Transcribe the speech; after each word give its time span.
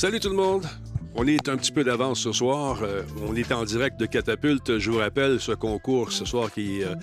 Salut 0.00 0.18
tout 0.18 0.30
le 0.30 0.34
monde. 0.34 0.64
On 1.14 1.26
est 1.26 1.46
un 1.50 1.58
petit 1.58 1.72
peu 1.72 1.84
d'avance 1.84 2.20
ce 2.20 2.32
soir. 2.32 2.78
Euh, 2.82 3.02
on 3.28 3.36
est 3.36 3.52
en 3.52 3.64
direct 3.64 4.00
de 4.00 4.06
Catapulte. 4.06 4.78
Je 4.78 4.90
vous 4.90 4.96
rappelle 4.96 5.38
ce 5.40 5.52
concours 5.52 6.10
ce 6.10 6.24
soir 6.24 6.50
qui. 6.50 6.82
euh, 6.82 6.94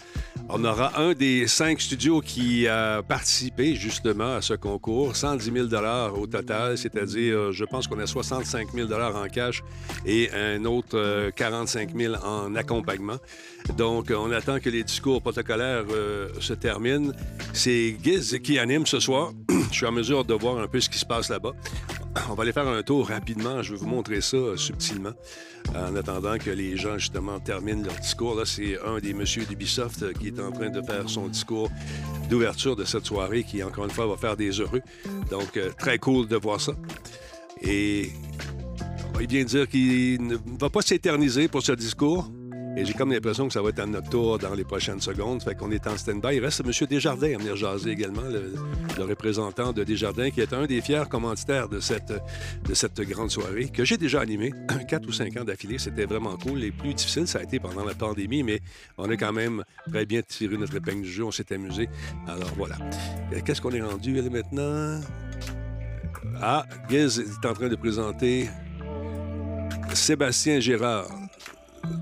on 0.50 0.64
aura 0.64 0.98
un 1.02 1.14
des 1.14 1.46
cinq 1.46 1.82
studios 1.82 2.22
qui 2.22 2.70
a 2.70 3.04
participé 3.04 3.76
justement 3.76 4.36
à 4.36 4.42
ce 4.42 4.54
concours. 4.54 5.16
110 5.16 5.52
000 5.52 5.68
au 6.16 6.26
total, 6.26 6.78
c'est-à-dire, 6.78 7.38
euh, 7.38 7.52
je 7.52 7.66
pense 7.66 7.88
qu'on 7.88 8.00
a 8.00 8.08
65 8.08 8.70
000 8.73 8.90
en 8.94 9.28
cash 9.28 9.62
et 10.06 10.30
un 10.32 10.64
autre 10.64 10.98
euh, 10.98 11.32
45 11.32 11.94
000 11.94 12.16
en 12.23 12.56
accompagnement. 12.56 13.18
Donc, 13.78 14.14
on 14.16 14.32
attend 14.32 14.59
que 14.62 14.70
les 14.70 14.86
discours 14.86 15.22
protocolaires 15.22 15.84
euh, 15.92 16.30
se 16.40 16.54
terminent. 16.54 17.12
C'est 17.52 17.98
Giz 18.02 18.40
qui 18.42 18.58
anime 18.58 18.86
ce 18.86 19.02
soir. 19.02 19.34
Je 19.72 19.76
suis 19.76 19.86
en 19.86 19.92
mesure 19.92 20.23
de 20.23 20.34
voir 20.34 20.59
un 20.59 20.68
peu 20.68 20.80
ce 20.80 20.90
qui 20.90 20.98
se 20.98 21.06
passe 21.06 21.28
là-bas. 21.30 21.52
On 22.30 22.34
va 22.34 22.44
aller 22.44 22.54
faire 22.54 22.68
un 22.68 22.84
tour 22.84 23.08
rapidement. 23.08 23.62
Je 23.62 23.74
vais 23.74 23.80
vous 23.80 23.88
montrer 23.88 24.22
ça 24.22 24.38
euh, 24.38 24.58
subtilement. 24.58 25.14
En 25.76 25.96
attendant 25.96 26.38
que 26.38 26.50
les 26.50 26.78
gens, 26.78 26.98
justement, 26.98 27.40
terminent 27.40 27.84
leur 27.84 27.96
discours. 27.96 28.36
Là, 28.36 28.46
c'est 28.46 28.80
un 28.86 29.00
des 29.00 29.14
messieurs 29.14 29.46
d'Ubisoft 29.46 30.04
euh, 30.04 30.14
qui 30.14 30.28
est 30.28 30.40
en 30.40 30.52
train 30.52 30.70
de 30.70 30.82
faire 30.82 31.10
son 31.10 31.28
discours 31.28 31.70
d'ouverture 32.30 32.76
de 32.76 32.86
cette 32.86 33.06
soirée 33.06 33.44
qui, 33.44 33.64
encore 33.64 33.86
une 33.86 33.92
fois, 33.92 34.08
va 34.08 34.18
faire 34.18 34.38
des 34.38 34.52
heureux. 34.52 34.81
Donc, 35.30 35.58
euh, 35.58 35.72
très 35.78 35.98
cool 36.00 36.28
de 36.28 36.38
voir 36.38 36.62
ça. 36.62 36.73
Et 37.62 38.12
il 39.20 39.28
vient 39.28 39.44
de 39.44 39.48
dire 39.48 39.68
qu'il 39.68 40.26
ne 40.26 40.38
va 40.59 40.70
pas 40.70 40.81
s'éterniser 40.81 41.48
pour 41.48 41.64
ce 41.64 41.72
discours. 41.72 42.30
Et 42.78 42.86
j'ai 42.86 42.94
comme 42.94 43.11
l'impression 43.11 43.47
que 43.47 43.53
ça 43.53 43.61
va 43.64 43.70
être 43.70 43.80
à 43.80 43.88
notre 43.88 44.08
tour 44.08 44.38
dans 44.38 44.53
les 44.53 44.64
prochaines 44.64 45.02
secondes. 45.02 45.42
Fait 45.42 45.56
qu'on 45.56 45.72
est 45.72 45.88
en 45.88 45.97
stand-by. 45.97 46.36
Il 46.36 46.45
reste 46.45 46.61
M. 46.64 46.72
Desjardins 46.88 47.34
à 47.34 47.38
venir 47.39 47.56
jaser 47.56 47.89
également, 47.89 48.22
le, 48.22 49.03
représentant 49.03 49.73
de 49.73 49.84
Desjardins, 49.84 50.30
qui 50.30 50.42
est 50.42 50.53
un 50.53 50.67
des 50.67 50.80
fiers 50.81 51.06
commanditaires 51.09 51.69
de 51.69 51.80
cette, 51.80 52.14
de 52.64 52.73
cette 52.75 53.02
grande 53.02 53.31
soirée, 53.31 53.69
que 53.69 53.84
j'ai 53.84 53.97
déjà 53.97 54.22
animé 54.22 54.53
quatre 54.88 55.08
ou 55.08 55.11
cinq 55.11 55.36
ans 55.38 55.44
d'affilée. 55.44 55.80
C'était 55.80 56.06
vraiment 56.06 56.38
cool. 56.38 56.59
Les 56.59 56.72
plus 56.72 56.94
difficiles, 56.94 57.28
ça 57.28 57.39
a 57.39 57.44
été 57.44 57.59
pendant 57.59 57.84
la 57.84 57.95
pandémie, 57.95 58.44
mais 58.44 58.59
on 59.00 59.09
a 59.09 59.17
quand 59.17 59.34
même 59.34 59.64
très 59.89 60.06
bien 60.06 60.22
tiré 60.22 60.56
notre 60.56 60.75
épingle 60.75 61.02
du 61.02 61.12
jeu. 61.12 61.23
On 61.23 61.31
s'est 61.31 61.52
amusé. 61.52 61.89
Alors 62.28 62.52
voilà. 62.58 62.75
Euh, 63.34 63.39
Qu'est-ce 63.44 63.59
qu'on 63.59 63.72
est 63.72 63.81
rendu 63.81 64.22
maintenant? 64.30 65.02
Ah, 66.39 66.64
Giz 66.91 67.19
est 67.19 67.47
en 67.47 67.53
train 67.53 67.69
de 67.69 67.75
présenter 67.75 68.50
Sébastien 69.94 70.59
Gérard, 70.59 71.08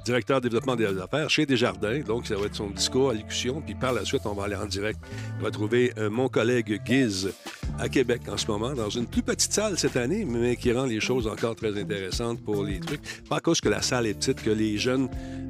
directeur 0.06 0.42
développement 0.42 0.76
des 0.76 0.86
affaires 0.86 1.30
chez 1.30 1.46
Desjardins. 1.46 2.02
Donc, 2.02 2.28
ça 2.28 2.36
va 2.36 2.46
être 2.46 2.56
son 2.56 2.70
discours, 2.70 3.10
allocution. 3.10 3.62
Puis 3.62 3.76
par 3.76 3.94
la 3.94 4.06
suite, 4.06 4.22
on 4.26 4.34
va 4.34 4.46
aller 4.46 4.56
en 4.56 4.66
direct 4.66 5.00
retrouver 5.42 5.94
euh, 5.98 6.10
mon 6.10 6.30
collègue 6.30 6.82
Giz 6.86 7.32
à 7.80 7.90
Québec 7.90 8.22
en 8.32 8.38
ce 8.38 8.48
moment, 8.48 8.74
dans 8.74 8.90
une 8.90 9.06
plus 9.06 9.22
petite 9.22 9.52
salle 9.52 9.78
cette 9.78 9.98
année, 9.98 10.26
mais 10.26 10.56
qui 10.56 10.72
rend 10.72 10.86
les 10.86 11.00
choses 11.00 11.28
encore 11.28 11.56
très 11.56 11.78
intéressantes 11.80 12.44
pour 12.44 12.64
les 12.64 12.80
trucs. 12.80 13.02
Pas 13.30 13.38
à 13.38 13.40
cause 13.40 13.62
que 13.62 13.70
la 13.70 13.82
salle 13.82 14.08
est 14.08 14.14
petite, 14.14 14.42
que 14.42 14.50
les 14.50 14.78
jeunes, 14.78 15.10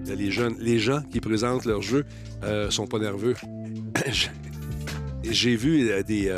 euh, 0.10 0.16
les 0.16 0.32
jeunes, 0.32 0.56
les 0.60 0.80
gens 0.80 1.02
qui 1.12 1.20
présentent 1.20 1.66
leur 1.66 1.82
jeu 1.82 2.06
euh, 2.44 2.70
sont 2.70 2.88
pas 2.88 3.00
nerveux. 3.00 3.36
J'ai 5.24 5.56
vu 5.56 5.90
euh, 5.90 6.04
des, 6.04 6.36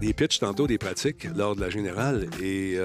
des 0.00 0.12
pitchs 0.12 0.38
tantôt, 0.38 0.66
des 0.66 0.78
pratiques 0.78 1.26
lors 1.36 1.56
de 1.56 1.60
la 1.60 1.70
générale, 1.70 2.28
et 2.42 2.76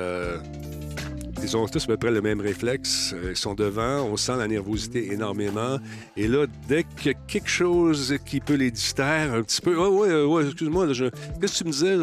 ils 1.44 1.56
ont 1.56 1.67
tous 1.67 1.83
à 1.83 1.88
peu 1.88 1.97
près 1.97 2.11
le 2.11 2.22
même 2.22 2.41
réflexe. 2.41 3.13
Euh, 3.13 3.31
Ils 3.31 3.35
sont 3.38 3.53
devant, 3.53 4.03
on 4.03 4.17
sent 4.17 4.35
la 4.38 4.47
nervosité 4.47 5.11
énormément. 5.13 5.78
Et 6.17 6.28
là, 6.28 6.47
dès 6.67 6.83
qu'il 6.83 7.11
y 7.11 7.16
a 7.16 7.17
quelque 7.28 7.50
chose 7.50 8.16
qui 8.25 8.39
peut 8.39 8.56
les 8.56 8.72
distraire 8.72 9.34
un 9.34 9.44
petit 9.44 9.61
peu, 9.61 9.75
ah 9.79 9.89
ouais, 9.89 10.09
euh, 10.09 10.25
ouais, 10.25 10.45
excuse-moi, 10.45 10.91
je- 10.94 11.05
qu'est-ce 11.39 11.53
que 11.53 11.57
tu 11.59 11.66
me 11.66 11.72
disais? 11.72 11.95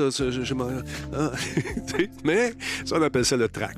ah. 1.14 1.32
Mais 2.24 2.52
ça, 2.84 2.96
on 2.98 3.02
appelle 3.02 3.24
ça 3.24 3.36
le 3.36 3.48
track. 3.48 3.76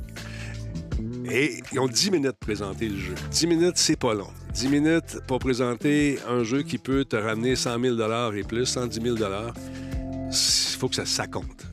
Et 1.30 1.60
ils 1.72 1.78
ont 1.80 1.88
10 1.88 2.10
minutes 2.10 2.32
pour 2.32 2.48
présenter 2.48 2.88
le 2.88 2.98
jeu. 2.98 3.14
10 3.30 3.46
minutes, 3.46 3.76
c'est 3.76 3.98
pas 3.98 4.12
long. 4.12 4.28
10 4.52 4.68
minutes 4.68 5.18
pour 5.26 5.38
présenter 5.38 6.18
un 6.28 6.44
jeu 6.44 6.62
qui 6.62 6.76
peut 6.76 7.04
te 7.04 7.16
ramener 7.16 7.56
100 7.56 7.80
000 7.80 8.32
et 8.34 8.42
plus, 8.42 8.66
110 8.66 9.00
000 9.00 9.16
il 9.16 10.78
faut 10.78 10.88
que 10.88 10.94
ça, 10.96 11.06
ça 11.06 11.26
compte. 11.26 11.64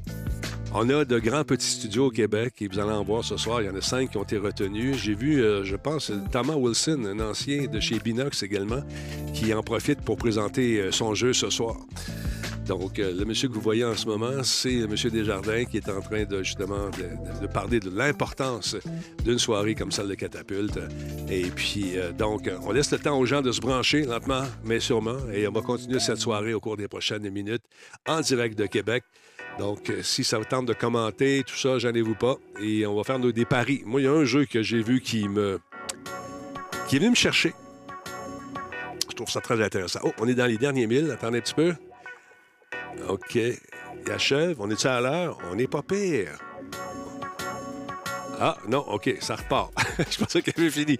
On 0.73 0.89
a 0.89 1.03
de 1.03 1.19
grands 1.19 1.43
petits 1.43 1.67
studios 1.67 2.05
au 2.05 2.09
Québec 2.11 2.53
et 2.61 2.67
vous 2.69 2.79
allez 2.79 2.93
en 2.93 3.03
voir 3.03 3.25
ce 3.25 3.35
soir. 3.35 3.61
Il 3.61 3.65
y 3.65 3.69
en 3.69 3.75
a 3.75 3.81
cinq 3.81 4.11
qui 4.11 4.17
ont 4.17 4.23
été 4.23 4.37
retenus. 4.37 4.95
J'ai 4.95 5.15
vu, 5.15 5.43
euh, 5.43 5.65
je 5.65 5.75
pense, 5.75 6.13
Thomas 6.31 6.55
Wilson, 6.55 7.03
un 7.05 7.19
ancien 7.19 7.67
de 7.67 7.81
chez 7.81 7.99
Binox 7.99 8.41
également, 8.41 8.81
qui 9.33 9.53
en 9.53 9.63
profite 9.63 9.99
pour 9.99 10.15
présenter 10.15 10.79
euh, 10.79 10.91
son 10.93 11.13
jeu 11.13 11.33
ce 11.33 11.49
soir. 11.49 11.75
Donc, 12.67 12.99
euh, 12.99 13.13
le 13.13 13.25
monsieur 13.25 13.49
que 13.49 13.53
vous 13.53 13.59
voyez 13.59 13.83
en 13.83 13.95
ce 13.95 14.05
moment, 14.05 14.43
c'est 14.43 14.87
monsieur 14.87 15.09
Desjardins 15.09 15.65
qui 15.65 15.75
est 15.75 15.89
en 15.89 15.99
train 15.99 16.23
de 16.23 16.41
justement 16.41 16.89
de, 17.41 17.47
parler 17.47 17.81
de 17.81 17.89
l'importance 17.89 18.77
d'une 19.25 19.39
soirée 19.39 19.75
comme 19.75 19.91
celle 19.91 20.07
de 20.07 20.15
Catapulte. 20.15 20.79
Et 21.29 21.47
puis, 21.47 21.95
donc, 22.17 22.49
on 22.65 22.71
laisse 22.71 22.91
le 22.91 22.99
temps 22.99 23.19
aux 23.19 23.25
gens 23.25 23.41
de 23.41 23.51
se 23.51 23.59
brancher 23.59 24.05
lentement, 24.05 24.45
mais 24.63 24.79
sûrement. 24.79 25.17
Et 25.33 25.45
on 25.49 25.51
va 25.51 25.61
continuer 25.61 25.99
cette 25.99 26.19
soirée 26.19 26.53
au 26.53 26.61
cours 26.61 26.77
des 26.77 26.88
prochaines 26.88 27.29
minutes 27.29 27.63
en 28.07 28.21
direct 28.21 28.57
de 28.57 28.67
Québec. 28.67 29.03
Donc, 29.61 29.91
euh, 29.91 30.01
si 30.01 30.23
ça 30.23 30.39
vous 30.39 30.45
tente 30.45 30.66
de 30.66 30.73
commenter, 30.73 31.44
tout 31.45 31.55
ça, 31.55 31.77
gênez-vous 31.77 32.16
pas. 32.16 32.38
Et 32.59 32.88
on 32.88 32.95
va 32.95 33.03
faire 33.03 33.19
des 33.19 33.45
paris. 33.45 33.83
Moi, 33.85 34.01
il 34.01 34.05
y 34.05 34.07
a 34.07 34.11
un 34.11 34.25
jeu 34.25 34.45
que 34.45 34.63
j'ai 34.63 34.81
vu 34.81 35.01
qui 35.01 35.29
me. 35.29 35.59
qui 36.88 36.95
est 36.95 36.99
venu 36.99 37.11
me 37.11 37.16
chercher. 37.16 37.53
Je 39.07 39.16
trouve 39.16 39.29
ça 39.29 39.39
très 39.39 39.63
intéressant. 39.63 40.00
Oh, 40.01 40.13
on 40.17 40.27
est 40.27 40.33
dans 40.33 40.47
les 40.47 40.57
derniers 40.57 40.88
milles. 40.88 41.11
Attendez 41.11 41.38
un 41.38 41.41
petit 41.41 41.53
peu. 41.53 41.75
OK. 43.07 43.35
Il 43.35 44.11
achève. 44.11 44.55
On 44.59 44.67
est-tu 44.71 44.88
à 44.88 45.00
l'heure? 45.00 45.38
On 45.51 45.55
n'est 45.55 45.67
pas 45.67 45.83
pire. 45.83 46.39
Ah, 48.39 48.57
non, 48.67 48.79
OK, 48.79 49.16
ça 49.19 49.35
repart. 49.35 49.71
je 50.09 50.17
pensais 50.17 50.41
qu'elle 50.41 50.55
avait 50.57 50.71
fini. 50.71 50.97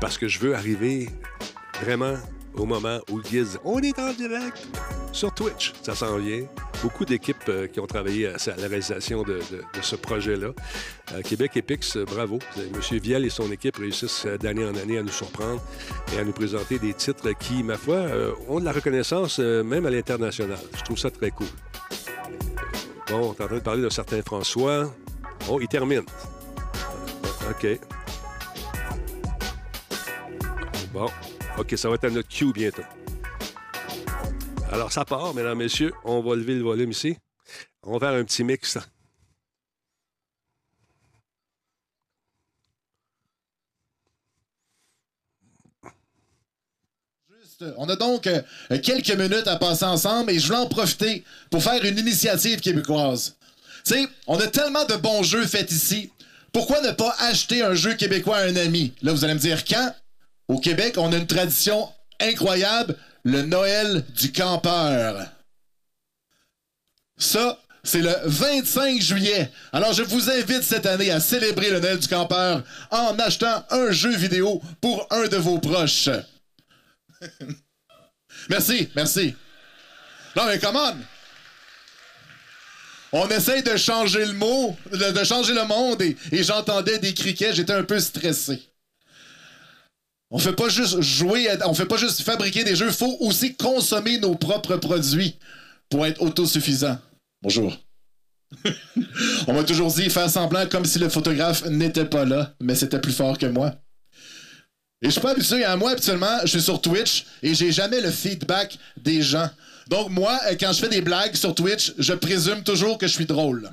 Parce 0.00 0.16
que 0.16 0.28
je 0.28 0.38
veux 0.38 0.54
arriver 0.54 1.10
vraiment 1.82 2.14
au 2.56 2.66
moment 2.66 2.98
où 3.10 3.22
Giz, 3.22 3.58
on 3.64 3.78
est 3.80 3.98
en 3.98 4.12
direct 4.12 4.66
sur 5.12 5.32
Twitch. 5.32 5.72
Ça 5.82 5.94
s'en 5.94 6.18
vient. 6.18 6.46
Beaucoup 6.82 7.04
d'équipes 7.04 7.36
euh, 7.48 7.66
qui 7.66 7.80
ont 7.80 7.86
travaillé 7.86 8.26
à, 8.28 8.34
à 8.34 8.56
la 8.56 8.68
réalisation 8.68 9.22
de, 9.22 9.40
ce 9.80 9.96
projet-là. 9.96 10.48
Euh, 11.12 11.22
Québec 11.22 11.56
Epix, 11.56 11.96
euh, 11.96 12.04
bravo. 12.04 12.38
M. 12.56 12.98
Vielle 12.98 13.24
et 13.24 13.30
son 13.30 13.50
équipe 13.50 13.76
réussissent 13.76 14.26
euh, 14.26 14.36
d'année 14.36 14.64
en 14.64 14.74
année 14.74 14.98
à 14.98 15.02
nous 15.02 15.08
surprendre 15.08 15.62
et 16.14 16.18
à 16.18 16.24
nous 16.24 16.32
présenter 16.32 16.78
des 16.78 16.92
titres 16.92 17.30
qui, 17.32 17.62
ma 17.62 17.76
foi, 17.78 17.96
euh, 17.96 18.32
ont 18.48 18.60
de 18.60 18.64
la 18.64 18.72
reconnaissance 18.72 19.38
euh, 19.40 19.62
même 19.64 19.86
à 19.86 19.90
l'international. 19.90 20.58
Je 20.76 20.82
trouve 20.82 20.98
ça 20.98 21.10
très 21.10 21.30
cool. 21.30 21.46
Bon, 23.08 23.30
on 23.30 23.32
est 23.32 23.42
en 23.42 23.46
train 23.46 23.56
de 23.56 23.60
parler 23.60 23.82
de 23.82 23.88
certains 23.88 24.20
François. 24.22 24.92
Oh, 25.48 25.58
il 25.60 25.68
termine. 25.68 26.02
OK. 27.48 27.78
Bon. 30.92 31.06
OK, 31.58 31.72
ça 31.76 31.88
va 31.88 31.94
être 31.94 32.04
à 32.04 32.10
notre 32.10 32.28
cue 32.28 32.52
bientôt. 32.52 32.82
Alors, 34.70 34.92
ça 34.92 35.04
part, 35.04 35.32
mesdames, 35.32 35.56
messieurs. 35.56 35.92
On 36.04 36.20
va 36.20 36.36
lever 36.36 36.54
le 36.54 36.62
volume 36.62 36.90
ici. 36.90 37.16
On 37.82 37.96
va 37.96 38.08
faire 38.08 38.18
un 38.18 38.24
petit 38.24 38.44
mix. 38.44 38.78
On 47.78 47.88
a 47.88 47.96
donc 47.96 48.26
euh, 48.26 48.42
quelques 48.82 49.12
minutes 49.12 49.46
à 49.46 49.56
passer 49.56 49.86
ensemble 49.86 50.30
et 50.30 50.38
je 50.38 50.46
voulais 50.46 50.58
en 50.58 50.66
profiter 50.66 51.24
pour 51.50 51.62
faire 51.62 51.82
une 51.84 51.98
initiative 51.98 52.60
québécoise. 52.60 53.36
Tu 53.86 53.94
sais, 53.94 54.08
on 54.26 54.38
a 54.38 54.46
tellement 54.46 54.84
de 54.84 54.96
bons 54.96 55.22
jeux 55.22 55.46
faits 55.46 55.70
ici. 55.72 56.10
Pourquoi 56.52 56.82
ne 56.82 56.90
pas 56.90 57.14
acheter 57.20 57.62
un 57.62 57.74
jeu 57.74 57.94
québécois 57.94 58.36
à 58.36 58.42
un 58.42 58.56
ami? 58.56 58.92
Là, 59.00 59.12
vous 59.12 59.24
allez 59.24 59.34
me 59.34 59.38
dire 59.38 59.64
quand? 59.64 59.94
Au 60.48 60.58
Québec, 60.60 60.94
on 60.96 61.12
a 61.12 61.16
une 61.16 61.26
tradition 61.26 61.92
incroyable, 62.20 62.96
le 63.24 63.42
Noël 63.42 64.04
du 64.14 64.32
campeur. 64.32 65.26
Ça, 67.18 67.58
c'est 67.82 68.02
le 68.02 68.14
25 68.24 69.00
juillet. 69.00 69.50
Alors, 69.72 69.92
je 69.92 70.02
vous 70.02 70.30
invite 70.30 70.62
cette 70.62 70.86
année 70.86 71.10
à 71.10 71.20
célébrer 71.20 71.70
le 71.70 71.80
Noël 71.80 71.98
du 71.98 72.08
campeur 72.08 72.62
en 72.90 73.18
achetant 73.18 73.64
un 73.70 73.90
jeu 73.90 74.14
vidéo 74.16 74.60
pour 74.80 75.06
un 75.10 75.26
de 75.28 75.36
vos 75.36 75.58
proches. 75.58 76.10
Merci, 78.48 78.88
merci. 78.94 79.34
Non, 80.36 80.46
mais 80.46 80.58
comment? 80.60 80.94
On 83.12 83.28
essaye 83.28 83.62
de 83.62 83.76
changer 83.76 84.24
le 84.26 84.34
mot, 84.34 84.76
de, 84.92 85.24
changer 85.24 85.54
le 85.54 85.64
monde, 85.64 86.02
et 86.02 86.16
j'entendais 86.42 86.98
des 86.98 87.14
criquets, 87.14 87.54
j'étais 87.54 87.72
un 87.72 87.82
peu 87.82 87.98
stressé. 87.98 88.62
On 90.30 90.38
fait 90.38 90.52
pas 90.52 90.68
juste 90.68 91.00
jouer, 91.00 91.48
on 91.64 91.74
fait 91.74 91.86
pas 91.86 91.96
juste 91.96 92.22
fabriquer 92.22 92.64
des 92.64 92.74
jeux, 92.74 92.90
faut 92.90 93.16
aussi 93.20 93.54
consommer 93.54 94.18
nos 94.18 94.34
propres 94.34 94.76
produits 94.76 95.38
pour 95.88 96.04
être 96.04 96.20
autosuffisant. 96.20 96.98
Bonjour. 97.42 97.76
on 99.46 99.52
m'a 99.52 99.64
toujours 99.64 99.92
dit 99.92 100.10
faire 100.10 100.30
semblant 100.30 100.66
comme 100.66 100.84
si 100.84 100.98
le 100.98 101.08
photographe 101.08 101.64
n'était 101.66 102.04
pas 102.04 102.24
là, 102.24 102.54
mais 102.60 102.74
c'était 102.74 103.00
plus 103.00 103.12
fort 103.12 103.38
que 103.38 103.46
moi. 103.46 103.74
Et 105.02 105.06
je 105.06 105.10
suis 105.10 105.20
pas 105.20 105.32
habitué 105.32 105.64
à 105.64 105.76
moi, 105.76 105.92
habituellement, 105.92 106.40
je 106.42 106.48
suis 106.48 106.62
sur 106.62 106.80
Twitch 106.80 107.26
et 107.42 107.54
j'ai 107.54 107.70
jamais 107.70 108.00
le 108.00 108.10
feedback 108.10 108.78
des 108.96 109.22
gens. 109.22 109.50
Donc, 109.88 110.10
moi, 110.10 110.38
euh, 110.48 110.56
quand 110.58 110.72
je 110.72 110.80
fais 110.80 110.88
des 110.88 111.02
blagues 111.02 111.36
sur 111.36 111.54
Twitch, 111.54 111.92
je 111.98 112.12
présume 112.14 112.62
toujours 112.64 112.98
que 112.98 113.06
je 113.06 113.12
suis 113.12 113.26
drôle. 113.26 113.70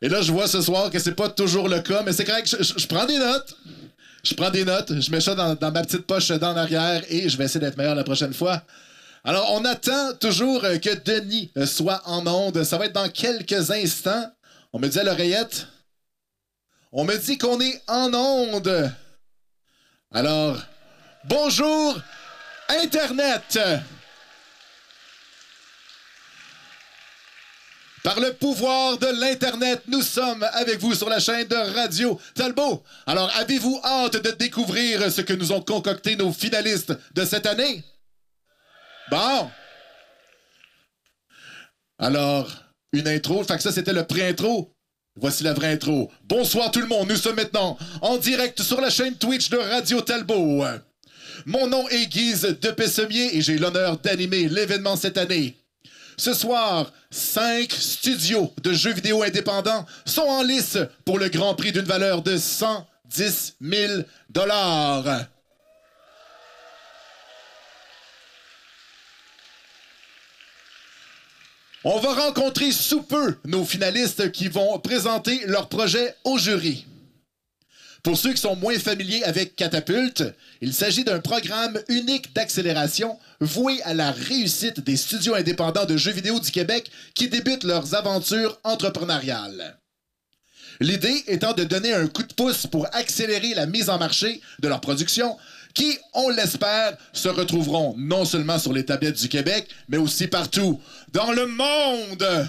Et 0.00 0.08
là, 0.08 0.22
je 0.22 0.30
vois 0.30 0.46
ce 0.46 0.60
soir 0.60 0.90
que 0.90 0.98
c'est 0.98 1.14
pas 1.14 1.28
toujours 1.28 1.68
le 1.68 1.80
cas, 1.80 2.02
mais 2.04 2.12
c'est 2.12 2.24
correct. 2.24 2.54
Je 2.60 2.86
prends 2.86 3.06
des 3.06 3.18
notes. 3.18 3.56
Je 4.22 4.34
prends 4.34 4.50
des 4.50 4.64
notes. 4.64 5.00
Je 5.00 5.10
mets 5.10 5.20
ça 5.20 5.34
dans, 5.34 5.72
ma 5.72 5.82
petite 5.82 6.06
poche 6.06 6.28
dans 6.28 6.52
l'arrière 6.52 7.02
et 7.08 7.28
je 7.28 7.36
vais 7.36 7.44
essayer 7.44 7.60
d'être 7.60 7.76
meilleur 7.76 7.94
la 7.94 8.04
prochaine 8.04 8.34
fois. 8.34 8.62
Alors, 9.24 9.52
on 9.54 9.64
attend 9.64 10.14
toujours 10.14 10.62
que 10.62 10.94
Denis 10.94 11.52
soit 11.66 12.02
en 12.06 12.26
onde. 12.26 12.62
Ça 12.64 12.78
va 12.78 12.86
être 12.86 12.94
dans 12.94 13.08
quelques 13.08 13.70
instants. 13.70 14.30
On 14.72 14.78
me 14.78 14.88
dit 14.88 14.98
à 14.98 15.04
l'oreillette. 15.04 15.66
On 16.92 17.04
me 17.04 17.16
dit 17.16 17.36
qu'on 17.36 17.60
est 17.60 17.82
en 17.86 18.12
onde. 18.14 18.90
Alors, 20.12 20.56
bonjour, 21.24 22.00
Internet. 22.82 23.58
Par 28.04 28.20
le 28.20 28.32
pouvoir 28.32 28.98
de 28.98 29.06
l'Internet, 29.20 29.82
nous 29.88 30.02
sommes 30.02 30.44
avec 30.52 30.78
vous 30.78 30.94
sur 30.94 31.08
la 31.08 31.18
chaîne 31.18 31.48
de 31.48 31.74
Radio 31.74 32.20
Talbot. 32.34 32.82
Alors, 33.06 33.30
avez-vous 33.36 33.80
hâte 33.84 34.22
de 34.22 34.30
découvrir 34.30 35.10
ce 35.10 35.20
que 35.20 35.32
nous 35.32 35.52
ont 35.52 35.60
concocté 35.60 36.16
nos 36.16 36.32
finalistes 36.32 36.92
de 37.14 37.24
cette 37.24 37.46
année? 37.46 37.82
Bon. 39.10 39.50
Alors, 41.98 42.50
une 42.92 43.08
intro. 43.08 43.42
Fait 43.42 43.56
que 43.56 43.62
ça, 43.62 43.72
c'était 43.72 43.92
le 43.92 44.04
pré-intro. 44.04 44.72
Voici 45.16 45.42
la 45.42 45.52
vraie 45.52 45.72
intro. 45.72 46.12
Bonsoir 46.22 46.70
tout 46.70 46.80
le 46.80 46.86
monde. 46.86 47.08
Nous 47.08 47.16
sommes 47.16 47.36
maintenant 47.36 47.76
en 48.02 48.18
direct 48.18 48.62
sur 48.62 48.80
la 48.80 48.90
chaîne 48.90 49.16
Twitch 49.16 49.50
de 49.50 49.56
Radio 49.56 50.00
Talbot. 50.00 50.64
Mon 51.46 51.66
nom 51.66 51.88
est 51.88 52.06
Guise 52.06 52.42
de 52.42 52.70
Pessemier 52.70 53.36
et 53.36 53.42
j'ai 53.42 53.58
l'honneur 53.58 53.98
d'animer 53.98 54.48
l'événement 54.48 54.94
cette 54.94 55.18
année. 55.18 55.56
Ce 56.18 56.34
soir, 56.34 56.92
cinq 57.12 57.70
studios 57.70 58.52
de 58.60 58.72
jeux 58.72 58.92
vidéo 58.92 59.22
indépendants 59.22 59.86
sont 60.04 60.22
en 60.22 60.42
lice 60.42 60.76
pour 61.04 61.16
le 61.20 61.28
grand 61.28 61.54
prix 61.54 61.70
d'une 61.70 61.84
valeur 61.84 62.22
de 62.22 62.36
110 62.36 63.54
000 63.60 64.02
dollars. 64.28 65.26
On 71.84 72.00
va 72.00 72.14
rencontrer 72.14 72.72
sous 72.72 73.02
peu 73.02 73.36
nos 73.44 73.64
finalistes 73.64 74.32
qui 74.32 74.48
vont 74.48 74.80
présenter 74.80 75.40
leur 75.46 75.68
projet 75.68 76.16
au 76.24 76.36
jury. 76.36 76.84
Pour 78.08 78.16
ceux 78.16 78.32
qui 78.32 78.40
sont 78.40 78.56
moins 78.56 78.78
familiers 78.78 79.22
avec 79.24 79.54
Catapulte, 79.54 80.24
il 80.62 80.72
s'agit 80.72 81.04
d'un 81.04 81.20
programme 81.20 81.78
unique 81.88 82.34
d'accélération 82.34 83.18
voué 83.38 83.82
à 83.82 83.92
la 83.92 84.12
réussite 84.12 84.80
des 84.80 84.96
studios 84.96 85.34
indépendants 85.34 85.84
de 85.84 85.98
jeux 85.98 86.12
vidéo 86.12 86.40
du 86.40 86.50
Québec 86.50 86.90
qui 87.12 87.28
débutent 87.28 87.64
leurs 87.64 87.94
aventures 87.94 88.58
entrepreneuriales. 88.64 89.78
L'idée 90.80 91.22
étant 91.26 91.52
de 91.52 91.64
donner 91.64 91.92
un 91.92 92.06
coup 92.06 92.22
de 92.22 92.32
pouce 92.32 92.66
pour 92.66 92.86
accélérer 92.92 93.52
la 93.52 93.66
mise 93.66 93.90
en 93.90 93.98
marché 93.98 94.40
de 94.60 94.68
leur 94.68 94.80
production 94.80 95.36
qui, 95.74 95.98
on 96.14 96.30
l'espère, 96.30 96.96
se 97.12 97.28
retrouveront 97.28 97.94
non 97.98 98.24
seulement 98.24 98.58
sur 98.58 98.72
les 98.72 98.86
tablettes 98.86 99.20
du 99.20 99.28
Québec, 99.28 99.68
mais 99.90 99.98
aussi 99.98 100.28
partout 100.28 100.80
dans 101.12 101.32
le 101.32 101.46
monde. 101.46 102.48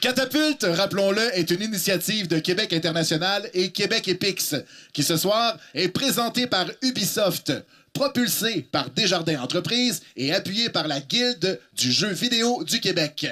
Catapulte, 0.00 0.66
rappelons-le, 0.68 1.22
est 1.36 1.50
une 1.50 1.62
initiative 1.62 2.28
de 2.28 2.38
Québec 2.38 2.72
International 2.72 3.48
et 3.54 3.70
Québec 3.70 4.08
Epix, 4.08 4.54
qui 4.92 5.02
ce 5.02 5.16
soir 5.16 5.56
est 5.74 5.88
présentée 5.88 6.46
par 6.46 6.66
Ubisoft, 6.82 7.52
propulsée 7.92 8.66
par 8.70 8.90
Desjardins 8.90 9.40
Entreprises 9.40 10.02
et 10.16 10.32
appuyée 10.32 10.70
par 10.70 10.88
la 10.88 11.00
Guilde 11.00 11.60
du 11.74 11.90
jeu 11.90 12.08
vidéo 12.08 12.64
du 12.64 12.80
Québec. 12.80 13.26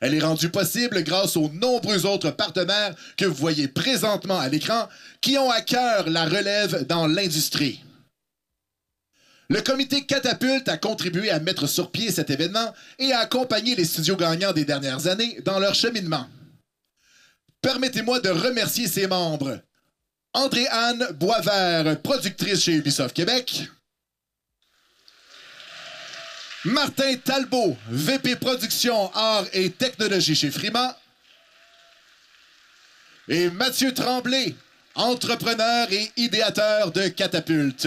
Elle 0.00 0.14
est 0.14 0.20
rendue 0.20 0.48
possible 0.48 1.02
grâce 1.04 1.36
aux 1.36 1.48
nombreux 1.48 2.06
autres 2.06 2.30
partenaires 2.30 2.94
que 3.16 3.24
vous 3.24 3.34
voyez 3.34 3.68
présentement 3.68 4.38
à 4.38 4.48
l'écran 4.48 4.88
qui 5.20 5.38
ont 5.38 5.50
à 5.50 5.60
cœur 5.60 6.10
la 6.10 6.24
relève 6.24 6.86
dans 6.86 7.06
l'industrie. 7.06 7.80
Le 9.52 9.60
comité 9.60 10.06
Catapulte 10.06 10.70
a 10.70 10.78
contribué 10.78 11.28
à 11.28 11.38
mettre 11.38 11.66
sur 11.66 11.90
pied 11.90 12.10
cet 12.10 12.30
événement 12.30 12.72
et 12.98 13.12
à 13.12 13.18
accompagner 13.18 13.74
les 13.74 13.84
studios 13.84 14.16
gagnants 14.16 14.54
des 14.54 14.64
dernières 14.64 15.08
années 15.08 15.42
dans 15.44 15.58
leur 15.58 15.74
cheminement. 15.74 16.26
Permettez-moi 17.60 18.20
de 18.20 18.30
remercier 18.30 18.88
ses 18.88 19.06
membres. 19.06 19.60
André-Anne 20.32 21.06
Boisvert, 21.20 22.00
productrice 22.00 22.62
chez 22.62 22.72
Ubisoft 22.72 23.14
Québec. 23.14 23.68
Martin 26.64 27.16
Talbot, 27.22 27.76
VP 27.90 28.36
Production, 28.36 29.12
Art 29.12 29.44
et 29.52 29.68
Technologie 29.68 30.34
chez 30.34 30.50
Frima. 30.50 30.98
Et 33.28 33.50
Mathieu 33.50 33.92
Tremblay, 33.92 34.54
entrepreneur 34.94 35.92
et 35.92 36.10
idéateur 36.16 36.90
de 36.90 37.08
Catapulte. 37.08 37.86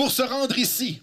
Pour 0.00 0.12
se 0.12 0.22
rendre 0.22 0.56
ici, 0.56 1.02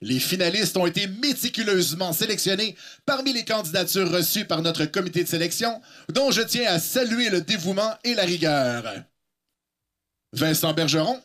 les 0.00 0.18
finalistes 0.18 0.74
ont 0.78 0.86
été 0.86 1.06
méticuleusement 1.06 2.14
sélectionnés 2.14 2.74
parmi 3.04 3.34
les 3.34 3.44
candidatures 3.44 4.10
reçues 4.10 4.46
par 4.46 4.62
notre 4.62 4.86
comité 4.86 5.22
de 5.22 5.28
sélection, 5.28 5.82
dont 6.08 6.30
je 6.30 6.40
tiens 6.40 6.72
à 6.72 6.78
saluer 6.78 7.28
le 7.28 7.42
dévouement 7.42 7.94
et 8.04 8.14
la 8.14 8.22
rigueur. 8.22 9.04
Vincent 10.32 10.72
Bergeron, 10.72 11.22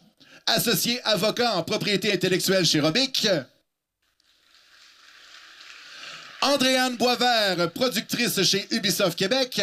associé 0.47 1.01
avocat 1.03 1.55
en 1.55 1.63
propriété 1.63 2.11
intellectuelle 2.11 2.65
chez 2.65 2.81
Robic. 2.81 3.25
Andréane 6.41 6.97
Boisvert, 6.97 7.71
productrice 7.71 8.43
chez 8.43 8.67
Ubisoft 8.71 9.17
Québec. 9.17 9.61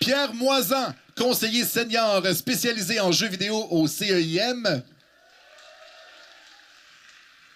Pierre 0.00 0.32
Moisan, 0.32 0.94
conseiller 1.16 1.64
senior 1.64 2.26
spécialisé 2.34 3.00
en 3.00 3.12
jeux 3.12 3.28
vidéo 3.28 3.66
au 3.70 3.86
CEIM. 3.86 4.82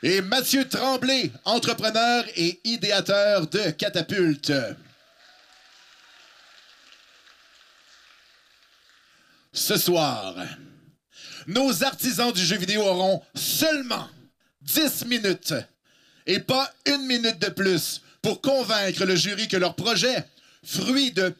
Et 0.02 0.20
Mathieu 0.20 0.66
Tremblay, 0.68 1.32
entrepreneur 1.44 2.24
et 2.36 2.60
idéateur 2.64 3.48
de 3.48 3.70
Catapulte. 3.70 4.52
Ce 9.52 9.76
soir, 9.76 10.36
nos 11.48 11.82
artisans 11.82 12.32
du 12.32 12.44
jeu 12.44 12.56
vidéo 12.56 12.82
auront 12.82 13.22
seulement 13.34 14.08
10 14.62 15.06
minutes 15.06 15.54
et 16.26 16.38
pas 16.38 16.72
une 16.86 17.06
minute 17.06 17.40
de 17.40 17.48
plus 17.48 18.02
pour 18.22 18.40
convaincre 18.40 19.04
le 19.04 19.16
jury 19.16 19.48
que 19.48 19.56
leur 19.56 19.74
projet, 19.74 20.24
fruit 20.62 21.10
de 21.10 21.34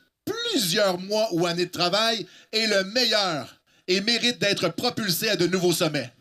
plusieurs 0.51 0.99
mois 0.99 1.29
ou 1.33 1.47
années 1.47 1.67
de 1.67 1.71
travail, 1.71 2.27
est 2.53 2.67
le 2.67 2.85
meilleur 2.85 3.61
et 3.87 4.01
mérite 4.01 4.39
d'être 4.39 4.69
propulsé 4.69 5.29
à 5.31 5.37
de 5.37 5.47
nouveaux 5.47 5.73
sommets. 5.73 6.13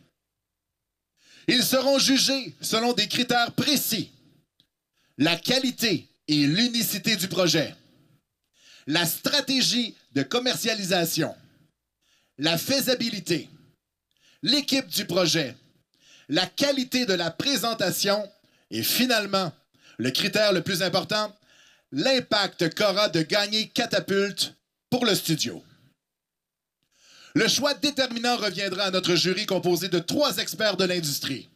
Ils 1.46 1.62
seront 1.62 1.98
jugés 1.98 2.54
selon 2.60 2.92
des 2.92 3.08
critères 3.08 3.52
précis. 3.52 4.10
La 5.16 5.36
qualité 5.36 6.08
et 6.28 6.46
l'unicité 6.46 7.16
du 7.16 7.28
projet. 7.28 7.74
La 8.86 9.06
stratégie 9.06 9.94
de 10.12 10.22
commercialisation. 10.22 11.34
La 12.38 12.58
faisabilité. 12.58 13.48
L'équipe 14.42 14.86
du 14.86 15.04
projet. 15.06 15.56
La 16.28 16.46
qualité 16.46 17.06
de 17.06 17.14
la 17.14 17.30
présentation. 17.30 18.30
Et 18.70 18.82
finalement, 18.82 19.52
le 19.96 20.10
critère 20.10 20.52
le 20.52 20.62
plus 20.62 20.82
important, 20.82 21.34
l'impact 21.92 22.74
qu'aura 22.74 23.08
de 23.08 23.22
gagner 23.22 23.68
Catapulte 23.68 24.54
pour 24.90 25.04
le 25.04 25.14
studio. 25.14 25.62
Le 27.34 27.46
choix 27.48 27.74
déterminant 27.74 28.36
reviendra 28.36 28.84
à 28.84 28.90
notre 28.90 29.14
jury 29.14 29.46
composé 29.46 29.88
de 29.88 29.98
trois 29.98 30.38
experts 30.38 30.76
de 30.76 30.84
l'industrie. 30.84 31.48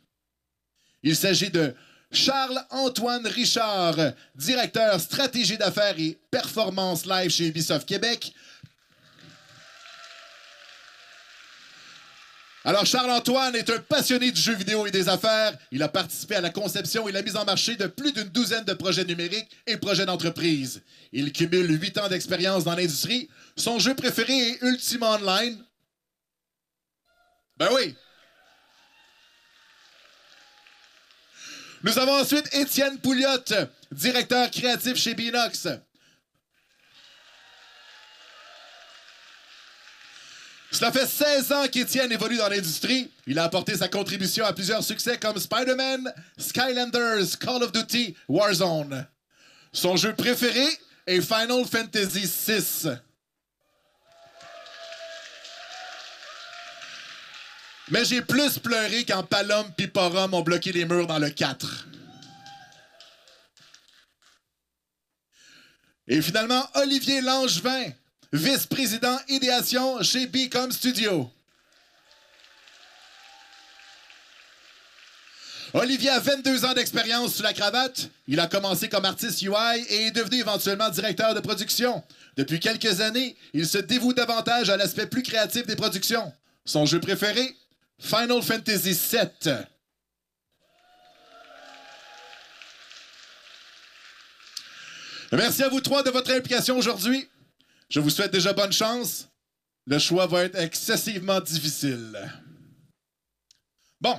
Il 1.03 1.17
s'agit 1.17 1.51
de 1.51 1.75
Charles-Antoine 2.13 3.27
Richard, 3.27 3.97
directeur 4.35 5.01
stratégie 5.01 5.57
d'affaires 5.57 5.99
et 5.99 6.19
performance 6.31 7.07
live 7.07 7.31
chez 7.31 7.49
Ubisoft 7.49 7.89
Québec. 7.89 8.33
Alors, 12.65 12.87
Charles-Antoine 12.87 13.57
est 13.57 13.71
un 13.71 13.81
passionné 13.81 14.31
du 14.31 14.41
jeu 14.41 14.55
vidéo 14.55 14.87
et 14.87 14.93
des 14.93 15.09
affaires. 15.09 15.57
Il 15.73 15.83
a 15.83 15.89
participé 15.89 16.37
à 16.37 16.41
la 16.41 16.51
conception 16.51 17.09
et 17.09 17.13
la 17.13 17.23
mise 17.23 17.35
en 17.35 17.45
marché 17.45 17.75
de 17.75 17.87
plus 17.87 18.13
d'une 18.13 18.29
douzaine 18.29 18.65
de 18.65 18.73
projets 18.73 19.05
numériques 19.05 19.51
et 19.67 19.77
projets 19.77 20.07
d'entreprise. 20.07 20.83
Il 21.13 21.33
cumule 21.33 21.81
huit 21.81 21.99
ans 21.99 22.09
d'expérience 22.09 22.63
dans 22.63 22.77
l'industrie. 22.77 23.29
Son 23.57 23.81
jeu 23.81 23.95
préféré 23.95 24.33
est 24.33 24.63
Ultima 24.63 25.17
Online. 25.17 25.59
Ben 27.57 27.69
oui. 27.75 27.97
Nous 31.83 31.99
avons 31.99 32.21
ensuite 32.21 32.49
Étienne 32.55 32.99
Pouliot, 32.99 33.27
directeur 33.91 34.49
créatif 34.53 34.97
chez 34.97 35.15
Binox. 35.15 35.67
Cela 40.73 40.91
fait 40.91 41.07
16 41.07 41.53
ans 41.53 41.69
qu'Étienne 41.69 42.11
évolue 42.11 42.39
dans 42.39 42.49
l'industrie. 42.49 43.11
Il 43.27 43.39
a 43.39 43.45
apporté 43.45 43.77
sa 43.77 43.89
contribution 43.89 44.47
à 44.47 44.55
plusieurs 44.55 44.83
succès 44.83 45.19
comme 45.19 45.39
Spider-Man, 45.39 46.11
Skylanders, 46.39 47.39
Call 47.39 47.63
of 47.63 47.73
Duty, 47.73 48.17
Warzone. 48.27 49.07
Son 49.71 49.97
jeu 49.97 50.15
préféré 50.15 50.67
est 51.07 51.21
Final 51.21 51.67
Fantasy 51.67 52.25
VI. 52.25 52.89
Mais 57.91 58.07
j'ai 58.07 58.23
plus 58.23 58.59
pleuré 58.59 59.05
quand 59.05 59.25
Palom 59.25 59.67
et 59.77 60.33
ont 60.33 60.41
bloqué 60.41 60.73
les 60.73 60.87
murs 60.87 61.07
dans 61.07 61.19
le 61.19 61.29
4. 61.29 61.87
Et 66.09 66.23
finalement, 66.23 66.67
Olivier 66.75 67.21
Langevin, 67.21 67.93
vice-président 68.33 69.19
idéation 69.29 70.03
chez 70.03 70.27
Becom 70.27 70.73
Studio. 70.73 71.31
Olivier 75.75 76.11
a 76.11 76.19
22 76.19 76.67
ans 76.67 76.75
d'expérience 76.75 77.35
sous 77.35 77.43
la 77.43 77.55
cravate. 77.55 78.11
Il 78.29 78.41
a 78.41 78.47
commencé 78.47 78.89
comme 78.89 79.07
artiste 79.07 79.41
UI 79.41 79.81
et 79.89 80.07
est 80.07 80.11
devenu 80.11 80.41
éventuellement 80.41 80.91
directeur 80.91 81.35
de 81.35 81.41
production. 81.41 82.03
Depuis 82.37 82.61
quelques 82.61 83.01
années, 83.01 83.37
il 83.55 83.67
se 83.67 83.79
dévoue 83.79 84.13
davantage 84.13 84.69
à 84.69 84.77
l'aspect 84.77 85.07
plus 85.07 85.23
créatif 85.23 85.67
des 85.67 85.77
productions. 85.77 86.33
Son 86.67 86.85
jeu 86.85 87.01
préféré, 87.01 87.57
Final 87.99 88.43
Fantasy 88.43 88.93
VII. 88.93 89.55
Merci 95.33 95.63
à 95.63 95.71
vous 95.71 95.81
trois 95.81 96.03
de 96.03 96.11
votre 96.11 96.31
implication 96.33 96.77
aujourd'hui. 96.77 97.27
Je 97.93 98.01
vous 98.01 98.09
souhaite 98.09 98.33
déjà 98.33 98.55
bonne 98.55 98.73
chance. 98.73 99.29
Le 99.87 99.99
choix 99.99 100.27
va 100.27 100.45
être 100.45 100.59
excessivement 100.59 101.41
difficile. 101.41 102.33
Bon, 104.01 104.19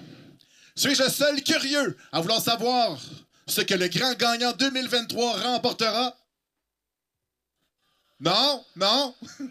suis-je 0.75 1.09
seul 1.09 1.41
curieux 1.41 1.97
à 2.11 2.21
vouloir 2.21 2.39
savoir 2.39 3.01
ce 3.47 3.61
que 3.61 3.73
le 3.73 3.87
grand 3.87 4.13
gagnant 4.13 4.51
2023 4.51 5.39
remportera? 5.39 6.15
Non, 8.19 8.63
non. 8.75 9.15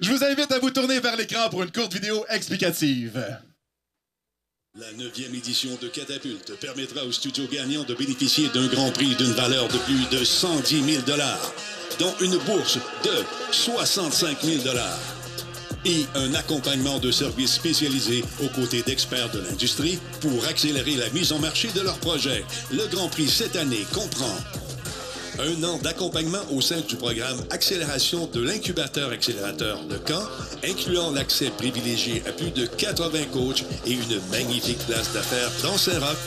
Je 0.00 0.10
vous 0.10 0.24
invite 0.24 0.50
à 0.50 0.58
vous 0.58 0.70
tourner 0.70 0.98
vers 0.98 1.16
l'écran 1.16 1.50
pour 1.50 1.62
une 1.62 1.70
courte 1.70 1.92
vidéo 1.92 2.24
explicative. 2.30 3.38
La 4.80 4.92
neuvième 4.92 5.34
édition 5.34 5.70
de 5.82 5.88
Catapulte 5.88 6.52
permettra 6.60 7.04
au 7.04 7.10
studio 7.10 7.44
gagnant 7.50 7.82
de 7.82 7.94
bénéficier 7.94 8.48
d'un 8.54 8.68
grand 8.68 8.92
prix 8.92 9.16
d'une 9.16 9.32
valeur 9.32 9.66
de 9.66 9.76
plus 9.78 10.06
de 10.16 10.22
110 10.22 10.84
000 10.84 11.02
dont 11.98 12.14
une 12.20 12.36
bourse 12.44 12.78
de 13.02 13.24
65 13.50 14.40
000 14.40 14.62
et 15.84 16.06
un 16.14 16.32
accompagnement 16.34 17.00
de 17.00 17.10
services 17.10 17.54
spécialisés 17.54 18.22
aux 18.40 18.48
côtés 18.50 18.82
d'experts 18.82 19.32
de 19.32 19.40
l'industrie 19.40 19.98
pour 20.20 20.46
accélérer 20.46 20.94
la 20.94 21.10
mise 21.10 21.32
en 21.32 21.40
marché 21.40 21.70
de 21.74 21.80
leur 21.80 21.98
projet. 21.98 22.44
Le 22.70 22.86
Grand 22.86 23.08
Prix 23.08 23.28
cette 23.28 23.56
année 23.56 23.84
comprend 23.92 24.36
un 25.38 25.64
an 25.64 25.78
d'accompagnement 25.82 26.38
au 26.52 26.60
sein 26.60 26.80
du 26.80 26.96
programme 26.96 27.38
Accélération 27.50 28.28
de 28.32 28.40
l'incubateur 28.40 29.10
accélérateur 29.10 29.78
Le 29.88 29.98
Camp, 29.98 30.22
incluant 30.64 31.10
l'accès 31.10 31.50
privilégié 31.50 32.22
à 32.26 32.32
plus 32.32 32.50
de 32.50 32.66
80 32.66 33.26
coachs 33.32 33.64
et 33.86 33.92
une 33.92 34.20
magnifique 34.30 34.84
place 34.86 35.12
d'affaires 35.12 35.50
dans 35.62 35.76
Saint-Roch, 35.76 36.18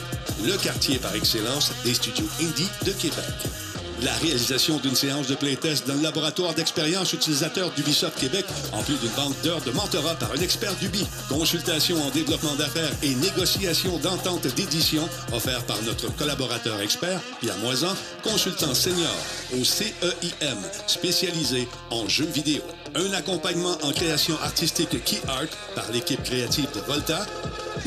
le 0.44 0.56
quartier 0.56 0.98
par 0.98 1.14
excellence 1.14 1.72
des 1.84 1.94
studios 1.94 2.26
Indie 2.40 2.68
de 2.86 2.92
Québec 2.92 3.71
la 4.04 4.12
réalisation 4.14 4.78
d'une 4.78 4.94
séance 4.94 5.28
de 5.28 5.34
playtest 5.34 5.86
dans 5.86 5.94
le 5.94 6.02
laboratoire 6.02 6.54
d'expérience 6.54 7.12
utilisateur 7.12 7.70
d'Ubisoft 7.70 8.18
Québec, 8.18 8.44
en 8.72 8.82
plus 8.82 8.96
d'une 8.96 9.10
banque 9.10 9.40
d'heures 9.42 9.60
de 9.60 9.70
mentorat 9.70 10.14
par 10.14 10.32
un 10.32 10.40
expert 10.40 10.74
d'Ubi, 10.76 11.06
consultation 11.28 12.02
en 12.02 12.10
développement 12.10 12.54
d'affaires 12.56 12.90
et 13.02 13.14
négociation 13.14 13.98
d'entente 13.98 14.46
d'édition 14.54 15.08
offert 15.32 15.62
par 15.64 15.80
notre 15.82 16.14
collaborateur 16.16 16.80
expert, 16.80 17.20
Pierre 17.40 17.56
Moisan, 17.58 17.94
consultant 18.22 18.74
senior 18.74 19.14
au 19.58 19.64
CEIM, 19.64 20.58
spécialisé 20.86 21.68
en 21.90 22.08
jeux 22.08 22.26
vidéo. 22.26 22.62
Un 22.94 23.12
accompagnement 23.12 23.76
en 23.82 23.92
création 23.92 24.34
artistique 24.42 25.02
Key 25.04 25.20
Art 25.28 25.46
par 25.74 25.90
l'équipe 25.92 26.22
créative 26.22 26.68
de 26.74 26.80
Volta 26.80 27.26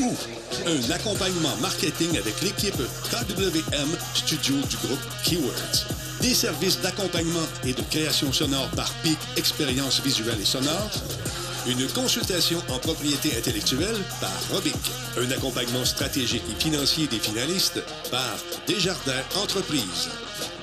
ou 0.00 0.12
un 0.66 0.90
accompagnement 0.90 1.56
marketing 1.60 2.18
avec 2.18 2.40
l'équipe 2.42 2.76
KWM 3.10 3.88
Studio 4.14 4.56
du 4.68 4.76
groupe 4.76 5.00
Keywords 5.24 6.05
des 6.26 6.34
services 6.34 6.80
d'accompagnement 6.80 7.46
et 7.64 7.72
de 7.72 7.82
création 7.82 8.32
sonore 8.32 8.68
par 8.70 8.92
PIC 8.94 9.16
Expérience 9.36 10.00
visuelle 10.00 10.40
et 10.40 10.44
sonore, 10.44 10.90
une 11.68 11.86
consultation 11.92 12.58
en 12.68 12.80
propriété 12.80 13.36
intellectuelle 13.38 13.96
par 14.20 14.34
Robic, 14.50 14.74
un 15.18 15.30
accompagnement 15.30 15.84
stratégique 15.84 16.42
et 16.50 16.60
financier 16.60 17.06
des 17.06 17.20
finalistes 17.20 17.80
par 18.10 18.36
Desjardins 18.66 19.22
Entreprises. 19.36 20.08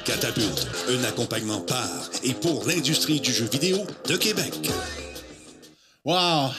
Catapulte, 0.03 0.67
un 0.89 1.01
accompagnement 1.05 1.61
par 1.61 2.09
et 2.25 2.33
pour 2.33 2.67
l'industrie 2.67 3.21
du 3.21 3.31
jeu 3.31 3.45
vidéo 3.45 3.87
de 4.09 4.17
Québec. 4.17 4.69
Wow! 6.03 6.51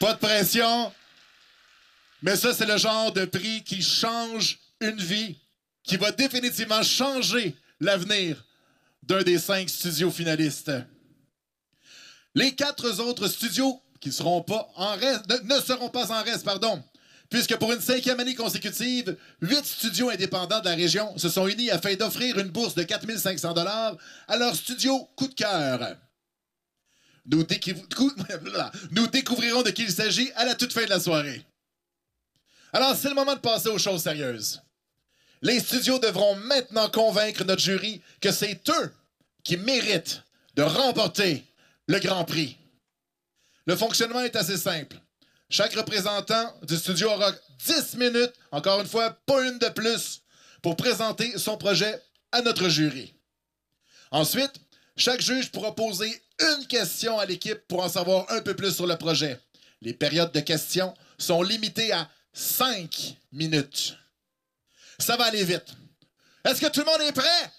Pas 0.00 0.14
de 0.14 0.18
pression, 0.18 0.92
mais 2.22 2.34
ça, 2.34 2.52
c'est 2.52 2.66
le 2.66 2.76
genre 2.76 3.12
de 3.12 3.24
prix 3.24 3.62
qui 3.62 3.82
change 3.82 4.58
une 4.80 5.00
vie 5.00 5.36
qui 5.90 5.96
va 5.96 6.12
définitivement 6.12 6.84
changer 6.84 7.56
l'avenir 7.80 8.44
d'un 9.02 9.24
des 9.24 9.40
cinq 9.40 9.68
studios 9.68 10.12
finalistes. 10.12 10.70
Les 12.36 12.54
quatre 12.54 13.00
autres 13.00 13.26
studios 13.26 13.82
qui 14.00 14.12
seront 14.12 14.40
pas 14.40 14.68
en 14.76 14.92
reste, 14.92 15.24
ne, 15.42 15.58
seront 15.58 15.88
pas 15.88 16.12
en 16.12 16.22
reste, 16.22 16.44
pardon, 16.44 16.80
puisque 17.28 17.56
pour 17.56 17.72
une 17.72 17.80
cinquième 17.80 18.20
année 18.20 18.36
consécutive, 18.36 19.16
huit 19.40 19.64
studios 19.64 20.10
indépendants 20.10 20.60
de 20.60 20.66
la 20.66 20.76
région 20.76 21.18
se 21.18 21.28
sont 21.28 21.48
unis 21.48 21.72
afin 21.72 21.96
d'offrir 21.96 22.38
une 22.38 22.50
bourse 22.50 22.76
de 22.76 22.84
4500 22.84 23.52
dollars 23.52 23.96
à 24.28 24.36
leur 24.36 24.54
studio 24.54 25.08
coup 25.16 25.26
de 25.26 25.34
cœur. 25.34 25.96
Nous, 27.26 27.44
nous 28.92 29.06
découvrirons 29.08 29.62
de 29.62 29.70
qui 29.70 29.82
il 29.82 29.90
s'agit 29.90 30.30
à 30.36 30.44
la 30.44 30.54
toute 30.54 30.72
fin 30.72 30.84
de 30.84 30.90
la 30.90 31.00
soirée. 31.00 31.44
Alors, 32.72 32.94
c'est 32.94 33.08
le 33.08 33.16
moment 33.16 33.34
de 33.34 33.40
passer 33.40 33.70
aux 33.70 33.78
choses 33.78 34.04
sérieuses. 34.04 34.62
Les 35.42 35.60
studios 35.60 35.98
devront 35.98 36.36
maintenant 36.36 36.88
convaincre 36.90 37.44
notre 37.44 37.62
jury 37.62 38.02
que 38.20 38.30
c'est 38.30 38.60
eux 38.68 38.94
qui 39.42 39.56
méritent 39.56 40.22
de 40.54 40.62
remporter 40.62 41.44
le 41.86 41.98
Grand 41.98 42.24
Prix. 42.24 42.58
Le 43.66 43.76
fonctionnement 43.76 44.20
est 44.20 44.36
assez 44.36 44.56
simple. 44.56 44.96
Chaque 45.48 45.74
représentant 45.74 46.54
du 46.62 46.76
studio 46.76 47.10
aura 47.10 47.32
10 47.66 47.96
minutes, 47.96 48.32
encore 48.52 48.80
une 48.80 48.86
fois, 48.86 49.10
pas 49.26 49.42
une 49.42 49.58
de 49.58 49.68
plus, 49.68 50.22
pour 50.62 50.76
présenter 50.76 51.38
son 51.38 51.56
projet 51.56 52.00
à 52.32 52.42
notre 52.42 52.68
jury. 52.68 53.14
Ensuite, 54.10 54.52
chaque 54.96 55.20
juge 55.20 55.50
pourra 55.50 55.74
poser 55.74 56.10
une 56.38 56.66
question 56.66 57.18
à 57.18 57.24
l'équipe 57.24 57.60
pour 57.66 57.82
en 57.82 57.88
savoir 57.88 58.26
un 58.30 58.42
peu 58.42 58.54
plus 58.54 58.74
sur 58.74 58.86
le 58.86 58.96
projet. 58.96 59.40
Les 59.80 59.94
périodes 59.94 60.32
de 60.32 60.40
questions 60.40 60.94
sont 61.18 61.42
limitées 61.42 61.92
à 61.92 62.08
5 62.32 63.16
minutes. 63.32 63.96
Ça 65.00 65.16
va 65.16 65.24
aller 65.24 65.44
vite. 65.44 65.66
Est-ce 66.44 66.60
que 66.60 66.66
tout 66.66 66.80
le 66.80 66.86
monde 66.86 67.00
est 67.00 67.12
prêt? 67.12 67.52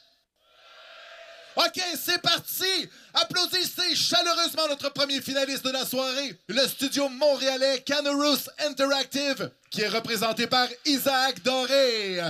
OK, 1.58 1.82
c'est 2.00 2.22
parti! 2.22 2.90
Applaudissez 3.14 3.94
chaleureusement 3.96 4.68
notre 4.70 4.90
premier 4.94 5.20
finaliste 5.22 5.66
de 5.66 5.72
la 5.72 5.86
soirée, 5.86 6.40
le 6.48 6.66
studio 6.66 7.10
montréalais 7.10 7.82
Canorous 7.82 8.48
Interactive, 8.60 9.52
qui 9.70 9.82
est 9.82 9.90
représenté 9.90 10.48
par 10.48 10.68
Isaac 10.86 11.44
Doré. 11.44 12.22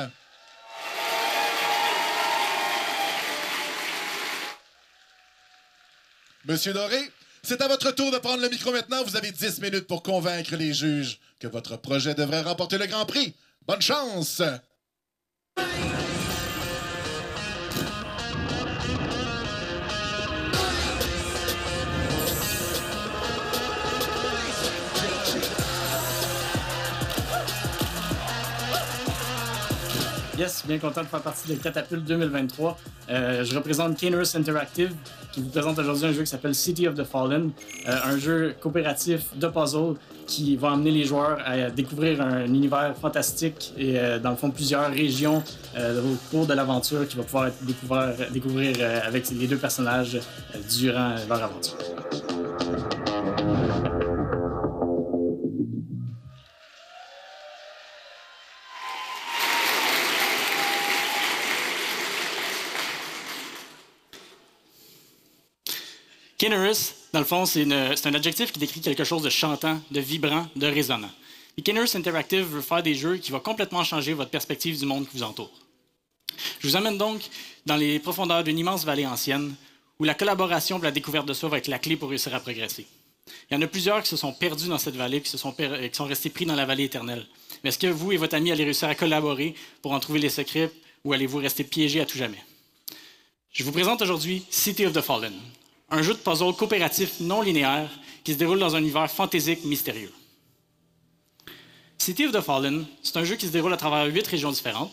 Monsieur 6.45 6.73
Doré, 6.73 7.11
c'est 7.43 7.61
à 7.61 7.67
votre 7.67 7.91
tour 7.91 8.11
de 8.11 8.17
prendre 8.17 8.41
le 8.41 8.49
micro 8.49 8.71
maintenant. 8.71 9.03
Vous 9.03 9.15
avez 9.15 9.31
10 9.31 9.61
minutes 9.61 9.87
pour 9.87 10.01
convaincre 10.01 10.55
les 10.55 10.73
juges 10.73 11.19
que 11.39 11.47
votre 11.47 11.77
projet 11.77 12.15
devrait 12.15 12.41
remporter 12.41 12.79
le 12.79 12.87
Grand 12.87 13.05
Prix. 13.05 13.35
Bonne 13.67 13.81
chance! 13.81 14.41
Yes, 30.37 30.63
bien 30.65 30.79
content 30.79 31.01
de 31.01 31.07
faire 31.07 31.21
partie 31.21 31.49
de 31.49 31.61
Catapult 31.61 32.03
2023. 32.03 32.77
Euh, 33.09 33.43
je 33.43 33.55
représente 33.55 33.95
Canerus 33.99 34.33
Interactive 34.33 34.91
qui 35.31 35.41
vous 35.41 35.49
présente 35.49 35.77
aujourd'hui 35.77 36.05
un 36.05 36.13
jeu 36.13 36.21
qui 36.21 36.29
s'appelle 36.29 36.55
City 36.55 36.87
of 36.87 36.95
the 36.95 37.03
Fallen, 37.03 37.51
euh, 37.87 37.95
un 38.05 38.17
jeu 38.17 38.55
coopératif 38.59 39.37
de 39.37 39.47
puzzle 39.47 39.95
qui 40.31 40.55
va 40.55 40.71
amener 40.71 40.91
les 40.91 41.03
joueurs 41.03 41.39
à 41.45 41.69
découvrir 41.69 42.21
un 42.21 42.45
univers 42.45 42.95
fantastique 42.95 43.73
et 43.77 43.99
euh, 43.99 44.17
dans 44.17 44.29
le 44.29 44.37
fond 44.37 44.49
plusieurs 44.49 44.89
régions 44.89 45.43
au 45.77 46.15
cours 46.29 46.47
de 46.47 46.53
l'aventure 46.53 47.05
qui 47.07 47.17
va 47.17 47.23
pouvoir 47.23 47.51
découvrir 48.31 48.75
avec 49.05 49.29
les 49.31 49.47
deux 49.47 49.57
personnages 49.57 50.19
durant 50.69 51.15
leur 51.27 51.43
aventure. 51.43 51.77
Kinnerus, 66.37 67.00
dans 67.13 67.19
le 67.19 67.25
fond, 67.25 67.45
c'est 67.45 67.65
un 67.65 68.13
adjectif 68.13 68.51
qui 68.51 68.59
décrit 68.59 68.81
quelque 68.81 69.03
chose 69.03 69.21
de 69.21 69.29
chantant, 69.29 69.81
de 69.91 69.99
vibrant, 69.99 70.47
de 70.55 70.67
résonnant. 70.67 71.11
Et 71.57 71.63
Interactive 71.95 72.45
veut 72.45 72.61
faire 72.61 72.81
des 72.81 72.95
jeux 72.95 73.17
qui 73.17 73.31
vont 73.31 73.39
complètement 73.39 73.83
changer 73.83 74.13
votre 74.13 74.31
perspective 74.31 74.79
du 74.79 74.85
monde 74.85 75.07
qui 75.07 75.17
vous 75.17 75.23
entoure. 75.23 75.51
Je 76.59 76.67
vous 76.67 76.75
amène 76.75 76.97
donc 76.97 77.21
dans 77.65 77.75
les 77.75 77.99
profondeurs 77.99 78.43
d'une 78.43 78.57
immense 78.57 78.85
vallée 78.85 79.05
ancienne 79.05 79.53
où 79.99 80.03
la 80.03 80.13
collaboration 80.13 80.79
et 80.79 80.83
la 80.83 80.91
découverte 80.91 81.27
de 81.27 81.33
soi 81.33 81.49
va 81.49 81.57
être 81.57 81.67
la 81.67 81.77
clé 81.77 81.97
pour 81.97 82.09
réussir 82.09 82.33
à 82.33 82.39
progresser. 82.39 82.87
Il 83.49 83.53
y 83.53 83.57
en 83.57 83.61
a 83.61 83.67
plusieurs 83.67 84.01
qui 84.01 84.09
se 84.09 84.17
sont 84.17 84.33
perdus 84.33 84.67
dans 84.67 84.77
cette 84.77 84.95
vallée, 84.95 85.21
qui, 85.21 85.29
sont, 85.29 85.53
sont 85.91 86.05
restés 86.05 86.29
pris 86.29 86.45
dans 86.45 86.55
la 86.55 86.65
vallée 86.65 86.85
éternelle. 86.85 87.27
Mais 87.63 87.69
est-ce 87.69 87.77
que 87.77 87.87
vous 87.87 88.11
et 88.11 88.17
votre 88.17 88.35
ami 88.35 88.51
allez 88.51 88.63
réussir 88.63 88.87
à 88.87 88.95
collaborer 88.95 89.53
pour 89.81 89.91
en 89.91 89.99
trouver 89.99 90.19
les 90.19 90.29
secrets 90.29 90.71
ou 91.03 91.13
allez-vous 91.13 91.37
rester 91.37 91.63
piégés 91.63 92.01
à 92.01 92.05
tout 92.05 92.17
jamais? 92.17 92.43
Je 93.51 93.63
vous 93.63 93.71
présente 93.71 94.01
aujourd'hui 94.01 94.43
City 94.49 94.85
of 94.85 94.93
the 94.93 95.01
Fallen, 95.01 95.33
un 95.91 96.01
jeu 96.01 96.13
de 96.13 96.19
puzzle 96.19 96.53
coopératif 96.53 97.19
non 97.19 97.41
linéaire 97.41 97.89
qui 98.23 98.33
se 98.33 98.37
déroule 98.37 98.59
dans 98.59 98.75
un 98.75 98.79
univers 98.79 99.11
fantaisique 99.11 99.65
mystérieux. 99.65 100.11
City 101.97 102.25
of 102.25 102.31
the 102.31 102.41
Fallen, 102.41 102.85
c'est 103.03 103.17
un 103.17 103.23
jeu 103.23 103.35
qui 103.35 103.45
se 103.45 103.51
déroule 103.51 103.73
à 103.73 103.77
travers 103.77 104.11
huit 104.11 104.25
régions 104.25 104.51
différentes, 104.51 104.91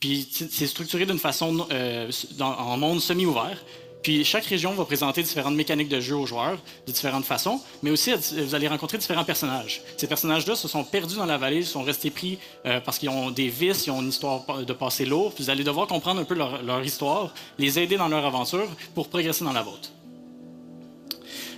puis 0.00 0.28
c'est 0.50 0.66
structuré 0.66 1.06
d'une 1.06 1.18
façon 1.18 1.68
euh, 1.70 2.10
en 2.40 2.76
monde 2.76 3.00
semi-ouvert, 3.00 3.62
puis 4.02 4.24
chaque 4.24 4.46
région 4.46 4.72
va 4.72 4.84
présenter 4.84 5.22
différentes 5.22 5.54
mécaniques 5.54 5.88
de 5.88 6.00
jeu 6.00 6.16
aux 6.16 6.26
joueurs 6.26 6.58
de 6.86 6.92
différentes 6.92 7.24
façons, 7.24 7.60
mais 7.82 7.90
aussi 7.90 8.12
vous 8.12 8.54
allez 8.56 8.66
rencontrer 8.66 8.98
différents 8.98 9.22
personnages. 9.24 9.82
Ces 9.96 10.08
personnages-là 10.08 10.56
se 10.56 10.66
sont 10.66 10.82
perdus 10.82 11.14
dans 11.14 11.26
la 11.26 11.38
vallée, 11.38 11.62
sont 11.62 11.84
restés 11.84 12.10
pris 12.10 12.38
euh, 12.66 12.80
parce 12.80 12.98
qu'ils 12.98 13.10
ont 13.10 13.30
des 13.30 13.48
vices, 13.48 13.86
ils 13.86 13.90
ont 13.92 14.02
une 14.02 14.08
histoire 14.08 14.64
de 14.64 14.72
passé 14.72 15.04
lourd. 15.04 15.32
Puis 15.32 15.44
vous 15.44 15.50
allez 15.50 15.62
devoir 15.62 15.86
comprendre 15.86 16.20
un 16.20 16.24
peu 16.24 16.34
leur, 16.34 16.62
leur 16.64 16.82
histoire, 16.84 17.32
les 17.58 17.78
aider 17.78 17.96
dans 17.96 18.08
leur 18.08 18.26
aventure 18.26 18.68
pour 18.96 19.08
progresser 19.08 19.44
dans 19.44 19.52
la 19.52 19.62
vôtre. 19.62 19.92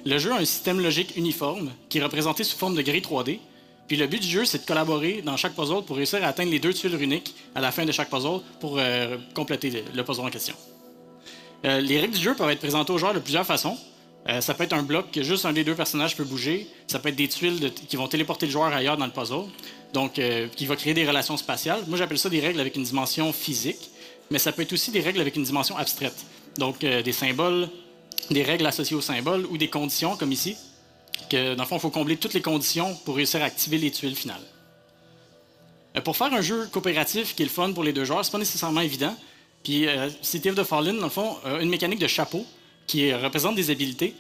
Le 0.07 0.19
jeu 0.19 0.33
a 0.33 0.37
un 0.37 0.45
système 0.45 0.81
logique 0.81 1.17
uniforme 1.17 1.71
qui 1.89 1.99
est 1.99 2.03
représenté 2.03 2.45
sous 2.45 2.59
forme 2.59 2.75
de 2.75 2.83
grille 2.83 3.01
3D. 3.01 3.39
Puis 3.89 3.97
le 3.97 4.07
but 4.07 4.21
du 4.21 4.29
jeu, 4.29 4.45
c'est 4.45 4.59
de 4.59 4.67
collaborer 4.67 5.23
dans 5.23 5.37
chaque 5.39 5.55
puzzle 5.55 5.83
pour 5.87 5.97
réussir 5.97 6.23
à 6.23 6.29
atteindre 6.29 6.51
les 6.51 6.59
deux 6.59 6.75
tuiles 6.75 7.01
uniques 7.01 7.35
à 7.55 7.61
la 7.63 7.73
fin 7.73 7.87
de 7.87 7.93
chaque 7.93 8.11
puzzle 8.11 8.41
pour 8.61 8.77
euh, 8.79 9.17
compléter 9.35 9.85
le, 9.95 10.05
puzzle 10.05 10.27
en 10.27 10.31
question. 10.31 10.55
Euh, 11.65 11.81
les 11.81 11.99
règles 12.01 12.15
du 12.15 12.23
jeu 12.23 12.35
peuvent 12.35 12.51
être 12.51 12.61
présentées 12.61 12.93
aux 12.93 12.99
joueurs 12.99 13.15
de 13.15 13.19
plusieurs 13.19 13.47
façons. 13.47 13.79
Euh, 14.29 14.43
ça 14.43 14.53
peut 14.53 14.65
être 14.65 14.75
un 14.75 14.83
bloc 14.83 15.11
que 15.11 15.23
juste 15.23 15.47
un 15.47 15.55
des 15.55 15.65
deux 15.65 15.75
personnages 15.75 16.17
peut 16.17 16.25
bouger. 16.25 16.67
Ça 16.87 16.99
peut 16.99 17.09
être 17.09 17.17
des 17.17 17.29
tuiles 17.29 17.73
qui 17.73 17.97
vont 17.97 18.09
téléporter 18.09 18.45
le 18.45 18.53
joueur 18.53 18.75
ailleurs 18.75 18.99
dans 18.99 19.07
le 19.07 19.13
puzzle, 19.13 19.47
donc 19.95 20.21
qui 20.57 20.67
va 20.67 20.77
créer 20.77 20.93
des 20.93 21.07
relations 21.07 21.37
spatiales. 21.39 21.81
Moi, 21.89 21.97
j'appelle 21.97 22.19
ça 22.19 22.29
des 22.29 22.41
règles 22.41 22.61
avec 22.61 22.77
une 22.77 22.85
dimension 22.85 23.33
physique, 23.33 23.91
mais 24.31 24.39
ça 24.39 24.53
peut 24.53 24.63
être 24.63 24.73
aussi 24.73 24.91
des 24.91 25.01
règles 25.01 25.21
avec 25.21 25.37
une 25.37 25.45
dimension 25.45 25.77
abstraite. 25.77 26.27
Donc 26.59 26.81
des 26.81 27.13
symboles, 27.13 27.69
des 28.31 28.43
règles 28.43 28.67
associées 28.67 28.97
aux 28.97 29.01
symboles 29.01 29.47
ou 29.51 29.59
des 29.59 29.69
conditions, 29.69 30.17
comme 30.17 30.33
ici, 30.33 30.57
que 31.31 31.55
dans 31.55 31.63
le 31.63 31.69
fond, 31.69 31.77
il 31.77 31.81
faut 31.81 31.91
combler 31.91 32.17
toutes 32.17 32.35
les 32.35 32.43
conditions 32.43 32.95
pour 33.05 33.17
réussir 33.17 33.43
à 33.43 33.47
activer 33.47 33.79
les 33.79 33.91
tuiles 33.91 34.17
finales. 34.17 34.43
Euh, 35.97 36.01
pour 36.01 36.17
faire 36.17 36.33
un 36.33 36.41
jeu 36.41 36.67
coopératif 36.67 37.35
qui 37.35 37.43
est 37.43 37.47
le 37.47 37.51
fun 37.51 37.73
pour 37.73 37.85
les 37.85 37.93
deux 37.93 38.05
joueurs, 38.05 38.25
c'est 38.25 38.33
pas 38.33 38.39
nécessairement 38.39 38.81
évident. 38.81 39.15
Puis 39.63 39.87
euh, 39.87 40.11
City 40.23 40.51
of 40.51 40.57
the 40.57 40.65
Fallen, 40.65 40.97
dans 40.99 41.05
le 41.05 41.11
fond, 41.11 41.37
a 41.45 41.61
une 41.61 41.71
mécanique 41.71 42.01
de 42.01 42.07
chapeau 42.07 42.45
qui 42.87 43.13
représente 43.15 43.55
des 43.55 43.71
habilités 43.71 44.15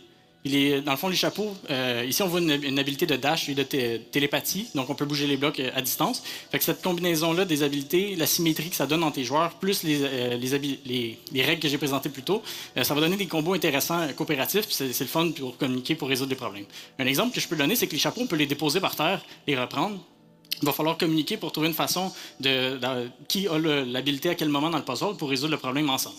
dans 0.45 0.91
le 0.91 0.99
fond, 0.99 1.09
les 1.09 1.17
chapeaux, 1.17 1.55
euh, 1.71 2.05
ici, 2.07 2.23
on 2.23 2.29
voit 2.29 2.41
une, 2.41 2.79
habilité 2.79 3.07
de 3.07 3.17
dash 3.17 3.49
et 3.49 3.55
de 3.55 3.63
télépathie, 3.63 4.69
donc 4.75 4.91
on 4.91 4.95
peut 4.95 5.07
bouger 5.07 5.27
les 5.27 5.39
blocs 5.39 5.59
euh, 5.59 5.71
à 5.75 5.81
distance. 5.81 6.23
Cette 6.61 6.83
combinaison-là 6.83 7.47
des 7.47 7.63
habilités, 7.63 8.15
la 8.15 8.27
symétrie 8.27 8.69
que 8.69 8.77
ça 8.77 8.87
donne 8.87 9.03
entre 9.05 9.19
les 9.19 9.25
joueurs, 9.25 9.55
plus 9.55 9.83
les, 9.85 10.01
euh, 10.03 10.37
les, 10.85 11.43
règles 11.43 11.63
que 11.63 11.69
j'ai 11.69 11.79
présentées 11.79 12.11
plus 12.11 12.23
tôt, 12.23 12.43
ça 12.77 12.95
va 12.95 13.01
donner 13.01 13.17
des 13.17 13.27
combos 13.27 13.55
intéressants 13.55 14.07
coopératifs, 14.15 14.67
c'est 14.69 15.01
le 15.01 15.07
fun 15.07 15.31
pour 15.31 15.57
communiquer, 15.57 15.95
pour 15.95 16.09
résoudre 16.09 16.29
des 16.29 16.35
problèmes. 16.37 16.67
Un 16.99 17.07
exemple 17.07 17.35
que 17.35 17.41
je 17.41 17.49
peux 17.49 17.57
donner, 17.57 17.75
c'est 17.75 17.87
que 17.87 17.93
les 17.93 17.99
chapeaux, 17.99 18.23
on 18.23 18.27
peut 18.27 18.37
les 18.37 18.47
déposer 18.47 18.81
par 18.81 18.97
terre, 18.97 19.25
les 19.47 19.59
reprendre. 19.59 19.99
Il 20.63 20.67
va 20.67 20.73
falloir 20.73 20.99
communiquer 20.99 21.37
pour 21.37 21.53
trouver 21.53 21.69
une 21.69 21.75
façon 21.75 22.13
de 22.41 22.79
qui 23.29 23.49
a 23.49 23.59
l'habilité 23.59 24.29
à 24.29 24.35
quel 24.35 24.49
moment 24.51 24.71
dans 24.71 24.79
le 24.79 24.85
puzzle 24.85 25.17
pour 25.17 25.31
résoudre 25.31 25.53
le 25.53 25.59
problème 25.59 25.89
ensemble. 25.91 26.17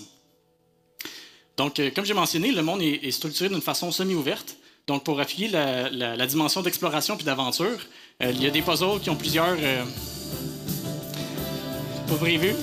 Donc, 1.57 1.79
euh, 1.79 1.89
comme 1.95 2.05
j'ai 2.05 2.13
mentionné, 2.13 2.51
le 2.51 2.61
monde 2.61 2.81
est, 2.81 3.11
structuré 3.11 3.49
d'une 3.49 3.61
façon 3.61 3.91
semi-ouverte. 3.91 4.57
Donc, 4.87 5.03
pour 5.03 5.19
appuyer 5.19 5.47
la, 5.47 6.27
dimension 6.27 6.61
d'exploration 6.61 7.15
puis 7.15 7.25
d'aventure, 7.25 7.79
euh, 8.21 8.31
il 8.31 8.43
y 8.43 8.47
a 8.47 8.49
des 8.49 8.61
puzzles 8.61 8.99
qui 9.01 9.09
ont 9.09 9.15
plusieurs 9.15 9.55
euh, 9.57 9.83
pas 12.07 12.15
prévus. 12.15 12.55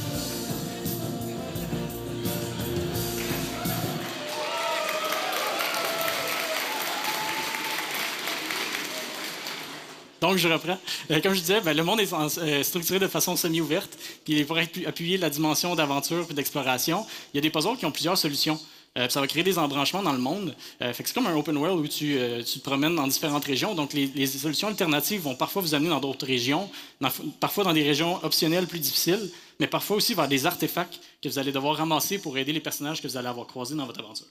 Donc, 10.21 10.37
je 10.37 10.47
reprends. 10.47 10.79
comme 11.23 11.35
je 11.35 11.41
disais, 11.41 11.61
ben, 11.63 11.77
le 11.77 11.83
monde 11.83 11.99
est 12.01 12.63
structuré 12.63 13.01
de 13.01 13.09
façon 13.09 13.35
semi-ouverte. 13.37 13.99
Puis, 14.25 14.45
pour 14.45 14.57
appuyer 14.59 15.17
la 15.17 15.31
dimension 15.31 15.75
d'aventure 15.75 16.27
et 16.31 16.35
d'exploration, 16.35 17.05
il 17.33 17.39
y 17.39 17.39
a 17.39 17.41
des 17.41 17.51
puzzles 17.51 17.77
qui 17.77 17.87
ont 17.87 17.91
plusieurs 17.91 18.19
solutions. 18.19 18.61
Euh, 18.99 19.09
ça 19.09 19.21
va 19.21 19.27
créer 19.27 19.43
des 19.43 19.59
embranchements 19.59 20.03
dans 20.03 20.13
le 20.13 20.19
monde. 20.19 20.55
Euh, 20.83 20.93
c'est 20.95 21.11
comme 21.15 21.27
un 21.27 21.35
open 21.35 21.57
world 21.57 21.81
où 21.81 21.89
tu, 21.89 22.19
euh, 22.19 22.43
te 22.43 22.59
promènes 22.59 22.95
dans 22.95 23.07
différentes 23.07 23.45
régions. 23.45 23.75
Donc, 23.75 23.95
les, 23.95 24.27
solutions 24.27 24.69
alternatives 24.69 25.23
vont 25.23 25.35
parfois 25.35 25.63
vous 25.63 25.75
amener 25.75 25.89
dans 25.89 26.01
d'autres 26.01 26.27
régions, 26.27 26.71
parfois 27.41 27.65
dans 27.65 27.73
des 27.73 27.83
régions 27.83 28.23
optionnelles 28.23 28.67
plus 28.67 28.81
difficiles, 28.81 29.31
mais 29.61 29.67
parfois 29.67 29.97
aussi 29.97 30.13
vers 30.15 30.29
des 30.29 30.45
artefacts 30.45 31.01
que 31.23 31.29
vous 31.29 31.39
allez 31.39 31.53
devoir 31.53 31.77
ramasser 31.77 32.19
pour 32.19 32.37
aider 32.37 32.53
les 32.53 32.61
personnages 32.61 33.01
que 33.01 33.09
vous 33.09 33.17
allez 33.17 33.29
avoir 33.29 33.47
croisés 33.47 33.75
dans 33.75 33.87
votre 33.87 34.01
aventure. 34.01 34.27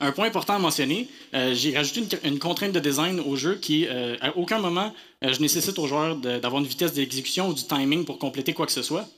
Un 0.00 0.12
point 0.12 0.26
important 0.26 0.54
à 0.54 0.58
mentionner, 0.58 1.08
j'ai 1.32 1.76
rajouté 1.76 2.18
une, 2.24 2.38
contrainte 2.38 2.72
de 2.72 2.80
design 2.80 3.20
au 3.20 3.34
jeu 3.34 3.56
qui, 3.56 3.86
à 3.88 4.36
aucun 4.36 4.58
moment, 4.58 4.94
je 5.22 5.40
nécessite 5.40 5.78
aux 5.78 5.86
joueurs 5.86 6.16
d'avoir 6.16 6.62
une 6.62 6.68
vitesse 6.68 6.92
d'exécution 6.92 7.48
ou 7.48 7.54
du 7.54 7.64
timing 7.64 8.04
pour 8.04 8.18
compléter 8.18 8.52
quoi 8.52 8.66
que 8.66 8.72
ce 8.72 8.82
soit. 8.82 9.08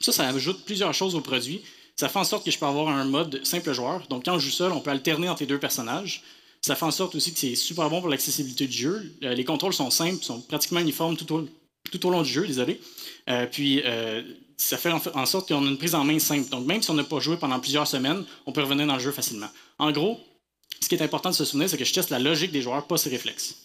Ça, 0.00 0.12
ça 0.12 0.28
ajoute 0.28 0.64
plusieurs 0.64 0.94
choses 0.94 1.14
au 1.14 1.20
produit. 1.20 1.62
Ça 1.96 2.08
fait 2.08 2.18
en 2.18 2.24
sorte 2.24 2.44
que 2.44 2.50
je 2.50 2.58
peux 2.58 2.66
avoir 2.66 2.88
un 2.88 3.04
mode 3.04 3.44
simple 3.44 3.72
joueur. 3.72 4.06
Donc, 4.08 4.24
quand 4.24 4.38
je 4.38 4.46
joue 4.46 4.52
seul, 4.52 4.72
on 4.72 4.80
peut 4.80 4.90
alterner 4.90 5.28
entre 5.28 5.42
les 5.42 5.46
deux 5.46 5.58
personnages. 5.58 6.22
Ça 6.60 6.76
fait 6.76 6.84
en 6.84 6.90
sorte 6.90 7.14
aussi 7.14 7.32
que 7.32 7.38
c'est 7.38 7.54
super 7.54 7.90
bon 7.90 8.00
pour 8.00 8.08
l'accessibilité 8.08 8.66
du 8.66 8.76
jeu. 8.76 9.12
Euh, 9.24 9.34
les 9.34 9.44
contrôles 9.44 9.74
sont 9.74 9.90
simples, 9.90 10.22
sont 10.24 10.40
pratiquement 10.40 10.80
uniformes 10.80 11.16
tout 11.16 11.32
au, 11.32 12.10
long 12.10 12.22
du 12.22 12.30
jeu, 12.30 12.46
désolé. 12.46 12.80
Euh, 13.28 13.46
puis, 13.46 13.82
euh, 13.84 14.22
ça 14.56 14.78
fait 14.78 14.92
en, 14.92 15.26
sorte 15.26 15.48
qu'on 15.48 15.66
a 15.66 15.68
une 15.68 15.78
prise 15.78 15.94
en 15.94 16.04
main 16.04 16.18
simple. 16.18 16.48
Donc, 16.50 16.66
même 16.66 16.80
si 16.80 16.90
on 16.90 16.94
n'a 16.94 17.04
pas 17.04 17.18
joué 17.18 17.36
pendant 17.36 17.58
plusieurs 17.58 17.86
semaines, 17.86 18.24
on 18.46 18.52
peut 18.52 18.62
revenir 18.62 18.86
dans 18.86 18.94
le 18.94 19.00
jeu 19.00 19.10
facilement. 19.10 19.48
En 19.78 19.90
gros, 19.90 20.20
ce 20.80 20.88
qui 20.88 20.94
est 20.94 21.02
important 21.02 21.30
de 21.30 21.34
se 21.34 21.44
souvenir, 21.44 21.68
c'est 21.68 21.78
que 21.78 21.84
je 21.84 21.92
teste 21.92 22.10
la 22.10 22.20
logique 22.20 22.52
des 22.52 22.62
joueurs, 22.62 22.86
pas 22.86 22.96
ses 22.96 23.10
réflexes. 23.10 23.61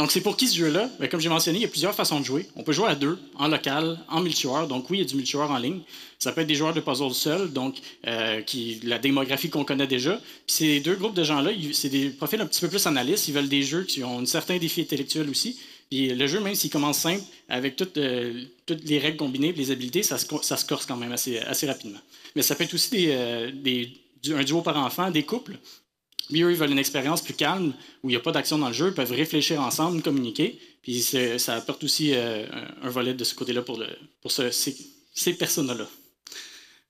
Donc, 0.00 0.12
c'est 0.12 0.22
pour 0.22 0.34
qui 0.34 0.48
ce 0.48 0.56
jeu-là? 0.56 0.88
Ben, 0.98 1.10
comme 1.10 1.20
j'ai 1.20 1.28
mentionné, 1.28 1.58
il 1.58 1.60
y 1.60 1.66
a 1.66 1.68
plusieurs 1.68 1.94
façons 1.94 2.20
de 2.20 2.24
jouer. 2.24 2.46
On 2.56 2.62
peut 2.62 2.72
jouer 2.72 2.88
à 2.88 2.94
deux, 2.94 3.18
en 3.34 3.48
local, 3.48 3.98
en 4.08 4.22
multijoueur. 4.22 4.66
Donc, 4.66 4.88
oui, 4.88 4.96
il 4.96 5.00
y 5.02 5.04
a 5.04 5.06
du 5.06 5.14
multijoueur 5.14 5.50
en 5.50 5.58
ligne. 5.58 5.82
Ça 6.18 6.32
peut 6.32 6.40
être 6.40 6.46
des 6.46 6.54
joueurs 6.54 6.72
de 6.72 6.80
puzzle 6.80 7.12
seuls, 7.12 7.52
donc 7.52 7.76
euh, 8.06 8.40
qui, 8.40 8.80
la 8.82 8.98
démographie 8.98 9.50
qu'on 9.50 9.62
connaît 9.62 9.86
déjà. 9.86 10.16
Puis 10.46 10.56
ces 10.56 10.80
deux 10.80 10.94
groupes 10.94 11.12
de 11.12 11.22
gens-là, 11.22 11.50
c'est 11.74 11.90
des 11.90 12.08
profils 12.08 12.40
un 12.40 12.46
petit 12.46 12.62
peu 12.62 12.68
plus 12.68 12.86
analystes. 12.86 13.28
Ils 13.28 13.34
veulent 13.34 13.50
des 13.50 13.62
jeux 13.62 13.84
qui 13.84 14.02
ont 14.02 14.20
un 14.20 14.24
certain 14.24 14.56
défi 14.56 14.80
intellectuel 14.80 15.28
aussi. 15.28 15.60
Puis 15.90 16.08
le 16.14 16.26
jeu, 16.26 16.40
même 16.40 16.54
s'il 16.54 16.70
commence 16.70 16.96
simple, 16.96 17.22
avec 17.50 17.76
toutes, 17.76 17.98
euh, 17.98 18.44
les 18.86 18.98
règles 18.98 19.18
combinées 19.18 19.52
les 19.52 19.70
habilités, 19.70 20.02
ça 20.02 20.16
se, 20.16 20.24
corse 20.64 20.86
quand 20.86 20.96
même 20.96 21.12
assez, 21.12 21.66
rapidement. 21.66 22.00
Mais 22.34 22.40
ça 22.40 22.54
peut 22.54 22.64
être 22.64 22.72
aussi 22.72 23.08
euh, 23.10 23.50
un 24.34 24.44
duo 24.44 24.62
par 24.62 24.78
enfant, 24.78 25.10
des 25.10 25.24
couples. 25.24 25.58
Lui, 26.28 26.42
eux, 26.42 26.50
ils 26.50 26.56
veulent 26.56 26.70
une 26.70 26.78
expérience 26.78 27.22
plus 27.22 27.34
calme, 27.34 27.72
où 28.02 28.08
il 28.08 28.12
n'y 28.12 28.16
a 28.16 28.20
pas 28.20 28.32
d'action 28.32 28.58
dans 28.58 28.68
le 28.68 28.74
jeu, 28.74 28.88
ils 28.88 28.94
peuvent 28.94 29.12
réfléchir 29.12 29.60
ensemble, 29.60 30.02
communiquer. 30.02 30.58
Puis 30.82 31.02
ça 31.02 31.54
apporte 31.54 31.84
aussi 31.84 32.12
euh, 32.14 32.46
un 32.82 32.88
volet 32.88 33.14
de 33.14 33.24
ce 33.24 33.34
côté-là 33.34 33.62
pour, 33.62 33.80
ces, 34.30 35.34
personnes-là. 35.34 35.86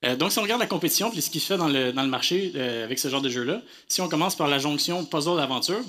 Euh, 0.05 0.15
donc, 0.15 0.31
si 0.31 0.39
on 0.39 0.43
regarde 0.43 0.61
la 0.61 0.67
compétition, 0.67 1.11
puis 1.11 1.21
ce 1.21 1.29
qui 1.29 1.39
se 1.39 1.47
fait 1.47 1.57
dans 1.57 1.67
le, 1.67 1.91
marché 2.07 2.51
euh, 2.55 2.85
avec 2.85 2.99
ce 2.99 3.07
genre 3.07 3.21
de 3.21 3.29
jeu-là, 3.29 3.61
si 3.87 4.01
on 4.01 4.09
commence 4.09 4.35
par 4.35 4.47
la 4.47 4.59
jonction 4.59 5.05
puzzle-aventure, 5.05 5.83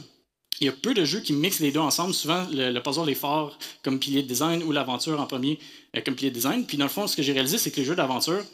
il 0.61 0.67
y 0.67 0.69
a 0.69 0.73
peu 0.73 0.95
de 0.95 1.05
jeux 1.05 1.21
qui 1.21 1.33
mixent 1.33 1.61
les 1.61 1.73
deux 1.73 1.81
ensemble. 1.81 2.15
Souvent, 2.15 2.47
le, 2.53 2.79
puzzle 2.81 3.09
est 3.09 3.15
fort 3.15 3.59
comme 3.83 3.99
pilier 3.99 4.23
de 4.23 4.29
design 4.29 4.63
ou 4.63 4.73
l'aventure 4.73 5.21
en 5.21 5.27
premier 5.27 5.59
comme 6.05 6.15
pilier 6.15 6.31
de 6.31 6.35
design. 6.35 6.67
Puis 6.67 6.77
dans 6.77 6.85
le 6.85 6.91
fond, 6.91 7.07
ce 7.07 7.17
que 7.17 7.23
j'ai 7.23 7.33
réalisé, 7.33 7.59
c'est 7.59 7.71
que 7.71 7.77
les 7.77 7.85
jeux 7.85 7.97
d'aventure, 7.97 8.45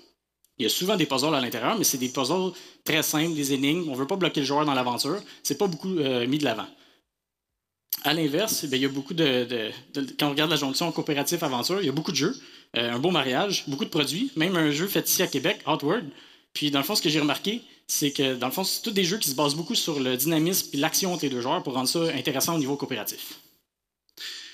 il 0.59 0.65
y 0.65 0.67
a 0.67 0.69
souvent 0.69 0.97
des 0.97 1.07
puzzles 1.07 1.35
à 1.35 1.41
l'intérieur, 1.41 1.79
mais 1.79 1.85
c'est 1.85 1.99
des 1.99 2.09
puzzles 2.09 2.53
très 2.85 3.03
simples, 3.03 3.35
des 3.35 3.53
énigmes. 3.53 3.85
On 3.89 3.93
ne 3.93 3.97
veut 3.97 4.07
pas 4.07 4.17
bloquer 4.17 4.41
le 4.41 4.47
joueur 4.47 4.65
dans 4.65 4.75
l'aventure. 4.75 5.21
C'est 5.43 5.57
pas 5.57 5.69
beaucoup 5.69 5.99
euh, 5.99 6.27
mis 6.27 6.39
de 6.39 6.45
l'avant. 6.45 6.67
À 8.05 8.13
l'inverse, 8.13 8.65
ben, 8.65 8.77
il 8.77 8.83
y 8.83 8.87
a 8.87 8.89
beaucoup 8.89 9.15
de, 9.15 9.71
Quand 10.19 10.29
on 10.29 10.31
regarde 10.31 10.51
la 10.51 10.57
jonction 10.57 10.91
coopératif-aventure, 10.91 11.81
il 11.81 11.87
y 11.87 11.89
a 11.89 11.93
beaucoup 11.93 12.13
de 12.13 12.17
jeux, 12.17 12.37
euh, 12.77 12.93
un 12.93 12.99
beau 12.99 13.11
mariage, 13.11 13.65
beaucoup 13.69 13.85
de 13.85 13.91
produits, 13.91 14.31
même 14.37 14.57
un 14.57 14.71
jeu 14.71 14.87
fait 14.87 15.09
ici 15.09 15.23
à 15.23 15.27
Québec, 15.27 15.61
Outward. 15.67 16.05
Puis, 16.53 16.71
dans 16.71 16.79
le 16.79 16.85
fond, 16.85 16.95
ce 16.95 17.03
que 17.03 17.09
j'ai 17.09 17.21
remarqué, 17.21 17.63
c'est 17.87 18.11
que, 18.11 18.35
dans 18.35 18.47
le 18.47 18.53
fond, 18.53 18.65
c'est 18.65 18.83
tous 18.83 18.91
des 18.91 19.05
jeux 19.05 19.19
qui 19.19 19.31
se 19.31 19.35
basent 19.35 19.55
beaucoup 19.55 19.75
sur 19.75 20.01
le 20.01 20.17
dynamisme 20.17 20.71
et 20.73 20.77
l'action 20.77 21.13
entre 21.13 21.25
les 21.25 21.31
deux 21.31 21.41
joueurs 21.41 21.63
pour 21.63 21.75
rendre 21.75 21.89
ça 21.89 22.01
intéressant 22.15 22.55
au 22.55 22.59
niveau 22.59 22.77
coopératif. 22.77 23.39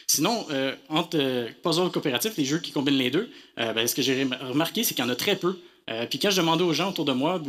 Sinon, 0.06 0.46
euh, 0.50 0.74
entre 0.88 1.18
euh, 1.18 1.48
puzzle 1.62 1.90
coopératif, 1.90 2.36
les 2.36 2.44
jeux 2.44 2.58
qui 2.58 2.72
combinent 2.72 2.98
les 2.98 3.10
deux, 3.10 3.30
ben, 3.56 3.86
ce 3.86 3.94
que 3.94 4.02
j'ai 4.02 4.24
remarqué, 4.24 4.84
c'est 4.84 4.94
qu'il 4.94 5.04
y 5.04 5.06
en 5.06 5.10
a 5.10 5.16
très 5.16 5.36
peu. 5.36 5.58
Puis 6.08 6.18
quand 6.18 6.30
je 6.30 6.40
demandais 6.40 6.64
aux 6.64 6.72
gens 6.72 6.90
autour 6.90 7.04
de 7.04 7.12
moi 7.12 7.42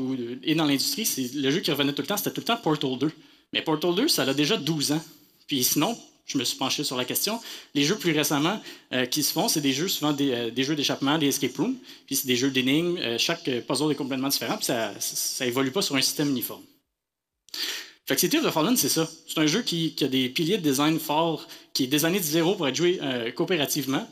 et 0.44 0.56
dans 0.56 0.66
l'industrie, 0.66 1.06
c'est 1.06 1.34
le 1.34 1.52
jeu 1.52 1.62
qui 1.62 1.72
revenait 1.72 1.94
tout 1.94 2.02
le 2.02 2.08
temps, 2.08 2.18
c'était 2.18 2.32
tout 2.32 2.42
le 2.42 2.46
temps 2.46 2.58
Portal 2.58 2.98
2. 2.98 3.12
Mais 3.54 3.62
Portal 3.62 3.96
2, 3.96 4.08
ça 4.08 4.24
a 4.24 4.34
déjà 4.34 4.58
12 4.58 4.92
ans. 4.92 5.02
Puis 5.48 5.64
sinon, 5.64 5.98
je 6.26 6.38
me 6.38 6.44
suis 6.44 6.58
penché 6.58 6.84
sur 6.84 6.98
la 6.98 7.06
question. 7.06 7.40
Les 7.74 7.84
jeux 7.84 7.98
plus 7.98 8.12
récemment 8.12 8.62
euh, 8.94 9.06
qui 9.06 9.24
se 9.24 9.32
font, 9.32 9.48
c'est 9.48 9.62
des 9.62 9.74
jeux 9.74 9.88
souvent 9.88 10.12
des, 10.12 10.32
euh, 10.32 10.64
jeux 10.64 10.76
d'échappement, 10.76 11.18
des 11.18 11.28
escape 11.28 11.56
rooms, 11.58 11.76
puis 12.08 12.16
c'est 12.16 12.28
des 12.28 12.36
jeux 12.36 12.50
d'énigmes. 12.50 12.98
Euh, 12.98 13.18
chaque 13.18 13.50
puzzle 13.68 13.92
est 13.92 13.96
complètement 13.96 14.30
différent, 14.30 14.58
puis 14.58 14.66
ça, 14.66 14.94
ça 15.00 15.46
évolue 15.46 15.72
pas 15.72 15.82
sur 15.82 15.96
un 15.96 16.02
système 16.02 16.30
uniforme. 16.30 16.64
Fait 18.08 18.16
que 18.16 18.22
City 18.22 18.38
of 18.38 18.46
the 18.46 18.52
Fallen, 18.52 18.78
c'est 18.78 18.90
ça. 18.90 19.10
C'est 19.28 19.40
un 19.40 19.48
jeu 19.48 19.62
qui, 19.62 19.96
a 20.02 20.08
des 20.08 20.30
piliers 20.30 20.58
de 20.58 20.64
design 20.64 21.00
forts, 21.00 21.48
qui 21.74 21.86
est 21.86 21.88
designé 21.88 22.20
de 22.20 22.24
zéro 22.24 22.56
pour 22.56 22.68
être 22.68 22.76
joué 22.76 23.00
coopérativement, 23.36 24.08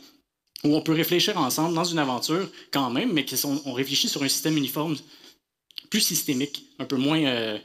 où 0.64 0.76
on 0.76 0.82
peut 0.82 0.94
réfléchir 0.94 1.38
ensemble 1.38 1.76
dans 1.76 1.84
une 1.84 2.00
aventure 2.00 2.50
quand 2.72 2.90
même, 2.90 3.12
mais 3.12 3.26
qu'on 3.26 3.62
on 3.66 3.74
réfléchit 3.74 4.08
sur 4.08 4.24
un 4.24 4.30
système 4.30 4.58
uniforme 4.58 4.96
plus 5.90 6.02
systémique, 6.02 6.66
un 6.80 6.86
peu 6.86 6.96
moins 6.96 7.60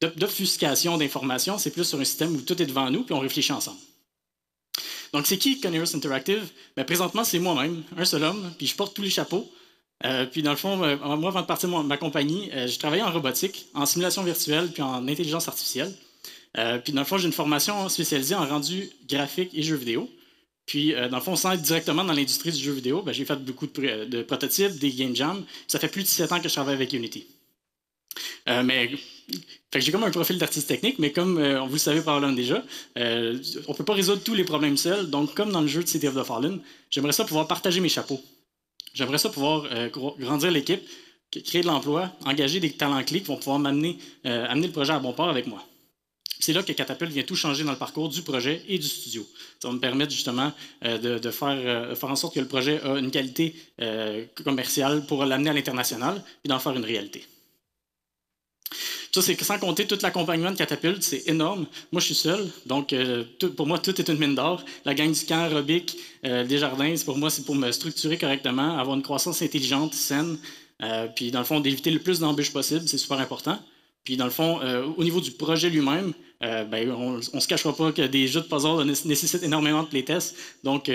d'obfuscation 0.00 0.96
d'informations, 0.96 1.58
c'est 1.58 1.70
plus 1.70 1.84
sur 1.84 1.98
un 1.98 2.04
système 2.04 2.34
où 2.36 2.40
tout 2.40 2.60
est 2.62 2.66
devant 2.66 2.90
nous, 2.90 3.02
puis 3.02 3.14
on 3.14 3.20
réfléchit 3.20 3.52
ensemble. 3.52 3.78
Donc, 5.12 5.26
c'est 5.26 5.38
qui 5.38 5.60
Coneros 5.60 5.94
Interactive? 5.96 6.48
Ben, 6.76 6.84
présentement, 6.84 7.24
c'est 7.24 7.38
moi-même, 7.38 7.82
un 7.96 8.04
seul 8.04 8.24
homme, 8.24 8.52
puis 8.58 8.66
je 8.66 8.74
porte 8.74 8.94
tous 8.94 9.02
les 9.02 9.10
chapeaux. 9.10 9.50
Euh, 10.04 10.26
puis, 10.26 10.42
dans 10.42 10.50
le 10.50 10.56
fond, 10.56 10.82
euh, 10.82 10.96
moi, 11.16 11.30
avant 11.30 11.40
de 11.40 11.46
partir 11.46 11.68
de 11.68 11.74
ma 11.82 11.96
compagnie, 11.96 12.50
euh, 12.52 12.68
je 12.68 13.02
en 13.02 13.12
robotique, 13.12 13.66
en 13.74 13.86
simulation 13.86 14.22
virtuelle, 14.22 14.70
puis 14.70 14.82
en 14.82 15.08
intelligence 15.08 15.48
artificielle. 15.48 15.92
puis, 16.84 16.92
dans 16.92 17.00
le 17.00 17.06
fond, 17.06 17.18
j'ai 17.18 17.26
une 17.26 17.32
formation 17.32 17.88
spécialisée 17.88 18.34
en 18.34 18.46
rendu 18.46 18.90
graphique 19.08 19.50
et 19.54 19.62
jeux 19.62 19.76
vidéo. 19.76 20.08
Puis, 20.68 20.92
dans 20.92 21.16
le 21.16 21.22
fond, 21.22 21.34
sans 21.34 21.52
être 21.52 21.62
directement 21.62 22.04
dans 22.04 22.12
l'industrie 22.12 22.52
du 22.52 22.62
jeu 22.62 22.72
vidéo, 22.72 23.02
ben, 23.02 23.12
j'ai 23.12 23.24
fait 23.24 23.36
beaucoup 23.36 23.66
de, 23.66 24.04
de, 24.04 24.22
prototypes, 24.22 24.78
des 24.78 24.92
game 24.92 25.16
jams. 25.16 25.42
Ça 25.66 25.80
fait 25.80 25.88
plus 25.88 26.04
de 26.04 26.08
7 26.08 26.30
ans 26.30 26.40
que 26.40 26.48
je 26.48 26.54
travaille 26.54 26.74
avec 26.74 26.92
Unity. 26.92 27.26
mais 28.46 28.90
j'ai 29.76 29.92
comme 29.92 30.04
un 30.04 30.10
profil 30.10 30.38
d'artiste 30.38 30.68
technique, 30.68 30.98
mais 30.98 31.12
comme 31.12 31.38
euh, 31.38 31.60
vous 31.60 31.74
le 31.74 31.78
savez 31.78 32.00
probablement 32.00 32.32
déjà, 32.32 32.62
euh, 32.96 33.38
on 33.66 33.72
ne 33.72 33.76
peut 33.76 33.84
pas 33.84 33.94
résoudre 33.94 34.22
tous 34.22 34.34
les 34.34 34.44
problèmes 34.44 34.76
seul. 34.76 35.10
Donc, 35.10 35.34
comme 35.34 35.52
dans 35.52 35.60
le 35.60 35.66
jeu 35.66 35.82
de 35.82 35.88
City 35.88 36.08
of 36.08 36.14
the 36.14 36.24
Fallen, 36.24 36.60
j'aimerais 36.90 37.12
ça 37.12 37.24
pouvoir 37.24 37.46
partager 37.46 37.80
mes 37.80 37.90
chapeaux. 37.90 38.20
J'aimerais 38.94 39.18
ça 39.18 39.28
pouvoir 39.28 39.66
euh, 39.70 39.90
grandir 40.18 40.50
l'équipe, 40.50 40.80
créer 41.44 41.60
de 41.60 41.66
l'emploi, 41.66 42.10
engager 42.24 42.60
des 42.60 42.70
talents 42.70 43.02
clés 43.04 43.20
qui 43.20 43.26
vont 43.26 43.36
pouvoir 43.36 43.58
m'amener, 43.58 43.98
amener 44.24 44.68
le 44.68 44.72
projet 44.72 44.94
à 44.94 44.98
bon 44.98 45.12
port 45.12 45.28
avec 45.28 45.46
moi. 45.46 45.62
C'est 46.40 46.52
là 46.52 46.62
que 46.62 46.72
Catapult 46.72 47.10
vient 47.10 47.24
tout 47.24 47.34
changer 47.34 47.64
dans 47.64 47.72
le 47.72 47.78
parcours 47.78 48.08
du 48.08 48.22
projet 48.22 48.62
et 48.68 48.78
du 48.78 48.86
studio. 48.86 49.26
Ça 49.60 49.68
va 49.68 49.74
me 49.74 49.80
permettre 49.80 50.12
justement 50.12 50.52
de, 50.82 51.30
faire, 51.30 51.96
faire 51.96 52.10
en 52.10 52.16
sorte 52.16 52.34
que 52.34 52.40
le 52.40 52.46
projet 52.46 52.80
a 52.82 52.98
une 52.98 53.10
qualité 53.10 53.56
commerciale 54.44 55.04
pour 55.06 55.24
l'amener 55.24 55.50
à 55.50 55.52
l'international 55.52 56.22
et 56.44 56.48
d'en 56.48 56.60
faire 56.60 56.76
une 56.76 56.84
réalité. 56.84 57.24
Ça, 59.12 59.22
c'est 59.22 59.42
sans 59.42 59.58
compter 59.58 59.86
tout 59.86 59.98
l'accompagnement 60.02 60.50
de 60.50 60.56
Catapulte, 60.56 61.02
c'est 61.02 61.26
énorme. 61.26 61.66
Moi, 61.92 62.00
je 62.00 62.06
suis 62.06 62.14
seul, 62.14 62.46
donc 62.66 62.92
euh, 62.92 63.24
pour 63.56 63.66
moi, 63.66 63.78
tout 63.78 63.98
est 63.98 64.08
une 64.08 64.18
mine 64.18 64.34
d'or. 64.34 64.62
La 64.84 64.94
gang 64.94 65.10
du 65.10 65.24
camp, 65.24 65.48
Robic, 65.48 65.96
euh, 66.26 66.44
Desjardins, 66.44 66.94
pour 67.04 67.16
moi, 67.16 67.30
c'est 67.30 67.44
pour 67.44 67.54
me 67.54 67.72
structurer 67.72 68.18
correctement, 68.18 68.78
avoir 68.78 68.96
une 68.96 69.02
croissance 69.02 69.40
intelligente, 69.40 69.94
saine, 69.94 70.38
euh, 70.82 71.08
puis 71.16 71.30
dans 71.30 71.38
le 71.38 71.46
fond, 71.46 71.58
d'éviter 71.60 71.90
le 71.90 72.00
plus 72.00 72.20
d'embûches 72.20 72.52
possible, 72.52 72.86
c'est 72.86 72.98
super 72.98 73.18
important. 73.18 73.58
Puis 74.04 74.16
dans 74.16 74.24
le 74.24 74.30
fond, 74.30 74.60
au 74.96 75.04
niveau 75.04 75.20
du 75.20 75.32
projet 75.32 75.68
lui-même, 75.68 76.14
ben, 76.40 76.90
on 76.92 77.16
ne 77.16 77.20
se 77.20 77.48
cachera 77.48 77.74
pas 77.74 77.90
que 77.90 78.02
des 78.02 78.28
jeux 78.28 78.40
de 78.40 78.46
puzzle 78.46 78.84
nécessitent 78.84 79.42
énormément 79.42 79.82
de 79.82 79.88
playtests. 79.88 80.36
Donc, 80.62 80.90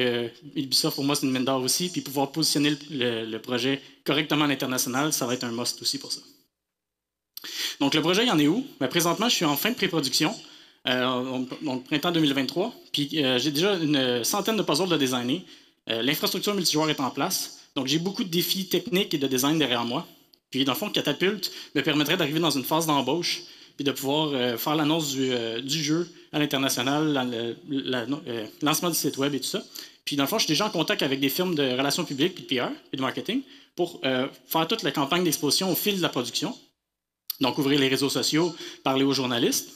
Ubisoft, 0.56 0.96
pour 0.96 1.04
moi, 1.04 1.16
c'est 1.16 1.26
une 1.26 1.34
mine 1.34 1.44
d'or 1.44 1.62
aussi. 1.62 1.90
Puis 1.90 2.02
pouvoir 2.02 2.32
positionner 2.32 2.78
le, 2.90 3.26
le 3.26 3.40
projet 3.40 3.82
correctement 4.06 4.46
à 4.46 4.48
l'international, 4.48 5.12
ça 5.12 5.26
va 5.26 5.34
être 5.34 5.44
un 5.44 5.52
must 5.52 5.82
aussi 5.82 6.00
pour 6.00 6.12
ça. 6.12 6.22
Donc, 7.80 7.94
le 7.94 8.02
projet, 8.02 8.24
il 8.26 8.32
en 8.32 8.40
est 8.40 8.48
où? 8.48 8.66
Ben, 8.80 8.88
présentement, 8.88 9.30
je 9.30 9.36
suis 9.36 9.46
en 9.46 9.56
fin 9.56 9.72
de 9.72 9.76
pré-production, 9.76 10.34
euh, 10.88 11.40
donc 11.62 11.86
printemps 11.86 12.12
2023. 12.12 12.74
Puis, 12.92 13.24
euh, 13.24 13.40
j'ai 13.40 13.52
déjà 13.52 13.76
une 13.76 14.24
centaine 14.24 14.58
de 14.58 14.64
puzzles 14.64 14.90
de 14.90 14.98
designer. 14.98 15.42
Euh, 15.90 16.02
l'infrastructure 16.02 16.54
multijoueur 16.54 16.90
est 16.90 17.00
en 17.00 17.10
place. 17.10 17.60
Donc, 17.76 17.88
j'ai 17.88 18.00
beaucoup 18.00 18.24
de 18.24 18.30
défis 18.30 18.68
techniques 18.68 19.14
et 19.14 19.18
de 19.18 19.28
design 19.28 19.58
derrière 19.58 19.84
moi. 19.84 20.08
Puis, 20.50 20.64
dans 20.66 20.74
le 20.74 20.78
fond, 20.78 20.90
Catapult 20.90 21.52
me 21.76 21.82
permettrait 21.82 22.18
d'arriver 22.18 22.40
dans 22.40 22.52
une 22.52 22.64
phase 22.64 22.86
d'embauche 22.86 23.42
puis 23.76 23.84
de 23.84 23.92
pouvoir 23.92 24.60
faire 24.60 24.76
l'annonce 24.76 25.14
du, 25.14 25.84
jeu 25.84 26.08
à 26.32 26.40
l'international, 26.40 27.56
le 27.68 28.46
lancement 28.62 28.90
du 28.90 28.96
site 28.96 29.18
web 29.18 29.34
et 29.34 29.40
tout 29.40 29.48
ça. 29.48 29.64
Puis, 30.06 30.16
dans 30.16 30.24
le 30.24 30.30
fond, 30.30 30.38
je 30.38 30.46
suis 30.46 30.52
déjà 30.52 30.68
en 30.68 30.70
contact 30.70 31.02
avec 31.02 31.20
des 31.20 31.30
firmes 31.30 31.56
de 31.56 31.64
relations 31.64 32.06
publiques, 32.06 32.36
puis 32.36 32.44
de 32.44 32.62
PR, 32.62 32.70
puis 32.90 32.98
de 32.98 33.02
marketing, 33.02 33.42
pour 33.76 34.00
faire 34.02 34.68
toute 34.68 34.84
la 34.84 34.92
campagne 34.92 35.24
d'exposition 35.24 35.72
au 35.72 35.76
fil 35.76 35.98
de 35.98 36.02
la 36.02 36.10
production. 36.10 36.56
Donc, 37.40 37.58
ouvrir 37.58 37.80
les 37.80 37.88
réseaux 37.88 38.10
sociaux, 38.10 38.56
parler 38.84 39.04
aux 39.04 39.14
journalistes, 39.14 39.70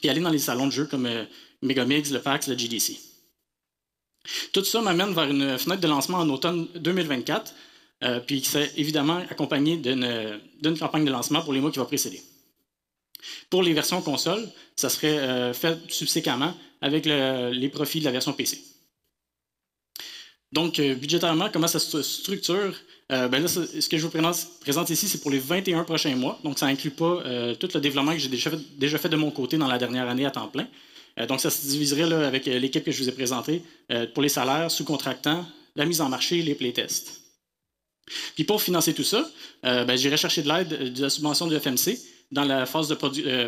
puis 0.00 0.08
aller 0.08 0.20
dans 0.20 0.30
les 0.30 0.38
salons 0.38 0.66
de 0.66 0.72
jeux 0.72 0.86
comme 0.86 1.06
euh, 1.06 1.24
Megamix, 1.62 2.10
le 2.10 2.20
PAX, 2.20 2.48
le 2.48 2.56
GDC. 2.56 2.98
Tout 4.52 4.64
ça 4.64 4.80
m'amène 4.80 5.12
vers 5.12 5.28
une 5.28 5.58
fenêtre 5.58 5.80
de 5.80 5.88
lancement 5.88 6.18
en 6.18 6.28
automne 6.30 6.66
2024, 6.76 7.54
euh, 8.04 8.20
puis 8.20 8.42
c'est 8.44 8.72
évidemment 8.76 9.18
accompagné 9.30 9.76
d'une 9.76 10.78
campagne 10.78 11.04
de 11.04 11.10
lancement 11.10 11.42
pour 11.42 11.52
les 11.52 11.60
mois 11.60 11.70
qui 11.70 11.78
vont 11.78 11.84
précéder. 11.84 12.22
Pour 13.50 13.62
les 13.62 13.72
versions 13.72 14.02
console, 14.02 14.48
ça 14.76 14.88
serait 14.88 15.18
euh, 15.18 15.52
fait 15.52 15.78
subséquemment 15.88 16.54
avec 16.80 17.06
les 17.06 17.68
profits 17.68 18.00
de 18.00 18.04
la 18.04 18.10
version 18.10 18.32
PC. 18.32 18.62
Donc, 20.52 20.80
budgétairement, 20.80 21.48
comment 21.50 21.66
ça 21.66 21.78
se 21.78 22.02
structure? 22.02 22.74
Euh, 23.12 23.28
ben 23.28 23.46
ce 23.46 23.88
que 23.88 23.98
je 23.98 24.06
vous 24.06 24.10
présente, 24.60 24.90
ici, 24.90 25.08
c'est 25.08 25.20
pour 25.20 25.30
les 25.30 25.38
21 25.38 25.84
prochains 25.84 26.16
mois. 26.16 26.38
Donc, 26.42 26.58
ça 26.58 26.66
n'inclut 26.66 26.90
pas 26.90 27.22
euh, 27.26 27.54
tout 27.54 27.68
le 27.74 27.80
développement 27.80 28.12
que 28.12 28.18
j'ai 28.18 28.28
déjà 28.28 28.98
fait, 28.98 29.08
de 29.08 29.16
mon 29.16 29.30
côté 29.30 29.58
dans 29.58 29.66
la 29.66 29.78
dernière 29.78 30.08
année 30.08 30.24
à 30.24 30.30
temps 30.30 30.48
plein. 30.48 30.66
Euh, 31.20 31.26
donc, 31.26 31.40
ça 31.40 31.50
se 31.50 31.66
diviserait 31.66 32.10
avec 32.24 32.46
l'équipe 32.46 32.84
que 32.84 32.92
je 32.92 33.02
vous 33.02 33.08
ai 33.08 33.12
présentée 33.12 33.62
pour 34.14 34.22
les 34.22 34.28
salaires, 34.28 34.70
sous-contractants, 34.70 35.46
la 35.76 35.84
mise 35.84 36.00
en 36.00 36.08
marché, 36.08 36.40
les 36.42 36.54
playtests. 36.54 37.20
Puis 38.34 38.44
pour 38.44 38.60
financer 38.60 38.92
tout 38.92 39.04
ça, 39.04 39.30
ben, 39.62 39.96
j'irai 39.96 40.16
chercher 40.16 40.42
de 40.42 40.48
l'aide 40.48 40.92
de 40.92 41.02
la 41.02 41.10
subvention 41.10 41.46
du 41.46 41.58
FMC 41.58 41.98
dans 42.32 42.44
la 42.44 42.66
phase 42.66 42.88
de 42.88 42.94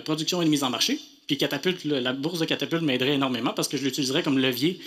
production 0.00 0.42
et 0.42 0.44
de 0.44 0.50
mise 0.50 0.64
en 0.64 0.70
marché. 0.70 1.00
Puis 1.26 1.38
la 1.84 2.12
bourse 2.12 2.38
de 2.38 2.44
Catapulte 2.44 2.82
m'aiderait 2.82 3.14
énormément 3.14 3.52
parce 3.52 3.66
que 3.66 3.76
je 3.76 3.84
l'utiliserais 3.84 4.22
comme 4.22 4.38
levier 4.38 4.80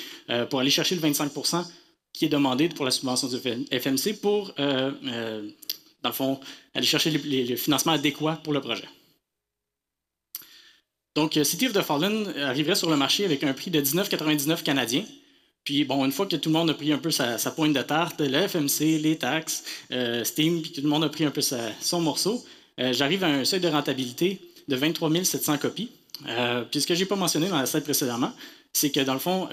pour 0.50 0.62
aller 0.62 0.70
chercher 0.70 0.96
le 0.96 1.02
25% 1.02 1.66
qui 2.14 2.26
est 2.26 2.30
demandé 2.30 2.70
pour 2.70 2.86
la 2.86 2.92
subvention 2.92 3.28
du 3.28 3.38
FMC 3.38 4.20
pour, 4.22 4.52
euh, 4.60 4.92
euh, 5.06 5.50
dans 6.04 6.10
le 6.10 6.16
fond, 6.16 6.40
aller 6.74 6.86
chercher 6.86 7.12
le 7.12 7.56
financement 7.56 7.94
adéquat 7.94 8.42
pour 8.44 8.54
le 8.54 8.62
projet. 8.62 8.88
Donc, 11.16 11.38
euh, 11.38 11.44
City 11.44 11.68
of 11.68 11.74
the 11.74 11.82
Fallen 11.82 12.28
arriverait 12.38 12.76
sur 12.76 12.90
le 12.90 12.96
marché 12.96 13.26
avec 13.26 13.44
un 13.44 13.54
prix 13.54 13.72
de 13.72 13.82
19,99 13.82 14.64
canadiens. 14.64 15.06
Puis, 15.64 15.84
bon, 15.84 16.06
une 16.06 16.12
fois 16.12 16.26
que 16.26 16.36
tout 16.36 16.50
le 16.50 16.54
monde 16.54 16.70
a 16.70 16.74
pris 16.74 16.92
un 16.94 16.98
peu 16.98 17.12
sa, 17.12 17.38
pointe 17.52 17.74
de 17.74 17.82
tarte, 17.82 18.22
le 18.22 18.48
FMC, 18.48 18.98
les 19.00 19.18
taxes, 19.18 19.64
Steam, 20.24 20.62
puis 20.62 20.72
tout 20.72 20.82
le 20.82 20.88
monde 20.88 21.04
a 21.04 21.10
pris 21.10 21.26
un 21.26 21.32
peu 21.32 21.42
son 21.42 22.02
morceau, 22.02 22.44
j'arrive 22.92 23.24
à 23.24 23.28
un 23.28 23.46
seuil 23.46 23.60
de 23.60 23.68
rentabilité 23.68 24.42
de 24.68 24.76
23 24.76 25.24
700 25.24 25.58
copies. 25.58 25.92
puis, 26.72 26.82
ce 26.82 26.88
que 26.88 26.96
je 26.96 27.00
n'ai 27.00 27.06
pas 27.06 27.16
mentionné 27.16 27.50
dans 27.50 27.60
la 27.60 27.66
slide 27.66 27.84
précédemment, 27.84 28.34
c'est 28.74 28.90
que, 28.92 29.00
dans 29.02 29.14
le 29.14 29.20
fond, 29.20 29.50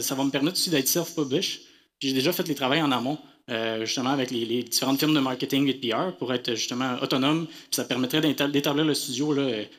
ça 0.00 0.14
va 0.14 0.24
me 0.24 0.30
permettre 0.30 0.56
aussi 0.56 0.70
d'être 0.70 0.88
self-publish. 0.88 1.60
J'ai 2.00 2.12
déjà 2.12 2.32
fait 2.32 2.46
les 2.48 2.54
travaux 2.54 2.74
en 2.74 2.90
amont, 2.90 3.18
euh, 3.48 3.84
justement, 3.84 4.10
avec 4.10 4.30
les, 4.30 4.62
différentes 4.64 4.98
firmes 4.98 5.14
de 5.14 5.20
marketing 5.20 5.68
et 5.68 5.74
de 5.74 5.78
PR 5.88 6.16
pour 6.16 6.32
être 6.32 6.54
justement 6.54 6.96
autonome. 7.00 7.46
ça 7.70 7.84
permettrait 7.84 8.20
d'établir 8.20 8.84
le 8.84 8.94
studio 8.94 9.36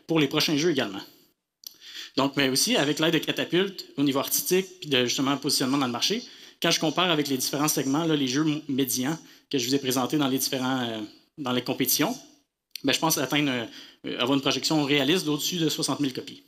pour 0.08 0.20
les 0.20 0.28
prochains 0.28 0.56
jeux 0.56 0.72
également. 0.72 1.02
Donc, 2.16 2.38
mais 2.38 2.50
aussi 2.50 2.76
avec 2.76 3.00
l'aide 3.00 3.14
de 3.14 3.20
Catapult 3.20 3.86
au 3.98 4.04
niveau 4.04 4.20
artistique 4.20 4.68
puis 4.82 4.90
de 4.90 5.06
justement 5.06 5.36
positionnement 5.38 5.78
dans 5.78 5.88
le 5.88 5.92
marché. 5.92 6.24
Quand 6.62 6.72
je 6.72 6.80
compare 6.80 7.10
avec 7.10 7.28
les 7.28 7.38
différents 7.38 7.68
segments, 7.68 8.06
les 8.06 8.28
jeux 8.28 8.46
médians 8.70 9.18
que 9.50 9.58
je 9.58 9.68
vous 9.68 9.76
ai 9.76 9.80
présentés 9.80 10.18
dans 10.18 10.28
les 10.28 10.38
différents 10.38 10.82
euh, 10.82 11.02
dans 11.38 11.52
les 11.52 11.64
compétitions, 11.64 12.16
ben, 12.84 12.94
je 12.94 13.00
pense 13.00 13.18
atteindre 13.18 13.52
euh, 14.06 14.20
avoir 14.20 14.36
une 14.36 14.42
projection 14.42 14.84
réaliste 14.84 15.26
d'au-dessus 15.26 15.58
de 15.58 15.70
60 15.70 16.00
000 16.00 16.14
copies. 16.14 16.44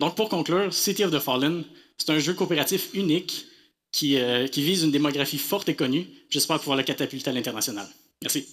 Donc, 0.00 0.16
pour 0.16 0.28
conclure, 0.28 0.72
City 0.72 1.04
of 1.04 1.12
the 1.12 1.20
Fallen, 1.20 1.64
c'est 1.96 2.10
un 2.10 2.18
jeu 2.18 2.34
coopératif 2.34 2.90
unique 2.94 3.46
qui, 3.92 4.16
euh, 4.16 4.46
vise 4.56 4.82
une 4.82 4.90
démographie 4.90 5.38
forte 5.38 5.68
et 5.68 5.74
connue. 5.74 6.08
J'espère 6.30 6.58
pouvoir 6.58 6.76
le 6.76 6.82
catapulter 6.82 7.30
à 7.30 7.32
l'international. 7.32 7.86
Merci. 8.22 8.46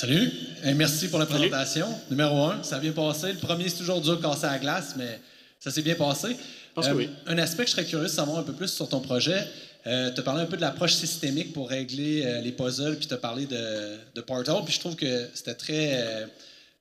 Salut, 0.00 0.30
et 0.62 0.74
merci 0.74 1.08
pour 1.08 1.18
la 1.18 1.26
présentation. 1.26 1.88
Numéro 2.08 2.44
un, 2.44 2.62
ça 2.62 2.76
a 2.76 2.78
bien 2.78 2.92
passé. 2.92 3.32
Le 3.32 3.38
premier, 3.40 3.68
c'est 3.68 3.78
toujours 3.78 4.00
dur 4.00 4.16
de 4.16 4.22
casser 4.22 4.46
la 4.46 4.60
glace, 4.60 4.94
mais 4.96 5.20
ça 5.58 5.72
s'est 5.72 5.82
bien 5.82 5.96
passé. 5.96 6.36
pense 6.72 6.86
que 6.86 6.92
oui. 6.92 7.10
Un 7.26 7.36
aspect 7.38 7.64
que 7.64 7.70
je 7.70 7.74
serais 7.74 7.84
curieux 7.84 8.04
de 8.04 8.08
savoir 8.08 8.38
un 8.38 8.44
peu 8.44 8.52
plus 8.52 8.68
sur 8.68 8.88
ton 8.88 9.00
projet, 9.00 9.44
euh, 9.88 10.12
tu 10.12 10.20
as 10.20 10.22
parlé 10.22 10.42
un 10.42 10.46
peu 10.46 10.54
de 10.54 10.60
l'approche 10.60 10.94
systémique 10.94 11.52
pour 11.52 11.68
régler 11.68 12.24
euh, 12.24 12.40
les 12.42 12.52
puzzles, 12.52 12.96
puis 12.96 13.08
tu 13.08 13.14
as 13.14 13.16
parlé 13.16 13.46
de, 13.46 13.96
de, 14.14 14.20
Portal, 14.20 14.62
puis 14.64 14.72
je 14.72 14.78
trouve 14.78 14.94
que 14.94 15.26
c'était 15.34 15.54
très, 15.54 15.94
euh, 15.94 16.26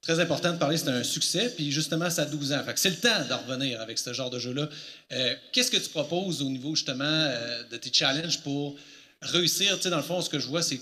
très 0.03 0.19
important 0.19 0.53
de 0.53 0.59
parler, 0.59 0.77
c'était 0.77 0.91
un 0.91 1.01
succès, 1.01 1.51
puis 1.55 1.71
justement, 1.71 2.11
ça 2.11 2.21
a 2.21 2.25
12 2.25 2.53
ans. 2.53 2.63
Fait 2.67 2.75
que 2.75 2.79
c'est 2.79 2.91
le 2.91 2.97
temps 2.97 3.25
de 3.27 3.33
revenir 3.33 3.81
avec 3.81 3.97
ce 3.97 4.13
genre 4.13 4.29
de 4.29 4.37
jeu-là. 4.37 4.69
Euh, 5.13 5.33
qu'est-ce 5.51 5.71
que 5.71 5.77
tu 5.77 5.89
proposes 5.89 6.43
au 6.43 6.49
niveau 6.49 6.75
justement 6.75 7.03
euh, 7.03 7.63
de 7.71 7.77
tes 7.77 7.91
challenges 7.91 8.41
pour 8.41 8.75
réussir? 9.23 9.75
Tu 9.77 9.81
sais, 9.81 9.89
dans 9.89 9.97
le 9.97 10.03
fond, 10.03 10.21
ce 10.21 10.29
que 10.29 10.37
je 10.37 10.47
vois, 10.47 10.61
c'est 10.61 10.79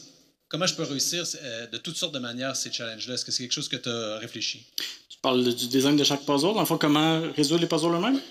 comment 0.56 0.68
je 0.68 0.76
peux 0.76 0.84
réussir 0.84 1.26
euh, 1.44 1.68
de 1.68 1.78
toutes 1.78 1.98
sortes 1.98 2.14
de 2.14 2.20
manières 2.20 2.56
ces 2.56 2.72
challenges-là? 2.72 3.16
Est-ce 3.16 3.26
que 3.26 3.32
c'est 3.34 3.44
quelque 3.44 3.52
chose 3.52 3.68
que 3.68 3.76
tu 3.76 3.90
as 3.90 4.20
réfléchi? 4.20 4.66
Tu 5.10 5.18
parles 5.22 5.44
du 5.54 5.68
design 5.68 5.98
de 5.98 6.04
chaque 6.06 6.26
puzzle. 6.26 6.54
Dans 6.54 6.62
le 6.62 6.66
fond, 6.66 6.78
comment 6.78 7.22
résoudre 7.36 7.60
les 7.60 7.68
puzzles 7.68 7.94
eux-mêmes? 7.94 8.22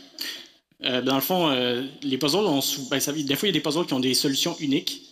Euh, 0.84 1.02
dans 1.02 1.16
le 1.16 1.20
fond, 1.20 1.50
euh, 1.50 1.84
les 2.02 2.16
puzzles, 2.16 2.46
on, 2.46 2.60
ben, 2.90 2.98
ça, 2.98 3.12
des 3.12 3.36
fois, 3.36 3.46
il 3.46 3.50
y 3.50 3.50
a 3.50 3.52
des 3.52 3.60
puzzles 3.60 3.84
qui 3.84 3.92
ont 3.92 4.00
des 4.00 4.14
solutions 4.14 4.56
uniques. 4.58 5.02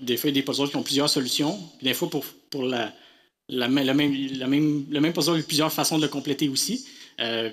Des 0.00 0.16
fois, 0.16 0.30
il 0.30 0.36
y 0.36 0.38
a 0.38 0.40
des 0.40 0.44
puzzles 0.44 0.70
qui 0.70 0.76
ont 0.76 0.84
plusieurs 0.84 1.10
solutions. 1.10 1.58
Puis 1.78 1.86
des 1.88 1.94
fois, 1.94 2.08
pour, 2.08 2.24
le 2.62 3.66
même 3.66 5.12
puzzle, 5.12 5.32
il 5.34 5.38
y 5.38 5.42
a 5.42 5.42
plusieurs 5.42 5.72
façons 5.72 5.96
de 5.96 6.02
le 6.02 6.08
compléter 6.08 6.48
aussi. 6.48 6.86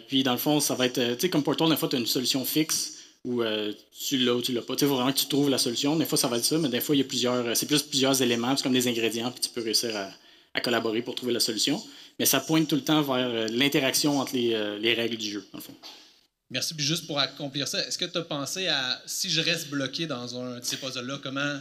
puis 0.07 0.21
dans 0.21 0.33
le 0.33 0.37
fond, 0.37 0.59
ça 0.59 0.75
va 0.75 0.85
être, 0.85 1.15
tu 1.15 1.21
sais, 1.21 1.29
comme 1.31 1.43
Portal, 1.43 1.67
des 1.67 1.77
fois, 1.77 1.89
tu 1.89 1.95
as 1.95 1.99
une 1.99 2.05
solution 2.05 2.45
fixe 2.45 2.98
ou 3.25 3.43
tu 4.07 4.17
l'as 4.17 4.33
ou 4.33 4.41
tu 4.41 4.53
l'as 4.53 4.61
pas. 4.61 4.75
Tu 4.75 4.81
sais, 4.81 4.87
faut 4.87 4.95
vraiment 4.95 5.11
que 5.11 5.19
tu 5.19 5.27
trouves 5.27 5.49
la 5.49 5.57
solution. 5.57 5.95
Des 5.95 6.05
fois, 6.05 6.17
ça 6.17 6.27
va 6.27 6.37
être 6.37 6.45
ça, 6.45 6.57
mais 6.57 6.69
des 6.69 6.81
fois, 6.81 6.95
il 6.95 6.99
y 6.99 7.01
a 7.01 7.05
plusieurs, 7.05 7.55
c'est 7.55 7.65
plus 7.65 7.83
plusieurs 7.83 8.21
éléments, 8.21 8.55
c'est 8.55 8.63
comme 8.63 8.73
des 8.73 8.87
ingrédients, 8.87 9.31
puis 9.31 9.41
tu 9.41 9.49
peux 9.49 9.61
réussir 9.61 9.95
à, 9.95 10.11
collaborer 10.61 11.01
pour 11.01 11.15
trouver 11.15 11.31
la 11.31 11.39
solution. 11.39 11.81
Mais 12.17 12.25
ça 12.25 12.41
pointe 12.41 12.67
tout 12.67 12.75
le 12.75 12.83
temps 12.83 13.01
vers 13.01 13.47
l'interaction 13.49 14.19
entre 14.19 14.33
les, 14.35 14.77
les 14.79 14.93
règles 14.93 15.15
du 15.15 15.29
jeu, 15.29 15.47
dans 15.53 15.59
le 15.59 15.63
fond. 15.63 15.75
Merci. 16.49 16.73
Puis 16.73 16.83
juste 16.83 17.05
pour 17.07 17.19
accomplir 17.19 17.67
ça, 17.67 17.85
est-ce 17.87 17.97
que 17.97 18.05
tu 18.05 18.17
as 18.17 18.23
pensé 18.23 18.67
à 18.67 19.01
si 19.05 19.29
je 19.29 19.41
reste 19.41 19.69
bloqué 19.69 20.07
dans 20.07 20.37
un 20.39 20.59
de 20.59 20.65
ces 20.65 20.77
puzzles-là, 20.77 21.19
comment, 21.21 21.59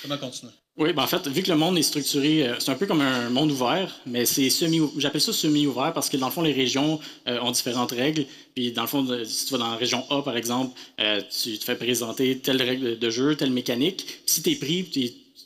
comment 0.00 0.18
continuer? 0.18 0.52
Oui, 0.78 0.94
ben 0.94 1.02
en 1.02 1.06
fait, 1.06 1.28
vu 1.28 1.42
que 1.42 1.50
le 1.50 1.58
monde 1.58 1.76
est 1.76 1.82
structuré, 1.82 2.50
c'est 2.58 2.70
un 2.70 2.76
peu 2.76 2.86
comme 2.86 3.02
un 3.02 3.28
monde 3.28 3.50
ouvert, 3.50 4.00
mais 4.06 4.24
c'est 4.24 4.48
semi 4.48 4.80
j'appelle 4.96 5.20
ça 5.20 5.30
semi-ouvert 5.34 5.92
parce 5.92 6.08
que 6.08 6.16
dans 6.16 6.28
le 6.28 6.32
fond, 6.32 6.40
les 6.40 6.54
régions 6.54 6.98
euh, 7.28 7.38
ont 7.40 7.50
différentes 7.50 7.92
règles. 7.92 8.24
Puis 8.54 8.72
dans 8.72 8.82
le 8.82 8.88
fond, 8.88 9.06
si 9.22 9.44
tu 9.44 9.52
vas 9.52 9.58
dans 9.58 9.70
la 9.70 9.76
région 9.76 10.02
A, 10.08 10.22
par 10.22 10.34
exemple, 10.34 10.74
euh, 10.98 11.20
tu 11.30 11.58
te 11.58 11.64
fais 11.64 11.76
présenter 11.76 12.38
telle 12.38 12.62
règle 12.62 12.98
de 12.98 13.10
jeu, 13.10 13.36
telle 13.36 13.50
mécanique. 13.50 14.06
Puis 14.06 14.22
si 14.24 14.42
tu 14.42 14.52
es 14.52 14.54
pris, 14.54 14.88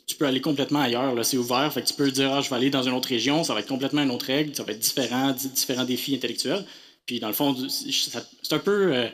tu 0.07 0.15
peux 0.15 0.25
aller 0.25 0.39
complètement 0.39 0.79
ailleurs. 0.79 1.13
C'est 1.25 1.37
ouvert. 1.37 1.73
Fait 1.73 1.81
que 1.81 1.87
tu 1.87 1.93
peux 1.93 2.09
dire, 2.09 2.31
ah, 2.33 2.39
je 2.39 2.49
vais 2.49 2.55
aller 2.55 2.69
dans 2.69 2.83
une 2.83 2.93
autre 2.93 3.09
région, 3.09 3.43
ça 3.43 3.53
va 3.53 3.59
être 3.59 3.67
complètement 3.67 4.03
une 4.03 4.11
autre 4.11 4.27
règle, 4.27 4.55
ça 4.55 4.63
va 4.63 4.71
être 4.71 4.79
différent, 4.79 5.35
différents 5.53 5.83
défis 5.83 6.15
intellectuels. 6.15 6.63
Puis 7.05 7.19
dans 7.19 7.27
le 7.27 7.33
fond, 7.33 7.53
c'est 7.67 8.53
un 8.53 8.59
peu. 8.59 8.93
Euh, 8.95 9.07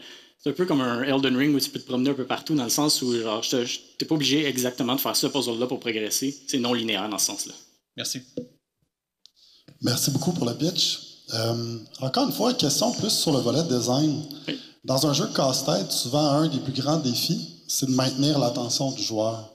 c'est 0.44 0.50
un 0.50 0.54
peu 0.54 0.66
comme 0.66 0.82
un 0.82 1.04
Elden 1.04 1.38
Ring 1.38 1.56
où 1.56 1.60
tu 1.60 1.70
peux 1.70 1.80
te 1.80 1.86
promener 1.86 2.10
un 2.10 2.16
peu 2.16 2.26
partout 2.26 2.54
dans 2.54 2.66
le 2.66 2.70
sens 2.70 3.02
où 3.02 3.18
genre, 3.18 3.40
tu 3.40 3.56
n'es 3.56 4.08
pas 4.08 4.16
obligé 4.16 4.46
exactement 4.46 4.96
de 4.96 5.00
faire 5.00 5.16
ce 5.16 5.28
puzzle-là 5.28 5.68
pour 5.68 5.80
progresser. 5.80 6.38
C'est 6.48 6.60
non 6.60 6.74
linéaire 6.74 7.08
dans 7.08 7.18
ce 7.18 7.28
sens-là. 7.28 7.54
Merci. 7.96 8.22
Merci 9.82 10.12
beaucoup 10.12 10.34
pour 10.34 10.46
le 10.46 10.54
pitch. 10.54 11.00
Euh, 11.34 11.78
encore 12.02 12.28
une 12.28 12.34
fois, 12.34 12.54
question 12.54 12.92
plus 12.92 13.10
sur 13.10 13.32
le 13.32 13.40
volet 13.40 13.64
design. 13.64 14.22
Oui. 14.50 14.60
Dans 14.84 15.08
un 15.08 15.14
jeu 15.14 15.28
de 15.28 15.34
casse-tête, 15.34 15.94
souvent 15.94 16.26
un 16.32 16.48
des 16.50 16.60
plus 16.60 16.74
grands 16.74 16.98
défis, 16.98 17.64
c'est 17.70 17.86
de 17.86 17.96
maintenir 17.96 18.38
l'attention 18.38 18.92
du 18.92 19.02
joueur. 19.02 19.50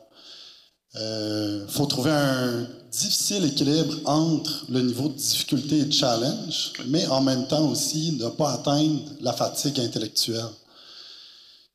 Il 0.95 1.01
euh, 1.03 1.69
faut 1.69 1.85
trouver 1.85 2.13
un 2.13 2.67
difficile 2.91 3.45
équilibre 3.45 3.95
entre 4.07 4.65
le 4.71 4.81
niveau 4.81 5.09
de 5.09 5.15
difficulté 5.15 5.81
et 5.81 5.85
de 5.85 5.93
challenge, 5.93 6.73
mais 6.87 7.07
en 7.09 7.21
même 7.21 7.47
temps 7.47 7.69
aussi 7.69 8.13
ne 8.13 8.31
pas 8.31 8.53
atteindre 8.53 9.03
la 9.21 9.35
fatigue 9.35 9.79
intellectuelle. 9.81 10.49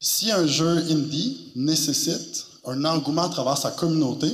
Si 0.05 0.29
un 0.33 0.45
jeu 0.45 0.83
indie 0.89 1.53
nécessite 1.55 2.45
un 2.65 2.83
engouement 2.83 3.23
à 3.23 3.29
travers 3.29 3.57
sa 3.57 3.71
communauté, 3.71 4.27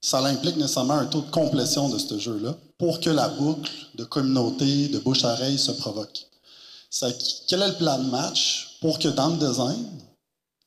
ça 0.00 0.24
implique 0.24 0.56
nécessairement 0.56 0.94
un 0.94 1.04
taux 1.04 1.20
de 1.20 1.30
complétion 1.30 1.90
de 1.90 1.98
ce 1.98 2.18
jeu-là 2.18 2.56
pour 2.78 3.00
que 3.00 3.10
la 3.10 3.28
boucle 3.28 3.70
de 3.96 4.04
communauté, 4.04 4.88
de 4.88 4.98
bouche-à-oreille 4.98 5.58
se 5.58 5.72
provoque. 5.72 6.26
quel 7.48 7.60
est 7.60 7.68
le 7.68 7.74
plan 7.74 7.98
de 7.98 8.08
match 8.08 8.78
pour 8.80 8.98
que 8.98 9.08
dans 9.08 9.28
le 9.28 9.36
design, 9.36 9.84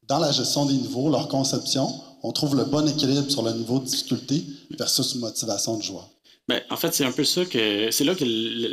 dans 0.08 0.20
la 0.20 0.32
gestion 0.32 0.68
des 0.68 0.76
niveaux, 0.76 1.10
leur 1.10 1.30
conception, 1.30 1.92
on 2.22 2.32
trouve 2.32 2.56
le 2.56 2.66
bon 2.66 2.88
équilibre 2.88 3.32
sur 3.32 3.42
le 3.42 3.54
niveau 3.54 3.80
de 3.80 3.86
difficulté 3.86 4.46
versus 4.78 5.16
motivation 5.16 5.78
du 5.78 5.88
joueur? 5.88 6.08
Ben, 6.50 6.62
en 6.70 6.76
fait, 6.76 6.94
c'est 6.94 7.06
un 7.06 7.12
peu 7.14 7.24
ça 7.24 7.46
que 7.46 7.90
c'est 7.90 8.04
là 8.04 8.16
que 8.16 8.26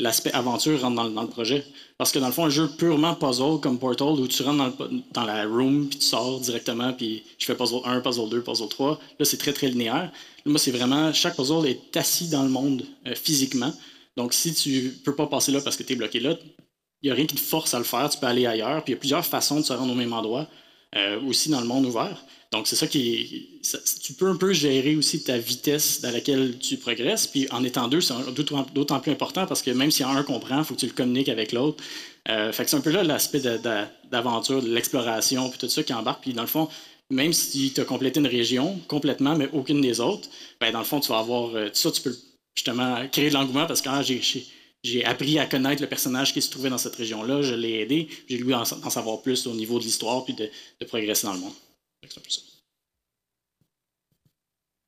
l'aspect 0.03 0.33
aventure 0.33 0.81
rentre 0.81 0.97
dans, 0.97 1.09
dans, 1.09 1.23
le 1.23 1.29
projet. 1.29 1.65
Parce 1.99 2.11
que 2.11 2.19
dans 2.19 2.27
le 2.27 2.33
fond, 2.33 2.47
un 2.47 2.51
jeu 2.51 2.69
purement 2.69 3.15
puzzle 3.15 3.61
comme 3.63 3.79
Portal 3.79 4.09
où 4.09 4.27
tu 4.27 4.43
rentres 4.43 4.77
dans, 4.77 4.87
le, 4.87 5.03
dans 5.13 5.25
la 5.25 5.47
room 5.47 5.89
puis 5.89 6.01
tu 6.01 6.07
sors 6.07 6.41
directement 6.41 6.93
puis 6.93 7.23
je 7.39 7.47
fais 7.47 7.55
puzzle 7.55 7.81
1, 7.85 8.01
puzzle 8.01 8.29
2, 8.29 8.43
puzzle 8.43 8.69
3. 8.69 8.99
Là, 9.19 9.25
c'est 9.25 9.37
très 9.37 9.53
très 9.53 9.69
linéaire. 9.69 10.11
Moi, 10.45 10.59
c'est 10.59 10.73
vraiment 10.73 11.13
chaque 11.13 11.37
puzzle 11.37 11.65
est 11.67 11.97
assis 11.97 12.29
dans 12.29 12.43
le 12.43 12.49
monde 12.49 12.85
euh, 13.07 13.15
physiquement. 13.15 13.73
Donc, 14.17 14.33
si 14.35 14.53
tu 14.53 15.01
peux 15.05 15.15
pas 15.15 15.29
passer 15.29 15.53
là 15.53 15.61
parce 15.61 15.77
que 15.77 15.85
tu 15.85 15.93
es 15.93 15.97
bloqué 15.97 16.19
là, 16.19 16.37
il 17.03 17.07
n'y 17.07 17.11
a 17.11 17.15
rien 17.15 17.27
qui 17.27 17.37
te 17.37 17.41
force 17.41 17.73
à 17.73 17.79
le 17.79 17.85
faire. 17.85 18.11
Tu 18.11 18.19
peux 18.19 18.27
aller 18.27 18.47
ailleurs. 18.47 18.83
Puis 18.83 18.93
il 18.93 18.97
y 18.97 18.99
a 18.99 18.99
plusieurs 18.99 19.25
façons 19.25 19.61
de 19.61 19.65
se 19.65 19.73
rendre 19.73 19.93
au 19.93 19.97
même 19.97 20.13
endroit, 20.13 20.49
euh, 20.97 21.21
aussi 21.23 21.51
dans 21.51 21.61
le 21.61 21.67
monde 21.67 21.87
ouvert. 21.87 22.25
Donc, 22.53 22.67
c'est 22.67 22.75
ça 22.75 22.89
qui 22.89 23.61
ça, 23.63 23.79
tu 24.03 24.13
peux 24.15 24.27
un 24.27 24.35
peu 24.35 24.53
gérer 24.53 24.97
aussi 24.97 25.23
ta 25.23 25.39
vitesse 25.39 26.01
dans 26.01 26.11
laquelle 26.11 26.59
tu 26.59 26.77
progresses. 26.79 27.29
Puis 27.29 27.47
en 27.53 27.63
étant 27.63 27.87
deux, 27.87 28.01
c'est 28.01 28.15
d'autant 28.35 28.99
plus 28.99 29.13
important 29.13 29.47
parce 29.47 29.63
que 29.63 29.71
même 29.71 29.91
a 30.01 30.09
un 30.09 30.23
comprend, 30.25 30.59
il 30.59 30.65
faut 30.65 30.75
que 30.75 30.81
tu 30.81 30.87
le 30.87 30.93
communiques 30.93 31.29
avec 31.29 31.53
l'autre. 31.53 31.83
Euh, 32.29 32.51
fait 32.51 32.65
que 32.65 32.71
c'est 32.71 32.77
un 32.77 32.81
peu 32.81 32.91
là 32.91 33.05
l'aspect 33.05 33.41
d'aventure, 33.41 34.63
de, 34.63 34.69
l'exploration, 34.69 35.49
puis 35.49 35.59
tout 35.59 35.69
ça 35.69 35.85
qui 35.85 35.93
embarque. 35.93 36.23
Puis 36.23 36.33
dans 36.33 36.43
le 36.43 36.49
fond, 36.49 36.69
même 37.09 37.33
si 37.33 37.73
tu 37.73 37.81
as 37.81 37.85
complété 37.85 38.19
une 38.19 38.27
région 38.27 38.81
complètement, 38.89 39.37
mais 39.37 39.49
aucune 39.53 39.81
des 39.81 40.01
autres, 40.01 40.29
ben 40.61 40.73
dans 40.73 40.81
le 40.81 40.85
fond, 40.85 40.99
tu 40.99 41.09
vas 41.11 41.19
avoir. 41.19 41.55
Euh, 41.55 41.69
tout 41.69 41.77
ça, 41.77 41.93
tu 41.93 42.03
peux 42.03 42.17
justement 42.57 42.97
créer 43.13 43.29
de 43.29 43.35
l'engouement 43.35 43.67
parce 43.67 43.81
que 43.81 43.89
ah, 43.89 44.03
j'ai 44.03 44.21
j'ai 44.83 45.05
appris 45.05 45.39
à 45.39 45.47
connaître 45.47 45.83
le 45.83 45.89
personnage 45.89 46.33
qui 46.33 46.41
se 46.41 46.51
trouvait 46.51 46.71
dans 46.71 46.79
cette 46.79 46.97
région-là, 46.97 47.43
je 47.43 47.55
l'ai 47.55 47.81
aidé, 47.81 48.09
j'ai 48.29 48.39
voulu 48.39 48.55
en, 48.55 48.63
en, 48.63 48.91
savoir 48.91 49.23
plus 49.23 49.47
au 49.47 49.55
niveau 49.55 49.79
de 49.79 49.85
l'histoire 49.85 50.25
puis 50.25 50.35
de, 50.35 50.49
de 50.81 50.85
progresser 50.87 51.27
dans 51.27 51.35
le 51.35 51.41
monde. 51.41 51.55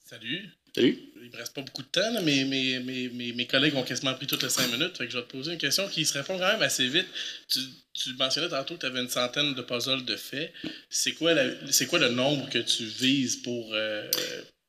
Salut. 0.05 0.49
Salut. 0.75 0.99
Il 1.23 1.31
me 1.31 1.37
reste 1.37 1.55
pas 1.55 1.63
beaucoup 1.63 1.83
de 1.83 1.89
temps, 1.89 2.13
là, 2.13 2.21
mais 2.23 2.45
mes, 2.45 3.47
collègues 3.47 3.75
ont 3.77 3.83
quasiment 3.83 4.15
pris 4.15 4.27
toutes 4.27 4.43
les 4.43 4.49
cinq 4.49 4.71
minutes. 4.73 4.97
Fait 4.97 5.07
que 5.07 5.13
je 5.13 5.19
vais 5.19 5.25
te 5.25 5.31
poser 5.31 5.53
une 5.53 5.59
question 5.59 5.89
qui 5.89 6.05
se 6.05 6.15
répond 6.15 6.39
quand 6.39 6.51
même 6.51 6.63
assez 6.63 6.89
vite. 6.89 7.07
Tu, 7.49 7.61
tu 7.93 8.15
mentionnais 8.15 8.49
tantôt 8.49 8.75
que 8.75 8.81
tu 8.81 8.87
avais 8.87 9.01
une 9.01 9.09
centaine 9.09 9.55
de 9.55 9.63
puzzles 9.63 10.05
de 10.05 10.17
faits. 10.17 10.53
C'est 10.91 11.13
quoi, 11.13 11.35
c'est 11.71 11.87
quoi 11.87 11.99
le 11.99 12.11
nombre 12.11 12.49
que 12.51 12.59
tu 12.59 12.85
vises 12.85 13.37
pour, 13.37 13.71
euh, 13.73 14.11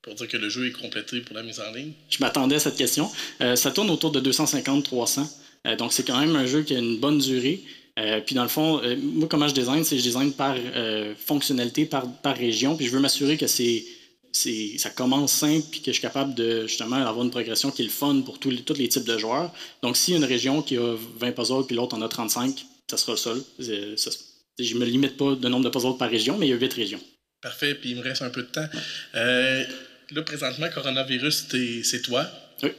pour 0.03 0.13
dire 0.13 0.27
que 0.27 0.37
le 0.37 0.49
jeu 0.49 0.67
est 0.67 0.71
complété 0.71 1.21
pour 1.21 1.35
la 1.35 1.43
mise 1.43 1.59
en 1.59 1.71
ligne? 1.71 1.93
Je 2.09 2.17
m'attendais 2.19 2.57
à 2.57 2.59
cette 2.59 2.75
question. 2.75 3.09
Euh, 3.41 3.55
ça 3.55 3.71
tourne 3.71 3.89
autour 3.89 4.11
de 4.11 4.19
250-300. 4.19 5.25
Euh, 5.65 5.75
donc, 5.77 5.93
c'est 5.93 6.05
quand 6.05 6.19
même 6.19 6.35
un 6.35 6.45
jeu 6.45 6.61
qui 6.61 6.75
a 6.75 6.79
une 6.79 6.99
bonne 6.99 7.17
durée. 7.17 7.63
Euh, 7.97 8.19
puis 8.19 8.35
dans 8.35 8.43
le 8.43 8.49
fond, 8.49 8.81
moi, 8.97 9.27
comment 9.29 9.47
je 9.47 9.53
design, 9.53 9.83
c'est 9.83 9.95
que 9.95 10.01
je 10.01 10.07
design 10.07 10.33
par 10.33 10.57
fonctionnalité, 11.17 11.85
par, 11.85 12.11
par 12.21 12.35
région. 12.35 12.75
Puis 12.75 12.85
je 12.85 12.91
veux 12.91 12.99
m'assurer 12.99 13.37
que 13.37 13.47
c'est, 13.47 13.85
c'est, 14.33 14.77
ça 14.77 14.89
commence 14.89 15.31
simple 15.31 15.65
puis 15.71 15.79
que 15.79 15.87
je 15.87 15.93
suis 15.93 16.01
capable 16.01 16.35
de 16.35 16.67
justement 16.67 16.97
avoir 16.97 17.23
une 17.23 17.31
progression 17.31 17.71
qui 17.71 17.83
est 17.83 17.85
le 17.85 17.91
fun 17.91 18.21
pour 18.25 18.39
tous 18.39 18.49
les, 18.49 18.61
tous 18.61 18.73
les 18.73 18.89
types 18.89 19.05
de 19.05 19.17
joueurs. 19.17 19.53
Donc, 19.81 19.95
s'il 19.95 20.15
y 20.15 20.17
a 20.17 20.19
une 20.19 20.25
région 20.25 20.61
qui 20.61 20.75
a 20.75 20.95
20 21.19 21.31
puzzles 21.31 21.65
puis 21.65 21.77
l'autre 21.77 21.95
en 21.95 22.01
a 22.01 22.09
35, 22.09 22.65
ça 22.89 22.97
sera 22.97 23.13
le 23.13 23.17
seul. 23.17 23.41
Ça, 23.97 24.11
je 24.59 24.73
ne 24.73 24.79
me 24.79 24.85
limite 24.85 25.15
pas 25.15 25.35
de 25.35 25.47
nombre 25.47 25.63
de 25.63 25.69
puzzles 25.69 25.97
par 25.97 26.09
région, 26.09 26.37
mais 26.37 26.47
il 26.47 26.49
y 26.49 26.53
a 26.53 26.57
8 26.57 26.73
régions. 26.73 26.99
Parfait, 27.41 27.75
puis 27.75 27.91
il 27.91 27.97
me 27.97 28.01
reste 28.01 28.21
un 28.21 28.29
peu 28.29 28.41
de 28.41 28.47
temps. 28.47 28.67
Là, 30.13 30.21
présentement, 30.21 30.69
coronavirus, 30.69 31.47
c'est 31.83 32.01
toi. 32.01 32.27
Oui. 32.61 32.69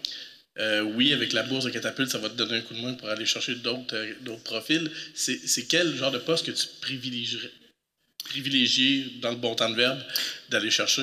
Euh, 0.60 0.82
oui, 0.82 1.12
avec 1.12 1.32
la 1.32 1.42
bourse 1.42 1.64
de 1.64 1.70
catapulte, 1.70 2.10
ça 2.10 2.18
va 2.18 2.28
te 2.28 2.36
donner 2.36 2.58
un 2.58 2.60
coup 2.60 2.74
de 2.74 2.80
main 2.80 2.94
pour 2.94 3.08
aller 3.08 3.26
chercher 3.26 3.56
d'autres 3.56 3.96
euh, 3.96 4.36
profils. 4.44 4.88
C'est 5.14 5.66
quel 5.68 5.96
genre 5.96 6.12
de 6.12 6.18
poste 6.18 6.46
que 6.46 6.52
tu 6.52 6.66
privilégierais, 6.80 7.50
privilégier 8.24 9.06
dans 9.20 9.30
le 9.30 9.36
bon 9.36 9.54
temps 9.54 9.68
de 9.68 9.74
verbe 9.74 9.98
d'aller 10.50 10.70
chercher? 10.70 11.02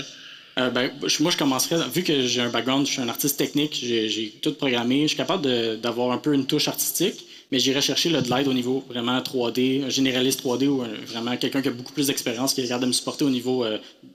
Euh, 0.58 0.70
ben, 0.70 0.92
moi, 1.20 1.32
je 1.32 1.38
commencerais, 1.38 1.78
vu 1.90 2.04
que 2.04 2.26
j'ai 2.28 2.42
un 2.42 2.50
background, 2.50 2.86
je 2.88 2.94
suis 2.94 3.02
un 3.02 3.10
artiste 3.10 3.38
technique, 3.38 3.78
j'ai 3.82 4.34
tout 4.42 4.54
programmé, 4.54 5.04
je 5.04 5.08
suis 5.08 5.18
capable 5.18 5.80
d'avoir 5.82 6.12
un 6.12 6.18
peu 6.18 6.34
une 6.34 6.46
touche 6.46 6.68
artistique, 6.70 7.26
mais 7.52 7.60
j'irai 7.60 7.82
chercher 7.82 8.10
là, 8.10 8.22
de 8.22 8.30
l'aide 8.30 8.48
au 8.48 8.54
niveau 8.54 8.86
vraiment 8.88 9.18
3D, 9.20 9.84
un 9.84 9.90
généraliste 9.90 10.42
3D 10.42 10.68
ou 10.68 10.82
un- 10.82 10.94
vraiment 11.08 11.36
quelqu'un 11.36 11.62
qui 11.62 11.68
a 11.68 11.72
beaucoup 11.72 11.92
plus 11.94 12.08
d'expérience, 12.08 12.54
qui 12.54 12.62
capable 12.64 12.84
de 12.84 12.88
me 12.88 12.94
supporter 12.94 13.26
au 13.26 13.30
niveau 13.30 13.66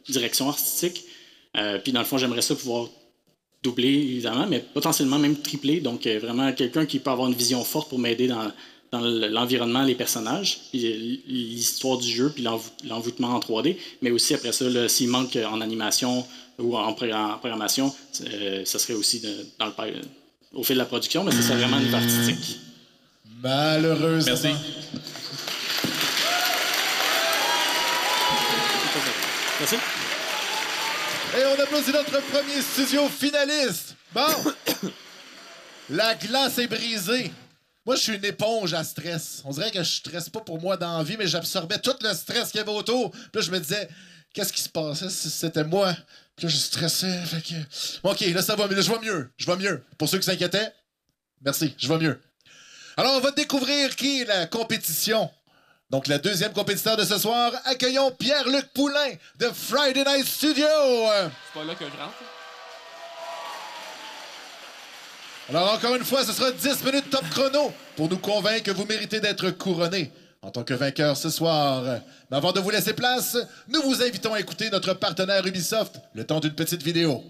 direction 0.09 0.48
artistique. 0.48 1.05
Euh, 1.57 1.79
puis 1.79 1.92
dans 1.92 2.01
le 2.01 2.07
fond, 2.07 2.19
j'aimerais 2.19 2.42
ça 2.42 2.55
pouvoir 2.55 2.88
doubler, 3.62 3.88
évidemment, 3.88 4.47
mais 4.47 4.61
potentiellement 4.61 5.19
même 5.19 5.37
tripler. 5.40 5.81
Donc 5.81 6.07
euh, 6.07 6.19
vraiment 6.21 6.53
quelqu'un 6.53 6.87
qui 6.87 6.99
peut 6.99 7.11
avoir 7.11 7.29
une 7.29 7.35
vision 7.35 7.64
forte 7.64 7.88
pour 7.88 7.99
m'aider 7.99 8.29
dans, 8.29 8.53
dans 8.92 9.01
le- 9.01 9.29
l'environnement, 9.29 9.83
les 9.83 9.95
personnages, 9.95 10.59
euh, 10.75 10.79
l'histoire 11.27 11.99
du 11.99 12.09
jeu, 12.09 12.31
puis 12.33 12.45
l'envoûtement 12.85 13.29
en 13.35 13.40
3D. 13.40 13.77
Mais 14.03 14.11
aussi 14.11 14.35
après 14.35 14.53
ça, 14.53 14.66
s'il 14.88 15.09
manque 15.09 15.37
en 15.37 15.61
animation 15.61 16.25
ou 16.59 16.77
en, 16.77 16.92
programmation, 16.92 17.92
euh, 18.27 18.64
ça 18.64 18.79
serait 18.79 18.95
aussi 18.95 19.21
de- 19.21 19.47
dans 19.59 19.66
le, 19.66 19.73
pa- 19.73 19.87
au 20.55 20.62
fil 20.62 20.77
de 20.77 20.81
la 20.81 20.87
production, 20.87 21.25
mais 21.25 21.33
ça 21.33 21.42
serait 21.42 21.57
vraiment 21.57 21.81
niveau 21.81 21.97
artistique. 21.97 22.59
Malheureusement. 23.42 24.33
Merci. 24.33 24.49
Merci. 29.61 29.77
Et 31.37 31.44
on 31.44 31.62
applaudit 31.62 31.92
notre 31.92 32.18
premier 32.31 32.62
studio 32.62 33.09
finaliste. 33.11 33.94
Bon. 34.14 34.22
La 35.90 36.14
glace 36.14 36.57
est 36.59 36.66
brisée. 36.66 37.31
Moi, 37.85 37.94
je 37.96 38.01
suis 38.01 38.14
une 38.14 38.25
éponge 38.25 38.72
à 38.72 38.83
stress. 38.83 39.42
On 39.44 39.51
dirait 39.51 39.70
que 39.70 39.83
je 39.83 39.90
stresse 39.96 40.31
pas 40.31 40.40
pour 40.40 40.59
moi 40.61 40.79
dans 40.79 40.96
la 40.96 41.05
vie, 41.05 41.16
mais 41.18 41.27
j'absorbais 41.27 41.79
tout 41.79 41.94
le 42.01 42.14
stress 42.14 42.51
qu'il 42.51 42.59
y 42.59 42.62
avait 42.62 42.72
autour. 42.72 43.11
Puis 43.11 43.20
là, 43.35 43.40
je 43.42 43.51
me 43.51 43.61
disais, 43.61 43.87
qu'est-ce 44.33 44.53
qui 44.53 44.62
se 44.62 44.70
passait 44.70 45.11
si 45.11 45.29
c'était 45.29 45.64
moi? 45.64 45.94
Puis 46.37 46.46
là, 46.46 46.53
je 46.53 46.57
stressais. 46.57 47.22
Fait 47.27 47.42
que... 47.42 48.09
OK, 48.09 48.20
là, 48.20 48.40
ça 48.40 48.57
va. 48.57 48.66
Mais 48.66 48.75
là, 48.75 48.81
je 48.81 48.90
vais 48.90 48.99
mieux. 49.01 49.31
Je 49.37 49.46
vais 49.46 49.57
mieux. 49.57 49.85
Pour 49.99 50.09
ceux 50.09 50.18
qui 50.18 50.25
s'inquiétaient, 50.25 50.72
merci. 51.42 51.75
Je 51.77 51.87
vais 51.87 51.99
mieux. 51.99 52.18
Alors, 52.96 53.14
on 53.14 53.20
va 53.20 53.31
découvrir 53.31 53.94
qui 53.94 54.22
est 54.22 54.25
la 54.25 54.46
compétition. 54.46 55.31
Donc, 55.88 56.09
le 56.09 56.18
deuxième 56.18 56.53
compétiteur 56.53 56.96
de 56.96 57.05
ce 57.05 57.16
soir, 57.16 57.53
accueillons 57.64 58.11
Pierre-Luc 58.11 58.72
Poulain 58.75 59.12
de 59.38 59.46
Friday 59.46 60.05
Night 60.05 60.27
Studio. 60.27 60.66
C'est 60.66 61.61
pas 61.61 61.64
là 61.64 61.75
que 61.77 61.85
je 61.85 61.90
rentre. 61.90 62.14
Alors, 65.49 65.75
encore 65.75 65.94
une 65.94 66.05
fois, 66.05 66.25
ce 66.25 66.33
sera 66.33 66.51
10 66.51 66.85
minutes 66.85 67.09
top 67.09 67.25
chrono 67.31 67.72
pour 67.94 68.09
nous 68.09 68.18
convaincre 68.18 68.64
que 68.64 68.70
vous 68.72 68.85
méritez 68.85 69.20
d'être 69.20 69.51
couronné 69.51 70.11
en 70.42 70.51
tant 70.51 70.64
que 70.64 70.75
vainqueur 70.75 71.16
ce 71.16 71.31
soir. 71.31 71.85
Mais 72.31 72.37
avant 72.37 72.51
de 72.51 72.59
vous 72.59 72.70
laisser 72.70 72.92
place, 72.92 73.37
nous 73.68 73.83
vous 73.83 74.03
invitons 74.03 74.35
à 74.35 74.40
écouter 74.40 74.70
notre 74.70 74.92
partenaire 74.94 75.46
Ubisoft 75.46 76.01
le 76.14 76.25
temps 76.25 76.40
d'une 76.40 76.55
petite 76.55 76.83
vidéo. 76.83 77.22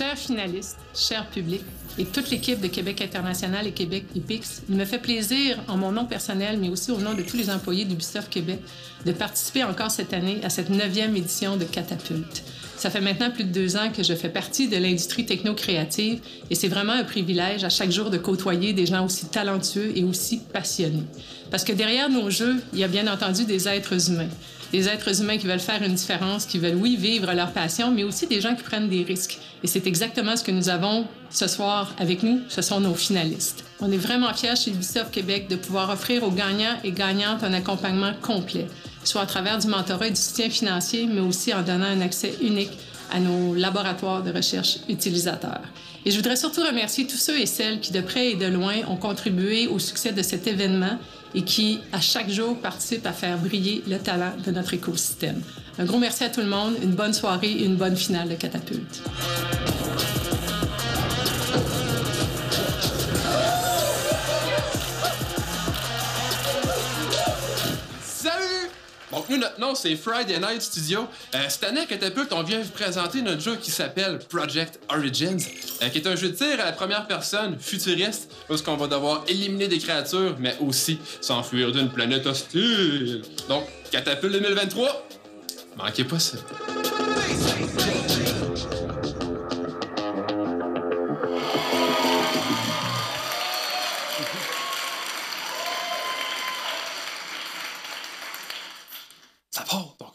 Chers 0.00 0.16
finalistes, 0.16 0.78
cher 0.94 1.26
public 1.26 1.60
et 1.98 2.06
toute 2.06 2.30
l'équipe 2.30 2.58
de 2.58 2.68
Québec 2.68 3.02
International 3.02 3.66
et 3.66 3.72
Québec 3.72 4.04
EPIX, 4.16 4.62
il 4.70 4.76
me 4.76 4.86
fait 4.86 4.98
plaisir, 4.98 5.58
en 5.68 5.76
mon 5.76 5.92
nom 5.92 6.06
personnel, 6.06 6.56
mais 6.58 6.70
aussi 6.70 6.90
au 6.90 6.96
nom 6.96 7.12
de 7.12 7.20
tous 7.20 7.36
les 7.36 7.50
employés 7.50 7.84
d'Ubisoft 7.84 8.30
Québec, 8.30 8.60
de 9.04 9.12
participer 9.12 9.62
encore 9.62 9.90
cette 9.90 10.14
année 10.14 10.40
à 10.42 10.48
cette 10.48 10.70
neuvième 10.70 11.14
édition 11.16 11.58
de 11.58 11.64
Catapulte. 11.64 12.42
Ça 12.78 12.88
fait 12.88 13.02
maintenant 13.02 13.30
plus 13.30 13.44
de 13.44 13.52
deux 13.52 13.76
ans 13.76 13.90
que 13.94 14.02
je 14.02 14.14
fais 14.14 14.30
partie 14.30 14.68
de 14.68 14.78
l'industrie 14.78 15.26
techno-créative 15.26 16.20
et 16.48 16.54
c'est 16.54 16.68
vraiment 16.68 16.94
un 16.94 17.04
privilège 17.04 17.62
à 17.64 17.68
chaque 17.68 17.90
jour 17.90 18.08
de 18.08 18.16
côtoyer 18.16 18.72
des 18.72 18.86
gens 18.86 19.04
aussi 19.04 19.26
talentueux 19.26 19.92
et 19.94 20.02
aussi 20.02 20.38
passionnés. 20.50 21.04
Parce 21.50 21.62
que 21.62 21.72
derrière 21.72 22.08
nos 22.08 22.30
jeux, 22.30 22.56
il 22.72 22.78
y 22.78 22.84
a 22.84 22.88
bien 22.88 23.06
entendu 23.06 23.44
des 23.44 23.68
êtres 23.68 24.08
humains. 24.08 24.30
Des 24.72 24.88
êtres 24.88 25.20
humains 25.20 25.36
qui 25.36 25.46
veulent 25.46 25.60
faire 25.60 25.82
une 25.82 25.94
différence, 25.94 26.46
qui 26.46 26.58
veulent, 26.58 26.76
oui, 26.76 26.96
vivre 26.96 27.30
leur 27.34 27.52
passion, 27.52 27.90
mais 27.90 28.04
aussi 28.04 28.26
des 28.28 28.40
gens 28.40 28.54
qui 28.54 28.62
prennent 28.62 28.88
des 28.88 29.02
risques. 29.02 29.38
Et 29.62 29.66
c'est 29.66 29.86
exactement 29.86 30.36
ce 30.36 30.44
que 30.44 30.50
nous 30.50 30.68
avons 30.68 31.06
ce 31.28 31.46
soir 31.46 31.94
avec 31.98 32.22
nous. 32.22 32.40
Ce 32.48 32.62
sont 32.62 32.80
nos 32.80 32.94
finalistes. 32.94 33.64
On 33.80 33.92
est 33.92 33.98
vraiment 33.98 34.32
fiers 34.32 34.56
chez 34.56 34.70
Ubisoft 34.70 35.10
Québec 35.10 35.48
de 35.48 35.56
pouvoir 35.56 35.90
offrir 35.90 36.24
aux 36.24 36.30
gagnants 36.30 36.76
et 36.82 36.92
gagnantes 36.92 37.44
un 37.44 37.52
accompagnement 37.52 38.12
complet, 38.22 38.66
soit 39.04 39.22
à 39.22 39.26
travers 39.26 39.58
du 39.58 39.66
mentorat 39.66 40.06
et 40.06 40.10
du 40.10 40.20
soutien 40.20 40.48
financier, 40.48 41.06
mais 41.06 41.20
aussi 41.20 41.52
en 41.52 41.62
donnant 41.62 41.86
un 41.86 42.00
accès 42.00 42.34
unique 42.40 42.72
à 43.12 43.20
nos 43.20 43.54
laboratoires 43.54 44.22
de 44.22 44.32
recherche 44.32 44.78
utilisateurs. 44.88 45.62
Et 46.06 46.10
je 46.10 46.16
voudrais 46.16 46.36
surtout 46.36 46.62
remercier 46.62 47.06
tous 47.06 47.16
ceux 47.18 47.38
et 47.38 47.46
celles 47.46 47.80
qui, 47.80 47.92
de 47.92 48.00
près 48.00 48.30
et 48.30 48.36
de 48.36 48.46
loin, 48.46 48.76
ont 48.88 48.96
contribué 48.96 49.66
au 49.66 49.78
succès 49.78 50.12
de 50.12 50.22
cet 50.22 50.46
événement 50.46 50.98
et 51.34 51.42
qui, 51.42 51.80
à 51.92 52.00
chaque 52.00 52.30
jour, 52.30 52.56
participent 52.58 53.06
à 53.06 53.12
faire 53.12 53.36
briller 53.38 53.82
le 53.86 53.98
talent 53.98 54.32
de 54.44 54.50
notre 54.50 54.74
écosystème. 54.74 55.42
Un 55.80 55.86
gros 55.86 55.96
merci 55.96 56.24
à 56.24 56.28
tout 56.28 56.42
le 56.42 56.46
monde, 56.46 56.74
une 56.82 56.90
bonne 56.90 57.14
soirée 57.14 57.52
et 57.52 57.64
une 57.64 57.76
bonne 57.76 57.96
finale 57.96 58.28
de 58.28 58.34
Catapulte. 58.34 59.00
Salut! 68.04 68.68
Donc, 69.10 69.30
nous, 69.30 69.38
notre 69.38 69.58
nom, 69.58 69.74
c'est 69.74 69.96
Friday 69.96 70.38
Night 70.38 70.60
Studio. 70.60 71.08
Euh, 71.34 71.38
cette 71.48 71.64
année, 71.64 71.80
à 71.80 71.86
Catapulte, 71.86 72.30
on 72.34 72.42
vient 72.42 72.60
vous 72.60 72.72
présenter 72.72 73.22
notre 73.22 73.40
jeu 73.40 73.56
qui 73.56 73.70
s'appelle 73.70 74.18
Project 74.28 74.80
Origins, 74.90 75.40
euh, 75.82 75.88
qui 75.88 75.96
est 75.96 76.06
un 76.06 76.14
jeu 76.14 76.28
de 76.28 76.34
tir 76.34 76.60
à 76.60 76.66
la 76.66 76.72
première 76.72 77.06
personne, 77.06 77.56
futuriste, 77.58 78.30
où 78.50 78.54
on 78.66 78.76
va 78.76 78.86
devoir 78.86 79.24
éliminer 79.28 79.66
des 79.66 79.78
créatures, 79.78 80.36
mais 80.38 80.58
aussi 80.60 80.98
s'enfuir 81.22 81.72
d'une 81.72 81.88
planète 81.88 82.26
hostile. 82.26 83.22
Donc, 83.48 83.64
Catapulte 83.90 84.34
2023, 84.34 85.06
manquez 85.76 86.04
pas 86.04 86.18
ça. 86.18 86.38
Ça 99.50 99.62
part, 99.62 99.96
donc. 99.98 100.12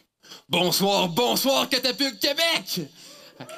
Bonsoir, 0.48 1.10
bonsoir, 1.10 1.68
Catapulte 1.70 2.20
Québec! 2.20 2.90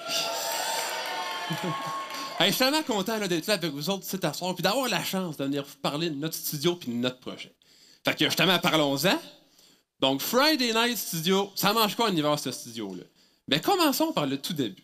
hey, 2.40 2.48
je 2.48 2.50
suis 2.52 2.58
tellement 2.58 2.84
content 2.84 3.20
d'être 3.28 3.48
là 3.48 3.54
avec 3.56 3.72
vous 3.72 3.90
autres 3.90 4.06
cet 4.06 4.36
soir 4.36 4.56
puis 4.56 4.64
d'avoir 4.64 4.88
la 4.90 5.04
chance 5.04 5.38
de 5.38 5.46
venir 5.46 5.64
vous 5.64 5.80
parler 5.82 6.10
de 6.10 6.16
notre 6.16 6.36
studio 6.36 6.76
puis 6.76 6.90
de 6.90 6.96
notre 6.96 7.20
projet. 7.20 7.54
Fait 8.06 8.16
que 8.16 8.26
justement, 8.26 8.58
parlons-en. 8.60 9.20
Donc, 10.00 10.22
Friday 10.22 10.74
Night 10.74 10.98
Studio, 10.98 11.52
ça 11.56 11.74
mange 11.74 11.96
quoi 11.96 12.10
l'univers 12.10 12.38
ce 12.38 12.52
studio-là? 12.52 13.04
Mais 13.48 13.60
commençons 13.60 14.12
par 14.12 14.26
le 14.26 14.38
tout 14.38 14.54
début. 14.54 14.84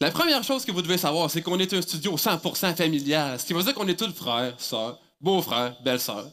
La 0.00 0.10
première 0.10 0.42
chose 0.42 0.64
que 0.64 0.72
vous 0.72 0.82
devez 0.82 0.98
savoir, 0.98 1.30
c'est 1.30 1.42
qu'on 1.42 1.60
est 1.60 1.72
un 1.72 1.80
studio 1.80 2.16
100% 2.16 2.74
familial, 2.74 3.38
ce 3.38 3.46
qui 3.46 3.52
veut 3.52 3.62
dire 3.62 3.74
qu'on 3.74 3.86
est 3.86 3.98
tous 3.98 4.12
frères, 4.12 4.54
sœurs, 4.58 4.98
beaux-frères, 5.20 5.76
belles-sœurs. 5.84 6.28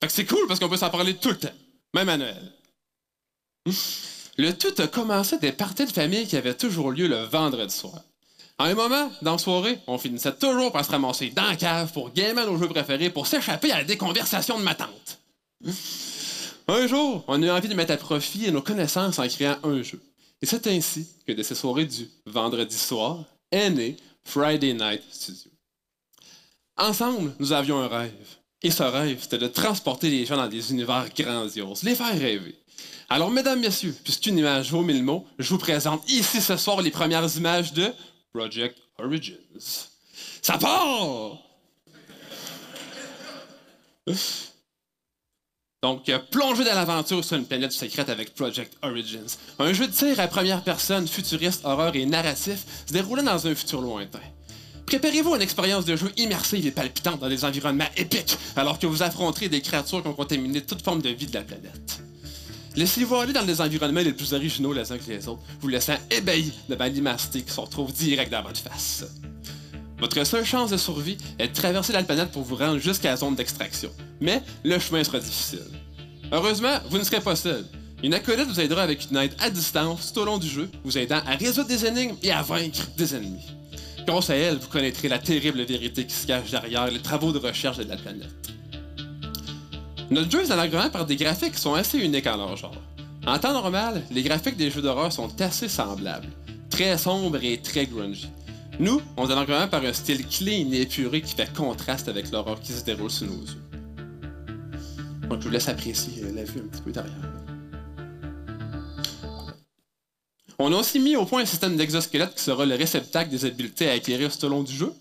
Fait 0.00 0.06
que 0.06 0.12
c'est 0.12 0.24
cool 0.24 0.46
parce 0.46 0.60
qu'on 0.60 0.68
peut 0.68 0.76
s'en 0.76 0.90
parler 0.90 1.14
tout 1.16 1.30
le 1.30 1.38
temps, 1.38 1.48
même 1.94 2.08
à 2.08 2.16
Noël. 2.16 2.52
Le 4.36 4.52
tout 4.52 4.72
a 4.80 4.86
commencé 4.86 5.36
des 5.38 5.50
parties 5.50 5.86
de 5.86 5.90
famille 5.90 6.28
qui 6.28 6.36
avaient 6.36 6.54
toujours 6.56 6.92
lieu 6.92 7.08
le 7.08 7.24
vendredi 7.24 7.74
soir. 7.74 8.00
À 8.56 8.66
un 8.66 8.74
moment, 8.74 9.10
dans 9.22 9.32
la 9.32 9.38
soirée, 9.38 9.80
on 9.88 9.98
finissait 9.98 10.34
toujours 10.34 10.70
par 10.70 10.84
se 10.84 10.90
ramasser 10.92 11.30
dans 11.30 11.46
la 11.46 11.56
cave 11.56 11.92
pour 11.92 12.12
gamer 12.12 12.46
nos 12.46 12.56
jeux 12.56 12.68
préférés 12.68 13.10
pour 13.10 13.26
s'échapper 13.26 13.72
à 13.72 13.82
des 13.82 13.96
conversations 13.96 14.58
de 14.58 14.64
ma 14.64 14.76
tante. 14.76 15.18
Un 16.70 16.86
jour, 16.86 17.24
on 17.26 17.42
a 17.42 17.46
eu 17.46 17.50
envie 17.50 17.68
de 17.68 17.74
mettre 17.74 17.92
à 17.92 17.96
profit 17.96 18.52
nos 18.52 18.60
connaissances 18.60 19.18
en 19.18 19.26
créant 19.26 19.56
un 19.62 19.82
jeu. 19.82 20.02
Et 20.42 20.46
c'est 20.46 20.66
ainsi 20.66 21.08
que 21.26 21.32
de 21.32 21.42
ces 21.42 21.54
soirées 21.54 21.86
du 21.86 22.08
vendredi 22.26 22.76
soir 22.76 23.24
est 23.50 23.70
né 23.70 23.96
Friday 24.24 24.74
Night 24.74 25.02
Studio. 25.10 25.50
Ensemble, 26.76 27.34
nous 27.38 27.52
avions 27.52 27.80
un 27.80 27.88
rêve. 27.88 28.12
Et 28.62 28.70
ce 28.70 28.82
rêve, 28.82 29.18
c'était 29.22 29.38
de 29.38 29.48
transporter 29.48 30.10
les 30.10 30.26
gens 30.26 30.36
dans 30.36 30.46
des 30.46 30.70
univers 30.70 31.08
grandioses, 31.16 31.82
les 31.84 31.94
faire 31.94 32.16
rêver. 32.18 32.54
Alors, 33.08 33.30
mesdames, 33.30 33.60
messieurs, 33.60 33.96
puisqu'une 34.04 34.36
image 34.36 34.70
vaut 34.70 34.82
mille 34.82 35.02
mots, 35.02 35.26
je 35.38 35.48
vous 35.48 35.58
présente 35.58 36.08
ici 36.10 36.42
ce 36.42 36.58
soir 36.58 36.82
les 36.82 36.90
premières 36.90 37.34
images 37.36 37.72
de 37.72 37.90
Project 38.34 38.76
Origins. 38.98 39.38
Ça 40.42 40.58
part! 40.58 41.38
Donc, 45.80 46.08
euh, 46.08 46.18
plongez 46.32 46.64
dans 46.64 46.74
l'aventure 46.74 47.24
sur 47.24 47.36
une 47.36 47.44
planète 47.44 47.70
secrète 47.70 48.08
avec 48.08 48.34
Project 48.34 48.76
Origins. 48.82 49.36
Un 49.60 49.72
jeu 49.72 49.86
de 49.86 49.92
tir 49.92 50.18
à 50.18 50.26
première 50.26 50.64
personne, 50.64 51.06
futuriste, 51.06 51.64
horreur 51.64 51.94
et 51.94 52.04
narratif, 52.04 52.64
se 52.84 52.92
déroulant 52.92 53.22
dans 53.22 53.46
un 53.46 53.54
futur 53.54 53.80
lointain. 53.80 54.18
Préparez-vous 54.86 55.34
à 55.34 55.36
une 55.36 55.42
expérience 55.42 55.84
de 55.84 55.94
jeu 55.94 56.10
immersive 56.16 56.66
et 56.66 56.72
palpitante 56.72 57.20
dans 57.20 57.28
des 57.28 57.44
environnements 57.44 57.88
épiques, 57.96 58.36
alors 58.56 58.80
que 58.80 58.88
vous 58.88 59.04
affronterez 59.04 59.48
des 59.48 59.60
créatures 59.60 60.02
qui 60.02 60.08
ont 60.08 60.14
contaminé 60.14 60.62
toute 60.62 60.82
forme 60.82 61.00
de 61.00 61.10
vie 61.10 61.26
de 61.26 61.34
la 61.34 61.42
planète. 61.42 62.00
Laissez-vous 62.74 63.14
aller 63.14 63.32
dans 63.32 63.44
les 63.44 63.60
environnements 63.60 64.00
les 64.00 64.12
plus 64.12 64.34
originaux 64.34 64.72
les 64.72 64.90
uns 64.90 64.98
que 64.98 65.08
les 65.08 65.28
autres, 65.28 65.42
vous 65.60 65.68
laissant 65.68 65.96
ébahi 66.10 66.52
devant 66.68 66.86
l'immensité 66.86 67.42
qui 67.42 67.52
se 67.52 67.60
retrouve 67.60 67.92
direct 67.92 68.32
dans 68.32 68.42
votre 68.42 68.60
face. 68.60 69.04
Votre 70.00 70.24
seule 70.24 70.44
chance 70.44 70.70
de 70.70 70.76
survie 70.76 71.18
est 71.38 71.48
de 71.48 71.52
traverser 71.52 71.92
la 71.92 72.04
planète 72.04 72.30
pour 72.30 72.42
vous 72.42 72.54
rendre 72.54 72.78
jusqu'à 72.78 73.10
la 73.10 73.16
zone 73.16 73.34
d'extraction. 73.34 73.90
Mais 74.20 74.42
le 74.64 74.78
chemin 74.78 75.02
sera 75.02 75.18
difficile. 75.18 75.66
Heureusement, 76.30 76.78
vous 76.88 76.98
ne 76.98 77.04
serez 77.04 77.20
pas 77.20 77.34
seul. 77.34 77.64
Une 78.04 78.14
acolyte 78.14 78.46
vous 78.46 78.60
aidera 78.60 78.82
avec 78.82 79.10
une 79.10 79.16
aide 79.16 79.34
à 79.40 79.50
distance 79.50 80.12
tout 80.12 80.20
au 80.20 80.24
long 80.24 80.38
du 80.38 80.46
jeu, 80.46 80.70
vous 80.84 80.96
aidant 80.96 81.20
à 81.26 81.34
résoudre 81.34 81.68
des 81.68 81.84
énigmes 81.84 82.16
et 82.22 82.30
à 82.30 82.42
vaincre 82.42 82.86
des 82.96 83.16
ennemis. 83.16 83.44
Grâce 84.06 84.30
à 84.30 84.36
elle, 84.36 84.58
vous 84.58 84.68
connaîtrez 84.68 85.08
la 85.08 85.18
terrible 85.18 85.62
vérité 85.62 86.06
qui 86.06 86.14
se 86.14 86.26
cache 86.26 86.50
derrière 86.50 86.88
les 86.90 87.00
travaux 87.00 87.32
de 87.32 87.38
recherche 87.38 87.78
de 87.78 87.84
la 87.84 87.96
planète. 87.96 88.30
Notre 90.10 90.30
jeu 90.30 90.42
est 90.42 90.52
en 90.52 90.90
par 90.90 91.06
des 91.06 91.16
graphiques 91.16 91.54
qui 91.54 91.60
sont 91.60 91.74
assez 91.74 91.98
uniques 91.98 92.26
en 92.26 92.36
leur 92.36 92.56
genre. 92.56 92.80
En 93.26 93.38
temps 93.38 93.52
normal, 93.52 94.02
les 94.10 94.22
graphiques 94.22 94.56
des 94.56 94.70
jeux 94.70 94.80
d'horreur 94.80 95.12
sont 95.12 95.28
assez 95.42 95.68
semblables, 95.68 96.28
très 96.70 96.96
sombres 96.96 97.42
et 97.42 97.58
très 97.58 97.86
grungy. 97.86 98.28
Nous, 98.80 99.02
on 99.16 99.28
est 99.28 99.34
en 99.34 99.68
par 99.68 99.84
un 99.84 99.92
style 99.92 100.24
clean 100.24 100.70
et 100.72 100.82
épuré 100.82 101.20
qui 101.20 101.34
fait 101.34 101.52
contraste 101.52 102.06
avec 102.06 102.30
l'horreur 102.30 102.60
qui 102.60 102.72
se 102.72 102.84
déroule 102.84 103.10
sous 103.10 103.24
nos 103.24 103.32
yeux. 103.32 103.60
Donc, 105.28 105.40
je 105.40 105.46
vous 105.46 105.50
laisse 105.50 105.68
apprécier 105.68 106.22
euh, 106.22 106.32
la 106.32 106.44
vue 106.44 106.60
un 106.60 106.68
petit 106.68 106.82
peu 106.82 106.92
derrière. 106.92 107.12
On 110.60 110.72
a 110.72 110.76
aussi 110.76 111.00
mis 111.00 111.16
au 111.16 111.26
point 111.26 111.42
un 111.42 111.44
système 111.44 111.76
d'exosquelette 111.76 112.36
qui 112.36 112.42
sera 112.42 112.64
le 112.64 112.76
réceptacle 112.76 113.30
des 113.30 113.44
habiletés 113.44 113.90
à 113.90 113.94
acquérir 113.94 114.36
tout 114.36 114.44
au 114.46 114.48
long 114.48 114.62
du 114.62 114.72
jeu, 114.72 114.92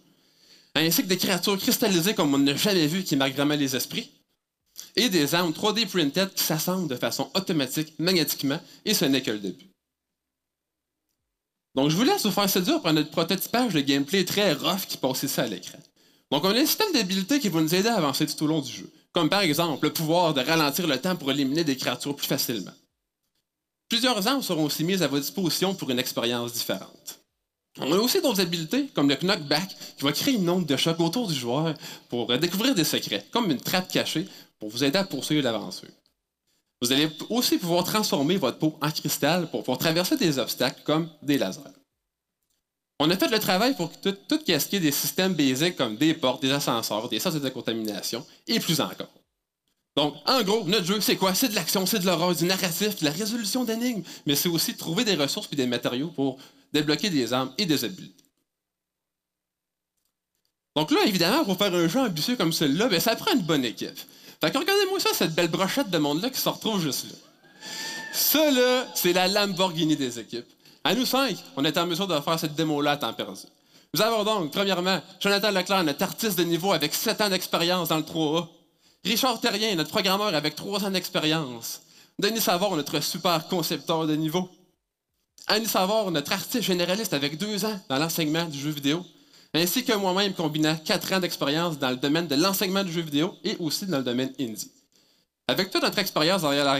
ainsi 0.73 1.03
que 1.03 1.07
des 1.07 1.17
créatures 1.17 1.57
cristallisées 1.59 2.15
comme 2.15 2.33
on 2.33 2.39
n'a 2.39 2.55
jamais 2.55 2.87
vu 2.87 3.03
qui 3.03 3.15
marquent 3.15 3.35
vraiment 3.35 3.55
les 3.55 3.75
esprits, 3.75 4.11
et 4.95 5.09
des 5.09 5.35
armes 5.35 5.51
3D 5.51 5.87
printed 5.87 6.33
qui 6.33 6.43
s'assemblent 6.43 6.87
de 6.87 6.95
façon 6.95 7.29
automatique, 7.35 7.93
magnétiquement, 7.99 8.59
et 8.85 8.95
ce 8.95 9.05
n'est 9.05 9.21
que 9.21 9.31
le 9.31 9.39
début. 9.39 9.67
Donc 11.77 11.91
je 11.91 11.95
vous 11.95 12.03
laisse 12.03 12.25
vous 12.25 12.31
faire 12.31 12.49
séduire 12.49 12.81
par 12.81 12.91
notre 12.91 13.11
prototypage 13.11 13.75
de 13.75 13.81
gameplay 13.81 14.25
très 14.25 14.51
rough 14.53 14.87
qui 14.87 14.97
passe 14.97 15.21
ici 15.21 15.39
à 15.39 15.45
l'écran. 15.45 15.77
Donc 16.31 16.43
on 16.43 16.49
a 16.49 16.59
un 16.59 16.65
système 16.65 16.91
d'habiletés 16.91 17.39
qui 17.39 17.49
va 17.49 17.61
nous 17.61 17.75
aider 17.75 17.87
à 17.87 17.97
avancer 17.97 18.25
tout 18.25 18.43
au 18.45 18.47
long 18.47 18.61
du 18.61 18.71
jeu, 18.71 18.91
comme 19.11 19.29
par 19.29 19.41
exemple 19.41 19.85
le 19.85 19.93
pouvoir 19.93 20.33
de 20.33 20.41
ralentir 20.41 20.87
le 20.87 20.99
temps 20.99 21.15
pour 21.15 21.29
éliminer 21.29 21.63
des 21.63 21.77
créatures 21.77 22.15
plus 22.15 22.25
facilement. 22.25 22.71
Plusieurs 23.89 24.27
armes 24.27 24.41
seront 24.41 24.65
aussi 24.65 24.83
mises 24.83 25.03
à 25.03 25.07
votre 25.07 25.21
disposition 25.21 25.75
pour 25.75 25.91
une 25.91 25.99
expérience 25.99 26.51
différente. 26.51 27.19
On 27.79 27.91
a 27.93 27.97
aussi 27.97 28.21
d'autres 28.23 28.41
habiletés, 28.41 28.87
comme 28.95 29.07
le 29.07 29.15
knockback, 29.15 29.69
qui 29.97 30.03
va 30.03 30.11
créer 30.11 30.33
une 30.33 30.49
onde 30.49 30.65
de 30.65 30.77
choc 30.77 30.99
autour 30.99 31.27
du 31.27 31.35
joueur 31.35 31.75
pour 32.09 32.35
découvrir 32.39 32.73
des 32.73 32.85
secrets, 32.85 33.23
comme 33.29 33.51
une 33.51 33.61
trappe 33.61 33.91
cachée, 33.91 34.27
pour 34.57 34.69
vous 34.69 34.83
aider 34.83 34.97
à 34.97 35.03
poursuivre 35.03 35.43
l'aventure. 35.43 35.89
Vous 36.81 36.91
allez 36.91 37.09
aussi 37.29 37.57
pouvoir 37.57 37.83
transformer 37.83 38.37
votre 38.37 38.59
peau 38.59 38.77
en 38.81 38.91
cristal 38.91 39.49
pour 39.49 39.61
pouvoir 39.61 39.79
traverser 39.79 40.15
des 40.15 40.37
obstacles 40.37 40.81
comme 40.83 41.09
des 41.23 41.37
lasers. 41.37 41.61
On 42.99 43.09
a 43.09 43.17
fait 43.17 43.29
le 43.29 43.39
travail 43.39 43.75
pour 43.75 43.91
tout, 43.99 44.15
tout 44.27 44.39
casquer 44.39 44.79
des 44.79 44.91
systèmes 44.91 45.33
basiques 45.33 45.75
comme 45.75 45.97
des 45.97 46.13
portes, 46.13 46.41
des 46.41 46.51
ascenseurs, 46.51 47.09
des 47.09 47.19
sens 47.19 47.33
de 47.33 47.39
décontamination 47.39 48.25
et 48.47 48.59
plus 48.59 48.79
encore. 48.81 49.09
Donc, 49.95 50.15
en 50.27 50.43
gros, 50.43 50.63
notre 50.65 50.85
jeu, 50.85 51.01
c'est 51.01 51.15
quoi? 51.15 51.33
C'est 51.33 51.49
de 51.49 51.55
l'action, 51.55 51.85
c'est 51.87 51.99
de 51.99 52.05
l'horreur, 52.05 52.35
du 52.35 52.45
narratif, 52.45 52.99
de 52.99 53.05
la 53.05 53.11
résolution 53.11 53.63
d'énigmes, 53.63 54.03
mais 54.27 54.35
c'est 54.35 54.49
aussi 54.49 54.75
trouver 54.75 55.03
des 55.03 55.15
ressources 55.15 55.49
et 55.51 55.55
des 55.55 55.65
matériaux 55.65 56.09
pour 56.09 56.37
débloquer 56.71 57.09
des 57.09 57.33
armes 57.33 57.51
et 57.57 57.65
des 57.65 57.83
habiletés. 57.83 58.23
Donc 60.75 60.91
là, 60.91 60.99
évidemment, 61.07 61.43
pour 61.43 61.57
faire 61.57 61.73
un 61.73 61.87
jeu 61.87 61.99
ambitieux 61.99 62.35
comme 62.35 62.53
celui-là, 62.53 62.87
ben, 62.87 62.99
ça 62.99 63.15
prend 63.15 63.33
une 63.33 63.41
bonne 63.41 63.65
équipe. 63.65 63.99
Fait 64.41 64.51
que 64.51 64.57
regardez-moi 64.57 64.99
ça, 64.99 65.09
cette 65.13 65.33
belle 65.33 65.47
brochette 65.47 65.89
de 65.89 65.97
monde-là 65.97 66.29
qui 66.29 66.39
se 66.39 66.49
retrouve 66.49 66.81
juste 66.81 67.05
là. 67.05 67.17
Ça, 68.13 68.51
là, 68.51 68.87
c'est 68.95 69.13
la 69.13 69.27
Lamborghini 69.27 69.95
des 69.95 70.19
équipes. 70.19 70.47
À 70.83 70.95
nous 70.95 71.05
cinq, 71.05 71.37
on 71.55 71.65
est 71.65 71.77
en 71.77 71.85
mesure 71.85 72.07
de 72.07 72.19
faire 72.19 72.39
cette 72.39 72.55
démo-là 72.55 72.91
à 72.91 72.97
temps 72.97 73.13
perdu. 73.13 73.41
Nous 73.93 74.01
avons 74.01 74.23
donc, 74.23 74.51
premièrement, 74.51 75.01
Jonathan 75.19 75.51
Leclerc, 75.51 75.83
notre 75.83 76.03
artiste 76.03 76.37
de 76.37 76.43
niveau 76.43 76.71
avec 76.71 76.93
7 76.93 77.21
ans 77.21 77.29
d'expérience 77.29 77.89
dans 77.89 77.97
le 77.97 78.03
3A. 78.03 78.47
Richard 79.03 79.39
Terrien, 79.39 79.75
notre 79.75 79.89
programmeur 79.89 80.33
avec 80.35 80.55
trois 80.55 80.83
ans 80.83 80.91
d'expérience. 80.91 81.81
Denis 82.19 82.41
Savard, 82.41 82.75
notre 82.75 82.99
super 82.99 83.47
concepteur 83.47 84.05
de 84.07 84.15
niveau. 84.15 84.49
Annie 85.47 85.67
Savard, 85.67 86.11
notre 86.11 86.33
artiste 86.33 86.63
généraliste 86.63 87.13
avec 87.13 87.37
deux 87.37 87.63
ans 87.63 87.79
dans 87.89 87.97
l'enseignement 87.97 88.45
du 88.45 88.59
jeu 88.59 88.71
vidéo. 88.71 89.05
Ainsi 89.53 89.83
que 89.83 89.93
moi-même 89.93 90.33
combinant 90.33 90.75
quatre 90.75 91.13
ans 91.13 91.19
d'expérience 91.19 91.79
dans 91.79 91.89
le 91.89 91.95
domaine 91.95 92.27
de 92.27 92.35
l'enseignement 92.35 92.83
du 92.83 92.91
jeu 92.91 93.01
vidéo 93.01 93.35
et 93.43 93.55
aussi 93.59 93.85
dans 93.85 93.99
le 93.99 94.03
domaine 94.03 94.33
indie. 94.39 94.71
Avec 95.49 95.71
toute 95.71 95.81
notre 95.81 95.97
expérience 95.99 96.41
derrière 96.41 96.65
la, 96.65 96.79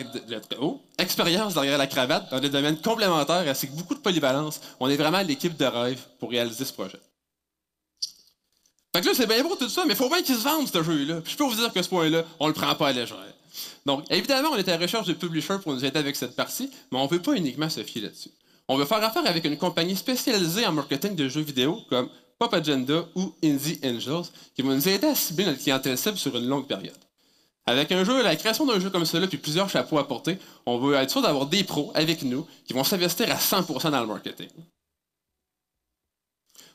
oh, 0.60 0.82
derrière 0.98 1.78
la 1.78 1.88
cravate 1.88 2.30
dans 2.30 2.40
des 2.40 2.50
domaines 2.50 2.78
complémentaires 2.82 3.48
ainsi 3.48 3.68
que 3.68 3.74
beaucoup 3.74 3.96
de 3.96 4.00
polyvalence, 4.00 4.60
on 4.82 4.90
est 4.90 4.98
vraiment 4.98 5.22
l'équipe 5.22 5.56
de 5.56 5.66
rêve 5.66 6.00
pour 6.20 6.32
réaliser 6.32 6.66
ce 6.66 6.74
projet. 6.74 7.00
Fait 8.94 9.02
que 9.02 9.08
là, 9.08 9.14
c'est 9.16 9.28
bien 9.28 9.42
beau 9.44 9.56
tout 9.56 9.70
ça, 9.70 9.86
mais 9.86 9.94
il 9.94 9.98
faut 9.98 10.10
bien 10.10 10.22
qu'il 10.22 10.36
se 10.36 10.44
vende, 10.44 10.68
ce 10.68 10.84
jeu-là. 10.84 11.22
je 11.24 11.36
peux 11.38 11.46
vous 11.46 11.56
dire 11.56 11.72
que 11.72 11.82
ce 11.82 11.88
point-là, 11.88 12.26
on 12.40 12.48
le 12.48 12.54
prend 12.54 12.76
pas 12.76 12.90
à 12.90 12.92
légère. 12.92 13.18
Donc, 13.86 14.04
évidemment, 14.10 14.50
on 14.52 14.58
est 14.58 14.68
à 14.68 14.72
la 14.72 14.78
recherche 14.78 15.08
de 15.08 15.14
publishers 15.14 15.60
pour 15.64 15.74
nous 15.74 15.86
aider 15.86 16.00
avec 16.00 16.16
cette 16.16 16.36
partie, 16.36 16.70
mais 16.92 16.98
on 17.00 17.06
ne 17.06 17.10
veut 17.10 17.22
pas 17.22 17.34
uniquement 17.34 17.70
se 17.70 17.84
fier 17.84 18.02
là-dessus. 18.02 18.32
On 18.68 18.76
veut 18.76 18.86
faire 18.86 19.02
affaire 19.02 19.26
avec 19.26 19.46
une 19.46 19.58
compagnie 19.58 19.96
spécialisée 19.96 20.66
en 20.66 20.74
marketing 20.74 21.16
de 21.16 21.30
jeux 21.30 21.42
vidéo 21.42 21.80
comme 21.90 22.10
Pop 22.40 22.54
Agenda 22.54 23.08
ou 23.16 23.34
Indie 23.44 23.80
Angels 23.84 24.30
qui 24.56 24.62
vont 24.62 24.74
nous 24.74 24.88
aider 24.88 25.08
à 25.08 25.16
cibler 25.16 25.46
notre 25.46 25.60
clientèle 25.60 25.98
cible 25.98 26.18
sur 26.18 26.36
une 26.38 26.48
longue 26.48 26.68
période. 26.68 26.98
Avec 27.66 27.92
un 27.92 28.04
jeu, 28.06 28.24
la 28.24 28.36
création 28.36 28.66
d'un 28.66 28.80
jeu 28.80 28.90
comme 28.90 29.06
celui-là, 29.06 29.28
puis 29.28 29.38
plusieurs 29.38 29.70
chapeaux 29.70 29.98
à 29.98 30.08
porter, 30.08 30.38
on 30.66 30.78
veut 30.78 30.96
être 30.96 31.10
sûr 31.10 31.22
d'avoir 31.22 31.48
des 31.48 31.64
pros 31.64 31.92
avec 31.96 32.22
nous 32.24 32.48
qui 32.66 32.74
vont 32.74 32.84
s'investir 32.84 33.30
à 33.30 33.36
100% 33.36 33.92
dans 33.92 34.02
le 34.02 34.08
marketing. 34.08 34.48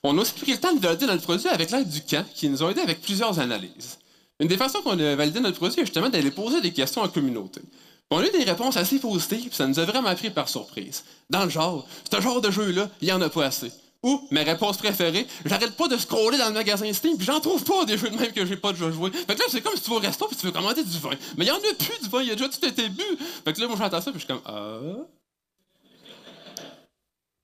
On 0.03 0.19
a 0.19 0.21
aussi 0.21 0.35
pris 0.35 0.53
le 0.53 0.59
temps 0.59 0.75
de 0.75 0.81
valider 0.81 1.07
notre 1.07 1.23
produit 1.23 1.49
avec 1.49 1.71
l'aide 1.71 1.89
du 1.89 2.03
camp, 2.03 2.27
qui 2.35 2.49
nous 2.49 2.63
a 2.63 2.71
aidé 2.71 2.81
avec 2.81 3.01
plusieurs 3.01 3.39
analyses. 3.39 3.99
Une 4.41 4.49
des 4.49 4.57
façons 4.57 4.83
qu'on 4.83 4.99
a 4.99 5.15
validé 5.15 5.39
notre 5.41 5.59
produit 5.59 5.81
est 5.81 5.85
justement 5.85 6.11
d'aller 6.11 6.33
poser 6.33 6.61
des 6.61 6.73
questions 6.73 7.03
en 7.03 7.09
communauté. 7.09 7.63
On 8.11 8.19
a 8.19 8.27
eu 8.27 8.31
des 8.31 8.45
réponses 8.45 8.77
assez 8.77 8.99
positives, 8.99 9.55
ça 9.55 9.67
nous 9.67 9.79
a 9.79 9.85
vraiment 9.85 10.15
pris 10.15 10.31
par 10.31 10.49
surprise. 10.49 11.05
Dans 11.31 11.45
le 11.45 11.51
genre, 11.51 11.87
ce 12.13 12.21
genre 12.21 12.41
de 12.41 12.51
jeu-là, 12.51 12.91
il 13.01 13.07
n'y 13.07 13.13
en 13.13 13.23
a 13.23 13.31
pas 13.31 13.47
assez. 13.47 13.73
Ou, 14.03 14.27
ma 14.33 14.43
réponse 14.43 14.79
préférée, 14.79 15.29
j'arrête 15.45 15.77
pas 15.77 15.87
de 15.87 15.97
scroller 15.97 16.37
dans 16.37 16.49
le 16.49 16.55
magasin 16.55 16.93
Steam, 16.93 17.17
puis 17.17 17.25
j'en 17.25 17.39
trouve 17.39 17.63
pas 17.63 17.85
des 17.85 17.97
jeux 17.97 18.11
de 18.11 18.17
même 18.17 18.33
que 18.33 18.45
j'ai 18.45 18.57
pas 18.57 18.73
déjà 18.73 18.91
joué. 18.91 19.13
Fait 19.13 19.35
que 19.35 19.39
là, 19.39 19.45
c'est 19.49 19.61
comme 19.61 19.77
si 19.77 19.83
tu 19.83 19.91
vas 19.91 19.97
au 19.97 20.01
resto 20.01 20.27
puis 20.27 20.37
tu 20.37 20.47
veux 20.47 20.53
commander 20.53 20.83
du 20.83 20.99
vin. 20.99 21.11
Mais 21.37 21.45
il 21.45 21.49
y 21.49 21.51
en 21.53 21.57
a 21.57 21.75
plus 21.79 22.01
du 22.03 22.09
vin, 22.09 22.23
il 22.23 22.33
a 22.33 22.35
déjà 22.35 22.49
tout 22.49 22.67
été 22.67 22.89
bu. 22.89 23.05
Fait 23.45 23.53
que 23.53 23.61
là, 23.61 23.69
moi, 23.69 23.77
j'entends 23.79 24.01
ça, 24.01 24.11
puis 24.11 24.21
je 24.21 24.25
suis 24.25 24.27
comme, 24.27 24.43
ah. 24.45 24.81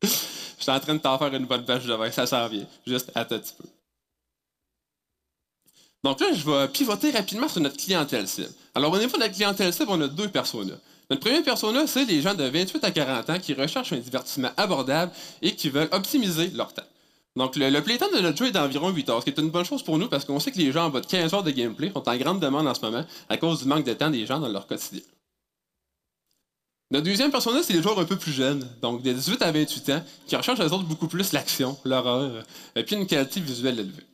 Je 0.03 0.63
suis 0.63 0.73
en 0.73 0.81
train 0.81 0.95
de 0.95 1.01
t'en 1.01 1.17
faire 1.17 1.33
une 1.33 1.47
bonne 1.47 1.63
bâche 1.63 1.85
de 1.85 1.95
vin, 1.95 2.11
ça 2.11 2.27
s'en 2.27 2.49
vient. 2.49 2.67
Juste 2.85 3.13
à 3.15 3.21
un 3.21 3.25
petit 3.25 3.55
peu. 3.57 3.65
Donc 6.03 6.21
là, 6.21 6.33
je 6.33 6.45
vais 6.45 6.69
pivoter 6.69 7.11
rapidement 7.11 7.49
sur 7.49 7.61
notre 7.61 7.77
clientèle 7.77 8.27
cible. 8.27 8.53
Alors, 8.75 8.93
au 8.93 8.99
niveau 8.99 9.17
de 9.17 9.23
notre 9.23 9.35
clientèle 9.35 9.73
cible, 9.73 9.91
on 9.91 10.01
a 10.01 10.09
deux 10.09 10.29
personas. 10.29 10.77
Notre 11.11 11.23
premier 11.23 11.43
persona, 11.43 11.87
c'est 11.87 12.05
les 12.05 12.21
gens 12.21 12.35
de 12.35 12.45
28 12.45 12.85
à 12.85 12.91
40 12.91 13.31
ans 13.31 13.39
qui 13.39 13.55
recherchent 13.55 13.95
un 13.95 13.99
divertissement 13.99 14.51
abordable 14.59 15.11
et 15.41 15.55
qui 15.55 15.71
veulent 15.71 15.89
optimiser 15.91 16.49
leur 16.51 16.75
temps. 16.75 16.83
Donc, 17.35 17.57
le, 17.57 17.71
le 17.71 17.83
playtime 17.83 18.09
de 18.15 18.21
notre 18.21 18.37
jeu 18.37 18.47
est 18.47 18.53
d'environ 18.53 18.91
8 18.91 19.09
heures, 19.09 19.21
ce 19.21 19.25
qui 19.25 19.31
est 19.31 19.43
une 19.43 19.51
bonne 19.51 19.65
chose 19.65 19.83
pour 19.83 19.97
nous 19.97 20.09
parce 20.09 20.25
qu'on 20.25 20.41
sait 20.41 20.51
que 20.51 20.59
les 20.59 20.71
gens 20.71 20.87
en 20.87 20.91
bas 20.91 21.01
de 21.01 21.07
15 21.07 21.33
heures 21.33 21.43
de 21.43 21.51
gameplay 21.51 21.91
sont 21.93 22.07
en 22.07 22.17
grande 22.17 22.41
demande 22.41 22.67
en 22.67 22.75
ce 22.75 22.83
moment 22.83 23.05
à 23.29 23.37
cause 23.39 23.63
du 23.63 23.69
manque 23.69 23.85
de 23.85 23.95
temps 23.95 24.11
des 24.11 24.27
gens 24.27 24.39
dans 24.39 24.49
leur 24.49 24.67
quotidien. 24.67 25.01
Notre 26.91 27.05
deuxième 27.05 27.31
personnage, 27.31 27.65
c'est 27.65 27.75
les 27.75 27.83
joueurs 27.83 27.99
un 27.99 28.05
peu 28.05 28.17
plus 28.17 28.33
jeunes, 28.33 28.67
donc 28.83 29.03
de 29.03 29.13
18 29.13 29.43
à 29.43 29.53
28 29.53 29.91
ans, 29.91 30.03
qui 30.27 30.37
recherchent 30.37 30.61
eux 30.61 30.73
autres 30.73 30.85
beaucoup 30.85 31.07
plus 31.07 31.33
l'action, 31.33 31.77
l'horreur, 31.85 32.45
et 32.75 32.83
puis 32.83 32.97
une 32.97 33.07
qualité 33.07 33.41
visuelle 33.41 33.79
élevée. 33.79 34.05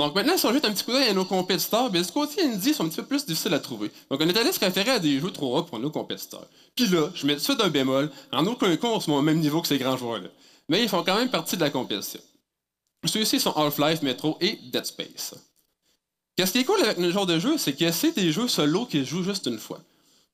Donc 0.00 0.14
maintenant, 0.14 0.38
si 0.38 0.46
on 0.46 0.52
jette 0.54 0.64
un 0.64 0.72
petit 0.72 0.82
coup 0.82 0.92
d'œil 0.92 1.08
à 1.08 1.12
nos 1.12 1.26
compétiteurs, 1.26 1.90
bien, 1.90 2.00
du 2.00 2.10
côté 2.10 2.42
indie, 2.42 2.72
sont 2.72 2.86
un 2.86 2.88
petit 2.88 2.96
peu 2.96 3.06
plus 3.06 3.26
difficiles 3.26 3.52
à 3.52 3.58
trouver. 3.58 3.90
Donc 4.10 4.18
on 4.22 4.26
est 4.26 4.38
allé 4.38 4.50
se 4.50 4.58
référer 4.58 4.92
à 4.92 4.98
des 4.98 5.20
jeux 5.20 5.28
3A 5.28 5.66
pour 5.66 5.78
nos 5.78 5.90
compétiteurs. 5.90 6.46
Puis 6.74 6.86
là, 6.86 7.10
je 7.14 7.26
mets 7.26 7.36
tout 7.36 7.54
de 7.54 7.62
un 7.62 7.68
bémol, 7.68 8.10
en 8.32 8.46
aucun 8.46 8.74
cas, 8.78 8.88
on 8.88 8.98
se 8.98 9.10
au 9.10 9.20
même 9.20 9.40
niveau 9.40 9.60
que 9.60 9.68
ces 9.68 9.76
grands 9.76 9.98
joueurs-là. 9.98 10.28
Mais 10.70 10.82
ils 10.82 10.88
font 10.88 11.04
quand 11.04 11.16
même 11.16 11.28
partie 11.28 11.56
de 11.56 11.60
la 11.60 11.68
compétition. 11.68 12.20
Ceux-ci 13.04 13.40
sont 13.40 13.52
Half-Life, 13.52 14.00
Metro 14.00 14.38
et 14.40 14.58
Dead 14.72 14.86
Space. 14.86 15.34
Qu'est-ce 16.34 16.52
qui 16.52 16.60
est 16.60 16.64
cool 16.64 16.80
avec 16.82 16.96
nos 16.96 17.10
genre 17.10 17.26
de 17.26 17.38
jeu, 17.38 17.58
c'est 17.58 17.74
que 17.74 17.92
c'est 17.92 18.12
des 18.12 18.32
jeux 18.32 18.48
solo 18.48 18.86
qui 18.86 19.04
jouent 19.04 19.22
juste 19.22 19.48
une 19.48 19.58
fois. 19.58 19.80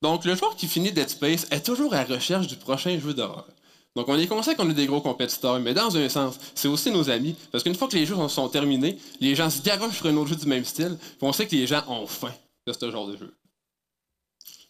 Donc, 0.01 0.23
le 0.23 0.33
joueur 0.35 0.55
qui 0.55 0.67
finit 0.67 0.93
Dead 0.93 1.09
Space 1.09 1.45
est 1.51 1.65
toujours 1.65 1.93
à 1.93 2.05
la 2.05 2.15
recherche 2.15 2.47
du 2.47 2.55
prochain 2.55 2.97
jeu 2.99 3.13
d'horreur. 3.13 3.47
Donc, 3.95 4.09
on 4.09 4.17
est 4.17 4.27
conscient 4.27 4.53
qu'on 4.53 4.69
est 4.69 4.75
des 4.75 4.85
gros 4.85 5.01
compétiteurs, 5.01 5.59
mais 5.59 5.73
dans 5.73 5.95
un 5.97 6.07
sens, 6.07 6.37
c'est 6.53 6.67
aussi 6.67 6.91
nos 6.91 7.09
amis, 7.09 7.35
parce 7.51 7.63
qu'une 7.63 7.73
fois 7.73 7.87
que 7.87 7.95
les 7.95 8.05
jeux 8.05 8.15
sont 8.27 8.47
terminés, 8.47 8.97
les 9.19 9.33
gens 9.33 9.49
se 9.49 9.61
garochent 9.61 9.97
sur 9.97 10.05
un 10.05 10.15
autre 10.17 10.29
jeu 10.29 10.35
du 10.35 10.45
même 10.45 10.65
style, 10.65 10.97
puis 10.99 11.17
on 11.21 11.33
sait 11.33 11.47
que 11.47 11.55
les 11.55 11.65
gens 11.65 11.83
ont 11.87 12.05
faim 12.05 12.33
de 12.67 12.73
ce 12.73 12.91
genre 12.91 13.07
de 13.07 13.17
jeu. 13.17 13.33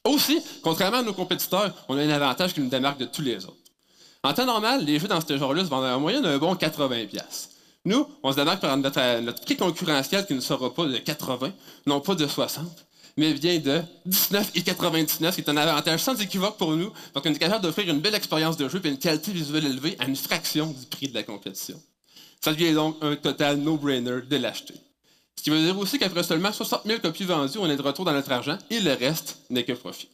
Aussi, 0.05 0.41
contrairement 0.63 0.99
à 0.99 1.03
nos 1.03 1.13
compétiteurs, 1.13 1.74
on 1.89 1.97
a 1.97 2.01
un 2.01 2.09
avantage 2.09 2.53
qui 2.53 2.61
nous 2.61 2.70
démarque 2.70 2.99
de 2.99 3.05
tous 3.05 3.22
les 3.22 3.43
autres. 3.43 3.57
En 4.24 4.34
temps 4.34 4.45
normal, 4.45 4.86
les 4.86 4.99
jeux 4.99 5.07
dans 5.07 5.20
ce 5.20 5.38
genre-là 5.38 5.63
se 5.63 5.70
vendent 5.70 5.86
en 5.86 5.99
moyenne 5.99 6.26
un 6.26 6.38
bon 6.38 6.55
80$. 6.55 7.49
Nous, 7.86 8.07
on 8.24 8.32
se 8.32 8.38
démarque 8.38 8.61
par 8.61 8.76
notre, 8.78 9.20
notre 9.22 9.41
prix 9.41 9.57
concurrentiel 9.57 10.26
qui 10.26 10.34
ne 10.34 10.39
sera 10.39 10.74
pas 10.74 10.86
de 10.86 10.97
80, 10.97 11.51
non 11.86 12.01
pas 12.01 12.15
de 12.15 12.28
60, 12.28 12.65
mais 13.18 13.34
vient 13.34 13.57
de 13.59 13.82
19,99, 14.07 15.34
qui 15.34 15.41
est 15.41 15.49
un 15.49 15.57
avantage 15.57 16.01
sans 16.01 16.20
équivoque 16.22 16.57
pour 16.57 16.76
nous. 16.76 16.91
Donc, 17.13 17.26
on 17.26 17.34
est 17.34 17.38
capable 17.39 17.63
d'offrir 17.63 17.89
une 17.89 17.99
belle 17.99 18.15
expérience 18.15 18.55
de 18.57 18.70
jeu 18.70 18.80
et 18.84 18.89
une 18.89 18.99
qualité 18.99 19.32
visuelle 19.32 19.65
élevée 19.65 19.95
à 19.99 20.05
une 20.05 20.15
fraction 20.15 20.68
du 20.68 20.86
prix 20.86 21.07
de 21.07 21.15
la 21.15 21.24
compétition. 21.24 21.82
Ça 22.41 22.53
devient 22.53 22.74
donc 22.74 22.97
un 23.01 23.15
total 23.15 23.57
no-brainer 23.57 24.22
de 24.22 24.36
l'acheter. 24.38 24.76
Ce 25.36 25.43
qui 25.43 25.49
veut 25.49 25.61
dire 25.63 25.78
aussi 25.78 25.97
qu'après 25.99 26.24
seulement 26.24 26.51
60 26.53 26.84
000 26.86 26.99
copies 26.99 27.24
vendues, 27.26 27.57
on 27.59 27.70
est 27.70 27.76
de 27.76 27.82
retour 27.82 28.05
dans 28.05 28.13
notre 28.13 28.32
argent 28.32 28.57
et 28.70 28.80
le 28.80 28.93
reste 28.93 29.39
n'est 29.49 29.63
que 29.63 29.74
profit. 29.74 30.09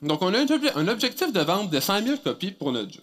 Donc, 0.00 0.20
on 0.22 0.32
a 0.34 0.38
un, 0.38 0.46
obje- 0.46 0.72
un 0.74 0.88
objectif 0.88 1.32
de 1.32 1.40
vente 1.40 1.70
de 1.70 1.78
100 1.78 2.02
000 2.04 2.16
copies 2.18 2.50
pour 2.50 2.72
notre 2.72 2.92
jeu. 2.92 3.02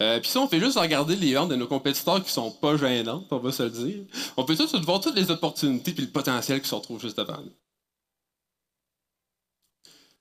Euh, 0.00 0.20
Puis 0.20 0.30
ça, 0.30 0.40
on 0.40 0.48
fait 0.48 0.60
juste 0.60 0.78
regarder 0.78 1.16
les 1.16 1.34
ventes 1.34 1.48
de 1.48 1.56
nos 1.56 1.66
compétiteurs 1.66 2.22
qui 2.22 2.30
sont 2.30 2.50
pas 2.50 2.76
gênantes, 2.76 3.26
on 3.30 3.38
va 3.38 3.50
se 3.52 3.62
le 3.62 3.70
dire. 3.70 4.04
On 4.36 4.44
peut 4.44 4.54
suite 4.54 4.74
voir 4.84 5.00
toutes 5.00 5.16
les 5.16 5.30
opportunités 5.30 5.94
et 5.96 6.00
le 6.00 6.08
potentiel 6.08 6.60
qui 6.60 6.68
se 6.68 6.74
retrouve 6.74 7.00
juste 7.00 7.16
devant 7.16 7.40
nous. 7.40 7.52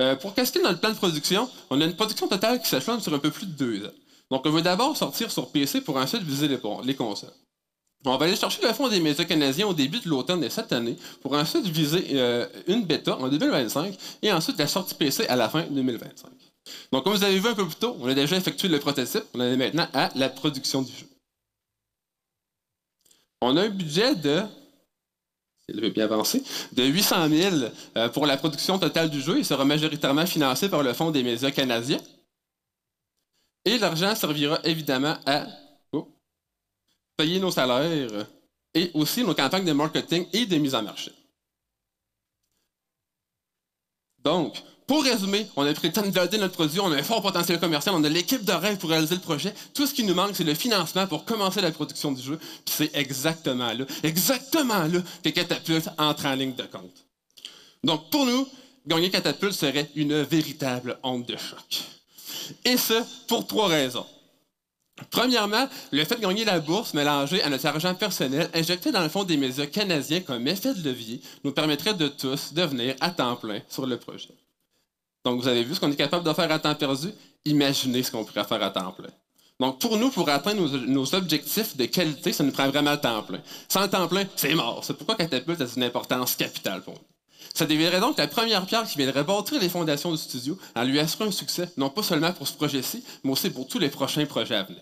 Euh, 0.01 0.15
pour 0.15 0.34
casquer 0.34 0.61
notre 0.61 0.80
plan 0.80 0.91
de 0.91 0.95
production, 0.95 1.49
on 1.69 1.80
a 1.80 1.86
une 1.86 1.95
production 1.95 2.28
totale 2.28 2.61
qui 2.61 2.67
s'échelonne 2.67 3.01
sur 3.01 3.13
un 3.13 3.19
peu 3.19 3.32
plus 3.32 3.45
de 3.45 3.51
deux 3.53 3.86
ans. 3.86 3.93
Donc, 4.32 4.45
on 4.45 4.49
veut 4.49 4.61
d'abord 4.61 4.95
sortir 4.97 5.32
sur 5.32 5.51
PC 5.51 5.82
pour 5.82 5.97
ensuite 5.97 6.23
viser 6.23 6.47
les, 6.47 6.59
les 6.84 6.95
consoles. 6.95 7.34
On 8.05 8.17
va 8.17 8.26
aller 8.26 8.36
chercher 8.36 8.61
le 8.61 8.71
fonds 8.73 8.88
des 8.88 8.99
médias 8.99 9.26
canadiens 9.26 9.67
au 9.67 9.73
début 9.73 9.99
de 9.99 10.09
l'automne 10.09 10.41
de 10.41 10.49
cette 10.49 10.71
année 10.71 10.95
pour 11.21 11.34
ensuite 11.34 11.65
viser 11.65 12.05
euh, 12.13 12.47
une 12.67 12.86
bêta 12.86 13.17
en 13.17 13.28
2025 13.28 13.97
et 14.21 14.32
ensuite 14.32 14.59
la 14.59 14.67
sortie 14.67 14.93
PC 14.95 15.26
à 15.28 15.36
la 15.36 15.49
fin 15.49 15.63
2025. 15.63 16.30
Donc, 16.91 17.03
comme 17.03 17.13
vous 17.13 17.24
avez 17.24 17.39
vu 17.39 17.47
un 17.47 17.53
peu 17.53 17.66
plus 17.66 17.76
tôt, 17.76 17.95
on 17.99 18.07
a 18.07 18.13
déjà 18.13 18.36
effectué 18.36 18.68
le 18.68 18.80
prototype. 18.80 19.24
On 19.34 19.39
en 19.39 19.43
est 19.43 19.57
maintenant 19.57 19.88
à 19.93 20.09
la 20.16 20.30
production 20.30 20.82
du 20.82 20.91
jeu. 20.91 21.07
On 23.41 23.55
a 23.57 23.63
un 23.63 23.70
budget 23.70 24.16
de. 24.16 24.43
Bien 25.68 26.05
avancer. 26.05 26.43
De 26.74 26.84
800 26.84 27.30
000 27.30 27.55
euh, 27.97 28.09
pour 28.09 28.28
la 28.28 28.38
production 28.38 28.78
totale 28.78 29.09
du 29.09 29.20
jeu. 29.22 29.39
Il 29.39 29.45
sera 29.45 29.66
majoritairement 29.66 30.26
financé 30.26 30.70
par 30.70 30.84
le 30.84 30.93
Fonds 30.93 31.11
des 31.11 31.24
médias 31.24 31.51
canadiens. 31.51 32.01
Et 33.66 33.80
l'argent 33.80 34.13
servira 34.16 34.59
évidemment 34.63 35.18
à 35.26 35.47
oh, 35.91 36.07
payer 37.18 37.39
nos 37.39 37.49
salaires 37.49 38.28
et 38.76 38.91
aussi 38.93 39.24
nos 39.24 39.34
campagnes 39.34 39.66
de 39.66 39.74
marketing 39.74 40.28
et 40.34 40.45
de 40.45 40.57
mise 40.57 40.76
en 40.76 40.84
marché. 40.84 41.11
Donc, 44.20 44.61
pour 44.88 45.03
résumer, 45.03 45.47
on 45.55 45.65
a 45.65 45.73
pris 45.73 45.88
le 45.88 45.93
temps 45.93 46.05
de 46.05 46.11
valider 46.11 46.38
notre 46.38 46.53
produit, 46.53 46.79
on 46.79 46.91
a 46.91 46.97
un 46.97 47.03
fort 47.03 47.21
potentiel 47.21 47.59
commercial, 47.59 47.95
on 47.95 48.03
a 48.03 48.09
l'équipe 48.09 48.45
de 48.45 48.51
rêve 48.51 48.77
pour 48.77 48.91
réaliser 48.91 49.15
le 49.15 49.21
projet. 49.21 49.53
Tout 49.73 49.88
ce 49.88 49.93
qui 49.93 50.03
nous 50.03 50.13
manque, 50.13 50.36
c'est 50.36 50.43
le 50.43 50.53
financement 50.53 51.07
pour 51.07 51.25
commencer 51.25 51.59
la 51.59 51.71
production 51.71 52.11
du 52.11 52.21
jeu. 52.21 52.38
Puis 52.38 52.75
c'est 52.77 52.95
exactement 52.95 53.73
là, 53.73 53.86
exactement 54.03 54.83
là 54.83 54.99
que 55.23 55.29
Catapult 55.29 55.89
entre 55.97 56.27
en 56.27 56.36
ligne 56.36 56.53
de 56.53 56.63
compte. 56.63 57.05
Donc 57.83 58.11
pour 58.11 58.25
nous, 58.25 58.47
gagner 58.86 59.09
Catapult 59.09 59.53
serait 59.53 59.89
une 59.95 60.21
véritable 60.21 60.99
honte 61.01 61.27
de 61.27 61.36
choc. 61.36 61.83
Et 62.63 62.77
ce, 62.77 63.01
pour 63.27 63.47
trois 63.47 63.67
raisons. 63.67 64.05
Premièrement, 65.09 65.67
le 65.91 66.05
fait 66.05 66.15
de 66.15 66.21
gagner 66.21 66.45
la 66.45 66.59
bourse 66.59 66.93
mélangée 66.93 67.41
à 67.41 67.49
notre 67.49 67.65
argent 67.65 67.95
personnel 67.95 68.49
injecté 68.53 68.91
dans 68.91 69.01
le 69.01 69.09
fond 69.09 69.23
des 69.23 69.36
médias 69.36 69.65
canadiens 69.65 70.21
comme 70.21 70.47
effet 70.47 70.73
de 70.75 70.88
levier 70.88 71.21
nous 71.43 71.51
permettrait 71.51 71.95
de 71.95 72.07
tous 72.07 72.53
devenir 72.53 72.95
à 73.01 73.09
temps 73.09 73.36
plein 73.36 73.59
sur 73.67 73.88
le 73.88 73.97
projet. 73.97 74.29
Donc, 75.26 75.41
vous 75.41 75.47
avez 75.47 75.63
vu 75.63 75.73
ce 75.76 75.80
qu'on 75.80 75.91
est 75.91 75.95
capable 75.95 76.23
de 76.23 76.32
faire 76.34 76.51
à 76.51 76.59
temps 76.59 76.76
perdu? 76.76 77.09
Imaginez 77.45 78.03
ce 78.03 78.11
qu'on 78.11 78.23
pourrait 78.23 78.43
faire 78.43 78.61
à 78.63 78.69
temps 78.69 78.91
plein. 78.91 79.09
Donc, 79.59 79.80
pour 79.80 79.97
nous, 79.97 80.11
pour 80.11 80.30
atteindre 80.30 80.67
nos, 80.78 81.15
objectifs 81.15 81.76
de 81.76 81.86
qualité, 81.86 82.32
ça 82.32 82.43
nous 82.43 82.51
prend 82.51 82.67
vraiment 82.69 82.91
à 82.91 82.97
temps 82.97 83.23
plein. 83.23 83.41
Sans 83.67 83.88
temps 83.88 84.07
plein, 84.07 84.26
c'est 84.36 84.53
mort. 84.53 84.84
C'est 84.84 84.93
pourquoi 84.93 85.15
Catapult 85.15 85.59
a 85.59 85.65
une 85.76 85.84
importance 85.84 86.36
capitale 86.36 86.82
pour 86.84 86.93
nous. 86.93 86.99
Ça 87.53 87.65
deviendrait 87.65 88.01
donc 88.01 88.17
la 88.17 88.28
première 88.28 88.65
pierre 88.65 88.86
qui 88.86 88.97
viendrait 88.97 89.23
bâtir 89.23 89.59
les 89.59 89.69
fondations 89.69 90.11
du 90.11 90.17
studio 90.17 90.57
en 90.76 90.84
lui 90.84 90.99
assurant 90.99 91.28
un 91.28 91.32
succès, 91.32 91.69
non 91.78 91.89
pas 91.89 92.03
seulement 92.03 92.34
pour 92.34 92.47
ce 92.47 92.53
projet-ci, 92.53 93.03
mais 93.23 93.32
aussi 93.32 93.49
pour 93.49 93.67
tous 93.67 93.80
les 93.80 93.89
prochains 93.89 94.26
projets 94.26 94.55
à 94.55 94.63
venir. 94.63 94.82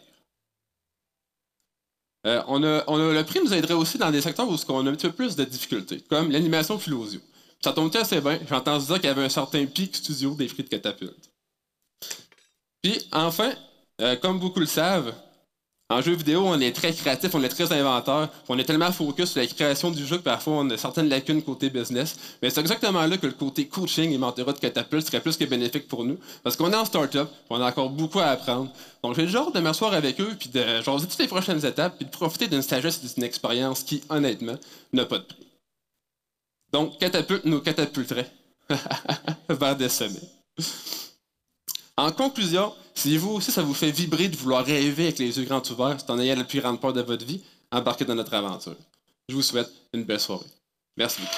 Euh, 2.25 2.41
on 2.47 2.63
a, 2.63 2.83
on 2.87 2.97
a- 2.99 3.13
le 3.13 3.23
prix 3.23 3.41
nous 3.43 3.53
aiderait 3.53 3.73
aussi 3.75 3.97
dans 3.97 4.09
des 4.09 4.21
secteurs 4.21 4.49
où 4.49 4.57
on 4.69 4.87
a 4.87 4.89
un 4.89 4.93
petit 4.95 5.07
peu 5.07 5.13
plus 5.13 5.35
de 5.35 5.43
difficultés, 5.43 6.01
comme 6.09 6.31
l'animation 6.31 6.79
philosio. 6.79 7.19
Ça 7.63 7.71
tombe 7.71 7.95
assez 7.95 8.19
bien? 8.19 8.39
J'ai 8.45 8.55
entendu 8.55 8.85
dire 8.85 8.95
qu'il 8.95 9.05
y 9.05 9.07
avait 9.07 9.23
un 9.23 9.29
certain 9.29 9.65
pic 9.65 9.95
studio 9.95 10.35
des 10.35 10.47
de 10.47 10.61
catapulte. 10.63 11.31
Puis, 12.81 13.07
enfin, 13.13 13.53
euh, 14.01 14.17
comme 14.17 14.37
beaucoup 14.37 14.59
le 14.59 14.65
savent, 14.65 15.13
en 15.89 16.01
jeu 16.01 16.13
vidéo, 16.13 16.43
on 16.45 16.59
est 16.59 16.73
très 16.73 16.91
créatif, 16.91 17.33
on 17.35 17.41
est 17.41 17.47
très 17.47 17.71
inventeur, 17.71 18.29
on 18.49 18.57
est 18.59 18.65
tellement 18.65 18.91
focus 18.91 19.31
sur 19.31 19.39
la 19.39 19.47
création 19.47 19.91
du 19.91 20.05
jeu 20.05 20.17
que 20.17 20.23
parfois 20.23 20.55
on 20.55 20.69
a 20.71 20.77
certaines 20.77 21.07
lacunes 21.07 21.41
côté 21.41 21.69
business. 21.69 22.17
Mais 22.41 22.49
c'est 22.49 22.59
exactement 22.59 23.05
là 23.05 23.15
que 23.15 23.27
le 23.27 23.33
côté 23.33 23.65
coaching 23.67 24.11
et 24.11 24.17
mentorat 24.17 24.51
de 24.51 24.59
Catapult 24.59 25.05
serait 25.05 25.21
plus 25.21 25.37
que 25.37 25.45
bénéfique 25.45 25.87
pour 25.87 26.03
nous, 26.03 26.17
parce 26.43 26.57
qu'on 26.57 26.69
est 26.69 26.75
en 26.75 26.83
start-up, 26.83 27.29
on 27.49 27.61
a 27.61 27.69
encore 27.69 27.91
beaucoup 27.91 28.19
à 28.19 28.25
apprendre. 28.25 28.73
Donc 29.03 29.15
j'ai 29.15 29.21
le 29.21 29.29
genre 29.29 29.53
de 29.53 29.59
m'asseoir 29.61 29.93
avec 29.93 30.19
eux, 30.19 30.35
puis 30.37 30.49
de 30.49 30.81
jaser 30.81 31.07
toutes 31.07 31.19
les 31.19 31.27
prochaines 31.27 31.65
étapes, 31.65 31.95
puis 31.95 32.05
de 32.05 32.11
profiter 32.11 32.47
d'une 32.47 32.61
sagesse 32.61 32.99
et 33.03 33.13
d'une 33.13 33.23
expérience 33.23 33.83
qui, 33.83 34.01
honnêtement, 34.09 34.57
n'a 34.91 35.05
pas 35.05 35.19
de 35.19 35.23
prix. 35.23 35.52
Donc, 36.73 36.97
Catapulte 36.97 37.45
nous 37.45 37.61
catapulterait 37.61 38.29
vers 39.49 39.75
des 39.75 39.89
sommets. 39.89 40.19
En 41.95 42.11
conclusion, 42.11 42.73
si 42.95 43.15
vous 43.17 43.29
aussi 43.33 43.51
ça 43.51 43.61
vous 43.61 43.75
fait 43.75 43.91
vibrer 43.91 44.27
de 44.27 44.35
vouloir 44.35 44.65
rêver 44.65 45.03
avec 45.03 45.19
les 45.19 45.37
yeux 45.37 45.45
grands 45.45 45.61
ouverts, 45.69 45.97
c'est 45.99 46.09
en 46.09 46.19
ayant 46.19 46.35
la 46.35 46.43
plus 46.43 46.59
grande 46.59 46.81
peur 46.81 46.91
de 46.91 47.01
votre 47.01 47.23
vie, 47.23 47.43
embarquez 47.71 48.05
dans 48.05 48.15
notre 48.15 48.33
aventure. 48.33 48.75
Je 49.29 49.35
vous 49.35 49.43
souhaite 49.43 49.69
une 49.93 50.03
belle 50.03 50.19
soirée. 50.19 50.47
Merci 50.97 51.21
beaucoup. 51.21 51.37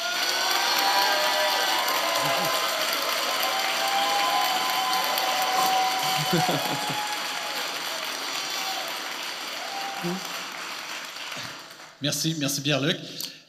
Merci, 12.02 12.36
merci 12.40 12.62
Pierre-Luc. 12.62 12.98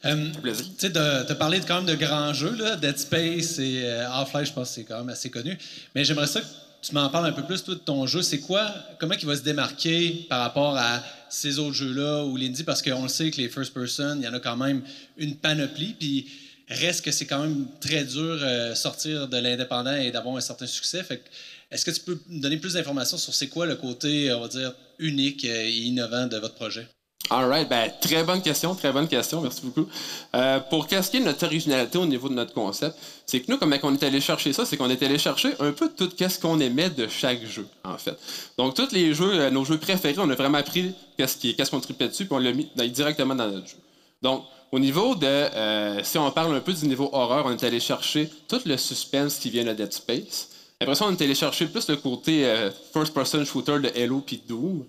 Euh. 0.07 0.31
Tu 0.79 0.91
parler 1.35 1.61
de, 1.61 1.65
quand 1.65 1.83
même 1.83 1.87
de 1.87 1.95
grands 1.95 2.33
jeux, 2.33 2.57
là, 2.57 2.77
Dead 2.77 2.99
Space 2.99 3.59
et 3.59 3.83
euh, 3.85 4.11
Half-Life, 4.11 4.49
je 4.49 4.53
pense 4.53 4.69
que 4.69 4.75
c'est 4.77 4.85
quand 4.85 4.99
même 4.99 5.09
assez 5.09 5.31
connu. 5.31 5.59
Mais 5.95 6.05
j'aimerais 6.05 6.27
ça 6.27 6.41
que 6.41 6.47
tu 6.83 6.95
m'en 6.95 7.09
parles 7.09 7.27
un 7.27 7.33
peu 7.33 7.45
plus, 7.45 7.63
toi, 7.63 7.75
de 7.75 7.81
ton 7.81 8.07
jeu. 8.07 8.23
C'est 8.23 8.41
quoi, 8.41 8.73
comment 8.99 9.15
il 9.15 9.27
va 9.27 9.37
se 9.37 9.43
démarquer 9.43 10.27
par 10.29 10.41
rapport 10.41 10.77
à 10.77 11.03
ces 11.29 11.59
autres 11.59 11.75
jeux-là 11.75 12.25
ou 12.25 12.37
l'indie? 12.37 12.65
Parce 12.65 12.83
qu'on 12.83 13.03
le 13.03 13.09
sait 13.09 13.31
que 13.31 13.39
les 13.39 13.49
first 13.49 13.75
person, 13.75 14.17
il 14.19 14.25
y 14.25 14.29
en 14.29 14.35
a 14.35 14.41
quand 14.41 14.57
même 14.57 14.83
une 15.17 15.37
panoplie. 15.37 15.95
Puis 15.99 16.27
reste 16.69 17.05
que 17.05 17.11
c'est 17.11 17.27
quand 17.27 17.41
même 17.41 17.67
très 17.81 18.05
dur 18.05 18.39
euh, 18.41 18.75
sortir 18.75 19.29
de 19.29 19.37
l'indépendant 19.37 19.95
et 19.95 20.11
d'avoir 20.11 20.37
un 20.37 20.41
certain 20.41 20.67
succès. 20.67 21.03
Fait 21.03 21.23
est-ce 21.71 21.85
que 21.85 21.91
tu 21.91 22.01
peux 22.01 22.19
me 22.29 22.41
donner 22.41 22.59
plus 22.59 22.75
d'informations 22.75 23.19
sur 23.19 23.35
c'est 23.35 23.49
quoi 23.49 23.67
le 23.67 23.75
côté, 23.75 24.33
on 24.33 24.41
va 24.41 24.49
dire, 24.49 24.73
unique 24.99 25.45
et 25.45 25.73
innovant 25.73 26.27
de 26.27 26.37
votre 26.37 26.55
projet? 26.55 26.87
All 27.29 27.49
right, 27.49 27.69
ben, 27.69 27.91
très 28.01 28.23
bonne 28.23 28.41
question, 28.41 28.75
très 28.77 28.93
bonne 28.93 29.09
question, 29.09 29.41
merci 29.41 29.61
beaucoup. 29.65 29.89
Euh, 30.37 30.61
pour 30.71 30.87
casquer 30.87 31.19
notre 31.19 31.45
originalité 31.45 31.99
au 31.99 32.07
niveau 32.07 32.29
de 32.29 32.35
notre 32.35 32.55
concept, 32.55 32.97
c'est 33.27 33.41
que 33.41 33.51
nous, 33.51 33.59
comment 33.59 33.77
on 33.83 33.95
est 33.95 34.03
allé 34.05 34.21
chercher 34.21 34.53
ça, 34.53 34.65
c'est 34.65 34.77
qu'on 34.77 34.89
est 34.91 35.03
allé 35.03 35.19
chercher 35.19 35.49
un 35.59 35.73
peu 35.73 35.89
tout 35.89 36.09
ce 36.17 36.39
qu'on 36.39 36.61
aimait 36.61 36.89
de 36.91 37.09
chaque 37.09 37.45
jeu, 37.45 37.67
en 37.85 37.99
fait. 37.99 38.17
Donc, 38.57 38.75
tous 38.75 38.93
les 38.93 39.13
jeux, 39.13 39.33
euh, 39.41 39.51
nos 39.51 39.65
jeux 39.65 39.79
préférés, 39.79 40.15
on 40.19 40.31
a 40.31 40.37
vraiment 40.37 40.63
pris 40.63 40.93
qu'est-ce 41.17 41.37
qui- 41.37 41.57
qu'est-ce 41.57 41.73
qu'on 41.73 41.81
tripait 41.81 42.07
dessus, 42.09 42.27
puis 42.27 42.35
on 42.35 42.39
l'a 42.39 42.53
mis 42.53 42.69
directement 42.91 43.35
dans 43.35 43.49
notre 43.49 43.67
jeu. 43.67 43.77
Donc, 44.23 44.45
au 44.71 44.79
niveau 44.79 45.17
de, 45.17 45.27
euh, 45.27 46.05
si 46.05 46.19
on 46.19 46.31
parle 46.31 46.55
un 46.55 46.61
peu 46.61 46.73
du 46.73 46.87
niveau 46.87 47.11
horreur, 47.13 47.45
on 47.47 47.51
est 47.51 47.65
allé 47.65 47.81
chercher 47.81 48.31
tout 48.47 48.61
le 48.67 48.77
suspense 48.77 49.37
qui 49.37 49.51
vient 49.51 49.65
de 49.65 49.73
Dead 49.73 49.93
Space. 49.93 50.51
Après 50.79 50.95
ça, 50.95 51.07
on 51.07 51.11
est 51.11 51.23
allé 51.23 51.35
chercher 51.35 51.67
plus 51.67 51.89
le 51.89 51.97
côté 51.97 52.45
euh, 52.45 52.71
first-person 52.93 53.45
shooter 53.47 53.79
de 53.81 53.91
Halo 54.01 54.23
puis 54.25 54.41
Doom. 54.47 54.85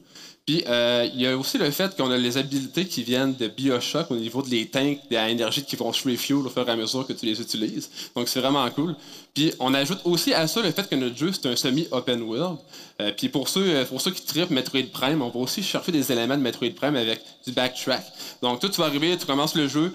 Puis 0.47 0.63
euh, 0.65 1.09
il 1.13 1.19
y 1.19 1.27
a 1.27 1.37
aussi 1.37 1.57
le 1.57 1.69
fait 1.71 1.93
qu'on 1.97 2.09
a 2.09 2.17
les 2.17 2.37
habilités 2.37 2.87
qui 2.87 3.03
viennent 3.03 3.35
de 3.35 3.49
Bioshock 3.49 4.09
au 4.11 4.15
niveau 4.15 4.41
de 4.41 4.49
les 4.49 4.65
tanks 4.65 4.99
à 5.11 5.29
énergie 5.29 5.61
qui 5.61 5.75
vont 5.75 5.91
se 5.91 6.07
refuel 6.07 6.37
au 6.37 6.49
fur 6.49 6.65
et 6.65 6.71
à 6.71 6.75
mesure 6.77 7.05
que 7.05 7.11
tu 7.11 7.25
les 7.25 7.41
utilises. 7.41 7.89
Donc 8.15 8.29
c'est 8.29 8.39
vraiment 8.39 8.69
cool. 8.71 8.95
Puis 9.33 9.53
on 9.59 9.73
ajoute 9.73 9.99
aussi 10.05 10.33
à 10.33 10.47
ça 10.47 10.61
le 10.61 10.71
fait 10.71 10.87
que 10.87 10.95
notre 10.95 11.17
jeu 11.17 11.33
c'est 11.33 11.49
un 11.49 11.55
semi-open 11.57 12.21
world. 12.21 12.59
Euh, 13.01 13.11
puis 13.11 13.27
pour 13.27 13.49
ceux, 13.49 13.75
euh, 13.75 13.83
pour 13.83 13.99
ceux 13.99 14.11
qui 14.11 14.21
trippent 14.21 14.49
Metroid 14.49 14.89
Prime, 14.93 15.21
on 15.21 15.27
va 15.27 15.39
aussi 15.41 15.61
chercher 15.61 15.91
des 15.91 16.13
éléments 16.13 16.37
de 16.37 16.41
Metroid 16.41 16.73
Prime 16.73 16.95
avec 16.95 17.19
du 17.45 17.51
backtrack. 17.51 18.05
Donc 18.41 18.61
toi 18.61 18.69
tu 18.69 18.79
vas 18.79 18.87
arriver, 18.87 19.17
tu 19.17 19.25
commences 19.25 19.53
le 19.53 19.67
jeu, 19.67 19.93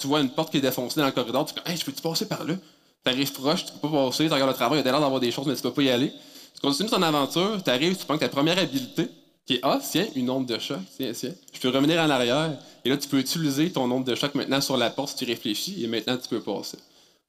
tu 0.00 0.06
vois 0.06 0.20
une 0.20 0.30
porte 0.30 0.52
qui 0.52 0.58
est 0.58 0.60
défoncée 0.60 1.00
dans 1.00 1.06
le 1.06 1.12
corridor, 1.12 1.46
tu 1.46 1.54
dis 1.54 1.60
hey, 1.66 1.76
je 1.76 1.84
peux-tu 1.84 2.00
passer 2.00 2.28
par 2.28 2.44
là? 2.44 2.54
T'arrives 3.02 3.32
proche, 3.32 3.64
tu 3.64 3.72
peux 3.72 3.88
pas 3.88 4.06
passer, 4.06 4.28
tu 4.28 4.32
regardes 4.32 4.50
le 4.50 4.56
travail, 4.56 4.78
il 4.78 4.86
y 4.86 4.88
a 4.88 4.92
l'air 4.92 5.00
d'avoir 5.00 5.18
des 5.18 5.32
choses, 5.32 5.46
mais 5.48 5.56
tu 5.56 5.62
peux 5.62 5.72
pas 5.72 5.82
y 5.82 5.90
aller. 5.90 6.12
Tu 6.54 6.60
continues 6.60 6.90
ton 6.90 7.02
aventure, 7.02 7.60
tu 7.64 7.70
arrives, 7.70 7.96
tu 7.96 8.04
prends 8.04 8.18
ta 8.18 8.28
première 8.28 8.58
habilité, 8.58 9.08
qui 9.50 9.56
est 9.56 9.60
Ah, 9.64 9.80
tiens, 9.82 10.06
une 10.14 10.30
onde 10.30 10.46
de 10.46 10.60
choc, 10.60 10.78
tiens, 10.96 11.12
tiens. 11.12 11.34
Je 11.52 11.58
peux 11.58 11.70
revenir 11.70 12.00
en 12.00 12.08
arrière. 12.08 12.56
Et 12.84 12.88
là, 12.88 12.96
tu 12.96 13.08
peux 13.08 13.18
utiliser 13.18 13.72
ton 13.72 13.90
onde 13.90 14.04
de 14.04 14.14
choc 14.14 14.32
maintenant 14.36 14.60
sur 14.60 14.76
la 14.76 14.90
porte 14.90 15.08
si 15.10 15.16
tu 15.16 15.24
réfléchis, 15.24 15.82
et 15.82 15.88
maintenant 15.88 16.16
tu 16.16 16.28
peux 16.28 16.40
passer. 16.40 16.78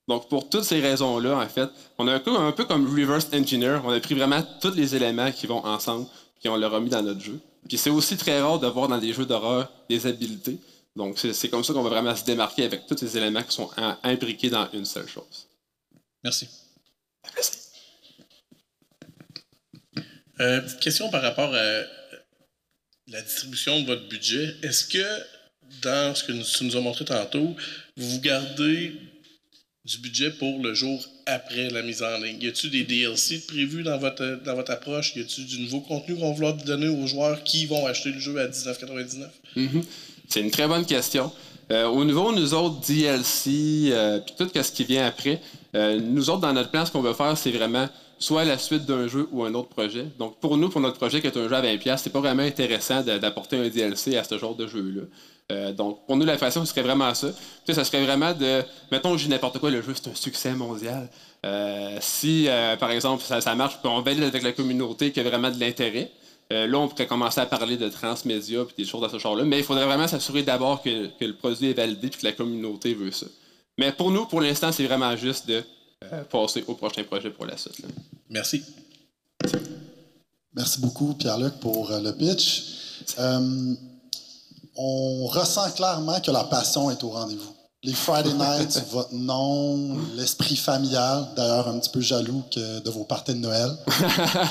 Donc, 0.08 0.30
pour 0.30 0.48
toutes 0.48 0.64
ces 0.64 0.80
raisons-là, 0.80 1.36
en 1.38 1.48
fait, 1.50 1.68
on 1.98 2.08
a 2.08 2.14
un 2.14 2.20
peu, 2.20 2.38
un 2.38 2.52
peu 2.52 2.66
comme 2.66 2.86
reverse 2.88 3.28
engineer. 3.34 3.80
On 3.84 3.90
a 3.90 4.00
pris 4.00 4.14
vraiment 4.14 4.44
tous 4.62 4.76
les 4.76 4.96
éléments 4.96 5.32
qui 5.32 5.48
vont 5.48 5.66
ensemble, 5.66 6.06
puis 6.40 6.48
on 6.50 6.56
l'a 6.58 6.70
remis 6.70 6.92
dans 6.92 7.02
notre 7.02 7.22
jeu. 7.22 7.40
Puis 7.68 7.80
c'est 7.80 7.90
aussi 7.90 8.18
très 8.18 8.40
rare 8.40 8.60
de 8.60 8.68
voir 8.68 8.88
dans 8.88 9.00
des 9.00 9.14
jeux 9.14 9.26
d'horreur 9.26 9.72
des 9.90 10.06
habiletés. 10.06 10.60
Donc, 10.96 11.18
c'est 11.18 11.50
comme 11.50 11.64
ça 11.64 11.74
qu'on 11.74 11.82
va 11.82 11.90
vraiment 11.90 12.16
se 12.16 12.24
démarquer 12.24 12.66
avec 12.66 12.86
tous 12.86 12.98
ces 12.98 13.18
éléments 13.18 13.42
qui 13.42 13.56
sont 13.56 13.70
im- 13.78 13.98
imbriqués 14.04 14.50
dans 14.52 14.68
une 14.74 14.86
seule 14.86 15.08
chose. 15.08 15.48
Merci. 16.24 16.48
Euh, 20.40 20.62
petite 20.62 20.80
question 20.80 21.10
par 21.10 21.22
rapport 21.24 21.54
à 21.54 21.82
la 23.08 23.22
distribution 23.22 23.82
de 23.82 23.86
votre 23.88 24.08
budget. 24.08 24.56
Est-ce 24.64 24.86
que 24.86 25.06
dans 25.82 26.14
ce 26.16 26.24
que 26.24 26.32
nous- 26.32 26.44
tu 26.44 26.64
nous 26.66 26.76
as 26.76 26.82
montré 26.82 27.06
tantôt, 27.06 27.56
vous 27.98 28.20
gardez 28.22 28.94
du 29.84 29.98
budget 29.98 30.30
pour 30.32 30.62
le 30.62 30.74
jour 30.74 31.04
après 31.26 31.70
la 31.70 31.82
mise 31.82 32.04
en 32.04 32.18
ligne? 32.20 32.38
Y 32.42 32.48
a-t-il 32.48 32.72
des 32.72 32.84
DLC 32.84 33.40
prévus 33.48 33.84
dans 33.84 33.98
votre, 33.98 34.72
approche? 34.72 35.16
Y 35.16 35.22
a-t-il 35.22 35.48
du 35.48 35.60
nouveau 35.62 35.82
contenu 35.82 36.16
qu'on 36.16 36.30
va 36.30 36.34
vouloir 36.36 36.54
donner 36.54 36.88
aux 36.88 37.08
joueurs 37.08 37.44
qui 37.44 37.66
vont 37.66 37.86
acheter 37.88 38.12
le 38.12 38.20
jeu 38.20 38.38
à 38.40 38.48
19,99? 38.48 39.32
Mhm. 39.56 39.84
C'est 40.28 40.42
une 40.42 40.52
très 40.52 40.68
bonne 40.68 40.86
question. 40.86 41.32
Euh, 41.72 41.86
au 41.88 42.04
niveau, 42.04 42.34
nous 42.34 42.54
autres, 42.54 42.86
DLC, 42.86 43.90
euh, 43.92 44.20
puis 44.20 44.36
tout 44.38 44.50
ce 44.62 44.72
qui 44.72 44.84
vient 44.84 45.06
après, 45.06 45.42
euh, 45.76 46.00
nous 46.00 46.30
autres, 46.30 46.42
dans 46.42 46.54
notre 46.54 46.70
plan, 46.70 46.86
ce 46.86 46.92
qu'on 46.92 47.02
veut 47.02 47.14
faire, 47.14 47.38
c'est 47.38 47.52
vraiment 47.52 47.88
soit 48.22 48.46
la 48.46 48.58
suite 48.58 48.86
d'un 48.86 49.08
jeu 49.08 49.28
ou 49.32 49.44
un 49.44 49.54
autre 49.56 49.70
projet. 49.70 50.06
Donc, 50.20 50.40
pour 50.40 50.56
nous, 50.56 50.70
pour 50.70 50.80
notre 50.80 50.98
projet 50.98 51.22
qui 51.22 51.28
est 51.28 51.38
un 51.38 51.50
jeu 51.50 51.56
à 51.56 51.62
20$, 51.62 51.98
c'est 51.98 52.12
pas 52.12 52.20
vraiment 52.20 52.44
intéressant 52.44 53.02
d'apporter 53.02 53.58
un 53.58 53.68
DLC 53.68 54.16
à 54.16 54.24
ce 54.24 54.38
genre 54.38 54.56
de 54.56 54.68
jeu-là. 54.68 55.02
Euh, 55.52 55.74
donc, 55.74 56.06
pour 56.06 56.16
nous, 56.16 56.26
la 56.26 56.38
façon, 56.38 56.64
ce 56.64 56.72
serait 56.72 56.84
vraiment 56.84 57.14
ça. 57.16 57.30
Tu 57.30 57.38
sais, 57.66 57.74
ça 57.74 57.84
serait 57.84 58.04
vraiment 58.06 58.34
de. 58.34 58.64
Mettons, 58.92 59.18
je 59.18 59.24
dis 59.26 59.30
n'importe 59.30 59.58
quoi, 59.58 59.72
le 59.72 59.82
jeu, 59.82 59.94
c'est 59.96 60.10
un 60.10 60.16
succès 60.16 60.54
mondial. 60.54 61.10
Euh, 61.46 61.98
si, 62.00 62.46
euh, 62.48 62.78
par 62.78 62.92
exemple, 62.92 63.24
ça, 63.24 63.56
marche, 63.56 63.80
on 63.84 64.02
valide 64.02 64.24
avec 64.24 64.44
la 64.44 64.52
communauté 64.52 65.12
qu'il 65.12 65.24
y 65.24 65.26
a 65.26 65.30
vraiment 65.30 65.50
de 65.50 65.60
l'intérêt, 65.60 66.12
là, 66.52 66.78
on 66.78 66.88
pourrait 66.88 67.08
commencer 67.08 67.40
à 67.42 67.48
parler 67.48 67.78
de 67.78 67.90
transmédia 67.90 68.66
puis 68.66 68.76
des 68.78 68.86
choses 68.86 69.02
de 69.02 69.08
ce 69.08 69.18
genre-là. 69.18 69.46
Mais 69.46 69.58
il 69.58 69.64
faudrait 69.64 69.86
vraiment 69.86 70.08
s'assurer 70.08 70.44
d'abord 70.44 70.84
que, 70.84 71.08
que 71.08 71.26
le 71.26 71.34
produit 71.34 71.72
est 71.72 71.74
validé 71.74 72.10
puis 72.10 72.20
que 72.20 72.26
la 72.26 72.34
communauté 72.34 72.94
veut 72.94 73.12
ça. 73.12 73.26
Mais 73.80 73.92
pour 73.92 74.12
nous, 74.12 74.26
pour 74.26 74.42
l'instant, 74.42 74.72
c'est 74.72 74.86
vraiment 74.86 75.16
juste 75.16 75.48
de 75.48 75.64
euh, 76.04 76.24
passer 76.24 76.64
au 76.68 76.76
prochain 76.76 77.04
projet 77.04 77.30
pour 77.30 77.46
la 77.46 77.58
suite. 77.58 77.80
là. 77.80 77.88
Merci. 78.30 78.64
Merci 80.54 80.80
beaucoup, 80.82 81.14
Pierre-Luc, 81.14 81.54
pour 81.60 81.92
euh, 81.92 82.00
le 82.02 82.12
pitch. 82.14 82.64
Euh, 83.20 83.74
on 84.76 85.26
ressent 85.28 85.70
clairement 85.72 86.20
que 86.20 86.32
la 86.32 86.44
passion 86.46 86.92
est 86.92 87.04
au 87.04 87.10
rendez-vous. 87.10 87.54
Les 87.84 87.94
Friday 87.94 88.34
Nights, 88.34 88.84
votre 88.92 89.14
nom, 89.14 89.98
l'esprit 90.16 90.56
familial, 90.56 91.28
d'ailleurs 91.36 91.68
un 91.68 91.80
petit 91.80 91.90
peu 91.90 92.02
jaloux 92.02 92.44
que 92.52 92.80
de 92.80 92.90
vos 92.90 93.04
parties 93.06 93.34
de 93.34 93.40
Noël. 93.40 93.72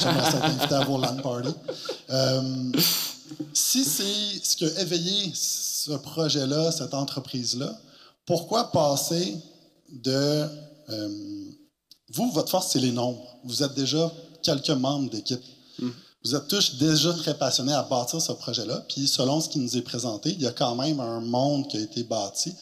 J'aimerais 0.01 0.30
ça 0.30 0.40
t'inviter 0.40 0.74
à 0.74 0.84
vos 0.84 0.98
LAN 0.98 1.16
parties. 1.22 1.55
Euh, 2.11 2.72
si 3.53 3.84
c'est 3.84 4.42
ce 4.42 4.57
qui 4.57 4.64
a 4.64 4.80
éveillé 4.80 5.30
ce 5.34 5.92
projet-là, 5.92 6.72
cette 6.72 6.94
entreprise-là, 6.94 7.78
pourquoi 8.26 8.72
passer 8.72 9.36
de... 9.92 10.46
euh, 10.90 11.39
vous, 12.13 12.31
votre 12.33 12.51
force, 12.51 12.73
c'est 12.73 12.81
les 12.81 12.93
nombres. 12.93 13.25
Vous 13.45 13.63
êtes 13.63 13.75
déjà 13.75 14.11
quelques 14.43 14.71
membres 14.71 15.11
d'équipe. 15.11 15.43
Vous 16.23 16.35
êtes 16.35 16.49
tous 16.49 16.77
déjà 16.77 17.15
très 17.15 17.35
passionnés 17.35 17.73
à 17.73 17.83
bâtir 17.83 18.21
ce 18.21 18.33
projet-là. 18.33 18.85
Puis, 18.89 19.09
selon 19.09 19.41
ce 19.41 19.49
qui 19.49 19.59
nous 19.59 19.77
est 19.77 19.83
présenté, 19.83 20.31
il 20.31 20.43
y 20.43 20.47
a 20.47 20.53
quand 20.53 20.75
même 20.75 21.01
un 21.01 21.21
monde 21.21 21.67
qui 21.69 21.79
a 21.79 21.81
été 21.81 22.03
bâti. 22.03 22.53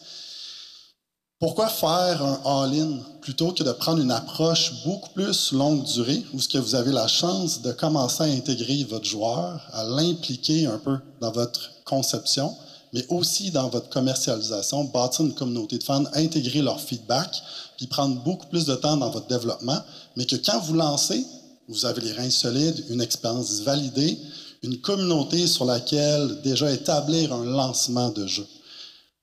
Pourquoi 1.41 1.69
faire 1.69 2.25
un 2.25 2.41
all-in 2.45 2.99
plutôt 3.21 3.53
que 3.53 3.63
de 3.63 3.73
prendre 3.73 4.01
une 4.01 4.11
approche 4.11 4.85
beaucoup 4.85 5.11
plus 5.11 5.53
longue 5.53 5.85
durée 5.85 6.25
où 6.35 6.41
ce 6.41 6.49
que 6.49 6.59
vous 6.59 6.75
avez 6.75 6.93
la 6.93 7.07
chance 7.07 7.63
de 7.63 7.73
commencer 7.73 8.25
à 8.25 8.27
intégrer 8.27 8.85
votre 8.85 9.05
joueur, 9.05 9.61
à 9.73 9.85
l'impliquer 9.85 10.67
un 10.67 10.79
peu 10.79 10.99
dans 11.21 11.31
votre 11.31 11.71
conception, 11.85 12.57
mais 12.93 13.05
aussi 13.09 13.51
dans 13.51 13.69
votre 13.69 13.89
commercialisation, 13.89 14.85
bâtir 14.85 15.25
une 15.25 15.35
communauté 15.35 15.79
de 15.79 15.85
fans, 15.85 16.05
intégrer 16.15 16.63
leur 16.63 16.81
feedback, 16.81 17.31
puis 17.77 17.87
prendre 17.87 18.23
beaucoup 18.23 18.47
plus 18.47 18.65
de 18.65 18.75
temps 18.75 18.97
dans 18.97 19.11
votre 19.11 19.27
développement, 19.27 19.81
mais 20.17 20.25
que 20.25 20.37
quand 20.37 20.61
vous 20.61 20.75
lancez, 20.75 21.25
vous 21.69 21.85
avez 21.85 22.01
les 22.01 22.13
reins 22.13 22.31
solides, 22.31 22.85
une 22.89 23.01
expérience 23.01 23.61
validée, 23.61 24.19
une 24.63 24.81
communauté 24.81 25.47
sur 25.47 25.65
laquelle 25.65 26.41
déjà 26.43 26.73
établir 26.73 27.33
un 27.33 27.45
lancement 27.45 28.09
de 28.11 28.27
jeu. 28.27 28.47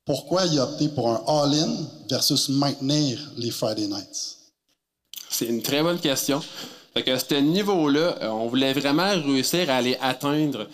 Pourquoi 0.05 0.45
y 0.45 0.59
opter 0.59 0.87
pour 0.89 1.09
un 1.09 1.23
all-in 1.27 1.73
versus 2.09 2.49
maintenir 2.49 3.19
les 3.37 3.49
Friday 3.49 3.87
Nights? 3.87 4.37
C'est 5.29 5.47
une 5.47 5.63
très 5.63 5.81
bonne 5.81 5.99
question. 5.99 6.41
Fait 6.93 7.03
que 7.03 7.11
à 7.11 7.19
ce 7.19 7.35
niveau-là, 7.35 8.15
euh, 8.21 8.29
on 8.29 8.47
voulait 8.47 8.71
vraiment 8.71 9.09
réussir 9.09 9.69
à 9.69 9.77
aller 9.77 9.97
atteindre 9.99 10.67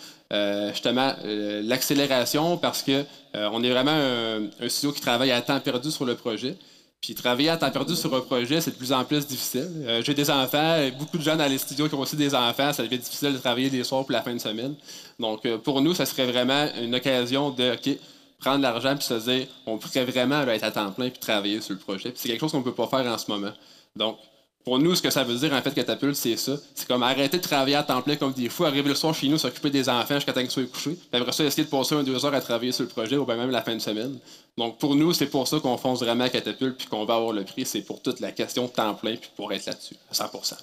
justement 0.72 1.14
euh, 1.24 1.62
l'accélération 1.62 2.56
parce 2.56 2.82
que 2.82 3.04
euh, 3.34 3.48
on 3.52 3.62
est 3.62 3.70
vraiment 3.70 3.90
un, 3.90 4.68
studio 4.68 4.92
qui 4.92 5.00
travaille 5.00 5.30
à 5.30 5.40
temps 5.40 5.60
perdu 5.60 5.90
sur 5.90 6.04
le 6.04 6.14
projet. 6.14 6.56
Puis 7.00 7.14
travailler 7.14 7.48
à 7.48 7.56
temps 7.56 7.70
perdu 7.70 7.96
sur 7.96 8.14
un 8.14 8.20
projet, 8.20 8.60
c'est 8.60 8.70
de 8.70 8.76
plus 8.76 8.92
en 8.92 9.04
plus 9.04 9.26
difficile. 9.26 9.68
Euh, 9.86 10.02
J'ai 10.04 10.14
des 10.14 10.30
enfants, 10.30 10.78
beaucoup 10.98 11.18
de 11.18 11.22
gens 11.22 11.34
dans 11.34 11.48
les 11.48 11.58
studios 11.58 11.88
qui 11.88 11.94
ont 11.94 12.00
aussi 12.00 12.14
des 12.14 12.32
enfants, 12.34 12.72
ça 12.72 12.84
devient 12.84 12.98
difficile 12.98 13.32
de 13.32 13.38
travailler 13.38 13.70
des 13.70 13.82
soirs 13.82 14.02
pour 14.02 14.12
la 14.12 14.22
fin 14.22 14.32
de 14.32 14.38
semaine. 14.38 14.76
Donc 15.18 15.44
euh, 15.44 15.58
pour 15.58 15.80
nous, 15.80 15.94
ça 15.94 16.06
serait 16.06 16.26
vraiment 16.26 16.68
une 16.80 16.94
occasion 16.94 17.50
de 17.50 17.72
OK, 17.72 17.98
prendre 18.38 18.62
l'argent 18.62 18.96
puis 18.96 19.04
se 19.04 19.14
dire 19.14 19.46
on 19.66 19.78
pourrait 19.78 20.04
vraiment 20.04 20.44
là, 20.44 20.54
être 20.54 20.64
à 20.64 20.70
temps 20.70 20.92
plein 20.92 21.10
puis 21.10 21.18
travailler 21.18 21.60
sur 21.60 21.74
le 21.74 21.80
projet. 21.80 22.10
Puis 22.10 22.18
c'est 22.18 22.28
quelque 22.28 22.40
chose 22.40 22.52
qu'on 22.52 22.62
peut 22.62 22.74
pas 22.74 22.86
faire 22.86 23.06
en 23.06 23.18
ce 23.18 23.28
moment. 23.28 23.52
Donc 23.96 24.18
pour 24.64 24.78
nous, 24.78 24.94
ce 24.94 25.02
que 25.02 25.10
ça 25.10 25.24
veut 25.24 25.36
dire, 25.36 25.52
en 25.52 25.60
fait, 25.60 25.74
Catapulte, 25.74 26.14
c'est 26.14 26.36
ça. 26.36 26.52
C'est 26.74 26.86
comme 26.86 27.02
arrêter 27.02 27.38
de 27.38 27.42
travailler 27.42 27.74
à 27.74 27.82
temps 27.82 28.00
plein 28.00 28.14
comme 28.14 28.32
des 28.32 28.48
fous, 28.48 28.64
arriver 28.64 28.88
le 28.88 28.94
soir 28.94 29.12
chez 29.12 29.28
nous, 29.28 29.36
s'occuper 29.36 29.70
des 29.70 29.88
enfants 29.88 30.14
jusqu'à 30.14 30.32
temps 30.32 30.40
qu'ils 30.40 30.50
soient 30.52 30.64
couchés. 30.64 30.94
Puis 30.94 31.20
après 31.20 31.32
ça, 31.32 31.42
essayer 31.42 31.64
de 31.64 31.68
passer 31.68 31.96
un, 31.96 32.04
deux 32.04 32.24
heures 32.24 32.34
à 32.34 32.40
travailler 32.40 32.70
sur 32.70 32.84
le 32.84 32.88
projet 32.88 33.16
ou 33.16 33.26
bien 33.26 33.36
même 33.36 33.50
la 33.50 33.62
fin 33.62 33.74
de 33.74 33.80
semaine. 33.80 34.18
Donc 34.56 34.78
pour 34.78 34.94
nous, 34.94 35.12
c'est 35.12 35.26
pour 35.26 35.48
ça 35.48 35.58
qu'on 35.58 35.76
fonce 35.76 36.00
vraiment 36.00 36.24
à 36.24 36.28
Catapulte 36.28 36.78
puis 36.78 36.86
qu'on 36.86 37.04
va 37.04 37.14
avoir 37.14 37.32
le 37.32 37.44
prix. 37.44 37.66
C'est 37.66 37.82
pour 37.82 38.00
toute 38.02 38.20
la 38.20 38.30
question 38.30 38.66
de 38.66 38.70
temps 38.70 38.94
plein 38.94 39.16
puis 39.16 39.30
pour 39.34 39.52
être 39.52 39.66
là-dessus, 39.66 39.96
à 40.10 40.14
100% 40.14 40.54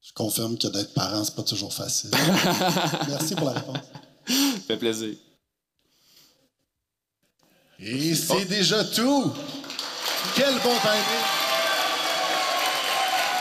Je 0.00 0.12
confirme 0.12 0.56
que 0.56 0.68
d'être 0.68 0.94
parent, 0.94 1.24
c'est 1.24 1.34
pas 1.34 1.42
toujours 1.42 1.74
facile. 1.74 2.10
Merci 3.08 3.34
pour 3.34 3.46
la 3.46 3.54
réponse. 3.54 3.76
Ça 4.28 4.34
fait 4.68 4.76
plaisir. 4.76 5.14
Et 7.80 8.14
c'est 8.14 8.44
déjà 8.44 8.84
tout. 8.84 9.32
Quel 10.36 10.54
bon 10.54 10.76
timing. 10.82 11.37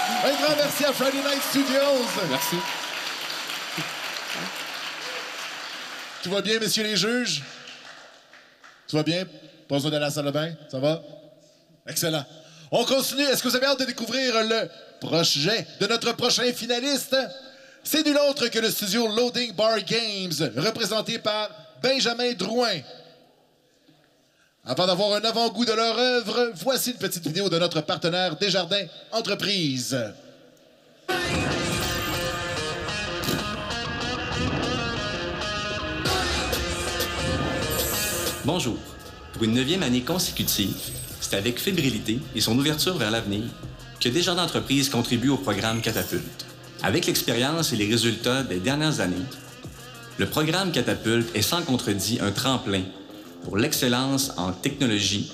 Un 0.10 0.32
grand 0.42 0.56
merci 0.56 0.86
à 0.86 0.94
Friday 0.94 1.18
Night 1.18 1.42
Studios. 1.50 2.06
Merci. 2.30 2.56
Tout 6.24 6.32
va 6.32 6.42
bien, 6.42 6.60
messieurs 6.60 6.84
les 6.84 6.96
juges? 6.96 7.44
Tout 8.88 8.96
va 8.96 9.04
bien? 9.04 9.26
Pas 9.68 9.76
besoin 9.76 9.92
d'aller 9.92 10.06
à 10.06 10.08
la 10.08 10.14
salle 10.14 10.26
de 10.26 10.32
bain? 10.32 10.54
Ça 10.70 10.80
va? 10.80 11.02
Excellent. 11.88 12.26
On 12.72 12.84
continue. 12.86 13.24
Est-ce 13.24 13.44
que 13.44 13.50
vous 13.50 13.56
avez 13.56 13.66
hâte 13.66 13.80
de 13.80 13.86
découvrir 13.86 14.34
le 14.44 14.70
projet 15.00 15.68
de 15.80 15.88
notre 15.88 16.14
prochain 16.14 16.52
finaliste? 16.54 17.16
C'est 17.84 18.06
nul 18.06 18.18
autre 18.30 18.48
que 18.48 18.60
le 18.60 18.70
studio 18.72 19.08
Loading 19.08 19.54
Bar 19.54 19.80
Games, 19.80 20.52
représenté 20.58 21.20
par 21.20 21.50
Benjamin 21.82 22.34
Drouin. 22.34 22.80
Avant 24.70 24.86
d'avoir 24.86 25.14
un 25.14 25.22
avant-goût 25.22 25.64
de 25.64 25.72
leur 25.72 25.98
œuvre, 25.98 26.52
voici 26.56 26.92
une 26.92 26.98
petite 26.98 27.26
vidéo 27.26 27.48
de 27.48 27.58
notre 27.58 27.80
partenaire 27.80 28.36
Desjardins 28.36 28.86
Entreprises. 29.14 29.98
Bonjour. 38.44 38.76
Pour 39.32 39.44
une 39.46 39.54
neuvième 39.54 39.84
année 39.84 40.02
consécutive, 40.02 40.76
c'est 41.22 41.38
avec 41.38 41.60
fébrilité 41.60 42.20
et 42.36 42.42
son 42.42 42.60
ouverture 42.60 42.98
vers 42.98 43.12
l'avenir 43.12 43.46
que 44.02 44.10
Desjardins 44.10 44.44
Entreprises 44.44 44.90
contribue 44.90 45.30
au 45.30 45.38
programme 45.38 45.80
Catapulte. 45.80 46.46
Avec 46.84 47.06
l'expérience 47.06 47.72
et 47.72 47.78
les 47.78 47.88
résultats 47.88 48.44
des 48.44 48.60
dernières 48.60 49.00
années, 49.00 49.16
le 50.18 50.26
programme 50.26 50.74
Catapulte 50.74 51.34
est 51.38 51.42
sans 51.42 51.62
contredit 51.62 52.20
un 52.22 52.32
tremplin 52.32 52.84
pour 53.44 53.58
l'excellence 53.58 54.32
en 54.38 54.52
technologie 54.52 55.32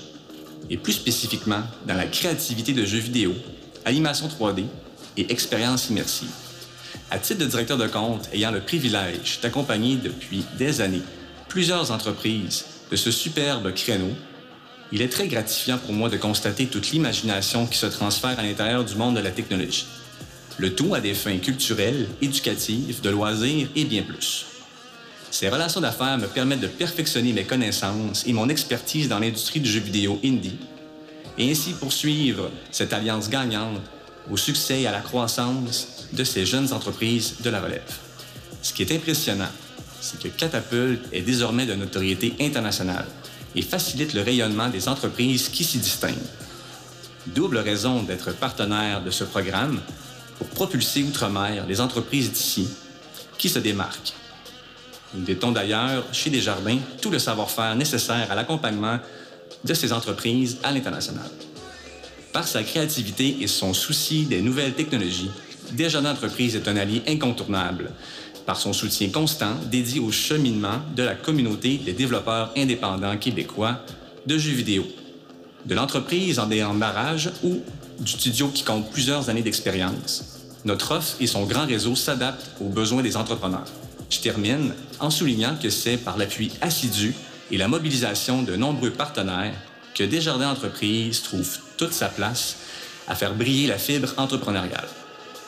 et 0.70 0.76
plus 0.76 0.92
spécifiquement 0.92 1.62
dans 1.86 1.94
la 1.94 2.06
créativité 2.06 2.72
de 2.72 2.84
jeux 2.84 2.98
vidéo, 2.98 3.32
animation 3.84 4.28
3D 4.28 4.64
et 5.16 5.30
expérience 5.32 5.90
immersive. 5.90 6.30
À 7.10 7.18
titre 7.18 7.40
de 7.40 7.46
directeur 7.46 7.76
de 7.76 7.86
compte 7.86 8.28
ayant 8.32 8.50
le 8.50 8.60
privilège 8.60 9.40
d'accompagner 9.42 9.96
depuis 9.96 10.44
des 10.58 10.80
années 10.80 11.02
plusieurs 11.48 11.90
entreprises 11.90 12.64
de 12.90 12.96
ce 12.96 13.10
superbe 13.10 13.72
créneau, 13.74 14.10
il 14.92 15.02
est 15.02 15.08
très 15.08 15.28
gratifiant 15.28 15.78
pour 15.78 15.92
moi 15.92 16.08
de 16.08 16.16
constater 16.16 16.66
toute 16.66 16.90
l'imagination 16.90 17.66
qui 17.66 17.78
se 17.78 17.86
transfère 17.86 18.38
à 18.38 18.42
l'intérieur 18.42 18.84
du 18.84 18.94
monde 18.94 19.16
de 19.16 19.20
la 19.20 19.30
technologie. 19.30 19.86
Le 20.58 20.74
tout 20.74 20.94
à 20.94 21.00
des 21.00 21.14
fins 21.14 21.38
culturelles, 21.38 22.06
éducatives, 22.22 23.00
de 23.00 23.10
loisirs 23.10 23.68
et 23.74 23.84
bien 23.84 24.02
plus. 24.02 24.46
Ces 25.34 25.48
relations 25.48 25.80
d'affaires 25.80 26.16
me 26.16 26.28
permettent 26.28 26.60
de 26.60 26.68
perfectionner 26.68 27.32
mes 27.32 27.42
connaissances 27.42 28.22
et 28.24 28.32
mon 28.32 28.48
expertise 28.48 29.08
dans 29.08 29.18
l'industrie 29.18 29.58
du 29.58 29.68
jeu 29.68 29.80
vidéo 29.80 30.20
indie 30.24 30.60
et 31.36 31.50
ainsi 31.50 31.72
poursuivre 31.72 32.52
cette 32.70 32.92
alliance 32.92 33.28
gagnante 33.28 33.80
au 34.30 34.36
succès 34.36 34.82
et 34.82 34.86
à 34.86 34.92
la 34.92 35.00
croissance 35.00 36.06
de 36.12 36.22
ces 36.22 36.46
jeunes 36.46 36.72
entreprises 36.72 37.38
de 37.40 37.50
la 37.50 37.60
relève. 37.60 37.98
Ce 38.62 38.72
qui 38.72 38.82
est 38.82 38.92
impressionnant, 38.92 39.50
c'est 40.00 40.22
que 40.22 40.28
Catapult 40.28 41.00
est 41.12 41.22
désormais 41.22 41.66
de 41.66 41.74
notoriété 41.74 42.36
internationale 42.40 43.08
et 43.56 43.62
facilite 43.62 44.14
le 44.14 44.22
rayonnement 44.22 44.68
des 44.68 44.88
entreprises 44.88 45.48
qui 45.48 45.64
s'y 45.64 45.78
distinguent. 45.78 46.30
Double 47.26 47.58
raison 47.58 48.04
d'être 48.04 48.32
partenaire 48.36 49.02
de 49.02 49.10
ce 49.10 49.24
programme 49.24 49.80
pour 50.38 50.46
propulser 50.46 51.02
outre-mer 51.02 51.66
les 51.66 51.80
entreprises 51.80 52.30
d'ici 52.30 52.68
qui 53.36 53.48
se 53.48 53.58
démarquent. 53.58 54.14
Nous 55.14 55.22
détenons 55.22 55.52
d'ailleurs 55.52 56.04
chez 56.12 56.30
Desjardins 56.30 56.78
tout 57.00 57.10
le 57.10 57.18
savoir-faire 57.18 57.76
nécessaire 57.76 58.30
à 58.30 58.34
l'accompagnement 58.34 58.98
de 59.64 59.74
ces 59.74 59.92
entreprises 59.92 60.58
à 60.62 60.72
l'international. 60.72 61.30
Par 62.32 62.48
sa 62.48 62.64
créativité 62.64 63.36
et 63.40 63.46
son 63.46 63.72
souci 63.72 64.24
des 64.24 64.42
nouvelles 64.42 64.74
technologies, 64.74 65.30
Desjardins 65.72 66.12
Entreprises 66.12 66.56
est 66.56 66.66
un 66.66 66.76
allié 66.76 67.02
incontournable 67.06 67.92
par 68.44 68.56
son 68.56 68.72
soutien 68.72 69.08
constant 69.08 69.54
dédié 69.70 70.00
au 70.00 70.10
cheminement 70.10 70.80
de 70.96 71.04
la 71.04 71.14
communauté 71.14 71.78
des 71.78 71.92
développeurs 71.92 72.52
indépendants 72.56 73.16
québécois 73.16 73.80
de 74.26 74.36
jeux 74.36 74.52
vidéo. 74.52 74.84
De 75.64 75.74
l'entreprise 75.74 76.38
en 76.38 76.46
démarrage 76.46 77.30
ou 77.42 77.62
du 78.00 78.12
studio 78.12 78.48
qui 78.48 78.64
compte 78.64 78.90
plusieurs 78.90 79.30
années 79.30 79.42
d'expérience, 79.42 80.42
notre 80.64 80.92
offre 80.92 81.16
et 81.20 81.26
son 81.26 81.44
grand 81.44 81.66
réseau 81.66 81.94
s'adaptent 81.94 82.50
aux 82.60 82.68
besoins 82.68 83.02
des 83.02 83.16
entrepreneurs. 83.16 83.70
Je 84.10 84.20
termine 84.20 84.74
en 85.00 85.10
soulignant 85.10 85.56
que 85.60 85.70
c'est 85.70 85.96
par 85.96 86.16
l'appui 86.16 86.52
assidu 86.60 87.14
et 87.50 87.56
la 87.56 87.68
mobilisation 87.68 88.42
de 88.42 88.56
nombreux 88.56 88.90
partenaires 88.90 89.54
que 89.94 90.04
Desjardins 90.04 90.50
Entreprises 90.50 91.22
trouve 91.22 91.58
toute 91.76 91.92
sa 91.92 92.08
place 92.08 92.56
à 93.06 93.14
faire 93.14 93.34
briller 93.34 93.66
la 93.66 93.78
fibre 93.78 94.12
entrepreneuriale. 94.16 94.88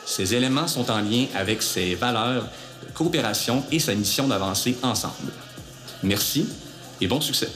Ces 0.05 0.33
éléments 0.35 0.67
sont 0.67 0.89
en 0.89 1.01
lien 1.01 1.25
avec 1.35 1.61
ses 1.61 1.95
valeurs 1.95 2.47
de 2.85 2.91
coopération 2.93 3.65
et 3.71 3.79
sa 3.79 3.93
mission 3.93 4.27
d'avancer 4.27 4.77
ensemble. 4.83 5.31
Merci 6.03 6.47
et 7.01 7.07
bon 7.07 7.19
succès. 7.19 7.49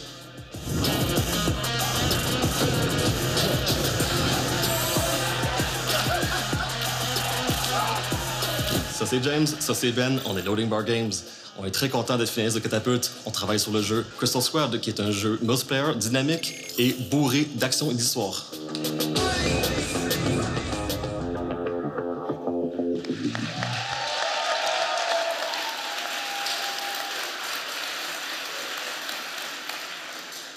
Ça 9.01 9.07
c'est 9.07 9.23
James, 9.23 9.47
ça 9.47 9.73
c'est 9.73 9.91
Ben, 9.91 10.21
on 10.27 10.37
est 10.37 10.43
Loading 10.43 10.69
Bar 10.69 10.83
Games. 10.83 11.11
On 11.57 11.65
est 11.65 11.71
très 11.71 11.89
content 11.89 12.19
d'être 12.19 12.29
finaliste 12.29 12.57
de 12.57 12.61
Catapulte. 12.61 13.11
On 13.25 13.31
travaille 13.31 13.59
sur 13.59 13.71
le 13.71 13.81
jeu 13.81 14.05
Crystal 14.17 14.43
Squad, 14.43 14.79
qui 14.79 14.91
est 14.91 14.99
un 14.99 15.09
jeu 15.09 15.39
multiplayer, 15.41 15.95
dynamique 15.95 16.53
et 16.77 16.93
bourré 17.09 17.45
d'action 17.55 17.89
et 17.89 17.95
d'histoire. 17.95 18.51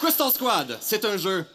Crystal 0.01 0.31
Squad, 0.31 0.77
c'est 0.83 1.07
un 1.07 1.17
jeu 1.17 1.47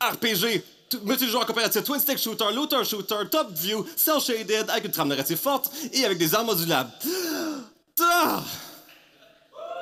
RPG, 0.00 0.62
multijoueur 1.04 1.46
coopératif, 1.46 1.84
twin 1.84 2.00
stick 2.00 2.18
shooter, 2.18 2.52
looter 2.54 2.84
shooter, 2.84 3.28
top 3.30 3.52
view, 3.52 3.86
cell 3.96 4.20
shaded, 4.20 4.68
avec 4.70 4.84
une 4.84 4.90
trame 4.90 5.08
narrative 5.08 5.38
forte 5.38 5.70
et 5.92 6.04
avec 6.04 6.18
des 6.18 6.34
armes 6.34 6.46
modulables. 6.46 6.90
Ah! 8.00 8.42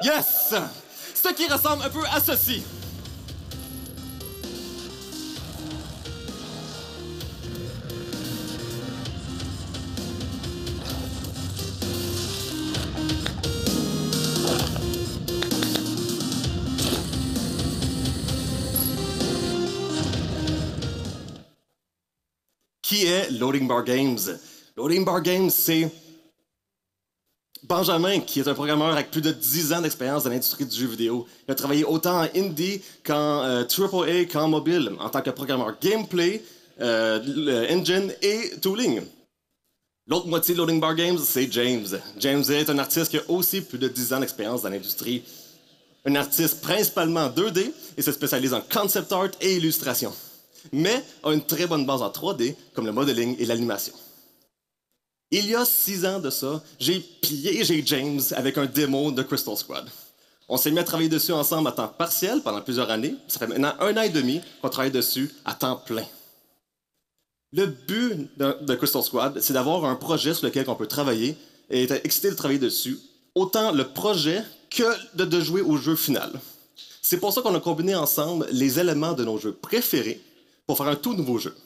Yes! 0.02 0.54
Ce 1.14 1.28
qui 1.34 1.46
ressemble 1.46 1.82
un 1.84 1.90
peu 1.90 2.04
à 2.12 2.20
ceci. 2.20 2.62
Qui 22.89 23.05
est 23.05 23.30
Loading 23.32 23.68
Bar 23.68 23.84
Games? 23.84 24.18
Loading 24.74 25.05
Bar 25.05 25.20
Games, 25.20 25.51
c'est 25.51 25.91
Benjamin, 27.62 28.20
qui 28.20 28.41
est 28.41 28.49
un 28.49 28.55
programmeur 28.55 28.89
avec 28.93 29.11
plus 29.11 29.20
de 29.20 29.30
10 29.30 29.74
ans 29.74 29.82
d'expérience 29.82 30.24
dans 30.24 30.30
l'industrie 30.30 30.64
du 30.64 30.74
jeu 30.74 30.86
vidéo. 30.86 31.26
Il 31.47 31.53
a 31.53 31.55
travaillé 31.55 31.84
autant 31.84 32.22
en 32.22 32.28
indie 32.34 32.80
qu'en 33.05 33.45
euh, 33.45 33.64
AAA 33.64 34.24
qu'en 34.32 34.49
mobile, 34.49 34.93
en 35.01 35.11
tant 35.11 35.20
que 35.20 35.28
programmeur 35.28 35.74
gameplay, 35.78 36.43
euh, 36.80 37.66
engine 37.70 38.11
et 38.22 38.59
tooling. 38.62 39.03
L'autre 40.07 40.26
moitié 40.26 40.55
de 40.55 40.59
Loading 40.61 40.80
Bar 40.80 40.95
Games, 40.95 41.18
c'est 41.22 41.53
James. 41.53 41.89
James 42.16 42.45
est 42.49 42.70
un 42.70 42.78
artiste 42.78 43.11
qui 43.11 43.18
a 43.18 43.30
aussi 43.30 43.61
plus 43.61 43.76
de 43.76 43.89
10 43.89 44.14
ans 44.14 44.20
d'expérience 44.20 44.62
dans 44.62 44.70
l'industrie. 44.70 45.22
Un 46.07 46.14
artiste 46.14 46.62
principalement 46.62 47.28
2D 47.28 47.70
et 47.99 48.01
se 48.01 48.12
spécialise 48.12 48.55
en 48.55 48.62
concept 48.62 49.12
art 49.12 49.28
et 49.43 49.57
illustration. 49.57 50.14
Mais 50.73 51.05
a 51.23 51.33
une 51.33 51.45
très 51.45 51.66
bonne 51.66 51.87
base 51.87 52.03
en 52.03 52.11
3D, 52.11 52.55
comme 52.75 52.87
le 52.87 52.93
modeling 52.93 53.37
et 53.39 53.47
l'animation. 53.47 53.95
Il 55.31 55.47
y 55.47 55.55
a 55.55 55.64
six 55.64 56.07
ans 56.07 56.21
de 56.21 56.31
ça, 56.31 56.62
j'ai 56.79 57.01
piégé 57.01 57.83
James 57.85 58.21
avec 58.33 58.57
un 58.57 58.64
démo 58.64 59.11
de 59.11 59.23
Crystal 59.23 59.57
Squad. 59.57 59.87
On 60.49 60.57
s'est 60.57 60.71
mis 60.71 60.79
à 60.79 60.85
travailler 60.85 61.11
dessus 61.11 61.33
ensemble 61.33 61.69
à 61.69 61.73
temps 61.73 61.89
partiel 61.89 62.41
pendant 62.43 62.62
plusieurs 62.62 62.91
années. 62.91 63.14
Ça 63.29 63.39
fait 63.39 63.47
maintenant 63.47 63.75
un 63.81 63.95
an 63.99 64.03
et 64.03 64.09
demi 64.09 64.41
qu'on 64.62 64.71
travaille 64.71 64.91
dessus 64.91 65.31
à 65.45 65.53
temps 65.53 65.77
plein. 65.77 66.07
Le 67.53 67.66
but 67.66 68.31
de, 68.39 68.75
Crystal 68.75 69.03
Squad, 69.03 69.41
c'est 69.41 69.53
d'avoir 69.53 69.85
un 69.85 69.97
projet 69.97 70.33
sur 70.33 70.47
lequel 70.47 70.64
on 70.69 70.75
peut 70.75 70.87
travailler 70.87 71.37
et 71.69 71.85
être 71.85 72.01
excité 72.05 72.31
de 72.31 72.35
travailler 72.35 72.59
dessus, 72.59 72.99
autant 73.35 73.73
le 73.73 73.85
projet 73.85 74.43
que 74.71 74.85
de, 75.14 75.27
de 75.27 75.41
jouer 75.41 75.61
au 75.61 75.77
jeu 75.77 75.97
final. 75.97 76.31
C'est 77.03 77.19
pour 77.19 77.33
ça 77.33 77.43
qu'on 77.43 77.55
a 77.55 77.61
combiné 77.61 77.95
ensemble 77.95 78.47
les 78.51 78.79
éléments 78.79 79.12
de 79.12 79.25
nos 79.25 79.39
jeux 79.39 79.53
préférés 79.53 80.23
pour 80.69 80.77
faire 80.77 80.89
un 80.89 80.97
tout 80.97 81.14
nouveau 81.14 81.39
jeu. 81.39 81.57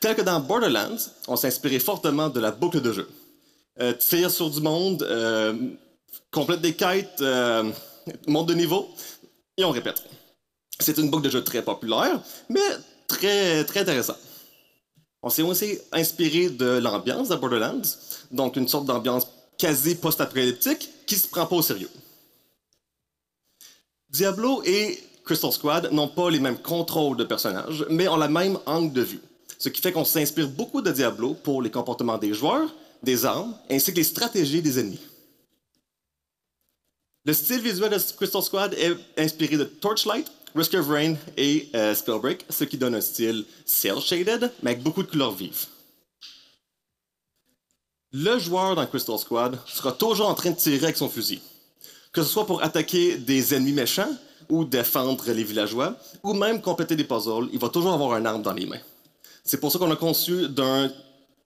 Tel 0.00 0.16
que 0.16 0.22
dans 0.22 0.40
Borderlands, 0.40 0.96
on 1.28 1.36
s'est 1.36 1.48
inspiré 1.48 1.78
fortement 1.78 2.30
de 2.30 2.40
la 2.40 2.50
boucle 2.50 2.80
de 2.80 2.90
jeu. 2.90 3.08
Euh, 3.80 3.92
sur 4.30 4.50
du 4.50 4.60
monde, 4.62 5.02
euh, 5.02 5.54
complète 6.30 6.62
des 6.62 6.74
quêtes, 6.74 7.20
euh, 7.20 7.70
monte 8.26 8.48
de 8.48 8.54
niveau, 8.54 8.88
et 9.58 9.64
on 9.64 9.70
répète. 9.70 10.02
C'est 10.80 10.96
une 10.96 11.10
boucle 11.10 11.24
de 11.24 11.30
jeu 11.30 11.44
très 11.44 11.62
populaire, 11.62 12.18
mais 12.48 12.60
très, 13.06 13.62
très 13.64 13.80
intéressant. 13.80 14.16
On 15.22 15.28
s'est 15.28 15.42
aussi 15.42 15.78
inspiré 15.92 16.48
de 16.48 16.78
l'ambiance 16.78 17.28
de 17.28 17.36
Borderlands, 17.36 17.82
donc 18.30 18.56
une 18.56 18.68
sorte 18.68 18.86
d'ambiance 18.86 19.26
quasi 19.58 19.96
post-apocalyptique 19.96 20.88
qui 21.06 21.16
se 21.16 21.28
prend 21.28 21.46
pas 21.46 21.56
au 21.56 21.62
sérieux. 21.62 21.90
Diablo 24.08 24.62
et 24.64 24.98
Crystal 25.24 25.52
Squad 25.52 25.92
n'ont 25.92 26.08
pas 26.08 26.30
les 26.30 26.40
mêmes 26.40 26.58
contrôles 26.58 27.16
de 27.16 27.24
personnages, 27.24 27.84
mais 27.88 28.08
ont 28.08 28.16
la 28.16 28.28
même 28.28 28.58
angle 28.66 28.92
de 28.92 29.02
vue. 29.02 29.20
Ce 29.58 29.68
qui 29.68 29.80
fait 29.80 29.92
qu'on 29.92 30.04
s'inspire 30.04 30.48
beaucoup 30.48 30.82
de 30.82 30.90
Diablo 30.90 31.34
pour 31.34 31.62
les 31.62 31.70
comportements 31.70 32.18
des 32.18 32.34
joueurs, 32.34 32.74
des 33.02 33.24
armes, 33.24 33.54
ainsi 33.70 33.92
que 33.92 33.98
les 33.98 34.04
stratégies 34.04 34.62
des 34.62 34.78
ennemis. 34.78 35.00
Le 37.24 37.32
style 37.32 37.60
visuel 37.60 37.90
de 37.90 37.98
Crystal 38.16 38.42
Squad 38.42 38.74
est 38.74 38.96
inspiré 39.16 39.56
de 39.56 39.64
Torchlight, 39.64 40.26
Risk 40.56 40.74
of 40.74 40.88
Rain 40.88 41.14
et 41.36 41.68
euh, 41.74 41.94
Spellbreak, 41.94 42.44
ce 42.50 42.64
qui 42.64 42.76
donne 42.76 42.96
un 42.96 43.00
style 43.00 43.44
cel-shaded, 43.64 44.50
mais 44.62 44.72
avec 44.72 44.82
beaucoup 44.82 45.04
de 45.04 45.08
couleurs 45.08 45.32
vives. 45.32 45.66
Le 48.10 48.38
joueur 48.38 48.74
dans 48.74 48.86
Crystal 48.86 49.18
Squad 49.18 49.58
sera 49.66 49.92
toujours 49.92 50.28
en 50.28 50.34
train 50.34 50.50
de 50.50 50.56
tirer 50.56 50.84
avec 50.84 50.96
son 50.96 51.08
fusil, 51.08 51.40
que 52.12 52.22
ce 52.22 52.28
soit 52.28 52.46
pour 52.46 52.62
attaquer 52.62 53.16
des 53.16 53.54
ennemis 53.54 53.72
méchants 53.72 54.14
ou 54.52 54.66
défendre 54.66 55.24
les 55.32 55.44
villageois, 55.44 55.96
ou 56.22 56.34
même 56.34 56.60
compléter 56.60 56.94
des 56.94 57.04
puzzles, 57.04 57.48
il 57.54 57.58
va 57.58 57.70
toujours 57.70 57.94
avoir 57.94 58.12
un 58.12 58.26
arme 58.26 58.42
dans 58.42 58.52
les 58.52 58.66
mains. 58.66 58.84
C'est 59.42 59.58
pour 59.58 59.72
ça 59.72 59.78
qu'on 59.78 59.90
a 59.90 59.96
conçu 59.96 60.46
d'un 60.50 60.92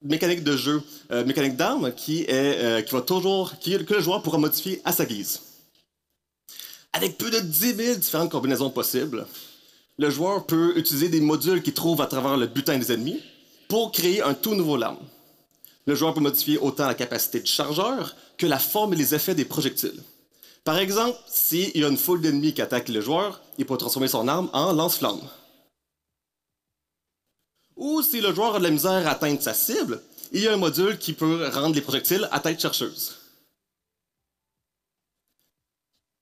mécanique 0.03 0.43
de 0.43 0.57
jeu, 0.57 0.83
euh, 1.13 1.25
mécanique 1.25 1.55
d'armes 1.55 1.93
qui 1.93 2.23
est 2.23 2.59
euh, 2.65 2.83
qui 2.83 2.93
va 2.93 3.03
toujours 3.03 3.53
que 3.61 3.95
le 3.95 4.01
joueur 4.01 4.23
pourra 4.23 4.39
modifier 4.39 4.83
à 4.85 4.91
sa 4.91 5.05
guise. 5.07 5.41
Avec 6.93 7.17
plus 7.17 7.31
de 7.31 7.39
10 7.39 7.75
000 7.77 7.95
différentes 7.97 8.33
combinaisons 8.33 8.71
possibles, 8.71 9.25
le 9.99 10.11
joueur 10.11 10.45
peut 10.45 10.77
utiliser 10.77 11.09
des 11.09 11.21
modules 11.21 11.63
qu'il 11.63 11.75
trouve 11.75 12.01
à 12.01 12.07
travers 12.07 12.37
le 12.37 12.49
butin 12.49 12.77
des 12.77 12.91
ennemis 12.91 13.23
pour 13.69 13.93
créer 13.93 14.21
un 14.21 14.35
tout 14.35 14.57
nouveau 14.57 14.83
arme. 14.83 14.99
Le 15.87 15.95
joueur 15.95 16.13
peut 16.13 16.21
modifier 16.21 16.59
autant 16.59 16.89
la 16.89 16.95
capacité 16.95 17.39
du 17.39 17.51
chargeur 17.51 18.17
que 18.37 18.49
la 18.49 18.59
forme 18.59 18.95
et 18.95 18.97
les 18.97 19.15
effets 19.15 19.37
des 19.37 19.45
projectiles. 19.45 20.03
Par 20.67 20.79
exemple, 20.79 21.17
s'il 21.29 21.77
y 21.79 21.85
a 21.85 21.89
une 21.89 21.97
foule 21.97 22.21
d'ennemis 22.21 22.53
qui 22.53 22.61
attaquent 22.61 22.89
le 22.89 23.01
joueur, 23.01 23.41
il 23.57 23.64
peut 23.64 23.77
transformer 23.77 24.09
son 24.09 24.27
arme 24.27 24.51
en 24.53 24.73
lance-flamme. 24.73 25.21
Ou 27.77 28.03
si 28.03 28.21
le 28.21 28.35
joueur 28.35 28.57
a 28.57 28.59
de 28.59 28.64
la 28.64 28.71
misère 28.71 29.07
à 29.07 29.12
atteindre 29.12 29.41
sa 29.41 29.55
cible, 29.55 30.03
il 30.33 30.43
y 30.43 30.49
a 30.49 30.55
un 30.55 30.57
module 30.57 30.99
qui 30.99 31.12
peut 31.12 31.49
rendre 31.55 31.77
les 31.77 31.83
projectiles 31.83 32.29
à 32.33 32.41
tête 32.41 32.61
chercheuse. 32.61 33.14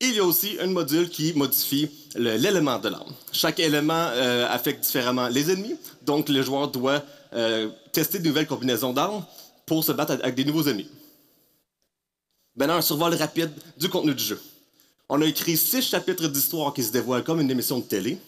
Il 0.01 0.12
y 0.12 0.18
a 0.18 0.24
aussi 0.24 0.59
un 0.61 0.66
module 0.66 1.09
qui 1.09 1.32
modifie 1.32 1.88
l'élément 2.14 2.78
de 2.78 2.90
l'arme. 2.90 3.14
Chaque 3.32 3.61
élément 3.61 4.09
euh, 4.12 4.47
affecte 4.51 4.84
différemment 4.84 5.28
les 5.28 5.51
ennemis, 5.51 5.76
donc 6.03 6.28
le 6.28 6.42
joueur 6.42 6.68
doit 6.68 7.03
euh, 7.32 7.70
tester 7.92 8.18
de 8.18 8.26
nouvelles 8.28 8.47
combinaisons 8.47 8.92
d'armes 8.92 9.24
pour 9.64 9.82
se 9.82 9.92
battre 9.92 10.18
avec 10.22 10.34
des 10.34 10.45
nouveaux 10.45 10.64
ennemis. 10.64 10.90
Maintenant, 12.57 12.76
un 12.76 12.82
survol 12.82 13.14
rapide 13.14 13.50
du 13.76 13.88
contenu 13.88 14.14
du 14.14 14.22
jeu. 14.22 14.40
On 15.09 15.20
a 15.20 15.26
écrit 15.26 15.57
six 15.57 15.82
chapitres 15.82 16.28
d'histoire 16.28 16.72
qui 16.72 16.82
se 16.82 16.92
dévoilent 16.92 17.24
comme 17.24 17.40
une 17.40 17.50
émission 17.50 17.78
de 17.78 17.84
télé. 17.84 18.18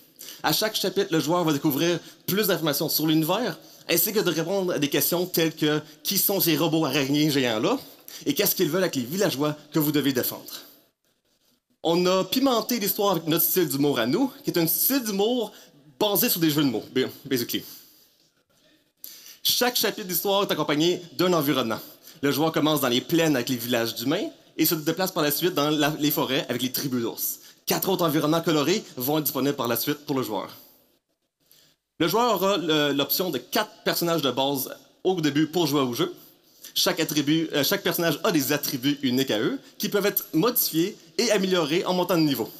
À 0.42 0.52
chaque 0.52 0.74
chapitre, 0.74 1.08
le 1.12 1.20
joueur 1.20 1.44
va 1.44 1.52
découvrir 1.52 1.98
plus 2.26 2.46
d'informations 2.48 2.88
sur 2.88 3.06
l'univers, 3.06 3.58
ainsi 3.88 4.12
que 4.12 4.20
de 4.20 4.30
répondre 4.30 4.72
à 4.72 4.78
des 4.78 4.88
questions 4.88 5.24
telles 5.26 5.54
que 5.54 5.80
qui 6.02 6.18
sont 6.18 6.40
ces 6.40 6.56
robots 6.56 6.84
araignées 6.84 7.30
géants-là 7.30 7.78
et 8.24 8.34
qu'est-ce 8.34 8.54
qu'ils 8.56 8.68
veulent 8.68 8.82
avec 8.82 8.96
les 8.96 9.02
villageois 9.02 9.56
que 9.72 9.78
vous 9.78 9.92
devez 9.92 10.12
défendre. 10.12 10.52
On 11.82 12.04
a 12.06 12.24
pimenté 12.24 12.80
l'histoire 12.80 13.12
avec 13.12 13.26
notre 13.28 13.44
style 13.44 13.68
d'humour 13.68 13.98
à 14.00 14.06
nous, 14.06 14.32
qui 14.42 14.50
est 14.50 14.58
un 14.58 14.66
style 14.66 15.04
d'humour 15.04 15.52
basé 16.00 16.28
sur 16.28 16.40
des 16.40 16.50
jeux 16.50 16.64
de 16.64 16.68
mots, 16.68 16.84
ba- 16.92 17.02
basically. 17.24 17.62
Chaque 19.42 19.76
chapitre 19.76 20.08
d'histoire 20.08 20.42
est 20.42 20.50
accompagné 20.50 21.00
d'un 21.16 21.32
environnement. 21.32 21.78
Le 22.22 22.30
joueur 22.30 22.52
commence 22.52 22.80
dans 22.80 22.88
les 22.88 23.00
plaines 23.00 23.36
avec 23.36 23.48
les 23.48 23.56
villages 23.56 23.94
d'humains 23.94 24.28
et 24.56 24.64
se 24.64 24.74
déplace 24.74 25.12
par 25.12 25.22
la 25.22 25.30
suite 25.30 25.54
dans 25.54 25.70
les 25.98 26.10
forêts 26.10 26.46
avec 26.48 26.62
les 26.62 26.72
tribus 26.72 27.02
d'ours. 27.02 27.40
Quatre 27.66 27.88
autres 27.88 28.04
environnements 28.04 28.40
colorés 28.40 28.82
vont 28.96 29.18
être 29.18 29.24
disponibles 29.24 29.56
par 29.56 29.68
la 29.68 29.76
suite 29.76 30.06
pour 30.06 30.16
le 30.16 30.22
joueur. 30.22 30.48
Le 31.98 32.08
joueur 32.08 32.34
aura 32.34 32.56
l'option 32.92 33.30
de 33.30 33.38
quatre 33.38 33.82
personnages 33.84 34.22
de 34.22 34.30
base 34.30 34.70
au 35.02 35.20
début 35.20 35.46
pour 35.46 35.66
jouer 35.66 35.80
au 35.80 35.94
jeu. 35.94 36.14
Euh, 36.86 37.64
chaque 37.64 37.82
personnage 37.82 38.20
a 38.22 38.32
des 38.32 38.52
attributs 38.52 38.98
uniques 39.02 39.30
à 39.30 39.40
eux 39.40 39.58
qui 39.78 39.88
peuvent 39.88 40.04
être 40.04 40.26
modifiés 40.34 40.96
et 41.16 41.30
améliorés 41.30 41.84
en 41.86 41.94
montant 41.94 42.16
de 42.16 42.22
niveau. 42.22 42.50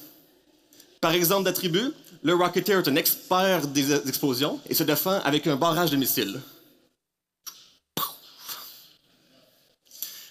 Par 1.00 1.12
exemple 1.12 1.44
d'attributs, 1.44 1.92
le 2.22 2.34
Rocketeer 2.34 2.78
est 2.78 2.88
un 2.88 2.96
expert 2.96 3.66
des 3.66 3.92
euh, 3.92 4.00
explosions 4.06 4.58
et 4.68 4.74
se 4.74 4.84
défend 4.84 5.20
avec 5.24 5.46
un 5.46 5.56
barrage 5.56 5.90
de 5.90 5.96
missiles. 5.96 6.40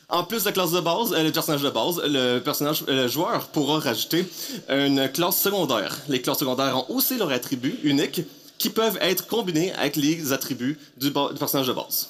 En 0.09 0.23
plus 0.23 0.41
de 0.41 0.45
la 0.45 0.51
classe 0.51 0.71
de 0.71 0.79
base, 0.79 1.13
euh, 1.13 1.23
le 1.23 1.31
personnage 1.31 1.61
de 1.61 1.69
base, 1.69 1.99
euh, 2.03 2.39
le 2.87 3.07
joueur 3.07 3.47
pourra 3.47 3.79
rajouter 3.79 4.25
une 4.69 5.09
classe 5.11 5.41
secondaire. 5.41 5.99
Les 6.07 6.21
classes 6.21 6.39
secondaires 6.39 6.77
ont 6.77 6.95
aussi 6.95 7.17
leurs 7.17 7.31
attributs 7.31 7.79
uniques 7.83 8.21
qui 8.57 8.69
peuvent 8.69 8.97
être 9.01 9.27
combinés 9.27 9.73
avec 9.73 9.95
les 9.95 10.31
attributs 10.31 10.77
du, 10.97 11.09
du 11.09 11.39
personnage 11.39 11.67
de 11.67 11.73
base. 11.73 12.09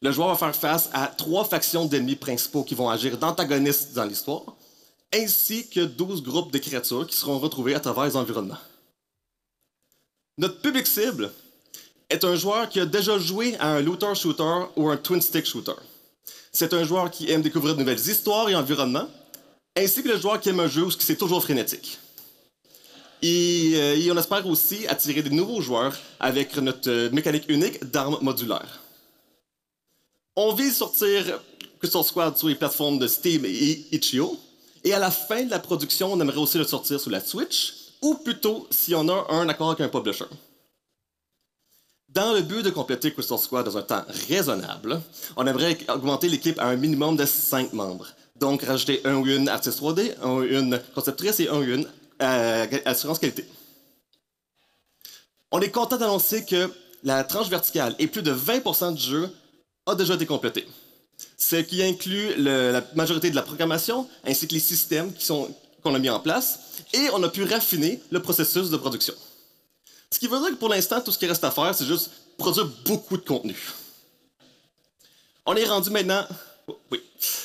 Le 0.00 0.10
joueur 0.10 0.28
va 0.28 0.36
faire 0.36 0.56
face 0.56 0.90
à 0.92 1.06
trois 1.06 1.44
factions 1.44 1.86
d'ennemis 1.86 2.16
principaux 2.16 2.64
qui 2.64 2.74
vont 2.74 2.90
agir 2.90 3.16
d'antagonistes 3.16 3.92
dans 3.94 4.04
l'histoire, 4.04 4.42
ainsi 5.14 5.68
que 5.68 5.80
12 5.80 6.22
groupes 6.24 6.52
de 6.52 6.58
créatures 6.58 7.06
qui 7.06 7.16
seront 7.16 7.38
retrouvés 7.38 7.74
à 7.76 7.80
travers 7.80 8.04
les 8.04 8.16
environnements. 8.16 8.58
Notre 10.38 10.60
public 10.60 10.86
cible 10.88 11.30
est 12.10 12.24
un 12.24 12.34
joueur 12.34 12.68
qui 12.68 12.80
a 12.80 12.86
déjà 12.86 13.16
joué 13.18 13.56
à 13.58 13.74
un 13.74 13.80
looter-shooter 13.80 14.66
ou 14.76 14.88
un 14.88 14.96
twin-stick 14.96 15.46
shooter. 15.46 15.72
C'est 16.52 16.74
un 16.74 16.84
joueur 16.84 17.10
qui 17.10 17.30
aime 17.30 17.40
découvrir 17.40 17.74
de 17.74 17.80
nouvelles 17.80 17.98
histoires 17.98 18.48
et 18.50 18.54
environnements, 18.54 19.08
ainsi 19.76 20.02
que 20.02 20.08
le 20.08 20.18
joueur 20.18 20.38
qui 20.38 20.50
aime 20.50 20.60
un 20.60 20.68
jeu 20.68 20.84
où 20.84 20.90
c'est 20.90 21.16
toujours 21.16 21.42
frénétique. 21.42 21.98
Et, 23.22 23.72
euh, 23.74 23.96
et 23.96 24.10
on 24.10 24.16
espère 24.18 24.46
aussi 24.46 24.86
attirer 24.86 25.22
des 25.22 25.30
nouveaux 25.30 25.62
joueurs 25.62 25.96
avec 26.20 26.56
notre 26.56 26.90
euh, 26.90 27.10
mécanique 27.10 27.44
unique 27.48 27.82
d'armes 27.84 28.18
modulaires. 28.20 28.80
On 30.36 30.52
vise 30.52 30.76
sortir 30.76 31.40
Crystal 31.78 32.04
Squad 32.04 32.36
sur 32.36 32.48
les 32.48 32.54
plateformes 32.54 32.98
de 32.98 33.06
Steam 33.06 33.44
et 33.44 33.86
Itch.io. 33.92 34.38
Et 34.84 34.92
à 34.92 34.98
la 34.98 35.10
fin 35.10 35.44
de 35.44 35.50
la 35.50 35.58
production, 35.58 36.12
on 36.12 36.20
aimerait 36.20 36.38
aussi 36.38 36.58
le 36.58 36.64
sortir 36.64 37.00
sur 37.00 37.10
la 37.10 37.20
Switch, 37.20 37.74
ou 38.02 38.14
plutôt 38.14 38.66
si 38.70 38.94
on 38.94 39.08
a 39.08 39.26
un 39.30 39.48
accord 39.48 39.70
avec 39.70 39.80
un 39.80 39.88
publisher. 39.88 40.26
Dans 42.14 42.34
le 42.34 42.42
but 42.42 42.62
de 42.62 42.68
compléter 42.68 43.10
Crystal 43.10 43.38
Squad 43.38 43.64
dans 43.64 43.78
un 43.78 43.82
temps 43.82 44.04
raisonnable, 44.28 45.00
on 45.36 45.46
aimerait 45.46 45.78
augmenter 45.88 46.28
l'équipe 46.28 46.58
à 46.58 46.66
un 46.66 46.76
minimum 46.76 47.16
de 47.16 47.24
5 47.24 47.72
membres. 47.72 48.06
Donc, 48.36 48.62
rajouter 48.62 49.00
un 49.04 49.14
ou 49.14 49.26
une 49.26 49.48
artiste 49.48 49.80
3D, 49.80 50.14
un 50.22 50.30
ou 50.30 50.42
une 50.42 50.78
conceptrice 50.94 51.40
et 51.40 51.48
un 51.48 51.56
ou 51.56 51.62
une 51.62 51.86
euh, 52.20 52.66
assurance 52.84 53.18
qualité. 53.18 53.46
On 55.50 55.60
est 55.60 55.70
content 55.70 55.96
d'annoncer 55.96 56.44
que 56.44 56.70
la 57.02 57.24
tranche 57.24 57.48
verticale 57.48 57.94
et 57.98 58.06
plus 58.08 58.22
de 58.22 58.34
20% 58.34 58.94
du 58.94 59.02
jeu 59.02 59.30
a 59.86 59.94
déjà 59.94 60.14
été 60.14 60.26
complété. 60.26 60.66
Ce 61.38 61.56
qui 61.56 61.82
inclut 61.82 62.34
la 62.36 62.84
majorité 62.94 63.30
de 63.30 63.36
la 63.36 63.42
programmation 63.42 64.06
ainsi 64.24 64.46
que 64.46 64.54
les 64.54 64.60
systèmes 64.60 65.12
qu'on 65.82 65.94
a 65.94 65.98
mis 65.98 66.10
en 66.10 66.20
place 66.20 66.58
et 66.92 67.08
on 67.14 67.22
a 67.22 67.28
pu 67.28 67.44
raffiner 67.44 68.02
le 68.10 68.20
processus 68.20 68.68
de 68.68 68.76
production. 68.76 69.14
Ce 70.12 70.18
qui 70.18 70.28
veut 70.28 70.38
dire 70.40 70.50
que 70.50 70.56
pour 70.56 70.68
l'instant, 70.68 71.00
tout 71.00 71.10
ce 71.10 71.18
qui 71.18 71.26
reste 71.26 71.42
à 71.42 71.50
faire, 71.50 71.74
c'est 71.74 71.86
juste 71.86 72.10
produire 72.36 72.68
beaucoup 72.84 73.16
de 73.16 73.22
contenu. 73.22 73.56
On 75.46 75.56
est 75.56 75.64
rendu 75.64 75.88
maintenant. 75.88 76.26
Oui. 76.90 77.00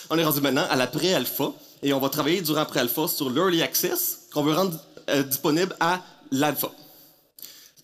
On 0.09 0.17
est 0.17 0.23
rendu 0.25 0.41
maintenant 0.41 0.67
à 0.69 0.75
la 0.75 0.85
pré-alpha 0.85 1.53
et 1.81 1.93
on 1.93 1.99
va 1.99 2.09
travailler 2.09 2.41
durant 2.41 2.65
pré-alpha 2.65 3.07
sur 3.07 3.29
l'early 3.29 3.61
access 3.61 4.27
qu'on 4.33 4.43
veut 4.43 4.53
rendre 4.53 4.77
euh, 5.09 5.23
disponible 5.23 5.77
à 5.79 6.03
l'alpha. 6.29 6.69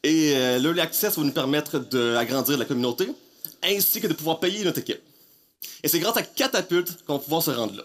Et 0.03 0.35
euh, 0.35 0.59
l'early 0.59 0.81
access 0.81 1.17
va 1.17 1.23
nous 1.23 1.31
permettre 1.31 1.79
d'agrandir 1.79 2.57
la 2.57 2.65
communauté 2.65 3.09
ainsi 3.63 4.01
que 4.01 4.07
de 4.07 4.13
pouvoir 4.13 4.41
payer 4.41 4.65
notre 4.65 4.79
équipe. 4.79 5.01
Et 5.81 5.87
c'est 5.87 5.99
grâce 5.99 6.17
à 6.17 6.23
Catapult 6.23 7.05
qu'on 7.05 7.13
va 7.13 7.19
pouvoir 7.19 7.41
se 7.41 7.51
rendre 7.51 7.77
là. 7.77 7.83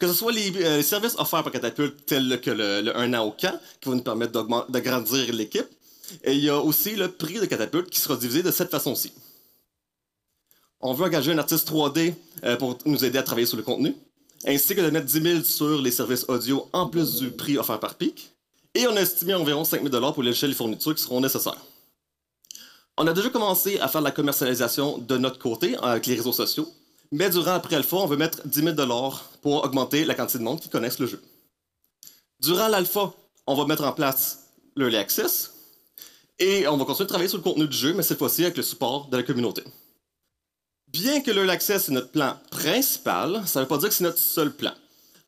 Que 0.00 0.08
ce 0.08 0.14
soit 0.14 0.32
les, 0.32 0.52
euh, 0.56 0.82
services 0.82 1.14
offerts 1.16 1.44
par 1.44 1.52
Catapult, 1.52 1.94
tels 2.06 2.40
que 2.40 2.50
le, 2.50 2.80
le 2.80 2.96
1 2.96 3.14
an 3.14 3.24
au 3.24 3.30
camp, 3.30 3.56
qui 3.80 3.88
vont 3.88 3.94
nous 3.94 4.02
permettre 4.02 4.44
d'agrandir 4.68 5.32
l'équipe. 5.32 5.68
Et 6.22 6.34
il 6.34 6.40
y 6.40 6.48
a 6.48 6.58
aussi 6.58 6.96
le 6.96 7.10
prix 7.10 7.40
de 7.40 7.46
Catapult 7.46 7.88
qui 7.90 8.00
sera 8.00 8.16
divisé 8.16 8.42
de 8.42 8.50
cette 8.50 8.70
façon-ci. 8.70 9.12
On 10.80 10.92
veut 10.92 11.06
engager 11.06 11.32
un 11.32 11.38
artiste 11.38 11.70
3D 11.70 12.14
euh, 12.44 12.56
pour 12.56 12.78
nous 12.84 13.04
aider 13.04 13.18
à 13.18 13.22
travailler 13.22 13.46
sur 13.46 13.56
le 13.56 13.62
contenu, 13.62 13.94
ainsi 14.46 14.74
que 14.74 14.80
de 14.82 14.90
mettre 14.90 15.06
10 15.06 15.22
000 15.22 15.42
sur 15.42 15.80
les 15.80 15.90
services 15.90 16.26
audio 16.28 16.68
en 16.72 16.88
plus 16.88 17.16
du 17.16 17.30
prix 17.30 17.56
offert 17.56 17.80
par 17.80 17.94
PIC. 17.94 18.30
Et 18.74 18.86
on 18.86 18.96
a 18.96 19.00
estimé 19.00 19.34
environ 19.34 19.64
5 19.64 19.88
000 19.88 20.12
pour 20.12 20.22
l'échelle 20.22 20.50
des 20.50 20.56
fournitures 20.56 20.94
qui 20.94 21.02
seront 21.02 21.20
nécessaires. 21.20 21.64
On 22.98 23.06
a 23.06 23.12
déjà 23.12 23.30
commencé 23.30 23.78
à 23.80 23.88
faire 23.88 24.02
la 24.02 24.10
commercialisation 24.10 24.98
de 24.98 25.16
notre 25.16 25.38
côté 25.38 25.76
avec 25.78 26.06
les 26.06 26.16
réseaux 26.16 26.32
sociaux, 26.32 26.68
mais 27.10 27.30
durant 27.30 27.52
après 27.52 27.76
alpha, 27.76 27.96
on 27.96 28.06
veut 28.06 28.16
mettre 28.16 28.46
10 28.46 28.74
000 28.76 28.76
pour 29.40 29.64
augmenter 29.64 30.04
la 30.04 30.14
quantité 30.14 30.38
de 30.38 30.44
monde 30.44 30.60
qui 30.60 30.68
connaissent 30.68 30.98
le 30.98 31.06
jeu. 31.06 31.22
Durant 32.40 32.68
l'alpha, 32.68 33.12
on 33.46 33.54
va 33.54 33.64
mettre 33.64 33.84
en 33.84 33.92
place 33.92 34.50
l'early 34.76 34.96
access 34.96 35.53
et 36.38 36.66
on 36.66 36.76
va 36.76 36.84
continuer 36.84 37.06
de 37.06 37.10
travailler 37.10 37.28
sur 37.28 37.38
le 37.38 37.44
contenu 37.44 37.68
du 37.68 37.76
jeu, 37.76 37.94
mais 37.94 38.02
cette 38.02 38.18
fois-ci 38.18 38.42
avec 38.42 38.56
le 38.56 38.62
support 38.62 39.08
de 39.08 39.16
la 39.16 39.22
communauté. 39.22 39.62
Bien 40.88 41.20
que 41.20 41.30
l'early 41.30 41.50
access 41.50 41.88
est 41.88 41.92
notre 41.92 42.10
plan 42.10 42.38
principal, 42.50 43.42
ça 43.46 43.60
ne 43.60 43.64
veut 43.64 43.68
pas 43.68 43.78
dire 43.78 43.88
que 43.88 43.94
c'est 43.94 44.04
notre 44.04 44.18
seul 44.18 44.52
plan. 44.52 44.72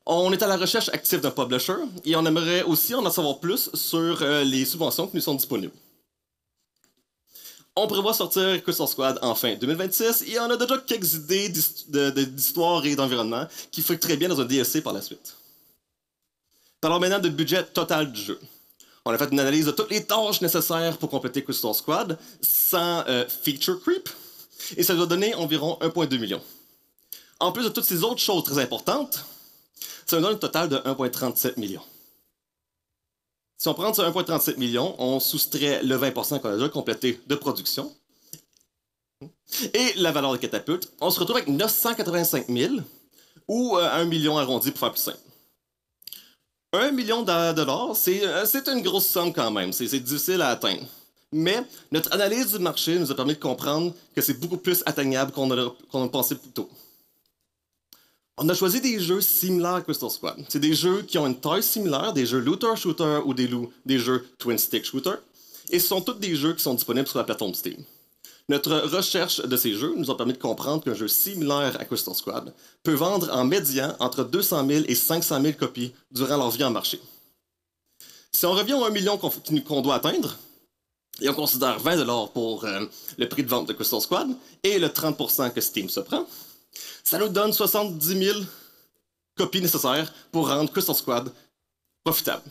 On 0.07 0.33
est 0.33 0.43
à 0.43 0.47
la 0.47 0.57
recherche 0.57 0.89
active 0.91 1.21
d'un 1.21 1.33
publisher 1.33 1.75
et 2.05 2.15
on 2.15 2.25
aimerait 2.25 2.63
aussi 2.63 2.95
en 2.95 3.11
savoir 3.11 3.41
plus 3.41 3.71
sur 3.75 4.23
euh, 4.23 4.45
les 4.45 4.65
subventions 4.65 5.09
qui 5.09 5.17
nous 5.17 5.23
sont 5.23 5.35
disponibles. 5.35 5.75
On 7.75 7.87
prévoit 7.89 8.15
sortir 8.15 8.63
Crystal 8.63 8.89
Squad 8.89 9.19
en 9.21 9.35
fin 9.35 9.55
2026 9.57 10.25
et 10.29 10.39
on 10.39 10.49
a 10.49 10.57
déjà 10.57 10.79
quelques 10.79 11.15
idées 11.15 11.49
d'histoire 11.49 12.87
et 12.87 12.97
d'environnement 12.97 13.47
qui 13.71 13.83
feraient 13.83 13.99
très 13.99 14.17
bien 14.17 14.29
dans 14.29 14.41
un 14.41 14.47
DLC 14.47 14.81
par 14.81 14.93
la 14.93 15.03
suite. 15.03 15.37
Parlons 16.81 17.01
maintenant 17.01 17.19
de 17.19 17.29
budget 17.29 17.65
total 17.65 18.13
du 18.13 18.21
jeu. 18.21 18.41
On 19.07 19.13
a 19.13 19.19
fait 19.19 19.31
une 19.31 19.39
analyse 19.39 19.67
de 19.67 19.71
toutes 19.71 19.91
les 19.91 20.05
tâches 20.05 20.41
nécessaires 20.41 20.99
pour 20.99 21.09
compléter 21.09 21.45
Crystal 21.45 21.73
Squad 21.73 22.19
sans 22.41 23.05
euh, 23.07 23.25
feature 23.29 23.81
creep 23.81 24.09
et 24.77 24.83
ça 24.83 24.97
doit 24.97 25.07
donner 25.07 25.33
environ 25.37 25.79
1,2 25.81 26.19
million. 26.19 26.43
En 27.39 27.53
plus 27.53 27.63
de 27.63 27.69
toutes 27.69 27.85
ces 27.85 28.03
autres 28.03 28.21
choses 28.21 28.43
très 28.43 28.59
importantes, 28.59 29.25
ça 30.07 30.17
nous 30.17 30.23
donne 30.23 30.35
un 30.35 30.39
total 30.39 30.69
de 30.69 30.79
1,37 30.79 31.57
million. 31.57 31.83
Si 33.57 33.69
on 33.69 33.75
prend 33.75 33.95
ce 33.95 34.03
1,37 34.03 34.57
million, 34.57 34.97
on 34.99 35.21
soustrait 35.21 35.85
le 35.85 35.97
20% 35.97 36.41
qu'on 36.41 36.49
a 36.49 36.55
déjà 36.57 36.69
complété 36.69 37.21
de 37.29 37.35
production 37.37 37.95
et 39.73 39.93
la 39.99 40.11
valeur 40.11 40.33
de 40.33 40.39
catapulte, 40.39 40.93
on 41.01 41.11
se 41.13 41.21
retrouve 41.21 41.37
avec 41.37 41.49
985 41.49 42.49
000 42.49 42.75
ou 43.47 43.77
euh, 43.77 43.89
1 43.89 44.07
million 44.07 44.37
arrondi 44.37 44.73
pour 44.73 44.81
faire 44.81 44.91
plus 44.91 45.01
simple. 45.01 45.26
1 46.73 46.91
million 46.93 47.23
de 47.23 47.53
dollars, 47.53 47.95
c'est 47.97 48.25
euh, 48.25 48.45
c'est 48.45 48.69
une 48.69 48.83
grosse 48.83 49.07
somme 49.07 49.33
quand 49.33 49.51
même, 49.51 49.73
c'est 49.73 49.87
difficile 50.01 50.43
à 50.43 50.49
atteindre. 50.49 50.83
Mais 51.33 51.63
notre 51.91 52.13
analyse 52.13 52.53
du 52.53 52.59
marché 52.59 52.99
nous 52.99 53.11
a 53.11 53.15
permis 53.15 53.35
de 53.35 53.39
comprendre 53.39 53.93
que 54.15 54.21
c'est 54.21 54.39
beaucoup 54.39 54.57
plus 54.57 54.83
atteignable 54.87 55.33
qu'on 55.33 55.51
a, 55.51 55.71
qu'on 55.91 56.05
a 56.05 56.09
pensé 56.09 56.35
plus 56.37 56.51
tôt. 56.51 56.69
On 58.39 58.49
a 58.49 58.55
choisi 58.55 58.81
des 58.81 59.01
jeux 59.01 59.21
similaires 59.21 59.77
à 59.77 59.83
Crystal 59.83 60.11
Squad. 60.11 60.37
C'est 60.49 60.61
des 60.61 60.75
jeux 60.75 61.03
qui 61.03 61.19
ont 61.19 61.27
une 61.27 61.41
taille 61.41 61.63
similaire, 61.63 62.13
des 62.13 62.27
jeux 62.27 62.39
looter-shooter 62.39 63.23
ou 63.25 63.33
des, 63.33 63.49
des 63.87 63.99
jeux 63.99 64.27
twin-stick 64.39 64.85
shooter. 64.85 65.17
Et 65.71 65.79
ce 65.79 65.89
sont 65.89 66.01
tous 66.03 66.15
des 66.15 66.37
jeux 66.37 66.53
qui 66.53 66.63
sont 66.63 66.75
disponibles 66.75 67.09
sur 67.09 67.19
la 67.19 67.25
plateforme 67.25 67.55
Steam. 67.55 67.83
Notre 68.49 68.77
recherche 68.77 69.41
de 69.41 69.57
ces 69.57 69.75
jeux 69.75 69.95
nous 69.97 70.09
a 70.11 70.17
permis 70.17 70.33
de 70.33 70.39
comprendre 70.39 70.85
qu'un 70.85 70.95
jeu 70.95 71.09
similaire 71.09 71.77
à 71.81 71.85
Crystal 71.85 72.15
Squad 72.15 72.55
peut 72.85 72.95
vendre 72.95 73.29
en 73.33 73.45
médian 73.45 73.97
entre 73.99 74.23
200 74.23 74.69
000 74.69 74.85
et 74.87 74.95
500 74.95 75.43
000 75.43 75.55
copies 75.55 75.93
durant 76.13 76.37
leur 76.37 76.51
vie 76.51 76.63
en 76.63 76.71
marché. 76.71 77.01
Si 78.31 78.47
on 78.47 78.53
revient 78.53 78.75
au 78.75 78.85
1 78.85 78.91
million 78.91 79.19
qu'on 79.19 79.81
doit 79.81 79.97
atteindre, 79.97 80.37
et 81.21 81.29
on 81.29 81.35
considère 81.35 81.81
20 81.81 82.27
pour 82.29 82.65
euh, 82.65 82.85
le 83.17 83.29
prix 83.29 83.43
de 83.43 83.49
vente 83.49 83.67
de 83.67 83.73
Crystal 83.73 84.01
Squad 84.01 84.29
et 84.63 84.79
le 84.79 84.89
30% 84.89 85.53
que 85.53 85.61
Steam 85.61 85.89
se 85.89 86.01
prend, 86.01 86.27
ça 87.03 87.19
nous 87.19 87.29
donne 87.29 87.53
70 87.53 88.07
000 88.07 88.41
copies 89.35 89.63
nécessaires 89.63 90.13
pour 90.31 90.49
rendre 90.49 90.71
Crystal 90.71 90.95
Squad 90.95 91.33
profitable. 92.05 92.43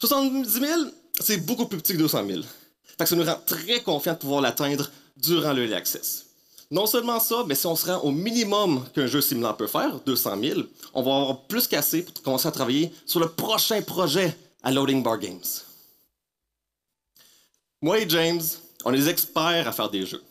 70 0.00 0.50
000, 0.50 0.80
c'est 1.20 1.36
beaucoup 1.38 1.66
plus 1.66 1.78
petit 1.78 1.92
que 1.92 1.98
200 1.98 2.26
000. 2.26 2.40
Fait 2.82 3.04
que 3.04 3.06
ça 3.06 3.14
nous 3.14 3.24
rend 3.24 3.40
très 3.46 3.80
confiants 3.82 4.14
de 4.14 4.18
pouvoir 4.18 4.40
l'atteindre 4.40 4.90
durant 5.22 5.52
l'early 5.52 5.74
access. 5.74 6.26
Non 6.70 6.86
seulement 6.86 7.20
ça, 7.20 7.44
mais 7.46 7.54
si 7.54 7.66
on 7.66 7.76
se 7.76 7.86
rend 7.86 8.00
au 8.00 8.10
minimum 8.10 8.84
qu'un 8.94 9.06
jeu 9.06 9.20
similaire 9.20 9.56
peut 9.56 9.66
faire, 9.66 10.00
200 10.00 10.40
000, 10.42 10.60
on 10.94 11.02
va 11.02 11.16
avoir 11.16 11.40
plus 11.42 11.68
qu'assez 11.68 12.02
pour 12.02 12.22
commencer 12.22 12.48
à 12.48 12.50
travailler 12.50 12.90
sur 13.06 13.20
le 13.20 13.28
prochain 13.28 13.82
projet 13.82 14.34
à 14.62 14.70
Loading 14.70 15.02
Bar 15.02 15.18
Games. 15.18 15.40
Moi 17.82 17.98
et 18.00 18.08
James, 18.08 18.40
on 18.84 18.92
est 18.94 18.96
des 18.96 19.08
experts 19.08 19.68
à 19.68 19.72
faire 19.72 19.90
des 19.90 20.06
jeux. 20.06 20.22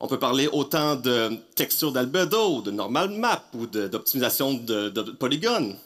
On 0.00 0.06
peut 0.06 0.18
parler 0.18 0.46
autant 0.52 0.94
de 0.94 1.38
texture 1.54 1.90
d'albedo, 1.90 2.60
de 2.60 2.70
normal 2.70 3.08
map 3.08 3.42
ou 3.54 3.66
d'optimisation 3.66 4.54
de, 4.54 4.90
de, 4.90 5.02
polygones. 5.12 5.76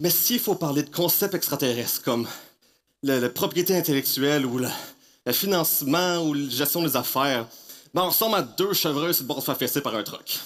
Mais 0.00 0.10
s'il 0.10 0.40
faut 0.40 0.54
parler 0.54 0.82
de 0.82 0.90
concepts 0.90 1.34
extraterrestres 1.34 2.02
comme 2.02 2.26
la 3.02 3.28
propriété 3.28 3.76
intellectuelle 3.76 4.46
ou 4.46 4.58
le, 4.58 4.68
le 5.24 5.32
financement 5.32 6.18
ou 6.24 6.34
la 6.34 6.48
gestion 6.48 6.82
des 6.82 6.96
affaires, 6.96 7.46
ben 7.94 8.02
on 8.02 8.08
ressemble 8.08 8.36
à 8.36 8.42
deux 8.42 8.72
chevreuils 8.72 9.14
sur 9.14 9.24
le 9.24 9.28
bord 9.28 9.40
se 9.40 9.44
faire 9.44 9.56
fesser 9.56 9.80
par 9.80 9.94
un 9.94 10.02
truck. 10.02 10.38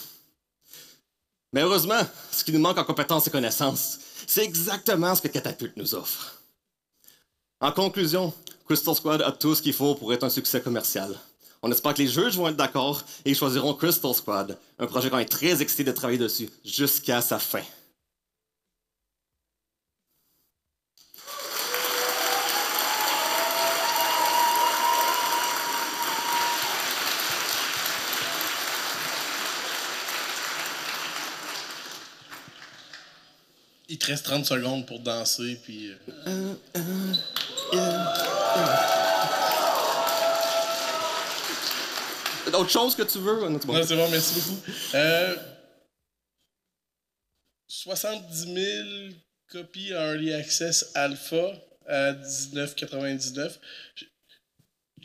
Mais 1.52 1.62
heureusement, 1.62 2.00
ce 2.30 2.44
qui 2.44 2.52
nous 2.52 2.58
manque 2.58 2.78
en 2.78 2.84
compétences 2.84 3.26
et 3.26 3.30
connaissances, 3.30 3.98
c'est 4.26 4.44
exactement 4.44 5.14
ce 5.14 5.22
que 5.22 5.28
Catapult 5.28 5.76
nous 5.76 5.94
offre. 5.94 6.42
En 7.60 7.72
conclusion, 7.72 8.34
Crystal 8.66 8.94
Squad 8.94 9.22
a 9.22 9.32
tout 9.32 9.54
ce 9.54 9.62
qu'il 9.62 9.72
faut 9.72 9.94
pour 9.94 10.12
être 10.12 10.24
un 10.24 10.30
succès 10.30 10.60
commercial. 10.60 11.18
On 11.62 11.70
espère 11.70 11.94
que 11.94 12.02
les 12.02 12.08
juges 12.08 12.36
vont 12.36 12.48
être 12.48 12.56
d'accord 12.56 13.02
et 13.24 13.30
ils 13.30 13.36
choisiront 13.36 13.74
Crystal 13.74 14.12
Squad, 14.12 14.58
un 14.78 14.86
projet 14.86 15.08
qu'on 15.08 15.18
est 15.18 15.24
très 15.24 15.62
excité 15.62 15.84
de 15.84 15.92
travailler 15.92 16.18
dessus 16.18 16.50
jusqu'à 16.64 17.22
sa 17.22 17.38
fin. 17.38 17.62
Il 33.88 33.98
te 33.98 34.06
reste 34.06 34.24
30 34.24 34.44
secondes 34.46 34.86
pour 34.86 34.98
danser, 35.00 35.60
puis. 35.62 35.92
euh, 36.26 36.54
D'autres 42.50 42.70
choses 42.70 42.94
que 42.94 43.02
tu 43.02 43.18
veux? 43.18 43.48
Non, 43.48 43.58
c'est 43.60 43.66
bon. 43.66 43.72
Non, 43.74 43.84
c'est 43.86 43.96
bon, 43.96 44.08
merci 44.10 44.40
beaucoup. 44.40 44.62
Euh, 44.94 45.36
70 47.66 48.54
000 48.54 48.88
copies 49.50 49.94
en 49.94 50.12
Early 50.12 50.32
Access 50.32 50.92
Alpha 50.94 51.52
à 51.88 52.12
19,99. 52.12 53.58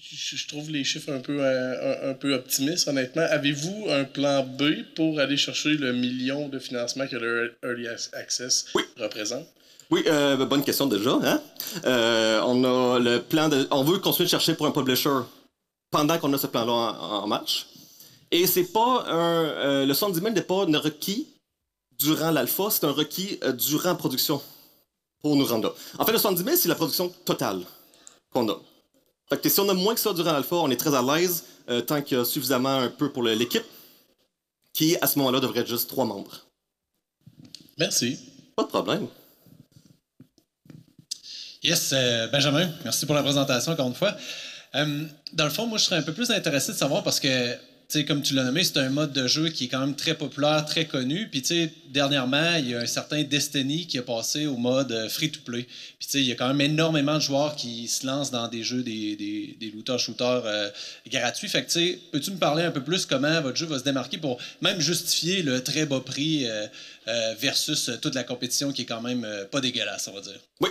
Je, 0.04 0.47
trouve 0.47 0.72
les 0.72 0.84
chiffres 0.84 1.12
un 1.12 1.20
peu, 1.20 1.43
euh, 1.43 2.08
un, 2.08 2.10
un 2.10 2.14
peu 2.16 2.34
optimistes, 2.34 2.88
honnêtement. 2.88 3.22
Avez-vous 3.30 3.86
un 3.89 4.04
plan 4.04 4.43
B 4.43 4.64
pour 4.95 5.20
aller 5.20 5.38
chercher 5.38 5.76
le 5.78 5.93
million 5.93 6.49
de 6.49 6.58
financement 6.58 7.06
que 7.08 7.18
le 7.18 7.56
Early 7.64 7.88
Access 7.88 8.66
représente? 8.97 9.45
Oui, 9.91 10.04
euh, 10.08 10.43
bonne 10.45 10.64
question 10.64 10.88
déjà. 10.88 11.20
Hein? 11.22 11.41
Euh, 11.86 12.41
on 12.45 12.64
a 12.64 12.97
le 12.99 13.22
plan 13.22 13.47
de. 13.47 13.68
On 13.70 13.84
veut 13.84 13.99
continuer 13.99 14.26
de 14.26 14.32
chercher 14.32 14.56
pour 14.56 14.66
un 14.66 14.72
publisher 14.72 15.20
pendant 15.91 16.18
qu'on 16.18 16.34
a 16.34 16.38
ce 16.38 16.47
plan-là 16.47 16.72
en, 16.72 17.24
en 17.24 17.28
marche. 17.28 17.68
Et 18.32 18.47
c'est 18.47 18.72
pas 18.72 19.04
un. 19.08 19.45
euh, 19.45 19.86
le 19.86 19.93
70 19.93 20.20
000 20.20 20.34
n'est 20.34 20.41
pas 20.41 20.64
un 20.66 20.80
requis 20.80 21.28
durant 21.99 22.32
l'alpha, 22.32 22.70
c'est 22.72 22.86
un 22.86 22.91
requis 22.91 23.39
durant 23.54 23.95
production 23.95 24.41
pour 25.22 25.36
nous 25.36 25.45
rendre 25.45 25.68
là. 25.68 25.74
En 25.99 26.06
fait, 26.06 26.14
le 26.14 26.18
70 26.18 26.43
000, 26.43 26.56
c'est 26.56 26.70
la 26.70 26.76
production 26.76 27.10
totale 27.26 27.62
qu'on 28.34 28.49
a. 28.49 28.60
Fait 29.32 29.39
que 29.39 29.47
si 29.47 29.61
on 29.61 29.69
a 29.69 29.73
moins 29.73 29.93
que 29.93 29.99
ça 30.01 30.11
durant 30.13 30.34
l'alpha, 30.34 30.57
on 30.57 30.69
est 30.69 30.75
très 30.75 30.93
à 30.93 31.01
l'aise 31.01 31.45
euh, 31.69 31.79
tant 31.79 32.01
qu'il 32.01 32.17
y 32.17 32.19
a 32.19 32.25
suffisamment 32.25 32.79
un 32.79 32.89
peu 32.89 33.13
pour 33.13 33.23
l'équipe, 33.23 33.63
qui 34.73 34.97
à 34.99 35.07
ce 35.07 35.17
moment-là 35.19 35.39
devrait 35.39 35.61
être 35.61 35.69
juste 35.69 35.88
trois 35.88 36.03
membres. 36.03 36.45
Merci. 37.77 38.19
Pas 38.57 38.63
de 38.63 38.67
problème. 38.67 39.07
Yes, 41.63 41.93
euh, 41.93 42.27
Benjamin, 42.27 42.69
merci 42.84 43.05
pour 43.05 43.15
la 43.15 43.23
présentation 43.23 43.71
encore 43.71 43.88
une 43.88 43.95
fois. 43.95 44.17
Euh, 44.75 45.05
dans 45.32 45.45
le 45.45 45.49
fond, 45.49 45.65
moi, 45.65 45.77
je 45.77 45.86
serais 45.86 45.95
un 45.95 46.01
peu 46.01 46.13
plus 46.13 46.29
intéressé 46.29 46.73
de 46.73 46.77
savoir 46.77 47.01
parce 47.01 47.21
que, 47.21 47.55
comme 48.07 48.21
tu 48.21 48.33
l'as 48.33 48.43
nommé, 48.43 48.63
c'est 48.63 48.77
un 48.77 48.89
mode 48.89 49.13
de 49.13 49.27
jeu 49.27 49.49
qui 49.49 49.65
est 49.65 49.67
quand 49.67 49.79
même 49.79 49.95
très 49.95 50.15
populaire, 50.15 50.65
très 50.65 50.85
connu. 50.85 51.27
Puis, 51.29 51.41
tu 51.41 51.47
sais, 51.49 51.73
dernièrement, 51.89 52.55
il 52.55 52.69
y 52.69 52.75
a 52.75 52.79
un 52.79 52.85
certain 52.85 53.23
Destiny 53.23 53.85
qui 53.85 53.97
a 53.97 54.01
passé 54.01 54.47
au 54.47 54.55
mode 54.55 54.91
euh, 54.91 55.09
free-to-play. 55.09 55.63
Puis, 55.63 56.07
tu 56.07 56.09
sais, 56.09 56.19
il 56.19 56.27
y 56.27 56.31
a 56.31 56.35
quand 56.35 56.47
même 56.47 56.61
énormément 56.61 57.15
de 57.15 57.21
joueurs 57.21 57.55
qui 57.55 57.87
se 57.87 58.05
lancent 58.05 58.31
dans 58.31 58.47
des 58.47 58.63
jeux, 58.63 58.83
des, 58.83 59.15
des, 59.15 59.57
des 59.59 59.71
looters-shooters 59.71 60.43
euh, 60.45 60.69
gratuits. 61.09 61.49
Fait 61.49 61.65
que, 61.65 61.71
tu 61.71 61.99
peux-tu 62.11 62.31
me 62.31 62.37
parler 62.37 62.63
un 62.63 62.71
peu 62.71 62.81
plus 62.81 63.05
comment 63.05 63.41
votre 63.41 63.57
jeu 63.57 63.65
va 63.65 63.77
se 63.77 63.83
démarquer 63.83 64.17
pour 64.17 64.39
même 64.61 64.79
justifier 64.79 65.43
le 65.43 65.63
très 65.63 65.85
bas 65.85 65.99
prix 65.99 66.45
euh, 66.47 66.67
versus 67.39 67.91
toute 68.01 68.15
la 68.15 68.23
compétition 68.23 68.71
qui 68.71 68.83
est 68.83 68.85
quand 68.85 69.01
même 69.01 69.27
pas 69.51 69.59
dégueulasse, 69.59 70.07
on 70.07 70.13
va 70.13 70.21
dire? 70.21 70.39
Oui. 70.61 70.69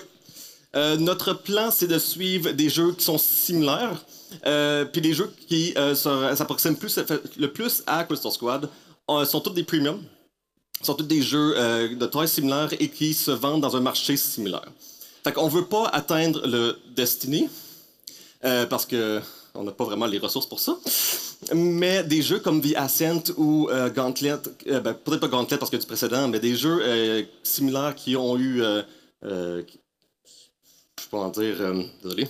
Notre 0.74 1.34
plan, 1.34 1.70
c'est 1.70 1.88
de 1.88 1.98
suivre 1.98 2.52
des 2.52 2.70
jeux 2.70 2.94
qui 2.94 3.04
sont 3.04 3.18
similaires, 3.18 4.04
euh, 4.46 4.84
puis 4.84 5.00
des 5.00 5.12
jeux 5.12 5.32
qui 5.48 5.74
euh, 5.76 5.94
s'approximent 5.94 6.76
le 7.38 7.46
plus 7.46 7.82
à 7.86 8.04
Crystal 8.04 8.32
Squad. 8.32 8.68
Euh, 9.10 9.24
sont 9.24 9.40
tous 9.40 9.50
des 9.50 9.64
premiums, 9.64 10.02
sont 10.82 10.94
tous 10.94 11.04
des 11.04 11.22
jeux 11.22 11.54
euh, 11.56 11.94
de 11.94 12.06
taille 12.06 12.28
similaire 12.28 12.72
et 12.78 12.88
qui 12.88 13.12
se 13.12 13.32
vendent 13.32 13.60
dans 13.60 13.76
un 13.76 13.80
marché 13.80 14.16
similaire. 14.16 14.70
Fait 15.24 15.32
qu'on 15.32 15.48
veut 15.48 15.66
pas 15.66 15.86
atteindre 15.86 16.46
le 16.46 16.78
Destiny, 16.94 17.48
euh, 18.44 18.66
parce 18.66 18.86
que 18.86 19.20
on 19.54 19.64
n'a 19.64 19.72
pas 19.72 19.84
vraiment 19.84 20.06
les 20.06 20.18
ressources 20.18 20.48
pour 20.48 20.60
ça. 20.60 20.78
Mais 21.52 22.04
des 22.04 22.22
jeux 22.22 22.38
comme 22.38 22.60
The 22.62 22.76
Ascent 22.76 23.32
ou 23.36 23.68
euh, 23.70 23.90
Gauntlet, 23.90 24.36
ben, 24.66 24.94
peut-être 24.94 25.20
pas 25.20 25.28
Gauntlet 25.28 25.58
parce 25.58 25.70
qu'il 25.70 25.78
y 25.78 25.80
a 25.80 25.84
du 25.84 25.88
précédent, 25.88 26.28
mais 26.28 26.38
des 26.38 26.54
jeux 26.54 27.26
similaires 27.42 27.96
qui 27.96 28.14
ont 28.16 28.38
eu 28.38 28.62
je 29.22 29.64
peux 31.10 31.16
en 31.16 31.30
dire. 31.30 31.56
désolé. 32.02 32.28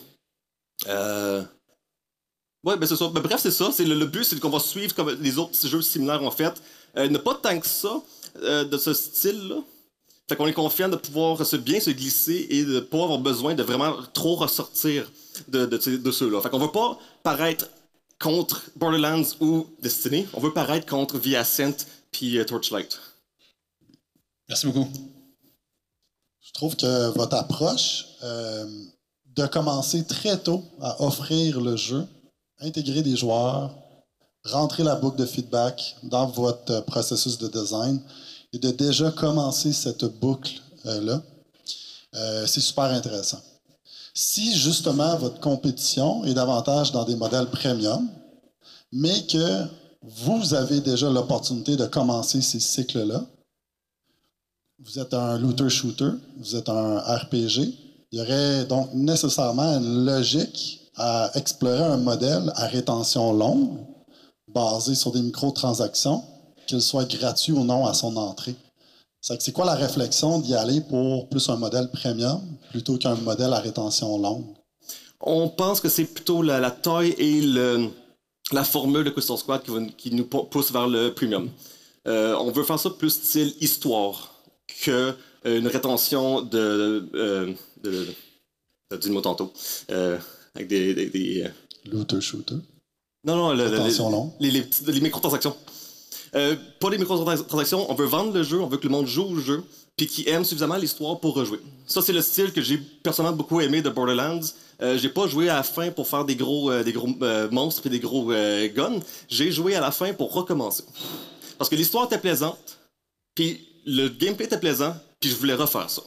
Ouais, 2.65 2.77
ben 2.77 2.87
c'est 2.87 2.97
ça. 2.97 3.09
Ben, 3.09 3.21
bref, 3.21 3.41
c'est 3.41 3.51
ça. 3.51 3.71
C'est 3.73 3.85
le, 3.85 3.95
le 3.95 4.07
but, 4.07 4.25
c'est 4.25 4.39
qu'on 4.39 4.51
va 4.51 4.61
suivre 4.61 4.95
comme 4.95 5.11
les 5.21 5.39
autres 5.39 5.67
jeux 5.67 5.83
similaires 5.83 6.23
ont 6.23 6.31
fait. 6.31 6.61
Euh, 6.97 7.07
il 7.07 7.11
n'y 7.11 7.17
a 7.17 7.21
pas 7.21 7.35
tant 7.35 7.59
que 7.59 7.67
ça 7.67 8.03
euh, 8.43 8.65
de 8.65 8.77
ce 8.79 8.93
style-là. 8.93 9.57
Fait 10.29 10.37
qu'on 10.37 10.47
est 10.47 10.53
confiant 10.53 10.89
de 10.89 10.97
pouvoir 10.97 11.45
se 11.45 11.57
bien 11.57 11.81
se 11.81 11.91
glisser 11.91 12.47
et 12.51 12.65
de 12.65 12.81
pas 12.81 13.03
avoir 13.03 13.19
besoin 13.19 13.55
de 13.55 13.63
vraiment 13.63 13.95
trop 14.13 14.37
ressortir 14.37 15.11
de, 15.49 15.67
de, 15.67 15.79
ces- 15.81 15.99
de 15.99 16.11
ceux-là. 16.13 16.41
Fait 16.41 16.51
qu'on 16.51 16.59
veut 16.59 16.71
pas 16.71 16.99
paraître 17.23 17.67
contre 18.21 18.63
Borderlands 18.77 19.25
ou 19.41 19.67
Destiny. 19.81 20.27
On 20.35 20.41
veut 20.41 20.53
paraître 20.53 20.87
contre 20.87 21.19
The 21.19 21.35
Ascent 21.35 21.87
puis 22.13 22.39
euh, 22.39 22.45
Torchlight. 22.45 23.01
Merci 24.49 24.67
beaucoup. 24.67 24.89
Je 26.43 26.53
trouve 26.53 26.77
que 26.77 27.09
votre 27.17 27.37
approche 27.37 28.05
euh, 28.23 28.67
de 29.35 29.47
commencer 29.47 30.05
très 30.07 30.39
tôt 30.39 30.63
à 30.81 31.03
offrir 31.03 31.61
le 31.61 31.77
jeu, 31.77 32.05
intégrer 32.61 33.03
des 33.03 33.17
joueurs, 33.17 33.75
rentrer 34.45 34.83
la 34.83 34.97
boucle 34.97 35.19
de 35.19 35.27
feedback 35.27 35.97
dans 36.03 36.27
votre 36.27 36.73
euh, 36.73 36.81
processus 36.83 37.39
de 37.39 37.49
design 37.49 38.01
et 38.53 38.59
de 38.59 38.71
déjà 38.71 39.11
commencer 39.11 39.73
cette 39.73 40.05
boucle-là, 40.05 41.23
euh, 42.15 42.47
c'est 42.47 42.61
super 42.61 42.85
intéressant. 42.85 43.41
Si 44.15 44.57
justement 44.57 45.17
votre 45.17 45.41
compétition 45.41 46.25
est 46.25 46.35
davantage 46.35 46.91
dans 46.93 47.05
des 47.05 47.17
modèles 47.17 47.47
premium, 47.47 48.09
mais 48.93 49.25
que 49.27 49.65
vous 50.03 50.55
avez 50.55 50.81
déjà 50.81 51.09
l'opportunité 51.11 51.77
de 51.77 51.87
commencer 51.87 52.41
ces 52.41 52.59
cycles-là, 52.59 53.25
vous 54.83 54.99
êtes 54.99 55.15
un 55.15 55.39
looter-shooter, 55.39 56.13
vous 56.39 56.57
êtes 56.57 56.69
un 56.69 56.99
RPG. 56.99 57.75
Il 58.13 58.19
y 58.19 58.21
aurait 58.21 58.65
donc 58.65 58.93
nécessairement 58.95 59.77
une 59.79 60.07
logique 60.07 60.80
à 61.01 61.31
explorer 61.35 61.83
un 61.83 61.97
modèle 61.97 62.53
à 62.57 62.67
rétention 62.67 63.33
longue, 63.33 63.71
basé 64.49 64.95
sur 64.95 65.11
des 65.13 65.23
microtransactions, 65.23 66.23
qu'il 66.67 66.83
soit 66.83 67.07
gratuit 67.11 67.53
ou 67.53 67.65
non 67.65 67.87
à 67.87 67.95
son 67.95 68.17
entrée. 68.17 68.55
C'est 69.23 69.53
quoi 69.53 69.65
la 69.65 69.75
réflexion 69.75 70.39
d'y 70.39 70.55
aller 70.55 70.81
pour 70.83 71.29
plus 71.29 71.49
un 71.49 71.57
modèle 71.57 71.91
premium 71.91 72.41
plutôt 72.71 72.97
qu'un 72.99 73.15
modèle 73.17 73.53
à 73.53 73.61
rétention 73.61 74.19
longue? 74.19 74.45
On 75.21 75.49
pense 75.49 75.81
que 75.81 75.89
c'est 75.89 76.05
plutôt 76.05 76.43
la, 76.43 76.71
taille 76.71 77.15
et 77.19 77.41
la 78.53 78.65
formule 78.65 79.05
de 79.05 79.11
Crystal 79.11 79.37
Squad 79.37 79.63
qui, 79.97 80.15
nous 80.15 80.25
pou- 80.25 80.45
pousse 80.45 80.71
vers 80.73 80.87
le 80.87 81.13
premium. 81.15 81.51
Euh, 82.09 82.35
on 82.39 82.51
veut 82.51 82.65
faire 82.65 82.79
ça 82.79 82.91
plus 82.91 83.11
style 83.11 83.55
histoire 83.61 84.35
que 84.85 85.15
euh, 85.47 85.59
une 85.59 85.67
rétention 85.67 86.41
de. 86.43 87.09
euh, 87.15 87.53
de, 87.83 88.07
T'as 88.89 88.97
dit 88.97 89.09
le 89.09 89.15
mot 89.15 89.21
tantôt. 89.21 89.53
Euh, 89.93 90.19
avec 90.55 90.69
des. 90.69 90.95
des, 90.95 91.07
des, 91.11 91.43
euh, 91.45 91.49
Looter-shooter. 91.91 92.57
non, 93.25 93.37
non, 93.37 93.53
le- 93.53 93.65
les, 94.41 94.51
les, 94.51 94.61
les 94.87 94.93
les 94.93 95.01
microtransactions. 95.01 95.57
Euh, 96.37 96.55
pas 96.79 96.91
des 96.91 96.99
microtransactions, 96.99 97.91
on 97.91 97.95
veut 97.95 98.07
vendre 98.07 98.33
le 98.33 98.43
jeu, 98.43 98.61
on 98.61 98.67
veut 98.69 98.77
que 98.77 98.85
le 98.87 98.91
monde 98.93 99.07
joue 99.07 99.25
au 99.25 99.39
jeu, 99.41 99.65
puis 99.97 100.07
qui 100.07 100.29
aime 100.29 100.45
suffisamment 100.45 100.77
l'histoire 100.77 101.19
pour 101.19 101.35
rejouer. 101.35 101.59
Ça, 101.87 102.03
c'est 102.03 102.13
le 102.13 102.21
style 102.23 102.53
que 102.53 102.61
j'ai 102.63 102.79
personnellement 102.79 103.37
beaucoup 103.37 103.61
aimé 103.61 103.83
de 103.83 103.91
Borderlands, 103.91 104.41
Euh, 104.83 104.97
j'ai 104.97 105.11
pas 105.11 105.27
joué 105.27 105.51
à 105.51 105.57
la 105.57 105.63
fin 105.63 105.91
pour 105.91 106.07
faire 106.09 106.25
des 106.25 106.37
gros, 106.37 106.71
euh, 106.71 106.83
des 106.83 106.93
gros 106.95 107.09
monstres 107.51 107.87
et 107.87 107.91
des 107.91 108.01
gros 108.01 108.33
guns. 108.75 109.01
J'ai 109.29 109.53
joué 109.53 109.75
à 109.75 109.81
la 109.81 109.91
fin 109.91 110.15
pour 110.15 110.33
recommencer. 110.33 110.85
Parce 111.59 111.69
que 111.69 111.77
l'histoire 111.77 112.07
était 112.07 112.17
plaisante, 112.17 112.79
puis 113.35 113.61
le 113.85 114.09
gameplay 114.09 114.47
était 114.47 114.59
plaisant, 114.61 114.95
puis 115.21 115.29
je 115.29 115.37
voulais 115.37 115.55
refaire 115.55 115.91
ça. 115.91 116.03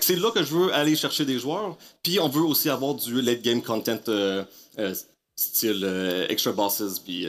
C'est 0.00 0.16
là 0.16 0.30
que 0.30 0.42
je 0.42 0.54
veux 0.54 0.74
aller 0.74 0.96
chercher 0.96 1.24
des 1.24 1.38
joueurs, 1.38 1.76
puis 2.02 2.18
on 2.18 2.28
veut 2.28 2.42
aussi 2.42 2.68
avoir 2.68 2.94
du 2.94 3.20
late 3.22 3.42
game 3.42 3.62
content 3.62 4.00
euh, 4.08 4.44
euh, 4.78 4.94
style 5.36 5.84
euh, 5.84 6.26
extra 6.28 6.52
bosses 6.52 7.00
puis 7.04 7.26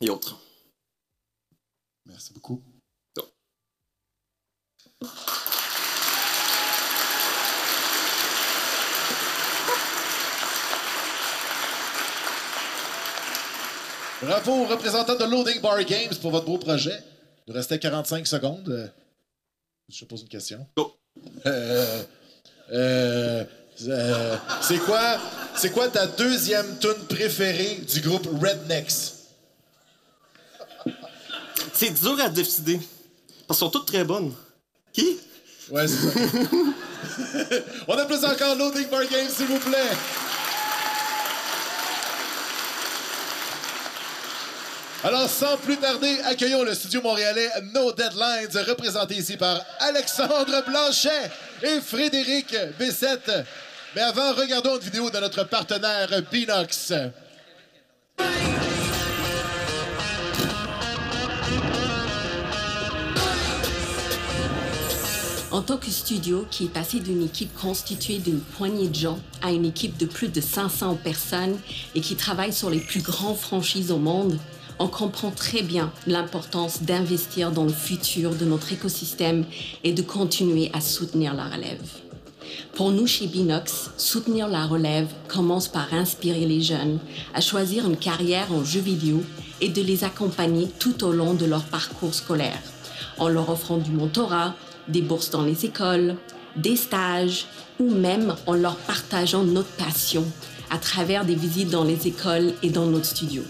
et 0.00 0.10
autres. 0.10 0.38
Merci 2.06 2.32
beaucoup. 2.32 2.62
Bravo 14.20 14.52
aux 14.52 14.66
représentants 14.66 15.14
de 15.14 15.24
Loading 15.24 15.60
Bar 15.60 15.84
Games 15.84 16.14
pour 16.20 16.30
votre 16.30 16.46
beau 16.46 16.58
projet. 16.58 16.98
Il 17.46 17.50
nous 17.50 17.54
restait 17.54 17.78
45 17.78 18.26
secondes. 18.26 18.92
Je 19.88 20.00
te 20.00 20.04
pose 20.06 20.22
une 20.22 20.28
question. 20.28 20.66
Euh, 21.46 22.02
euh, 22.72 23.44
euh, 23.86 24.36
c'est 24.60 24.78
quoi, 24.78 25.18
c'est 25.56 25.70
quoi 25.70 25.88
ta 25.88 26.06
deuxième 26.06 26.78
tune 26.78 27.06
préférée 27.08 27.80
du 27.88 28.00
groupe 28.00 28.28
Rednecks? 28.40 29.14
C'est 31.72 31.90
dur 31.90 32.18
à 32.20 32.28
décider. 32.28 32.80
Parce 33.46 33.60
qu'elles 33.60 33.68
sont 33.68 33.70
toutes 33.70 33.86
très 33.86 34.04
bonnes. 34.04 34.32
Qui? 34.92 35.18
Ouais, 35.70 35.86
c'est 35.86 35.96
ça. 35.96 36.10
On 37.88 37.96
a 37.96 38.04
plus 38.04 38.24
encore 38.24 38.56
Loading 38.56 38.88
Bar 38.88 39.02
Games, 39.08 39.30
s'il 39.30 39.46
vous 39.46 39.58
plaît. 39.58 39.90
Alors, 45.04 45.28
sans 45.28 45.56
plus 45.58 45.76
tarder, 45.76 46.18
accueillons 46.24 46.64
le 46.64 46.74
studio 46.74 47.00
montréalais 47.00 47.48
No 47.72 47.92
Deadlines, 47.92 48.64
représenté 48.66 49.14
ici 49.14 49.36
par 49.36 49.60
Alexandre 49.78 50.64
Blanchet 50.66 51.30
et 51.62 51.80
Frédéric 51.80 52.56
Bessette. 52.80 53.30
Mais 53.94 54.02
avant, 54.02 54.32
regardons 54.32 54.74
une 54.74 54.82
vidéo 54.82 55.08
de 55.08 55.18
notre 55.18 55.44
partenaire 55.44 56.08
Binox. 56.32 56.92
En 65.52 65.62
tant 65.62 65.76
que 65.76 65.90
studio 65.90 66.44
qui 66.50 66.64
est 66.64 66.72
passé 66.72 66.98
d'une 66.98 67.22
équipe 67.22 67.54
constituée 67.54 68.18
d'une 68.18 68.40
poignée 68.40 68.88
de 68.88 68.94
gens 68.96 69.18
à 69.42 69.52
une 69.52 69.64
équipe 69.64 69.96
de 69.96 70.06
plus 70.06 70.28
de 70.28 70.40
500 70.40 70.96
personnes 70.96 71.58
et 71.94 72.00
qui 72.00 72.16
travaille 72.16 72.52
sur 72.52 72.68
les 72.68 72.80
plus 72.80 73.00
grandes 73.00 73.38
franchises 73.38 73.92
au 73.92 73.98
monde, 73.98 74.38
on 74.78 74.88
comprend 74.88 75.30
très 75.30 75.62
bien 75.62 75.92
l'importance 76.06 76.82
d'investir 76.82 77.50
dans 77.50 77.64
le 77.64 77.72
futur 77.72 78.34
de 78.34 78.44
notre 78.44 78.72
écosystème 78.72 79.44
et 79.84 79.92
de 79.92 80.02
continuer 80.02 80.70
à 80.72 80.80
soutenir 80.80 81.34
la 81.34 81.44
relève. 81.44 81.82
Pour 82.74 82.92
nous 82.92 83.06
chez 83.06 83.26
Binox, 83.26 83.90
soutenir 83.96 84.48
la 84.48 84.66
relève 84.66 85.08
commence 85.26 85.68
par 85.68 85.92
inspirer 85.92 86.46
les 86.46 86.60
jeunes 86.60 86.98
à 87.34 87.40
choisir 87.40 87.86
une 87.86 87.96
carrière 87.96 88.52
en 88.52 88.64
jeux 88.64 88.80
vidéo 88.80 89.22
et 89.60 89.68
de 89.68 89.82
les 89.82 90.04
accompagner 90.04 90.68
tout 90.78 91.04
au 91.04 91.12
long 91.12 91.34
de 91.34 91.44
leur 91.44 91.64
parcours 91.64 92.14
scolaire, 92.14 92.62
en 93.18 93.28
leur 93.28 93.50
offrant 93.50 93.78
du 93.78 93.90
mentorat, 93.90 94.54
des 94.86 95.02
bourses 95.02 95.30
dans 95.30 95.42
les 95.42 95.66
écoles, 95.66 96.16
des 96.56 96.76
stages 96.76 97.46
ou 97.78 97.90
même 97.90 98.34
en 98.46 98.54
leur 98.54 98.76
partageant 98.76 99.42
notre 99.42 99.70
passion 99.70 100.24
à 100.70 100.78
travers 100.78 101.24
des 101.24 101.34
visites 101.34 101.70
dans 101.70 101.84
les 101.84 102.06
écoles 102.06 102.54
et 102.62 102.70
dans 102.70 102.86
notre 102.86 103.06
studio. 103.06 103.42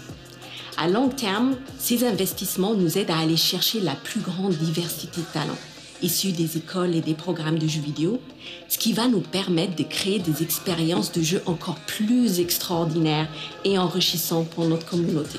À 0.81 0.87
long 0.87 1.09
terme, 1.09 1.57
ces 1.77 2.05
investissements 2.05 2.73
nous 2.73 2.97
aident 2.97 3.11
à 3.11 3.19
aller 3.19 3.35
chercher 3.35 3.81
la 3.81 3.95
plus 3.95 4.21
grande 4.21 4.53
diversité 4.53 5.19
de 5.19 5.25
talents 5.33 5.57
issus 6.01 6.31
des 6.31 6.55
écoles 6.55 6.95
et 6.95 7.01
des 7.01 7.15
programmes 7.15 7.59
de 7.59 7.67
jeux 7.67 7.81
vidéo, 7.81 8.21
ce 8.69 8.77
qui 8.77 8.93
va 8.93 9.09
nous 9.09 9.19
permettre 9.19 9.75
de 9.75 9.83
créer 9.83 10.19
des 10.19 10.41
expériences 10.41 11.11
de 11.11 11.21
jeu 11.21 11.41
encore 11.45 11.75
plus 11.75 12.39
extraordinaires 12.39 13.27
et 13.65 13.77
enrichissantes 13.77 14.49
pour 14.51 14.63
notre 14.63 14.85
communauté. 14.85 15.37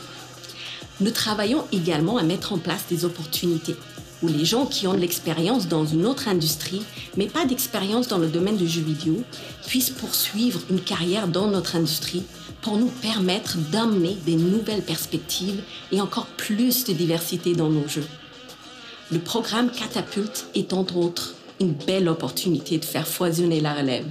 Nous 1.01 1.11
travaillons 1.11 1.65
également 1.73 2.19
à 2.19 2.23
mettre 2.23 2.53
en 2.53 2.59
place 2.59 2.85
des 2.91 3.07
opportunités 3.07 3.77
où 4.23 4.29
les 4.29 4.45
gens 4.45 4.67
qui 4.67 4.87
ont 4.87 4.93
de 4.93 4.99
l'expérience 4.99 5.67
dans 5.67 5.87
une 5.87 6.05
autre 6.05 6.29
industrie, 6.29 6.83
mais 7.17 7.27
pas 7.27 7.47
d'expérience 7.47 8.09
dans 8.09 8.19
le 8.19 8.29
domaine 8.29 8.59
du 8.59 8.69
jeu 8.69 8.83
vidéo, 8.83 9.23
puissent 9.67 9.89
poursuivre 9.89 10.61
une 10.69 10.83
carrière 10.83 11.27
dans 11.27 11.47
notre 11.47 11.77
industrie 11.77 12.25
pour 12.63 12.77
nous 12.77 12.89
permettre 12.89 13.57
d'amener 13.71 14.17
des 14.27 14.37
nouvelles 14.37 14.83
perspectives 14.83 15.63
et 15.93 16.01
encore 16.01 16.27
plus 16.27 16.85
de 16.85 16.93
diversité 16.93 17.55
dans 17.55 17.69
nos 17.69 17.87
jeux. 17.89 18.07
Le 19.11 19.19
programme 19.19 19.71
Catapulte 19.71 20.47
est 20.55 20.73
entre 20.73 20.97
autres 20.97 21.35
une 21.61 21.73
belle 21.73 22.09
opportunité 22.09 22.79
de 22.79 22.85
faire 22.85 23.07
foisonner 23.07 23.61
la 23.61 23.75
relève, 23.75 24.07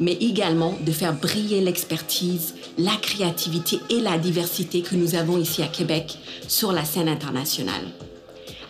mais 0.00 0.14
également 0.14 0.76
de 0.84 0.92
faire 0.92 1.14
briller 1.14 1.60
l'expertise, 1.60 2.54
la 2.78 2.96
créativité 3.00 3.78
et 3.90 4.00
la 4.00 4.18
diversité 4.18 4.82
que 4.82 4.96
nous 4.96 5.14
avons 5.14 5.38
ici 5.38 5.62
à 5.62 5.68
Québec 5.68 6.18
sur 6.48 6.72
la 6.72 6.84
scène 6.84 7.08
internationale. 7.08 7.84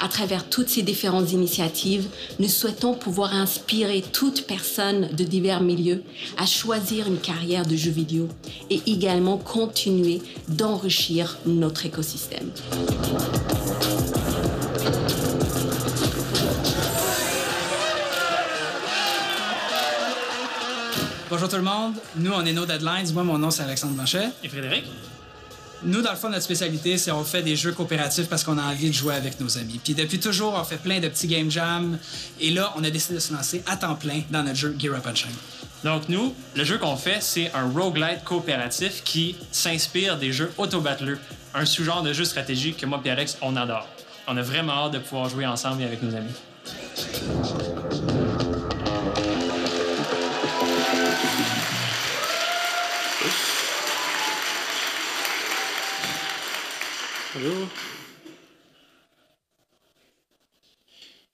À 0.03 0.09
travers 0.09 0.48
toutes 0.48 0.70
ces 0.70 0.80
différentes 0.80 1.30
initiatives, 1.32 2.07
nous 2.38 2.48
souhaitons 2.48 2.94
pouvoir 2.94 3.34
inspirer 3.34 4.03
toute 4.12 4.46
personne 4.46 5.09
de 5.12 5.24
divers 5.24 5.61
milieux 5.61 6.03
à 6.38 6.46
choisir 6.46 7.07
une 7.07 7.18
carrière 7.18 7.66
de 7.66 7.76
jeux 7.76 7.90
vidéo 7.90 8.26
et 8.70 8.80
également 8.86 9.36
continuer 9.36 10.22
d'enrichir 10.48 11.36
notre 11.44 11.84
écosystème. 11.84 12.51
Bonjour 21.28 21.48
tout 21.48 21.57
le 21.57 21.62
monde, 21.62 21.92
nous 22.16 22.32
on 22.32 22.44
est 22.46 22.55
No 22.55 22.64
Deadlines, 22.64 23.12
moi 23.12 23.22
mon 23.22 23.36
nom 23.36 23.51
c'est 23.51 23.62
Alexandre 23.62 23.92
Blanchet. 23.92 24.30
Et 24.42 24.48
Frédéric? 24.48 24.84
Nous, 25.82 26.02
dans 26.02 26.10
le 26.10 26.16
fond, 26.16 26.28
notre 26.28 26.42
spécialité, 26.42 26.98
c'est 26.98 27.10
on 27.10 27.24
fait 27.24 27.42
des 27.42 27.56
jeux 27.56 27.72
coopératifs 27.72 28.28
parce 28.28 28.44
qu'on 28.44 28.58
a 28.58 28.62
envie 28.62 28.90
de 28.90 28.94
jouer 28.94 29.14
avec 29.14 29.40
nos 29.40 29.56
amis. 29.56 29.80
Puis 29.82 29.94
depuis 29.94 30.20
toujours, 30.20 30.54
on 30.54 30.64
fait 30.64 30.76
plein 30.76 31.00
de 31.00 31.08
petits 31.08 31.26
game 31.26 31.50
jams. 31.50 31.98
Et 32.38 32.50
là, 32.50 32.72
on 32.76 32.84
a 32.84 32.90
décidé 32.90 33.14
de 33.14 33.20
se 33.20 33.32
lancer 33.32 33.62
à 33.66 33.76
temps 33.76 33.94
plein 33.94 34.20
dans 34.30 34.42
notre 34.42 34.56
jeu 34.56 34.76
Gear 34.78 34.94
Up 34.94 35.06
and 35.06 35.14
Shine. 35.14 35.30
Donc 35.82 36.08
nous, 36.10 36.34
le 36.54 36.64
jeu 36.64 36.76
qu'on 36.76 36.96
fait, 36.96 37.22
c'est 37.22 37.50
un 37.54 37.70
roguelite 37.70 38.24
coopératif 38.24 39.02
qui 39.04 39.36
s'inspire 39.50 40.18
des 40.18 40.32
jeux 40.32 40.52
auto-battleux, 40.58 41.18
un 41.54 41.64
sous-genre 41.64 42.02
de 42.02 42.12
jeu 42.12 42.24
stratégique 42.24 42.76
que 42.76 42.86
moi 42.86 43.00
et 43.02 43.10
Alex, 43.10 43.38
on 43.40 43.56
adore. 43.56 43.88
On 44.26 44.36
a 44.36 44.42
vraiment 44.42 44.72
hâte 44.72 44.92
de 44.92 44.98
pouvoir 44.98 45.30
jouer 45.30 45.46
ensemble 45.46 45.82
et 45.82 45.86
avec 45.86 46.02
nos 46.02 46.14
amis. 46.14 46.34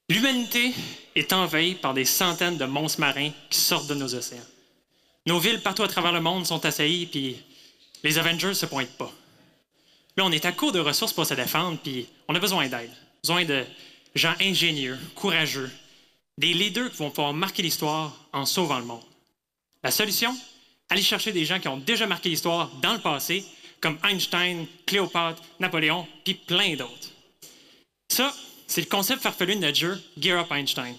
L'humanité 0.08 0.74
est 1.14 1.32
envahie 1.32 1.74
par 1.74 1.94
des 1.94 2.04
centaines 2.04 2.58
de 2.58 2.64
monstres 2.64 3.00
marins 3.00 3.30
qui 3.50 3.58
sortent 3.58 3.88
de 3.88 3.94
nos 3.94 4.14
océans. 4.14 4.44
Nos 5.26 5.38
villes 5.38 5.62
partout 5.62 5.82
à 5.82 5.88
travers 5.88 6.12
le 6.12 6.20
monde 6.20 6.46
sont 6.46 6.64
assaillies, 6.64 7.06
puis 7.06 7.42
les 8.02 8.18
Avengers 8.18 8.54
se 8.54 8.66
pointent 8.66 8.96
pas. 8.96 9.12
Là, 10.16 10.24
on 10.24 10.32
est 10.32 10.44
à 10.44 10.52
court 10.52 10.72
de 10.72 10.80
ressources 10.80 11.12
pour 11.12 11.26
se 11.26 11.34
défendre, 11.34 11.78
puis 11.82 12.06
on 12.28 12.34
a 12.34 12.38
besoin 12.38 12.68
d'aide. 12.68 12.92
Besoin 13.22 13.44
de 13.44 13.64
gens 14.14 14.34
ingénieux, 14.40 14.98
courageux, 15.14 15.70
des 16.38 16.54
leaders 16.54 16.90
qui 16.90 16.98
vont 16.98 17.10
pouvoir 17.10 17.32
marquer 17.32 17.62
l'histoire 17.62 18.14
en 18.32 18.46
sauvant 18.46 18.78
le 18.78 18.84
monde. 18.84 19.02
La 19.82 19.90
solution? 19.90 20.36
Aller 20.88 21.02
chercher 21.02 21.32
des 21.32 21.44
gens 21.44 21.58
qui 21.58 21.68
ont 21.68 21.78
déjà 21.78 22.06
marqué 22.06 22.28
l'histoire 22.28 22.68
dans 22.80 22.92
le 22.92 23.00
passé, 23.00 23.44
comme 23.86 23.98
Einstein, 24.02 24.66
Cléopâtre, 24.84 25.40
Napoléon, 25.60 26.08
puis 26.24 26.34
plein 26.34 26.74
d'autres. 26.74 27.12
Ça, 28.08 28.34
c'est 28.66 28.80
le 28.80 28.88
concept 28.88 29.22
farfelu 29.22 29.54
de 29.54 29.60
notre 29.60 29.76
jeu 29.76 30.02
Gear 30.18 30.40
Up 30.40 30.50
Einstein, 30.50 30.96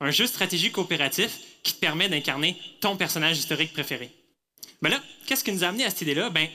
un 0.00 0.10
jeu 0.10 0.24
de 0.24 0.28
stratégie 0.28 0.70
coopératif 0.70 1.38
qui 1.62 1.72
te 1.72 1.78
permet 1.78 2.10
d'incarner 2.10 2.60
ton 2.80 2.94
personnage 2.94 3.38
historique 3.38 3.72
préféré. 3.72 4.10
Mais 4.82 4.90
là, 4.90 5.02
qu'est-ce 5.24 5.42
qui 5.42 5.50
nous 5.50 5.64
a 5.64 5.68
amené 5.68 5.86
à 5.86 5.88
cette 5.88 6.02
idée-là? 6.02 6.28
Ben, 6.28 6.46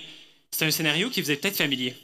c'est 0.51 0.65
un 0.65 0.69
scénario 0.69 1.09
qui 1.09 1.19
vous 1.19 1.31
est 1.31 1.37
peut-être 1.37 1.57
familier. 1.57 1.95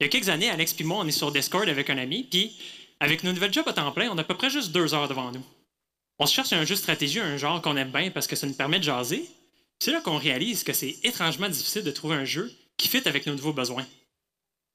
Il 0.00 0.04
y 0.04 0.06
a 0.06 0.08
quelques 0.08 0.30
années, 0.30 0.48
Alex 0.48 0.74
et 0.78 0.84
moi, 0.84 0.96
on 1.00 1.06
est 1.06 1.12
sur 1.12 1.30
Discord 1.30 1.68
avec 1.68 1.90
un 1.90 1.98
ami, 1.98 2.22
puis 2.22 2.58
avec 2.98 3.24
nos 3.24 3.34
nouvelles 3.34 3.52
jobs 3.52 3.68
à 3.68 3.74
temps 3.74 3.92
plein, 3.92 4.08
on 4.10 4.16
a 4.16 4.22
à 4.22 4.24
peu 4.24 4.36
près 4.38 4.48
juste 4.48 4.72
deux 4.72 4.94
heures 4.94 5.06
devant 5.06 5.32
nous. 5.32 5.44
On 6.18 6.24
se 6.24 6.32
cherche 6.32 6.54
un 6.54 6.64
jeu 6.64 6.76
stratégie, 6.76 7.20
un 7.20 7.36
genre 7.36 7.60
qu'on 7.60 7.76
aime 7.76 7.90
bien 7.90 8.10
parce 8.10 8.26
que 8.26 8.36
ça 8.36 8.46
nous 8.46 8.54
permet 8.54 8.78
de 8.78 8.84
jaser. 8.84 9.28
C'est 9.80 9.92
là 9.92 10.00
qu'on 10.00 10.16
réalise 10.16 10.64
que 10.64 10.72
c'est 10.72 10.96
étrangement 11.02 11.50
difficile 11.50 11.82
de 11.82 11.90
trouver 11.90 12.16
un 12.16 12.24
jeu 12.24 12.50
qui 12.78 12.88
fit 12.88 13.06
avec 13.06 13.26
nos 13.26 13.34
nouveaux 13.34 13.52
besoins. 13.52 13.86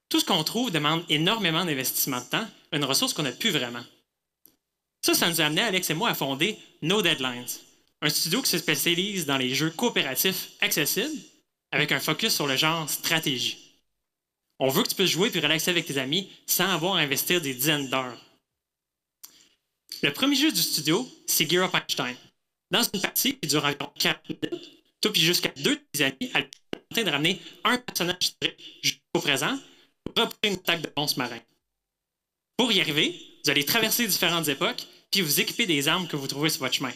Tout 0.09 0.19
ce 0.19 0.25
qu'on 0.25 0.43
trouve 0.43 0.69
demande 0.69 1.03
énormément 1.09 1.65
d'investissement 1.65 2.19
de 2.19 2.25
temps, 2.25 2.47
une 2.71 2.85
ressource 2.85 3.13
qu'on 3.13 3.23
n'a 3.23 3.31
plus 3.31 3.49
vraiment. 3.49 3.83
Ça, 5.01 5.15
ça 5.15 5.29
nous 5.29 5.41
a 5.41 5.45
amené, 5.45 5.61
Alex 5.61 5.89
et 5.89 5.95
moi, 5.95 6.09
à 6.09 6.13
fonder 6.13 6.57
No 6.81 7.01
Deadlines, 7.01 7.47
un 8.01 8.09
studio 8.09 8.41
qui 8.41 8.49
se 8.49 8.59
spécialise 8.59 9.25
dans 9.25 9.37
les 9.37 9.55
jeux 9.55 9.71
coopératifs 9.71 10.49
accessibles 10.61 11.19
avec 11.71 11.91
un 11.91 11.99
focus 11.99 12.35
sur 12.35 12.45
le 12.45 12.55
genre 12.55 12.87
stratégie. 12.89 13.79
On 14.59 14.69
veut 14.69 14.83
que 14.83 14.89
tu 14.89 14.95
puisses 14.95 15.09
jouer 15.09 15.31
puis 15.31 15.39
relaxer 15.39 15.71
avec 15.71 15.85
tes 15.85 15.97
amis 15.97 16.29
sans 16.45 16.69
avoir 16.69 16.95
à 16.95 16.99
investir 16.99 17.41
des 17.41 17.53
dizaines 17.53 17.89
d'heures. 17.89 18.19
Le 20.03 20.13
premier 20.13 20.35
jeu 20.35 20.51
du 20.51 20.61
studio, 20.61 21.09
c'est 21.25 21.49
Gear 21.49 21.65
Up 21.65 21.75
Einstein. 21.75 22.15
Dans 22.69 22.83
une 22.83 23.01
partie 23.01 23.37
qui 23.39 23.47
dure 23.47 23.65
environ 23.65 23.91
4 23.97 24.21
minutes, 24.29 24.71
toi 25.01 25.11
puis 25.11 25.21
jusqu'à 25.21 25.49
deux 25.57 25.75
de 25.75 25.81
tes 25.91 26.03
amis 26.03 26.31
à 26.33 26.41
de 27.01 27.09
ramener 27.09 27.41
un 27.63 27.77
personnage 27.77 28.17
historique 28.21 28.79
jusqu'au 28.83 29.21
présent 29.21 29.57
pour 30.03 30.25
repousser 30.25 30.53
une 30.53 30.53
attaque 30.53 30.81
de 30.81 30.91
monstres 30.95 31.17
marins. 31.17 31.41
Pour 32.57 32.71
y 32.71 32.79
arriver, 32.79 33.19
vous 33.43 33.49
allez 33.49 33.65
traverser 33.65 34.05
différentes 34.05 34.47
époques 34.47 34.85
puis 35.09 35.21
vous 35.21 35.39
équiper 35.39 35.65
des 35.65 35.87
armes 35.87 36.07
que 36.07 36.15
vous 36.15 36.27
trouvez 36.27 36.49
sur 36.49 36.61
votre 36.61 36.73
chemin. 36.73 36.91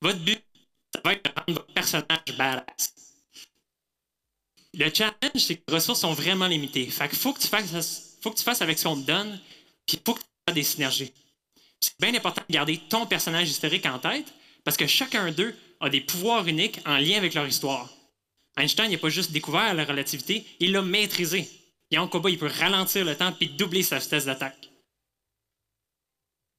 Votre 0.00 0.18
but, 0.18 0.42
ça 0.94 1.00
va 1.04 1.12
être 1.12 1.24
de 1.24 1.30
rendre 1.30 1.60
votre 1.60 1.72
personnage 1.74 2.36
badass. 2.36 2.94
Le 4.72 4.92
challenge, 4.92 5.12
c'est 5.36 5.56
que 5.56 5.62
les 5.68 5.74
ressources 5.74 6.00
sont 6.00 6.14
vraiment 6.14 6.46
limitées. 6.46 6.86
Fait 6.86 7.08
qu'il 7.08 7.18
faut 7.18 7.32
que 7.32 7.40
tu 7.40 7.46
fasses, 7.46 8.16
faut 8.22 8.30
que 8.30 8.38
tu 8.38 8.44
fasses 8.44 8.62
avec 8.62 8.78
ce 8.78 8.84
qu'on 8.84 9.00
te 9.00 9.06
donne, 9.06 9.40
puis 9.86 9.98
il 9.98 10.00
faut 10.04 10.14
que 10.14 10.20
tu 10.20 10.26
fasses 10.46 10.54
des 10.54 10.62
synergies. 10.62 11.12
C'est 11.80 12.00
bien 12.00 12.14
important 12.14 12.42
de 12.48 12.52
garder 12.52 12.80
ton 12.88 13.06
personnage 13.06 13.48
historique 13.48 13.86
en 13.86 13.98
tête, 13.98 14.32
parce 14.64 14.76
que 14.76 14.86
chacun 14.86 15.30
d'eux 15.30 15.54
a 15.80 15.90
des 15.90 16.00
pouvoirs 16.00 16.46
uniques 16.48 16.80
en 16.86 16.96
lien 16.96 17.18
avec 17.18 17.34
leur 17.34 17.46
histoire. 17.46 17.88
Einstein 18.56 18.90
n'a 18.90 18.98
pas 18.98 19.08
juste 19.08 19.32
découvert 19.32 19.74
la 19.74 19.84
relativité, 19.84 20.44
il 20.60 20.72
l'a 20.72 20.82
maîtrisé. 20.82 21.48
Et 21.90 21.98
en 21.98 22.08
combat, 22.08 22.30
il 22.30 22.38
peut 22.38 22.50
ralentir 22.58 23.04
le 23.04 23.16
temps 23.16 23.32
puis 23.32 23.48
doubler 23.48 23.82
sa 23.82 23.98
vitesse 23.98 24.24
d'attaque. 24.26 24.70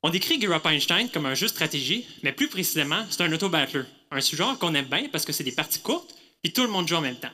On 0.04 0.10
décrit 0.10 0.40
Gear 0.40 0.54
Up 0.54 0.66
Einstein 0.66 1.10
comme 1.10 1.26
un 1.26 1.34
jeu 1.34 1.48
de 1.48 1.52
stratégie, 1.52 2.06
mais 2.22 2.32
plus 2.32 2.48
précisément, 2.48 3.06
c'est 3.10 3.24
un 3.24 3.32
auto-battler, 3.32 3.84
un 4.12 4.22
sous-genre 4.22 4.60
qu'on 4.60 4.76
aime 4.76 4.86
bien 4.86 5.10
parce 5.10 5.26
que 5.26 5.34
c'est 5.34 5.44
des 5.44 5.52
parties 5.52 5.80
courtes 5.80 6.16
puis 6.46 6.54
tout 6.54 6.62
le 6.62 6.68
monde 6.68 6.88
joue 6.88 6.96
en 6.96 7.02
même 7.02 7.16
temps. 7.16 7.32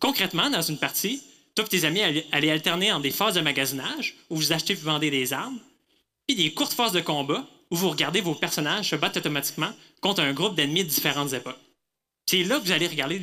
Concrètement, 0.00 0.50
dans 0.50 0.60
une 0.60 0.78
partie, 0.78 1.22
toi 1.54 1.64
et 1.64 1.68
tes 1.68 1.84
amis 1.84 2.02
allez 2.32 2.50
alterner 2.50 2.90
en 2.90 2.98
des 2.98 3.12
phases 3.12 3.36
de 3.36 3.40
magasinage 3.40 4.16
où 4.30 4.36
vous 4.36 4.52
achetez 4.52 4.72
et 4.72 4.76
vendez 4.76 5.12
des 5.12 5.32
armes, 5.32 5.60
puis 6.26 6.34
des 6.34 6.52
courtes 6.52 6.72
phases 6.72 6.90
de 6.90 7.00
combat 7.00 7.46
où 7.70 7.76
vous 7.76 7.90
regardez 7.90 8.20
vos 8.20 8.34
personnages 8.34 8.90
se 8.90 8.96
battre 8.96 9.18
automatiquement 9.18 9.72
contre 10.00 10.22
un 10.22 10.32
groupe 10.32 10.56
d'ennemis 10.56 10.82
de 10.82 10.88
différentes 10.88 11.34
époques. 11.34 11.56
C'est 12.28 12.42
là 12.42 12.58
que 12.58 12.64
vous 12.64 12.72
allez 12.72 12.88
regarder 12.88 13.18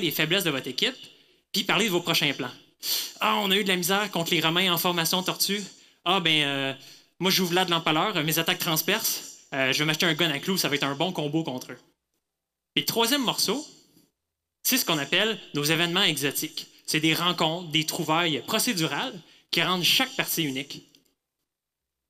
les, 0.00 0.10
faiblesses 0.10 0.44
de 0.44 0.50
votre 0.50 0.68
équipe, 0.68 0.96
puis 1.52 1.64
parler 1.64 1.86
de 1.86 1.90
vos 1.90 2.00
prochains 2.00 2.32
plans. 2.32 2.50
Ah, 3.20 3.38
on 3.42 3.50
a 3.50 3.56
eu 3.56 3.64
de 3.64 3.68
la 3.68 3.76
misère 3.76 4.10
contre 4.10 4.32
les 4.32 4.40
Romains 4.40 4.72
en 4.72 4.78
formation 4.78 5.22
tortue. 5.22 5.62
Ah, 6.04 6.20
ben, 6.20 6.44
euh, 6.44 6.74
moi, 7.20 7.30
j'ouvre 7.30 7.54
là 7.54 7.64
de 7.64 7.70
l'empaleur, 7.70 8.22
mes 8.24 8.38
attaques 8.38 8.58
transpercent. 8.58 9.22
Euh, 9.52 9.72
je 9.72 9.78
vais 9.78 9.84
m'acheter 9.84 10.06
un 10.06 10.14
gun 10.14 10.30
à 10.30 10.38
clous, 10.38 10.58
ça 10.58 10.68
va 10.68 10.74
être 10.74 10.84
un 10.84 10.94
bon 10.94 11.12
combo 11.12 11.44
contre 11.44 11.72
eux. 11.72 11.78
Et 12.76 12.84
troisième 12.84 13.22
morceau, 13.22 13.64
c'est 14.62 14.78
ce 14.78 14.84
qu'on 14.84 14.98
appelle 14.98 15.38
nos 15.54 15.62
événements 15.62 16.02
exotiques. 16.02 16.66
C'est 16.86 17.00
des 17.00 17.14
rencontres, 17.14 17.70
des 17.70 17.84
trouvailles 17.84 18.42
procédurales 18.46 19.18
qui 19.50 19.62
rendent 19.62 19.84
chaque 19.84 20.14
partie 20.16 20.42
unique. 20.42 20.82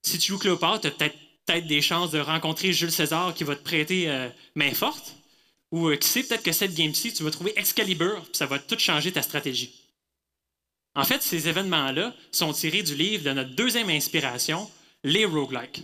Si 0.02 0.18
tu 0.18 0.28
joues 0.28 0.38
Cléopâtre, 0.38 0.80
tu 0.80 0.86
as 0.86 0.90
peut-être 0.90 1.16
peut 1.46 1.60
des 1.60 1.82
chances 1.82 2.10
de 2.10 2.18
rencontrer 2.18 2.72
Jules 2.72 2.92
César 2.92 3.34
qui 3.34 3.44
va 3.44 3.54
te 3.54 3.62
prêter 3.62 4.08
euh, 4.08 4.28
main 4.54 4.72
forte. 4.72 5.14
Ou 5.74 5.88
euh, 5.88 5.96
qui 5.96 6.06
sait, 6.06 6.22
peut-être 6.22 6.44
que 6.44 6.52
cette 6.52 6.72
game-ci, 6.72 7.12
tu 7.12 7.24
vas 7.24 7.32
trouver 7.32 7.52
Excalibur, 7.56 8.22
puis 8.22 8.36
ça 8.36 8.46
va 8.46 8.60
tout 8.60 8.78
changer 8.78 9.10
ta 9.10 9.22
stratégie. 9.22 9.74
En 10.94 11.02
fait, 11.02 11.20
ces 11.20 11.48
événements-là 11.48 12.14
sont 12.30 12.52
tirés 12.52 12.84
du 12.84 12.94
livre 12.94 13.24
de 13.24 13.32
notre 13.32 13.56
deuxième 13.56 13.90
inspiration, 13.90 14.70
les 15.02 15.24
roguelikes. 15.24 15.82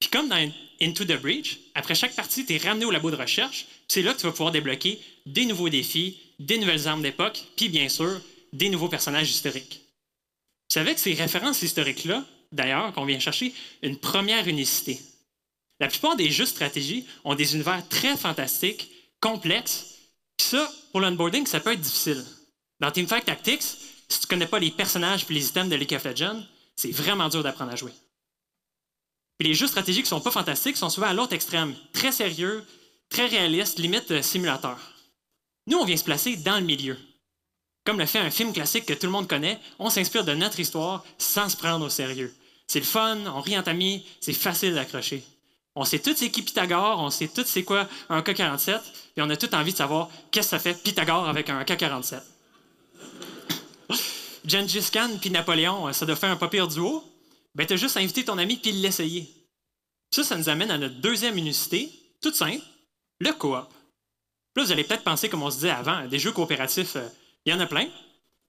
Puis 0.00 0.08
comme 0.08 0.30
dans 0.30 0.50
Into 0.80 1.04
the 1.04 1.20
Breach, 1.20 1.58
après 1.74 1.94
chaque 1.94 2.16
partie, 2.16 2.46
tu 2.46 2.54
es 2.54 2.56
ramené 2.56 2.86
au 2.86 2.90
labo 2.90 3.10
de 3.10 3.16
recherche, 3.16 3.66
c'est 3.88 4.00
là 4.00 4.14
que 4.14 4.20
tu 4.20 4.24
vas 4.24 4.32
pouvoir 4.32 4.52
débloquer 4.52 4.98
des 5.26 5.44
nouveaux 5.44 5.68
défis, 5.68 6.18
des 6.38 6.56
nouvelles 6.56 6.88
armes 6.88 7.02
d'époque, 7.02 7.44
puis 7.56 7.68
bien 7.68 7.90
sûr, 7.90 8.22
des 8.54 8.70
nouveaux 8.70 8.88
personnages 8.88 9.30
historiques. 9.30 9.82
C'est 10.68 10.80
avec 10.80 10.98
ces 10.98 11.12
références 11.12 11.60
historiques-là, 11.60 12.24
d'ailleurs, 12.52 12.90
qu'on 12.94 13.04
vient 13.04 13.20
chercher 13.20 13.52
une 13.82 13.98
première 13.98 14.48
unicité. 14.48 14.98
La 15.78 15.88
plupart 15.88 16.16
des 16.16 16.30
jeux 16.30 16.46
stratégie 16.46 17.04
ont 17.24 17.34
des 17.34 17.54
univers 17.54 17.86
très 17.90 18.16
fantastiques, 18.16 18.92
complexes, 19.24 19.86
puis 20.36 20.48
ça, 20.48 20.70
pour 20.92 21.00
l'onboarding, 21.00 21.46
ça 21.46 21.58
peut 21.58 21.72
être 21.72 21.80
difficile. 21.80 22.22
Dans 22.78 22.90
Teamfight 22.90 23.24
Tactics, 23.24 23.62
si 23.62 24.20
tu 24.20 24.26
ne 24.26 24.28
connais 24.28 24.46
pas 24.46 24.58
les 24.58 24.70
personnages 24.70 25.24
et 25.28 25.32
les 25.32 25.48
items 25.48 25.70
de 25.70 25.76
League 25.76 25.94
of 25.94 26.04
Legends, 26.04 26.42
c'est 26.76 26.90
vraiment 26.90 27.30
dur 27.30 27.42
d'apprendre 27.42 27.72
à 27.72 27.76
jouer. 27.76 27.92
Puis 29.38 29.48
les 29.48 29.54
jeux 29.54 29.66
stratégiques 29.66 30.06
sont 30.06 30.20
pas 30.20 30.30
fantastiques 30.30 30.76
sont 30.76 30.90
souvent 30.90 31.06
à 31.06 31.14
l'autre 31.14 31.32
extrême, 31.32 31.74
très 31.94 32.12
sérieux, 32.12 32.62
très 33.08 33.26
réalistes, 33.26 33.78
limite 33.78 34.10
euh, 34.10 34.20
simulateur. 34.20 34.78
Nous, 35.68 35.78
on 35.78 35.86
vient 35.86 35.96
se 35.96 36.04
placer 36.04 36.36
dans 36.36 36.56
le 36.58 36.66
milieu. 36.66 36.98
Comme 37.84 37.98
le 37.98 38.06
fait 38.06 38.18
un 38.18 38.30
film 38.30 38.52
classique 38.52 38.84
que 38.84 38.92
tout 38.92 39.06
le 39.06 39.12
monde 39.12 39.28
connaît, 39.28 39.58
on 39.78 39.88
s'inspire 39.88 40.24
de 40.24 40.34
notre 40.34 40.60
histoire 40.60 41.02
sans 41.16 41.48
se 41.48 41.56
prendre 41.56 41.86
au 41.86 41.90
sérieux. 41.90 42.34
C'est 42.66 42.80
le 42.80 42.84
fun, 42.84 43.18
on 43.26 43.40
rit 43.40 43.58
en 43.58 43.62
amis, 43.62 44.06
c'est 44.20 44.34
facile 44.34 44.74
d'accrocher. 44.74 45.24
On 45.76 45.84
sait 45.84 45.98
tous 45.98 46.14
c'est 46.14 46.30
qui 46.30 46.42
Pythagore, 46.42 47.00
on 47.00 47.10
sait 47.10 47.28
tous 47.28 47.44
c'est 47.44 47.64
quoi 47.64 47.88
un 48.08 48.20
K-47, 48.20 48.80
et 49.16 49.22
on 49.22 49.30
a 49.30 49.36
tout 49.36 49.52
envie 49.54 49.72
de 49.72 49.76
savoir 49.76 50.08
qu'est-ce 50.30 50.46
que 50.46 50.50
ça 50.50 50.58
fait 50.58 50.80
Pythagore 50.82 51.28
avec 51.28 51.50
un 51.50 51.62
K-47. 51.64 52.20
Gengis 54.46 54.90
Khan 54.92 55.10
puis 55.20 55.30
Napoléon, 55.30 55.92
ça 55.92 56.06
doit 56.06 56.16
faire 56.16 56.30
un 56.30 56.36
pas 56.36 56.48
pire 56.48 56.68
duo. 56.68 57.02
Ben, 57.54 57.66
t'as 57.66 57.76
juste 57.76 57.96
à 57.96 58.00
inviter 58.00 58.24
ton 58.24 58.38
ami 58.38 58.56
puis 58.56 58.72
l'essayer. 58.72 59.28
Ça, 60.10 60.22
ça 60.22 60.36
nous 60.36 60.48
amène 60.48 60.70
à 60.70 60.78
notre 60.78 60.96
deuxième 61.00 61.38
unicité, 61.38 61.90
toute 62.20 62.36
simple, 62.36 62.62
le 63.18 63.32
coop. 63.32 63.66
Là, 64.56 64.62
vous 64.62 64.70
allez 64.70 64.84
peut-être 64.84 65.02
penser, 65.02 65.28
comme 65.28 65.42
on 65.42 65.50
se 65.50 65.56
disait 65.56 65.70
avant, 65.70 66.06
des 66.06 66.20
jeux 66.20 66.30
coopératifs, 66.30 66.96
euh, 66.96 67.08
il 67.44 67.52
y 67.52 67.54
en 67.54 67.60
a 67.60 67.66
plein. 67.66 67.88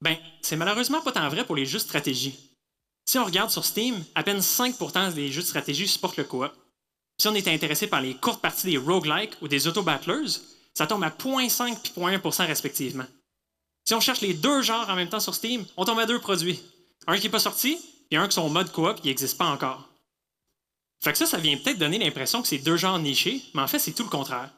Ben, 0.01 0.15
c'est 0.41 0.55
malheureusement 0.55 1.01
pas 1.01 1.11
tant 1.11 1.27
vrai 1.29 1.45
pour 1.45 1.55
les 1.55 1.65
jeux 1.65 1.79
de 1.79 1.83
stratégie. 1.83 2.51
Si 3.05 3.17
on 3.17 3.25
regarde 3.25 3.49
sur 3.49 3.65
Steam, 3.65 4.03
à 4.13 4.23
peine 4.23 4.39
5% 4.39 5.13
des 5.13 5.31
jeux 5.31 5.41
de 5.41 5.47
stratégie 5.47 5.87
supportent 5.87 6.17
le 6.17 6.23
coop. 6.23 6.51
Si 7.17 7.27
on 7.27 7.35
est 7.35 7.47
intéressé 7.47 7.87
par 7.87 8.01
les 8.01 8.15
courtes 8.15 8.41
parties 8.41 8.67
des 8.67 8.77
roguelikes 8.77 9.41
ou 9.41 9.47
des 9.47 9.67
auto-battlers, 9.67 10.39
ça 10.73 10.87
tombe 10.87 11.03
à 11.03 11.09
0.5 11.09 11.71
et 11.71 12.17
0.1% 12.17 12.47
respectivement. 12.47 13.05
Si 13.85 13.93
on 13.93 14.01
cherche 14.01 14.21
les 14.21 14.33
deux 14.33 14.61
genres 14.61 14.89
en 14.89 14.95
même 14.95 15.09
temps 15.09 15.19
sur 15.19 15.35
Steam, 15.35 15.65
on 15.77 15.85
tombe 15.85 15.99
à 15.99 16.05
deux 16.05 16.19
produits. 16.19 16.59
Un 17.07 17.17
qui 17.17 17.23
n'est 17.23 17.29
pas 17.29 17.39
sorti 17.39 17.77
et 18.11 18.17
un 18.17 18.27
qui 18.27 18.35
sont 18.35 18.41
en 18.41 18.49
mode 18.49 18.71
coop 18.71 19.01
qui 19.01 19.07
n'existe 19.07 19.37
pas 19.37 19.45
encore. 19.45 19.87
Fait 21.03 21.11
que 21.11 21.17
ça, 21.17 21.25
ça 21.25 21.37
vient 21.37 21.55
peut-être 21.57 21.77
donner 21.77 21.99
l'impression 21.99 22.41
que 22.41 22.47
c'est 22.47 22.57
deux 22.57 22.77
genres 22.77 22.99
nichés, 22.99 23.43
mais 23.53 23.61
en 23.61 23.67
fait, 23.67 23.79
c'est 23.79 23.93
tout 23.93 24.03
le 24.03 24.09
contraire. 24.09 24.49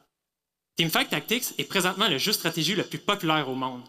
Teamfight 0.77 1.09
Tactics 1.09 1.53
est 1.57 1.65
présentement 1.65 2.07
le 2.07 2.17
jeu 2.17 2.31
stratégie 2.31 2.75
le 2.75 2.83
plus 2.83 2.99
populaire 2.99 3.49
au 3.49 3.55
monde. 3.55 3.81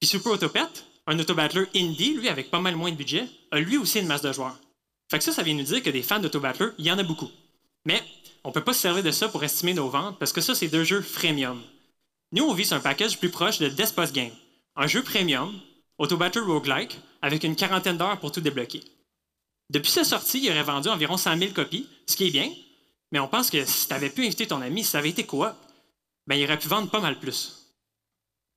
Puis 0.00 0.08
Super 0.08 0.32
Autopet, 0.32 0.60
un 1.06 1.18
autobattler 1.18 1.66
indie, 1.76 2.14
lui, 2.14 2.28
avec 2.28 2.50
pas 2.50 2.60
mal 2.60 2.76
moins 2.76 2.90
de 2.90 2.96
budget, 2.96 3.28
a 3.50 3.60
lui 3.60 3.76
aussi 3.76 4.00
une 4.00 4.06
masse 4.06 4.22
de 4.22 4.32
joueurs. 4.32 4.58
Fait 5.10 5.18
que 5.18 5.24
ça, 5.24 5.32
ça 5.32 5.42
vient 5.42 5.54
nous 5.54 5.62
dire 5.62 5.82
que 5.82 5.90
des 5.90 6.02
fans 6.02 6.18
d'autobattler, 6.18 6.68
il 6.78 6.86
y 6.86 6.90
en 6.90 6.98
a 6.98 7.02
beaucoup. 7.02 7.30
Mais 7.84 8.02
on 8.44 8.48
ne 8.48 8.54
peut 8.54 8.64
pas 8.64 8.72
se 8.72 8.80
servir 8.80 9.02
de 9.02 9.10
ça 9.10 9.28
pour 9.28 9.42
estimer 9.44 9.74
nos 9.74 9.88
ventes 9.88 10.18
parce 10.18 10.32
que 10.32 10.40
ça, 10.40 10.54
c'est 10.54 10.68
deux 10.68 10.84
jeux 10.84 11.02
freemium. 11.02 11.62
Nous, 12.32 12.44
on 12.44 12.54
vise 12.54 12.72
un 12.72 12.80
package 12.80 13.18
plus 13.18 13.30
proche 13.30 13.58
de 13.58 13.68
Despot 13.68 14.10
Game, 14.12 14.32
un 14.76 14.86
jeu 14.86 15.02
premium, 15.02 15.52
autobattler 15.98 16.40
roguelike, 16.40 16.98
avec 17.20 17.44
une 17.44 17.56
quarantaine 17.56 17.98
d'heures 17.98 18.18
pour 18.18 18.32
tout 18.32 18.40
débloquer. 18.40 18.82
Depuis 19.70 19.90
sa 19.90 20.04
sortie, 20.04 20.40
il 20.42 20.50
aurait 20.50 20.62
vendu 20.62 20.88
environ 20.88 21.16
100 21.16 21.38
000 21.38 21.52
copies, 21.52 21.86
ce 22.06 22.16
qui 22.16 22.26
est 22.26 22.30
bien, 22.30 22.50
mais 23.10 23.18
on 23.18 23.28
pense 23.28 23.50
que 23.50 23.64
si 23.64 23.86
tu 23.86 23.94
avais 23.94 24.10
pu 24.10 24.24
inviter 24.24 24.46
ton 24.46 24.62
ami, 24.62 24.82
si 24.82 24.90
ça 24.90 24.98
avait 24.98 25.10
été 25.10 25.24
quoi, 25.24 25.56
ben, 26.26 26.36
il 26.36 26.44
aurait 26.44 26.58
pu 26.58 26.68
vendre 26.68 26.90
pas 26.90 27.00
mal 27.00 27.18
plus. 27.18 27.62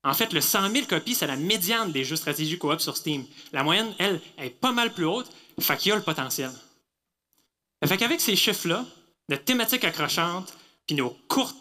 En 0.02 0.14
fait, 0.14 0.32
le 0.32 0.40
100 0.40 0.70
000 0.70 0.86
copies, 0.86 1.14
c'est 1.14 1.26
la 1.26 1.36
médiane 1.36 1.92
des 1.92 2.04
jeux 2.04 2.16
stratégie 2.16 2.58
coop 2.58 2.80
sur 2.80 2.96
Steam. 2.96 3.24
La 3.52 3.62
moyenne, 3.62 3.92
elle, 3.98 4.20
est 4.38 4.50
pas 4.50 4.72
mal 4.72 4.92
plus 4.92 5.04
haute, 5.04 5.30
fait 5.60 5.76
qu'il 5.76 5.90
y 5.90 5.92
a 5.92 5.96
le 5.96 6.02
potentiel. 6.02 6.50
Fait 7.84 7.96
qu'avec 7.96 8.20
ces 8.20 8.36
chiffres-là, 8.36 8.84
notre 9.28 9.44
thématique 9.44 9.84
accrochante, 9.84 10.52
puis 10.86 10.96
nos 10.96 11.10
courtes, 11.28 11.56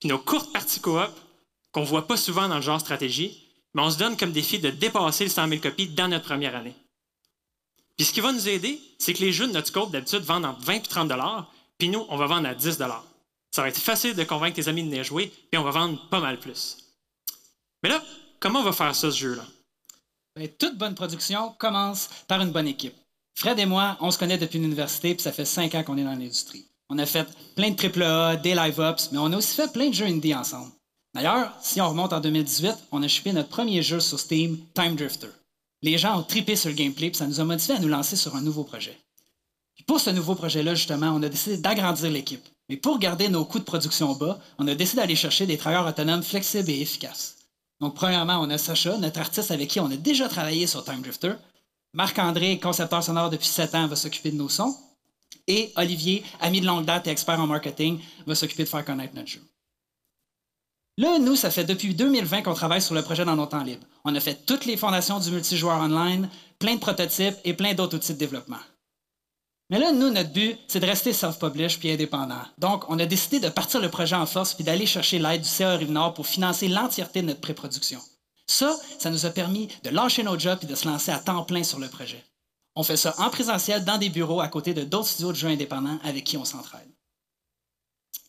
puis 0.00 0.08
nos 0.08 0.18
courtes 0.18 0.52
parties 0.52 0.80
coop, 0.80 1.10
qu'on 1.72 1.84
voit 1.84 2.06
pas 2.06 2.16
souvent 2.16 2.48
dans 2.48 2.56
le 2.56 2.62
genre 2.62 2.80
stratégie, 2.80 3.48
mais 3.74 3.82
on 3.82 3.90
se 3.90 3.98
donne 3.98 4.16
comme 4.16 4.32
défi 4.32 4.58
de 4.58 4.70
dépasser 4.70 5.24
les 5.24 5.30
100 5.30 5.48
000 5.48 5.60
copies 5.60 5.88
dans 5.88 6.08
notre 6.08 6.24
première 6.24 6.54
année. 6.54 6.74
Puis 7.96 8.06
ce 8.06 8.12
qui 8.12 8.20
va 8.20 8.32
nous 8.32 8.48
aider, 8.48 8.80
c'est 8.98 9.14
que 9.14 9.20
les 9.20 9.32
jeux 9.32 9.46
de 9.46 9.52
notre 9.52 9.68
scope, 9.68 9.90
d'habitude, 9.90 10.22
vendent 10.22 10.44
entre 10.44 10.60
20 10.60 10.74
et 10.74 10.82
30 10.82 11.12
puis 11.78 11.88
nous, 11.88 12.04
on 12.08 12.16
va 12.16 12.26
vendre 12.26 12.48
à 12.48 12.54
10 12.54 12.78
Ça 13.50 13.62
va 13.62 13.68
être 13.68 13.78
facile 13.78 14.14
de 14.14 14.24
convaincre 14.24 14.56
tes 14.56 14.68
amis 14.68 14.82
de 14.82 14.88
venir 14.88 15.04
jouer, 15.04 15.32
puis 15.50 15.58
on 15.58 15.64
va 15.64 15.70
vendre 15.70 16.08
pas 16.08 16.20
mal 16.20 16.38
plus. 16.38 16.76
Mais 17.82 17.88
là, 17.88 18.02
comment 18.38 18.60
on 18.60 18.64
va 18.64 18.72
faire 18.72 18.94
ça, 18.94 19.10
ce 19.10 19.16
jeu-là? 19.16 19.44
Ben, 20.36 20.48
toute 20.48 20.78
bonne 20.78 20.94
production 20.94 21.52
commence 21.58 22.08
par 22.28 22.40
une 22.40 22.52
bonne 22.52 22.68
équipe. 22.68 22.94
Fred 23.34 23.58
et 23.58 23.66
moi, 23.66 23.96
on 24.00 24.10
se 24.10 24.18
connaît 24.18 24.38
depuis 24.38 24.58
l'université, 24.58 25.14
puis 25.14 25.22
ça 25.22 25.32
fait 25.32 25.44
cinq 25.44 25.74
ans 25.74 25.82
qu'on 25.82 25.98
est 25.98 26.04
dans 26.04 26.10
l'industrie. 26.10 26.66
On 26.94 26.98
a 26.98 27.06
fait 27.06 27.26
plein 27.54 27.70
de 27.70 27.74
AAA, 27.74 28.36
des 28.36 28.54
live-ups, 28.54 29.12
mais 29.12 29.18
on 29.18 29.32
a 29.32 29.38
aussi 29.38 29.56
fait 29.56 29.72
plein 29.72 29.88
de 29.88 29.94
jeux 29.94 30.04
indie 30.04 30.34
ensemble. 30.34 30.70
D'ailleurs, 31.14 31.50
si 31.62 31.80
on 31.80 31.88
remonte 31.88 32.12
en 32.12 32.20
2018, 32.20 32.74
on 32.92 33.02
a 33.02 33.08
chipé 33.08 33.32
notre 33.32 33.48
premier 33.48 33.82
jeu 33.82 33.98
sur 33.98 34.20
Steam, 34.20 34.58
Time 34.74 34.94
Drifter. 34.94 35.30
Les 35.80 35.96
gens 35.96 36.18
ont 36.18 36.22
tripé 36.22 36.54
sur 36.54 36.68
le 36.68 36.74
gameplay, 36.76 37.08
puis 37.08 37.16
ça 37.16 37.26
nous 37.26 37.40
a 37.40 37.44
motivé 37.44 37.72
à 37.72 37.78
nous 37.78 37.88
lancer 37.88 38.14
sur 38.14 38.36
un 38.36 38.42
nouveau 38.42 38.64
projet. 38.64 38.94
pour 39.86 40.00
ce 40.00 40.10
nouveau 40.10 40.34
projet-là, 40.34 40.74
justement, 40.74 41.14
on 41.16 41.22
a 41.22 41.30
décidé 41.30 41.56
d'agrandir 41.56 42.10
l'équipe. 42.10 42.46
Mais 42.68 42.76
pour 42.76 42.98
garder 42.98 43.30
nos 43.30 43.46
coûts 43.46 43.58
de 43.58 43.64
production 43.64 44.12
bas, 44.12 44.38
on 44.58 44.68
a 44.68 44.74
décidé 44.74 45.00
d'aller 45.00 45.16
chercher 45.16 45.46
des 45.46 45.56
travailleurs 45.56 45.88
autonomes 45.88 46.22
flexibles 46.22 46.68
et 46.68 46.82
efficaces. 46.82 47.38
Donc, 47.80 47.94
premièrement, 47.94 48.38
on 48.38 48.50
a 48.50 48.58
Sacha, 48.58 48.98
notre 48.98 49.18
artiste 49.18 49.50
avec 49.50 49.70
qui 49.70 49.80
on 49.80 49.90
a 49.90 49.96
déjà 49.96 50.28
travaillé 50.28 50.66
sur 50.66 50.84
Time 50.84 51.00
Drifter. 51.00 51.32
Marc-André, 51.94 52.60
concepteur 52.60 53.02
sonore 53.02 53.30
depuis 53.30 53.48
7 53.48 53.74
ans, 53.76 53.86
va 53.86 53.96
s'occuper 53.96 54.30
de 54.30 54.36
nos 54.36 54.50
sons. 54.50 54.76
Et 55.48 55.72
Olivier, 55.76 56.22
ami 56.40 56.60
de 56.60 56.66
longue 56.66 56.84
date 56.84 57.06
et 57.06 57.10
expert 57.10 57.40
en 57.40 57.46
marketing, 57.46 58.00
va 58.26 58.34
s'occuper 58.34 58.64
de 58.64 58.68
faire 58.68 58.84
connaître 58.84 59.14
notre 59.14 59.28
jeu. 59.28 59.42
Là, 60.98 61.18
nous, 61.18 61.36
ça 61.36 61.50
fait 61.50 61.64
depuis 61.64 61.94
2020 61.94 62.42
qu'on 62.42 62.54
travaille 62.54 62.82
sur 62.82 62.94
le 62.94 63.02
projet 63.02 63.24
dans 63.24 63.34
nos 63.34 63.46
temps 63.46 63.64
libres. 63.64 63.86
On 64.04 64.14
a 64.14 64.20
fait 64.20 64.44
toutes 64.46 64.66
les 64.66 64.76
fondations 64.76 65.18
du 65.18 65.30
multijoueur 65.30 65.80
online, 65.80 66.28
plein 66.58 66.74
de 66.74 66.80
prototypes 66.80 67.36
et 67.44 67.54
plein 67.54 67.72
d'autres 67.72 67.96
outils 67.96 68.12
de 68.12 68.18
développement. 68.18 68.58
Mais 69.70 69.78
là, 69.78 69.90
nous, 69.90 70.10
notre 70.10 70.32
but, 70.32 70.58
c'est 70.68 70.80
de 70.80 70.86
rester 70.86 71.14
self-publish 71.14 71.78
puis 71.78 71.90
indépendant. 71.90 72.42
Donc, 72.58 72.84
on 72.90 72.98
a 72.98 73.06
décidé 73.06 73.40
de 73.40 73.48
partir 73.48 73.80
le 73.80 73.88
projet 73.88 74.16
en 74.16 74.26
force 74.26 74.52
puis 74.52 74.64
d'aller 74.64 74.84
chercher 74.84 75.18
l'aide 75.18 75.40
du 75.40 75.48
CA 75.48 75.76
Rive-Nord 75.76 76.12
pour 76.12 76.26
financer 76.26 76.68
l'entièreté 76.68 77.22
de 77.22 77.28
notre 77.28 77.40
pré-production. 77.40 77.98
Ça, 78.46 78.76
ça 78.98 79.08
nous 79.08 79.24
a 79.24 79.30
permis 79.30 79.68
de 79.82 79.88
lâcher 79.88 80.24
nos 80.24 80.38
jobs 80.38 80.58
et 80.62 80.66
de 80.66 80.74
se 80.74 80.86
lancer 80.86 81.10
à 81.10 81.18
temps 81.18 81.42
plein 81.44 81.62
sur 81.62 81.78
le 81.78 81.88
projet. 81.88 82.22
On 82.74 82.82
fait 82.82 82.96
ça 82.96 83.14
en 83.18 83.30
présentiel 83.30 83.84
dans 83.84 83.98
des 83.98 84.08
bureaux 84.08 84.40
à 84.40 84.48
côté 84.48 84.72
de 84.74 84.82
d'autres 84.82 85.08
studios 85.08 85.32
de 85.32 85.36
jeux 85.36 85.48
indépendants 85.48 85.98
avec 86.02 86.24
qui 86.24 86.36
on 86.36 86.44
s'entraide. 86.44 86.88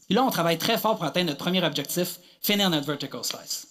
Puis 0.06 0.16
là, 0.16 0.24
on 0.24 0.30
travaille 0.30 0.58
très 0.58 0.78
fort 0.78 0.98
pour 0.98 1.06
atteindre 1.06 1.28
notre 1.28 1.44
premier 1.44 1.64
objectif, 1.64 2.20
finir 2.42 2.70
notre 2.70 2.88
vertical 2.88 3.24
slice. 3.24 3.68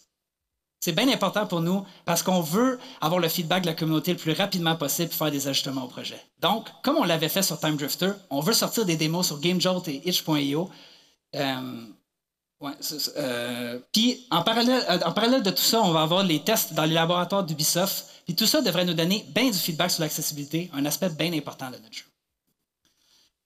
C'est 0.81 0.93
bien 0.93 1.09
important 1.09 1.47
pour 1.47 1.61
nous 1.61 1.85
parce 2.05 2.25
qu'on 2.25 2.41
veut 2.41 2.79
avoir 3.01 3.21
le 3.21 3.29
feedback 3.29 3.63
de 3.63 3.69
la 3.69 3.75
communauté 3.75 4.13
le 4.13 4.19
plus 4.19 4.33
rapidement 4.33 4.75
possible 4.75 5.11
pour 5.11 5.19
faire 5.19 5.31
des 5.31 5.47
ajustements 5.47 5.85
au 5.85 5.89
projet. 5.89 6.21
Donc, 6.41 6.69
comme 6.83 6.97
on 6.97 7.05
l'avait 7.05 7.29
fait 7.29 7.43
sur 7.43 7.61
Time 7.61 7.77
Drifter, 7.77 8.13
on 8.31 8.41
veut 8.41 8.53
sortir 8.53 8.85
des 8.85 8.97
démos 8.97 9.27
sur 9.29 9.39
GameJolt 9.39 9.87
et 9.87 10.09
itch.io. 10.09 10.71
euh, 13.17 13.79
puis, 13.93 14.27
en 14.31 14.43
parallèle, 14.43 14.85
euh, 14.89 14.99
en 15.05 15.13
parallèle 15.13 15.43
de 15.43 15.51
tout 15.51 15.63
ça, 15.63 15.83
on 15.83 15.91
va 15.91 16.03
avoir 16.03 16.23
les 16.23 16.41
tests 16.41 16.75
dans 16.75 16.85
les 16.85 16.95
laboratoires 16.95 17.45
d'Ubisoft. 17.45 18.07
Puis 18.25 18.35
tout 18.35 18.47
ça 18.47 18.61
devrait 18.61 18.85
nous 18.85 18.95
donner 18.95 19.25
bien 19.35 19.51
du 19.51 19.59
feedback 19.59 19.91
sur 19.91 20.03
l'accessibilité, 20.03 20.71
un 20.73 20.85
aspect 20.87 21.11
bien 21.11 21.33
important 21.33 21.71
de 21.71 21.77
notre 21.77 21.93
jeu. 21.93 22.05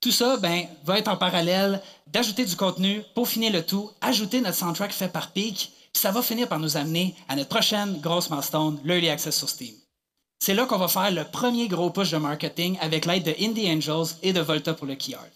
Tout 0.01 0.13
ça 0.13 0.37
ben, 0.37 0.67
va 0.85 0.99
être 0.99 1.09
en 1.09 1.17
parallèle 1.17 1.81
d'ajouter 2.07 2.45
du 2.45 2.55
contenu, 2.57 3.03
peaufiner 3.15 3.51
le 3.51 3.65
tout, 3.65 3.91
ajouter 4.01 4.41
notre 4.41 4.59
soundtrack 4.59 4.93
fait 4.93 5.09
par 5.09 5.33
Peak, 5.33 5.73
puis 5.93 6.01
ça 6.01 6.13
va 6.13 6.23
finir 6.23 6.49
par 6.49 6.59
nous 6.59 6.77
amener 6.77 7.17
à 7.29 7.37
notre 7.37 7.49
prochaine 7.49 8.01
grosse 8.01 8.31
milestone, 8.31 8.79
l'Early 8.85 9.09
Access 9.09 9.37
sur 9.37 9.49
Steam. 9.49 9.75
C'est 10.39 10.55
là 10.55 10.67
qu'on 10.67 10.79
va 10.79 10.89
faire 10.89 11.11
le 11.11 11.25
premier 11.25 11.67
gros 11.67 11.91
push 11.91 12.11
de 12.11 12.19
marketing 12.19 12.77
avec 12.81 13.07
l'aide 13.07 13.25
de 13.25 13.35
Indie 13.41 13.71
Angels 13.71 14.15
et 14.23 14.33
de 14.33 14.41
Volta 14.41 14.75
pour 14.75 14.87
le 14.87 14.95
Key 14.95 15.15
Art. 15.15 15.36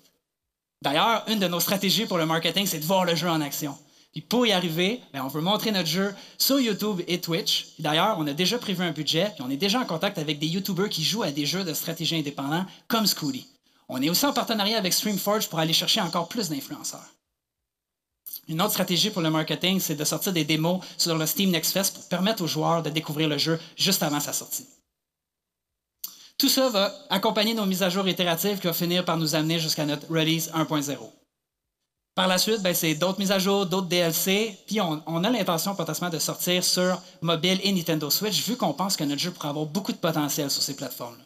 D'ailleurs, 0.82 1.24
une 1.28 1.38
de 1.38 1.46
nos 1.46 1.60
stratégies 1.60 2.06
pour 2.06 2.16
le 2.16 2.24
marketing, 2.24 2.66
c'est 2.66 2.78
de 2.78 2.86
voir 2.86 3.04
le 3.04 3.14
jeu 3.14 3.28
en 3.28 3.40
action. 3.40 3.76
Puis 4.12 4.22
pour 4.22 4.46
y 4.46 4.52
arriver, 4.52 5.00
ben, 5.12 5.22
on 5.22 5.28
veut 5.28 5.42
montrer 5.42 5.70
notre 5.70 5.88
jeu 5.88 6.14
sur 6.38 6.58
YouTube 6.58 7.02
et 7.06 7.20
Twitch. 7.20 7.74
D'ailleurs, 7.78 8.16
on 8.18 8.26
a 8.26 8.32
déjà 8.32 8.58
prévu 8.58 8.82
un 8.82 8.90
budget, 8.90 9.30
puis 9.34 9.44
on 9.46 9.50
est 9.50 9.56
déjà 9.56 9.80
en 9.80 9.84
contact 9.84 10.18
avec 10.18 10.38
des 10.38 10.46
YouTubers 10.46 10.88
qui 10.88 11.04
jouent 11.04 11.22
à 11.22 11.30
des 11.30 11.46
jeux 11.46 11.64
de 11.64 11.74
stratégie 11.74 12.16
indépendants 12.16 12.64
comme 12.88 13.06
Scooty. 13.06 13.46
On 13.88 14.00
est 14.00 14.08
aussi 14.08 14.24
en 14.24 14.32
partenariat 14.32 14.78
avec 14.78 14.92
StreamForge 14.92 15.48
pour 15.48 15.58
aller 15.58 15.72
chercher 15.72 16.00
encore 16.00 16.28
plus 16.28 16.48
d'influenceurs. 16.48 17.06
Une 18.48 18.62
autre 18.62 18.72
stratégie 18.72 19.10
pour 19.10 19.22
le 19.22 19.30
marketing, 19.30 19.78
c'est 19.80 19.94
de 19.94 20.04
sortir 20.04 20.32
des 20.32 20.44
démos 20.44 20.84
sur 20.96 21.16
le 21.16 21.26
Steam 21.26 21.50
Next 21.50 21.72
Fest 21.72 21.94
pour 21.94 22.08
permettre 22.08 22.42
aux 22.42 22.48
joueurs 22.48 22.82
de 22.82 22.90
découvrir 22.90 23.28
le 23.28 23.38
jeu 23.38 23.60
juste 23.76 24.02
avant 24.02 24.18
sa 24.18 24.32
sortie. 24.32 24.66
Tout 26.40 26.48
ça 26.48 26.70
va 26.70 26.90
accompagner 27.10 27.52
nos 27.52 27.66
mises 27.66 27.82
à 27.82 27.90
jour 27.90 28.08
itératives 28.08 28.60
qui 28.60 28.66
vont 28.66 28.72
finir 28.72 29.04
par 29.04 29.18
nous 29.18 29.34
amener 29.34 29.58
jusqu'à 29.58 29.84
notre 29.84 30.08
release 30.08 30.50
1.0. 30.54 30.96
Par 32.14 32.28
la 32.28 32.38
suite, 32.38 32.62
ben, 32.62 32.74
c'est 32.74 32.94
d'autres 32.94 33.18
mises 33.18 33.30
à 33.30 33.38
jour, 33.38 33.66
d'autres 33.66 33.88
DLC, 33.88 34.58
puis 34.66 34.80
on, 34.80 35.24
a 35.24 35.28
l'intention 35.28 35.74
potentiellement 35.74 36.10
de 36.10 36.18
sortir 36.18 36.64
sur 36.64 36.98
mobile 37.20 37.60
et 37.62 37.70
Nintendo 37.70 38.08
Switch, 38.08 38.42
vu 38.42 38.56
qu'on 38.56 38.72
pense 38.72 38.96
que 38.96 39.04
notre 39.04 39.20
jeu 39.20 39.30
pourrait 39.32 39.50
avoir 39.50 39.66
beaucoup 39.66 39.92
de 39.92 39.98
potentiel 39.98 40.50
sur 40.50 40.62
ces 40.62 40.74
plateformes-là. 40.74 41.24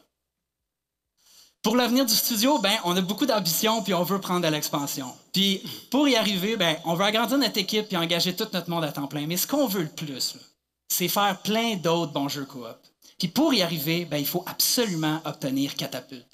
Pour 1.63 1.77
l'avenir 1.77 2.05
du 2.05 2.15
studio, 2.15 2.59
ben, 2.59 2.75
on 2.83 2.97
a 2.97 3.01
beaucoup 3.01 3.25
d'ambition 3.25 3.85
puis 3.85 3.95
on 3.95 4.03
veut 4.03 4.21
prendre 4.21 4.45
de 4.45 4.51
l'expansion. 4.51 5.15
Puis 5.33 5.63
pour 5.93 6.09
y 6.09 6.17
arriver, 6.17 6.57
ben, 6.57 6.77
on 6.87 6.95
veut 6.95 7.05
agrandir 7.05 7.39
notre 7.39 7.59
équipe 7.59 7.87
puis 7.87 7.97
engager 7.97 8.35
tout 8.35 8.49
notre 8.53 8.69
monde 8.69 8.83
à 8.83 8.91
temps 8.91 9.07
plein. 9.07 9.29
Mais 9.29 9.37
ce 9.37 9.47
qu'on 9.47 9.69
veut 9.69 9.83
le 9.83 9.89
plus, 9.89 10.35
c'est 10.89 11.07
faire 11.07 11.41
plein 11.43 11.77
d'autres 11.77 12.13
bons 12.13 12.29
jeux 12.29 12.47
coop. 12.47 12.67
Puis 13.19 13.29
pour 13.29 13.55
y 13.55 13.63
arriver, 13.63 14.05
ben, 14.05 14.19
il 14.19 14.27
faut 14.27 14.45
absolument 14.47 15.21
obtenir 15.25 15.75
Catapult. 15.75 16.27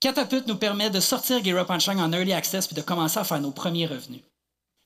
Catapult 0.00 0.46
nous 0.46 0.56
permet 0.56 0.90
de 0.90 1.00
sortir 1.00 1.42
Gear 1.44 1.58
Up 1.58 1.70
en 1.70 2.12
early 2.12 2.32
access 2.32 2.66
puis 2.66 2.74
de 2.76 2.82
commencer 2.82 3.18
à 3.18 3.24
faire 3.24 3.40
nos 3.40 3.52
premiers 3.52 3.86
revenus. 3.86 4.22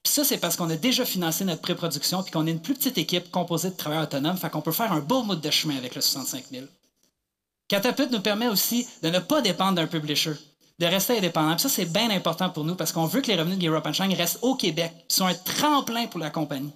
Puis 0.02 0.12
ça, 0.12 0.24
c'est 0.24 0.38
parce 0.38 0.56
qu'on 0.56 0.70
a 0.70 0.76
déjà 0.76 1.04
financé 1.04 1.44
notre 1.44 1.62
pré-production 1.62 2.22
puis 2.22 2.30
qu'on 2.30 2.46
est 2.46 2.52
une 2.52 2.60
plus 2.60 2.74
petite 2.74 2.98
équipe 2.98 3.30
composée 3.30 3.70
de 3.70 3.76
travailleurs 3.76 4.04
autonomes, 4.04 4.36
fait 4.36 4.50
qu'on 4.50 4.60
peut 4.60 4.72
faire 4.72 4.92
un 4.92 5.00
beau 5.00 5.22
mode 5.22 5.40
de 5.40 5.50
chemin 5.50 5.76
avec 5.76 5.94
le 5.94 6.00
65 6.00 6.44
000. 6.50 6.66
Catapult 7.66 8.12
nous 8.12 8.20
permet 8.20 8.46
aussi 8.46 8.86
de 9.02 9.08
ne 9.08 9.18
pas 9.18 9.40
dépendre 9.40 9.74
d'un 9.74 9.88
publisher, 9.88 10.34
de 10.78 10.86
rester 10.86 11.18
indépendant. 11.18 11.54
Puis 11.54 11.62
ça, 11.62 11.68
c'est 11.68 11.86
bien 11.86 12.10
important 12.10 12.50
pour 12.50 12.64
nous 12.64 12.76
parce 12.76 12.92
qu'on 12.92 13.06
veut 13.06 13.20
que 13.20 13.28
les 13.28 13.36
revenus 13.36 13.58
de 13.58 13.62
Gear 13.62 13.74
Up 13.74 13.86
restent 14.16 14.38
au 14.42 14.54
Québec, 14.54 14.92
qui 15.08 15.16
sont 15.16 15.26
un 15.26 15.34
tremplin 15.34 16.06
pour 16.06 16.20
la 16.20 16.30
compagnie. 16.30 16.72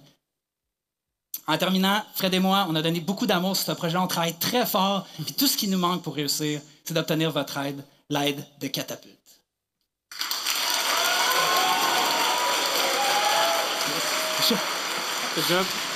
En 1.51 1.57
terminant, 1.57 2.01
Fred 2.15 2.33
et 2.33 2.39
moi, 2.39 2.65
on 2.69 2.75
a 2.75 2.81
donné 2.81 3.01
beaucoup 3.01 3.27
d'amour 3.27 3.57
sur 3.57 3.65
ce 3.65 3.71
projet. 3.73 3.97
On 3.97 4.07
travaille 4.07 4.35
très 4.35 4.65
fort. 4.65 5.05
Puis 5.25 5.33
tout 5.33 5.47
ce 5.47 5.57
qui 5.57 5.67
nous 5.67 5.77
manque 5.77 6.01
pour 6.01 6.15
réussir, 6.15 6.61
c'est 6.85 6.93
d'obtenir 6.93 7.29
votre 7.29 7.57
aide, 7.57 7.83
l'aide 8.09 8.41
de 8.61 8.67
Catapult. 8.67 9.11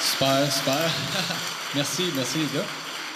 Super, 0.01 0.51
super. 0.51 0.91
merci, 1.75 2.03
merci 2.13 2.39
les 2.39 2.59
gars. 2.59 2.65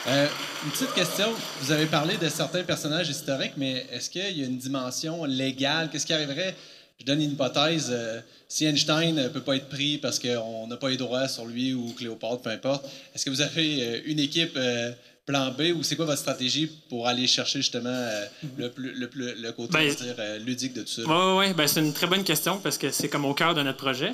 Euh, 0.07 0.27
une 0.63 0.71
petite 0.71 0.93
question. 0.93 1.27
Vous 1.59 1.73
avez 1.73 1.87
parlé 1.87 2.15
de 2.15 2.29
certains 2.29 2.63
personnages 2.63 3.09
historiques, 3.09 3.55
mais 3.57 3.85
est-ce 3.91 4.09
qu'il 4.09 4.37
y 4.37 4.43
a 4.43 4.45
une 4.45 4.57
dimension 4.57 5.25
légale? 5.25 5.89
Qu'est-ce 5.89 6.05
qui 6.05 6.13
arriverait? 6.13 6.55
Je 6.99 7.05
donne 7.05 7.21
une 7.21 7.31
hypothèse. 7.31 7.87
euh, 7.91 8.19
si 8.47 8.65
Einstein 8.65 9.13
ne 9.15 9.27
peut 9.29 9.41
pas 9.41 9.55
être 9.55 9.69
pris 9.69 9.97
parce 9.99 10.19
qu'on 10.19 10.67
n'a 10.67 10.75
pas 10.75 10.89
les 10.89 10.97
droits 10.97 11.27
sur 11.27 11.45
lui 11.45 11.73
ou 11.73 11.93
Cléopâtre, 11.97 12.41
peu 12.41 12.49
importe, 12.49 12.85
est-ce 13.15 13.23
que 13.25 13.29
vous 13.29 13.41
avez 13.41 13.83
euh, 13.83 13.99
une 14.05 14.19
équipe 14.19 14.53
euh, 14.57 14.91
plan 15.25 15.51
B 15.51 15.71
ou 15.75 15.83
c'est 15.83 15.95
quoi 15.95 16.05
votre 16.05 16.17
stratégie 16.19 16.67
pour 16.89 17.07
aller 17.07 17.27
chercher 17.27 17.59
justement 17.59 17.89
euh, 17.89 18.25
le, 18.57 18.71
le, 19.13 19.51
côté 19.51 19.73
Ben, 19.73 19.93
dire, 19.93 20.15
euh, 20.17 20.39
ludique 20.39 20.73
de 20.73 20.81
tout 20.81 20.87
ça? 20.89 21.01
Oui, 21.03 21.07
ouais, 21.07 21.37
ouais. 21.47 21.53
Ben, 21.53 21.67
c'est 21.67 21.79
une 21.81 21.93
très 21.93 22.07
bonne 22.07 22.23
question 22.23 22.57
parce 22.57 22.77
que 22.77 22.89
c'est 22.91 23.07
comme 23.07 23.25
au 23.25 23.33
cœur 23.35 23.53
de 23.53 23.61
notre 23.61 23.77
projet. 23.77 24.11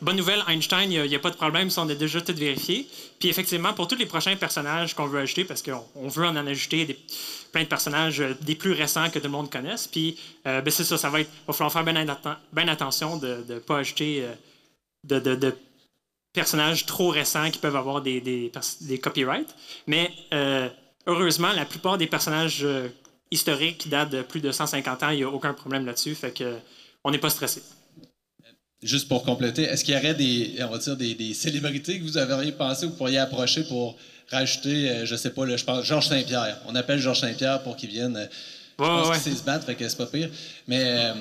Bonne 0.00 0.16
nouvelle, 0.16 0.44
Einstein, 0.46 0.92
il 0.92 1.02
n'y 1.02 1.14
a, 1.16 1.18
pas 1.18 1.30
de 1.30 1.36
problème, 1.36 1.70
ça, 1.70 1.82
on 1.82 1.88
a 1.88 1.94
déjà 1.94 2.20
tout 2.20 2.34
vérifié. 2.34 2.86
Puis 3.18 3.28
effectivement, 3.28 3.72
pour 3.74 3.88
tous 3.88 3.96
les 3.96 4.06
prochains 4.06 4.36
personnages 4.36 4.94
qu'on 4.94 5.06
veut 5.06 5.18
ajouter, 5.18 5.44
parce 5.44 5.60
qu'on 5.60 5.84
on 5.96 6.06
veut 6.06 6.24
en 6.24 6.36
ajouter 6.36 6.84
des- 6.84 6.98
plein 7.52 7.64
de 7.64 7.68
personnages 7.68 8.20
euh, 8.20 8.34
des 8.42 8.54
plus 8.54 8.72
récents 8.72 9.10
que 9.10 9.18
tout 9.18 9.24
le 9.24 9.32
monde 9.32 9.50
connaisse, 9.50 9.88
puis 9.88 10.16
euh, 10.46 10.60
ben, 10.60 10.70
c'est 10.70 10.84
ça, 10.84 10.98
ça 10.98 11.10
va 11.10 11.20
être, 11.20 11.30
va 11.48 11.52
falloir 11.52 11.72
faire 11.72 11.84
bien 11.84 11.94
atten- 11.94 12.36
bien 12.52 12.68
attention 12.68 13.16
de 13.16 13.44
ne 13.48 13.58
pas 13.58 13.78
ajouter 13.78 14.24
euh, 14.24 15.20
de, 15.20 15.56
personnages 16.32 16.86
trop 16.86 17.08
récents 17.08 17.50
qui 17.50 17.58
peuvent 17.58 17.74
avoir 17.74 18.00
des, 18.00 18.52
copyrights. 19.02 19.52
Mais 19.88 20.12
heureusement, 21.06 21.52
la 21.52 21.64
plupart 21.64 21.98
des 21.98 22.06
personnages 22.06 22.64
historiques 23.32 23.78
qui 23.78 23.88
datent 23.88 24.10
de 24.10 24.22
plus 24.22 24.40
de 24.40 24.52
150 24.52 25.02
ans, 25.02 25.10
il 25.10 25.16
n'y 25.16 25.22
a 25.24 25.28
aucun 25.28 25.54
problème 25.54 25.86
là-dessus. 25.86 26.14
Fait 26.14 26.30
que 26.30 26.58
on 27.02 27.10
n'est 27.10 27.18
pas 27.18 27.30
stressé. 27.30 27.62
Juste 28.82 29.08
pour 29.08 29.24
compléter, 29.24 29.62
est-ce 29.62 29.84
qu'il 29.84 29.94
y 29.94 29.96
aurait 29.96 30.14
des, 30.14 30.54
on 30.62 30.68
va 30.68 30.78
dire, 30.78 30.96
des, 30.96 31.14
des 31.14 31.34
célébrités 31.34 31.98
que 31.98 32.04
vous 32.04 32.16
auriez 32.16 32.52
pensé 32.52 32.84
ou 32.86 32.88
que 32.88 32.92
vous 32.92 32.98
pourriez 32.98 33.18
approcher 33.18 33.64
pour 33.64 33.96
rajouter, 34.30 34.90
euh, 34.90 35.04
je 35.06 35.16
sais 35.16 35.30
pas, 35.30 35.44
là, 35.46 35.56
je 35.56 35.64
pense, 35.64 35.84
Georges 35.84 36.06
Saint-Pierre. 36.06 36.58
On 36.66 36.74
appelle 36.76 37.00
Georges 37.00 37.20
Saint-Pierre 37.20 37.62
pour 37.64 37.76
qu'il 37.76 37.88
vienne. 37.90 38.16
euh, 38.16 38.26
Je 38.78 38.84
Ouais, 38.84 38.88
pense 38.88 39.08
ouais. 39.08 39.14
qu'il 39.14 39.32
sait 39.32 39.38
se 39.38 39.42
battre, 39.44 39.66
fait 39.66 39.74
que 39.74 39.88
c'est 39.88 39.96
pas 39.96 40.06
pire. 40.06 40.30
Mais 40.68 40.80
euh, 40.84 41.14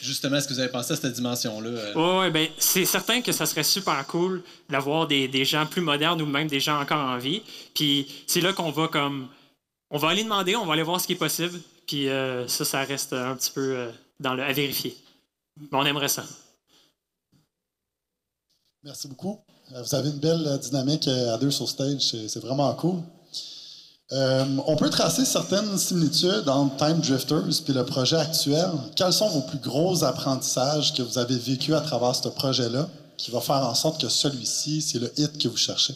justement, 0.00 0.36
est-ce 0.36 0.48
que 0.48 0.54
vous 0.54 0.60
avez 0.60 0.70
pensé 0.70 0.94
à 0.94 0.96
cette 0.96 1.12
dimension-là? 1.12 1.68
euh? 1.68 1.94
Ouais, 1.94 2.18
ouais, 2.20 2.30
ben, 2.30 2.48
c'est 2.56 2.86
certain 2.86 3.20
que 3.20 3.32
ça 3.32 3.44
serait 3.44 3.64
super 3.64 4.06
cool 4.06 4.42
d'avoir 4.70 5.06
des, 5.06 5.28
des 5.28 5.44
gens 5.44 5.66
plus 5.66 5.82
modernes 5.82 6.22
ou 6.22 6.26
même 6.26 6.48
des 6.48 6.60
gens 6.60 6.80
encore 6.80 7.00
en 7.04 7.18
vie. 7.18 7.42
Puis 7.74 8.06
c'est 8.26 8.40
là 8.40 8.54
qu'on 8.54 8.70
va 8.70 8.88
comme. 8.88 9.28
On 9.90 9.98
va 9.98 10.08
aller 10.08 10.22
demander, 10.24 10.56
on 10.56 10.64
va 10.64 10.72
aller 10.72 10.82
voir 10.82 10.98
ce 11.00 11.06
qui 11.06 11.12
est 11.12 11.16
possible. 11.16 11.60
Puis 11.86 12.08
euh, 12.08 12.48
ça, 12.48 12.64
ça 12.64 12.82
reste 12.84 13.12
un 13.12 13.36
petit 13.36 13.50
peu 13.50 13.88
dans 14.20 14.32
le, 14.32 14.42
à 14.42 14.52
vérifier. 14.54 14.96
Mais 15.60 15.66
on 15.72 15.84
aimerait 15.84 16.08
ça. 16.08 16.24
Merci 18.84 19.08
beaucoup. 19.08 19.40
Euh, 19.72 19.82
Vous 19.82 19.94
avez 19.94 20.10
une 20.10 20.18
belle 20.18 20.46
euh, 20.46 20.58
dynamique 20.58 21.08
euh, 21.08 21.34
à 21.34 21.38
deux 21.38 21.50
sur 21.50 21.66
stage. 21.68 22.00
C'est 22.00 22.40
vraiment 22.40 22.72
cool. 22.74 22.96
On 24.10 24.76
peut 24.76 24.90
tracer 24.90 25.24
certaines 25.24 25.76
similitudes 25.76 26.48
entre 26.48 26.76
Time 26.76 27.00
Drifters 27.00 27.68
et 27.68 27.72
le 27.72 27.84
projet 27.84 28.16
actuel. 28.16 28.70
Quels 28.94 29.12
sont 29.12 29.28
vos 29.28 29.40
plus 29.40 29.58
gros 29.58 30.04
apprentissages 30.04 30.94
que 30.94 31.02
vous 31.02 31.18
avez 31.18 31.36
vécu 31.36 31.74
à 31.74 31.80
travers 31.80 32.14
ce 32.14 32.28
projet-là 32.28 32.88
qui 33.16 33.32
va 33.32 33.40
faire 33.40 33.56
en 33.56 33.74
sorte 33.74 34.00
que 34.00 34.08
celui-ci, 34.08 34.82
c'est 34.82 35.00
le 35.00 35.12
hit 35.16 35.36
que 35.42 35.48
vous 35.48 35.56
cherchez? 35.56 35.94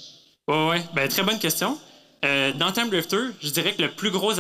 Ouais, 0.48 0.68
ouais. 0.68 0.84
Ben, 0.94 1.08
très 1.08 1.22
bonne 1.22 1.38
question. 1.38 1.78
Dans 2.22 2.72
Time 2.72 2.90
Drifter, 2.90 3.26
je 3.40 3.50
dirais 3.50 3.74
que 3.74 3.82
le 3.82 3.92
plus 3.92 4.10
gros 4.10 4.32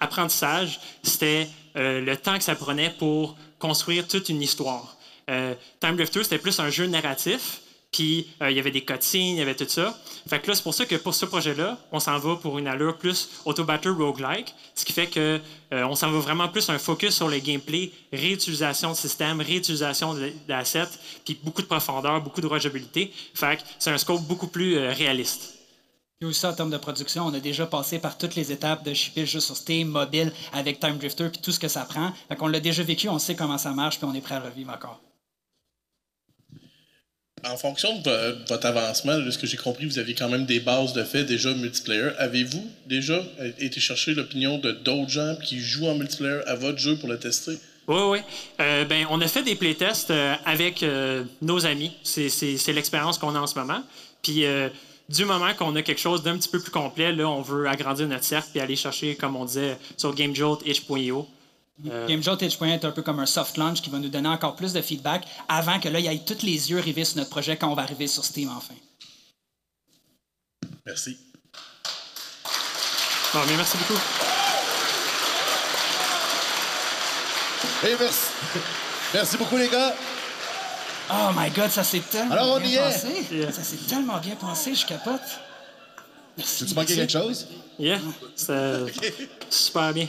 apprentissage, 0.00 0.80
c'était 1.04 1.48
le 1.76 2.14
temps 2.16 2.36
que 2.36 2.42
ça 2.42 2.56
prenait 2.56 2.90
pour 2.98 3.36
construire 3.60 4.08
toute 4.08 4.28
une 4.28 4.42
histoire. 4.42 4.96
Euh, 5.30 5.54
Time 5.80 5.96
Drifter, 5.96 6.22
c'était 6.24 6.38
plus 6.38 6.58
un 6.60 6.68
jeu 6.68 6.86
narratif, 6.86 7.60
puis 7.92 8.28
euh, 8.40 8.50
il 8.50 8.56
y 8.56 8.60
avait 8.60 8.70
des 8.70 8.84
cutscenes, 8.84 9.20
il 9.20 9.38
y 9.38 9.42
avait 9.42 9.54
tout 9.54 9.68
ça. 9.68 9.98
Fait 10.28 10.40
que 10.40 10.48
là, 10.48 10.54
c'est 10.54 10.62
pour 10.62 10.74
ça 10.74 10.86
que 10.86 10.94
pour 10.94 11.14
ce 11.14 11.26
projet-là, 11.26 11.78
on 11.90 11.98
s'en 11.98 12.18
va 12.18 12.36
pour 12.36 12.58
une 12.58 12.68
allure 12.68 12.96
plus 12.96 13.28
auto-battle 13.44 13.90
roguelike, 13.90 14.54
ce 14.74 14.84
qui 14.84 14.92
fait 14.92 15.08
que 15.08 15.40
euh, 15.72 15.84
on 15.84 15.96
s'en 15.96 16.10
va 16.10 16.20
vraiment 16.20 16.48
plus 16.48 16.68
un 16.70 16.78
focus 16.78 17.16
sur 17.16 17.28
le 17.28 17.38
gameplay, 17.38 17.90
réutilisation 18.12 18.90
de 18.90 18.96
système, 18.96 19.40
réutilisation 19.40 20.16
d'assets, 20.46 20.98
puis 21.24 21.38
beaucoup 21.42 21.62
de 21.62 21.66
profondeur, 21.66 22.20
beaucoup 22.20 22.40
de 22.40 22.46
rejabilité. 22.46 23.12
Fait 23.34 23.56
que 23.56 23.62
c'est 23.78 23.90
un 23.90 23.98
scope 23.98 24.22
beaucoup 24.22 24.48
plus 24.48 24.76
euh, 24.76 24.92
réaliste. 24.92 25.54
Puis 26.20 26.28
aussi, 26.28 26.46
en 26.46 26.52
termes 26.52 26.70
de 26.70 26.76
production, 26.76 27.26
on 27.26 27.34
a 27.34 27.40
déjà 27.40 27.66
passé 27.66 27.98
par 27.98 28.18
toutes 28.18 28.36
les 28.36 28.52
étapes 28.52 28.84
de 28.84 28.92
shipper 28.92 29.24
jeu 29.26 29.40
sur 29.40 29.56
Steam, 29.56 29.88
mobile, 29.88 30.32
avec 30.52 30.78
Time 30.78 30.98
Drifter, 30.98 31.28
puis 31.30 31.40
tout 31.40 31.50
ce 31.50 31.58
que 31.58 31.68
ça 31.68 31.80
prend. 31.86 32.12
Fait 32.28 32.36
qu'on 32.36 32.46
l'a 32.46 32.60
déjà 32.60 32.82
vécu, 32.82 33.08
on 33.08 33.18
sait 33.18 33.34
comment 33.34 33.58
ça 33.58 33.72
marche, 33.72 33.98
puis 33.98 34.06
on 34.06 34.14
est 34.14 34.20
prêt 34.20 34.34
à 34.36 34.40
revivre 34.40 34.70
encore. 34.70 35.00
En 37.44 37.56
fonction 37.56 37.98
de 38.00 38.02
vo- 38.10 38.36
votre 38.48 38.66
avancement, 38.66 39.18
de 39.18 39.30
ce 39.30 39.38
que 39.38 39.46
j'ai 39.46 39.56
compris, 39.56 39.86
vous 39.86 39.98
aviez 39.98 40.14
quand 40.14 40.28
même 40.28 40.44
des 40.46 40.60
bases 40.60 40.92
de 40.92 41.02
fait 41.04 41.24
déjà 41.24 41.52
multiplayer. 41.54 42.10
Avez-vous 42.18 42.66
déjà 42.86 43.22
euh, 43.40 43.50
été 43.58 43.80
chercher 43.80 44.14
l'opinion 44.14 44.58
de 44.58 44.72
d'autres 44.72 45.08
gens 45.10 45.36
qui 45.42 45.58
jouent 45.60 45.88
en 45.88 45.94
multiplayer 45.94 46.40
à 46.46 46.54
votre 46.54 46.78
jeu 46.78 46.96
pour 46.96 47.08
le 47.08 47.18
tester? 47.18 47.52
Oui, 47.88 48.00
oui. 48.10 48.18
Euh, 48.60 48.84
ben, 48.84 49.06
on 49.10 49.20
a 49.20 49.26
fait 49.26 49.42
des 49.42 49.54
playtests 49.56 50.10
euh, 50.10 50.34
avec 50.44 50.84
nos 51.42 51.66
amis. 51.66 51.92
C'est- 52.02 52.72
l'expérience 52.72 53.18
qu'on 53.18 53.34
a 53.34 53.40
en 53.40 53.46
ce 53.46 53.58
moment. 53.58 53.82
Puis, 54.22 54.44
du 55.08 55.24
moment 55.24 55.54
qu'on 55.54 55.74
a 55.76 55.82
quelque 55.82 56.00
chose 56.00 56.22
d'un 56.22 56.36
petit 56.36 56.48
peu 56.50 56.60
plus 56.60 56.70
complet, 56.70 57.10
là, 57.10 57.26
on 57.28 57.40
veut 57.42 57.66
agrandir 57.66 58.06
notre 58.06 58.22
cercle 58.24 58.48
puis 58.52 58.60
aller 58.60 58.76
chercher, 58.76 59.16
comme 59.16 59.34
on 59.34 59.44
disait, 59.46 59.76
sur 59.96 60.14
GameJolt. 60.14 60.60
Euh, 61.88 62.06
GameJolt 62.08 62.42
Edge.1 62.42 62.66
est 62.74 62.84
un 62.84 62.90
peu 62.90 63.02
comme 63.02 63.20
un 63.20 63.26
soft 63.26 63.56
launch 63.56 63.80
qui 63.80 63.90
va 63.90 63.98
nous 63.98 64.08
donner 64.08 64.28
encore 64.28 64.54
plus 64.56 64.72
de 64.72 64.82
feedback 64.82 65.24
avant 65.48 65.80
que 65.80 65.88
là, 65.88 65.98
il 65.98 66.04
y 66.04 66.08
ait 66.08 66.18
tous 66.24 66.42
les 66.44 66.70
yeux 66.70 66.80
rivés 66.80 67.04
sur 67.04 67.16
notre 67.18 67.30
projet 67.30 67.56
quand 67.56 67.68
on 67.70 67.74
va 67.74 67.82
arriver 67.82 68.06
sur 68.06 68.24
Steam 68.24 68.50
enfin. 68.54 68.74
Merci. 70.84 71.16
Bon, 73.32 73.40
mais 73.46 73.56
merci 73.56 73.76
beaucoup. 73.78 74.00
Et 77.86 77.96
merci. 77.98 78.26
Merci 79.14 79.36
beaucoup, 79.36 79.56
les 79.56 79.68
gars. 79.68 79.94
Oh 81.12 81.30
my 81.36 81.50
god, 81.50 81.70
ça 81.70 81.82
s'est 81.82 82.00
tellement 82.00 82.32
Alors, 82.32 82.56
on 82.56 82.60
bien 82.60 82.68
y 82.68 82.74
est. 82.74 82.92
pensé. 82.92 83.52
Ça 83.52 83.62
s'est 83.62 83.76
tellement 83.88 84.18
bien 84.18 84.36
pensé, 84.36 84.74
je 84.74 84.86
capote. 84.86 85.20
Merci. 86.36 86.66
Tu 86.66 86.74
manqué 86.74 86.94
quelque 86.94 87.12
chose? 87.12 87.46
Yeah, 87.78 87.98
c'est 88.36 88.84
super 89.48 89.92
bien. 89.92 90.06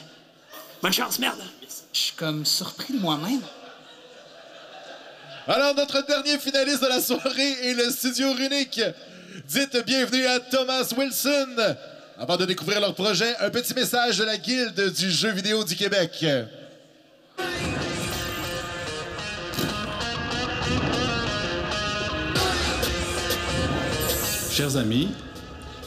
Bonne 0.82 0.94
chance, 0.94 1.18
merde! 1.20 1.40
Je 1.94 2.00
suis 2.00 2.16
comme 2.16 2.46
surpris 2.46 2.94
de 2.94 3.00
moi-même. 3.00 3.42
Alors, 5.48 5.76
notre 5.76 6.06
dernier 6.06 6.38
finaliste 6.38 6.84
de 6.84 6.88
la 6.88 7.02
soirée 7.02 7.70
est 7.70 7.74
le 7.74 7.90
Studio 7.90 8.32
Runique. 8.34 8.82
Dites 9.48 9.78
bienvenue 9.86 10.26
à 10.28 10.40
Thomas 10.40 10.92
Wilson. 10.96 11.76
Avant 12.18 12.38
de 12.38 12.46
découvrir 12.46 12.80
leur 12.80 12.94
projet, 12.94 13.36
un 13.40 13.50
petit 13.50 13.74
message 13.74 14.18
de 14.18 14.24
la 14.24 14.38
Guilde 14.38 14.94
du 14.94 15.10
jeu 15.10 15.32
vidéo 15.32 15.64
du 15.64 15.76
Québec. 15.76 16.26
Chers 24.52 24.76
amis, 24.78 25.10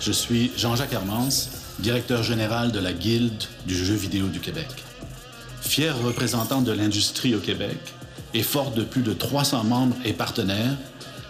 je 0.01 0.12
suis 0.12 0.51
Jean-Jacques 0.56 0.93
Hermance, 0.93 1.51
directeur 1.78 2.23
général 2.23 2.73
de 2.73 2.81
la 2.81 2.93
Guilde 2.93 3.44
du 3.66 3.77
jeu 3.77 3.94
vidéo 3.94 4.27
du 4.27 4.40
Québec. 4.40 4.66
Fier 5.64 5.96
représentant 6.04 6.62
de 6.62 6.70
l'industrie 6.72 7.34
au 7.34 7.40
Québec 7.40 7.78
et 8.32 8.42
forte 8.42 8.76
de 8.76 8.84
plus 8.84 9.02
de 9.02 9.12
300 9.12 9.64
membres 9.64 9.96
et 10.04 10.12
partenaires, 10.12 10.76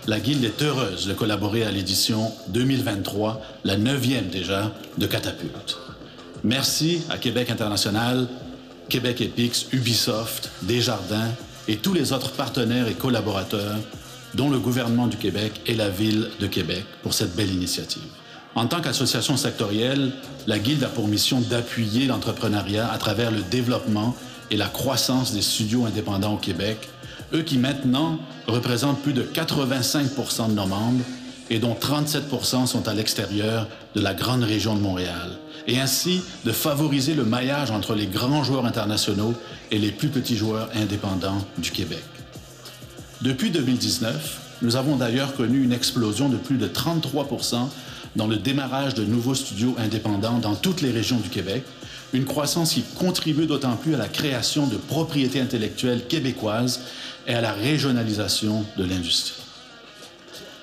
la 0.06 0.20
Guilde 0.20 0.44
est 0.44 0.60
heureuse 0.60 1.06
de 1.06 1.14
collaborer 1.14 1.64
à 1.64 1.70
l'édition 1.70 2.30
2023, 2.48 3.40
la 3.64 3.76
neuvième 3.78 4.28
déjà, 4.28 4.74
de 4.98 5.06
Catapulte. 5.06 5.78
Merci 6.42 7.02
à 7.08 7.16
Québec 7.16 7.48
International, 7.48 8.28
Québec 8.90 9.22
Epix, 9.22 9.66
Ubisoft, 9.72 10.50
Desjardins 10.62 11.30
et 11.68 11.76
tous 11.76 11.94
les 11.94 12.12
autres 12.12 12.32
partenaires 12.32 12.88
et 12.88 12.94
collaborateurs, 12.94 13.78
dont 14.34 14.50
le 14.50 14.58
gouvernement 14.58 15.06
du 15.06 15.16
Québec 15.16 15.62
et 15.66 15.74
la 15.74 15.88
ville 15.88 16.28
de 16.40 16.46
Québec, 16.46 16.84
pour 17.02 17.14
cette 17.14 17.34
belle 17.34 17.52
initiative. 17.52 18.02
En 18.54 18.66
tant 18.66 18.80
qu'association 18.80 19.36
sectorielle, 19.36 20.12
la 20.46 20.60
Guilde 20.60 20.84
a 20.84 20.88
pour 20.88 21.08
mission 21.08 21.40
d'appuyer 21.40 22.06
l'entrepreneuriat 22.06 22.90
à 22.90 22.98
travers 22.98 23.32
le 23.32 23.42
développement 23.42 24.14
et 24.50 24.56
la 24.56 24.68
croissance 24.68 25.32
des 25.32 25.42
studios 25.42 25.86
indépendants 25.86 26.34
au 26.34 26.38
Québec, 26.38 26.88
eux 27.32 27.42
qui 27.42 27.58
maintenant 27.58 28.18
représentent 28.46 29.02
plus 29.02 29.12
de 29.12 29.22
85% 29.22 30.50
de 30.50 30.52
nos 30.52 30.66
membres 30.66 31.04
et 31.50 31.58
dont 31.58 31.74
37% 31.74 32.66
sont 32.66 32.86
à 32.86 32.94
l'extérieur 32.94 33.66
de 33.96 34.00
la 34.00 34.14
grande 34.14 34.44
région 34.44 34.76
de 34.76 34.80
Montréal, 34.80 35.38
et 35.66 35.80
ainsi 35.80 36.22
de 36.44 36.52
favoriser 36.52 37.14
le 37.14 37.24
maillage 37.24 37.72
entre 37.72 37.94
les 37.94 38.06
grands 38.06 38.44
joueurs 38.44 38.66
internationaux 38.66 39.34
et 39.72 39.78
les 39.78 39.90
plus 39.90 40.08
petits 40.08 40.36
joueurs 40.36 40.68
indépendants 40.76 41.44
du 41.58 41.70
Québec. 41.72 42.04
Depuis 43.20 43.50
2019, 43.50 44.40
nous 44.62 44.76
avons 44.76 44.96
d'ailleurs 44.96 45.34
connu 45.34 45.62
une 45.62 45.72
explosion 45.72 46.28
de 46.28 46.36
plus 46.36 46.56
de 46.56 46.66
33 46.66 47.26
dans 48.16 48.26
le 48.26 48.36
démarrage 48.36 48.94
de 48.94 49.04
nouveaux 49.04 49.34
studios 49.34 49.74
indépendants 49.78 50.38
dans 50.38 50.54
toutes 50.54 50.80
les 50.80 50.90
régions 50.90 51.18
du 51.18 51.28
Québec, 51.28 51.64
une 52.12 52.24
croissance 52.24 52.74
qui 52.74 52.82
contribue 52.96 53.46
d'autant 53.46 53.76
plus 53.76 53.94
à 53.94 53.98
la 53.98 54.08
création 54.08 54.66
de 54.66 54.76
propriétés 54.76 55.40
intellectuelles 55.40 56.06
québécoises 56.06 56.80
et 57.26 57.34
à 57.34 57.40
la 57.40 57.52
régionalisation 57.52 58.64
de 58.76 58.84
l'industrie. 58.84 59.42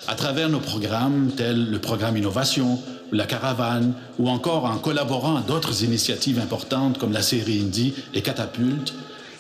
À 0.08 0.16
travers 0.16 0.50
nos 0.50 0.60
programmes 0.60 1.32
tels 1.36 1.70
le 1.70 1.80
programme 1.80 2.18
Innovation, 2.18 2.80
la 3.12 3.26
Caravane, 3.26 3.94
ou 4.18 4.30
encore 4.30 4.66
en 4.66 4.78
collaborant 4.78 5.36
à 5.36 5.42
d'autres 5.42 5.84
initiatives 5.84 6.40
importantes 6.40 6.98
comme 6.98 7.12
la 7.12 7.22
série 7.22 7.60
Indie 7.60 7.94
et 8.14 8.22
Catapulte, 8.22 8.94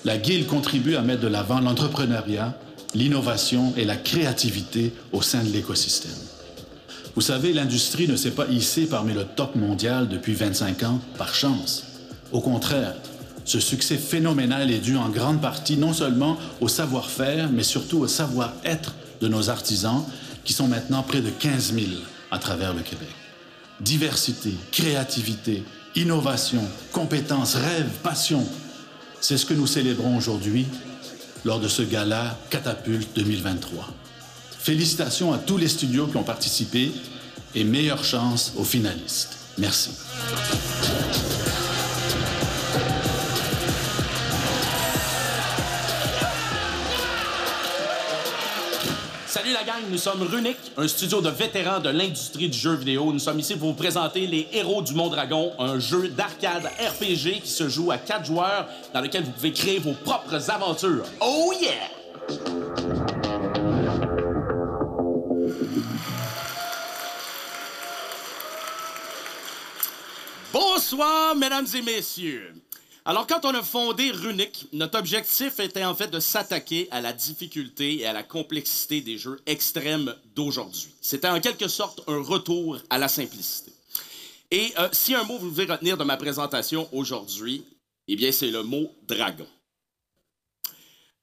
la 0.03 0.17
Guilde 0.17 0.47
contribue 0.47 0.95
à 0.95 1.01
mettre 1.01 1.21
de 1.21 1.27
l'avant 1.27 1.61
l'entrepreneuriat, 1.61 2.57
l'innovation 2.93 3.73
et 3.77 3.85
la 3.85 3.95
créativité 3.95 4.93
au 5.13 5.21
sein 5.21 5.43
de 5.43 5.49
l'écosystème. 5.49 6.30
Vous 7.15 7.21
savez, 7.21 7.51
l'industrie 7.51 8.07
ne 8.07 8.15
s'est 8.15 8.31
pas 8.31 8.47
hissée 8.47 8.85
parmi 8.85 9.13
le 9.13 9.25
top 9.25 9.55
mondial 9.55 10.07
depuis 10.07 10.33
25 10.33 10.83
ans 10.83 10.99
par 11.17 11.35
chance. 11.35 11.83
Au 12.31 12.39
contraire, 12.39 12.95
ce 13.43 13.59
succès 13.59 13.97
phénoménal 13.97 14.71
est 14.71 14.79
dû 14.79 14.95
en 14.95 15.09
grande 15.09 15.41
partie 15.41 15.75
non 15.75 15.93
seulement 15.93 16.37
au 16.61 16.69
savoir-faire, 16.69 17.49
mais 17.51 17.63
surtout 17.63 17.99
au 17.99 18.07
savoir-être 18.07 18.95
de 19.19 19.27
nos 19.27 19.49
artisans, 19.49 20.05
qui 20.45 20.53
sont 20.53 20.67
maintenant 20.67 21.03
près 21.03 21.21
de 21.21 21.29
15 21.29 21.73
000 21.73 21.85
à 22.31 22.39
travers 22.39 22.73
le 22.73 22.81
Québec. 22.81 23.09
Diversité, 23.81 24.53
créativité, 24.71 25.63
innovation, 25.95 26.63
compétences, 26.93 27.55
rêves, 27.55 27.91
passion, 28.03 28.45
c'est 29.19 29.37
ce 29.37 29.45
que 29.45 29.53
nous 29.53 29.67
célébrons 29.67 30.17
aujourd'hui 30.17 30.65
lors 31.43 31.59
de 31.59 31.67
ce 31.67 31.81
gala 31.81 32.37
Catapulte 32.49 33.09
2023. 33.15 34.00
Félicitations 34.61 35.33
à 35.33 35.39
tous 35.39 35.57
les 35.57 35.67
studios 35.67 36.05
qui 36.05 36.17
ont 36.17 36.23
participé 36.23 36.91
et 37.55 37.63
meilleure 37.63 38.03
chance 38.03 38.53
aux 38.57 38.63
finalistes. 38.63 39.39
Merci. 39.57 39.89
Salut 49.25 49.51
la 49.51 49.63
gang, 49.63 49.81
nous 49.89 49.97
sommes 49.97 50.21
Runic, 50.21 50.57
un 50.77 50.87
studio 50.87 51.21
de 51.21 51.29
vétérans 51.29 51.79
de 51.79 51.89
l'industrie 51.89 52.47
du 52.47 52.55
jeu 52.55 52.75
vidéo. 52.75 53.11
Nous 53.11 53.17
sommes 53.17 53.39
ici 53.39 53.55
pour 53.55 53.69
vous 53.69 53.73
présenter 53.73 54.27
les 54.27 54.47
Héros 54.53 54.83
du 54.83 54.93
Mondragon, 54.93 55.53
un 55.57 55.79
jeu 55.79 56.09
d'arcade 56.09 56.65
RPG 56.65 57.41
qui 57.41 57.49
se 57.49 57.67
joue 57.67 57.89
à 57.89 57.97
quatre 57.97 58.25
joueurs 58.25 58.67
dans 58.93 59.01
lequel 59.01 59.23
vous 59.23 59.31
pouvez 59.31 59.53
créer 59.53 59.79
vos 59.79 59.93
propres 59.93 60.51
aventures. 60.51 61.05
Oh 61.19 61.51
yeah! 61.59 63.30
Bonsoir, 70.53 71.33
mesdames 71.35 71.67
et 71.73 71.81
messieurs. 71.81 72.53
Alors, 73.05 73.25
quand 73.25 73.45
on 73.45 73.55
a 73.55 73.63
fondé 73.63 74.11
Runic, 74.11 74.67
notre 74.73 74.99
objectif 74.99 75.61
était 75.61 75.85
en 75.85 75.95
fait 75.95 76.09
de 76.09 76.19
s'attaquer 76.19 76.89
à 76.91 76.99
la 76.99 77.13
difficulté 77.13 77.99
et 77.99 78.05
à 78.05 78.11
la 78.11 78.23
complexité 78.23 78.99
des 78.99 79.17
jeux 79.17 79.39
extrêmes 79.45 80.13
d'aujourd'hui. 80.35 80.89
C'était 80.99 81.29
en 81.29 81.39
quelque 81.39 81.69
sorte 81.69 82.01
un 82.07 82.21
retour 82.21 82.79
à 82.89 82.97
la 82.97 83.07
simplicité. 83.07 83.71
Et 84.51 84.73
euh, 84.77 84.89
si 84.91 85.15
un 85.15 85.23
mot 85.23 85.37
vous 85.37 85.51
devez 85.51 85.71
retenir 85.71 85.97
de 85.97 86.03
ma 86.03 86.17
présentation 86.17 86.89
aujourd'hui, 86.91 87.63
eh 88.09 88.17
bien, 88.17 88.33
c'est 88.33 88.51
le 88.51 88.63
mot 88.63 88.93
dragon. 89.07 89.47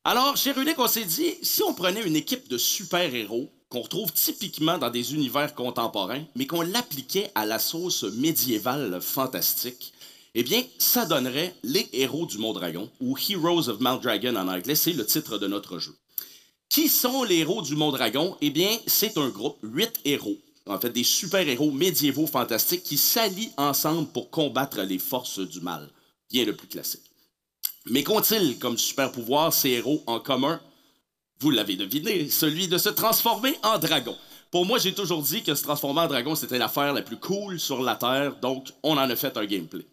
Alors, 0.04 0.38
chez 0.38 0.52
Runic, 0.52 0.78
on 0.78 0.88
s'est 0.88 1.04
dit, 1.04 1.34
si 1.42 1.62
on 1.62 1.74
prenait 1.74 2.06
une 2.06 2.16
équipe 2.16 2.48
de 2.48 2.56
super-héros 2.56 3.52
qu'on 3.68 3.82
retrouve 3.82 4.12
typiquement 4.12 4.78
dans 4.78 4.90
des 4.90 5.14
univers 5.14 5.54
contemporains, 5.54 6.24
mais 6.36 6.46
qu'on 6.46 6.62
l'appliquait 6.62 7.30
à 7.34 7.44
la 7.44 7.58
sauce 7.58 8.02
médiévale 8.04 9.00
fantastique, 9.00 9.92
Eh 10.34 10.42
bien, 10.42 10.62
ça 10.78 11.04
donnerait 11.04 11.54
Les 11.64 11.88
Héros 11.92 12.26
du 12.26 12.38
Mont 12.38 12.52
Dragon, 12.52 12.88
ou 13.00 13.16
Heroes 13.16 13.68
of 13.68 13.80
Mount 13.80 13.98
Dragon 13.98 14.36
en 14.36 14.48
anglais, 14.48 14.74
c'est 14.74 14.92
le 14.92 15.04
titre 15.04 15.38
de 15.38 15.46
notre 15.46 15.78
jeu. 15.78 15.96
Qui 16.68 16.88
sont 16.88 17.24
les 17.24 17.38
héros 17.38 17.62
du 17.62 17.74
Mont 17.74 17.90
Dragon? 17.90 18.36
Eh 18.40 18.50
bien, 18.50 18.70
c'est 18.86 19.16
un 19.16 19.30
groupe, 19.30 19.58
huit 19.62 19.98
héros, 20.04 20.36
en 20.66 20.78
fait 20.78 20.90
des 20.90 21.02
super-héros 21.02 21.70
médiévaux 21.70 22.26
fantastiques 22.26 22.82
qui 22.82 22.98
s'allient 22.98 23.52
ensemble 23.56 24.08
pour 24.08 24.30
combattre 24.30 24.82
les 24.82 24.98
forces 24.98 25.40
du 25.40 25.60
mal. 25.60 25.88
Bien 26.30 26.44
le 26.44 26.54
plus 26.54 26.68
classique. 26.68 27.10
Mais 27.86 28.02
qu'ont-ils 28.02 28.58
comme 28.58 28.76
super-pouvoir 28.76 29.52
ces 29.52 29.70
héros 29.70 30.02
en 30.06 30.20
commun? 30.20 30.60
Vous 31.40 31.50
l'avez 31.50 31.76
deviné, 31.76 32.28
celui 32.30 32.68
de 32.68 32.78
se 32.78 32.88
transformer 32.88 33.54
en 33.62 33.78
dragon. 33.78 34.16
Pour 34.50 34.64
moi, 34.66 34.78
j'ai 34.78 34.92
toujours 34.94 35.22
dit 35.22 35.42
que 35.42 35.54
se 35.54 35.62
transformer 35.62 36.00
en 36.00 36.06
dragon, 36.08 36.34
c'était 36.34 36.58
l'affaire 36.58 36.92
la 36.92 37.02
plus 37.02 37.18
cool 37.18 37.60
sur 37.60 37.82
la 37.82 37.94
Terre, 37.96 38.34
donc 38.40 38.68
on 38.82 38.92
en 38.96 39.10
a 39.10 39.16
fait 39.16 39.36
un 39.36 39.44
gameplay. 39.44 39.86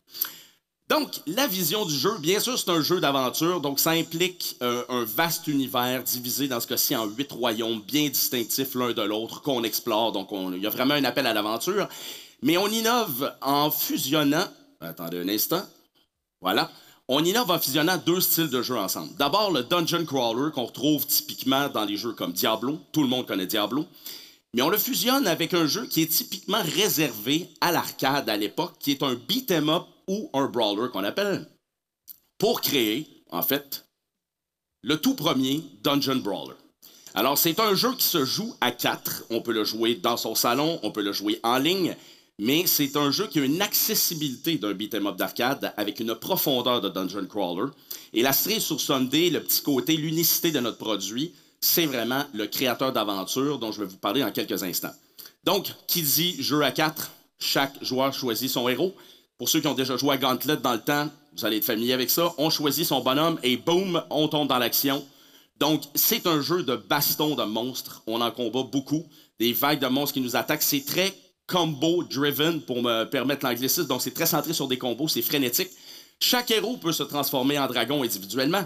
Donc, 0.87 1.09
la 1.25 1.47
vision 1.47 1.83
du 1.83 1.95
jeu, 1.95 2.11
bien 2.19 2.39
sûr, 2.39 2.57
c'est 2.59 2.69
un 2.69 2.81
jeu 2.81 2.99
d'aventure, 2.99 3.59
donc 3.59 3.79
ça 3.79 3.91
implique 3.91 4.55
euh, 4.61 4.83
un 4.89 5.03
vaste 5.03 5.47
univers 5.47 6.03
divisé 6.03 6.47
dans 6.47 6.59
ce 6.59 6.67
cas-ci 6.67 6.95
en 6.95 7.05
huit 7.07 7.31
royaumes 7.31 7.81
bien 7.81 8.07
distinctifs 8.07 8.75
l'un 8.75 8.93
de 8.93 9.01
l'autre 9.01 9.41
qu'on 9.41 9.63
explore. 9.63 10.11
Donc, 10.11 10.31
on- 10.31 10.53
il 10.53 10.61
y 10.61 10.67
a 10.67 10.69
vraiment 10.69 10.93
un 10.93 11.03
appel 11.03 11.25
à 11.25 11.33
l'aventure. 11.33 11.89
Mais 12.43 12.57
on 12.57 12.67
innove 12.67 13.33
en 13.41 13.71
fusionnant. 13.71 14.45
Attendez 14.79 15.19
un 15.21 15.27
instant. 15.29 15.63
Voilà. 16.39 16.69
On 17.07 17.23
innove 17.23 17.51
en 17.51 17.59
fusionnant 17.59 17.97
deux 17.97 18.19
styles 18.19 18.49
de 18.49 18.63
jeu 18.63 18.77
ensemble. 18.77 19.15
D'abord, 19.15 19.51
le 19.51 19.63
dungeon 19.63 20.05
crawler 20.05 20.51
qu'on 20.51 20.65
retrouve 20.65 21.05
typiquement 21.05 21.69
dans 21.69 21.85
les 21.85 21.97
jeux 21.97 22.13
comme 22.13 22.33
Diablo. 22.33 22.79
Tout 22.91 23.03
le 23.03 23.07
monde 23.07 23.27
connaît 23.27 23.45
Diablo. 23.45 23.85
Mais 24.55 24.63
on 24.63 24.69
le 24.69 24.77
fusionne 24.77 25.27
avec 25.27 25.53
un 25.53 25.67
jeu 25.67 25.85
qui 25.85 26.01
est 26.01 26.11
typiquement 26.11 26.63
réservé 26.63 27.49
à 27.61 27.71
l'arcade 27.71 28.27
à 28.27 28.37
l'époque, 28.37 28.75
qui 28.79 28.91
est 28.91 29.03
un 29.03 29.13
beat 29.13 29.51
'em 29.51 29.69
up 29.69 29.83
ou 30.07 30.31
un 30.33 30.47
brawler 30.47 30.89
qu'on 30.91 31.03
appelle, 31.03 31.47
pour 32.39 32.61
créer, 32.61 33.23
en 33.31 33.43
fait, 33.43 33.85
le 34.81 34.97
tout 34.97 35.13
premier 35.13 35.61
Dungeon 35.83 36.17
Brawler. 36.17 36.55
Alors, 37.13 37.37
c'est 37.37 37.59
un 37.59 37.75
jeu 37.75 37.93
qui 37.95 38.07
se 38.07 38.25
joue 38.25 38.55
à 38.61 38.71
quatre. 38.71 39.25
On 39.29 39.41
peut 39.41 39.53
le 39.53 39.63
jouer 39.63 39.95
dans 39.95 40.17
son 40.17 40.35
salon, 40.35 40.79
on 40.83 40.91
peut 40.91 41.03
le 41.03 41.13
jouer 41.13 41.39
en 41.43 41.57
ligne, 41.57 41.95
mais 42.37 42.65
c'est 42.67 42.97
un 42.97 43.11
jeu 43.11 43.27
qui 43.27 43.39
a 43.39 43.45
une 43.45 43.61
accessibilité 43.61 44.57
d'un 44.57 44.73
beat'em 44.73 45.07
up 45.07 45.15
d'arcade 45.15 45.73
avec 45.77 45.99
une 45.99 46.15
profondeur 46.15 46.81
de 46.81 46.89
Dungeon 46.89 47.25
Crawler. 47.27 47.71
Et 48.13 48.21
la 48.21 48.33
cerise 48.33 48.63
sur 48.63 48.79
Sunday, 48.79 49.29
le 49.29 49.41
petit 49.41 49.61
côté, 49.61 49.95
l'unicité 49.95 50.51
de 50.51 50.59
notre 50.59 50.77
produit, 50.77 51.33
c'est 51.61 51.85
vraiment 51.85 52.25
le 52.33 52.47
créateur 52.47 52.91
d'aventure 52.91 53.57
dont 53.57 53.71
je 53.71 53.81
vais 53.81 53.87
vous 53.87 53.97
parler 53.97 54.23
en 54.23 54.31
quelques 54.31 54.63
instants. 54.63 54.93
Donc, 55.45 55.73
qui 55.87 56.01
dit 56.01 56.41
jeu 56.41 56.61
à 56.63 56.71
quatre, 56.71 57.11
chaque 57.39 57.81
joueur 57.83 58.13
choisit 58.13 58.49
son 58.49 58.67
héros. 58.67 58.93
Pour 59.37 59.49
ceux 59.49 59.61
qui 59.61 59.67
ont 59.67 59.73
déjà 59.73 59.95
joué 59.97 60.15
à 60.15 60.17
Gauntlet 60.17 60.57
dans 60.57 60.73
le 60.73 60.81
temps, 60.81 61.09
vous 61.35 61.45
allez 61.45 61.57
être 61.57 61.65
familier 61.65 61.93
avec 61.93 62.09
ça. 62.09 62.33
On 62.37 62.49
choisit 62.49 62.85
son 62.85 63.01
bonhomme 63.01 63.39
et 63.43 63.57
boum, 63.57 64.03
on 64.09 64.27
tombe 64.27 64.47
dans 64.47 64.57
l'action. 64.57 65.05
Donc, 65.59 65.83
c'est 65.93 66.27
un 66.27 66.41
jeu 66.41 66.63
de 66.63 66.75
baston 66.75 67.35
de 67.35 67.43
monstres. 67.43 68.03
On 68.07 68.21
en 68.21 68.31
combat 68.31 68.63
beaucoup. 68.63 69.05
Des 69.39 69.53
vagues 69.53 69.79
de 69.79 69.87
monstres 69.87 70.13
qui 70.13 70.21
nous 70.21 70.35
attaquent. 70.35 70.61
C'est 70.61 70.85
très 70.85 71.13
combo-driven 71.47 72.61
pour 72.61 72.81
me 72.81 73.03
permettre 73.05 73.45
l'anglicisme. 73.45 73.87
Donc, 73.87 74.01
c'est 74.01 74.13
très 74.13 74.25
centré 74.25 74.53
sur 74.53 74.67
des 74.67 74.77
combos. 74.77 75.07
C'est 75.07 75.21
frénétique. 75.21 75.69
Chaque 76.19 76.51
héros 76.51 76.77
peut 76.77 76.91
se 76.91 77.03
transformer 77.03 77.59
en 77.59 77.67
dragon 77.67 78.03
individuellement. 78.03 78.65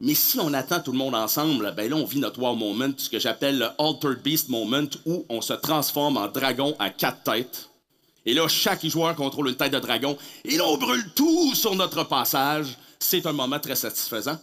Mais 0.00 0.14
si 0.14 0.38
on 0.38 0.52
attend 0.52 0.80
tout 0.80 0.92
le 0.92 0.98
monde 0.98 1.14
ensemble, 1.14 1.74
ben 1.76 1.90
là, 1.90 1.96
on 1.96 2.04
vit 2.04 2.20
notre 2.20 2.40
wow 2.40 2.54
moment, 2.54 2.90
ce 2.96 3.10
que 3.10 3.18
j'appelle 3.18 3.58
le 3.58 3.66
Altered 3.78 4.22
Beast 4.22 4.48
moment, 4.48 4.88
où 5.06 5.26
on 5.28 5.40
se 5.40 5.54
transforme 5.54 6.16
en 6.16 6.28
dragon 6.28 6.76
à 6.78 6.90
quatre 6.90 7.24
têtes. 7.24 7.68
Et 8.24 8.34
là, 8.34 8.46
chaque 8.46 8.86
joueur 8.86 9.16
contrôle 9.16 9.48
une 9.48 9.56
tête 9.56 9.72
de 9.72 9.78
dragon. 9.80 10.16
Et 10.44 10.56
là, 10.56 10.64
on 10.66 10.76
brûle 10.76 11.04
tout 11.16 11.54
sur 11.54 11.74
notre 11.74 12.04
passage. 12.04 12.78
C'est 13.00 13.26
un 13.26 13.32
moment 13.32 13.58
très 13.58 13.74
satisfaisant. 13.74 14.38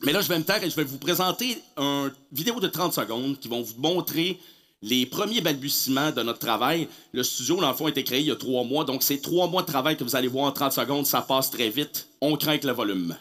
Mais 0.00 0.12
là, 0.12 0.20
je 0.20 0.28
vais 0.28 0.38
me 0.38 0.44
taire 0.44 0.62
et 0.62 0.70
je 0.70 0.76
vais 0.76 0.84
vous 0.84 0.98
présenter 0.98 1.60
une 1.76 2.12
vidéo 2.32 2.60
de 2.60 2.68
30 2.68 2.94
secondes 2.94 3.38
qui 3.38 3.48
vont 3.48 3.62
vous 3.62 3.74
montrer 3.78 4.38
les 4.82 5.06
premiers 5.06 5.40
balbutiements 5.40 6.12
de 6.12 6.22
notre 6.22 6.38
travail. 6.38 6.88
Le 7.12 7.22
studio, 7.22 7.60
dans 7.60 7.70
le 7.70 7.76
fond, 7.76 7.86
a 7.86 7.90
été 7.90 8.04
créé 8.04 8.20
il 8.20 8.26
y 8.26 8.30
a 8.30 8.36
trois 8.36 8.64
mois. 8.64 8.84
Donc, 8.84 9.02
c'est 9.02 9.20
trois 9.20 9.48
mois 9.48 9.62
de 9.62 9.66
travail 9.66 9.96
que 9.96 10.04
vous 10.04 10.16
allez 10.16 10.28
voir 10.28 10.46
en 10.46 10.52
30 10.52 10.72
secondes. 10.72 11.06
Ça 11.06 11.22
passe 11.22 11.50
très 11.50 11.70
vite. 11.70 12.08
On 12.20 12.36
craint 12.36 12.58
que 12.58 12.66
le 12.66 12.72
volume. 12.72 13.16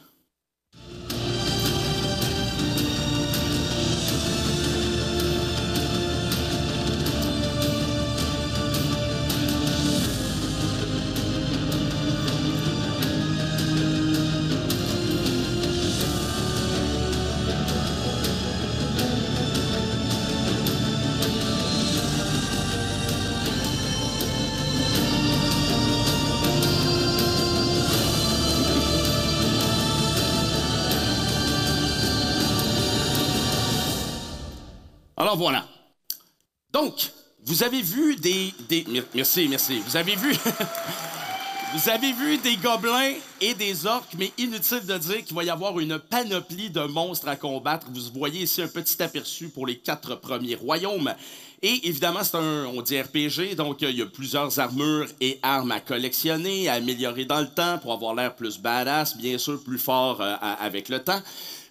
Donc, 36.78 37.12
vous 37.44 37.64
avez 37.64 37.82
vu 37.82 38.16
des. 38.18 38.54
des- 38.70 38.86
mer- 38.88 39.04
Merci, 39.16 39.48
merci. 39.48 39.80
Vous 39.84 39.98
avez 39.98 40.16
vu. 40.16 40.32
vous 41.74 41.90
avez 41.90 42.14
vu 42.14 42.38
des 42.38 42.56
gobelins 42.58 43.14
et 43.42 43.56
des 43.56 43.88
orques, 43.88 44.14
mais 44.16 44.32
inutile 44.38 44.86
de 44.86 44.96
dire 45.00 45.24
qu'il 45.26 45.36
va 45.36 45.44
y 45.44 45.50
avoir 45.50 45.80
une 45.80 45.98
panoplie 45.98 46.70
de 46.70 46.82
monstres 46.82 47.28
à 47.30 47.36
combattre. 47.36 47.88
Vous 47.92 48.00
voyez 48.20 48.42
ici 48.44 48.62
un 48.62 48.68
petit 48.68 49.02
aperçu 49.02 49.50
pour 49.50 49.66
les 49.66 49.78
quatre 49.80 50.14
premiers 50.20 50.54
royaumes. 50.54 51.16
Et 51.64 51.88
évidemment, 51.88 52.24
c'est 52.24 52.38
un, 52.38 52.66
on 52.68 52.84
dit 52.84 53.02
RPG, 53.02 53.56
donc 53.56 53.82
euh, 53.82 53.90
il 53.90 53.98
y 53.98 54.02
a 54.04 54.06
plusieurs 54.06 54.60
armures 54.60 55.08
et 55.20 55.40
armes 55.42 55.72
à 55.72 55.80
collectionner, 55.80 56.70
à 56.70 56.74
améliorer 56.74 57.26
dans 57.26 57.40
le 57.40 57.48
temps 57.50 57.80
pour 57.80 57.92
avoir 57.94 58.14
l'air 58.14 58.36
plus 58.36 58.60
badass, 58.60 59.18
bien 59.18 59.40
sûr 59.40 59.60
plus 59.64 59.80
fort 59.80 60.22
euh, 60.22 60.36
avec 60.60 60.88
le 60.90 61.04
temps. 61.04 61.20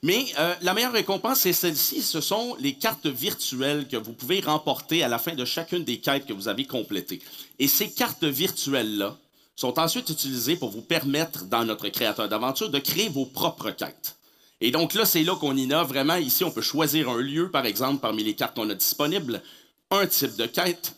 Mais 0.06 0.26
euh, 0.38 0.54
la 0.62 0.72
meilleure 0.72 0.92
récompense, 0.92 1.40
c'est 1.40 1.52
celle-ci. 1.52 2.00
Ce 2.00 2.20
sont 2.20 2.54
les 2.60 2.74
cartes 2.74 3.08
virtuelles 3.08 3.88
que 3.88 3.96
vous 3.96 4.12
pouvez 4.12 4.38
remporter 4.38 5.02
à 5.02 5.08
la 5.08 5.18
fin 5.18 5.34
de 5.34 5.44
chacune 5.44 5.82
des 5.82 5.98
quêtes 5.98 6.26
que 6.26 6.32
vous 6.32 6.46
avez 6.46 6.64
complétées. 6.64 7.20
Et 7.58 7.66
ces 7.66 7.90
cartes 7.90 8.22
virtuelles-là 8.22 9.18
sont 9.56 9.80
ensuite 9.80 10.08
utilisées 10.08 10.54
pour 10.54 10.70
vous 10.70 10.80
permettre, 10.80 11.46
dans 11.46 11.64
notre 11.64 11.88
créateur 11.88 12.28
d'aventure, 12.28 12.70
de 12.70 12.78
créer 12.78 13.08
vos 13.08 13.26
propres 13.26 13.72
quêtes. 13.72 14.16
Et 14.60 14.70
donc 14.70 14.94
là, 14.94 15.04
c'est 15.04 15.24
là 15.24 15.34
qu'on 15.34 15.56
innove 15.56 15.88
vraiment. 15.88 16.14
Ici, 16.14 16.44
on 16.44 16.52
peut 16.52 16.62
choisir 16.62 17.08
un 17.08 17.18
lieu, 17.18 17.50
par 17.50 17.66
exemple, 17.66 18.00
parmi 18.00 18.22
les 18.22 18.34
cartes 18.34 18.54
qu'on 18.54 18.70
a 18.70 18.74
disponibles, 18.74 19.42
un 19.90 20.06
type 20.06 20.36
de 20.36 20.46
quête. 20.46 20.94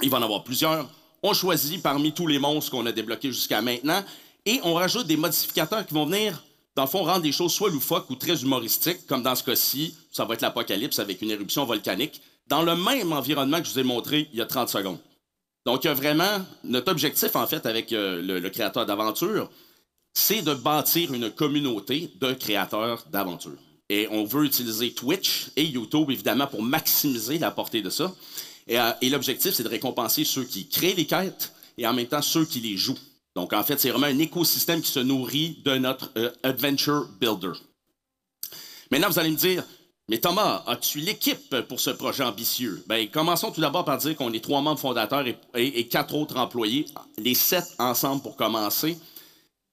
Il 0.00 0.08
va 0.08 0.16
en 0.16 0.22
avoir 0.22 0.42
plusieurs. 0.42 0.88
On 1.22 1.34
choisit 1.34 1.82
parmi 1.82 2.14
tous 2.14 2.28
les 2.28 2.38
monstres 2.38 2.70
qu'on 2.70 2.86
a 2.86 2.92
débloqués 2.92 3.30
jusqu'à 3.30 3.60
maintenant 3.60 4.02
et 4.46 4.58
on 4.64 4.72
rajoute 4.72 5.06
des 5.06 5.18
modificateurs 5.18 5.84
qui 5.86 5.92
vont 5.92 6.06
venir, 6.06 6.42
dans 6.74 6.82
le 6.82 6.88
fond, 6.88 7.02
rendre 7.02 7.22
des 7.22 7.32
choses 7.32 7.52
soit 7.52 7.70
loufoques 7.70 8.08
ou 8.08 8.16
très 8.16 8.42
humoristiques, 8.42 9.06
comme 9.06 9.22
dans 9.22 9.34
ce 9.34 9.44
cas-ci, 9.44 9.94
ça 10.10 10.24
va 10.24 10.34
être 10.34 10.40
l'apocalypse 10.40 10.98
avec 10.98 11.20
une 11.20 11.30
éruption 11.30 11.64
volcanique, 11.64 12.22
dans 12.46 12.62
le 12.62 12.74
même 12.76 13.12
environnement 13.12 13.60
que 13.60 13.66
je 13.66 13.72
vous 13.72 13.78
ai 13.78 13.84
montré 13.84 14.28
il 14.32 14.38
y 14.38 14.42
a 14.42 14.46
30 14.46 14.68
secondes. 14.68 14.98
Donc, 15.64 15.86
vraiment, 15.86 16.44
notre 16.64 16.90
objectif, 16.90 17.36
en 17.36 17.46
fait, 17.46 17.66
avec 17.66 17.92
euh, 17.92 18.20
le, 18.22 18.50
créateur 18.50 18.84
d'aventure, 18.84 19.50
c'est 20.12 20.42
de 20.42 20.54
bâtir 20.54 21.12
une 21.12 21.30
communauté 21.30 22.10
de 22.20 22.32
créateurs 22.32 23.04
d'aventure. 23.10 23.58
Et 23.88 24.08
on 24.10 24.24
veut 24.24 24.44
utiliser 24.44 24.92
Twitch 24.92 25.50
et 25.56 25.64
YouTube, 25.64 26.10
évidemment, 26.10 26.46
pour 26.46 26.62
maximiser 26.62 27.38
la 27.38 27.50
portée 27.50 27.82
de 27.82 27.90
ça. 27.90 28.12
Et, 28.66 28.80
euh, 28.80 28.90
et 29.02 29.10
l'objectif, 29.10 29.52
c'est 29.54 29.62
de 29.62 29.68
récompenser 29.68 30.24
ceux 30.24 30.44
qui 30.44 30.68
créent 30.68 30.94
les 30.94 31.06
quêtes 31.06 31.52
et 31.78 31.86
en 31.86 31.92
même 31.92 32.06
temps 32.06 32.22
ceux 32.22 32.44
qui 32.44 32.60
les 32.60 32.76
jouent. 32.76 32.98
Donc, 33.34 33.52
en 33.52 33.62
fait, 33.62 33.80
c'est 33.80 33.90
vraiment 33.90 34.06
un 34.06 34.18
écosystème 34.18 34.82
qui 34.82 34.90
se 34.90 35.00
nourrit 35.00 35.62
de 35.64 35.76
notre 35.76 36.10
euh, 36.16 36.30
Adventure 36.42 37.08
Builder. 37.20 37.52
Maintenant, 38.90 39.08
vous 39.08 39.18
allez 39.18 39.30
me 39.30 39.36
dire, 39.36 39.64
mais 40.08 40.18
Thomas, 40.18 40.62
as-tu 40.66 40.98
l'équipe 40.98 41.56
pour 41.62 41.80
ce 41.80 41.90
projet 41.90 42.24
ambitieux? 42.24 42.84
Bien, 42.88 43.06
commençons 43.06 43.50
tout 43.50 43.60
d'abord 43.60 43.84
par 43.84 43.96
dire 43.98 44.16
qu'on 44.16 44.32
est 44.32 44.44
trois 44.44 44.60
membres 44.60 44.80
fondateurs 44.80 45.24
et, 45.54 45.88
quatre 45.88 46.14
autres 46.14 46.36
employés, 46.36 46.84
les 47.16 47.34
sept 47.34 47.64
ensemble 47.78 48.20
pour 48.20 48.36
commencer. 48.36 48.98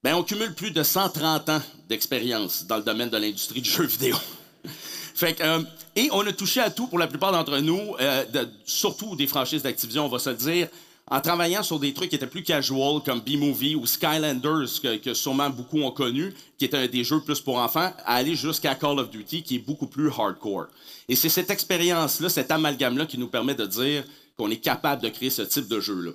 Ben, 0.03 0.15
on 0.15 0.23
cumule 0.23 0.53
plus 0.55 0.71
de 0.71 0.81
130 0.81 1.49
ans 1.49 1.61
d'expérience 1.89 2.65
dans 2.65 2.77
le 2.77 2.83
domaine 2.83 3.09
de 3.09 3.17
l'industrie 3.17 3.59
du 3.59 3.69
jeu 3.69 3.83
vidéo. 3.85 4.15
Fait 5.15 5.33
que, 5.33 5.43
euh, 5.43 5.61
et 5.97 6.07
on 6.13 6.25
a 6.25 6.31
touché 6.31 6.61
à 6.61 6.69
tout 6.69 6.87
pour 6.87 6.99
la 6.99 7.07
plupart 7.07 7.33
d'entre 7.33 7.57
nous, 7.57 7.95
euh, 7.99 8.23
surtout 8.65 9.17
des 9.17 9.27
franchises 9.27 9.63
d'Activision, 9.63 10.05
on 10.05 10.09
va 10.09 10.19
se 10.19 10.29
dire, 10.29 10.69
en 11.09 11.21
travaillant 11.21 11.63
sur 11.63 11.79
des 11.79 11.93
trucs 11.93 12.09
qui 12.09 12.15
étaient 12.15 12.27
plus 12.27 12.43
casual, 12.43 13.01
comme 13.03 13.19
B-Movie 13.19 13.75
ou 13.75 13.85
Skylanders, 13.85 14.69
que, 14.81 15.13
sûrement 15.13 15.49
beaucoup 15.49 15.79
ont 15.81 15.91
connu, 15.91 16.33
qui 16.57 16.65
étaient 16.65 16.87
des 16.87 17.03
jeux 17.03 17.21
plus 17.21 17.39
pour 17.39 17.57
enfants, 17.57 17.91
à 18.05 18.15
aller 18.15 18.35
jusqu'à 18.35 18.75
Call 18.75 18.99
of 18.99 19.09
Duty, 19.09 19.43
qui 19.43 19.55
est 19.55 19.59
beaucoup 19.59 19.87
plus 19.87 20.09
hardcore. 20.09 20.67
Et 21.07 21.15
c'est 21.15 21.29
cette 21.29 21.49
expérience-là, 21.49 22.29
cet 22.29 22.51
amalgame-là, 22.51 23.05
qui 23.05 23.17
nous 23.17 23.27
permet 23.27 23.55
de 23.55 23.65
dire 23.65 24.03
qu'on 24.37 24.51
est 24.51 24.57
capable 24.57 25.01
de 25.01 25.09
créer 25.09 25.29
ce 25.29 25.41
type 25.41 25.67
de 25.67 25.79
jeu-là. 25.79 26.11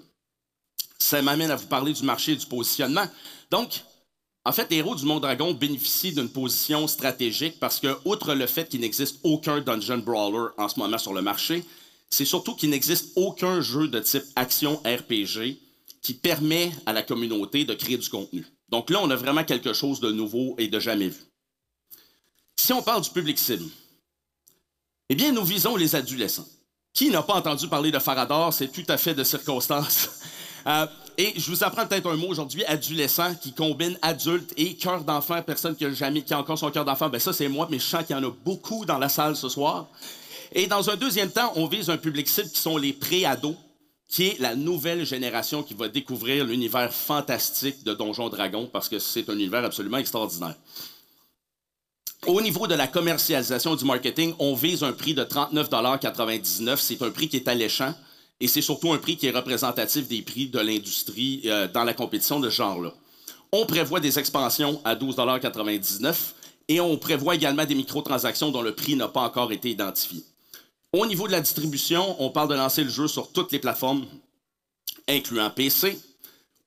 Ça 0.99 1.21
m'amène 1.21 1.51
à 1.51 1.57
vous 1.57 1.67
parler 1.67 1.93
du 1.93 2.05
marché 2.05 2.33
et 2.33 2.37
du 2.37 2.47
positionnement. 2.47 3.07
Donc, 3.51 3.83
en 4.47 4.53
fait, 4.53 4.71
les 4.71 4.77
héros 4.77 4.95
du 4.95 5.05
Monde 5.07 5.23
Dragon 5.23 5.53
bénéficient 5.53 6.13
d'une 6.13 6.29
position 6.29 6.87
stratégique 6.87 7.59
parce 7.59 7.81
que, 7.81 7.97
outre 8.05 8.35
le 8.35 8.47
fait 8.47 8.69
qu'il 8.69 8.81
n'existe 8.81 9.19
aucun 9.23 9.61
dungeon 9.61 9.99
brawler 9.99 10.53
en 10.57 10.69
ce 10.69 10.79
moment 10.79 10.99
sur 10.99 11.15
le 11.15 11.23
marché, 11.23 11.65
c'est 12.15 12.25
surtout 12.25 12.55
qu'il 12.55 12.71
n'existe 12.71 13.11
aucun 13.17 13.61
jeu 13.61 13.89
de 13.89 13.99
type 13.99 14.23
action 14.37 14.77
RPG 14.85 15.59
qui 16.01 16.15
permet 16.15 16.71
à 16.87 16.93
la 16.93 17.03
communauté 17.03 17.65
de 17.65 17.75
créer 17.75 17.99
du 17.99 18.09
contenu. 18.09 18.47
Donc 18.69 18.91
là, 18.91 19.01
on 19.03 19.11
a 19.11 19.17
vraiment 19.17 19.43
quelque 19.43 19.73
chose 19.73 19.99
de 19.99 20.13
nouveau 20.13 20.55
et 20.57 20.69
de 20.69 20.79
jamais 20.79 21.09
vu. 21.09 21.21
Si 22.55 22.73
on 22.73 22.83
parle 22.83 23.03
du 23.03 23.11
public 23.11 23.37
cible, 23.37 23.65
eh 25.09 25.17
bien, 25.17 25.33
nous 25.33 25.45
visons 25.45 25.75
les 25.75 25.97
adolescents. 25.97 26.47
Qui 26.93 27.11
n'a 27.11 27.23
pas 27.23 27.35
entendu 27.35 27.67
parler 27.67 27.91
de 27.91 27.99
Farador? 27.99 28.53
C'est 28.55 28.69
tout 28.69 28.85
à 28.89 28.97
fait 28.97 29.15
de 29.15 29.25
circonstance. 29.25 30.11
Euh, 30.67 30.87
et 31.19 31.35
je 31.37 31.51
vous 31.51 31.63
apprends 31.63 31.87
peut-être 31.87 32.11
un 32.11 32.17
mot 32.17 32.29
aujourd'hui, 32.29 32.65
adolescent, 32.65 33.35
qui 33.35 33.53
combine 33.53 33.99
adulte 34.01 34.51
et 34.57 34.75
cœur 34.77 35.05
d'enfant. 35.05 35.43
Personne 35.43 35.77
qui 35.77 35.85
a, 35.85 35.93
jamais, 35.93 36.23
qui 36.23 36.33
a 36.33 36.39
encore 36.39 36.59
son 36.59 36.71
cœur 36.71 36.87
d'enfant, 36.87 37.11
ben 37.11 37.21
ça, 37.21 37.35
c'est 37.35 37.49
moi, 37.49 37.69
mais 37.71 37.79
je 37.79 37.85
sens 37.85 38.03
qu'il 38.07 38.17
y 38.17 38.19
en 38.19 38.27
a 38.27 38.31
beaucoup 38.31 38.87
dans 38.87 38.97
la 38.97 39.11
salle 39.11 39.37
ce 39.37 39.51
soir. 39.51 39.89
Et 40.55 40.69
dans 40.69 40.89
un 40.89 40.97
deuxième 40.97 41.31
temps, 41.31 41.53
on 41.57 41.67
vise 41.67 41.91
un 41.91 41.97
public 41.97 42.29
cible 42.29 42.49
qui 42.49 42.61
sont 42.61 42.77
les 42.77 42.93
pré-ados, 42.93 43.57
qui 44.09 44.29
est 44.29 44.39
la 44.39 44.55
nouvelle 44.55 45.05
génération 45.05 45.65
qui 45.65 45.75
va 45.75 45.89
découvrir 45.89 46.45
l'univers 46.45 46.95
fantastique 46.95 47.83
de 47.83 47.93
Donjons 47.93 48.29
Dragons, 48.29 48.71
parce 48.73 48.89
que 48.89 49.01
c'est 49.01 49.29
un 49.29 49.35
univers 49.35 49.65
absolument 49.65 49.99
extraordinaire. 49.99 50.55
Au 52.27 52.41
niveau 52.41 52.69
de 52.69 52.75
la 52.75 52.87
commercialisation 52.87 53.75
du 53.75 53.85
marketing, 53.85 54.33
on 54.39 54.55
vise 54.55 54.85
un 54.85 54.93
prix 54.93 55.13
de 55.13 55.25
39,99 55.25 56.77
C'est 56.79 57.03
un 57.03 57.11
prix 57.11 57.29
qui 57.29 57.37
est 57.37 57.49
alléchant 57.49 57.93
et 58.41 58.47
c'est 58.47 58.63
surtout 58.63 58.93
un 58.93 58.99
prix 58.99 59.17
qui 59.17 59.27
est 59.27 59.31
représentatif 59.31 60.09
des 60.09 60.23
prix 60.23 60.49
de 60.49 60.61
l'industrie 60.61 61.43
euh, 61.47 61.69
dans 61.69 61.85
la 61.85 61.93
compétition 61.93 62.41
de 62.41 62.49
ce 62.49 62.55
genre-là. 62.55 62.95
On 63.53 63.67
prévoit 63.67 64.01
des 64.01 64.19
expansions 64.19 64.81
à 64.85 64.95
12,99 64.95 66.15
et 66.69 66.81
on 66.81 66.97
prévoit 66.97 67.35
également 67.35 67.67
des 67.67 67.75
microtransactions 67.75 68.51
dont 68.51 68.63
le 68.63 68.75
prix 68.75 68.97
n'a 68.97 69.09
pas 69.09 69.21
encore 69.21 69.53
été 69.53 69.71
identifié. 69.71 70.25
Au 70.95 71.07
niveau 71.07 71.27
de 71.27 71.33
la 71.33 71.41
distribution, 71.41 72.15
on 72.23 72.31
parle 72.31 72.49
de 72.49 72.55
lancer 72.55 72.85
le 72.85 72.89
jeu 72.89 73.09
sur 73.09 73.33
toutes 73.33 73.51
les 73.51 73.59
plateformes, 73.59 74.07
incluant 75.09 75.51
PC. 75.51 75.99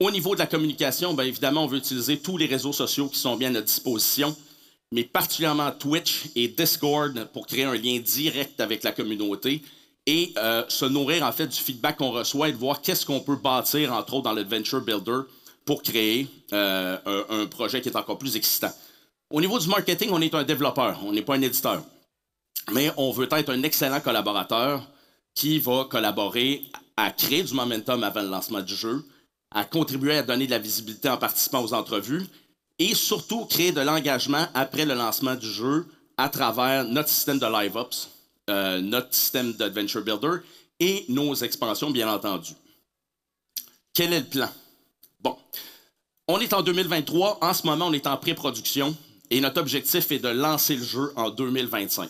Au 0.02 0.12
niveau 0.12 0.34
de 0.36 0.40
la 0.40 0.48
communication, 0.48 1.14
bien 1.14 1.24
évidemment, 1.24 1.64
on 1.64 1.68
veut 1.68 1.78
utiliser 1.78 2.20
tous 2.20 2.38
les 2.38 2.45
réseaux 2.45 2.74
sociaux 2.74 3.08
qui 3.08 3.18
sont 3.18 3.38
bien 3.38 3.48
à 3.48 3.52
notre 3.52 3.68
disposition 3.68 4.36
mais 4.91 5.04
particulièrement 5.04 5.72
Twitch 5.72 6.26
et 6.36 6.48
Discord 6.48 7.28
pour 7.34 7.48
créer 7.48 7.64
un 7.64 7.76
lien 7.76 7.99
direct 7.99 8.60
avec 8.60 8.84
la 8.84 8.91
communauté 8.91 9.62
et 10.06 10.34
euh, 10.38 10.64
se 10.70 10.86
nourrir 10.86 11.24
en 11.24 11.32
fait 11.32 11.48
du 11.48 11.58
feedback 11.58 11.98
qu'on 11.98 12.12
reçoit 12.12 12.49
et 12.49 12.52
de 12.52 12.58
voir 12.58 12.82
qu'est-ce 12.82 13.06
qu'on 13.06 13.20
peut 13.20 13.36
bâtir, 13.36 13.91
entre 13.94 14.14
autres, 14.14 14.24
dans 14.24 14.34
l'Adventure 14.34 14.82
Builder 14.82 15.22
pour 15.66 15.82
créer 15.82 16.28
euh, 16.54 16.98
un, 17.06 17.41
un, 17.41 17.45
projet 17.48 17.82
qui 17.82 17.90
est 17.90 17.98
encore 17.98 18.18
plus 18.18 18.38
excitant. 18.38 18.72
Au 19.30 19.41
niveau 19.41 19.60
du 19.60 19.68
marketing, 19.68 20.10
on 20.14 20.22
est 20.22 20.34
un 20.34 20.44
développeur, 20.44 20.99
on 21.04 21.12
n'est 21.12 21.22
pas 21.22 21.36
un 21.36 21.41
éditeur. 21.41 21.84
Mais 22.72 22.91
on 22.98 23.11
veut 23.11 23.27
être 23.31 23.49
un 23.49 23.64
excellent 23.64 24.02
collaborateur 24.02 24.85
qui 25.34 25.60
va 25.60 25.85
collaborer 25.89 26.64
à 26.98 27.11
créer 27.11 27.44
du 27.44 27.53
momentum 27.53 28.03
avant 28.03 28.22
le 28.22 28.30
lancement 28.30 28.61
du 28.61 28.76
jeu, 28.76 29.06
à 29.52 29.64
contribuer 29.64 30.18
à 30.18 30.23
donner 30.23 30.48
de 30.48 30.52
la 30.52 30.60
visibilité 30.60 31.10
en 31.10 31.18
participant 31.18 31.64
aux 31.64 31.73
entrevues 31.73 32.26
et 32.80 32.94
surtout 32.94 33.45
créer 33.45 33.72
de 33.72 33.81
l'engagement 33.81 34.48
après 34.53 34.85
le 34.85 34.95
lancement 34.95 35.35
du 35.35 35.49
jeu 35.49 35.85
à 36.18 36.30
travers 36.30 36.84
notre 36.85 37.10
système 37.10 37.39
de 37.39 37.45
live 37.45 37.76
ops, 37.76 38.10
euh, 38.49 38.81
notre 38.81 39.14
système 39.14 39.53
d'adventure 39.53 40.03
builder 40.03 40.38
et 40.80 41.06
nos 41.10 41.35
expansions, 41.35 41.91
bien 41.91 42.11
entendu. 42.11 42.53
Quel 43.94 44.14
est 44.14 44.19
le 44.19 44.26
plan? 44.26 44.49
Bon, 45.19 45.38
on 46.27 46.39
est 46.39 46.53
en 46.53 46.61
2023. 46.61 47.39
En 47.41 47.53
ce 47.53 47.65
moment, 47.65 47.88
on 47.88 47.94
est 47.94 48.07
en 48.07 48.18
pré-production 48.18 48.95
et 49.30 49.39
notre 49.39 49.61
objectif 49.61 50.11
est 50.11 50.19
de 50.19 50.30
lancer 50.30 50.76
le 50.76 50.84
jeu 50.84 51.14
en 51.15 51.30
2025. 51.30 52.10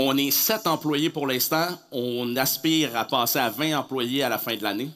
On 0.00 0.16
est 0.16 0.30
sept 0.30 0.68
employés 0.68 1.10
pour 1.10 1.26
l'instant. 1.26 1.66
On 1.90 2.36
aspire 2.36 2.96
à 2.96 3.04
passer 3.04 3.40
à 3.40 3.50
20 3.50 3.76
employés 3.80 4.22
à 4.22 4.28
la 4.28 4.38
fin 4.38 4.56
de 4.56 4.62
l'année. 4.62 4.90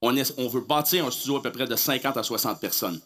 On, 0.00 0.48
veut 0.48 0.62
bâtir 0.62 1.06
un 1.06 1.10
studio 1.10 1.36
à 1.36 1.42
peu 1.42 1.52
près 1.52 1.66
de 1.66 1.76
50 1.76 2.16
à 2.16 2.22
60 2.22 2.58
personnes. 2.58 2.98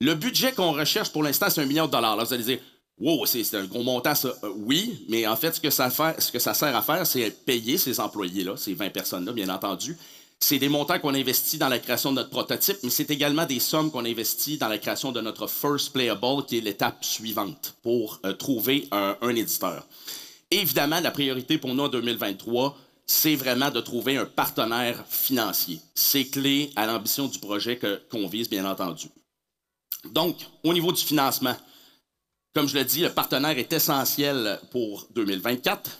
Le 0.00 0.14
budget 0.14 0.52
qu'on 0.52 0.72
recherche 0.72 1.10
pour 1.10 1.24
l'instant, 1.24 1.50
c'est 1.50 1.60
un 1.60 1.66
million 1.66 1.86
de 1.86 1.90
dollars. 1.90 2.16
Là, 2.16 2.24
vous 2.24 2.32
allez 2.32 2.44
dire, 2.44 2.58
wow, 2.98 3.26
c'est 3.26 3.54
un 3.54 3.64
gros 3.64 3.82
montant, 3.82 4.14
ça. 4.14 4.28
Euh, 4.28 4.52
oui, 4.56 5.04
mais 5.08 5.26
en 5.26 5.36
fait, 5.36 5.52
ce 5.52 5.60
que 5.60 5.68
ça, 5.68 5.90
fait, 5.90 6.20
ce 6.20 6.32
que 6.32 6.38
ça 6.38 6.54
sert 6.54 6.74
à 6.74 6.80
faire, 6.80 7.06
c'est 7.06 7.30
payer 7.44 7.76
ces 7.76 8.00
employés-là, 8.00 8.56
ces 8.56 8.72
20 8.72 8.90
personnes-là, 8.90 9.32
bien 9.32 9.48
entendu. 9.48 9.96
C'est 10.40 10.58
des 10.58 10.68
montants 10.68 10.98
qu'on 10.98 11.14
investit 11.14 11.58
dans 11.58 11.68
la 11.68 11.78
création 11.78 12.10
de 12.10 12.16
notre 12.16 12.30
prototype, 12.30 12.78
mais 12.82 12.90
c'est 12.90 13.10
également 13.10 13.46
des 13.46 13.60
sommes 13.60 13.90
qu'on 13.90 14.04
investit 14.04 14.58
dans 14.58 14.68
la 14.68 14.78
création 14.78 15.12
de 15.12 15.20
notre 15.20 15.46
first 15.46 15.92
playable, 15.92 16.44
qui 16.46 16.58
est 16.58 16.60
l'étape 16.60 17.04
suivante 17.04 17.76
pour 17.82 18.20
euh, 18.24 18.32
trouver 18.32 18.88
un, 18.90 19.36
éditeur. 19.36 19.86
Évidemment, 20.52 21.00
la 21.00 21.10
priorité 21.10 21.56
pour 21.56 21.74
nous 21.74 21.82
en 21.82 21.88
2023, 21.88 22.76
c'est 23.06 23.36
vraiment 23.36 23.70
de 23.70 23.80
trouver 23.80 24.18
un 24.18 24.26
partenaire 24.26 25.02
financier. 25.08 25.80
C'est 25.94 26.26
clé 26.26 26.70
à 26.76 26.86
l'ambition 26.86 27.26
du 27.26 27.38
projet 27.38 27.80
qu'on 28.10 28.28
vise, 28.28 28.50
bien 28.50 28.66
entendu. 28.66 29.06
Donc, 30.04 30.36
au 30.62 30.74
niveau 30.74 30.92
du 30.92 31.02
financement, 31.02 31.56
comme 32.54 32.68
je 32.68 32.74
l'ai 32.74 32.84
dit, 32.84 33.00
le 33.00 33.08
partenaire 33.08 33.56
est 33.56 33.72
essentiel 33.72 34.60
pour 34.70 35.06
2024. 35.14 35.90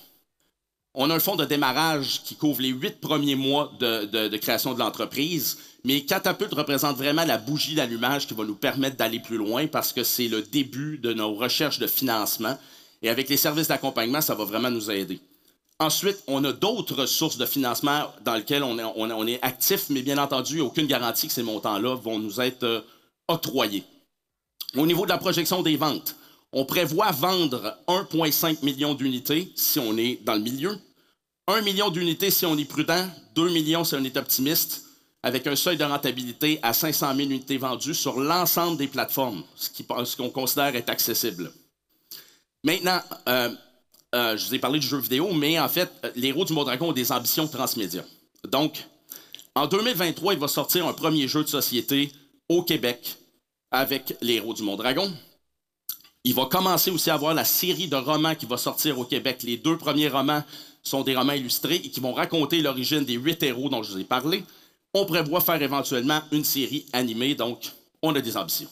On 0.92 1.08
a 1.08 1.14
un 1.14 1.18
fonds 1.18 1.36
de 1.36 1.46
démarrage 1.46 2.22
qui 2.22 2.34
couvre 2.36 2.60
les 2.60 2.68
huit 2.68 3.00
premiers 3.00 3.36
mois 3.36 3.72
de, 3.80 4.36
création 4.36 4.74
de 4.74 4.80
l'entreprise, 4.80 5.56
mais 5.82 6.02
Catapulte 6.02 6.52
représente 6.52 6.98
vraiment 6.98 7.24
la 7.24 7.38
bougie 7.38 7.74
d'allumage 7.74 8.26
qui 8.26 8.34
va 8.34 8.44
nous 8.44 8.56
permettre 8.56 8.98
d'aller 8.98 9.20
plus 9.20 9.38
loin 9.38 9.66
parce 9.66 9.94
que 9.94 10.04
c'est 10.04 10.28
le 10.28 10.42
début 10.42 10.98
de 10.98 11.14
nos 11.14 11.32
recherches 11.32 11.78
de 11.78 11.86
financement. 11.86 12.58
Et 13.02 13.08
avec 13.08 13.28
les 13.28 13.36
services 13.36 13.68
d'accompagnement, 13.68 14.20
ça 14.20 14.34
va 14.34 14.44
vraiment 14.44 14.70
nous 14.70 14.90
aider. 14.90 15.20
Ensuite, 15.78 16.22
on 16.28 16.44
a 16.44 16.52
d'autres 16.52 17.06
sources 17.06 17.38
de 17.38 17.46
financement 17.46 18.12
dans 18.24 18.36
lesquelles 18.36 18.62
on 18.62 19.26
est, 19.26 19.42
actif, 19.42 19.86
mais 19.90 20.02
bien 20.02 20.18
entendu, 20.18 20.60
aucune 20.60 20.86
garantie 20.86 21.26
que 21.26 21.32
ces 21.32 21.42
montants-là 21.42 21.96
vont 21.96 22.20
nous 22.20 22.40
être 22.40 22.62
euh, 22.62 22.80
octroyés. 23.26 23.82
Au 24.76 24.86
niveau 24.86 25.04
de 25.04 25.10
la 25.10 25.18
projection 25.18 25.60
des 25.62 25.76
ventes, 25.76 26.14
on 26.52 26.64
prévoit 26.64 27.10
vendre 27.10 27.76
1,5 27.88 28.64
million 28.64 28.94
d'unités 28.94 29.52
si 29.56 29.80
on 29.80 29.96
est 29.96 30.22
dans 30.22 30.34
le 30.34 30.40
milieu, 30.40 30.78
1 31.48 31.62
million 31.62 31.90
d'unités 31.90 32.30
si 32.30 32.46
on 32.46 32.56
est 32.56 32.64
prudent, 32.64 33.08
2 33.34 33.48
millions 33.48 33.82
si 33.82 33.96
on 33.96 34.04
est 34.04 34.16
optimiste, 34.16 34.84
avec 35.24 35.46
un 35.46 35.56
seuil 35.56 35.76
de 35.76 35.84
rentabilité 35.84 36.60
à 36.62 36.72
500 36.72 37.16
000 37.16 37.30
unités 37.30 37.58
vendues 37.58 37.94
sur 37.94 38.20
l'ensemble 38.20 38.76
des 38.76 38.88
plateformes, 38.88 39.42
ce 39.56 40.16
qu'on 40.16 40.30
considère 40.30 40.76
être 40.76 40.90
accessible. 40.90 41.52
Maintenant, 42.64 43.00
euh, 43.28 43.50
euh, 44.14 44.36
je 44.36 44.46
vous 44.46 44.54
ai 44.54 44.58
parlé 44.58 44.78
du 44.78 44.86
jeu 44.86 44.98
vidéo, 44.98 45.32
mais 45.32 45.58
en 45.58 45.68
fait, 45.68 45.90
les 46.14 46.28
héros 46.28 46.44
du 46.44 46.52
Mont 46.52 46.64
Dragon 46.64 46.90
ont 46.90 46.92
des 46.92 47.10
ambitions 47.10 47.48
transmédia. 47.48 48.04
Donc, 48.48 48.86
en 49.54 49.66
2023, 49.66 50.34
il 50.34 50.38
va 50.40 50.48
sortir 50.48 50.86
un 50.86 50.92
premier 50.92 51.26
jeu 51.28 51.42
de 51.42 51.48
société 51.48 52.12
au 52.48 52.62
Québec 52.62 53.16
avec 53.70 54.16
les 54.20 54.34
héros 54.34 54.54
du 54.54 54.62
Mont 54.62 54.76
Dragon. 54.76 55.12
Il 56.24 56.34
va 56.34 56.46
commencer 56.46 56.90
aussi 56.90 57.10
à 57.10 57.14
avoir 57.14 57.34
la 57.34 57.44
série 57.44 57.88
de 57.88 57.96
romans 57.96 58.36
qui 58.36 58.46
va 58.46 58.56
sortir 58.56 58.98
au 58.98 59.04
Québec. 59.04 59.42
Les 59.42 59.56
deux 59.56 59.76
premiers 59.76 60.08
romans 60.08 60.44
sont 60.84 61.02
des 61.02 61.16
romans 61.16 61.32
illustrés 61.32 61.76
et 61.76 61.90
qui 61.90 62.00
vont 62.00 62.12
raconter 62.12 62.60
l'origine 62.60 63.04
des 63.04 63.14
huit 63.14 63.42
héros 63.42 63.68
dont 63.68 63.82
je 63.82 63.92
vous 63.92 63.98
ai 63.98 64.04
parlé. 64.04 64.44
On 64.94 65.04
prévoit 65.04 65.40
faire 65.40 65.60
éventuellement 65.60 66.20
une 66.30 66.44
série 66.44 66.86
animée, 66.92 67.34
donc 67.34 67.72
on 68.02 68.14
a 68.14 68.20
des 68.20 68.36
ambitions. 68.36 68.68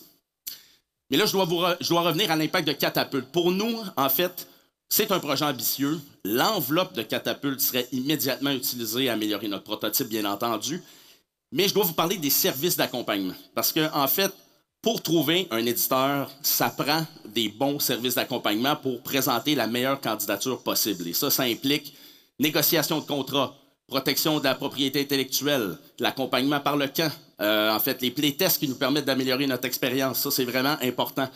Mais 1.10 1.16
là, 1.16 1.26
je 1.26 1.32
dois, 1.32 2.02
revenir 2.02 2.30
à 2.30 2.36
l'impact 2.36 2.68
de 2.68 2.72
Catapulte. 2.72 3.26
Pour 3.32 3.50
nous, 3.50 3.76
en 3.96 4.08
fait, 4.08 4.46
c'est 4.88 5.10
un 5.10 5.18
projet 5.18 5.44
ambitieux. 5.44 6.00
L'enveloppe 6.24 6.94
de 6.94 7.02
Catapulte 7.02 7.60
serait 7.60 7.88
immédiatement 7.92 8.50
utilisée 8.50 9.08
à 9.08 9.14
améliorer 9.14 9.48
notre 9.48 9.64
prototype, 9.64 10.08
bien 10.08 10.24
entendu. 10.24 10.82
Mais 11.52 11.66
je 11.66 11.74
dois 11.74 11.84
vous 11.84 11.94
parler 11.94 12.16
des 12.16 12.30
services 12.30 12.76
d'accompagnement. 12.76 13.34
Parce 13.54 13.72
qu'en 13.72 13.90
en 13.92 14.06
fait, 14.06 14.32
pour 14.82 15.02
trouver 15.02 15.48
un 15.50 15.66
éditeur, 15.66 16.30
ça 16.42 16.70
prend 16.70 17.04
des 17.26 17.48
bons 17.48 17.80
services 17.80 18.14
d'accompagnement 18.14 18.76
pour 18.76 19.02
présenter 19.02 19.54
la 19.54 19.66
meilleure 19.66 20.00
candidature 20.00 20.62
possible. 20.62 21.08
Et 21.08 21.12
ça, 21.12 21.30
ça 21.30 21.42
implique 21.42 21.94
négociation 22.38 23.00
de 23.00 23.04
contrat, 23.04 23.54
protection 23.90 24.38
de 24.38 24.44
la 24.44 24.54
propriété 24.54 25.02
intellectuelle, 25.02 25.76
l'accompagnement 25.98 26.60
par 26.60 26.76
le 26.76 26.86
camp, 26.88 27.12
euh, 27.42 27.70
en 27.70 27.80
fait, 27.80 28.00
les 28.00 28.10
playtests 28.10 28.58
qui 28.58 28.68
nous 28.68 28.76
permettent 28.76 29.04
d'améliorer 29.04 29.46
notre 29.46 29.66
expérience. 29.66 30.20
Ça, 30.20 30.30
c'est 30.30 30.44
vraiment 30.44 30.76
important. 30.80 31.28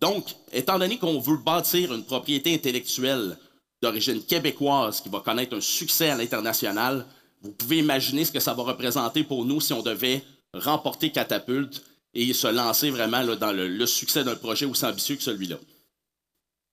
Donc, 0.00 0.24
étant 0.52 0.78
donné 0.78 0.98
qu'on 0.98 1.20
veut 1.20 1.36
bâtir 1.38 1.92
une 1.92 2.04
propriété 2.04 2.54
intellectuelle 2.54 3.36
d'origine 3.82 4.22
québécoise 4.22 5.00
qui 5.00 5.08
va 5.08 5.20
connaître 5.20 5.56
un 5.56 5.60
succès 5.60 6.08
à 6.10 6.16
l'international, 6.16 7.04
vous 7.42 7.52
pouvez 7.52 7.78
imaginer 7.78 8.24
ce 8.24 8.32
que 8.32 8.40
ça 8.40 8.54
va 8.54 8.62
représenter 8.62 9.24
pour 9.24 9.44
nous 9.44 9.60
si 9.60 9.72
on 9.72 9.82
devait 9.82 10.22
remporter 10.54 11.10
Catapulte 11.10 11.82
et 12.14 12.32
se 12.32 12.46
lancer 12.46 12.90
vraiment 12.90 13.24
dans 13.36 13.52
le, 13.52 13.86
succès 13.86 14.24
d'un 14.24 14.36
projet 14.36 14.64
aussi 14.64 14.84
ambitieux 14.84 15.16
que 15.16 15.22
celui-là. 15.22 15.56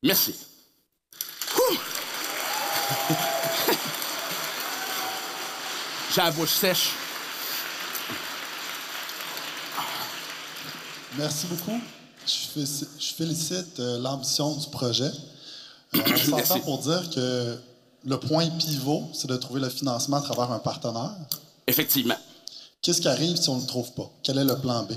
Merci. 0.03 0.35
J'ai 6.14 6.22
la 6.22 6.30
bouche 6.30 6.52
sèche. 6.52 6.91
Merci 11.18 11.48
beaucoup. 11.48 11.80
Je 12.27 13.14
félicite 13.15 13.80
euh, 13.80 13.98
l'ambition 13.99 14.56
du 14.56 14.68
projet. 14.68 15.10
Euh, 15.95 16.02
on 16.06 16.18
s'entend 16.38 16.60
pour 16.60 16.77
dire 16.80 17.10
que 17.10 17.57
le 18.06 18.19
point 18.19 18.48
pivot, 18.48 19.10
c'est 19.14 19.27
de 19.27 19.38
trouver 19.38 19.61
le 19.61 19.69
financement 19.69 20.18
à 20.18 20.22
travers 20.22 20.52
un 20.52 20.60
partenaire. 20.60 21.15
Effectivement. 21.65 22.18
Qu'est-ce 22.84 23.02
qui 23.02 23.07
arrive 23.07 23.35
si 23.35 23.49
on 23.49 23.56
ne 23.56 23.61
le 23.61 23.68
trouve 23.68 23.91
pas? 23.94 24.11
Quel 24.22 24.38
est 24.38 24.45
le 24.45 24.57
plan 24.60 24.84
B? 24.84 24.91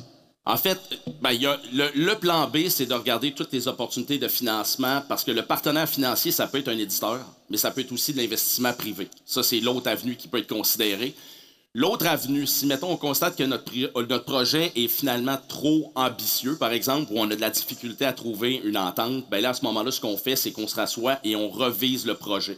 En 0.48 0.56
fait, 0.56 0.78
ben, 1.20 1.36
le, 1.72 2.14
plan 2.14 2.48
B, 2.48 2.68
c'est 2.68 2.86
de 2.86 2.94
regarder 2.94 3.32
toutes 3.32 3.52
les 3.52 3.66
opportunités 3.66 4.18
de 4.18 4.28
financement 4.28 5.02
parce 5.08 5.24
que 5.24 5.32
le 5.32 5.42
partenaire 5.42 5.88
financier, 5.88 6.30
ça 6.30 6.46
peut 6.46 6.58
être 6.58 6.68
un 6.68 6.78
éditeur, 6.78 7.18
mais 7.50 7.56
ça 7.56 7.72
peut 7.72 7.80
être 7.80 7.90
aussi 7.90 8.12
de 8.12 8.18
l'investissement 8.18 8.72
privé. 8.72 9.08
Ça, 9.24 9.42
c'est 9.42 9.58
l'autre 9.58 9.88
avenue 9.88 10.14
qui 10.14 10.28
peut 10.28 10.38
être 10.38 10.46
considérée. 10.46 11.16
L'autre 11.74 12.06
avenue, 12.06 12.46
si, 12.46 12.64
mettons, 12.66 12.92
on 12.92 12.96
constate 12.96 13.36
que 13.36 13.42
notre, 13.42 13.72
euh, 13.76 14.18
projet 14.20 14.70
est 14.76 14.86
finalement 14.86 15.36
trop 15.48 15.92
ambitieux, 15.96 16.56
par 16.56 16.70
exemple, 16.70 17.12
ou 17.12 17.18
on 17.18 17.28
a 17.28 17.34
de 17.34 17.40
la 17.40 17.50
difficulté 17.50 18.04
à 18.04 18.12
trouver 18.12 18.62
une 18.64 18.78
entente, 18.78 19.28
ben 19.28 19.42
là, 19.42 19.50
à 19.50 19.54
ce 19.54 19.64
moment-là, 19.64 19.90
ce 19.90 20.00
qu'on 20.00 20.16
fait, 20.16 20.36
c'est 20.36 20.52
qu'on 20.52 20.68
se 20.68 20.76
rassoit 20.76 21.18
et 21.24 21.34
on 21.34 21.50
revise 21.50 22.06
le 22.06 22.14
projet. 22.14 22.56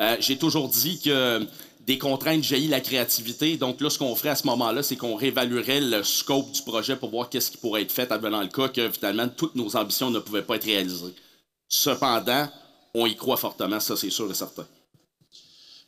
Euh, 0.00 0.16
J'ai 0.18 0.36
toujours 0.36 0.68
dit 0.68 1.00
que 1.00 1.46
des 1.90 1.98
contraintes 1.98 2.44
jaillit 2.44 2.68
la 2.68 2.80
créativité. 2.80 3.56
Donc 3.56 3.80
là, 3.80 3.90
ce 3.90 3.98
qu'on 3.98 4.14
ferait 4.14 4.28
à 4.28 4.36
ce 4.36 4.46
moment-là, 4.46 4.80
c'est 4.84 4.94
qu'on 4.94 5.16
réévaluerait 5.16 5.80
le 5.80 6.04
scope 6.04 6.52
du 6.52 6.62
projet 6.62 6.94
pour 6.94 7.10
voir 7.10 7.28
qu'est-ce 7.28 7.50
qui 7.50 7.56
pourrait 7.56 7.82
être 7.82 7.90
fait 7.90 8.12
advenant 8.12 8.42
le 8.42 8.46
cas 8.46 8.68
que 8.68 8.88
finalement 8.92 9.26
toutes 9.28 9.56
nos 9.56 9.74
ambitions 9.74 10.08
ne 10.08 10.20
pouvaient 10.20 10.44
pas 10.44 10.54
être 10.54 10.66
réalisées. 10.66 11.16
Cependant, 11.68 12.46
on 12.94 13.06
y 13.06 13.16
croit 13.16 13.36
fortement, 13.36 13.80
ça 13.80 13.96
c'est 13.96 14.08
sûr 14.08 14.30
et 14.30 14.34
certain. 14.34 14.64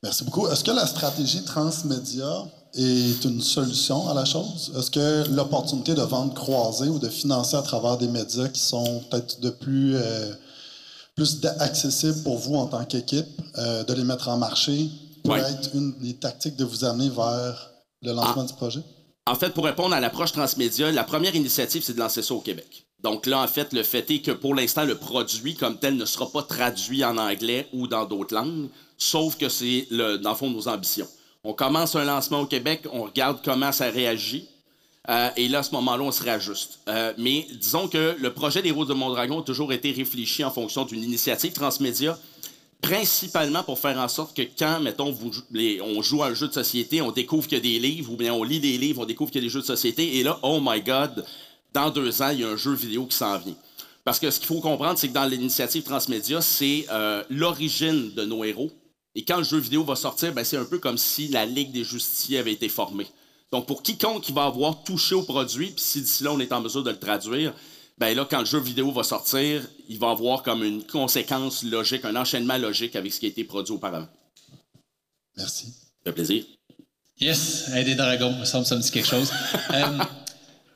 Merci 0.03 0.25
beaucoup. 0.25 0.49
Est-ce 0.49 0.65
que 0.65 0.73
la 0.73 0.89
stratégie 0.89 1.45
transmédia 1.45 2.49
est 2.75 3.25
une 3.25 3.41
solution 3.41 4.09
à 4.09 4.15
la 4.15 4.25
chose? 4.25 4.73
Est-ce 4.77 4.91
que 4.91 5.31
l'opportunité 5.31 5.95
de 5.95 6.03
vendre 6.03 6.35
croisée 6.35 6.89
ou 6.89 6.99
de 6.99 7.09
financer 7.09 7.55
à 7.55 7.63
travers 7.63 7.97
des 7.97 8.09
médias 8.09 8.49
qui 8.49 8.61
sont 8.61 9.05
peut-être 9.09 9.39
de 9.39 9.51
plus, 9.51 9.95
euh, 9.95 10.33
plus 11.15 11.39
accessibles 11.61 12.25
pour 12.25 12.39
vous 12.39 12.57
en 12.57 12.67
tant 12.67 12.85
qu'équipe, 12.85 13.41
euh, 13.59 13.85
de 13.85 13.93
les 13.95 14.03
mettre 14.03 14.27
en 14.27 14.39
marché, 14.39 14.91
pourrait 15.23 15.41
être 15.53 15.71
une 15.75 15.99
des 15.99 16.15
tactiques 16.15 16.57
de 16.57 16.65
vous 16.65 16.85
amener 16.85 17.09
vers 17.09 17.71
le 18.03 18.13
lancement 18.13 18.45
du 18.45 18.55
projet? 18.55 18.81
En 19.27 19.35
fait, 19.37 19.51
pour 19.51 19.65
répondre 19.65 19.95
à 19.95 20.01
l'approche 20.01 20.33
transmédia, 20.33 20.91
la 20.91 21.05
première 21.05 21.35
initiative, 21.37 21.83
c'est 21.83 21.95
de 21.95 22.01
lancer 22.01 22.23
ça 22.23 22.35
au 22.35 22.41
Québec. 22.41 22.87
Donc 23.03 23.27
là, 23.27 23.41
en 23.41 23.47
fait, 23.49 23.73
le 23.73 23.83
fait 23.83 24.09
est 24.11 24.21
que 24.21 24.33
pour 24.33 24.55
l'instant, 24.55 24.85
le 24.85 24.97
produit 24.97 25.55
comme 25.55 25.79
tel 25.79 25.97
ne 25.97 26.05
sera 26.05 26.31
pas 26.31 26.43
traduit 26.43 27.05
en 27.05 27.17
anglais 27.19 27.69
ou 27.73 27.87
dans 27.87 28.05
d'autres 28.05 28.35
langues, 28.35 28.69
sauf 28.99 29.37
que 29.37 29.49
c'est, 29.49 29.87
le- 29.91 30.19
dans 30.19 30.31
le 30.31 30.37
fond, 30.37 30.51
nos 30.51 30.69
ambitions. 30.69 31.09
On 31.45 31.53
commence 31.53 31.97
un 31.97 32.05
lancement 32.05 32.41
au 32.41 32.47
Québec, 32.47 32.83
on 32.93 33.03
regarde 33.03 33.39
comment 33.45 33.73
ça 33.73 33.91
réagit, 33.91 34.49
euh, 35.09 35.31
et 35.37 35.49
là, 35.49 35.59
à 35.61 35.63
ce 35.65 35.73
moment-là, 35.73 36.05
on 36.05 36.13
se 36.13 36.23
réajuste. 36.23 36.79
Euh, 36.89 37.13
mais 37.19 37.47
disons 37.61 37.89
que 37.89 38.17
le 38.21 38.33
projet 38.33 38.63
des 38.63 38.71
Routes 38.71 38.89
de 38.89 38.95
Mondragon 38.95 39.41
a 39.41 39.43
toujours 39.43 39.73
été 39.73 39.91
réfléchi 39.91 40.45
en 40.45 40.53
fonction 40.53 40.85
d'une 40.85 41.03
initiative 41.03 41.53
transmédia, 41.53 42.17
principalement 42.83 43.63
pour 43.63 43.79
faire 43.79 43.97
en 43.99 44.09
sorte 44.09 44.37
que 44.37 44.43
quand, 44.43 44.81
mettons, 44.81 45.17
on 45.83 46.03
joue 46.03 46.23
à 46.23 46.27
un 46.27 46.35
jeu 46.35 46.49
de 46.49 46.53
société, 46.53 47.01
on 47.01 47.13
découvre 47.13 47.47
qu'il 47.47 47.59
y 47.59 47.61
a 47.61 47.63
des 47.63 47.79
livres, 47.79 48.13
ou 48.13 48.17
bien 48.17 48.35
on 48.35 48.43
lit 48.43 48.61
des 48.61 48.77
livres, 48.77 49.03
on 49.03 49.07
découvre 49.07 49.31
qu'il 49.31 49.41
y 49.41 49.45
a 49.45 49.47
des 49.47 49.53
jeux 49.53 49.61
de 49.61 49.67
société, 49.67 50.19
et 50.19 50.23
là, 50.25 50.39
oh 50.43 50.61
my 50.61 50.83
God, 50.83 51.25
dans 51.73 51.91
deux 51.91 52.21
ans, 52.21 52.31
il 52.31 52.41
y 52.41 52.45
a 52.45 52.49
un 52.49 52.57
jeu 52.57 52.75
vidéo 52.75 53.07
qui 53.07 53.17
s'en 53.17 53.39
vient. 53.39 53.55
Parce 54.05 54.19
que 54.19 54.31
ce 54.31 54.41
qu'il 54.41 54.49
faut 54.49 54.61
comprendre, 54.61 54.99
c'est 54.99 55.09
que 55.09 55.13
dans 55.13 55.25
l'initiative 55.25 55.85
Transmédia, 55.85 56.41
c'est 56.41 56.87
euh, 56.91 57.23
l'origine 57.31 58.13
de 58.15 58.25
nos 58.25 58.43
héros. 58.43 58.71
Et 59.15 59.25
quand 59.25 59.37
le 59.37 59.45
jeu 59.45 59.59
vidéo 59.59 59.85
va 59.85 59.95
sortir, 59.95 60.33
ben, 60.33 60.45
c'est 60.45 60.57
un 60.57 60.65
peu 60.65 60.79
comme 60.79 60.99
si 60.99 61.29
la 61.29 61.47
Ligue 61.47 61.71
des 61.71 61.85
justiciers 61.85 62.39
avait 62.39 62.53
été 62.53 62.69
formée. 62.69 63.07
Donc, 63.53 63.67
pour 63.67 63.83
quiconque 63.83 64.23
qui 64.23 64.33
va 64.33 64.45
avoir 64.45 64.83
touché 64.83 65.15
au 65.15 65.23
produit, 65.23 65.67
puis 65.67 65.85
si 65.85 66.01
d'ici 66.01 66.25
là, 66.25 66.33
on 66.33 66.41
est 66.41 66.53
en 66.53 66.61
mesure 66.61 66.83
de 66.83 66.91
le 66.91 66.99
traduire, 66.99 67.55
ben 67.99 68.17
là, 68.17 68.27
quand 68.29 68.41
le 68.41 68.47
jeu 68.47 68.59
vidéo 68.59 68.91
va 68.91 69.03
sortir, 69.03 69.63
il 69.89 69.99
va 69.99 70.11
avoir 70.11 70.43
comme 70.43 70.65
une 70.65 70.85
conséquence 70.85 71.63
logique, 71.63 72.05
un 72.05 72.17
enchaînement 72.17 72.59
logique 72.59 72.97
avec 72.97 73.13
ce 73.13 73.21
qui 73.21 73.27
a 73.27 73.29
été 73.29 73.45
produit 73.45 73.75
auparavant. 73.75 74.09
Merci. 75.37 75.67
Ça 75.67 75.73
fait 76.07 76.13
plaisir. 76.13 76.45
Yes, 77.21 77.69
hey, 77.69 77.85
des 77.85 77.95
dragons, 77.95 78.33
me 78.33 78.45
semble 78.45 78.65
que 78.65 78.69
ça 78.71 78.77
me 78.77 78.83
dit 78.83 78.91
quelque 78.91 79.09
chose. 79.09 79.31
Euh, 79.73 79.99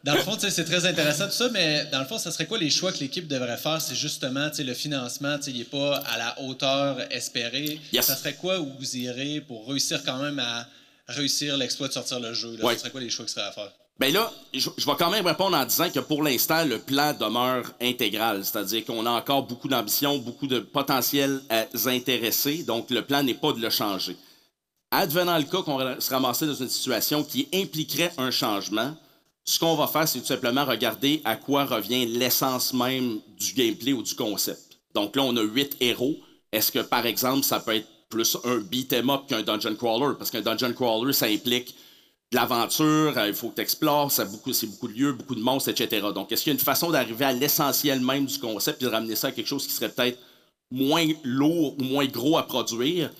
dans 0.04 0.14
le 0.14 0.20
fond, 0.20 0.36
c'est 0.38 0.64
très 0.64 0.86
intéressant 0.86 1.26
tout 1.26 1.32
ça, 1.32 1.48
mais 1.48 1.84
dans 1.86 1.98
le 1.98 2.04
fond, 2.06 2.16
ça 2.16 2.30
serait 2.30 2.46
quoi 2.46 2.58
les 2.58 2.70
choix 2.70 2.92
que 2.92 2.98
l'équipe 2.98 3.26
devrait 3.26 3.56
faire? 3.56 3.80
C'est 3.80 3.96
justement 3.96 4.48
le 4.56 4.74
financement, 4.74 5.36
il 5.48 5.58
n'est 5.58 5.64
pas 5.64 5.96
à 5.96 6.16
la 6.16 6.40
hauteur 6.42 7.00
espérée. 7.12 7.80
Yes. 7.92 8.06
Ça 8.06 8.14
serait 8.14 8.34
quoi 8.34 8.60
où 8.60 8.72
vous 8.78 8.96
irez 8.96 9.40
pour 9.40 9.68
réussir 9.68 10.04
quand 10.04 10.22
même 10.22 10.38
à 10.38 10.68
réussir 11.08 11.56
l'exploit 11.56 11.88
de 11.88 11.92
sortir 11.92 12.20
le 12.20 12.32
jeu? 12.34 12.56
Là? 12.56 12.64
Ouais. 12.66 12.74
Ça 12.74 12.80
serait 12.82 12.90
quoi 12.90 13.00
les 13.00 13.10
choix 13.10 13.24
qui 13.24 13.32
seraient 13.32 13.46
à 13.46 13.50
faire? 13.50 13.72
Ben 13.98 14.12
là, 14.12 14.30
je, 14.52 14.68
vais 14.68 14.96
quand 14.98 15.10
même 15.10 15.26
répondre 15.26 15.56
en 15.56 15.64
disant 15.64 15.88
que 15.88 16.00
pour 16.00 16.22
l'instant, 16.22 16.64
le 16.66 16.78
plan 16.78 17.14
demeure 17.14 17.72
intégral. 17.80 18.44
C'est-à-dire 18.44 18.84
qu'on 18.84 19.06
a 19.06 19.10
encore 19.10 19.44
beaucoup 19.44 19.68
d'ambition, 19.68 20.18
beaucoup 20.18 20.46
de 20.46 20.58
potentiels 20.58 21.40
intéressés. 21.86 22.62
Donc, 22.62 22.90
le 22.90 23.02
plan 23.02 23.22
n'est 23.22 23.34
pas 23.34 23.52
de 23.52 23.60
le 23.60 23.70
changer. 23.70 24.16
Advenant 24.90 25.38
le 25.38 25.44
cas 25.44 25.62
qu'on 25.62 25.78
se 25.98 26.10
ramassait 26.10 26.46
dans 26.46 26.54
une 26.54 26.68
situation 26.68 27.24
qui 27.24 27.48
impliquerait 27.54 28.12
un 28.18 28.30
changement, 28.30 28.94
ce 29.44 29.58
qu'on 29.58 29.76
va 29.76 29.86
faire, 29.86 30.06
c'est 30.06 30.20
tout 30.20 30.26
simplement 30.26 30.64
regarder 30.64 31.22
à 31.24 31.36
quoi 31.36 31.64
revient 31.64 32.04
l'essence 32.04 32.74
même 32.74 33.20
du 33.38 33.54
gameplay 33.54 33.92
ou 33.92 34.02
du 34.02 34.14
concept. 34.14 34.78
Donc 34.94 35.16
là, 35.16 35.22
on 35.22 35.36
a 35.36 35.42
huit 35.42 35.76
héros. 35.80 36.16
Est-ce 36.52 36.70
que, 36.70 36.80
par 36.80 37.06
exemple, 37.06 37.44
ça 37.44 37.60
peut 37.60 37.76
être 37.76 37.88
plus 38.10 38.36
un 38.44 38.58
beat'em 38.58 39.08
up 39.08 39.22
qu'un 39.26 39.42
dungeon 39.42 39.74
crawler? 39.74 40.14
Parce 40.18 40.30
qu'un 40.30 40.42
dungeon 40.42 40.72
crawler, 40.72 41.12
ça 41.12 41.26
implique 41.26 41.74
de 42.32 42.36
l'aventure, 42.36 43.16
euh, 43.16 43.28
il 43.28 43.34
faut 43.34 43.50
que 43.50 43.56
tu 43.56 43.60
explores, 43.62 44.12
beaucoup, 44.30 44.52
c'est 44.52 44.66
beaucoup 44.66 44.88
de 44.88 44.94
lieux, 44.94 45.12
beaucoup 45.12 45.34
de 45.36 45.40
monstres, 45.40 45.68
etc. 45.70 46.06
Donc, 46.14 46.32
est-ce 46.32 46.42
qu'il 46.42 46.52
y 46.52 46.56
a 46.56 46.58
une 46.58 46.64
façon 46.64 46.90
d'arriver 46.90 47.24
à 47.24 47.32
l'essentiel 47.32 48.00
même 48.00 48.26
du 48.26 48.38
concept 48.38 48.82
et 48.82 48.84
de 48.86 48.90
ramener 48.90 49.14
ça 49.16 49.28
à 49.28 49.32
quelque 49.32 49.46
chose 49.46 49.66
qui 49.66 49.72
serait 49.72 49.88
peut-être 49.90 50.18
moins 50.70 51.06
lourd 51.22 51.76
ou 51.78 51.84
moins 51.84 52.04
gros 52.06 52.36
à 52.36 52.46
produire? 52.46 53.10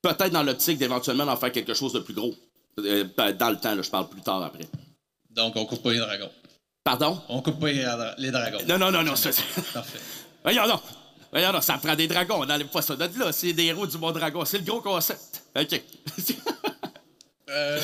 Peut-être 0.00 0.30
dans 0.32 0.42
l'optique 0.42 0.78
d'éventuellement 0.78 1.26
d'en 1.26 1.36
faire 1.36 1.52
quelque 1.52 1.74
chose 1.74 1.92
de 1.92 1.98
plus 2.00 2.14
gros. 2.14 2.34
Euh, 2.78 3.04
ben, 3.16 3.32
dans 3.32 3.50
le 3.50 3.56
temps, 3.56 3.74
là, 3.74 3.82
je 3.82 3.90
parle 3.90 4.08
plus 4.08 4.22
tard 4.22 4.42
après. 4.42 4.66
Donc, 5.30 5.56
on 5.56 5.66
coupe 5.66 5.82
pas 5.82 5.92
les 5.92 5.98
dragons. 5.98 6.30
Pardon? 6.82 7.20
On 7.28 7.40
coupe 7.42 7.60
pas 7.60 7.70
les, 7.72 7.82
dra- 7.82 8.14
les 8.18 8.30
dragons. 8.30 8.58
Non, 8.66 8.78
non, 8.78 8.90
non, 8.90 9.02
non. 9.02 9.16
c'est- 9.16 9.30
Parfait. 9.74 9.98
Voyons 10.42 10.66
donc. 10.66 10.80
Voyons 11.32 11.52
donc, 11.52 11.62
ça 11.64 11.78
prend 11.78 11.94
des 11.96 12.06
dragons. 12.08 12.36
On 12.42 12.46
n'enlève 12.46 12.68
pas 12.68 12.82
ça 12.82 12.96
de 12.96 13.18
là. 13.18 13.30
C'est 13.32 13.52
des 13.52 13.64
héros 13.64 13.86
du 13.86 13.96
bon 13.98 14.10
dragon. 14.12 14.44
C'est 14.44 14.58
le 14.58 14.64
gros 14.64 14.80
concept. 14.80 15.42
OK. 15.54 15.82
Euh, 17.50 17.78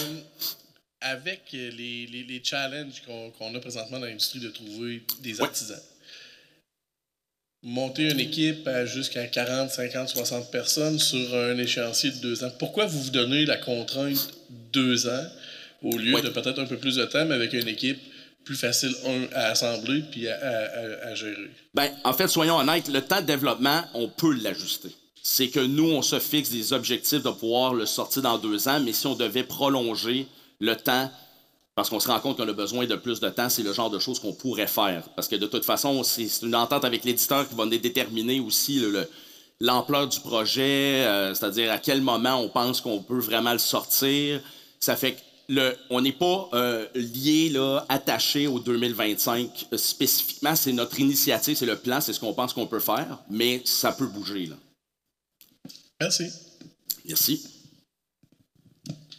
avec 1.00 1.42
les, 1.52 1.70
les- 2.06 2.24
les 2.24 2.40
challenges 2.44 3.02
qu'on 3.06 3.54
a 3.54 3.60
présentement 3.60 3.98
dans 3.98 4.06
l'industrie 4.06 4.40
de 4.40 4.50
trouver 4.50 5.02
des 5.20 5.40
artisans, 5.40 5.80
monter 7.62 8.10
une 8.10 8.20
équipe 8.20 8.66
à 8.66 8.86
jusqu'à 8.86 9.26
40, 9.26 9.70
50, 9.70 10.08
60 10.08 10.50
personnes 10.50 10.98
sur 10.98 11.34
un 11.34 11.56
échéancier 11.58 12.10
de 12.10 12.16
deux 12.16 12.44
ans, 12.44 12.50
pourquoi 12.58 12.86
vous 12.86 13.02
vous 13.02 13.10
donnez 13.10 13.44
la 13.46 13.56
contrainte 13.56 14.30
deux 14.72 15.08
ans 15.08 15.26
au 15.82 15.96
lieu 15.96 16.20
de 16.20 16.28
peut-être 16.28 16.58
un 16.58 16.66
peu 16.66 16.76
plus 16.78 16.96
de 16.96 17.04
temps, 17.06 17.24
mais 17.26 17.34
avec 17.34 17.52
une 17.52 17.68
équipe 17.68 17.98
plus 18.44 18.56
facile, 18.56 18.94
un, 19.06 19.24
à 19.34 19.46
assembler 19.48 20.02
puis 20.10 20.28
à, 20.28 20.34
à- 20.36 20.48
à- 20.48 21.06
à 21.10 21.14
gérer? 21.14 21.50
Ben, 21.74 21.90
en 22.04 22.12
fait, 22.12 22.28
soyons 22.28 22.56
honnêtes, 22.56 22.88
le 22.88 23.00
temps 23.02 23.20
de 23.20 23.26
développement, 23.26 23.82
on 23.94 24.08
peut 24.08 24.34
l'ajuster. 24.34 24.88
C'est 25.22 25.48
que 25.48 25.60
nous, 25.60 25.90
on 25.90 26.00
se 26.02 26.18
fixe 26.18 26.48
des 26.50 26.72
objectifs 26.72 27.22
de 27.22 27.30
pouvoir 27.30 27.74
le 27.74 27.84
sortir 27.84 28.22
dans 28.22 28.38
deux 28.38 28.68
ans, 28.68 28.80
mais 28.80 28.92
si 28.94 29.06
on 29.06 29.14
devait 29.14 29.44
prolonger 29.44 30.26
le 30.60 30.76
temps, 30.76 31.10
parce 31.74 31.88
qu'on 31.88 32.00
se 32.00 32.08
rend 32.08 32.20
compte 32.20 32.36
qu'on 32.36 32.48
a 32.48 32.52
besoin 32.52 32.86
de 32.86 32.96
plus 32.96 33.20
de 33.20 33.28
temps, 33.30 33.48
c'est 33.48 33.62
le 33.62 33.72
genre 33.72 33.90
de 33.90 33.98
choses 33.98 34.18
qu'on 34.20 34.32
pourrait 34.34 34.66
faire. 34.66 35.08
Parce 35.16 35.28
que 35.28 35.36
de 35.36 35.46
toute 35.46 35.64
façon, 35.64 36.02
c'est 36.02 36.28
une 36.42 36.54
entente 36.54 36.84
avec 36.84 37.04
l'éditeur 37.04 37.48
qui 37.48 37.54
va 37.54 37.66
dé- 37.66 37.78
déterminer 37.78 38.40
aussi 38.40 38.78
le- 38.80 38.90
le- 38.90 39.08
l'ampleur 39.60 40.06
du 40.08 40.20
projet, 40.20 41.04
euh, 41.06 41.34
c'est-à-dire 41.34 41.70
à 41.72 41.78
quel 41.78 42.00
moment 42.02 42.36
on 42.36 42.48
pense 42.48 42.80
qu'on 42.80 43.02
peut 43.02 43.18
vraiment 43.20 43.52
le 43.52 43.58
sortir. 43.58 44.40
Ça 44.78 44.96
fait 44.96 45.14
que 45.14 45.20
le, 45.48 45.76
on 45.90 46.00
n'est 46.00 46.12
pas 46.12 46.48
euh, 46.54 46.86
lié, 46.94 47.48
là, 47.50 47.84
attaché 47.88 48.46
au 48.46 48.58
2025 48.60 49.66
euh, 49.72 49.76
spécifiquement. 49.78 50.54
C'est 50.56 50.72
notre 50.72 50.98
initiative, 51.00 51.56
c'est 51.56 51.66
le 51.66 51.76
plan, 51.76 52.00
c'est 52.00 52.12
ce 52.12 52.20
qu'on 52.20 52.34
pense 52.34 52.52
qu'on 52.52 52.66
peut 52.66 52.78
faire, 52.80 53.18
mais 53.30 53.62
ça 53.64 53.92
peut 53.92 54.06
bouger. 54.06 54.46
Là. 54.46 54.56
Merci. 56.00 56.24
Merci. 57.06 57.42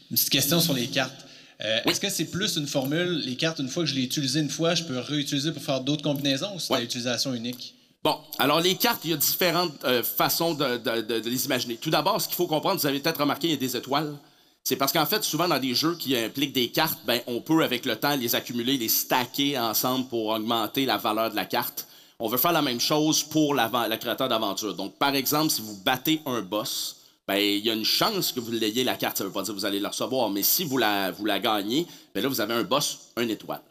Une 0.09 0.17
petite 0.17 0.29
question 0.29 0.59
sur 0.59 0.73
les 0.73 0.87
cartes. 0.87 1.20
Euh, 1.63 1.79
Est-ce 1.85 1.99
que 1.99 2.09
c'est 2.09 2.25
plus 2.25 2.55
une 2.57 2.65
formule, 2.67 3.21
les 3.25 3.35
cartes, 3.35 3.59
une 3.59 3.67
fois 3.69 3.83
que 3.83 3.89
je 3.89 3.95
l'ai 3.95 4.03
utilisé 4.03 4.39
une 4.39 4.49
fois, 4.49 4.73
je 4.73 4.83
peux 4.83 4.97
réutiliser 4.97 5.51
pour 5.51 5.61
faire 5.61 5.81
d'autres 5.81 6.01
combinaisons 6.03 6.55
ou 6.55 6.59
c'est 6.59 6.73
à 6.73 6.81
utilisation 6.81 7.33
unique? 7.33 7.75
Bon, 8.03 8.17
alors 8.39 8.61
les 8.61 8.73
cartes, 8.75 9.01
il 9.05 9.11
y 9.11 9.13
a 9.13 9.17
différentes 9.17 9.73
euh, 9.83 10.01
façons 10.01 10.55
de, 10.55 10.77
de- 10.77 11.01
de- 11.01 11.19
de 11.19 11.29
les 11.29 11.45
imaginer. 11.45 11.75
Tout 11.75 11.91
d'abord, 11.91 12.19
ce 12.19 12.27
qu'il 12.27 12.35
faut 12.35 12.47
comprendre, 12.47 12.79
vous 12.81 12.87
avez 12.87 12.99
peut-être 12.99 13.19
remarqué, 13.21 13.47
il 13.47 13.51
y 13.51 13.53
a 13.53 13.57
des 13.57 13.77
étoiles. 13.77 14.11
C'est 14.63 14.75
parce 14.75 14.91
qu'en 14.91 15.05
fait, 15.05 15.23
souvent 15.23 15.47
dans 15.47 15.59
des 15.59 15.75
jeux 15.75 15.95
qui 15.95 16.15
impliquent 16.17 16.53
des 16.53 16.69
cartes, 16.69 16.99
ben, 17.05 17.19
on 17.27 17.41
peut 17.41 17.63
avec 17.63 17.85
le 17.85 17.95
temps 17.95 18.15
les 18.15 18.33
accumuler, 18.35 18.77
les 18.77 18.89
stacker 18.89 19.57
ensemble 19.59 20.07
pour 20.07 20.27
augmenter 20.27 20.85
la 20.85 20.97
valeur 20.97 21.29
de 21.29 21.35
la 21.35 21.45
carte. 21.45 21.87
On 22.19 22.27
veut 22.27 22.37
faire 22.37 22.51
la 22.51 22.61
même 22.63 22.79
chose 22.79 23.21
pour 23.23 23.53
l'ava- 23.53 23.87
le 23.87 23.97
créateur 23.97 24.29
d'aventure. 24.29 24.73
Donc, 24.75 24.97
par 24.97 25.13
exemple, 25.15 25.51
si 25.51 25.61
vous 25.61 25.77
battez 25.83 26.21
un 26.25 26.41
boss, 26.41 26.97
ben, 27.31 27.37
il 27.37 27.65
y 27.65 27.69
a 27.69 27.73
une 27.73 27.85
chance 27.85 28.33
que 28.33 28.41
vous 28.41 28.51
l'ayez 28.51 28.83
la 28.83 28.95
carte. 28.95 29.17
Ça 29.17 29.23
ne 29.23 29.29
veut 29.29 29.33
pas 29.33 29.41
dire 29.41 29.53
que 29.53 29.59
vous 29.59 29.65
allez 29.65 29.79
la 29.79 29.87
recevoir, 29.87 30.29
mais 30.29 30.43
si 30.43 30.65
vous 30.65 30.77
la, 30.77 31.11
vous 31.11 31.23
la 31.23 31.39
gagnez, 31.39 31.87
ben 32.13 32.21
là, 32.21 32.27
vous 32.27 32.41
avez 32.41 32.53
un 32.53 32.63
boss, 32.63 33.11
une 33.17 33.29
étoile. 33.29 33.61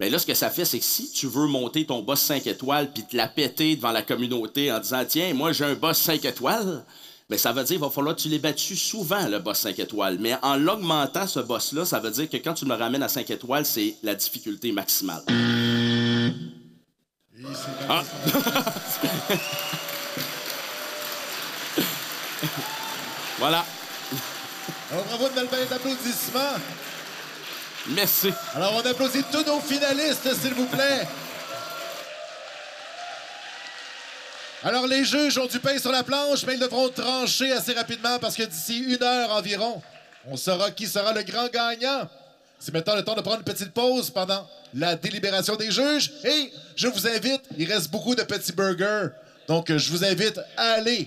Mais 0.00 0.10
là, 0.10 0.18
ce 0.18 0.26
que 0.26 0.34
ça 0.34 0.50
fait, 0.50 0.64
c'est 0.64 0.80
que 0.80 0.84
si 0.84 1.12
tu 1.12 1.28
veux 1.28 1.46
monter 1.46 1.86
ton 1.86 2.02
boss 2.02 2.20
5 2.20 2.44
étoiles 2.48 2.92
puis 2.92 3.04
te 3.04 3.16
la 3.16 3.28
péter 3.28 3.76
devant 3.76 3.92
la 3.92 4.02
communauté 4.02 4.72
en 4.72 4.80
disant 4.80 5.04
Tiens, 5.06 5.32
moi 5.34 5.52
j'ai 5.52 5.64
un 5.64 5.74
boss 5.74 5.98
5 5.98 6.24
étoiles, 6.24 6.84
mais 7.30 7.38
ça 7.38 7.52
veut 7.52 7.62
dire 7.62 7.76
qu'il 7.76 7.78
va 7.78 7.90
falloir 7.90 8.16
que 8.16 8.22
tu 8.22 8.28
l'aies 8.28 8.40
battu 8.40 8.74
souvent, 8.74 9.28
le 9.28 9.38
boss 9.38 9.60
5 9.60 9.78
étoiles. 9.78 10.18
Mais 10.18 10.34
en 10.42 10.56
l'augmentant, 10.56 11.28
ce 11.28 11.38
boss-là, 11.38 11.84
ça 11.84 12.00
veut 12.00 12.10
dire 12.10 12.28
que 12.28 12.38
quand 12.38 12.54
tu 12.54 12.66
me 12.66 12.74
ramènes 12.74 13.04
à 13.04 13.08
5 13.08 13.30
étoiles, 13.30 13.64
c'est 13.64 13.94
la 14.02 14.16
difficulté 14.16 14.72
maximale. 14.72 15.22
Ah. 17.88 18.02
voilà. 23.38 23.64
Alors, 24.90 25.04
bravo, 25.04 25.28
une 25.28 25.46
belle 25.46 25.68
d'applaudissements. 25.68 26.60
Merci. 27.88 28.32
Alors, 28.54 28.74
on 28.74 28.88
applaudit 28.88 29.22
tous 29.30 29.44
nos 29.44 29.60
finalistes, 29.60 30.34
s'il 30.40 30.54
vous 30.54 30.66
plaît. 30.66 31.06
Alors, 34.64 34.86
les 34.86 35.04
juges 35.04 35.38
ont 35.38 35.46
du 35.46 35.60
pain 35.60 35.78
sur 35.78 35.92
la 35.92 36.02
planche, 36.02 36.44
mais 36.46 36.54
ils 36.54 36.60
devront 36.60 36.88
trancher 36.88 37.52
assez 37.52 37.72
rapidement 37.72 38.18
parce 38.18 38.34
que 38.34 38.42
d'ici 38.42 38.78
une 38.78 39.02
heure 39.02 39.30
environ, 39.32 39.80
on 40.26 40.36
saura 40.36 40.70
qui 40.70 40.86
sera 40.86 41.12
le 41.12 41.22
grand 41.22 41.48
gagnant. 41.48 42.08
C'est 42.58 42.72
maintenant 42.72 42.96
le 42.96 43.04
temps 43.04 43.14
de 43.14 43.20
prendre 43.20 43.38
une 43.38 43.44
petite 43.44 43.72
pause 43.72 44.10
pendant 44.10 44.48
la 44.74 44.96
délibération 44.96 45.54
des 45.56 45.70
juges. 45.70 46.10
Et 46.24 46.52
je 46.74 46.88
vous 46.88 47.06
invite, 47.06 47.42
il 47.56 47.70
reste 47.70 47.90
beaucoup 47.90 48.14
de 48.14 48.22
petits 48.22 48.52
burgers. 48.52 49.08
Donc, 49.46 49.70
je 49.70 49.90
vous 49.90 50.04
invite 50.04 50.40
à 50.56 50.72
aller 50.72 51.06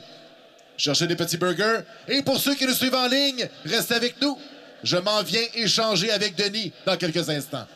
chercher 0.79 1.07
des 1.07 1.15
petits 1.15 1.37
burgers. 1.37 1.81
Et 2.07 2.23
pour 2.23 2.37
ceux 2.37 2.55
qui 2.55 2.65
nous 2.65 2.73
suivent 2.73 2.95
en 2.95 3.07
ligne, 3.07 3.47
restez 3.65 3.93
avec 3.93 4.19
nous. 4.21 4.37
Je 4.83 4.97
m'en 4.97 5.21
viens 5.21 5.41
échanger 5.55 6.09
avec 6.09 6.35
Denis 6.35 6.71
dans 6.85 6.95
quelques 6.95 7.29
instants. 7.29 7.67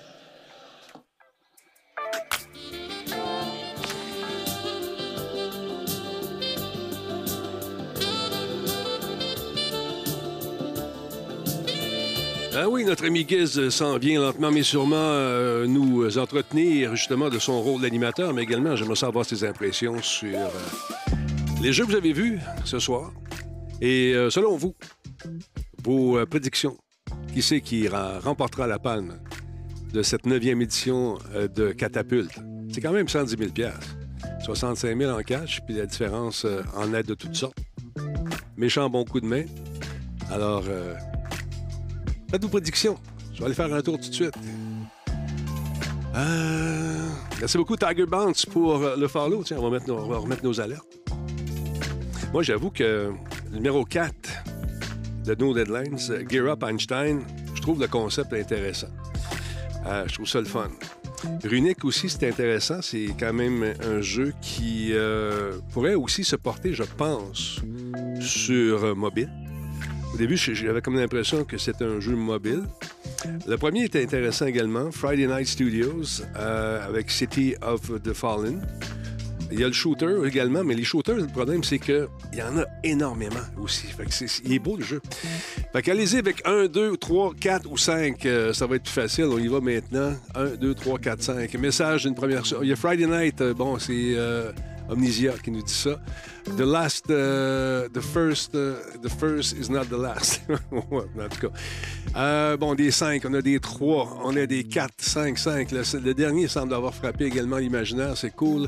Ah 12.56 12.70
oui, 12.70 12.86
notre 12.86 13.08
ami 13.08 13.26
Giz 13.28 13.70
s'en 13.70 13.98
vient 13.98 14.22
lentement 14.22 14.52
mais 14.52 14.62
sûrement 14.62 14.96
euh, 14.96 15.66
nous 15.66 16.18
entretenir 16.20 16.96
justement 16.96 17.30
de 17.30 17.40
son 17.40 17.60
rôle 17.60 17.82
d'animateur, 17.82 18.32
mais 18.32 18.44
également 18.44 18.76
j'aimerais 18.76 18.96
savoir 18.96 19.26
ses 19.26 19.44
impressions 19.44 20.02
sur 20.04 20.38
euh, 20.38 21.33
les 21.64 21.72
jeux 21.72 21.86
que 21.86 21.92
vous 21.92 21.98
avez 21.98 22.12
vus 22.14 22.40
ce 22.66 22.78
soir. 22.78 23.12
Et 23.82 24.14
euh, 24.14 24.30
selon 24.30 24.58
vous, 24.58 24.76
vos 25.84 26.18
euh, 26.18 26.26
prédictions, 26.26 26.78
qui 27.34 27.42
c'est 27.42 27.62
qui 27.62 27.88
ra- 27.88 28.20
remportera 28.20 28.68
la 28.68 28.80
palme 28.80 29.18
de 29.94 30.04
cette 30.04 30.26
neuvième 30.26 30.62
édition 30.62 31.18
euh, 31.34 31.48
de 31.48 31.72
Catapulte? 31.72 32.36
C'est 32.72 32.82
quand 32.82 32.92
même 32.92 33.08
110 33.08 33.38
000 33.38 33.50
65 34.44 34.98
000 34.98 35.12
en 35.18 35.22
cash, 35.24 35.62
puis 35.66 35.76
la 35.76 35.86
différence 35.86 36.46
en 36.76 36.94
aide 36.94 37.06
de 37.06 37.14
toutes 37.14 37.36
sortes. 37.36 37.58
Méchant 38.58 38.90
bon 38.90 39.06
coup 39.06 39.22
de 39.22 39.26
main. 39.26 39.46
Alors, 40.30 40.64
faites 42.30 42.42
vos 42.42 42.50
prédictions. 42.50 42.98
Je 43.34 43.40
vais 43.40 43.46
aller 43.46 43.54
faire 43.54 43.74
un 43.74 43.82
tour 43.82 43.98
tout 44.00 44.10
de 44.10 44.14
suite. 44.14 44.34
Merci 47.40 47.58
beaucoup, 47.58 47.78
Tiger 47.78 48.06
Bounce, 48.06 48.46
pour 48.46 48.80
le 48.80 49.08
follow. 49.08 49.44
Tiens, 49.44 49.58
on 49.60 49.70
va 49.70 50.18
remettre 50.18 50.44
nos 50.44 50.60
alertes. 50.60 50.86
Moi, 52.34 52.42
j'avoue 52.42 52.72
que 52.72 53.12
numéro 53.52 53.86
4 53.86 54.12
de 55.24 55.36
No 55.36 55.54
Deadlines, 55.54 56.00
Gear 56.28 56.48
Up 56.48 56.64
Einstein, 56.64 57.22
je 57.54 57.62
trouve 57.62 57.80
le 57.80 57.88
concept 57.88 58.34
intéressant. 58.34 58.88
Euh, 59.86 60.06
je 60.08 60.16
trouve 60.16 60.28
ça 60.28 60.40
le 60.40 60.48
fun. 60.48 60.72
Runic 61.44 61.86
aussi, 61.86 62.10
c'est 62.10 62.28
intéressant. 62.28 62.82
C'est 62.82 63.10
quand 63.20 63.34
même 63.34 63.76
un 63.86 64.02
jeu 64.02 64.34
qui 64.42 64.94
euh, 64.94 65.60
pourrait 65.74 65.94
aussi 65.94 66.24
se 66.24 66.36
porter, 66.36 66.74
je 66.74 66.82
pense, 66.82 67.62
sur 68.20 68.96
mobile. 68.96 69.30
Au 70.12 70.18
début, 70.18 70.36
j'avais 70.36 70.82
comme 70.82 70.96
l'impression 70.96 71.44
que 71.44 71.60
c'était 71.60 71.86
un 71.86 72.00
jeu 72.00 72.16
mobile. 72.16 72.64
Le 73.48 73.58
premier 73.58 73.84
était 73.84 74.02
intéressant 74.02 74.48
également, 74.48 74.90
Friday 74.92 75.28
Night 75.28 75.48
Studios, 75.48 76.24
euh, 76.36 76.84
avec 76.88 77.12
City 77.12 77.54
of 77.62 78.02
the 78.02 78.14
Fallen. 78.14 78.60
Il 79.52 79.60
y 79.60 79.64
a 79.64 79.68
le 79.68 79.74
shooter 79.74 80.16
également, 80.26 80.64
mais 80.64 80.74
les 80.74 80.84
shooters, 80.84 81.16
le 81.16 81.28
problème, 81.28 81.64
c'est 81.64 81.80
qu'il 81.80 82.08
y 82.34 82.42
en 82.42 82.58
a 82.58 82.66
énormément 82.84 83.36
aussi. 83.62 83.88
Fait 83.88 84.06
que 84.06 84.42
il 84.46 84.54
est 84.54 84.60
beau 84.60 84.78
le 84.78 84.84
jeu. 84.84 85.02
Fait 85.72 85.82
qu'allez-y 85.82 86.18
avec 86.18 86.42
1, 86.46 86.66
2, 86.68 86.98
3, 86.98 87.34
4 87.40 87.72
ou 87.72 87.78
5. 87.78 88.26
euh, 88.26 88.54
ça 88.54 88.66
va 88.68 88.76
être 88.76 88.84
plus 88.84 88.92
facile. 88.92 89.26
On 89.26 89.38
y 89.38 89.48
va 89.48 89.60
maintenant. 89.60 90.14
1, 90.36 90.46
2, 90.56 90.74
3, 90.74 91.00
4, 91.00 91.22
5. 91.22 91.54
Message 91.56 92.04
d'une 92.04 92.16
première... 92.16 92.44
Il 92.62 92.68
y 92.68 92.72
a 92.72 92.76
Friday 92.76 93.06
Night. 93.06 93.42
euh, 93.42 93.54
bon, 93.54 93.78
c'est 93.80 93.92
euh, 93.94 94.52
Omnisia 94.90 95.34
qui 95.44 95.52
nous 95.52 95.64
dit 95.64 95.74
ça. 95.74 96.00
The 96.58 96.62
last... 96.62 97.10
euh, 97.10 97.88
the 97.90 98.02
first... 98.02 98.54
euh, 98.56 98.76
the 99.02 99.10
first 99.10 99.54
is 99.58 99.70
not 99.72 99.86
the 99.86 99.98
last. 99.98 100.42
En 100.72 101.30
tout 101.30 101.48
cas. 101.48 101.54
Euh, 102.16 102.58
bon, 102.58 102.76
des 102.76 102.92
5, 102.92 103.24
on 103.26 103.34
a 103.34 103.42
des 103.42 103.60
3, 103.60 104.22
on 104.24 104.36
a 104.36 104.46
des 104.46 104.64
4, 104.64 104.94
5, 104.98 105.38
5. 105.38 105.72
Le, 105.72 106.00
le 106.00 106.14
dernier 106.14 106.48
semble 106.48 106.74
avoir 106.74 106.94
frappé 106.94 107.26
également 107.26 107.58
l'imaginaire, 107.58 108.18
c'est 108.18 108.32
cool. 108.36 108.68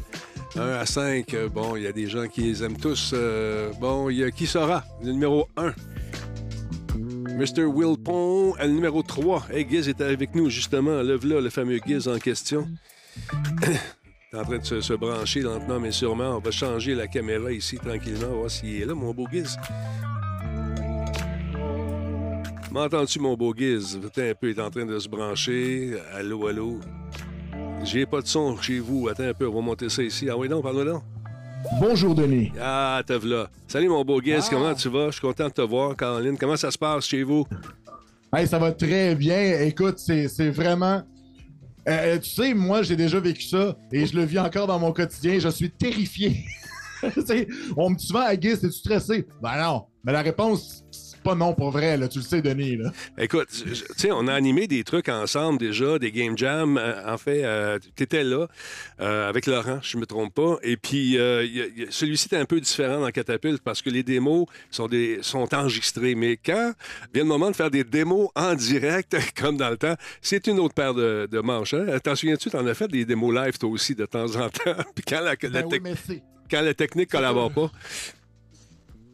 1 0.57 0.61
à 0.61 0.85
5, 0.85 1.33
euh, 1.33 1.49
bon, 1.49 1.75
il 1.75 1.83
y 1.83 1.87
a 1.87 1.91
des 1.91 2.07
gens 2.07 2.27
qui 2.27 2.41
les 2.41 2.63
aiment 2.63 2.77
tous. 2.77 3.11
Euh, 3.13 3.71
bon, 3.79 4.09
il 4.09 4.17
y 4.17 4.23
a 4.23 4.31
qui 4.31 4.47
sera? 4.47 4.83
Le 5.03 5.11
numéro 5.11 5.47
1. 5.57 5.73
Mr. 7.37 7.65
Wilpon, 7.65 8.55
le 8.59 8.67
numéro 8.67 9.03
3. 9.03 9.47
Hey, 9.51 9.67
Giz 9.69 9.89
est 9.89 9.99
avec 9.99 10.33
nous, 10.33 10.49
justement. 10.49 11.01
Lève-là, 11.01 11.41
le 11.41 11.49
fameux 11.49 11.79
Giz 11.85 12.07
en 12.07 12.17
question. 12.17 12.67
En 14.37 14.43
train 14.43 14.57
de 14.57 14.65
se, 14.65 14.81
se 14.81 14.93
brancher 14.93 15.41
lentement, 15.41 15.79
mais 15.79 15.91
sûrement. 15.91 16.35
On 16.35 16.39
va 16.39 16.51
changer 16.51 16.93
la 16.93 17.07
caméra 17.07 17.51
ici 17.51 17.77
tranquillement. 17.77 18.27
On 18.27 18.31
va 18.31 18.35
voir 18.35 18.51
s'il 18.51 18.81
est 18.81 18.85
là, 18.85 18.93
mon 18.93 19.13
beau 19.13 19.27
Giz. 19.31 19.57
M'entends-tu, 22.71 23.19
mon 23.19 23.35
beau 23.35 23.53
Giz? 23.55 23.97
Attends 24.05 24.21
un 24.21 24.33
peu, 24.33 24.49
il 24.51 24.59
est 24.59 24.61
en 24.61 24.69
train 24.69 24.85
de 24.85 24.99
se 24.99 25.07
brancher. 25.07 25.93
Allô, 26.13 26.47
allô? 26.47 26.79
J'ai 27.83 28.05
pas 28.05 28.19
de 28.19 28.27
son 28.27 28.57
chez 28.57 28.79
vous. 28.79 29.07
Attends 29.07 29.23
un 29.23 29.33
peu, 29.33 29.47
on 29.47 29.55
va 29.55 29.61
monter 29.61 29.87
ça 29.87 30.03
ici. 30.03 30.29
Ah 30.29 30.35
oui, 30.37 30.49
non, 30.49 30.61
parle-moi 30.61 30.83
donc. 30.83 31.03
Bonjour, 31.79 32.13
Denis. 32.13 32.51
Ah, 32.61 33.01
te 33.07 33.13
là. 33.25 33.49
Salut, 33.67 33.87
mon 33.87 34.03
beau 34.03 34.21
Giz. 34.21 34.43
Ah. 34.43 34.47
Comment 34.49 34.73
tu 34.73 34.89
vas? 34.89 35.07
Je 35.07 35.11
suis 35.13 35.21
content 35.21 35.47
de 35.47 35.53
te 35.53 35.61
voir, 35.61 35.95
Caroline. 35.95 36.37
Comment 36.37 36.57
ça 36.57 36.69
se 36.69 36.77
passe 36.77 37.05
chez 37.05 37.23
vous? 37.23 37.47
Hey, 38.35 38.45
ça 38.45 38.59
va 38.59 38.73
très 38.73 39.15
bien. 39.15 39.61
Écoute, 39.61 39.97
c'est 39.97 40.49
vraiment. 40.49 41.03
Euh, 41.87 42.17
tu 42.17 42.29
sais, 42.29 42.53
moi, 42.53 42.81
j'ai 42.81 42.95
déjà 42.95 43.19
vécu 43.19 43.43
ça 43.43 43.77
et 43.91 44.05
je 44.05 44.15
le 44.15 44.23
vis 44.23 44.39
encore 44.39 44.67
dans 44.67 44.79
mon 44.79 44.91
quotidien. 44.91 45.39
Je 45.39 45.49
suis 45.49 45.69
terrifié. 45.69 46.45
On 47.77 47.89
me 47.89 47.95
dit 47.95 48.05
souvent 48.05 48.21
à 48.21 48.35
Guy, 48.35 48.49
es-tu 48.49 48.71
stressé? 48.71 49.27
Ben 49.41 49.61
non. 49.61 49.85
Mais 50.03 50.11
la 50.11 50.21
réponse, 50.21 50.84
pas 51.25 51.35
non 51.35 51.53
pour 51.53 51.71
vrai, 51.71 51.97
là. 51.97 52.07
Tu 52.07 52.19
le 52.19 52.23
sais, 52.23 52.41
Denis. 52.41 52.77
Là. 52.77 52.91
Écoute, 53.17 53.47
tu 53.51 53.75
sais, 53.97 54.11
on 54.11 54.27
a 54.27 54.33
animé 54.33 54.67
des 54.67 54.83
trucs 54.83 55.09
ensemble 55.09 55.57
déjà, 55.59 55.97
des 55.99 56.11
game 56.11 56.37
jams. 56.37 56.77
Euh, 56.77 57.11
en 57.13 57.17
fait, 57.17 57.43
euh, 57.43 57.79
tu 57.95 58.03
étais 58.03 58.23
là 58.23 58.47
euh, 59.01 59.27
avec 59.27 59.47
Laurent, 59.47 59.79
je 59.81 59.97
me 59.97 60.05
trompe 60.05 60.33
pas. 60.35 60.57
Et 60.61 60.77
puis, 60.77 61.17
euh, 61.17 61.45
celui-ci 61.89 62.27
était 62.27 62.37
un 62.37 62.45
peu 62.45 62.61
différent 62.61 63.01
dans 63.01 63.09
Catapulte 63.11 63.61
parce 63.63 63.81
que 63.81 63.89
les 63.89 64.03
démos 64.03 64.45
sont, 64.71 64.87
des, 64.87 65.19
sont 65.21 65.53
enregistrées. 65.53 66.13
Mais 66.15 66.37
quand 66.37 66.73
vient 67.13 67.23
le 67.23 67.29
moment 67.29 67.49
de 67.51 67.55
faire 67.55 67.71
des 67.71 67.83
démos 67.83 68.29
en 68.35 68.53
direct, 68.53 69.17
comme 69.41 69.57
dans 69.57 69.69
le 69.71 69.77
temps, 69.77 69.95
c'est 70.21 70.45
une 70.47 70.59
autre 70.59 70.75
paire 70.75 70.93
de, 70.93 71.27
de 71.31 71.39
manches. 71.39 71.73
Hein? 71.73 71.85
T'en 72.03 72.15
souviens-tu, 72.15 72.51
t'en 72.51 72.65
as 72.67 72.73
fait 72.75 72.87
des 72.87 73.03
démos 73.05 73.33
live 73.33 73.57
toi 73.57 73.69
aussi 73.69 73.95
de 73.95 74.05
temps 74.05 74.35
en 74.35 74.49
temps. 74.49 74.75
puis 74.95 75.03
quand 75.07 75.21
la, 75.21 75.31
la 75.31 75.35
Ben 75.49 75.63
oui, 75.65 75.69
tec- 75.71 75.81
mais 75.83 75.95
c'est- 76.07 76.21
quand 76.51 76.61
la 76.61 76.75
technique 76.75 77.09
collabore 77.09 77.51
pas. 77.51 77.71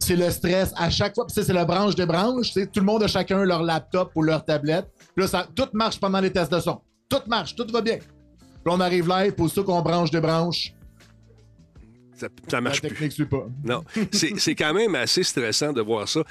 C'est 0.02 0.16
le 0.16 0.30
stress 0.30 0.72
à 0.76 0.90
chaque 0.90 1.14
fois. 1.14 1.26
Puis 1.26 1.44
c'est 1.44 1.52
la 1.52 1.64
branche 1.64 1.94
des 1.94 2.06
branches. 2.06 2.52
Tout 2.52 2.80
le 2.80 2.82
monde 2.82 3.04
a 3.04 3.06
chacun 3.06 3.44
leur 3.44 3.62
laptop 3.62 4.10
ou 4.16 4.22
leur 4.22 4.44
tablette. 4.44 4.88
Puis 5.14 5.22
là, 5.22 5.28
ça, 5.28 5.46
tout 5.54 5.68
marche 5.74 6.00
pendant 6.00 6.18
les 6.18 6.32
tests 6.32 6.50
de 6.50 6.58
son. 6.58 6.80
Tout 7.08 7.22
marche, 7.28 7.54
tout 7.54 7.66
va 7.72 7.80
bien. 7.80 7.98
Puis 7.98 8.66
on 8.66 8.80
arrive 8.80 9.08
live, 9.08 9.32
pour 9.32 9.48
ça 9.48 9.62
qu'on 9.62 9.80
branche 9.80 10.10
des 10.10 10.20
branches. 10.20 10.74
Ça, 12.22 12.28
ça 12.48 12.60
marche 12.60 12.82
La 12.82 12.88
technique 12.90 13.12
suit 13.12 13.24
pas. 13.26 13.46
Non, 13.64 13.82
c'est 14.12 14.54
quand 14.54 14.72
même 14.74 14.94
assez 14.94 15.22
stressant 15.22 15.72
de 15.72 15.80
voir 15.80 16.08
ça. 16.08 16.22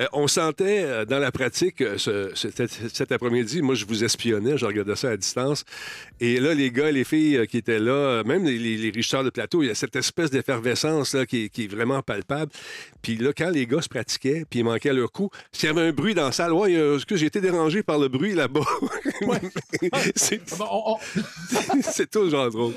Euh, 0.00 0.06
on 0.12 0.28
sentait 0.28 0.82
euh, 0.84 1.04
dans 1.04 1.18
la 1.18 1.32
pratique 1.32 1.80
euh, 1.80 1.98
ce- 1.98 2.30
ce- 2.34 2.50
cet, 2.50 2.70
cet 2.94 3.12
après-midi, 3.12 3.62
moi 3.62 3.74
je 3.74 3.84
vous 3.84 4.04
espionnais, 4.04 4.56
je 4.56 4.64
regardais 4.66 4.96
ça 4.96 5.10
à 5.10 5.16
distance. 5.16 5.64
Et 6.20 6.38
là, 6.38 6.54
les 6.54 6.70
gars, 6.70 6.90
les 6.92 7.04
filles 7.04 7.46
qui 7.48 7.56
étaient 7.58 7.78
là, 7.80 8.22
même 8.24 8.44
les, 8.44 8.58
les, 8.58 8.76
les 8.76 8.90
richeurs 8.90 9.24
de 9.24 9.30
plateau, 9.30 9.62
il 9.62 9.66
y 9.66 9.70
a 9.70 9.74
cette 9.74 9.96
espèce 9.96 10.30
d'effervescence 10.30 11.14
là, 11.14 11.26
qui, 11.26 11.44
est- 11.44 11.48
qui 11.48 11.64
est 11.64 11.68
vraiment 11.68 12.02
palpable. 12.02 12.52
Puis 13.02 13.16
là, 13.16 13.32
quand 13.36 13.50
les 13.50 13.66
gars 13.66 13.80
se 13.82 13.88
pratiquaient, 13.88 14.44
puis 14.48 14.60
ils 14.60 14.64
manquaient 14.64 14.92
leur 14.92 15.10
coup, 15.10 15.30
s'il 15.52 15.68
y 15.68 15.70
avait 15.72 15.88
un 15.88 15.92
bruit 15.92 16.14
dans 16.14 16.26
la 16.26 16.32
salle, 16.32 16.52
ouais, 16.52 16.72
est-ce 16.72 17.06
que 17.06 17.16
j'ai 17.16 17.26
été 17.26 17.40
dérangé 17.40 17.82
par 17.82 17.98
le 17.98 18.08
bruit 18.08 18.34
là-bas? 18.34 18.60
c'est 20.14 20.40
c'est 21.82 22.10
tout 22.10 22.28
genre 22.30 22.50
drôle. 22.50 22.74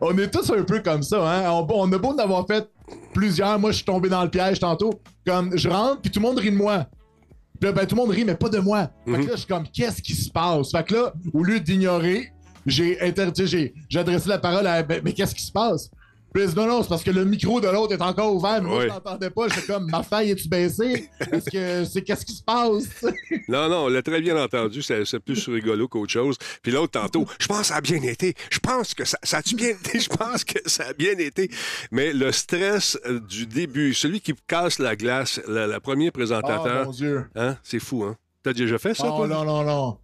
On 0.00 0.16
est 0.18 0.30
tous 0.30 0.50
un 0.50 0.62
peu 0.64 0.80
comme 0.80 1.02
ça, 1.02 1.18
hein? 1.28 1.50
On, 1.50 1.66
on 1.70 1.92
a 1.92 1.98
beau 1.98 2.08
en 2.08 2.18
avoir 2.18 2.46
fait 2.46 2.68
plusieurs. 3.14 3.58
Moi, 3.58 3.70
je 3.70 3.76
suis 3.76 3.84
tombé 3.84 4.08
dans 4.08 4.22
le 4.24 4.30
piège 4.30 4.58
tantôt. 4.58 5.00
Comme, 5.26 5.56
je 5.56 5.68
rentre, 5.68 6.00
puis 6.02 6.10
tout 6.10 6.20
le 6.20 6.26
monde 6.26 6.38
rit 6.38 6.50
de 6.50 6.56
moi. 6.56 6.86
Puis 7.60 7.68
là, 7.68 7.72
ben, 7.72 7.86
tout 7.86 7.94
le 7.96 8.02
monde 8.02 8.10
rit, 8.10 8.24
mais 8.24 8.34
pas 8.34 8.48
de 8.48 8.58
moi. 8.58 8.90
Fait 9.06 9.12
que 9.12 9.16
là, 9.28 9.32
je 9.32 9.36
suis 9.38 9.46
comme, 9.46 9.66
qu'est-ce 9.72 10.02
qui 10.02 10.14
se 10.14 10.30
passe? 10.30 10.70
Fait 10.72 10.84
que 10.84 10.94
là, 10.94 11.12
au 11.32 11.42
lieu 11.42 11.58
d'ignorer, 11.60 12.32
j'ai 12.66 13.00
inter- 13.00 13.32
tu 13.32 13.42
sais, 13.42 13.46
j'ai 13.46 13.74
j'ai 13.88 13.98
adressé 14.00 14.28
la 14.28 14.38
parole 14.38 14.66
à. 14.66 14.82
Ben, 14.82 15.00
mais 15.04 15.12
qu'est-ce 15.12 15.34
qui 15.34 15.42
se 15.44 15.52
passe? 15.52 15.88
Puis 16.36 16.54
non, 16.54 16.66
non, 16.66 16.82
c'est 16.82 16.88
parce 16.90 17.02
que 17.02 17.10
le 17.10 17.24
micro 17.24 17.62
de 17.62 17.68
l'autre 17.68 17.94
est 17.94 18.02
encore 18.02 18.34
ouvert. 18.34 18.62
Mais 18.62 18.68
moi, 18.68 18.82
je 18.82 18.88
l'entendais 18.88 19.30
pas. 19.30 19.48
J'étais 19.48 19.72
comme, 19.72 19.90
ma 19.90 20.02
faille, 20.02 20.32
est-tu 20.32 20.48
baissée? 20.48 21.08
Est-ce 21.32 21.50
que 21.50 21.84
c'est 21.90 22.02
qu'est-ce 22.02 22.26
qui 22.26 22.34
se 22.34 22.42
passe? 22.42 22.84
Non, 23.48 23.68
non, 23.68 23.84
on 23.84 23.88
l'a 23.88 24.02
très 24.02 24.20
bien 24.20 24.36
entendu. 24.42 24.82
C'est 24.82 25.04
c'est 25.04 25.20
plus 25.20 25.48
rigolo 25.48 25.86
qu'autre 25.88 26.12
chose. 26.12 26.36
Puis 26.62 26.72
l'autre, 26.72 27.00
tantôt, 27.00 27.26
je 27.38 27.46
pense 27.46 27.60
que 27.60 27.66
ça 27.68 27.76
a 27.76 27.80
bien 27.80 28.02
été. 28.02 28.34
Je 28.50 28.58
pense 28.58 28.92
que 28.92 29.04
ça, 29.04 29.18
ça 29.22 29.38
a-tu 29.38 29.54
bien 29.54 29.70
été? 29.70 30.00
Je 30.00 30.08
pense 30.08 30.44
que 30.44 30.58
ça 30.66 30.88
a 30.88 30.92
bien 30.92 31.16
été. 31.16 31.48
Mais 31.92 32.12
le 32.12 32.32
stress 32.32 32.98
euh, 33.06 33.20
du 33.20 33.46
début, 33.46 33.94
celui 33.94 34.20
qui 34.20 34.34
casse 34.46 34.78
la 34.78 34.96
glace, 34.96 35.40
le, 35.48 35.78
premier 35.78 36.10
présentateur. 36.10 36.82
Oh, 36.82 36.86
mon 36.86 36.90
Dieu. 36.90 37.24
Hein? 37.36 37.56
C'est 37.62 37.78
fou, 37.78 38.02
hein? 38.04 38.16
T'as 38.42 38.52
déjà 38.52 38.78
fait 38.78 38.94
ça, 38.94 39.04
Oh, 39.06 39.18
toi? 39.18 39.28
non, 39.28 39.44
non, 39.44 39.62
non. 39.64 39.98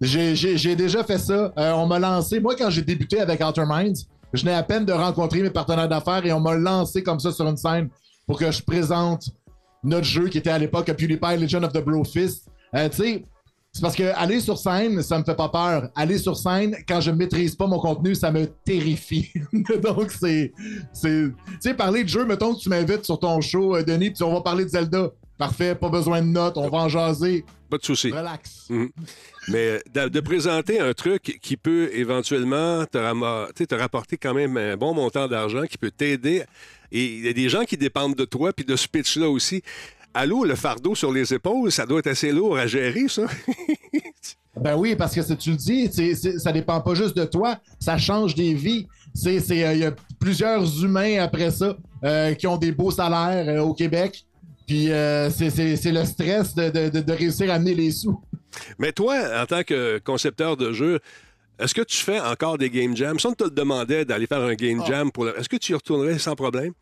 J'ai- 0.00 0.34
J'ai 0.34 0.56
j'ai 0.56 0.74
déjà 0.76 1.04
fait 1.04 1.18
ça. 1.18 1.52
Euh, 1.58 1.72
on 1.72 1.86
m'a 1.86 1.98
lancé. 1.98 2.40
Moi, 2.40 2.56
quand 2.56 2.70
j'ai 2.70 2.82
débuté 2.82 3.20
avec 3.20 3.40
Outer 3.44 3.64
Minds, 3.66 4.06
je 4.32 4.42
venais 4.42 4.54
à 4.54 4.62
peine 4.62 4.84
de 4.84 4.92
rencontrer 4.92 5.42
mes 5.42 5.50
partenaires 5.50 5.88
d'affaires 5.88 6.24
et 6.26 6.32
on 6.32 6.40
m'a 6.40 6.54
lancé 6.54 7.02
comme 7.02 7.20
ça 7.20 7.32
sur 7.32 7.46
une 7.46 7.56
scène 7.56 7.88
pour 8.26 8.38
que 8.38 8.50
je 8.50 8.62
présente 8.62 9.30
notre 9.82 10.04
jeu 10.06 10.28
qui 10.28 10.38
était 10.38 10.50
à 10.50 10.58
l'époque 10.58 10.86
PewDiePie 10.86 11.36
Legend 11.38 11.64
of 11.64 11.72
the 11.72 11.82
Blowfist. 11.84 12.46
Euh, 12.74 12.88
tu 12.88 12.96
sais, 12.96 13.24
c'est 13.72 13.82
parce 13.82 13.94
que 13.94 14.12
aller 14.16 14.40
sur 14.40 14.58
scène, 14.58 15.02
ça 15.02 15.18
me 15.18 15.24
fait 15.24 15.34
pas 15.36 15.48
peur. 15.48 15.88
Aller 15.94 16.18
sur 16.18 16.36
scène, 16.36 16.76
quand 16.86 17.00
je 17.00 17.10
maîtrise 17.10 17.54
pas 17.54 17.66
mon 17.66 17.78
contenu, 17.78 18.14
ça 18.14 18.30
me 18.32 18.46
terrifie. 18.64 19.30
Donc, 19.82 20.10
c'est. 20.10 20.52
c'est- 20.92 21.28
Tu 21.28 21.56
sais, 21.60 21.74
parler 21.74 22.02
de 22.02 22.08
jeu, 22.08 22.24
mettons 22.24 22.54
que 22.54 22.60
tu 22.60 22.68
m'invites 22.68 23.04
sur 23.04 23.18
ton 23.18 23.40
show, 23.40 23.76
euh, 23.76 23.82
Denis, 23.84 24.10
puis 24.10 24.22
on 24.24 24.32
va 24.34 24.40
parler 24.40 24.64
de 24.64 24.70
Zelda. 24.70 25.10
Parfait, 25.38 25.74
pas 25.76 25.88
besoin 25.88 26.20
de 26.20 26.26
notes, 26.26 26.56
on 26.56 26.68
va 26.68 26.78
en 26.78 26.88
jaser. 26.88 27.44
Pas 27.70 27.78
de 27.78 27.84
souci. 27.84 28.10
Relax. 28.10 28.66
Mhm. 28.68 28.90
Mais 29.48 29.80
de, 29.94 30.08
de 30.08 30.20
présenter 30.20 30.80
un 30.80 30.92
truc 30.94 31.38
qui 31.40 31.56
peut 31.56 31.90
éventuellement 31.94 32.84
te, 32.86 33.74
rapporter 33.74 34.16
quand 34.16 34.34
même 34.34 34.56
un 34.56 34.76
bon 34.76 34.94
montant 34.94 35.28
d'argent, 35.28 35.62
qui 35.70 35.78
peut 35.78 35.92
t'aider. 35.92 36.42
Et 36.90 37.04
il 37.04 37.24
y 37.26 37.28
a 37.28 37.32
des 37.32 37.48
gens 37.48 37.64
qui 37.64 37.76
dépendent 37.76 38.16
de 38.16 38.24
toi, 38.24 38.52
puis 38.52 38.64
de 38.64 38.74
ce 38.74 38.88
pitch-là 38.88 39.28
aussi. 39.28 39.62
Allô, 40.12 40.44
le 40.44 40.54
fardeau 40.56 40.94
sur 40.94 41.12
les 41.12 41.32
épaules, 41.32 41.70
ça 41.70 41.86
doit 41.86 42.00
être 42.00 42.06
assez 42.08 42.32
lourd 42.32 42.56
à 42.58 42.66
gérer, 42.66 43.06
ça. 43.08 43.22
Ben 44.60 44.74
oui, 44.74 44.96
parce 44.96 45.14
que 45.14 45.22
c'est- 45.22 45.36
tu 45.36 45.50
le 45.50 45.56
dis, 45.56 45.88
c'est- 45.92 46.16
c'est- 46.16 46.38
ça 46.40 46.50
dépend 46.50 46.80
pas 46.80 46.94
juste 46.94 47.16
de 47.16 47.24
toi, 47.24 47.58
ça 47.78 47.96
change 47.96 48.34
des 48.34 48.54
vies. 48.54 48.88
Euh, 49.26 49.40
Il 49.50 49.78
y 49.78 49.84
a 49.84 49.92
plusieurs 50.18 50.82
humains 50.84 51.18
après 51.22 51.52
ça 51.52 51.76
euh, 52.04 52.34
qui 52.34 52.46
ont 52.48 52.56
des 52.56 52.72
beaux 52.72 52.90
salaires 52.90 53.48
euh, 53.48 53.60
au 53.62 53.72
Québec. 53.72 54.24
Puis 54.68 54.92
euh, 54.92 55.30
c'est, 55.30 55.48
le 55.90 56.04
stress 56.04 56.54
de, 56.54 56.68
de- 56.90 57.00
de- 57.00 57.12
réussir 57.12 57.50
à 57.50 57.54
amener 57.54 57.74
les 57.74 57.90
sous. 57.90 58.20
Mais 58.78 58.92
toi, 58.92 59.16
en 59.42 59.46
tant 59.46 59.62
que 59.64 59.98
concepteur 59.98 60.56
de 60.56 60.72
jeu, 60.72 61.00
est-ce 61.58 61.74
que 61.74 61.80
tu 61.82 61.96
fais 61.96 62.20
encore 62.20 62.58
des 62.58 62.70
game 62.70 62.94
jams? 62.96 63.18
Si 63.18 63.26
on 63.26 63.32
te 63.32 63.48
demandait 63.48 64.04
d'aller 64.04 64.26
faire 64.26 64.42
un 64.42 64.54
game 64.54 64.84
jam, 64.86 65.10
pour 65.10 65.24
le- 65.24 65.36
est-ce 65.38 65.48
que 65.48 65.56
tu 65.56 65.72
y 65.72 65.74
retournerais 65.74 66.18
sans 66.18 66.36
problème? 66.36 66.72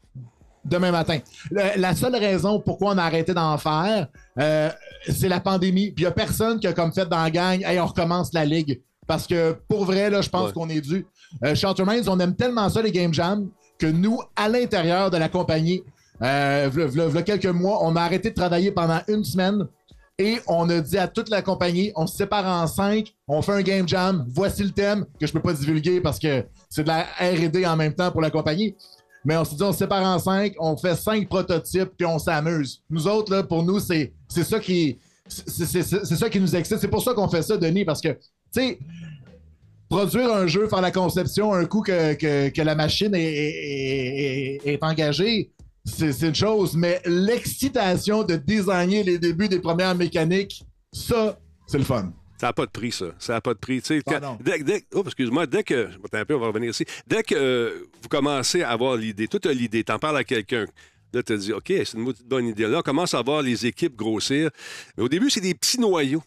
Demain 0.65 0.91
matin. 0.91 1.19
Le- 1.53 1.81
la 1.81 1.95
seule 1.95 2.17
raison 2.17 2.61
pourquoi 2.61 2.93
on 2.93 2.99
a 2.99 3.05
arrêté 3.05 3.33
d'en 3.33 3.57
faire, 3.57 4.09
euh, 4.41 4.69
c'est 5.09 5.29
la 5.29 5.39
pandémie. 5.41 5.93
Puis 5.93 6.03
il 6.03 6.07
n'y 6.07 6.09
a 6.09 6.11
personne 6.11 6.59
qui 6.59 6.67
a 6.67 6.73
comme 6.73 6.93
fait 6.93 7.09
dans 7.09 7.23
la 7.23 7.31
gang, 7.31 7.63
hey, 7.65 7.79
on 7.79 7.87
recommence 7.87 8.33
la 8.33 8.45
ligue. 8.45 8.81
Parce 9.07 9.29
que 9.29 9.57
pour 9.69 9.85
vrai, 9.85 10.11
là, 10.11 10.21
je 10.23 10.29
pense 10.29 10.49
Ouais. 10.49 10.53
qu'on 10.53 10.69
est 10.69 10.81
dû. 10.81 11.07
Euh, 11.45 11.55
Minds, 11.87 12.09
on 12.09 12.19
aime 12.19 12.35
tellement 12.35 12.69
ça, 12.69 12.83
les 12.83 12.91
game 12.91 13.15
jams, 13.15 13.49
que 13.79 13.87
nous, 13.87 14.19
à 14.35 14.49
l'intérieur 14.49 15.11
de 15.13 15.17
la 15.19 15.29
compagnie, 15.29 15.83
euh, 16.23 17.23
quelques 17.25 17.47
mois, 17.47 17.79
on 17.85 17.97
a 17.97 18.03
arrêté 18.03 18.31
de 18.31 18.35
travailler 18.35 18.71
pendant 18.73 19.01
une 19.09 19.25
semaine 19.25 19.67
et 20.19 20.39
on 20.47 20.69
a 20.71 20.81
dit 20.81 20.97
à 20.97 21.09
toute 21.09 21.29
la 21.29 21.43
compagnie, 21.43 21.93
on 21.95 22.07
se 22.07 22.17
sépare 22.17 22.47
en 22.47 22.67
cinq, 22.67 23.15
on 23.29 23.43
fait 23.43 23.53
un 23.53 23.63
game 23.63 23.87
jam, 23.87 24.25
voici 24.29 24.63
le 24.63 24.71
thème 24.71 25.05
que 25.21 25.27
je 25.27 25.33
peux 25.33 25.41
pas 25.41 25.53
divulguer 25.53 26.01
parce 26.01 26.19
que 26.19 26.45
c'est 26.71 26.83
de 26.85 26.89
la 26.89 27.03
R&D 27.21 27.67
en 27.67 27.77
même 27.77 27.93
temps 27.95 28.11
pour 28.11 28.23
la 28.23 28.31
compagnie. 28.31 28.75
Mais 29.25 29.37
on 29.37 29.45
s'est 29.45 29.57
dit, 29.57 29.63
on 29.63 29.73
se 29.73 29.79
sépare 29.79 30.05
en 30.05 30.19
cinq, 30.21 30.55
on 30.61 30.77
fait 30.77 30.95
cinq 30.95 31.29
prototypes, 31.29 31.91
puis 31.99 32.07
on 32.07 32.19
s'amuse. 32.19 32.83
Nous 32.89 33.09
autres, 33.09 33.33
là, 33.35 33.43
pour 33.43 33.65
nous, 33.65 33.81
c'est 33.81 34.13
ça 34.29 34.61
qui 34.61 34.99
c'est 35.29 35.83
ça 36.17 36.31
qui 36.31 36.39
nous 36.41 36.55
excite. 36.55 36.79
C'est 36.79 36.87
pour 36.89 37.03
ça 37.03 37.13
qu'on 37.13 37.27
fait 37.29 37.43
ça, 37.43 37.57
Denis, 37.57 37.85
parce 37.85 38.01
que, 38.01 38.11
tu 38.11 38.19
sais, 38.53 38.79
produire 39.89 40.33
un 40.33 40.47
jeu, 40.47 40.69
faire 40.69 40.81
la 40.81 40.93
conception, 40.93 41.53
un 41.53 41.65
coup 41.65 41.83
que, 41.83 42.15
que- 42.15 42.63
la 42.63 42.75
machine 42.77 43.13
est 43.15 44.79
engagée, 44.83 45.51
c'est 45.87 46.21
une 46.23 46.35
chose. 46.35 46.77
Mais 46.77 47.01
l'excitation 47.07 48.23
de 48.25 48.37
designer 48.37 49.03
les 49.05 49.19
débuts 49.19 49.49
des 49.49 49.61
premières 49.61 49.95
mécaniques, 49.95 50.63
ça, 50.93 51.39
c'est 51.67 51.79
le 51.79 51.85
fun. 51.85 52.13
Ça 52.39 52.49
n'a 52.49 52.53
pas 52.53 52.67
de 52.67 52.71
prix, 52.71 52.93
ça. 52.93 53.07
Ça 53.19 53.33
n'a 53.33 53.41
pas 53.41 53.55
de 53.55 53.59
prix. 53.59 53.81
Tu 53.81 53.87
sais, 53.99 54.03
Ah, 54.07 54.21
quand- 54.21 54.39
dès, 54.45 54.59
dès- 54.63 54.85
oh, 54.95 55.03
excuse-moi, 55.07 55.47
dès 55.47 55.63
que. 55.63 55.89
Attends 56.05 56.19
un 56.19 56.25
peu, 56.27 56.35
on 56.37 56.41
va 56.41 56.49
revenir 56.49 56.71
ici. 56.71 56.85
Dès 57.07 57.23
que 57.23 57.35
euh, 57.35 57.71
vous 58.03 58.09
commencez 58.11 58.63
à 58.63 58.71
avoir 58.71 58.97
l'idée, 58.97 59.27
as 59.33 59.53
l'idée, 59.53 59.83
tu 59.85 59.93
en 59.93 59.99
parles 59.99 60.19
à 60.19 60.25
quelqu'un. 60.25 60.67
Là, 61.15 61.23
tu 61.23 61.33
te 61.33 61.33
dis, 61.35 61.53
OK, 61.55 61.65
c'est 61.69 61.95
une 61.95 62.13
bonne 62.27 62.49
idée. 62.49 62.67
Là, 62.67 62.81
on 62.81 62.83
commence 62.83 63.15
à 63.15 63.23
voir 63.23 63.41
les 63.41 63.65
équipes 63.65 63.97
grossir. 63.97 64.51
Mais 64.99 65.05
au 65.05 65.09
début, 65.09 65.31
c'est 65.31 65.41
des 65.41 65.55
petits 65.55 65.81
noyaux. 65.81 66.23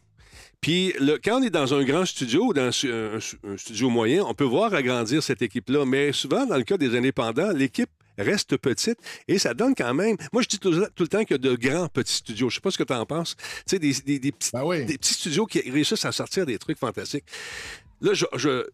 Puis 0.62 0.94
le- 1.00 1.20
quand 1.24 1.40
on 1.40 1.44
est 1.44 1.50
dans 1.52 1.74
un 1.76 1.84
grand 1.84 2.06
studio 2.06 2.46
ou 2.48 2.54
dans 2.54 2.72
un 2.72 3.58
studio 3.58 3.90
moyen, 3.90 4.24
on 4.26 4.34
peut 4.34 4.46
voir 4.46 4.74
agrandir 4.74 5.22
cette 5.22 5.44
équipe-là. 5.44 5.86
Mais 5.86 6.12
souvent, 6.12 6.46
dans 6.48 6.58
le 6.58 6.64
cas 6.64 6.78
des 6.78 6.98
indépendants, 6.98 7.52
l'équipe 7.52 7.90
reste 8.22 8.58
petite 8.58 8.98
et 9.28 9.40
ça 9.40 9.54
donne 9.54 9.74
quand 9.76 9.94
même. 9.94 10.16
Moi, 10.34 10.42
je 10.44 10.48
dis 10.48 10.60
tout, 10.60 10.72
tout 10.96 11.04
le 11.04 11.08
temps 11.08 11.24
qu'il 11.24 11.32
y 11.32 11.36
a 11.36 11.38
de 11.38 11.56
grands 11.56 11.88
petits 11.88 12.14
studios. 12.16 12.50
Je 12.50 12.56
sais 12.56 12.62
pas 12.62 12.72
ce 12.72 12.78
que 12.78 12.84
tu 12.84 12.94
en 12.94 13.06
penses. 13.06 13.36
Tu 13.38 13.44
sais, 13.68 13.80
des, 13.80 13.94
des- 14.06 14.20
des 14.20 14.32
petits, 14.32 14.52
des 14.86 14.98
petits 14.98 15.14
studios 15.14 15.46
qui 15.46 15.60
réussissent 15.70 16.06
à 16.06 16.12
sortir 16.12 16.46
des 16.46 16.58
trucs 16.58 16.78
fantastiques. 16.78 17.26
Là, 18.02 18.14
je, 18.14 18.26
je, 18.36 18.66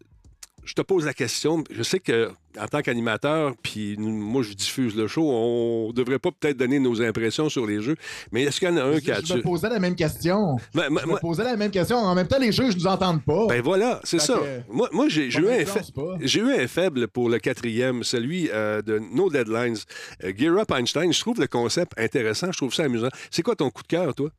je 0.66 0.74
te 0.74 0.82
pose 0.82 1.06
la 1.06 1.14
question. 1.14 1.64
Je 1.72 1.84
sais 1.84 2.00
que 2.00 2.32
en 2.60 2.68
tant 2.68 2.82
qu'animateur, 2.82 3.54
puis 3.62 3.96
moi, 3.98 4.42
je 4.42 4.54
diffuse 4.54 4.96
le 4.96 5.08
show, 5.08 5.30
on 5.30 5.92
devrait 5.94 6.20
pas 6.20 6.32
peut-être 6.32 6.56
donner 6.58 6.80
nos 6.80 7.02
impressions 7.02 7.50
sur 7.50 7.66
les 7.68 7.82
jeux, 7.82 7.98
mais 8.32 8.44
est-ce 8.44 8.60
qu'il 8.60 8.70
y 8.70 8.72
en 8.72 8.78
a 8.78 8.84
un 8.84 9.00
qui 9.00 9.12
a... 9.12 9.20
Je 9.22 9.34
me 9.34 9.42
posais 9.42 9.68
la 9.70 9.78
même 9.80 9.96
question. 9.96 10.56
Ben, 10.74 10.86
je 10.90 11.06
me 11.08 11.20
posais 11.20 11.44
la 11.44 11.58
même 11.58 11.72
question. 11.72 11.98
En 11.98 12.16
même 12.16 12.28
temps, 12.28 12.40
les 12.40 12.52
jeux, 12.54 12.72
je 12.72 12.78
nous 12.78 12.88
entends 12.88 13.18
pas. 13.20 13.48
Ben 13.48 13.62
voilà, 13.62 14.00
c'est 14.04 14.20
ça. 14.20 14.36
que- 14.36 14.74
Moi, 14.74 14.90
moi 14.94 15.10
j'ai 15.10 15.26
eu, 15.28 15.50
un 15.50 15.66
fa- 15.66 15.82
eu 16.24 16.54
un 16.54 16.68
faible 16.68 17.08
pour 17.10 17.30
le 17.30 17.40
quatrième, 17.40 18.04
celui 18.04 18.50
euh, 18.54 18.82
de 18.82 19.00
No 19.00 19.30
Deadlines. 19.30 19.78
Euh, 20.24 20.32
Gear 20.36 20.58
Up 20.58 20.72
Einstein, 20.72 21.12
je 21.12 21.20
trouve 21.20 21.40
le 21.42 21.48
concept 21.48 21.92
intéressant, 22.00 22.52
je 22.54 22.58
trouve 22.58 22.74
ça 22.74 22.84
amusant. 22.84 23.10
C'est 23.32 23.42
quoi 23.44 23.56
ton 23.56 23.70
coup 23.70 23.82
de 23.84 23.88
cœur, 23.88 24.16
toi? 24.16 24.30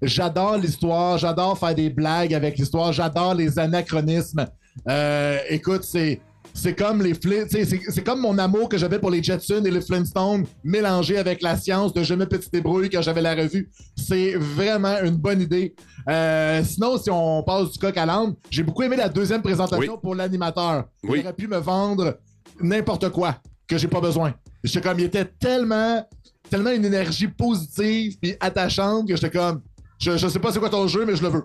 J'adore 0.00 0.56
l'histoire, 0.58 1.18
j'adore 1.18 1.56
faire 1.58 1.74
des 1.74 1.88
blagues 1.90 2.34
avec 2.34 2.56
l'histoire, 2.58 2.92
j'adore 2.92 3.34
les 3.34 3.58
anachronismes. 3.58 4.46
Euh, 4.88 5.38
écoute, 5.48 5.84
c'est. 5.84 6.20
C'est 6.54 6.74
comme 6.74 7.02
les 7.02 7.14
c'est 7.48 8.04
comme 8.04 8.20
mon 8.20 8.36
amour 8.36 8.68
que 8.68 8.76
j'avais 8.76 8.98
pour 8.98 9.10
les 9.10 9.22
Jetsons 9.22 9.64
et 9.64 9.70
les 9.70 9.80
Flintstones 9.80 10.44
mélangé 10.62 11.16
avec 11.16 11.40
la 11.40 11.56
science 11.56 11.94
de 11.94 12.02
Je 12.02 12.12
me 12.12 12.26
petite 12.26 12.52
débrouille 12.52 12.90
quand 12.90 13.00
j'avais 13.00 13.22
la 13.22 13.34
revue. 13.34 13.70
C'est 13.96 14.34
vraiment 14.34 15.00
une 15.02 15.16
bonne 15.16 15.40
idée. 15.40 15.74
Euh, 16.10 16.62
sinon, 16.62 16.98
si 16.98 17.08
on 17.10 17.42
passe 17.42 17.72
du 17.72 17.78
coq 17.78 17.96
à 17.96 18.04
l'âne, 18.04 18.34
j'ai 18.50 18.62
beaucoup 18.62 18.82
aimé 18.82 18.96
la 18.96 19.08
deuxième 19.08 19.40
présentation 19.40 19.96
pour 19.96 20.14
l'animateur. 20.14 20.84
Oui. 21.04 21.20
Il 21.20 21.22
aurait 21.24 21.32
pu 21.32 21.48
me 21.48 21.56
vendre 21.56 22.18
n'importe 22.60 23.08
quoi 23.08 23.36
que 23.66 23.78
j'ai 23.78 23.88
pas 23.88 24.02
besoin. 24.02 24.34
J'étais 24.62 24.86
comme, 24.86 24.98
il 24.98 25.06
était 25.06 25.24
tellement, 25.24 26.06
tellement 26.50 26.70
une 26.72 26.84
énergie 26.84 27.28
positive 27.28 28.18
puis 28.20 28.34
attachante 28.40 29.08
que 29.08 29.16
j'étais 29.16 29.30
comme, 29.30 29.62
je, 29.98 30.18
je 30.18 30.28
sais 30.28 30.38
pas 30.38 30.52
c'est 30.52 30.58
quoi 30.58 30.68
ton 30.68 30.86
jeu, 30.86 31.06
mais 31.06 31.16
je 31.16 31.22
le 31.22 31.28
veux. 31.30 31.44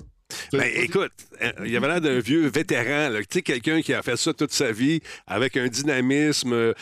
Ben, 0.52 0.70
écoute, 0.76 1.12
euh, 1.42 1.52
il 1.66 1.72
y 1.72 1.78
avait 1.78 1.88
l'air 1.88 2.02
d'un 2.02 2.20
vieux 2.20 2.48
vétéran, 2.48 3.10
là. 3.10 3.20
tu 3.22 3.26
sais, 3.32 3.42
quelqu'un 3.42 3.82
qui 3.82 3.94
a 3.94 4.02
fait 4.02 4.18
ça 4.18 4.34
toute 4.34 4.52
sa 4.52 4.72
vie 4.72 5.00
avec 5.26 5.56
un 5.58 5.68
dynamisme, 5.68 6.54
euh, 6.54 6.74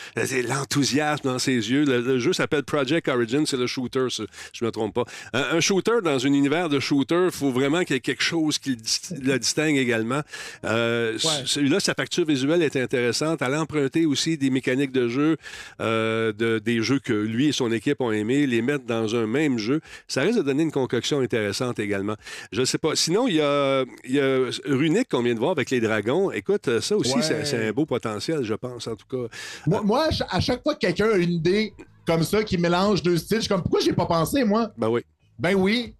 l'enthousiasme 0.48 1.28
dans 1.28 1.38
ses 1.38 1.52
yeux. 1.70 1.84
Le, 1.84 2.00
le 2.00 2.18
jeu 2.18 2.32
s'appelle 2.32 2.64
Project 2.64 3.08
Origin, 3.08 3.46
c'est 3.46 3.56
le 3.56 3.66
shooter, 3.66 4.06
si 4.10 4.22
je 4.52 4.64
me 4.64 4.70
trompe 4.70 4.94
pas. 4.94 5.04
Un, 5.32 5.56
un 5.56 5.60
shooter 5.60 5.98
dans 6.02 6.24
un 6.26 6.32
univers 6.32 6.68
de 6.68 6.80
shooter, 6.80 7.26
il 7.26 7.30
faut 7.30 7.50
vraiment 7.50 7.82
qu'il 7.84 7.94
y 7.94 7.96
ait 7.98 8.00
quelque 8.00 8.22
chose 8.22 8.58
qui 8.58 8.70
le, 8.70 8.76
dis- 8.76 9.00
le 9.22 9.38
distingue 9.38 9.76
également. 9.76 10.22
Euh, 10.64 11.16
Celui-là, 11.44 11.80
sa 11.80 11.94
facture 11.94 12.24
visuelle 12.24 12.62
est 12.62 12.76
intéressante. 12.76 13.42
Elle 13.42 13.54
a 13.54 13.60
emprunté 13.62 14.06
aussi 14.06 14.36
des 14.38 14.50
mécaniques 14.50 14.92
de 14.92 15.08
jeu, 15.08 15.36
euh, 15.80 16.32
de, 16.32 16.58
des 16.58 16.82
jeux 16.82 16.98
que 16.98 17.12
lui 17.12 17.48
et 17.48 17.52
son 17.52 17.70
équipe 17.72 18.00
ont 18.00 18.12
aimés, 18.12 18.46
les 18.46 18.62
mettre 18.62 18.84
dans 18.84 19.14
un 19.14 19.26
même 19.26 19.58
jeu. 19.58 19.80
Ça 20.08 20.22
risque 20.22 20.38
de 20.38 20.42
donner 20.42 20.62
une 20.64 20.72
concoction 20.72 21.20
intéressante 21.20 21.78
également. 21.78 22.16
Je 22.52 22.60
ne 22.60 22.64
sais 22.64 22.78
pas. 22.78 22.96
Sinon, 22.96 23.28
il 23.28 23.35
y 23.36 23.40
a, 23.40 23.84
il 24.04 24.14
y 24.14 24.20
a 24.20 24.50
Runic 24.66 25.08
qu'on 25.08 25.22
vient 25.22 25.34
de 25.34 25.38
voir 25.38 25.52
avec 25.52 25.70
les 25.70 25.80
dragons. 25.80 26.30
Écoute, 26.32 26.80
ça 26.80 26.96
aussi, 26.96 27.14
Ouais. 27.16 27.22
c'est 27.22 27.44
c'est 27.44 27.68
un 27.68 27.72
beau 27.72 27.86
potentiel, 27.86 28.42
je 28.42 28.54
pense, 28.54 28.86
en 28.86 28.96
tout 28.96 29.06
cas. 29.08 29.36
Moi, 29.82 30.08
à 30.28 30.40
chaque 30.40 30.62
fois 30.62 30.74
que 30.74 30.80
quelqu'un 30.80 31.10
a 31.10 31.16
une 31.16 31.32
idée 31.34 31.72
comme 32.06 32.22
ça 32.22 32.44
qui 32.44 32.56
mélange 32.58 33.02
deux 33.02 33.16
styles, 33.16 33.38
je 33.38 33.42
suis 33.42 33.48
comme, 33.48 33.62
pourquoi 33.62 33.80
j'ai 33.80 33.92
pas 33.92 34.06
pensé, 34.06 34.44
moi? 34.44 34.70
Ben 34.76 34.88
oui. 34.88 35.02
Ben 35.38 35.54
oui. 35.54 35.94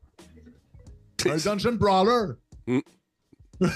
Un 1.29 1.37
dungeon 1.37 1.73
brawler. 1.73 2.35
Mm. 2.67 2.79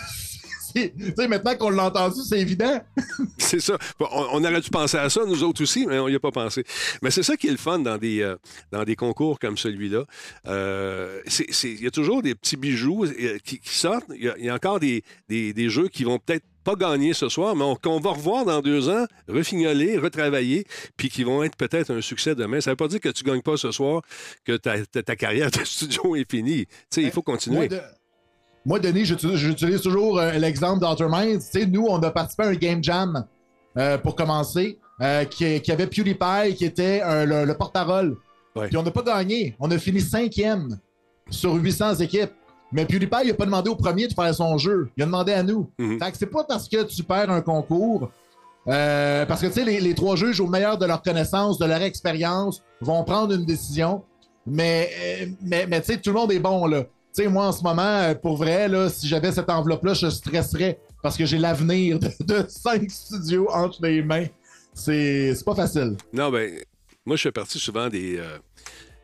C'est- 0.74 0.94
Tu 0.96 1.12
sais, 1.16 1.28
maintenant 1.28 1.56
qu'on 1.56 1.70
l'a 1.70 1.84
entendu, 1.86 2.20
c'est 2.28 2.40
évident. 2.40 2.80
C'est 3.38 3.60
ça. 3.60 3.76
Bon, 3.98 4.06
On, 4.12 4.26
on 4.40 4.44
aurait 4.44 4.60
dû 4.60 4.70
penser 4.70 4.96
à 4.96 5.08
ça, 5.10 5.22
nous 5.26 5.42
autres 5.42 5.62
aussi, 5.62 5.86
mais 5.86 5.98
on 5.98 6.08
n'y 6.08 6.14
a 6.14 6.20
pas 6.20 6.30
pensé. 6.30 6.64
Mais 7.02 7.10
c'est 7.10 7.22
ça 7.22 7.36
qui 7.36 7.48
est 7.48 7.52
le 7.52 7.56
fun 7.56 7.78
dans 7.80 7.98
des, 7.98 8.20
euh, 8.22 8.36
dans 8.70 8.84
des 8.84 8.96
concours 8.96 9.38
comme 9.38 9.56
celui-là. 9.58 10.04
Euh, 10.46 11.20
Il 11.64 11.82
y 11.82 11.86
a 11.86 11.90
toujours 11.90 12.22
des 12.22 12.34
petits 12.34 12.56
bijoux 12.56 13.04
euh, 13.04 13.38
qui, 13.44 13.58
qui 13.60 13.74
sortent. 13.76 14.06
Il 14.14 14.24
y, 14.24 14.28
a, 14.28 14.34
il 14.38 14.44
y 14.44 14.48
a 14.48 14.54
encore 14.54 14.80
des, 14.80 15.02
des- 15.28 15.52
des 15.52 15.68
jeux 15.68 15.88
qui 15.88 16.04
vont 16.04 16.18
peut-être 16.18 16.44
pas 16.62 16.74
gagné 16.74 17.14
ce 17.14 17.28
soir, 17.30 17.56
mais 17.56 17.64
on- 17.64 17.74
qu'on 17.76 18.00
va 18.00 18.10
revoir 18.10 18.44
dans 18.44 18.60
deux 18.60 18.88
ans, 18.90 19.06
refignoler, 19.28 19.96
retravailler, 19.96 20.66
puis 20.96 21.08
qui 21.08 21.24
vont 21.24 21.42
être 21.42 21.56
peut-être 21.56 21.90
un 21.90 22.00
succès 22.02 22.34
demain. 22.34 22.60
Ça 22.60 22.70
veut 22.70 22.76
pas 22.76 22.88
dire 22.88 23.00
que 23.00 23.08
tu 23.08 23.24
gagnes 23.24 23.42
pas 23.42 23.56
ce 23.56 23.70
soir, 23.72 24.02
que 24.44 24.56
ta, 24.56 24.84
ta- 24.86 25.02
ta 25.02 25.16
carrière 25.16 25.50
de 25.50 25.60
studio 25.64 26.16
est 26.16 26.30
finie. 26.30 26.66
Tu 26.66 26.72
sais, 26.90 27.02
il 27.02 27.10
faut 27.10 27.22
Moi, 27.26 27.34
continuer. 27.36 27.68
de- 27.68 27.80
moi, 28.66 28.78
Denis, 28.78 29.04
j'utilise 29.06 29.80
toujours 29.80 30.18
euh, 30.18 30.32
l'exemple 30.32 30.80
d'Outer 30.80 31.06
Minds. 31.08 31.38
Tu 31.50 31.60
sais, 31.60 31.66
nous, 31.66 31.86
on 31.88 31.98
a 32.02 32.10
participé 32.10 32.42
à 32.44 32.48
un 32.48 32.54
game 32.54 32.84
jam 32.84 33.24
euh, 33.78 33.96
pour 33.96 34.14
commencer, 34.14 34.78
euh, 35.00 35.24
qui, 35.24 35.60
qui 35.62 35.72
avait 35.72 35.86
PewDiePie 35.86 36.54
qui 36.56 36.64
était 36.66 37.00
le, 37.26 37.44
le 37.44 37.54
porte-parole. 37.54 38.16
Puis 38.54 38.76
on 38.76 38.82
n'a 38.82 38.90
pas 38.90 39.02
gagné. 39.02 39.56
On 39.60 39.70
a 39.70 39.78
fini 39.78 40.00
cinquième 40.00 40.78
sur 41.30 41.54
800 41.54 41.96
équipes. 41.96 42.32
Mais 42.72 42.84
PewDiePie, 42.84 43.22
il 43.24 43.28
n'a 43.28 43.34
pas 43.34 43.46
demandé 43.46 43.70
au 43.70 43.76
premier 43.76 44.06
de 44.06 44.12
faire 44.12 44.34
son 44.34 44.58
jeu. 44.58 44.90
Il 44.96 45.02
a 45.02 45.06
demandé 45.06 45.32
à 45.32 45.42
nous. 45.42 45.70
Fait 45.78 46.10
que 46.10 46.18
c'est 46.18 46.26
pas 46.26 46.44
parce 46.44 46.68
que 46.68 46.82
tu 46.82 47.02
perds 47.02 47.30
un 47.30 47.40
concours. 47.40 48.10
parce 48.66 49.40
que, 49.40 49.46
tu 49.46 49.52
sais, 49.54 49.64
les, 49.64 49.80
les 49.80 49.94
trois 49.94 50.16
juges, 50.16 50.40
au 50.40 50.46
meilleur 50.46 50.76
de 50.76 50.84
leur 50.84 51.00
connaissance, 51.00 51.58
de 51.58 51.64
leur 51.64 51.80
expérience, 51.80 52.62
vont 52.82 53.02
prendre 53.04 53.34
une 53.34 53.46
décision. 53.46 54.02
Mais, 54.46 54.90
mais, 55.40 55.66
mais 55.66 55.80
tu 55.80 55.92
sais, 55.94 55.98
tout 55.98 56.10
le 56.10 56.16
monde 56.16 56.32
est 56.32 56.38
bon, 56.40 56.66
là. 56.66 56.84
Sais, 57.12 57.26
moi, 57.26 57.48
en 57.48 57.52
ce 57.52 57.62
moment, 57.62 57.82
euh, 57.82 58.14
pour 58.14 58.36
vrai, 58.36 58.68
là, 58.68 58.88
si 58.88 59.08
j'avais 59.08 59.32
cette 59.32 59.50
enveloppe-là, 59.50 59.94
je 59.94 60.08
stresserais 60.08 60.78
parce 61.02 61.16
que 61.16 61.26
j'ai 61.26 61.38
l'avenir 61.38 61.98
de, 61.98 62.44
cinq 62.48 62.90
studios 62.90 63.48
entre 63.50 63.84
les 63.84 64.02
mains. 64.02 64.26
C'est 64.72 65.34
pas 65.44 65.54
facile. 65.54 65.96
Non, 66.12 66.30
ben, 66.30 66.60
moi, 67.04 67.16
je 67.16 67.22
fais 67.22 67.32
partie 67.32 67.58
souvent 67.58 67.88
des, 67.88 68.18
euh, 68.18 68.38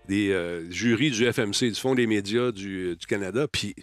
des 0.09 0.31
euh, 0.31 0.71
jurys 0.71 1.11
du 1.11 1.31
FMC, 1.31 1.71
du 1.71 1.75
Fonds 1.75 1.95
des 1.95 2.07
médias 2.07 2.53
du, 2.53 2.97
du 2.97 3.07
Canada. 3.07 3.49
Puis, 3.51 3.75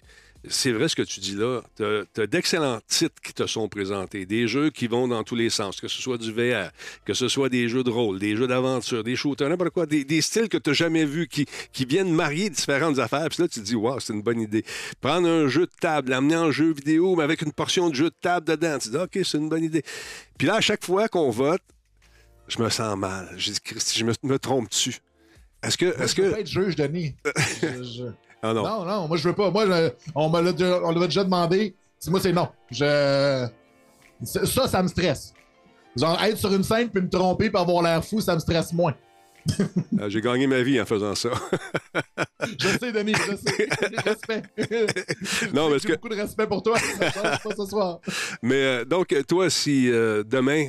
c'est 0.49 0.71
vrai 0.71 0.87
ce 0.89 0.95
que 0.95 1.01
tu 1.03 1.19
dis 1.19 1.35
là. 1.35 1.61
Tu 1.77 1.83
as, 2.21 2.27
d'excellents 2.27 2.79
titres 2.87 3.21
qui 3.23 3.33
te 3.33 3.45
sont 3.47 3.69
présentés. 3.69 4.25
Des 4.25 4.47
jeux 4.47 4.69
qui 4.71 4.87
vont 4.87 5.07
dans 5.07 5.23
tous 5.23 5.35
les 5.35 5.49
sens, 5.49 5.79
que 5.79 5.87
ce 5.87 6.01
soit 6.01 6.17
du 6.17 6.31
VR, 6.31 6.69
que 7.05 7.13
ce 7.13 7.27
soit 7.29 7.49
des 7.49 7.69
jeux 7.69 7.83
de 7.83 7.89
rôle, 7.89 8.19
des 8.19 8.35
jeux 8.35 8.47
d'aventure, 8.47 9.03
des 9.03 9.15
shooters, 9.15 9.47
n'importe 9.49 9.69
quoi. 9.71 9.85
Des, 9.85 10.03
des 10.03 10.21
styles 10.21 10.49
que 10.49 10.57
tu 10.57 10.69
n'as 10.69 10.73
jamais 10.73 11.05
vus 11.05 11.27
qui, 11.27 11.45
qui 11.71 11.85
viennent 11.85 12.11
marier 12.13 12.49
différentes 12.49 12.99
affaires. 12.99 13.27
Puis 13.29 13.41
là, 13.41 13.47
tu 13.47 13.61
te 13.61 13.65
dis, 13.65 13.75
waouh, 13.75 13.99
c'est 13.99 14.13
une 14.13 14.21
bonne 14.21 14.41
idée. 14.41 14.65
Prendre 14.99 15.27
un 15.29 15.47
jeu 15.47 15.61
de 15.65 15.71
table, 15.79 16.09
l'amener 16.09 16.35
en 16.35 16.51
jeu 16.51 16.73
vidéo, 16.73 17.15
mais 17.15 17.23
avec 17.23 17.41
une 17.41 17.53
portion 17.53 17.89
de 17.89 17.95
jeu 17.95 18.09
de 18.09 18.15
table 18.19 18.45
dedans. 18.47 18.77
Tu 18.79 18.89
te 18.89 18.97
dis, 18.97 19.01
OK, 19.01 19.25
c'est 19.25 19.37
une 19.37 19.49
bonne 19.49 19.63
idée. 19.63 19.83
Puis 20.37 20.47
là, 20.47 20.55
à 20.55 20.61
chaque 20.61 20.83
fois 20.83 21.07
qu'on 21.07 21.29
vote, 21.29 21.61
je 22.49 22.61
me 22.61 22.69
sens 22.69 22.97
mal. 22.97 23.29
J'ai 23.37 23.53
dit, 23.53 23.61
Christy, 23.61 23.99
je 23.99 24.05
me, 24.05 24.13
me 24.23 24.37
trompe 24.37 24.69
dessus. 24.69 24.97
Est-ce 25.63 25.77
que. 25.77 25.85
Est-ce 26.01 26.15
Je 26.17 26.21
peux 26.21 26.31
que... 26.33 26.39
être 26.39 26.47
juge, 26.47 26.75
Denis. 26.75 27.15
Je- 27.61 27.83
je- 27.83 28.32
Ah 28.43 28.53
non. 28.53 28.85
non, 28.85 29.07
moi, 29.07 29.17
je 29.17 29.27
veux 29.27 29.33
pas. 29.33 29.49
Moi, 29.49 29.65
je- 29.65 29.89
on 30.13 30.29
me 30.29 30.41
l'a 30.41 30.51
déjà, 31.07 31.23
demandé. 31.23 31.75
Moi, 32.07 32.19
c'est 32.21 32.33
non. 32.33 32.49
Je... 32.69 33.47
Ça, 34.23 34.67
ça 34.67 34.83
me 34.83 34.87
stresse. 34.89 35.33
Genre, 35.95 36.21
être 36.23 36.37
sur 36.37 36.53
une 36.53 36.63
scène 36.63 36.89
puis 36.89 37.01
me 37.01 37.09
tromper 37.09 37.49
puis 37.49 37.59
avoir 37.61 37.81
l'air 37.83 38.03
fou, 38.03 38.19
ça 38.19 38.35
me 38.35 38.39
stresse 38.39 38.73
moins. 38.73 38.93
Euh, 39.99 40.09
J'ai 40.09 40.21
gagné 40.21 40.47
ma 40.47 40.61
vie 40.63 40.81
en 40.81 40.85
faisant 40.85 41.13
ça. 41.15 41.29
Je 42.59 42.67
sais, 42.67 42.91
Denis, 42.91 43.13
je 43.15 43.35
sais. 43.35 43.67
J'ai 43.91 44.09
respect. 44.09 44.41
Non, 45.53 45.69
que- 45.77 45.93
beaucoup 45.93 46.09
de 46.09 46.15
respect 46.15 46.47
pour 46.47 46.63
toi. 46.63 46.77
Ça 46.79 47.11
change 47.11 47.43
pas 47.43 47.55
ce 47.55 47.65
soir. 47.65 47.99
Mais 48.41 48.55
euh, 48.63 48.85
donc, 48.85 49.13
toi, 49.27 49.49
si 49.49 49.89
euh, 49.91 50.23
demain, 50.25 50.67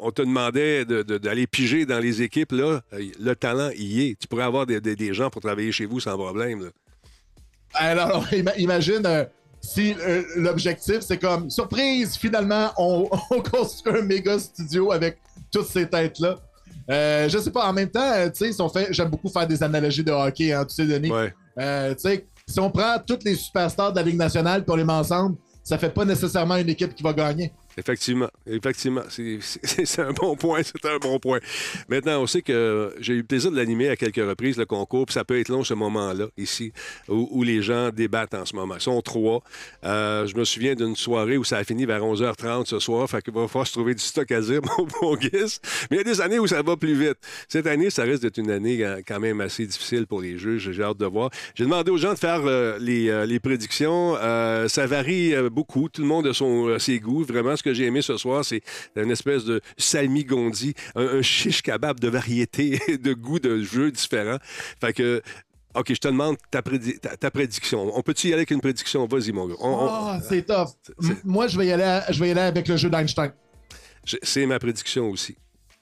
on 0.00 0.10
te 0.10 0.22
demandait 0.22 0.84
de- 0.84 1.02
de- 1.02 1.18
d'aller 1.18 1.46
piger 1.46 1.86
dans 1.86 1.98
les 1.98 2.22
équipes, 2.22 2.52
là, 2.52 2.80
le 2.92 3.34
talent 3.34 3.70
y 3.76 4.02
est. 4.10 4.18
Tu 4.18 4.28
pourrais 4.28 4.44
avoir 4.44 4.66
des, 4.66 4.80
des- 4.80 4.94
des 4.96 5.14
gens 5.14 5.30
pour 5.30 5.40
travailler 5.42 5.72
chez 5.72 5.86
vous 5.86 6.00
sans 6.00 6.16
problème. 6.16 6.64
là. 6.64 6.70
Alors, 7.74 8.26
ima- 8.32 8.56
imagine 8.58 9.26
si 9.60 9.94
euh, 10.00 10.22
l'objectif, 10.36 11.00
c'est 11.00 11.18
comme 11.18 11.50
surprise, 11.50 12.16
finalement, 12.16 12.70
on, 12.76 13.08
on 13.30 13.40
construit 13.40 13.96
un 13.98 14.02
méga 14.02 14.38
studio 14.38 14.92
avec 14.92 15.18
toutes 15.50 15.66
ces 15.66 15.88
têtes-là. 15.88 16.36
Euh, 16.90 17.28
je 17.28 17.38
sais 17.38 17.50
pas, 17.50 17.66
en 17.68 17.72
même 17.72 17.90
temps, 17.90 18.00
euh, 18.14 18.28
tu 18.30 18.46
sais, 18.46 18.52
si 18.52 18.60
on 18.62 18.68
fait- 18.68 18.88
j'aime 18.92 19.08
beaucoup 19.10 19.28
faire 19.28 19.46
des 19.46 19.62
analogies 19.62 20.02
de 20.04 20.10
hockey, 20.12 20.52
hein, 20.52 20.64
tu 20.64 20.74
sais, 20.74 20.86
Denis. 20.86 21.10
Euh, 21.58 21.94
tu 21.94 22.00
sais, 22.00 22.26
si 22.46 22.58
on 22.60 22.70
prend 22.70 22.96
tous 23.06 23.18
les 23.24 23.34
superstars 23.34 23.92
de 23.92 23.96
la 23.96 24.02
Ligue 24.02 24.16
nationale 24.16 24.64
on 24.66 24.74
les 24.76 24.84
met 24.84 24.92
ensemble, 24.92 25.36
ça 25.62 25.76
fait 25.76 25.90
pas 25.90 26.04
nécessairement 26.04 26.56
une 26.56 26.68
équipe 26.70 26.94
qui 26.94 27.02
va 27.02 27.12
gagner. 27.12 27.52
Effectivement, 27.78 28.28
effectivement. 28.46 29.02
C'est- 29.08 29.98
un 30.00 30.12
bon 30.12 30.34
point, 30.34 30.60
c'est 30.64 30.84
un 30.84 30.98
bon 30.98 31.18
point. 31.20 31.38
Maintenant, 31.88 32.20
on 32.22 32.26
sait 32.26 32.42
que 32.42 32.92
j'ai 33.00 33.14
eu 33.14 33.18
le 33.18 33.22
plaisir 33.22 33.52
de 33.52 33.56
l'animer 33.56 33.88
à 33.88 33.96
quelques 33.96 34.16
reprises, 34.16 34.56
le 34.56 34.66
concours, 34.66 35.06
puis 35.06 35.12
ça 35.12 35.24
peut 35.24 35.38
être 35.38 35.48
long 35.48 35.62
ce 35.62 35.74
moment-là, 35.74 36.26
ici, 36.36 36.72
où, 37.08 37.42
les 37.44 37.62
gens 37.62 37.90
débattent 37.90 38.34
en 38.34 38.44
ce 38.44 38.56
moment. 38.56 38.74
Ils 38.74 38.80
sont 38.80 39.00
trois. 39.00 39.42
Euh, 39.84 40.26
je 40.26 40.36
me 40.36 40.44
souviens 40.44 40.74
d'une 40.74 40.96
soirée 40.96 41.36
où 41.36 41.44
ça 41.44 41.58
a 41.58 41.64
fini 41.64 41.86
vers 41.86 42.02
11h30 42.02 42.66
ce 42.66 42.80
soir, 42.80 43.08
fait 43.08 43.22
qu'il 43.22 43.32
va 43.32 43.46
falloir 43.46 43.66
se 43.66 43.72
trouver 43.72 43.94
du 43.94 44.02
stock 44.02 44.30
à 44.32 44.40
dire, 44.40 44.60
mon 44.78 44.86
bon 45.00 45.16
Guis. 45.16 45.58
Mais 45.90 45.96
il 45.96 45.96
y 45.98 46.00
a 46.00 46.04
des 46.04 46.20
années 46.20 46.40
où 46.40 46.46
ça 46.48 46.62
va 46.62 46.76
plus 46.76 46.94
vite. 46.94 47.18
Cette 47.48 47.66
année, 47.68 47.90
ça 47.90 48.02
risque 48.02 48.22
d'être 48.22 48.38
une 48.38 48.50
année 48.50 48.84
euh, 48.84 49.00
quand 49.06 49.20
même 49.20 49.40
assez 49.40 49.66
difficile 49.66 50.06
pour 50.06 50.20
les 50.20 50.36
juges. 50.36 50.72
J'ai 50.72 50.82
hâte 50.82 50.98
de 50.98 51.06
voir. 51.06 51.30
J'ai 51.54 51.64
demandé 51.64 51.92
aux 51.92 51.96
gens 51.96 52.12
de 52.12 52.18
faire 52.18 52.42
euh, 52.44 52.76
les, 52.80 53.26
les 53.26 53.38
prédictions. 53.40 54.16
Ça 54.68 54.86
varie 54.86 55.32
beaucoup. 55.50 55.88
Tout 55.88 56.02
le 56.02 56.08
monde 56.08 56.26
a 56.26 56.34
son, 56.34 56.76
ses 56.78 56.98
goûts. 56.98 57.22
Vraiment, 57.24 57.56
ce 57.56 57.62
que 57.62 57.67
j'ai 57.74 57.84
aimé 57.86 58.02
ce 58.02 58.16
soir, 58.16 58.44
c'est 58.44 58.62
une 58.96 59.10
espèce 59.10 59.44
de 59.44 59.60
salmi 59.76 60.24
gondi, 60.24 60.74
un, 60.94 61.06
un 61.18 61.22
shish 61.22 61.62
kebab 61.62 62.00
de 62.00 62.08
variété, 62.08 62.80
de 63.02 63.12
goûts 63.14 63.38
de 63.40 63.62
jeux 63.62 63.90
différents. 63.90 64.38
Fait 64.80 64.92
que. 64.92 65.22
OK, 65.74 65.88
je 65.90 65.94
te 66.00 66.08
demande 66.08 66.36
ta, 66.50 66.60
prédi- 66.62 66.98
ta- 66.98 67.16
ta 67.16 67.30
prédiction. 67.30 67.92
On 67.96 68.02
peut-tu 68.02 68.28
y 68.28 68.30
aller 68.30 68.40
avec 68.40 68.50
une 68.50 68.60
prédiction? 68.60 69.06
Vas-y, 69.06 69.30
mon 69.32 69.46
gars. 69.46 69.54
Ah, 69.62 70.18
c'est 70.26 70.44
tough. 70.44 70.70
Moi, 71.24 71.46
je 71.46 71.58
vais, 71.58 71.66
y 71.66 71.72
aller 71.72 71.82
à- 71.84 72.10
je 72.10 72.18
vais 72.18 72.28
y 72.28 72.30
aller 72.32 72.40
avec 72.40 72.66
le 72.66 72.76
jeu 72.76 72.88
d'Einstein. 72.90 73.32
C'est 74.22 74.46
ma 74.46 74.58
prédiction 74.58 75.10
aussi. 75.10 75.36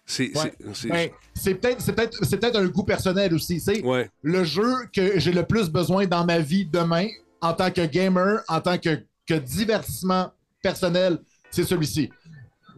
C'est 0.04 0.36
Ouais. 0.36 0.52
Ben, 0.88 1.08
peut-être 1.44 1.80
c'est 1.80 1.92
peut-être 1.94 2.18
c'est 2.24 2.36
peut-être 2.38 2.56
un 2.56 2.66
goût 2.66 2.84
personnel 2.84 3.32
aussi. 3.32 3.58
C'est 3.60 3.82
le 4.22 4.44
jeu 4.44 4.72
que 4.92 5.18
j'ai 5.18 5.32
le 5.32 5.44
plus 5.44 5.70
besoin 5.70 6.06
dans 6.06 6.24
ma 6.24 6.38
vie 6.40 6.66
demain 6.66 7.06
en 7.40 7.52
tant 7.54 7.70
que 7.70 7.86
gamer, 7.86 8.40
en 8.48 8.60
tant 8.60 8.78
que, 8.78 8.98
que 9.26 9.34
divertissement 9.34 10.32
personnel, 10.62 11.18
c'est 11.50 11.64
celui-ci. 11.64 12.10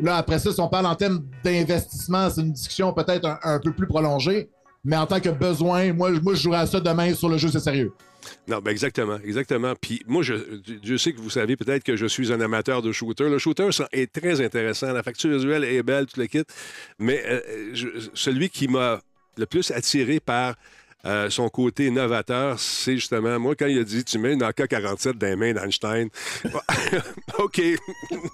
Là, 0.01 0.17
après 0.17 0.39
ça, 0.39 0.53
si 0.53 0.61
on 0.61 0.69
parle 0.69 0.87
en 0.87 0.95
termes 0.95 1.25
d'investissement, 1.43 2.31
c'est 2.31 2.41
une 2.41 2.53
discussion 2.53 2.93
peut-être 2.93 3.39
un, 3.43 3.59
peu 3.59 3.73
plus 3.73 3.87
prolongée. 3.87 4.49
Mais 4.85 4.97
en 4.97 5.07
tant 5.07 5.19
que 5.19 5.29
besoin, 5.29 5.93
moi, 5.93 6.11
moi 6.23 6.35
je 6.35 6.43
jouerai 6.43 6.59
à 6.59 6.67
ça 6.67 6.81
demain 6.81 7.13
sur 7.15 7.29
le 7.29 7.37
jeu, 7.37 7.49
c'est 7.49 7.61
sérieux. 7.61 7.93
Non, 8.47 8.61
ben 8.61 8.71
exactement, 8.71 9.19
exactement. 9.25 9.75
Puis 9.81 10.03
moi, 10.07 10.23
je, 10.23 10.35
je 10.83 10.97
sais 10.97 11.13
que 11.13 11.21
vous 11.21 11.31
savez 11.31 11.57
peut-être 11.57 11.83
que 11.83 11.97
je 11.97 12.07
suis 12.07 12.33
un 12.33 12.41
amateur 12.41 12.81
de 12.83 12.93
shooter. 12.93 13.29
Le 13.29 13.39
shooter 13.39 13.71
est 13.93 14.13
très 14.13 14.41
intéressant. 14.41 14.93
La 14.93 15.03
facture 15.03 15.31
visuelle 15.31 15.65
est 15.65 15.83
belle, 15.83 16.07
tout 16.07 16.21
le 16.21 16.27
kit. 16.27 16.45
Mais 16.99 17.23
euh, 17.27 17.41
celui 18.15 18.51
qui 18.51 18.69
m'a 18.69 19.01
le 19.37 19.47
plus 19.47 19.71
attiré 19.71 20.21
par 20.21 20.55
euh, 21.05 21.31
son 21.31 21.49
côté 21.49 21.91
novateur, 21.91 22.59
c'est 22.59 22.97
justement, 22.97 23.39
moi, 23.39 23.55
quand 23.55 23.67
il 23.67 23.79
a 23.79 23.85
dit 23.85 24.05
Tu 24.05 24.19
mets 24.19 24.33
une 24.33 24.43
AK-47 24.43 25.13
dans 25.13 25.27
les 25.27 25.37
mains 25.37 25.53
d'Einstein, 25.53 26.09
OK. 27.39 27.63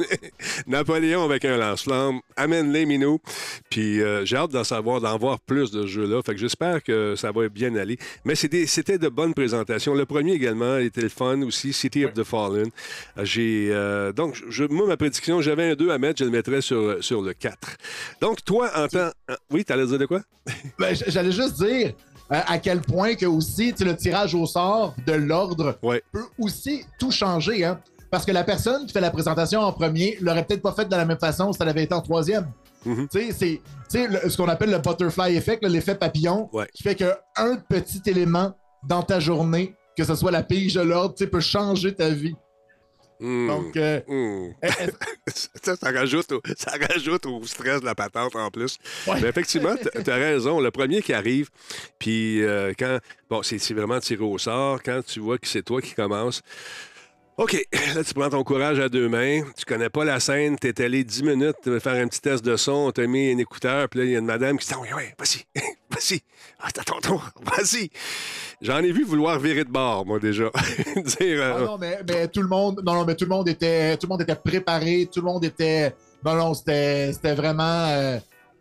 Napoléon 0.67 1.25
avec 1.25 1.45
un 1.45 1.59
lance-flamme, 1.59 2.21
amène-les, 2.37 2.87
Minou. 2.87 3.21
Puis 3.69 4.01
euh, 4.01 4.25
j'ai 4.25 4.37
hâte 4.37 4.51
d'en 4.51 4.65
savoir, 4.65 5.01
d'en 5.01 5.19
voir 5.19 5.41
plus 5.41 5.71
de 5.71 5.83
ce 5.83 5.87
jeu-là. 5.89 6.23
Fait 6.23 6.33
que 6.33 6.41
j'espère 6.41 6.83
que 6.83 7.15
ça 7.17 7.33
va 7.33 7.49
bien 7.51 7.75
aller. 7.77 7.99
Mais 8.25 8.35
c'était 8.35 8.99
de 8.99 9.09
bonnes 9.09 9.35
présentations. 9.35 9.95
Le 9.95 10.07
premier 10.07 10.33
également 10.33 10.79
était 10.79 11.03
le 11.03 11.09
fun 11.11 11.43
aussi, 11.43 11.73
City 11.73 12.07
of 12.07 12.15
the 12.15 12.25
Fallen. 12.25 12.71
J'ai 13.23 13.69
euh, 13.73 14.13
donc 14.13 14.43
je, 14.49 14.65
moi 14.65 14.87
ma 14.87 14.97
prédiction, 14.97 15.43
j'avais 15.43 15.73
un 15.73 15.75
2 15.75 15.91
à 15.91 15.99
mettre, 15.99 16.21
je 16.21 16.25
le 16.25 16.31
mettrais 16.31 16.63
sur, 16.63 17.03
sur 17.05 17.21
le 17.21 17.35
4. 17.35 17.77
Donc 18.21 18.45
toi 18.45 18.71
en 18.75 18.89
tant 18.89 19.11
oui, 19.51 19.65
t'allais 19.65 19.87
dire 19.87 19.99
de 19.99 20.07
quoi? 20.07 20.23
Ben, 20.79 20.95
J'allais 21.07 21.33
juste 21.33 21.63
dire 21.63 21.93
euh, 22.33 22.41
à 22.47 22.59
quel 22.59 22.81
point 22.81 23.15
que 23.15 23.27
aussi 23.27 23.75
le 23.81 23.97
tirage 23.97 24.35
au 24.35 24.47
sort 24.47 24.95
de 25.07 25.13
l'ordre 25.13 25.79
peut 26.13 26.25
aussi 26.39 26.85
tout 26.99 27.11
changer. 27.11 27.65
Hein? 27.65 27.81
Parce 28.11 28.25
que 28.25 28.33
la 28.33 28.45
personne 28.45 28.87
qui 28.87 28.93
fait 28.93 29.01
la 29.01 29.11
présentation 29.11 29.61
en 29.61 29.73
premier 29.73 30.17
l'aurait 30.21 30.45
peut-être 30.45 30.63
pas 30.63 30.73
fait 30.73 30.87
de 30.87 30.97
la 30.97 31.05
même 31.05 31.19
façon 31.19 31.53
si 31.53 31.59
elle 31.61 31.69
avait 31.69 31.85
été 31.85 31.95
en 31.95 32.01
troisième. 32.01 32.51
Tu 32.85 33.33
sais, 33.33 33.61
c'est 33.89 34.29
ce 34.29 34.37
qu'on 34.37 34.49
appelle 34.49 34.71
le 34.71 34.79
butterfly 34.79 35.37
effect, 35.37 35.65
l'effet 35.65 35.95
papillon, 35.95 36.49
qui 36.75 36.83
fait 36.83 36.95
qu'un 36.95 37.57
petit 37.69 38.03
élément 38.07 38.53
dans 38.87 39.03
ta 39.03 39.21
journée, 39.21 39.75
que 39.97 40.05
ce 40.05 40.15
soit 40.15 40.31
la 40.31 40.43
pige 40.43 40.75
de 40.75 40.83
l'ordre, 40.83 41.15
peut 41.25 41.41
changer 41.41 41.95
ta 41.95 42.11
vie. 42.11 42.35
Hmm. 43.21 43.49
Donc, 43.49 43.77
euh, 43.77 44.01
Hmm. 44.09 44.53
ça, 45.63 45.77
ça 45.77 45.91
rajoute 45.93 46.33
au, 46.33 46.43
ça 46.57 46.73
rajoute 46.91 47.27
au 47.27 47.43
stress 47.45 47.81
de 47.81 47.87
la 47.87 47.95
patente 47.95 48.35
en 48.37 48.51
plus. 48.51 48.79
Ouais. 49.07 49.21
Mais 49.21 49.29
effectivement, 49.29 49.75
tu 49.77 50.11
as 50.11 50.15
raison. 50.17 50.61
Le 50.61 50.71
premier 50.71 51.01
qui 51.03 51.13
arrive, 51.13 51.49
puis 51.99 52.43
euh, 52.43 52.73
quand. 52.79 52.99
Bon, 53.31 53.43
c'est 53.43 53.59
c'est 53.59 53.75
vraiment 53.75 54.01
tiré 54.01 54.23
au 54.23 54.39
sort. 54.39 54.83
Quand 54.83 55.01
tu 55.05 55.21
vois 55.21 55.39
que 55.39 55.47
c'est 55.47 55.63
toi 55.63 55.81
qui 55.81 55.95
commence. 55.95 56.43
OK, 57.37 57.67
là, 57.97 58.05
tu 58.05 58.15
prends 58.15 58.31
ton 58.31 58.45
courage 58.45 58.79
à 58.79 58.89
deux 58.89 59.09
mains. 59.09 59.43
Tu 59.57 59.65
connais 59.65 59.89
pas 59.91 60.05
la 60.05 60.21
scène. 60.21 60.57
Tu 60.61 60.69
es 60.69 60.81
allé 60.81 61.03
10 61.03 61.25
minutes 61.25 61.57
te 61.65 61.79
faire 61.81 61.95
un 61.95 62.07
petit 62.07 62.21
test 62.21 62.45
de 62.45 62.57
son. 62.57 62.73
On 62.73 62.91
t'a 62.93 63.09
mis 63.09 63.33
un 63.33 63.39
écouteur. 63.39 63.89
Puis 63.89 63.99
là, 63.99 64.05
il 64.07 64.13
y 64.13 64.17
a 64.17 64.21
une 64.21 64.25
madame 64.25 64.57
qui 64.57 64.69
dit 64.69 64.75
Oui, 64.81 64.87
oui, 64.97 65.03
vas-y, 65.19 65.45
vas-y. 65.91 66.21
Ah, 66.61 66.69
à 66.69 66.85
ton 66.85 67.01
tour. 67.01 67.29
Vas-y. 67.43 67.91
J'en 68.63 68.79
ai 68.79 68.93
vu 68.93 69.03
vouloir 69.03 69.41
virer 69.41 69.65
de 69.65 69.71
bord, 69.71 70.07
moi, 70.07 70.21
déjà. 70.21 70.45
Dire. 70.97 71.43
euh, 71.43 71.55
Ah 71.57 71.61
non, 71.65 71.77
mais, 71.77 71.99
mais 72.09 72.29
tout 72.29 72.41
le 72.41 72.47
monde, 72.49 72.81
non, 72.87 72.95
non, 72.95 73.05
mais 73.05 73.17
tout 73.17 73.25
le 73.25 73.31
monde 73.31 73.49
était, 73.49 73.97
tout 73.97 74.07
le 74.07 74.11
monde 74.13 74.23
était 74.23 74.37
préparé, 74.37 75.09
tout 75.13 75.21
le 75.21 75.27
monde 75.27 75.45
était, 75.45 75.93
non, 76.25 76.35
non, 76.37 76.55
c'était, 76.55 77.13
c'était 77.13 77.35
vraiment 77.35 77.87
euh, 77.89 78.19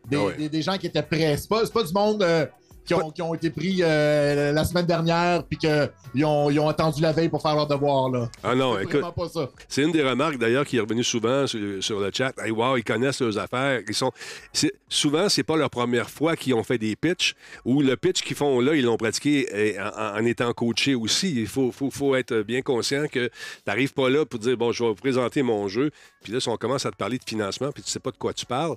des, 0.10 0.18
Ah 0.18 0.24
ouais. 0.26 0.34
des- 0.36 0.50
des 0.50 0.62
gens 0.64 0.78
qui 0.80 0.88
étaient 0.88 1.04
prêts. 1.04 1.38
C'est 1.38 1.48
pas, 1.48 1.64
c'est 1.64 1.74
pas 1.74 1.84
du 1.84 1.94
monde 1.94 2.24
euh, 2.24 2.48
qui, 2.86 2.94
ont, 2.94 3.12
qui 3.12 3.22
ont 3.22 3.34
été 3.34 3.50
pris 3.50 3.78
euh, 3.82 4.52
la 4.52 4.64
semaine 4.66 4.86
dernière 4.86 5.44
puis 5.44 5.58
qu'ils 5.58 6.26
ont, 6.26 6.50
ils 6.50 6.60
ont 6.60 6.68
attendu 6.70 7.02
la 7.02 7.12
veille 7.12 7.30
pour 7.30 7.42
faire 7.42 7.56
leur 7.56 7.68
devoir 7.68 8.10
là. 8.10 8.30
Ah 8.44 8.56
non, 8.56 8.76
C'est 8.76 8.84
écoute. 8.84 8.92
vraiment 8.94 9.12
pas 9.12 9.30
ça. 9.30 9.50
C'est 9.68 9.84
une 9.84 9.92
des 9.92 10.04
remarques 10.04 10.38
d'ailleurs 10.38 10.66
qui 10.66 10.78
est 10.78 10.80
revenue 10.80 11.04
souvent 11.04 11.48
sur, 11.48 11.84
sur 11.84 12.00
le 12.00 12.12
chat. 12.14 12.34
Hey, 12.44 12.52
wow, 12.52 12.78
ils 12.78 12.84
connaissent 12.84 13.22
leurs 13.22 13.38
affaires. 13.38 13.82
Ils 13.88 13.94
sont. 13.96 14.12
Souvent, 14.90 15.30
c'est 15.30 15.44
pas 15.44 15.56
leur 15.56 15.70
première 15.70 16.10
fois 16.10 16.36
qu'ils 16.36 16.54
ont 16.54 16.64
fait 16.64 16.78
des 16.78 16.96
pitchs 16.96 17.36
ou 17.66 17.82
le 17.82 17.96
pitch 17.98 18.22
qu'ils 18.22 18.36
font 18.36 18.60
là, 18.60 18.76
ils 18.76 18.86
l'ont 18.86 18.98
pratiqué 18.98 19.48
eh, 19.52 19.80
en, 19.80 20.18
en 20.22 20.26
étant 20.26 20.52
coaché 20.54 20.96
aussi. 20.96 21.34
Il 21.36 21.48
faut, 21.48 21.72
faut, 21.72 21.90
faut 21.90 22.16
être 22.16 22.42
bien 22.42 22.62
conscient 22.62 23.08
que 23.12 23.28
tu 23.28 23.32
n'arrives 23.68 23.94
pas 23.94 24.10
là 24.10 24.26
pour 24.26 24.40
dire 24.40 24.56
bon, 24.58 24.72
je 24.72 24.84
vais 24.84 24.90
vous 24.90 24.96
présenter 24.96 25.42
mon 25.42 25.68
jeu. 25.68 25.92
Puis 26.24 26.32
là, 26.32 26.40
si 26.40 26.50
on 26.50 26.58
commence 26.58 26.86
à 26.86 26.92
te 26.92 26.96
parler 26.96 27.18
de 27.18 27.24
financement, 27.26 27.72
puis 27.72 27.84
tu 27.84 27.90
sais 27.90 28.00
pas 28.00 28.12
de 28.12 28.18
quoi 28.18 28.34
tu 28.34 28.46
parles. 28.46 28.76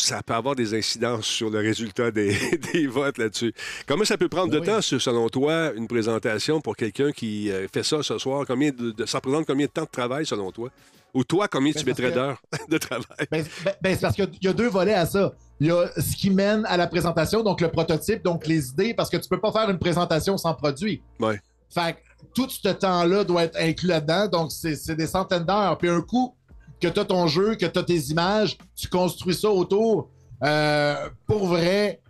Ça 0.00 0.22
peut 0.22 0.34
avoir 0.34 0.54
des 0.56 0.74
incidences 0.74 1.26
sur 1.26 1.50
le 1.50 1.58
résultat 1.58 2.10
des, 2.10 2.34
des 2.72 2.86
votes 2.86 3.18
là-dessus. 3.18 3.52
Comment 3.86 4.04
ça 4.04 4.16
peut 4.16 4.28
prendre 4.28 4.50
de 4.52 4.58
temps, 4.60 4.80
selon 4.80 5.28
toi, 5.28 5.72
une 5.76 5.86
présentation 5.88 6.60
pour 6.60 6.76
quelqu'un 6.76 7.12
qui 7.12 7.50
euh, 7.50 7.66
fait 7.72 7.82
ça 7.82 8.02
ce 8.02 8.18
soir? 8.18 8.44
Combien 8.46 8.70
de, 8.70 8.92
de- 8.92 9.06
ça 9.06 9.18
représente 9.18 9.46
combien 9.46 9.66
de 9.66 9.70
temps 9.70 9.82
de 9.84 9.88
travail, 9.90 10.24
selon 10.26 10.50
toi? 10.52 10.70
Ou 11.12 11.24
toi, 11.24 11.48
combien 11.48 11.72
tu 11.72 11.78
Ben, 11.84 11.86
mettrais 11.86 12.10
que- 12.10 12.14
d'heures 12.14 12.40
de 12.68 12.78
travail? 12.78 13.04
Ben, 13.30 13.44
ben- 13.64 13.74
ben, 13.82 13.94
c'est 13.94 14.00
parce 14.00 14.14
qu'il 14.14 14.28
y 14.42 14.48
a- 14.48 14.52
deux 14.52 14.68
volets 14.68 14.94
à 14.94 15.06
ça. 15.06 15.32
Il 15.60 15.66
y 15.66 15.70
a 15.70 15.88
ce 16.00 16.16
qui 16.16 16.30
mène 16.30 16.64
à 16.66 16.76
la 16.76 16.86
présentation, 16.86 17.42
donc 17.42 17.60
le 17.60 17.68
prototype, 17.68 18.22
donc 18.24 18.46
les 18.46 18.70
idées, 18.70 18.94
parce 18.94 19.10
que 19.10 19.16
tu 19.18 19.28
peux 19.28 19.40
pas 19.40 19.52
faire 19.52 19.68
une 19.68 19.78
présentation 19.78 20.38
sans 20.38 20.54
produit. 20.54 21.02
Ouais. 21.18 21.38
Fait 21.68 21.94
que 21.94 21.98
tout 22.34 22.48
ce 22.48 22.68
temps-là 22.68 23.24
doit 23.24 23.44
être 23.44 23.58
inclus 23.60 23.88
là-dedans, 23.88 24.28
donc 24.28 24.50
c'est 24.52 24.94
des 24.94 25.06
centaines 25.06 25.44
d'heures. 25.44 25.76
Puis 25.78 25.88
un 25.88 26.00
coup 26.00 26.34
que 26.80 26.88
tu 26.88 26.98
as 27.00 27.04
ton 27.04 27.26
jeu, 27.26 27.54
que 27.54 27.66
tu 27.66 27.78
as 27.78 27.82
tes 27.82 27.98
images, 28.10 28.56
tu 28.76 28.88
construis 28.88 29.34
ça 29.34 29.50
autour. 29.50 30.10
Euh, 30.42 31.08
pour 31.26 31.46
vrai, 31.46 32.00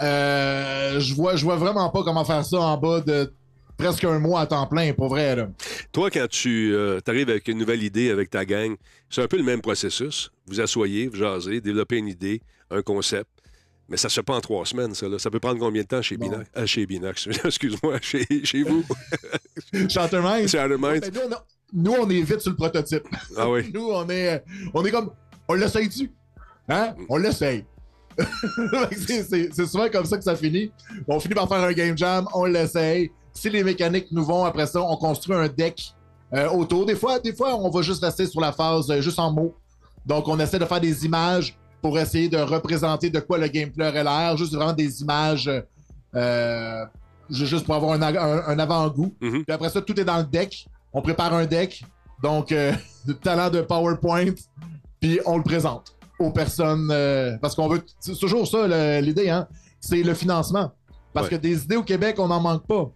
euh, 0.00 1.00
je 1.00 1.14
vois, 1.14 1.36
je 1.36 1.44
vois 1.44 1.56
vraiment 1.56 1.90
pas 1.90 2.02
comment 2.02 2.24
faire 2.24 2.44
ça 2.44 2.58
en 2.60 2.76
bas 2.76 3.00
de 3.00 3.32
presque 3.76 4.04
un 4.04 4.18
mois 4.18 4.40
à 4.42 4.46
temps 4.46 4.66
plein, 4.66 4.92
pour 4.92 5.08
vrai. 5.08 5.34
Là. 5.36 5.48
Toi, 5.90 6.10
quand 6.10 6.28
tu 6.28 6.74
arrives 7.06 7.30
avec 7.30 7.48
une 7.48 7.58
nouvelle 7.58 7.82
idée 7.82 8.10
avec 8.10 8.30
ta 8.30 8.44
gang, 8.44 8.76
c'est 9.10 9.22
un 9.22 9.26
peu 9.26 9.36
le 9.36 9.42
même 9.42 9.60
processus. 9.60 10.30
Vous 10.46 10.60
asseyez, 10.60 11.08
vous 11.08 11.16
jasez, 11.16 11.60
développez 11.60 11.98
une 11.98 12.08
idée, 12.08 12.40
un 12.70 12.82
concept. 12.82 13.28
Mais 13.88 13.96
ça 13.96 14.08
se 14.08 14.14
fait 14.14 14.22
pas 14.22 14.36
en 14.36 14.40
trois 14.40 14.64
semaines, 14.64 14.94
ça. 14.94 15.08
là. 15.08 15.18
Ça 15.18 15.30
peut 15.30 15.40
prendre 15.40 15.58
combien 15.58 15.82
de 15.82 15.86
temps 15.88 16.00
chez 16.00 16.16
Binox? 16.16 16.48
Ah, 16.54 16.64
chez 16.64 16.86
Binox, 16.86 17.26
excuse-moi, 17.44 17.98
chez, 18.00 18.24
chez 18.44 18.62
vous? 18.62 18.84
On 21.26 21.32
a- 21.32 21.44
nous, 21.72 21.92
on 21.92 22.08
est 22.10 22.22
vite 22.22 22.40
sur 22.40 22.50
le 22.50 22.56
prototype. 22.56 23.04
Ah 23.36 23.48
oui. 23.48 23.70
nous, 23.74 23.88
on 23.90 24.08
est, 24.10 24.44
on 24.74 24.84
est 24.84 24.90
comme. 24.90 25.10
On 25.48 25.54
l'essaye-tu? 25.54 26.10
Hein? 26.68 26.94
On 27.08 27.16
l'essaye. 27.16 27.64
c'est, 29.06 29.54
souvent 29.66 29.88
comme 29.88 30.04
ça 30.04 30.18
que 30.18 30.24
ça 30.24 30.36
finit. 30.36 30.70
On 31.08 31.18
finit 31.18 31.34
par 31.34 31.48
faire 31.48 31.58
un 31.62 31.72
game 31.72 31.96
jam, 31.96 32.26
on 32.34 32.44
l'essaye. 32.44 33.10
Si 33.32 33.48
les 33.48 33.64
mécaniques 33.64 34.08
nous 34.12 34.24
vont, 34.24 34.44
après 34.44 34.66
ça, 34.66 34.82
on 34.82 34.96
construit 34.96 35.34
un 35.34 35.48
deck 35.48 35.92
euh, 36.34 36.48
autour. 36.50 36.84
Des 36.86 36.94
fois, 36.96 37.18
des 37.18 37.34
fois, 37.34 37.56
on 37.56 37.70
va 37.70 37.82
juste 37.82 38.04
rester 38.04 38.26
sur 38.26 38.40
la 38.40 38.52
phase 38.52 38.90
euh, 38.90 39.00
juste 39.00 39.18
en 39.18 39.32
mots. 39.32 39.54
Donc, 40.04 40.28
on 40.28 40.38
essaie 40.38 40.58
de 40.58 40.64
faire 40.66 40.80
des 40.80 41.04
images 41.06 41.56
pour 41.80 41.98
essayer 41.98 42.28
de 42.28 42.36
représenter 42.38 43.08
de 43.10 43.20
quoi 43.20 43.38
le 43.38 43.48
gameplay 43.48 43.88
aurait 43.88 44.04
l'air. 44.04 44.36
Juste 44.36 44.54
vraiment 44.54 44.72
des 44.74 45.00
images 45.00 45.50
euh, 46.14 46.84
ju- 47.30 47.46
juste 47.46 47.64
pour 47.64 47.74
avoir 47.74 47.92
un, 47.92 48.02
a- 48.02 48.22
un- 48.22 48.46
un 48.48 48.58
avant-goût. 48.58 49.14
Puis 49.44 49.52
après 49.54 49.70
ça, 49.70 49.80
tout 49.80 49.98
est 49.98 50.04
dans 50.04 50.18
le 50.18 50.24
deck. 50.24 50.66
On 50.92 51.02
prépare 51.02 51.34
un 51.34 51.46
deck. 51.46 51.84
Donc, 52.22 52.52
euh, 52.52 52.72
de 53.06 53.12
talent 53.12 53.50
de 53.50 53.60
PowerPoint. 53.62 54.32
Puis 55.00 55.18
on 55.26 55.36
le 55.38 55.42
présente 55.42 55.96
aux 56.18 56.30
personnes. 56.30 56.88
euh, 56.92 57.36
parce 57.40 57.54
qu'on 57.54 57.68
veut. 57.68 57.82
C'est 58.00 58.18
toujours 58.18 58.46
ça 58.46 58.66
le- 58.66 59.00
l'idée, 59.04 59.28
hein? 59.30 59.48
C'est 59.80 60.02
le 60.02 60.14
financement. 60.14 60.72
Parce 61.12 61.28
que 61.28 61.34
des 61.36 61.64
idées 61.64 61.76
au 61.76 61.82
Québec, 61.82 62.16
on 62.18 62.28
n'en 62.28 62.40
manque 62.40 62.66
pas. 62.66 62.90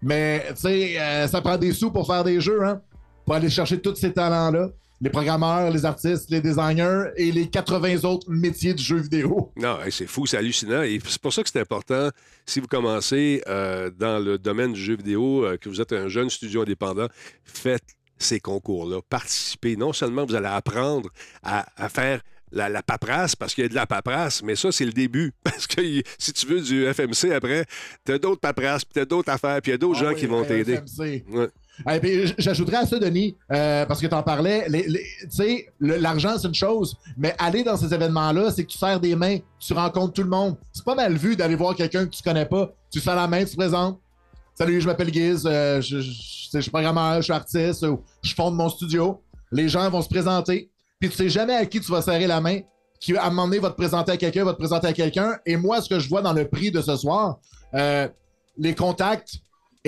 Mais, 0.00 0.44
tu 0.50 0.56
sais, 0.56 1.00
euh, 1.00 1.26
ça 1.26 1.40
prend 1.40 1.56
des 1.56 1.72
sous 1.72 1.90
pour 1.90 2.06
faire 2.06 2.22
des 2.22 2.40
jeux, 2.40 2.64
hein? 2.64 2.80
Pour 3.24 3.34
aller 3.34 3.50
chercher 3.50 3.80
tous 3.80 3.96
ces 3.96 4.12
talents-là. 4.12 4.68
Les 5.00 5.10
programmeurs, 5.10 5.70
les 5.70 5.84
artistes, 5.84 6.28
les 6.30 6.40
designers 6.40 7.04
et 7.16 7.30
les 7.30 7.48
80 7.48 8.02
autres 8.04 8.28
métiers 8.30 8.74
du 8.74 8.82
jeu 8.82 8.96
vidéo. 8.96 9.52
Non, 9.56 9.78
c'est 9.90 10.08
fou, 10.08 10.26
c'est 10.26 10.36
hallucinant. 10.36 10.82
Et 10.82 10.98
c'est 11.06 11.20
pour 11.20 11.32
ça 11.32 11.42
que 11.44 11.50
c'est 11.50 11.60
important, 11.60 12.10
si 12.46 12.58
vous 12.58 12.66
commencez 12.66 13.40
euh, 13.46 13.90
dans 13.96 14.18
le 14.18 14.38
domaine 14.38 14.72
du 14.72 14.80
jeu 14.80 14.96
vidéo, 14.96 15.44
euh, 15.44 15.56
que 15.56 15.68
vous 15.68 15.80
êtes 15.80 15.92
un 15.92 16.08
jeune 16.08 16.30
studio 16.30 16.62
indépendant, 16.62 17.06
faites 17.44 17.84
ces 18.18 18.40
concours-là. 18.40 19.00
Participez. 19.08 19.76
Non 19.76 19.92
seulement 19.92 20.26
vous 20.26 20.34
allez 20.34 20.48
apprendre 20.48 21.10
à, 21.44 21.66
à 21.76 21.88
faire 21.88 22.20
la, 22.50 22.68
la 22.68 22.82
paperasse, 22.82 23.36
parce 23.36 23.54
qu'il 23.54 23.62
y 23.62 23.66
a 23.66 23.68
de 23.68 23.74
la 23.74 23.86
paperasse, 23.86 24.42
mais 24.42 24.56
ça, 24.56 24.72
c'est 24.72 24.86
le 24.86 24.92
début. 24.92 25.32
Parce 25.44 25.66
que 25.66 25.82
si 26.18 26.32
tu 26.32 26.46
veux 26.46 26.60
du 26.62 26.86
FMC 26.92 27.30
après, 27.32 27.66
tu 28.06 28.12
as 28.12 28.18
d'autres 28.18 28.40
paperasses, 28.40 28.84
puis 28.84 28.94
tu 28.94 29.00
as 29.00 29.04
d'autres 29.04 29.30
affaires, 29.30 29.60
puis 29.60 29.70
il 29.70 29.74
y 29.74 29.74
a 29.74 29.78
d'autres 29.78 29.98
Ah 30.00 30.04
gens 30.04 30.14
oui, 30.14 30.16
qui 30.20 30.26
vont 30.26 30.44
t'aider. 30.44 30.80
Ouais. 31.28 31.48
Eh 31.90 32.26
J'ajouterais 32.38 32.78
à 32.78 32.86
ça, 32.86 32.98
Denis, 32.98 33.36
euh, 33.52 33.86
parce 33.86 34.00
que 34.00 34.06
tu 34.06 34.14
en 34.14 34.22
parlais, 34.22 34.66
tu 34.70 35.00
sais, 35.30 35.66
l'argent, 35.80 36.36
c'est 36.38 36.48
une 36.48 36.54
chose, 36.54 36.96
mais 37.16 37.34
aller 37.38 37.62
dans 37.62 37.76
ces 37.76 37.92
événements-là, 37.92 38.50
c'est 38.50 38.64
que 38.64 38.70
tu 38.70 38.78
serres 38.78 39.00
des 39.00 39.14
mains, 39.14 39.38
tu 39.58 39.72
rencontres 39.72 40.14
tout 40.14 40.22
le 40.22 40.30
monde. 40.30 40.56
C'est 40.72 40.84
pas 40.84 40.94
mal 40.94 41.16
vu 41.16 41.36
d'aller 41.36 41.54
voir 41.54 41.74
quelqu'un 41.74 42.06
que 42.06 42.10
tu 42.10 42.22
connais 42.22 42.46
pas. 42.46 42.72
Tu 42.90 43.00
serres 43.00 43.16
la 43.16 43.28
main, 43.28 43.44
tu 43.44 43.52
te 43.52 43.56
présentes. 43.56 43.98
Salut, 44.54 44.80
je 44.80 44.86
m'appelle 44.86 45.10
Guiz, 45.10 45.44
euh, 45.46 45.80
je, 45.80 46.00
suis 46.00 46.70
programmeur, 46.70 47.16
je 47.18 47.22
suis 47.22 47.32
artiste, 47.32 47.86
je 48.22 48.34
fonde 48.34 48.56
mon 48.56 48.68
studio. 48.68 49.22
Les 49.52 49.68
gens 49.68 49.88
vont 49.88 50.02
se 50.02 50.08
présenter, 50.08 50.68
puis 50.98 51.08
tu 51.08 51.16
sais 51.16 51.28
jamais 51.28 51.54
à 51.54 51.64
qui 51.64 51.80
tu 51.80 51.92
vas 51.92 52.02
serrer 52.02 52.26
la 52.26 52.40
main, 52.40 52.60
qui 52.98 53.16
à 53.16 53.26
un 53.26 53.30
moment 53.30 53.46
donné 53.46 53.60
va 53.60 53.70
te 53.70 53.76
présenter 53.76 54.10
à 54.10 54.16
quelqu'un, 54.16 54.44
va 54.44 54.52
te 54.52 54.58
présenter 54.58 54.88
à 54.88 54.92
quelqu'un. 54.92 55.38
Et 55.46 55.56
moi, 55.56 55.80
ce 55.80 55.88
que 55.88 56.00
je 56.00 56.08
vois 56.08 56.22
dans 56.22 56.32
le 56.32 56.48
prix 56.48 56.72
de 56.72 56.80
ce 56.80 56.96
soir, 56.96 57.38
euh, 57.74 58.08
les 58.56 58.74
contacts 58.74 59.34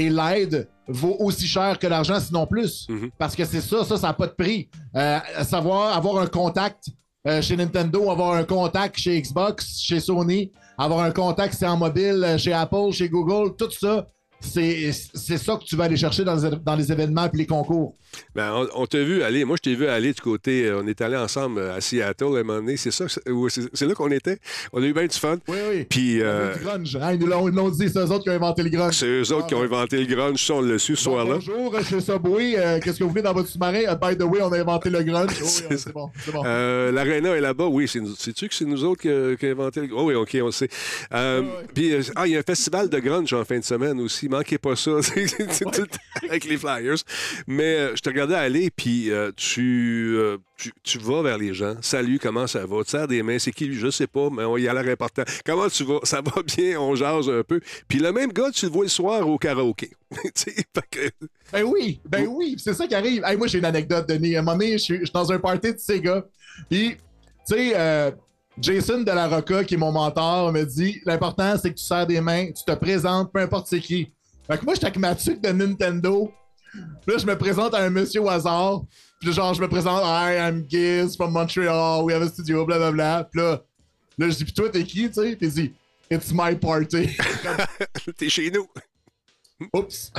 et 0.00 0.08
l'aide 0.08 0.68
vaut 0.88 1.16
aussi 1.20 1.46
cher 1.46 1.78
que 1.78 1.86
l'argent, 1.86 2.18
sinon 2.18 2.46
plus. 2.46 2.88
Parce 3.18 3.36
que 3.36 3.44
c'est 3.44 3.60
ça, 3.60 3.84
ça, 3.84 3.96
ça 3.96 4.06
n'a 4.08 4.12
pas 4.14 4.26
de 4.26 4.32
prix. 4.32 4.68
Euh, 4.96 5.18
savoir 5.44 5.96
avoir 5.96 6.18
un 6.18 6.26
contact 6.26 6.88
euh, 7.26 7.42
chez 7.42 7.56
Nintendo, 7.56 8.10
avoir 8.10 8.32
un 8.32 8.44
contact 8.44 8.98
chez 8.98 9.20
Xbox, 9.20 9.78
chez 9.80 10.00
Sony, 10.00 10.50
avoir 10.78 11.00
un 11.04 11.10
contact 11.10 11.54
c'est 11.58 11.66
en 11.66 11.76
mobile 11.76 12.24
euh, 12.24 12.38
chez 12.38 12.54
Apple, 12.54 12.92
chez 12.92 13.10
Google, 13.10 13.54
tout 13.56 13.70
ça, 13.70 14.06
c'est 14.40 14.92
ça 15.38 15.56
que 15.56 15.64
tu 15.64 15.76
vas 15.76 15.84
aller 15.84 15.96
chercher 15.96 16.24
dans 16.24 16.34
les, 16.36 16.50
dans 16.64 16.74
les 16.76 16.90
événements 16.90 17.26
et 17.32 17.36
les 17.36 17.46
concours. 17.46 17.94
Ben, 18.34 18.50
on, 18.52 18.82
on 18.82 18.86
t'a 18.86 18.98
vu 19.04 19.22
aller. 19.22 19.44
Moi, 19.44 19.56
je 19.56 19.70
t'ai 19.70 19.76
vu 19.76 19.86
aller 19.86 20.12
du 20.12 20.20
côté. 20.20 20.66
euh, 20.66 20.80
on 20.82 20.86
est 20.88 21.00
allé 21.00 21.16
ensemble 21.16 21.60
à 21.60 21.80
Seattle 21.80 22.24
à 22.36 22.40
un 22.40 22.42
moment 22.42 22.58
donné. 22.60 22.76
C'est 22.76 22.90
ça, 22.90 23.04
c'est 23.08 23.86
là 23.86 23.94
qu'on 23.94 24.10
était? 24.10 24.38
On 24.72 24.82
a 24.82 24.86
eu 24.86 24.92
bien 24.92 25.06
du 25.06 25.16
fun. 25.16 25.36
Oui, 25.46 25.56
oui. 25.70 25.84
Puis. 25.88 26.20
euh, 26.20 26.54
Du 26.56 26.64
grunge. 26.64 26.96
Hein, 27.00 27.12
ils 27.12 27.20
nous 27.20 27.26
l'ont 27.28 27.68
dit, 27.70 27.88
c'est 27.88 27.98
eux 28.00 28.10
autres 28.10 28.24
qui 28.24 28.30
ont 28.30 28.34
inventé 28.34 28.64
le 28.64 28.70
grunge. 28.70 28.94
c'est 28.94 29.06
eux 29.06 29.32
autres 29.32 29.46
qui 29.46 29.54
ont 29.54 29.62
inventé 29.62 29.98
le 30.04 30.12
grunge, 30.12 30.44
ça, 30.44 30.54
on 30.54 30.60
l'a 30.62 30.78
su 30.78 30.96
ce 30.96 31.04
soir-là. 31.04 31.34
Bonjour, 31.34 31.72
euh, 31.74 31.82
chez 31.84 32.00
Subway, 32.00 32.54
euh, 32.58 32.80
qu'est-ce 32.82 32.98
que 32.98 33.04
vous 33.04 33.10
voulez 33.10 33.22
dans 33.22 33.32
votre 33.32 33.48
sous-marin? 33.48 33.82
Euh, 33.86 33.94
by 33.94 34.16
the 34.16 34.22
way, 34.24 34.40
on 34.42 34.52
a 34.52 34.58
inventé 34.58 34.90
le 34.90 35.02
grunge. 35.04 35.30
Oh, 35.42 35.46
oui, 35.70 35.76
c'est 35.78 35.92
bon, 35.92 36.10
c'est 36.24 36.32
bon. 36.32 36.42
Euh, 36.44 36.90
L'aréna 36.92 37.36
est 37.36 37.40
là-bas, 37.40 37.66
oui. 37.66 37.86
c'est 37.86 38.00
nous- 38.00 38.14
Sais-tu 38.16 38.48
que 38.48 38.54
c'est 38.54 38.64
nous 38.64 38.84
autres 38.84 39.02
qui, 39.02 39.08
avons 39.46 39.62
inventé 39.62 39.82
le. 39.82 39.88
Oh 39.94 40.04
oui, 40.04 40.14
OK, 40.14 40.36
on 40.42 40.46
le 40.46 40.52
sait. 40.52 40.68
Euh, 41.12 41.42
Puis, 41.74 41.92
euh, 41.92 42.02
ah, 42.16 42.26
il 42.26 42.32
y 42.32 42.36
a 42.36 42.40
un 42.40 42.42
festival 42.42 42.88
de 42.88 42.98
grunge 42.98 43.32
en 43.32 43.44
fin 43.44 43.58
de 43.58 43.64
semaine 43.64 44.00
aussi. 44.00 44.28
Manquez 44.30 44.58
pas 44.58 44.76
ça. 44.76 44.92
C'est- 45.02 45.26
tout 45.72 45.86
avec 46.28 46.44
les 46.44 46.56
Flyers. 46.56 46.96
Mais 47.46 47.76
euh, 47.76 47.96
je 47.96 48.00
te 48.00 48.08
regardais 48.08 48.34
aller, 48.36 48.70
puis 48.70 49.10
euh, 49.10 49.32
tu, 49.36 50.14
euh, 50.16 50.38
tu, 50.56 50.72
tu 50.82 50.98
vas 50.98 51.22
vers 51.22 51.36
les 51.36 51.52
gens. 51.52 51.74
Salut, 51.82 52.18
comment 52.20 52.46
ça 52.46 52.64
va? 52.64 52.84
Tu 52.84 52.90
serres 52.90 53.08
des 53.08 53.22
mains. 53.22 53.38
C'est 53.38 53.50
qui 53.52 53.66
lui? 53.66 53.74
Je 53.78 53.90
sais 53.90 54.06
pas, 54.06 54.30
mais 54.30 54.44
on 54.44 54.56
y 54.56 54.68
a 54.68 54.72
l'air 54.74 54.90
important. 54.92 55.22
Comment 55.44 55.68
tu 55.68 55.84
vas? 55.84 55.98
Ça 56.04 56.20
va 56.20 56.42
bien, 56.56 56.80
on 56.80 56.94
jase 56.94 57.28
un 57.28 57.42
peu. 57.42 57.60
Puis 57.88 57.98
le 57.98 58.12
même 58.12 58.32
gars, 58.32 58.50
tu 58.52 58.66
le 58.66 58.72
vois 58.72 58.84
le 58.84 58.88
soir 58.88 59.28
au 59.28 59.36
karaoké. 59.38 59.90
Que- 60.90 61.10
Ben 61.52 61.64
oui, 61.64 62.00
ben 62.04 62.26
oui, 62.28 62.56
c'est 62.58 62.74
ça 62.74 62.86
qui 62.86 62.94
arrive. 62.94 63.22
Hey, 63.24 63.36
moi, 63.36 63.46
j'ai 63.46 63.58
une 63.58 63.64
anecdote, 63.64 64.08
Denis. 64.08 64.36
À 64.36 64.40
un 64.40 64.42
moment 64.42 64.56
donné, 64.56 64.72
je 64.72 64.78
suis 64.78 65.10
dans 65.12 65.30
un 65.32 65.38
party 65.38 65.72
de 65.74 65.78
Sega. 65.78 66.24
Puis, 66.68 66.96
tu 67.48 67.54
sais, 67.56 68.14
Jason 68.60 68.98
de 69.02 69.10
la 69.10 69.26
Rocca, 69.28 69.64
qui 69.64 69.74
est 69.74 69.78
mon 69.78 69.92
mentor, 69.92 70.52
me 70.52 70.64
dit 70.64 71.00
l'important, 71.06 71.56
c'est 71.56 71.70
que 71.70 71.78
tu 71.78 71.84
serres 71.84 72.06
des 72.06 72.20
mains, 72.20 72.46
tu 72.52 72.62
te 72.64 72.72
présentes, 72.72 73.32
peu 73.32 73.40
importe 73.40 73.68
c'est 73.68 73.80
qui. 73.80 74.12
Fait 74.50 74.58
que 74.58 74.64
moi, 74.64 74.74
j'étais 74.74 74.86
avec 74.86 74.98
ma 74.98 75.14
tuque 75.14 75.40
de 75.40 75.50
Nintendo. 75.50 76.32
Puis 76.72 76.82
là, 77.06 77.18
je 77.18 77.26
me 77.26 77.36
présente 77.36 77.74
à 77.74 77.78
un 77.84 77.90
monsieur 77.90 78.20
au 78.22 78.28
hasard. 78.28 78.82
Puis 79.20 79.32
genre, 79.32 79.54
je 79.54 79.60
me 79.60 79.68
présente, 79.68 80.02
Hi, 80.04 80.36
I'm 80.38 80.64
Giz 80.68 81.14
from 81.16 81.32
Montreal, 81.32 82.04
we 82.04 82.14
have 82.14 82.22
a 82.22 82.28
studio, 82.28 82.64
blablabla. 82.64 83.28
Puis 83.30 83.40
là, 83.40 83.62
là, 84.18 84.28
je 84.28 84.36
dis, 84.36 84.44
puis 84.44 84.52
toi, 84.52 84.68
t'es 84.68 84.82
qui, 84.82 85.08
tu 85.08 85.14
sais? 85.14 85.36
Puis 85.36 85.46
il 85.46 85.52
dit, 85.52 85.72
It's 86.10 86.32
my 86.32 86.56
party. 86.56 87.16
T'es 88.18 88.28
chez 88.28 88.50
nous. 88.50 88.66
Oups. 89.72 90.10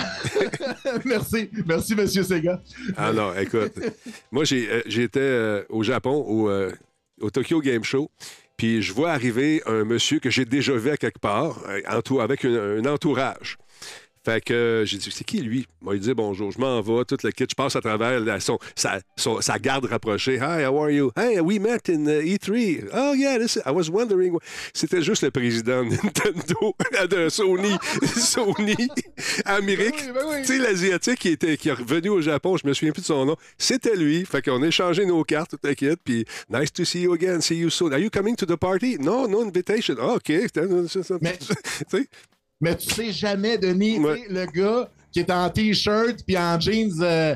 merci. 1.06 1.50
Merci, 1.66 1.96
monsieur 1.96 2.24
Sega. 2.24 2.62
Ah 2.96 3.12
non, 3.12 3.36
écoute. 3.36 3.74
Moi, 4.32 4.44
euh, 4.50 4.82
j'étais 4.86 5.20
euh, 5.20 5.64
au 5.70 5.84
Japon, 5.84 6.24
au, 6.26 6.48
euh, 6.48 6.72
au 7.20 7.30
Tokyo 7.30 7.60
Game 7.60 7.84
Show. 7.84 8.10
Puis 8.56 8.82
je 8.82 8.94
vois 8.94 9.12
arriver 9.12 9.62
un 9.66 9.84
monsieur 9.84 10.20
que 10.20 10.30
j'ai 10.30 10.46
déjà 10.46 10.74
vu 10.74 10.92
à 10.92 10.98
quelque 10.98 11.20
part, 11.20 11.64
euh, 11.68 12.22
avec 12.22 12.46
un, 12.46 12.78
un 12.78 12.86
entourage. 12.86 13.58
Fait 14.24 14.40
que 14.40 14.54
euh, 14.54 14.86
j'ai 14.86 15.00
dit, 15.00 15.10
c'est 15.12 15.24
qui 15.24 15.42
lui? 15.42 15.66
Moi, 15.82 15.96
il 15.96 16.00
dit 16.00 16.14
bonjour, 16.14 16.52
je 16.52 16.60
m'en 16.60 16.80
vais, 16.82 17.06
tout 17.06 17.18
le 17.24 17.32
kit, 17.32 17.46
je 17.50 17.56
passe 17.56 17.76
à 17.76 17.82
travers 17.82 18.20
la- 18.20 18.40
son, 18.40 18.60
sa, 18.76 19.00
son- 19.18 19.42
sa 19.42 19.58
garde 19.58 19.86
rapprochée. 19.86 20.36
Hi, 20.36 20.64
how 20.64 20.78
are 20.80 20.92
you? 20.92 21.12
Hey, 21.18 21.40
we 21.40 21.58
met 21.60 21.90
in 21.90 22.06
uh, 22.06 22.22
E3. 22.22 22.90
Oh, 22.94 23.14
yeah, 23.16 23.40
this 23.40 23.58
I 23.66 23.72
was 23.72 23.90
wondering. 23.90 24.38
C'était 24.76 25.02
juste 25.02 25.24
le 25.24 25.32
président 25.32 25.84
de 25.84 25.90
Nintendo, 26.04 26.76
de 27.10 27.30
Sony, 27.30 27.76
Sony, 28.16 28.76
Amérique. 29.46 29.96
Tu 30.42 30.46
sais, 30.46 30.58
l'Asiatique 30.60 31.18
qui, 31.20 31.30
était, 31.30 31.58
qui 31.58 31.70
est 31.70 31.74
revenu 31.74 32.10
au 32.10 32.22
Japon, 32.22 32.58
je 32.58 32.68
me 32.68 32.74
souviens 32.74 32.92
plus 32.92 33.02
de 33.02 33.08
son 33.08 33.26
nom. 33.26 33.36
C'était 33.58 33.96
lui. 33.96 34.24
Fait 34.26 34.44
qu'on 34.44 34.62
a 34.62 34.68
échangé 34.68 35.04
nos 35.08 35.24
cartes, 35.24 35.50
tout 35.52 35.58
le 35.64 35.74
kit. 35.74 35.96
Puis, 36.04 36.26
nice 36.48 36.72
to 36.72 36.86
see 36.86 37.02
you 37.02 37.14
again, 37.14 37.42
see 37.42 37.56
you 37.58 37.72
soon. 37.72 37.92
Are 37.92 38.00
you 38.00 38.12
coming 38.12 38.36
to 38.36 38.46
the 38.46 38.56
party? 38.56 38.98
No, 39.00 39.26
no 39.28 39.42
invitation. 39.42 39.96
Ah, 40.00 40.14
OK. 40.18 40.30
Mais, 40.30 41.40
mais 42.62 42.78
tu 42.78 42.90
sais 42.94 43.12
jamais, 43.12 43.58
Denis, 43.58 44.00
le 44.30 44.46
gars 44.46 44.90
qui 45.12 45.20
est 45.20 45.32
en 45.32 45.50
t-shirt 45.50 46.24
puis 46.26 46.38
en 46.38 46.60
jeans, 46.60 46.92
euh, 47.02 47.36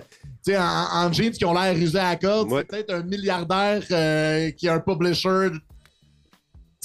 en, 0.49 1.07
en 1.07 1.11
jeans 1.11 1.31
qui 1.31 1.43
ont 1.43 1.53
l'air 1.53 1.76
usés 1.76 1.99
à 1.99 2.11
la 2.11 2.15
corde, 2.15 2.49
c'est 2.49 2.64
peut-être 2.68 2.93
un 2.93 3.03
milliardaire 3.03 3.84
euh, 3.91 4.52
qui 4.52 4.69
a 4.69 4.76
un 4.76 4.80
publisher. 4.80 5.49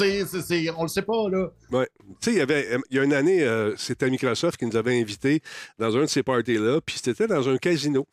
On 0.02 0.82
le 0.82 0.88
sait 0.88 1.02
pas, 1.02 1.28
là. 1.30 1.50
Ouais. 1.70 1.86
Tu 2.22 2.32
sais, 2.32 2.46
il 2.90 2.96
y 2.96 2.98
a 2.98 3.04
une 3.04 3.12
année, 3.12 3.42
euh, 3.42 3.76
c'était 3.76 4.08
Microsoft 4.08 4.58
qui 4.58 4.64
nous 4.64 4.74
avait 4.74 4.98
invités 4.98 5.42
dans 5.78 5.94
un 5.94 6.00
de 6.00 6.06
ces 6.06 6.22
parties-là, 6.22 6.80
puis 6.80 6.98
c'était 7.02 7.26
dans 7.26 7.46
un 7.48 7.58
casino. 7.58 8.06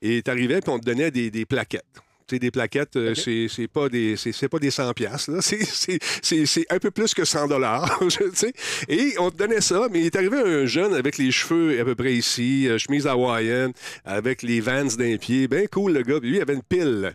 Et 0.00 0.22
tu 0.22 0.30
arrivais, 0.30 0.60
puis 0.62 0.70
on 0.70 0.78
te 0.78 0.86
donnait 0.86 1.10
des, 1.10 1.30
des 1.30 1.44
plaquettes. 1.44 1.84
Des 2.30 2.50
plaquettes, 2.50 2.96
euh, 2.96 3.14
c'est- 3.14 3.48
c'est 3.48 3.68
pas 3.68 3.90
des 3.90 4.16
c'est 4.16 4.32
c'est 4.32 4.48
pas 4.48 4.58
des 4.58 4.70
100 4.70 4.92
pièces 4.94 5.28
c'est- 5.40 6.72
un 6.72 6.78
peu 6.78 6.90
plus 6.90 7.12
que 7.12 7.24
100 7.24 7.46
dollars. 7.48 8.00
Et 8.88 9.14
on 9.18 9.30
te 9.30 9.36
donnait 9.36 9.60
ça, 9.60 9.88
mais 9.90 10.00
il 10.00 10.06
est 10.06 10.16
arrivé 10.16 10.38
un 10.38 10.64
jeune 10.64 10.94
avec 10.94 11.18
les 11.18 11.30
cheveux 11.30 11.78
à 11.78 11.84
peu 11.84 11.94
près 11.94 12.14
ici, 12.14 12.66
euh, 12.66 12.78
chemise 12.78 13.06
hawaïenne, 13.06 13.72
avec 14.06 14.42
les 14.42 14.60
Vans 14.60 14.84
d'un 14.96 15.16
pied, 15.18 15.48
bien 15.48 15.66
cool 15.70 15.92
le 15.92 16.02
gars. 16.02 16.18
Puis 16.18 16.30
lui 16.30 16.36
il 16.38 16.42
avait 16.42 16.54
une 16.54 16.62
pile 16.62 17.12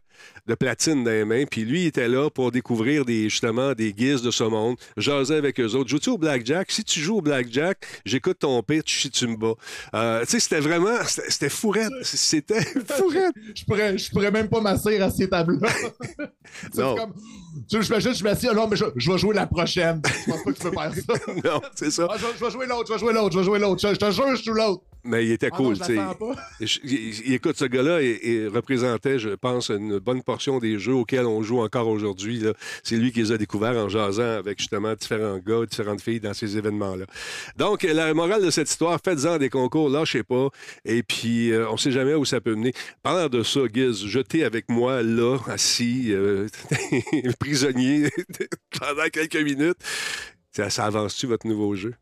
de 0.49 0.55
platine 0.55 1.03
dans 1.03 1.11
les 1.11 1.23
mains, 1.26 1.45
puis 1.45 1.63
lui 1.63 1.84
il 1.84 1.85
était 1.88 2.07
là 2.09 2.30
pour 2.30 2.51
découvrir 2.51 3.05
des 3.05 3.30
justement 3.30 3.73
des 3.73 3.93
guises 3.93 4.21
de 4.23 4.31
ce 4.31 4.43
monde, 4.43 4.76
jaser 4.97 5.35
avec 5.35 5.59
eux 5.59 5.76
autres. 5.76 5.89
Joues-tu 5.89 6.09
au 6.09 6.17
blackjack? 6.17 6.71
Si 6.71 6.84
tu 6.84 6.99
joues 6.99 7.17
au 7.17 7.21
blackjack, 7.21 7.77
j'écoute 8.03 8.39
ton 8.39 8.61
pitch 8.63 9.03
si 9.03 9.09
tu 9.11 9.27
me 9.27 9.35
bats. 9.38 9.53
Euh, 9.93 10.21
tu 10.21 10.31
sais, 10.31 10.39
c'était 10.39 10.59
vraiment 10.59 10.97
c'était 11.05 11.49
fourrette, 11.49 11.93
c'était 12.03 12.61
fourrette. 12.63 13.34
Je 13.55 13.63
pourrais, 13.65 13.97
je 13.97 14.09
pourrais 14.11 14.31
même 14.31 14.47
pas 14.49 14.59
m'asseoir 14.61 15.01
à 15.01 15.09
ces 15.11 15.30
tables-là. 15.30 15.69
Non. 16.76 16.95
comme. 16.95 17.13
Tu 17.69 17.84
sais, 17.84 18.13
je 18.13 18.23
m'assieds, 18.23 18.53
non, 18.53 18.67
mais 18.67 18.76
je, 18.76 18.85
je 18.95 19.11
vais 19.11 19.17
jouer 19.17 19.35
la 19.35 19.45
prochaine. 19.45 20.01
Je 20.26 20.31
pense 20.31 20.43
pas 20.43 20.51
que 20.51 20.57
tu 20.57 20.63
peux 20.63 20.71
faire 20.71 20.93
ça. 20.95 21.31
non, 21.53 21.61
c'est 21.76 21.91
ça. 21.91 22.07
Ah, 22.09 22.15
je, 22.17 22.26
vais- 22.26 22.34
je 22.39 22.45
vais 22.45 22.51
jouer 22.51 22.65
l'autre, 22.65 22.88
je 22.88 22.93
vais 22.93 22.99
jouer 22.99 23.13
l'autre, 23.13 23.34
je 23.34 23.39
vais 23.39 23.45
jouer 23.45 23.59
l'autre. 23.59 23.81
Je, 23.88 23.93
je 23.93 23.99
te 23.99 24.11
jure, 24.11 24.35
je 24.35 24.43
joue 24.43 24.53
l'autre. 24.53 24.84
Mais 25.10 25.26
il 25.26 25.31
était 25.31 25.49
Ah 25.52 25.57
non, 25.57 25.65
cool, 25.65 25.76
je 25.76 25.95
pas. 25.95 26.15
Je- 26.61 26.80
il- 26.84 27.27
il- 27.27 27.34
Écoute, 27.34 27.57
ce 27.57 27.65
gars-là 27.65 28.02
il- 28.03 28.19
il 28.23 28.48
représentait, 28.48 29.18
je 29.18 29.30
pense, 29.30 29.69
une 29.69 29.98
bonne 29.98 30.22
portion 30.22 30.60
des 30.60 30.77
jeux 30.77 30.94
auxquels 30.94 31.26
on 31.26 31.41
joue 31.41 31.61
encore 31.61 31.88
aujourd'hui. 31.88 32.44
C'est 32.84 32.95
lui 32.95 33.11
qui 33.11 33.19
les 33.23 33.31
a 33.31 33.38
découverts 33.40 33.76
en 33.77 33.90
jasant 33.90 34.38
avec 34.38 34.60
justement 34.60 34.94
différents 34.94 35.40
gars, 35.40 35.65
différentes 35.65 36.02
filles 36.02 36.19
dans 36.19 36.36
ces 36.36 36.57
événements-là. 36.57 37.06
Donc, 37.57 37.81
la 37.84 38.14
morale 38.14 38.45
de 38.45 38.52
cette 38.52 38.69
histoire, 38.69 38.99
faites-en 39.03 39.40
des 39.40 39.49
concours, 39.49 39.90
lâchez 39.90 40.22
pas. 40.22 40.49
Et 40.86 41.02
puis, 41.02 41.52
euh, 41.52 41.68
on 41.72 41.77
sait 41.77 41.91
jamais 41.91 42.14
où 42.14 42.23
ça 42.23 42.40
peut 42.40 42.53
mener. 42.53 42.73
Parlant 43.02 43.30
de 43.30 43.41
ça, 43.41 43.61
Giz, 43.73 44.06
jetez 44.06 44.44
avec 44.44 44.69
moi 44.69 45.02
là, 45.02 45.38
assis, 45.48 46.10
euh, 46.14 46.48
prisonnier 47.40 48.10
pendant 48.80 49.10
quelques 49.11 49.41
minutes. 49.44 49.77
Ça, 50.52 50.69
ça 50.69 50.86
avance-tu 50.86 51.26
votre 51.26 51.48
nouveau 51.48 51.73
jeu? 51.76 51.95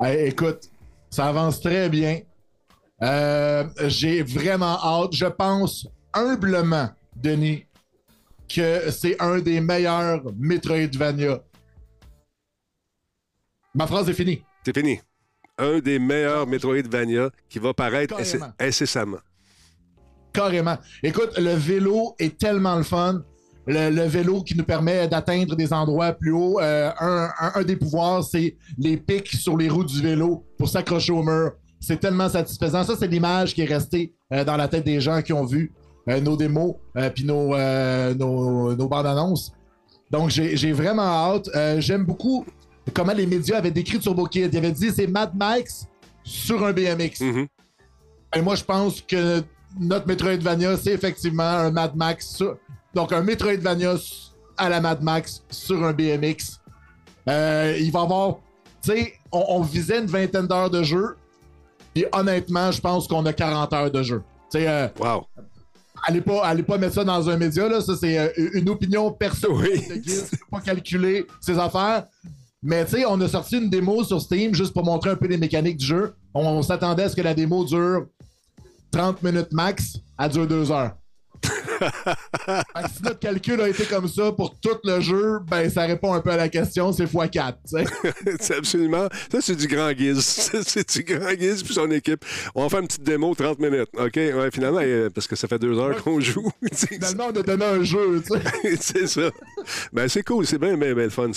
Hey, 0.00 0.28
écoute, 0.28 0.68
ça 1.12 1.26
avance 1.28 1.60
très 1.60 1.88
bien. 1.88 2.20
Euh, 3.02 3.64
J'ai 3.86 4.22
vraiment 4.22 4.78
hâte. 4.82 5.12
Je 5.12 5.26
pense 5.26 5.86
humblement, 6.14 6.88
Denis, 7.14 7.66
que 8.48 8.90
c'est 8.90 9.20
un 9.20 9.38
des 9.40 9.60
meilleurs 9.60 10.22
Metroidvania. 10.38 11.40
Ma 13.74 13.86
phrase 13.86 14.08
est 14.08 14.14
finie. 14.14 14.42
C'est 14.64 14.76
fini. 14.76 15.00
Un 15.58 15.78
des 15.80 15.98
meilleurs 15.98 16.46
Metroidvania 16.46 17.30
qui 17.48 17.58
va 17.58 17.74
paraître 17.74 18.16
Carrément. 18.16 18.52
incessamment. 18.58 19.18
Carrément. 20.32 20.78
Écoute, 21.02 21.36
le 21.38 21.52
vélo 21.54 22.14
est 22.18 22.38
tellement 22.38 22.76
le 22.76 22.82
fun. 22.84 23.22
Le, 23.66 23.90
le 23.90 24.02
vélo 24.04 24.42
qui 24.42 24.56
nous 24.56 24.64
permet 24.64 25.06
d'atteindre 25.06 25.54
des 25.54 25.72
endroits 25.72 26.12
plus 26.12 26.32
hauts. 26.32 26.58
Euh, 26.60 26.90
un, 26.98 27.28
un- 27.38 27.52
un 27.54 27.62
des 27.62 27.76
pouvoirs, 27.76 28.24
c'est 28.24 28.56
les 28.78 28.96
pics 28.96 29.28
sur 29.28 29.56
les 29.56 29.68
roues 29.68 29.84
du 29.84 30.00
vélo 30.02 30.44
pour 30.58 30.68
s'accrocher 30.68 31.12
au 31.12 31.22
mur. 31.22 31.52
C'est 31.78 32.00
tellement 32.00 32.28
satisfaisant. 32.28 32.82
Ça, 32.84 32.94
c'est 32.98 33.06
l'image 33.06 33.54
qui 33.54 33.62
est 33.62 33.66
restée 33.72 34.14
euh, 34.32 34.44
dans 34.44 34.56
la 34.56 34.66
tête 34.68 34.84
des 34.84 35.00
gens 35.00 35.22
qui 35.22 35.32
ont 35.32 35.44
vu 35.44 35.72
euh, 36.08 36.20
nos 36.20 36.36
démos 36.36 36.74
puis 37.14 37.24
nos, 37.24 37.56
nos, 38.14 38.74
nos 38.74 38.88
bandes 38.88 39.06
annonces. 39.06 39.52
Donc, 40.10 40.30
j'ai 40.30 40.72
vraiment 40.72 41.02
hâte. 41.02 41.48
J'aime 41.78 42.04
beaucoup 42.04 42.44
comment 42.92 43.12
les 43.14 43.26
médias 43.26 43.58
avaient 43.58 43.70
décrit 43.70 43.98
Turbo 44.00 44.26
Kid. 44.26 44.50
Ils 44.52 44.58
avaient 44.58 44.72
dit 44.72 44.90
c'est 44.90 45.06
Mad 45.06 45.34
Max 45.36 45.86
sur 46.24 46.64
un 46.66 46.72
BMX. 46.72 47.20
Et 48.36 48.42
moi, 48.42 48.54
je 48.56 48.64
pense 48.64 49.00
que 49.02 49.42
notre 49.80 50.06
Metroidvania, 50.06 50.76
c'est 50.76 50.92
effectivement 50.92 51.42
un 51.44 51.70
Mad 51.70 51.94
Max. 51.96 52.34
sur- 52.36 52.56
Donc, 52.94 53.12
un 53.12 53.22
Metroidvania 53.22 53.94
à 54.56 54.68
la 54.68 54.80
Mad 54.80 55.02
Max 55.02 55.42
sur 55.50 55.82
un 55.84 55.92
BMX. 55.92 56.60
Euh, 57.28 57.76
il 57.80 57.90
va 57.90 58.02
avoir. 58.02 58.36
Tu 58.82 58.90
sais, 58.90 59.12
on, 59.30 59.44
on 59.48 59.62
visait 59.62 60.00
une 60.00 60.06
vingtaine 60.06 60.46
d'heures 60.46 60.70
de 60.70 60.82
jeu. 60.82 61.16
Puis 61.94 62.04
honnêtement, 62.12 62.70
je 62.70 62.80
pense 62.80 63.06
qu'on 63.06 63.24
a 63.26 63.32
40 63.32 63.72
heures 63.72 63.90
de 63.90 64.02
jeu. 64.02 64.22
Tu 64.50 64.58
sais, 64.58 64.68
euh, 64.68 64.88
wow. 64.98 65.24
Allez 66.04 66.20
pas, 66.20 66.44
allez 66.44 66.62
pas 66.64 66.78
mettre 66.78 66.94
ça 66.94 67.04
dans 67.04 67.28
un 67.28 67.36
média, 67.36 67.68
là. 67.68 67.80
Ça, 67.80 67.94
c'est 67.96 68.18
euh, 68.18 68.28
une 68.54 68.68
opinion 68.68 69.12
personnelle 69.12 69.88
de 69.88 69.96
Guiz. 69.96 70.30
Faut 70.30 70.56
pas 70.56 70.60
calculer 70.60 71.26
ses 71.40 71.58
affaires. 71.58 72.04
Mais 72.62 72.84
tu 72.84 72.92
sais, 72.92 73.04
on 73.06 73.20
a 73.20 73.28
sorti 73.28 73.58
une 73.58 73.70
démo 73.70 74.04
sur 74.04 74.20
Steam 74.20 74.54
juste 74.54 74.72
pour 74.72 74.84
montrer 74.84 75.10
un 75.10 75.16
peu 75.16 75.26
les 75.26 75.36
mécaniques 75.36 75.76
du 75.78 75.86
jeu. 75.86 76.14
On, 76.34 76.44
on 76.44 76.62
s'attendait 76.62 77.04
à 77.04 77.08
ce 77.08 77.16
que 77.16 77.22
la 77.22 77.34
démo 77.34 77.64
dure 77.64 78.06
30 78.92 79.22
minutes 79.22 79.52
max, 79.52 79.98
elle 80.18 80.30
dure 80.30 80.46
2 80.46 80.70
heures. 80.70 80.92
Si 81.42 83.02
notre 83.02 83.18
calcul 83.18 83.60
a 83.60 83.68
été 83.68 83.84
comme 83.84 84.08
ça 84.08 84.32
pour 84.32 84.58
tout 84.60 84.76
le 84.84 85.00
jeu, 85.00 85.38
ben 85.48 85.68
ça 85.70 85.82
répond 85.82 86.12
un 86.14 86.20
peu 86.20 86.30
à 86.30 86.36
la 86.36 86.48
question, 86.48 86.92
c'est 86.92 87.04
x4. 87.04 87.54
tu 87.68 87.84
sais. 87.84 87.84
c'est 88.40 88.56
absolument. 88.56 89.08
Ça, 89.30 89.40
c'est 89.40 89.56
du 89.56 89.66
grand 89.66 89.92
guise. 89.92 90.24
c'est 90.66 90.88
du 90.96 91.02
grand 91.04 91.32
guise 91.34 91.62
puis 91.62 91.74
son 91.74 91.90
équipe. 91.90 92.24
On 92.54 92.62
va 92.62 92.68
faire 92.68 92.80
une 92.80 92.86
petite 92.86 93.02
démo 93.02 93.34
30 93.34 93.58
minutes. 93.58 93.88
OK? 93.94 94.14
Ouais, 94.16 94.50
finalement, 94.52 94.80
euh, 94.82 95.10
parce 95.10 95.26
que 95.26 95.36
ça 95.36 95.48
fait 95.48 95.58
deux 95.58 95.78
heures 95.78 96.02
qu'on 96.02 96.20
joue. 96.20 96.50
Finalement, 96.72 97.26
on 97.34 97.38
a 97.40 97.42
donné 97.42 97.64
un 97.64 97.82
jeu, 97.82 98.22
c'est 98.80 99.06
ça. 99.06 99.30
Ben, 99.92 100.08
c'est 100.08 100.22
cool. 100.22 100.46
C'est 100.46 100.58
bien, 100.58 100.76
bien, 100.76 100.94
bien 100.94 101.04
le 101.04 101.10
fun. 101.10 101.30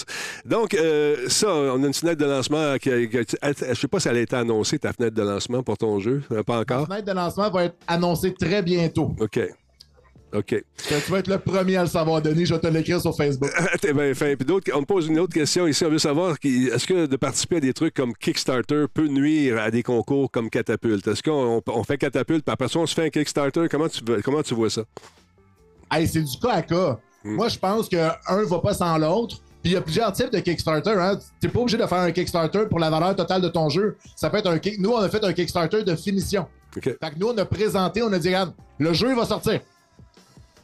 Donc, 0.45 0.73
euh, 0.73 1.27
ça, 1.30 1.49
on 1.53 1.84
a 1.84 1.88
une 1.88 1.94
fenêtre 1.94 2.19
de 2.22 2.26
lancement 2.26 2.77
qui. 2.77 2.90
a- 2.91 3.06
qui 3.07 3.36
je 3.41 3.73
sais 3.73 3.88
pas 3.88 3.99
si 3.99 4.07
elle 4.07 4.18
a 4.18 4.22
été 4.22 4.36
annoncée, 4.36 4.80
ta 4.80 4.94
fenêtre 4.94 5.15
de 5.15 5.22
lancement 5.23 5.64
pour 5.64 5.77
ton 5.77 5.99
jeu. 5.99 6.22
Euh, 6.32 6.44
Pas 6.44 6.60
encore? 6.60 6.82
La 6.82 6.86
fenêtre 6.98 7.07
de 7.07 7.14
lancement 7.14 7.49
va 7.49 7.65
être 7.65 7.76
annoncée 7.88 8.34
très 8.34 8.61
bientôt. 8.61 9.15
OK. 9.19 9.40
OK. 10.35 10.63
Tu 10.77 11.11
vas 11.11 11.19
être 11.19 11.27
le 11.27 11.39
premier 11.39 11.77
à 11.77 11.83
le 11.83 11.89
savoir, 11.89 12.21
Denis. 12.21 12.45
Je 12.45 12.53
vais 12.53 12.59
te 12.59 12.67
l'écrire 12.67 12.99
sur 12.99 13.15
Facebook. 13.15 13.49
T'es 13.81 13.93
bien 13.93 14.13
fin. 14.13 14.35
Puis 14.35 14.45
d'autres, 14.45 14.71
on 14.75 14.81
te 14.81 14.85
pose 14.85 15.07
une 15.07 15.19
autre 15.19 15.33
question 15.33 15.67
ici. 15.67 15.85
On 15.85 15.89
veut 15.89 15.99
savoir 15.99 16.35
est-ce 16.43 16.85
que 16.85 17.05
de 17.05 17.15
participer 17.15 17.57
à 17.57 17.59
des 17.59 17.73
trucs 17.73 17.93
comme 17.93 18.13
Kickstarter 18.13 18.85
peut 18.93 19.07
nuire 19.07 19.61
à 19.61 19.71
des 19.71 19.83
concours 19.83 20.29
comme 20.29 20.49
Catapulte? 20.49 21.07
Est-ce 21.07 21.23
qu'on 21.23 21.61
on 21.65 21.83
fait 21.83 21.97
Catapulte, 21.97 22.43
puis 22.43 22.53
après 22.53 22.67
ça, 22.67 22.79
on 22.79 22.85
se 22.85 22.93
fait 22.93 23.05
un 23.05 23.09
Kickstarter? 23.09 23.67
Comment 23.69 23.89
tu, 23.89 24.01
comment 24.23 24.43
tu 24.43 24.53
vois 24.53 24.69
ça? 24.69 24.83
Hey, 25.91 26.07
c'est 26.07 26.21
du 26.21 26.37
cas 26.39 26.53
à 26.53 26.61
cas. 26.61 26.99
Moi, 27.23 27.47
je 27.49 27.57
pense 27.57 27.89
qu'un 27.89 28.13
va 28.27 28.59
pas 28.59 28.73
sans 28.73 28.97
l'autre. 28.97 29.37
Puis 29.63 29.71
il 29.71 29.73
y 29.73 29.77
a 29.77 29.81
plusieurs 29.81 30.11
types 30.11 30.31
de 30.31 30.39
Kickstarter. 30.39 30.91
Hein. 30.91 31.17
T'es 31.39 31.47
pas 31.47 31.59
obligé 31.59 31.77
de 31.77 31.87
faire 31.87 31.97
un 31.97 32.11
Kickstarter 32.11 32.67
pour 32.69 32.77
la 32.77 32.91
valeur 32.91 33.15
totale 33.15 33.41
de 33.41 33.49
ton 33.49 33.67
jeu. 33.69 33.97
Ça 34.15 34.29
peut 34.29 34.37
être 34.37 34.47
un. 34.47 34.59
Nous, 34.77 34.91
on 34.91 34.99
a 34.99 35.09
fait 35.09 35.23
un 35.23 35.33
Kickstarter 35.33 35.83
de 35.83 35.95
finition. 35.95 36.45
Fait 36.81 36.81
que 36.91 37.17
nous, 37.17 37.29
on 37.29 37.37
a 37.37 37.45
présenté, 37.45 38.03
on 38.03 38.11
a 38.13 38.19
dit, 38.19 38.27
regarde, 38.27 38.53
le 38.77 38.93
jeu 38.93 39.15
va 39.15 39.25
sortir. 39.25 39.61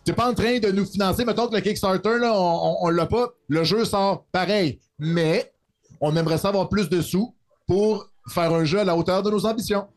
T'es 0.04 0.14
pas 0.14 0.30
en 0.30 0.34
train 0.34 0.60
de 0.60 0.72
nous 0.72 0.86
financer. 0.86 1.26
Mettons 1.26 1.48
que 1.48 1.56
le 1.56 1.62
Kickstarter, 1.62 2.18
là, 2.20 2.34
on, 2.34 2.78
on 2.82 2.90
l'a 2.90 3.06
pas. 3.06 3.30
Le 3.48 3.64
jeu 3.64 3.86
sort 3.86 4.26
pareil. 4.32 4.80
Mais 4.98 5.54
on 6.00 6.16
aimerait 6.16 6.38
savoir 6.38 6.70
plus 6.70 6.90
de 6.90 7.02
sous 7.02 7.36
pour 7.68 8.08
faire 8.30 8.54
un 8.54 8.66
jeu 8.66 8.80
à 8.80 8.84
la 8.84 8.96
hauteur 8.96 9.22
de 9.24 9.30
nos 9.30 9.46
ambitions. 9.46 9.88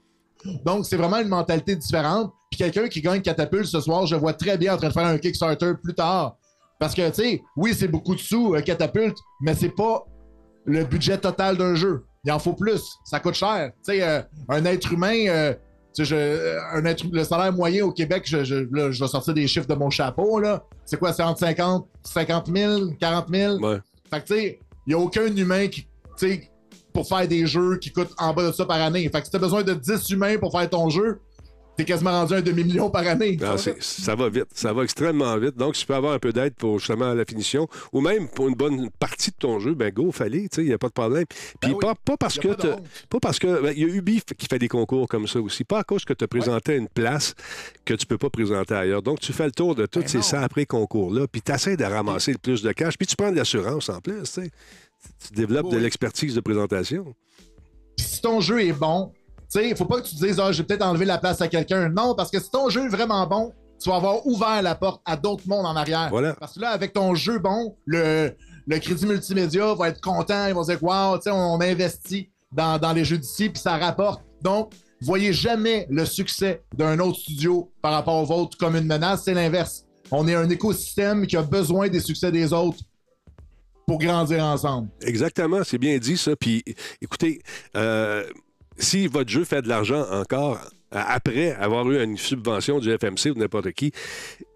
Donc, 0.65 0.85
c'est 0.85 0.97
vraiment 0.97 1.19
une 1.19 1.29
mentalité 1.29 1.75
différente. 1.75 2.33
Puis 2.51 2.59
quelqu'un 2.59 2.89
qui 2.89 3.01
gagne 3.01 3.23
Catapulte 3.23 3.67
ce 3.67 3.81
soir, 3.81 4.07
je 4.07 4.15
vois 4.15 4.35
très 4.35 4.59
bien 4.59 4.75
en 4.75 4.77
train 4.77 4.89
de 4.89 4.93
faire 4.93 5.07
un 5.07 5.19
Kickstarter 5.19 5.73
plus 5.83 5.95
tard. 5.95 6.37
Parce 6.79 6.95
que, 6.95 7.09
tu 7.09 7.15
sais, 7.15 7.43
oui, 7.57 7.75
c'est 7.75 7.89
beaucoup 7.89 8.15
de 8.15 8.21
sous, 8.21 8.55
euh, 8.55 8.61
Catapulte, 8.61 9.17
mais 9.41 9.55
c'est 9.55 9.71
pas 9.75 10.05
le 10.67 10.85
budget 10.85 11.19
total 11.19 11.57
d'un 11.57 11.75
jeu. 11.75 12.05
il 12.25 12.33
en 12.33 12.39
faut 12.39 12.53
plus. 12.53 12.83
Ça 13.05 13.21
coûte 13.21 13.35
cher. 13.35 13.71
Tu 13.77 13.95
sais, 13.95 14.03
euh, 14.03 14.21
un 14.49 14.65
être 14.65 14.93
humain, 14.93 15.27
euh, 15.29 15.55
je- 16.03 16.15
euh, 16.17 16.59
un 16.73 16.85
être, 16.87 17.05
le 17.13 17.23
salaire 17.23 17.53
moyen 17.53 17.85
au 17.85 17.93
Québec, 17.93 18.25
je, 18.27 18.43
je, 18.43 18.55
là, 18.73 18.91
je 18.91 19.03
vais 19.05 19.09
sortir 19.09 19.35
des 19.35 19.47
chiffres 19.47 19.69
de 19.69 19.75
mon 19.75 19.91
chapeau, 19.91 20.41
là. 20.41 20.65
C'est 20.85 20.99
quoi, 20.99 21.13
c'est 21.13 21.23
entre 21.23 21.39
50, 21.41 21.87
50 22.03 22.51
000, 22.55 22.91
40 22.99 23.27
000? 23.33 23.59
Fait 24.11 24.21
que, 24.21 24.27
tu 24.27 24.35
sais, 24.35 24.59
il 24.87 24.89
n'y 24.89 24.95
a 24.95 24.99
aucun 24.99 25.27
humain 25.37 25.69
qui, 25.69 25.87
pour 26.93 27.07
faire 27.09 27.27
des 27.29 27.47
jeux 27.47 27.79
qui 27.79 27.93
coûtent 27.93 28.15
en 28.19 28.33
bas 28.33 28.47
de 28.49 28.53
ça 28.53 28.65
par 28.65 28.81
année. 28.81 29.03
Fait 29.11 29.21
que 29.21 29.25
si 29.25 29.31
tu 29.31 29.37
as 29.37 29.41
besoin 29.41 29.63
de 29.63 29.75
10 29.75 30.11
humains 30.11 30.37
pour 30.39 30.53
faire 30.53 30.69
ton 30.69 30.89
jeu, 30.91 31.21
t'es 31.77 31.85
quasiment 31.85 32.11
rendu 32.13 32.35
un 32.35 32.41
demi-million 32.41 32.91
par 32.91 33.07
année. 33.07 33.37
Ah, 33.43 33.57
ça 33.59 34.15
va 34.15 34.29
vite, 34.29 34.47
ça 34.55 34.73
va 34.73 34.85
extrêmement 34.85 35.37
vite. 35.39 35.57
Donc, 35.57 35.75
si 35.77 35.83
tu 35.83 35.87
peux 35.87 35.95
avoir 35.95 36.13
un 36.13 36.19
peu 36.19 36.33
d'aide 36.33 36.55
pour 36.55 36.79
justement 36.79 37.13
la 37.15 37.25
finition, 37.25 37.69
ou 37.93 38.01
même 38.01 38.29
pour 38.29 38.49
une 38.49 38.55
bonne 38.55 38.91
partie 38.99 39.31
de 39.31 39.37
ton 39.37 39.59
jeu, 39.61 39.75
ben 39.75 39.93
go, 39.93 40.13
fallait, 40.13 40.43
tu 40.43 40.49
sais, 40.53 40.63
il 40.63 40.69
n'y 40.69 40.73
a 40.73 40.79
pas 40.79 40.89
de 40.89 40.93
problème. 40.93 41.25
Puis 41.61 41.75
pas, 41.81 41.95
pas 41.95 42.17
parce 42.17 42.39
que 42.39 42.49
pas 42.49 43.21
parce 43.21 43.39
que 43.39 43.63
ben, 43.63 43.73
il 43.77 43.83
y 43.83 43.85
a 43.85 43.95
Ubi 43.95 44.23
qui 44.37 44.47
fait 44.47 44.59
des 44.59 44.69
concours 44.69 45.09
comme 45.09 45.27
ça 45.27 45.41
aussi, 45.41 45.65
pas 45.65 45.81
à 45.81 45.85
cause 45.85 46.05
que 46.05 46.13
tu 46.13 46.25
as 46.25 46.29
présenté 46.29 46.77
une 46.77 46.89
place 46.89 47.35
que 47.85 47.95
tu 47.95 48.07
peux 48.07 48.19
pas 48.19 48.31
présenter 48.31 48.75
ailleurs. 48.75 49.03
Donc, 49.03 49.21
tu 49.21 49.33
fais 49.33 49.47
le 49.47 49.53
tour 49.53 49.75
de 49.75 49.87
tous 49.87 50.07
ces 50.07 50.23
100 50.23 50.39
après 50.43 50.67
concours-là, 50.67 51.27
puis 51.27 51.43
tu 51.43 51.53
essaies 51.53 51.77
de 51.77 51.85
ramasser 51.85 52.33
le 52.33 52.39
plus 52.39 52.63
de 52.63 52.73
cash, 52.73 52.97
puis 52.97 53.07
tu 53.07 53.17
prends 53.17 53.31
de 53.31 53.37
l'assurance 53.37 53.89
en 53.89 54.01
plus, 54.01 54.23
tu 54.33 55.33
développes 55.35 55.71
de 55.71 55.77
Oui. 55.77 55.83
l'expertise 55.83 56.35
de 56.35 56.41
présentation. 56.41 57.15
Si 57.99 58.21
ton 58.23 58.41
jeu 58.41 58.63
est 58.63 58.73
bon, 58.73 59.13
tu 59.55 59.61
sais, 59.61 59.71
il 59.71 59.77
faut 59.77 59.85
pas 59.85 60.01
que 60.01 60.07
tu 60.09 60.17
te 60.17 60.27
dises, 60.27 60.41
ah, 60.41 60.51
j'ai 60.51 60.65
peut-être 60.65 60.83
enlevé 60.85 61.05
la 61.05 61.19
place 61.19 61.41
à 61.41 61.47
quelqu'un. 61.47 61.89
Non, 61.89 62.15
parce 62.17 62.31
que 62.31 62.41
si 62.41 62.51
ton 62.51 62.69
jeu 62.69 62.87
est 62.87 62.89
vraiment 62.89 63.25
bon, 63.27 63.53
tu 63.81 63.89
vas 63.89 63.97
avoir 63.97 64.27
ouvert 64.27 64.63
la 64.63 64.75
porte 64.75 65.01
à 65.05 65.17
d'autres 65.17 65.45
mondes 65.47 65.67
en 65.67 65.77
arrière. 65.77 66.09
Voilà. 66.11 66.35
Parce 66.35 66.55
que 66.55 66.61
là, 66.61 66.71
avec 66.71 66.93
ton 66.93 67.15
jeu 67.15 67.39
bon, 67.39 67.77
le, 67.85 68.33
le 68.67 68.79
crédit 68.81 69.07
multimédia 69.07 69.75
va 69.75 69.91
être 69.91 70.01
content. 70.01 70.49
Ils 70.49 70.55
vont 70.55 70.65
se 70.65 70.73
dire, 70.73 70.83
wow, 70.83 71.17
tu 71.19 71.25
sais, 71.25 71.31
on 71.31 71.61
investit 71.61 72.31
dans, 72.51 72.79
dans 72.79 72.93
les 72.93 73.05
jeux 73.05 73.19
d'ici, 73.19 73.49
puis 73.49 73.63
ça 73.63 73.77
rapporte. 73.77 74.23
Donc, 74.43 74.73
voyez 75.01 75.33
jamais 75.33 75.87
le 75.89 76.05
succès 76.05 76.65
d'un 76.75 76.99
autre 76.99 77.19
studio 77.19 77.71
par 77.81 77.93
rapport 77.93 78.23
au 78.23 78.25
vôtre 78.25 78.57
comme 78.59 78.75
une 78.75 78.87
menace. 78.87 79.23
C'est 79.25 79.35
l'inverse. 79.35 79.85
On 80.11 80.27
est 80.27 80.35
un 80.35 80.49
écosystème 80.51 81.27
qui 81.27 81.37
a 81.37 81.43
besoin 81.43 81.89
des 81.89 82.01
succès 82.01 82.33
des 82.33 82.53
autres 82.53 82.79
pour 83.87 83.99
grandir 83.99 84.43
ensemble. 84.43 84.89
Exactement, 85.03 85.63
c'est 85.63 85.79
bien 85.79 85.99
dit 85.99 86.17
ça. 86.17 86.35
Puis 86.37 86.65
écoutez, 87.01 87.41
euh, 87.77 88.25
si 88.79 89.07
votre 89.07 89.31
jeu 89.31 89.45
fait 89.45 89.63
de 89.63 89.69
l'argent 89.69 90.07
encore 90.11 90.59
après 90.95 91.53
avoir 91.53 91.91
eu 91.91 92.03
une 92.03 92.17
subvention 92.17 92.79
du 92.79 92.91
FMC 92.91 93.31
ou 93.35 93.39
n'importe 93.39 93.73
qui, 93.73 93.93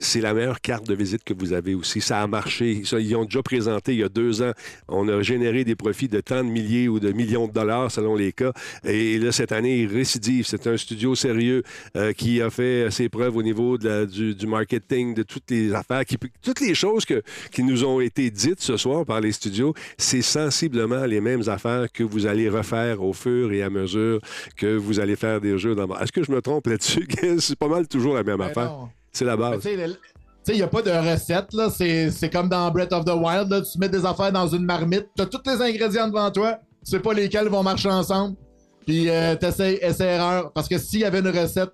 c'est 0.01 0.21
la 0.21 0.33
meilleure 0.35 0.61
carte 0.61 0.87
de 0.87 0.95
visite 0.95 1.25
que 1.25 1.35
vous 1.35 1.53
avez 1.53 1.75
aussi. 1.75 2.01
Ça 2.01 2.23
a 2.23 2.27
marché. 2.27 2.83
Ils 2.99 3.17
ont 3.17 3.25
déjà 3.25 3.43
présenté 3.43 3.93
il 3.95 3.99
y 4.01 4.03
a 4.05 4.09
deux 4.09 4.43
ans. 4.43 4.53
On 4.89 5.09
a 5.09 5.23
généré 5.23 5.65
des 5.65 5.75
profits 5.75 6.09
de 6.09 6.21
tant 6.21 6.45
de 6.45 6.49
milliers 6.49 6.89
ou 6.89 7.01
de 7.01 7.11
millions 7.13 7.47
de 7.49 7.53
dollars 7.53 7.91
selon 7.91 8.15
les 8.15 8.33
cas. 8.33 8.53
Et 8.85 9.19
là, 9.19 9.33
cette 9.33 9.53
année, 9.53 9.81
il 9.81 9.87
récidive. 9.93 10.47
C'est 10.47 10.67
un 10.67 10.77
studio 10.77 11.15
sérieux 11.15 11.63
euh, 11.97 12.13
qui 12.13 12.41
a 12.41 12.51
fait 12.51 12.91
ses 12.91 13.09
preuves 13.09 13.37
au 13.37 13.43
niveau 13.43 13.77
du, 13.79 14.47
marketing, 14.47 15.15
de 15.15 15.23
toutes 15.23 15.51
les 15.51 15.75
affaires, 15.75 16.03
toutes 16.43 16.61
les 16.61 16.75
choses 16.75 17.05
que, 17.05 17.23
qui 17.51 17.63
nous 17.63 17.85
ont 17.85 18.01
été 18.01 18.31
dites 18.31 18.61
ce 18.61 18.77
soir 18.77 19.05
par 19.05 19.21
les 19.21 19.33
studios. 19.33 19.75
C'est 19.97 20.23
sensiblement 20.23 21.05
les 21.07 21.21
mêmes 21.21 21.49
affaires 21.49 21.87
que 21.93 22.05
vous 22.05 22.27
allez 22.27 22.49
refaire 22.49 23.03
au 23.03 23.13
fur 23.13 23.53
et 23.53 23.63
à 23.63 23.71
mesure 23.71 24.21
que 24.57 24.77
vous 24.77 25.01
allez 25.01 25.17
faire 25.17 25.41
des 25.41 25.59
jeux. 25.59 25.75
dans- 25.75 25.89
Est-ce 25.99 26.13
que 26.13 26.28
je 26.29 26.33
me 26.33 26.43
trompe 26.43 26.67
là-dessus? 26.67 27.09
c'est 27.41 27.59
pas 27.59 27.69
mal 27.69 27.89
toujours 27.89 28.15
la 28.15 28.23
même 28.23 28.41
affaire. 28.41 28.71
non. 28.71 28.89
C'est 29.13 29.25
la 29.25 29.37
base. 29.37 29.61
Tu 29.63 29.71
tu 30.45 30.53
il 30.53 30.57
n'y 30.57 30.63
a 30.63 30.69
pas 30.69 30.83
de 30.83 30.91
recette, 30.91 31.53
là. 31.53 31.69
C'est 31.71 32.31
comme 32.33 32.49
dans 32.49 32.71
Breath 32.71 32.93
of 32.93 33.05
the 33.05 33.15
Wild, 33.15 33.51
là. 33.51 33.61
Tu 33.63 33.79
mets 33.79 33.89
des 33.89 34.05
affaires 34.05 34.33
dans 34.33 34.47
une 34.47 34.65
marmite, 34.65 35.09
tu 35.17 35.23
as 35.23 35.27
tous 35.27 35.43
les 35.47 35.61
ingrédients 35.61 36.09
devant 36.09 36.31
toi, 36.31 36.59
tu 36.85 36.91
sais 36.93 37.01
pas 37.01 37.13
lesquels 37.13 37.49
vont 37.49 37.63
marcher 37.63 37.91
ensemble, 37.91 38.37
puis 38.87 39.11
euh, 39.11 39.35
t'essayes, 39.37 39.79
essai-erreur. 39.83 40.53
Parce 40.53 40.69
que 40.69 40.79
s'il 40.79 41.01
y 41.01 41.05
avait 41.05 41.19
une 41.19 41.29
recette, 41.29 41.71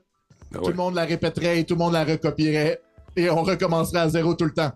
tout 0.52 0.70
le 0.70 0.74
monde 0.74 0.94
la 0.94 1.04
répéterait 1.04 1.60
et 1.60 1.64
tout 1.64 1.74
le 1.74 1.78
monde 1.78 1.92
la 1.92 2.04
recopierait, 2.04 2.80
et 3.16 3.30
on 3.30 3.42
recommencerait 3.42 4.00
à 4.00 4.08
zéro 4.08 4.34
tout 4.34 4.44
le 4.44 4.52
temps. 4.52 4.72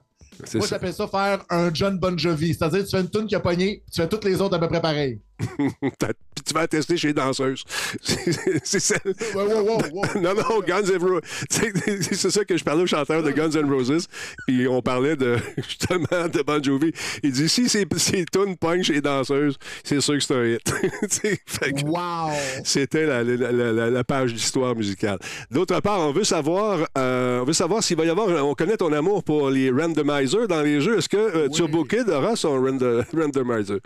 Moi, 0.55 0.67
j'appelle 0.69 0.93
ça 0.93 1.09
faire 1.09 1.45
un 1.51 1.73
John 1.75 1.99
Bon 1.99 2.17
Jovi. 2.17 2.55
C'est-à-dire, 2.55 2.85
tu 2.85 2.91
fais 2.91 3.01
une 3.01 3.11
tune 3.11 3.27
qui 3.27 3.35
a 3.35 3.41
pogné, 3.41 3.83
tu 3.93 4.01
fais 4.01 4.09
toutes 4.09 4.25
les 4.25 4.41
autres 4.41 4.55
à 4.55 4.61
peu 4.61 4.69
près 4.69 4.81
pareil. 4.81 5.21
Puis 5.59 6.45
tu 6.45 6.55
vas 6.55 6.67
tester 6.67 6.97
chez 6.97 7.09
les 7.09 7.15
danseuses. 7.15 7.65
C'est-. 8.65 9.01
Wow, 9.35 9.47
wow, 9.49 9.63
wow, 9.65 9.79
wow. 9.93 10.05
Non, 10.21 10.35
non, 10.35 10.61
Guns 10.67 10.83
N' 10.91 11.03
Roses. 11.03 11.23
C'est 12.13 12.31
ça 12.31 12.45
que 12.45 12.57
je 12.57 12.65
parlais 12.65 12.83
au 12.83 12.87
chanteur 12.87 13.23
de 13.23 13.31
Guns 13.31 13.51
N' 13.51 13.71
Roses. 13.71 14.07
Puis 14.47 14.67
on 14.69 14.81
parlait 14.83 15.17
de, 15.17 15.37
justement 15.57 16.29
de 16.33 16.43
Bon 16.43 16.63
Jovi. 16.63 16.93
Il 17.23 17.33
dit 17.33 17.49
si 17.49 17.69
c'est 17.69 17.87
c'est 17.97 18.25
tune 18.31 18.57
pogne 18.57 18.83
chez 18.83 18.95
les 18.95 19.01
danseuses, 19.01 19.57
c'est 19.85 20.01
sûr 20.01 20.15
que 20.15 20.21
c'est 20.21 20.35
un 20.35 20.45
hit. 20.45 20.65
Que 20.65 20.89
C'était 22.65 23.07
la, 23.07 23.23
la- 23.23 23.53
la- 23.53 23.73
la- 23.73 23.91
la 23.91 24.05
page 24.05 24.35
d'histoire 24.35 24.75
musicale. 24.75 25.19
D'autre 25.51 25.81
part, 25.81 26.01
on 26.01 26.13
veut 26.13 26.25
savoir, 26.25 26.87
euh, 26.97 27.41
on 27.41 27.45
veut 27.45 27.53
savoir 27.53 27.83
s'il 27.83 27.97
va 27.97 28.05
y 28.05 28.11
avoir. 28.11 28.29
On 28.47 28.55
connaît 28.55 28.77
ton 28.77 28.93
amour 28.93 29.23
pour 29.25 29.51
les 29.51 29.71
randomizers 29.71 30.49
dans 30.49 30.63
les 30.63 30.81
jeux. 30.81 30.99
Est-ce 30.99 31.09
que 31.09 31.17
euh, 31.17 31.49
Turbo 31.49 31.85
Kid 31.85 32.09
aura 32.09 32.37
son 32.37 32.61
rand- 32.63 33.05
randomizer? 33.15 33.79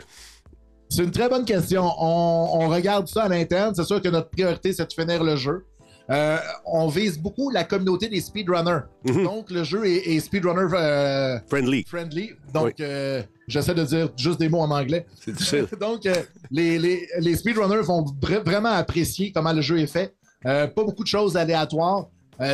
C'est 0.94 1.05
une 1.05 1.10
très 1.10 1.28
bonne 1.28 1.44
question. 1.44 1.85
On, 1.98 2.48
on 2.64 2.69
regarde 2.69 3.09
ça 3.09 3.23
à 3.24 3.28
l'interne. 3.28 3.74
C'est 3.74 3.85
sûr 3.85 4.01
que 4.02 4.09
notre 4.09 4.28
priorité, 4.31 4.73
c'est 4.73 4.86
de 4.86 4.93
finir 4.93 5.23
le 5.24 5.36
jeu. 5.36 5.64
Euh, 6.10 6.36
on 6.66 6.89
vise 6.89 7.19
beaucoup 7.19 7.48
la 7.51 7.64
communauté 7.64 8.09
des 8.09 8.20
speedrunners. 8.20 8.81
Donc, 9.05 9.51
le 9.51 9.62
jeu 9.64 9.86
est, 9.86 10.06
est 10.14 10.20
speedrunner 10.20 10.66
euh, 10.74 11.39
friendly. 11.48 11.85
friendly. 11.89 12.31
Donc, 12.52 12.74
euh, 12.81 13.23
j'essaie 13.48 13.73
de 13.74 13.85
dire 13.85 14.09
juste 14.16 14.39
des 14.40 14.48
mots 14.48 14.60
en 14.60 14.70
anglais. 14.70 15.06
C'est 15.24 15.32
difficile. 15.32 15.66
Donc, 15.81 16.06
les, 16.51 16.78
les, 16.78 17.06
les 17.20 17.36
speedrunners 17.36 17.82
vont 17.82 18.02
vra- 18.20 18.44
vraiment 18.44 18.70
apprécier 18.73 19.32
comment 19.32 19.52
le 19.52 19.62
jeu 19.62 19.78
est 19.78 19.86
fait. 19.86 20.14
Pas 20.43 20.66
beaucoup 20.77 21.05
de 21.05 21.09
choses 21.09 21.36
aléatoires. 21.36 22.06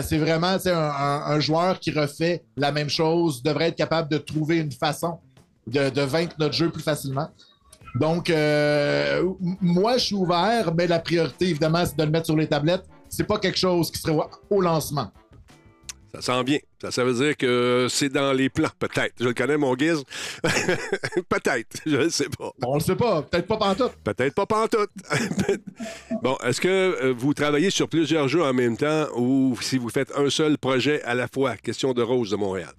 C'est 0.02 0.18
vraiment 0.18 0.48
un, 0.64 0.68
un- 0.70 1.22
un 1.34 1.40
joueur 1.40 1.80
qui 1.80 1.90
refait 1.90 2.44
la 2.56 2.70
même 2.70 2.90
chose 2.90 3.42
devrait 3.42 3.68
être 3.68 3.76
capable 3.76 4.10
de 4.10 4.18
trouver 4.18 4.58
une 4.58 4.72
façon 4.72 5.18
de, 5.66 5.88
de 5.88 6.02
vaincre 6.02 6.34
notre 6.38 6.54
jeu 6.54 6.70
plus 6.70 6.82
facilement. 6.82 7.28
Donc, 7.98 8.30
euh, 8.30 9.24
moi, 9.60 9.98
je 9.98 10.04
suis 10.04 10.14
ouvert, 10.14 10.72
mais 10.74 10.86
la 10.86 11.00
priorité, 11.00 11.46
évidemment, 11.48 11.84
c'est 11.84 11.96
de 11.96 12.04
le 12.04 12.10
mettre 12.10 12.26
sur 12.26 12.36
les 12.36 12.46
tablettes. 12.46 12.84
C'est 13.08 13.24
pas 13.26 13.38
quelque 13.38 13.58
chose 13.58 13.90
qui 13.90 14.00
serait 14.00 14.16
au- 14.50 14.60
lancement. 14.60 15.10
Ça 16.14 16.22
sent 16.22 16.44
bien. 16.44 16.58
Ça, 16.80 16.90
ça 16.90 17.04
veut 17.04 17.12
dire 17.12 17.36
que 17.36 17.86
c'est 17.90 18.08
dans 18.08 18.32
les 18.32 18.48
plans, 18.48 18.70
peut-être. 18.78 19.14
Je 19.20 19.24
le 19.24 19.34
connais, 19.34 19.56
mon 19.58 19.74
guise. 19.74 20.02
peut-être. 21.28 21.80
Je 21.84 21.96
ne 21.96 22.08
sais 22.08 22.28
pas. 22.38 22.50
On 22.64 22.74
le 22.74 22.80
sait 22.80 22.96
pas. 22.96 23.22
Peut-être 23.22 23.46
pas 23.46 23.56
pantoute. 23.56 23.92
Peut-être 24.04 24.34
pas 24.34 24.46
pantoute. 24.46 24.90
bon, 26.22 26.36
est-ce 26.44 26.60
que 26.60 26.68
euh, 26.68 27.14
vous 27.16 27.34
travaillez 27.34 27.70
sur 27.70 27.88
plusieurs 27.88 28.26
jeux 28.28 28.42
en 28.42 28.54
même 28.54 28.76
temps 28.76 29.06
ou 29.16 29.56
si 29.60 29.76
vous 29.76 29.90
faites 29.90 30.12
un 30.16 30.30
seul 30.30 30.56
projet 30.56 31.02
à 31.02 31.14
la 31.14 31.28
fois? 31.28 31.56
Question 31.56 31.92
de 31.92 32.02
Rose 32.02 32.30
de 32.30 32.36
Montréal. 32.36 32.72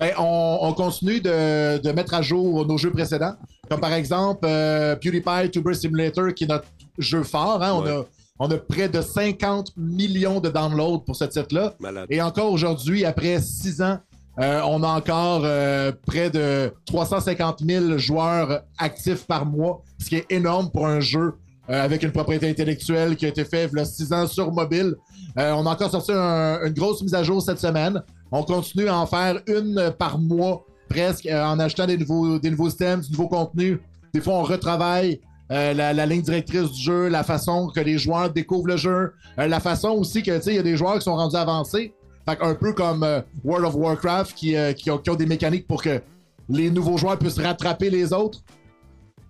Ben, 0.00 0.12
on, 0.18 0.58
on 0.62 0.72
continue 0.72 1.20
de, 1.20 1.78
de 1.78 1.92
mettre 1.92 2.14
à 2.14 2.22
jour 2.22 2.66
nos 2.66 2.78
jeux 2.78 2.90
précédents. 2.90 3.34
Comme 3.70 3.80
par 3.80 3.92
exemple 3.92 4.40
euh, 4.48 4.96
PewDiePie 4.96 5.50
Tuber 5.52 5.74
Simulator, 5.74 6.34
qui 6.34 6.42
est 6.44 6.48
notre 6.48 6.64
jeu 6.98 7.22
fort. 7.22 7.62
hein. 7.62 7.72
On, 7.72 7.86
a, 7.86 8.04
on 8.40 8.50
a 8.50 8.58
près 8.58 8.88
de 8.88 9.00
50 9.00 9.74
millions 9.76 10.40
de 10.40 10.48
downloads 10.48 10.98
pour 11.06 11.14
ce 11.14 11.24
titre-là. 11.24 11.74
Et 12.10 12.20
encore 12.20 12.50
aujourd'hui, 12.50 13.04
après 13.04 13.40
six 13.40 13.80
ans, 13.80 13.98
euh, 14.40 14.60
on 14.66 14.82
a 14.82 14.88
encore 14.88 15.42
euh, 15.44 15.92
près 16.04 16.30
de 16.30 16.72
350 16.86 17.60
000 17.64 17.98
joueurs 17.98 18.62
actifs 18.76 19.24
par 19.26 19.46
mois, 19.46 19.82
ce 20.00 20.08
qui 20.08 20.16
est 20.16 20.26
énorme 20.30 20.70
pour 20.72 20.86
un 20.88 20.98
jeu 20.98 21.34
euh, 21.68 21.84
avec 21.84 22.02
une 22.02 22.10
propriété 22.10 22.50
intellectuelle 22.50 23.14
qui 23.14 23.26
a 23.26 23.28
été 23.28 23.44
fait 23.44 23.68
il 23.72 23.78
y 23.78 23.80
a 23.80 23.84
six 23.84 24.12
ans 24.12 24.26
sur 24.26 24.50
mobile. 24.50 24.96
On 25.36 25.64
a 25.64 25.70
encore 25.70 25.92
sorti 25.92 26.10
un- 26.12 26.58
une 26.66 26.72
grosse 26.72 27.02
mise 27.02 27.14
à 27.14 27.22
jour 27.22 27.40
cette 27.40 27.60
semaine. 27.60 28.02
On 28.32 28.42
continue 28.42 28.88
à 28.88 28.96
en 28.98 29.06
faire 29.06 29.40
une 29.46 29.92
par 29.96 30.18
mois, 30.18 30.64
presque, 30.90 31.24
euh, 31.26 31.42
en 31.42 31.58
achetant 31.58 31.86
des 31.86 31.96
nouveaux, 31.96 32.38
des 32.38 32.50
nouveaux 32.50 32.68
systèmes, 32.68 33.00
du 33.00 33.12
nouveau 33.12 33.28
contenu. 33.28 33.80
Des 34.12 34.20
fois, 34.20 34.34
on 34.34 34.42
retravaille 34.42 35.20
euh, 35.50 35.72
la, 35.72 36.06
ligne 36.06 36.20
directrice 36.20 36.70
du 36.72 36.82
jeu, 36.82 37.08
la 37.08 37.22
façon 37.22 37.68
que 37.68 37.80
les 37.80 37.96
joueurs 37.96 38.30
découvrent 38.30 38.66
le 38.66 38.76
jeu, 38.76 39.12
euh, 39.38 39.46
la 39.46 39.60
façon 39.60 39.90
aussi 39.90 40.22
que, 40.22 40.36
tu 40.36 40.42
sais, 40.42 40.50
il 40.50 40.56
y 40.56 40.58
a 40.58 40.64
des 40.64 40.76
joueurs 40.76 40.96
qui 40.96 41.04
sont 41.04 41.16
rendus 41.16 41.36
avancés. 41.36 41.94
Fait 42.28 42.38
un 42.42 42.54
peu 42.54 42.74
comme 42.74 43.06
World 43.42 43.66
of 43.66 43.74
Warcraft 43.76 44.34
qui, 44.34 44.54
qui 44.76 44.90
ont, 44.90 45.14
des 45.16 45.26
mécaniques 45.26 45.66
pour 45.66 45.82
que 45.82 46.02
les 46.50 46.70
nouveaux 46.70 46.98
joueurs 46.98 47.18
puissent 47.18 47.38
rattraper 47.38 47.88
les 47.88 48.12
autres. 48.12 48.40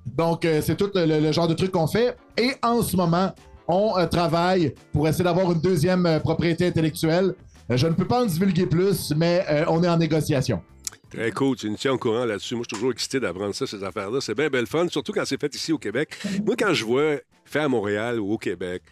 Donc, 0.06 0.44
c'est 0.60 0.76
tout 0.76 0.90
le, 0.92 1.30
genre 1.30 1.46
de 1.46 1.54
truc 1.54 1.70
qu'on 1.70 1.86
fait. 1.86 2.16
Et 2.36 2.50
en 2.62 2.82
ce 2.82 2.96
moment, 2.96 3.30
on 3.68 3.94
travaille 4.10 4.74
pour 4.92 5.06
essayer 5.06 5.22
d'avoir 5.22 5.52
une 5.52 5.60
deuxième 5.60 6.18
propriété 6.20 6.66
intellectuelle. 6.66 7.34
Je 7.70 7.86
ne 7.86 7.92
peux 7.92 8.06
pas 8.06 8.24
en 8.24 8.26
divulguer 8.26 8.66
plus, 8.66 9.14
mais 9.16 9.46
on 9.68 9.84
est 9.84 9.88
en 9.88 9.96
négociation. 9.96 10.60
Très 11.10 11.32
cool. 11.32 11.56
Tu 11.56 11.68
nous 11.70 11.76
tiens 11.76 11.92
au 11.92 11.98
courant 11.98 12.24
là-dessus. 12.24 12.54
Moi, 12.54 12.64
je 12.68 12.74
suis 12.74 12.78
toujours 12.80 12.92
excité 12.92 13.18
d'apprendre 13.20 13.54
ça, 13.54 13.66
ces 13.66 13.82
affaires-là. 13.82 14.20
C'est 14.20 14.34
bien 14.34 14.48
belle 14.48 14.66
fun, 14.66 14.86
surtout 14.88 15.12
quand 15.12 15.24
c'est 15.24 15.40
fait 15.40 15.54
ici 15.54 15.72
au 15.72 15.78
Québec. 15.78 16.16
Moi, 16.44 16.54
quand 16.56 16.72
je 16.72 16.84
vois 16.84 17.16
fait 17.44 17.60
à 17.60 17.68
Montréal 17.68 18.20
ou 18.20 18.32
au 18.32 18.38
Québec, 18.38 18.82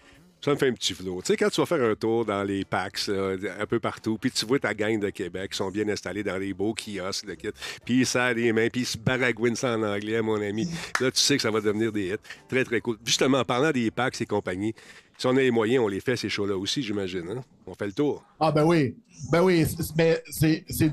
Ça 0.41 0.53
me 0.53 0.57
fait 0.57 0.69
un 0.69 0.73
petit 0.73 0.95
flot. 0.95 1.21
Tu 1.21 1.27
sais, 1.33 1.37
quand 1.37 1.49
tu 1.51 1.61
vas 1.61 1.67
faire 1.67 1.83
un 1.83 1.97
tour 1.97 2.25
dans 2.25 2.45
les 2.45 2.65
là, 2.71 3.33
un 3.61 3.67
peu 3.67 3.81
partout, 3.81 4.19
puis 4.19 4.31
tu 4.31 4.47
vois 4.47 4.61
ta 4.61 4.73
gang 4.73 5.01
de 5.01 5.11
Québec 5.11 5.51
qui 5.51 5.57
sont 5.57 5.69
bien 5.71 5.89
installés 5.89 6.23
dans 6.23 6.39
les 6.39 6.55
beaux 6.55 6.75
kiosques, 6.75 7.27
le 7.27 7.35
kit, 7.35 7.49
puis 7.85 8.01
ils 8.01 8.07
serrent 8.07 8.35
les 8.35 8.53
mains, 8.53 8.69
puis 8.71 8.83
ils 8.83 8.87
se 8.87 8.97
baragouinent 8.97 9.57
ça 9.57 9.77
en 9.77 9.83
anglais, 9.83 10.23
mon 10.23 10.41
ami. 10.41 10.69
Là, 11.01 11.11
tu 11.11 11.19
sais 11.21 11.35
que 11.37 11.43
ça 11.43 11.51
va 11.51 11.61
devenir 11.61 11.91
des 11.91 12.11
hits. 12.11 12.47
Très, 12.49 12.63
très 12.65 12.81
cool. 12.81 12.99
Justement, 13.05 13.39
en 13.41 13.45
parlant 13.45 13.73
des 13.73 13.91
PAX 13.91 14.21
et 14.21 14.27
compagnie, 14.27 14.75
si 15.17 15.27
on 15.27 15.31
a 15.37 15.41
les 15.41 15.51
moyens, 15.51 15.83
on 15.85 15.89
les 15.89 15.99
fait, 16.01 16.15
ces 16.17 16.29
shows-là 16.29 16.57
aussi, 16.57 16.85
j'imagine. 16.85 17.29
hein? 17.31 17.43
On 17.67 17.75
fait 17.75 17.87
le 17.87 17.93
tour. 17.93 18.25
Ah, 18.39 18.53
ben 18.53 18.65
oui. 18.65 18.95
Ben 19.33 19.43
oui, 19.43 19.67
mais 19.97 20.23
c'est 20.31 20.65
c'est 20.69 20.93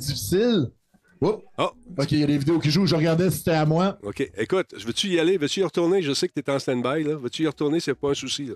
Oups. 1.21 1.43
OK, 1.97 2.11
il 2.11 2.19
y 2.19 2.23
a 2.23 2.27
des 2.27 2.37
vidéos 2.37 2.59
qui 2.59 2.69
jouent. 2.71 2.85
Je 2.85 2.95
regardais 2.95 3.29
si 3.31 3.37
c'était 3.39 3.51
à 3.51 3.65
moi. 3.65 3.97
OK. 4.03 4.29
Écoute, 4.37 4.67
veux-tu 4.85 5.07
y 5.07 5.19
aller? 5.19 5.37
Veux-tu 5.37 5.61
y 5.61 5.63
retourner? 5.63 6.01
Je 6.01 6.13
sais 6.13 6.27
que 6.27 6.33
tu 6.33 6.41
es 6.41 6.49
en 6.53 6.59
stand-by. 6.59 7.03
là. 7.03 7.15
Veux-tu 7.15 7.43
y 7.43 7.47
retourner? 7.47 7.79
C'est 7.79 7.93
pas 7.95 8.09
un 8.09 8.13
souci. 8.13 8.47
Là. 8.47 8.53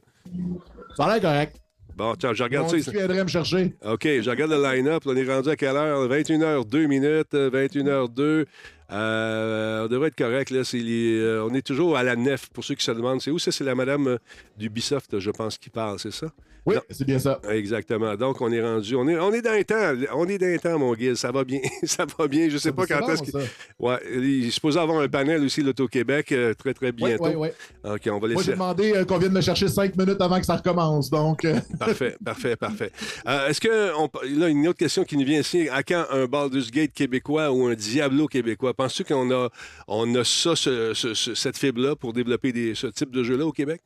Ça 0.98 1.06
a 1.06 1.14
l'air 1.14 1.22
correct. 1.22 1.56
Bon, 1.95 2.15
tiens, 2.15 2.34
je 2.34 2.44
regarde 2.44 2.69
ça. 2.69 2.77
petit 2.77 2.91
viendrait 2.91 3.23
me 3.23 3.27
chercher. 3.30 3.76
OK, 3.86 4.03
je 4.06 4.30
regarde 4.30 4.52
le 4.52 4.61
line-up. 4.61 5.03
On 5.06 5.15
est 5.15 5.26
rendu 5.34 5.49
à 5.49 5.56
quelle 5.56 5.76
heure? 5.76 6.07
21h02 6.07 6.88
minutes, 6.88 7.34
euh, 7.34 7.49
21h02. 7.49 8.45
Euh, 8.91 9.86
on 9.86 9.88
devrait 9.88 10.07
être 10.07 10.15
correct. 10.18 10.49
Là. 10.49 10.61
Les- 10.73 11.19
euh, 11.19 11.45
on 11.49 11.53
est 11.53 11.61
toujours 11.65 11.98
à 11.98 12.03
la 12.03 12.15
nef, 12.15 12.49
pour 12.49 12.64
ceux 12.64 12.76
qui 12.76 12.84
se 12.86 12.91
demandent. 12.91 13.22
C'est 13.22 13.31
où 13.31 13.40
ça? 13.40 13.52
C'est 13.52 13.64
la 13.65 13.76
madame 13.76 14.07
euh, 14.07 14.18
d'Ubisoft, 14.57 15.19
je 15.19 15.31
pense, 15.31 15.57
qui 15.57 15.69
parle, 15.69 15.99
c'est 15.99 16.11
ça? 16.11 16.27
Oui, 16.65 16.76
c'est 16.90 17.06
bien 17.06 17.18
ça. 17.19 17.40
Exactement. 17.49 18.15
Donc, 18.15 18.41
on 18.41 18.52
est 18.52 18.61
rendu. 18.61 18.95
On 18.95 19.07
est, 19.07 19.18
on 19.18 19.34
est 19.34 19.41
dans 19.41 19.53
les 19.53 19.64
temps. 19.65 19.94
On 20.14 20.27
est 20.27 20.38
dans 20.38 20.45
les 20.48 20.60
temps, 20.60 20.77
mon 20.77 20.94
guide. 20.94 21.15
Ça 21.15 21.31
va 21.31 21.44
bien. 21.44 21.60
ça 21.84 22.06
va 22.18 22.27
bien. 22.27 22.49
Je 22.49 22.57
sais 22.57 22.72
pas 22.72 22.86
quand 22.86 23.07
est-ce 23.10 23.23
que. 23.23 23.31
ça. 23.31 23.40
Ouais, 23.80 23.98
il 24.14 24.48
est 24.48 24.52
supposé 24.52 24.80
avoir 24.80 24.99
un 24.99 25.07
panel 25.07 25.44
aussi, 25.44 25.61
l'Auto-Québec, 25.61 26.31
euh, 26.31 26.53
très, 26.53 26.73
très 26.73 26.91
bientôt. 26.91 27.23
ouais, 27.23 27.36
ouais. 27.36 27.53
OK, 27.84 28.02
on 28.07 28.11
va 28.11 28.19
Moi, 28.19 28.27
j'ai 28.30 28.36
laisser. 28.36 28.52
demandé 28.52 28.94
euh, 28.95 29.06
qu'on 29.06 29.18
vienne 29.18 29.31
me 29.31 29.41
chercher 29.41 29.68
cinq 29.68 29.95
minutes 29.95 30.19
avant 30.22 30.40
que 30.40 30.45
ça 30.45 30.57
recommence. 30.57 31.10
Donc, 31.10 31.45
euh, 31.45 31.60
Parfait, 31.80 32.15
parfait, 32.23 32.56
parfait. 32.56 32.91
Euh, 33.27 33.48
Est-ce 33.48 33.61
que, 33.61 33.95
on, 33.98 34.10
là, 34.40 34.48
une 34.49 34.68
autre 34.68 34.80
question 34.80 35.03
qui 35.03 35.18
nous 35.18 35.26
vient 35.26 35.40
ici, 35.40 35.69
à 35.69 35.81
quand 35.84 36.06
un 36.11 36.26
Baldur's 36.26 36.69
Gate 36.72 36.94
québécois 36.94 37.52
ou 37.52 37.65
un 37.68 37.73
Diablo 37.76 38.27
québécois? 38.27 38.73
Penses-tu 38.73 39.06
qu'on 39.06 39.31
a, 39.31 39.49
on 39.88 40.14
a 40.15 40.23
ça, 40.23 40.56
ce- 40.56 40.94
ce- 40.94 41.14
ce- 41.14 41.36
cette 41.36 41.57
fibre-là 41.57 41.95
pour 41.95 42.14
développer 42.14 42.52
des, 42.52 42.76
ce 42.76 42.88
type 42.88 43.11
de 43.11 43.23
jeu-là 43.23 43.45
au 43.45 43.52
Québec? 43.52 43.81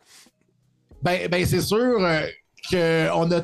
ben, 1.02 1.28
ben 1.30 1.46
c'est 1.46 1.62
sûr 1.62 2.00
qu'on 2.70 3.32
a, 3.32 3.42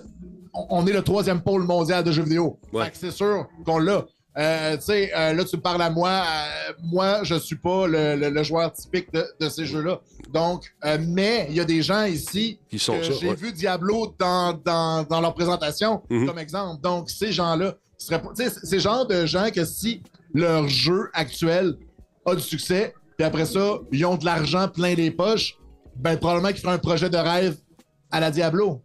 on 0.53 0.85
est 0.87 0.93
le 0.93 1.01
troisième 1.03 1.41
pôle 1.41 1.63
mondial 1.63 2.03
de 2.03 2.11
jeux 2.11 2.23
vidéo. 2.23 2.59
Fait 2.71 2.91
que 2.91 2.97
c'est 2.97 3.11
sûr 3.11 3.47
qu'on 3.65 3.79
l'a. 3.79 4.05
Euh, 4.37 4.77
tu 4.77 4.83
sais, 4.83 5.11
euh, 5.17 5.33
là, 5.33 5.43
tu 5.43 5.57
me 5.57 5.61
parles 5.61 5.81
à 5.81 5.89
moi. 5.89 6.09
euh, 6.09 6.73
moi, 6.83 7.23
je 7.23 7.35
suis 7.35 7.57
pas 7.57 7.87
le, 7.87 8.15
le- 8.15 8.29
le 8.29 8.43
joueur 8.43 8.71
typique 8.71 9.11
de, 9.11 9.25
de 9.39 9.49
ces 9.49 9.65
jeux-là. 9.65 9.99
Donc, 10.31 10.73
euh, 10.85 10.97
mais 11.01 11.47
il 11.49 11.55
y 11.55 11.59
a 11.59 11.65
des 11.65 11.81
gens 11.81 12.03
ici 12.05 12.59
Qui 12.69 12.79
sont 12.79 13.01
ça, 13.03 13.11
j'ai 13.19 13.29
ouais. 13.29 13.35
vu 13.35 13.51
Diablo 13.51 14.13
dans, 14.17 14.53
dans, 14.63 15.03
dans 15.03 15.19
leur 15.19 15.33
présentation, 15.33 16.03
Mhm. 16.09 16.27
comme 16.27 16.39
exemple. 16.39 16.79
Donc, 16.81 17.09
ces 17.09 17.31
gens-là, 17.33 17.73
seraient 17.97 18.21
le 18.71 18.79
genre 18.79 19.05
de 19.07 19.25
gens 19.25 19.49
que 19.53 19.65
si 19.65 20.01
leur 20.33 20.69
jeu 20.69 21.09
actuel 21.13 21.75
a 22.25 22.33
du 22.35 22.41
succès, 22.41 22.93
puis 23.17 23.25
après 23.25 23.45
ça, 23.45 23.79
ils 23.91 24.05
ont 24.05 24.15
de 24.15 24.23
l'argent 24.23 24.69
plein 24.69 24.93
les 24.95 25.11
poches, 25.11 25.57
ben 25.97 26.15
probablement 26.17 26.49
qu'ils 26.49 26.61
feraient 26.61 26.75
un 26.75 26.77
projet 26.77 27.09
de 27.09 27.17
rêve 27.17 27.57
à 28.09 28.21
la 28.21 28.31
Diablo. 28.31 28.81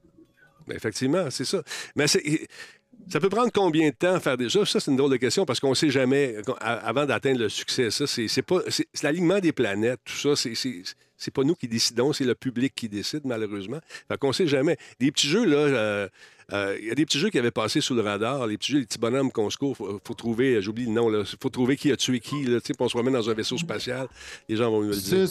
Ben, 0.67 0.77
effectivement, 0.77 1.31
c'est 1.31 1.45
ça. 1.45 1.63
Mais 1.97 2.07
ça 2.07 3.21
peut 3.21 3.29
prendre 3.29 3.51
combien 3.53 3.89
de 3.91 3.95
temps 3.95 4.15
à 4.15 4.21
faire 4.21 4.37
des 4.37 4.49
jeux? 4.49 4.65
Ça, 4.65 4.81
c'est 4.81 4.91
une 4.91 4.97
drôle 4.97 5.11
de 5.11 5.17
question 5.17 5.45
parce 5.45 5.61
qu'on 5.61 5.71
ne 5.71 5.75
sait 5.75 5.91
jamais, 5.91 6.37
avant 6.61 7.07
d'atteindre 7.07 7.41
le 7.41 7.49
succès, 7.49 7.91
ça, 7.91 8.07
c'est 8.07 8.43
pas. 8.43 8.61
L'alignement 9.03 9.41
des 9.41 9.53
planètes, 9.53 10.01
tout 10.05 10.35
ça, 10.35 10.37
c'est- 10.37 11.31
pas 11.33 11.43
nous 11.43 11.55
qui 11.55 11.69
décidons, 11.69 12.13
c'est 12.13 12.25
le 12.25 12.35
public 12.35 12.75
qui 12.75 12.89
décide, 12.89 13.23
malheureusement. 13.25 13.81
Fait 14.09 14.19
qu'on 14.19 14.33
sait 14.33 14.47
jamais. 14.47 14.77
Des 15.01 15.11
petits 15.11 15.29
jeux, 15.29 15.45
là, 15.45 15.57
euh, 15.57 16.09
euh, 16.53 16.77
il 16.81 16.87
y 16.87 16.91
a 16.91 16.95
des 16.95 17.05
petits 17.07 17.19
jeux 17.19 17.31
qui 17.31 17.39
avaient 17.39 17.51
passé 17.51 17.81
sous 17.81 17.95
le 17.95 18.01
radar, 18.03 18.47
les 18.47 18.59
petits 18.59 18.73
jeux, 18.73 18.79
les 18.81 18.87
petits 18.87 18.99
bonhommes 18.99 19.31
qu'on 19.33 19.51
se 19.51 19.57
court, 19.57 19.77
faut, 19.77 20.01
faut 20.07 20.15
trouver, 20.15 20.61
j'oublie 20.63 20.85
le 20.87 20.93
nom, 20.93 21.09
là, 21.09 21.23
faut 21.41 21.49
trouver 21.51 21.77
qui 21.77 21.91
a 21.93 21.97
tué 21.97 22.21
qui, 22.21 22.45
là, 22.45 22.59
on 22.79 22.89
se 22.89 22.97
remet 22.97 23.11
dans 23.11 23.29
un 23.31 23.35
vaisseau 23.35 23.57
spatial, 23.59 24.07
les 24.49 24.57
gens 24.57 24.71
vont 24.71 24.81
me 24.83 24.91
le 24.91 24.97
dire. 24.97 25.29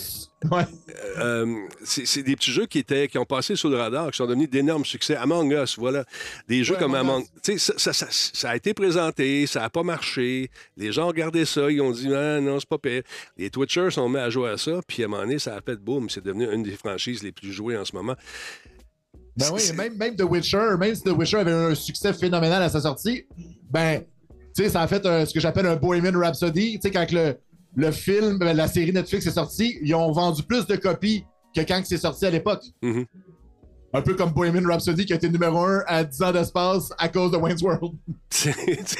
Ouais. 0.52 0.65
Euh, 1.19 1.56
c'est 1.85 2.22
des 2.23 2.35
petits 2.35 2.52
jeux 2.52 2.65
qui, 2.65 2.80
étaient, 2.80 3.07
qui 3.07 3.18
ont 3.18 3.26
passé 3.26 3.56
sous 3.56 3.69
le 3.69 3.77
radar, 3.77 4.11
qui 4.11 4.18
sont 4.18 4.27
devenus 4.27 4.49
d'énormes 4.49 4.84
succès. 4.84 5.15
Among 5.15 5.52
Us, 5.53 5.77
voilà. 5.77 6.03
Des 6.49 6.65
jeux 6.65 6.73
Ouais, 6.73 6.80
comme 6.80 6.95
Among 6.95 7.23
sais, 7.41 7.57
ça, 7.57 7.73
ça- 7.77 7.94
ça- 7.94 8.07
ça 8.11 8.49
a 8.49 8.56
été 8.57 8.73
présenté, 8.73 9.48
ça 9.48 9.61
n'a 9.61 9.69
pas 9.69 9.84
marché. 9.84 10.49
Les 10.76 10.91
gens 10.91 11.06
ont 11.06 11.07
regardé 11.07 11.45
ça, 11.45 11.72
ils 11.72 11.80
ont 11.80 11.91
dit 11.91 12.14
ah, 12.14 12.41
non, 12.41 12.60
c'est 12.60 12.68
pas 12.68 12.77
pire. 12.77 13.03
Les 13.38 13.49
Twitchers 13.49 13.91
sont 13.91 14.10
mis 14.10 14.18
à 14.18 14.30
jouer 14.30 14.49
à 14.49 14.57
ça, 14.57 14.81
puis 14.85 15.03
à 15.03 15.06
un 15.06 15.10
moment 15.10 15.23
donné, 15.23 15.40
ça 15.40 15.56
a 15.56 15.61
fait 15.61 15.77
boum. 15.77 16.10
C'est 16.10 16.23
devenu 16.23 16.52
une 16.52 16.64
des 16.64 16.76
franchises 16.76 17.23
les 17.23 17.31
plus 17.31 17.53
jouées 17.53 17.77
en 17.77 17.85
ce 17.85 17.95
moment. 17.95 18.15
Ben 19.38 19.48
oui, 19.54 19.62
même, 19.76 19.98
même 19.98 20.16
The 20.16 20.24
Witcher, 20.24 20.78
même 20.80 20.94
si 20.96 21.02
The 21.04 21.10
Witcher 21.12 21.38
avait 21.38 21.52
un 21.52 21.76
succès 21.76 22.14
phénoménal 22.14 22.62
à 22.62 22.70
sa 22.70 22.82
sortie, 22.82 23.26
ben, 23.70 24.02
tu 24.56 24.64
sais, 24.64 24.70
ça 24.70 24.82
a 24.82 24.88
fait 24.88 25.06
un- 25.06 25.26
ce 25.26 25.34
que 25.34 25.40
j'appelle 25.40 25.66
un 25.66 25.76
Bohemian 25.76 26.18
Rhapsody. 26.20 26.76
Tu 26.76 26.82
sais, 26.82 26.92
quand 26.92 27.12
le, 27.12 27.36
le 27.76 27.92
film, 27.92 28.38
ben, 28.38 28.56
la 28.56 28.68
série 28.68 28.94
Netflix 28.94 29.26
est 29.26 29.32
sortie, 29.32 29.80
ils 29.82 29.96
ont 29.96 30.12
vendu 30.12 30.44
plus 30.44 30.66
de 30.68 30.76
copies 30.76 31.26
que 31.56 31.62
quand 31.62 31.82
c'est 31.86 31.98
sorti 31.98 32.26
à 32.26 32.30
l'époque. 32.30 32.64
Mm-hmm. 32.84 33.06
Un 33.96 34.02
peu 34.02 34.16
comme 34.16 34.32
Bohemian 34.32 34.68
Rhapsody 34.68 35.06
qui 35.06 35.14
a 35.14 35.18
été 35.18 35.30
numéro 35.30 35.60
un 35.60 35.84
à 35.86 36.04
10 36.04 36.22
ans 36.24 36.32
d'espace 36.32 36.90
à 36.98 37.10
cause 37.10 37.30
de 37.30 37.38
Wayne's 37.38 37.62
World. 37.62 37.94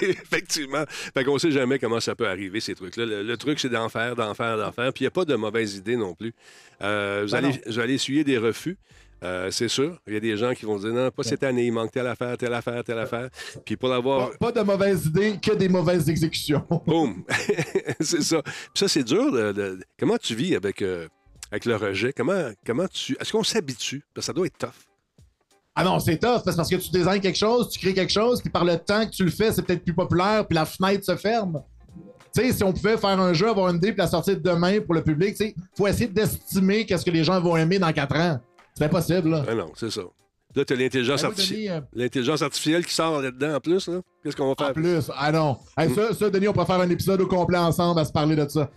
Effectivement. 0.02 0.84
Fait 0.88 1.24
qu'on 1.24 1.40
sait 1.40 1.52
jamais 1.52 1.80
comment 1.80 2.00
ça 2.00 2.16
peut 2.16 2.28
arriver, 2.28 2.60
ces 2.60 2.76
trucs-là. 2.76 3.06
Le, 3.06 3.24
le 3.24 3.38
truc, 3.38 3.60
c'est 3.60 3.70
d'en 3.70 3.90
faire, 3.90 4.16
d'en 4.16 4.34
faire, 4.34 4.58
d'en 4.58 4.72
faire. 4.72 4.94
Puis 4.94 5.02
il 5.02 5.06
n'y 5.06 5.08
a 5.08 5.12
pas 5.12 5.26
de 5.26 5.36
mauvaise 5.36 5.76
idée 5.76 5.96
non 5.96 6.14
plus. 6.14 6.34
Euh, 6.82 7.24
vous, 7.26 7.32
Ben 7.32 7.46
allez, 7.46 7.62
vous 7.66 7.80
allez 7.80 7.96
essuyer 7.96 8.24
des 8.24 8.38
refus. 8.38 8.78
Euh, 9.24 9.50
c'est 9.52 9.68
sûr. 9.70 9.98
Il 10.08 10.14
y 10.14 10.18
a 10.18 10.20
des 10.20 10.36
gens 10.38 10.54
qui 10.54 10.66
vont 10.66 10.78
dire 10.78 10.91
non, 10.94 11.10
pas 11.12 11.24
cette 11.24 11.44
année, 11.44 11.66
il 11.66 11.72
manque 11.72 11.91
telle 11.91 12.08
affaire, 12.08 12.38
telle 12.38 12.54
affaire, 12.54 12.84
telle 12.84 13.00
affaire. 13.00 13.30
Puis 13.66 13.78
pour 13.78 13.90
l'avoir. 13.90 14.32
Pas, 14.38 14.52
pas 14.52 14.62
de 14.64 14.66
mauvaises 14.66 15.06
idées, 15.06 15.40
que 15.41 15.54
des 15.54 15.70
mauvaises 15.70 16.10
exécutions. 16.10 16.66
Boum! 16.86 17.24
c'est 18.00 18.22
ça. 18.22 18.41
Puis 18.44 18.52
ça, 18.76 18.88
c'est 18.88 19.04
dur. 19.04 19.32
de- 19.32 19.52
de- 19.52 19.80
Comment 20.00 20.18
tu 20.18 20.36
vis 20.36 20.56
avec, 20.56 20.82
euh, 20.82 21.08
avec 21.52 21.66
le 21.66 21.76
rejet? 21.76 22.12
Comment, 22.14 22.50
comment 22.66 22.88
tu. 22.88 23.16
Est-ce 23.20 23.32
qu'on 23.32 23.44
s'habitue? 23.44 24.04
Parce 24.14 24.26
que 24.26 24.28
ça 24.28 24.34
doit 24.34 24.45
être 24.48 24.58
tough. 24.58 24.70
Ah 25.76 25.84
non, 25.84 26.00
c'est 26.00 26.18
tough, 26.18 26.44
parce 26.45 26.56
parce 26.56 26.70
que 26.70 26.76
tu 26.76 26.91
designes 26.91 27.20
quelque 27.20 27.38
chose, 27.38 27.70
tu 27.70 27.80
crées 27.80 27.95
quelque 27.95 28.14
chose, 28.14 28.41
puis 28.41 28.52
par 28.52 28.64
le 28.64 28.78
temps 28.78 29.06
que 29.08 29.12
tu 29.12 29.24
le 29.24 29.32
fais, 29.32 29.52
c'est 29.52 29.64
peut-être 29.64 29.84
plus 29.84 29.94
populaire, 29.95 30.45
puis 30.48 30.54
la 30.56 30.66
fenêtre 30.66 31.04
se 31.04 31.16
ferme. 31.16 31.64
Tu 32.36 32.44
sais, 32.44 32.54
si 32.54 32.64
on 32.64 32.72
pouvait 32.74 32.95
faire 32.98 33.20
un 33.20 33.34
jeu, 33.34 33.50
avoir 33.50 33.70
une 33.70 33.78
idée, 33.78 33.91
puis 33.91 33.98
la 33.98 34.06
sortir 34.08 34.40
demain 34.40 34.82
pour 34.82 34.94
le 34.94 35.02
public, 35.04 35.32
tu 35.32 35.45
sais, 35.48 35.56
faut 35.76 35.88
essayer 35.88 36.08
d'estimer 36.08 36.86
qu'est-ce 36.86 37.04
que 37.06 37.10
les 37.10 37.24
gens 37.24 37.41
vont 37.41 37.58
aimer 37.58 37.80
dans 37.80 37.91
quatre 37.91 38.16
ans. 38.16 38.40
C'est 38.76 38.86
impossible, 38.86 39.30
là. 39.30 39.45
Ah 39.48 39.56
non, 39.56 39.72
c'est 39.76 39.91
ça. 39.91 40.02
Là, 40.56 40.66
tu 40.66 40.74
as 40.74 40.76
l'intelligence 40.76 41.22
Ben, 41.22 41.28
moi, 41.30 41.36
artifi- 41.36 41.54
Denis, 41.56 41.70
euh, 41.70 41.82
l'intelligence 41.94 42.41
artificielle 42.44 42.86
qui 42.86 42.94
sort 42.94 43.22
là-dedans 43.22 43.56
en 43.56 43.60
plus. 43.60 43.88
là. 43.88 44.02
Qu'est-ce 44.24 44.36
qu'on 44.36 44.48
va 44.50 44.56
faire? 44.56 44.70
En 44.70 44.74
plus, 44.74 45.12
ah 45.16 45.32
non. 45.32 45.58
Hey, 45.78 45.94
ça, 45.94 46.14
ça, 46.14 46.30
Denis, 46.30 46.48
on 46.48 46.54
pourrait 46.54 46.66
faire 46.68 46.80
un 46.80 46.90
épisode 46.90 47.22
au 47.22 47.28
complet 47.28 47.58
ensemble 47.58 48.00
à 48.00 48.06
se 48.06 48.12
parler 48.12 48.36
de 48.36 48.48
ça. 48.48 48.70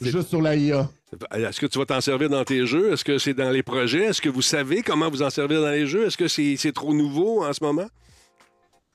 Juste 0.00 0.28
sur 0.28 0.40
la 0.40 0.54
IA. 0.54 0.88
Est-ce 1.34 1.58
que 1.60 1.66
tu 1.66 1.78
vas 1.78 1.84
t'en 1.84 2.00
servir 2.00 2.30
dans 2.30 2.44
tes 2.44 2.64
jeux? 2.64 2.92
Est-ce 2.92 3.04
que 3.04 3.18
c'est 3.18 3.34
dans 3.34 3.50
les 3.50 3.62
projets? 3.64 4.04
Est-ce 4.04 4.20
que 4.22 4.28
vous 4.28 4.40
savez 4.42 4.82
comment 4.82 5.10
vous 5.10 5.22
en 5.22 5.30
servir 5.30 5.60
dans 5.60 5.70
les 5.70 5.84
jeux? 5.86 6.06
Est-ce 6.06 6.16
que 6.16 6.28
c'est 6.28 6.72
trop 6.72 6.94
nouveau 6.94 7.44
en 7.44 7.52
ce 7.52 7.62
moment? 7.64 7.88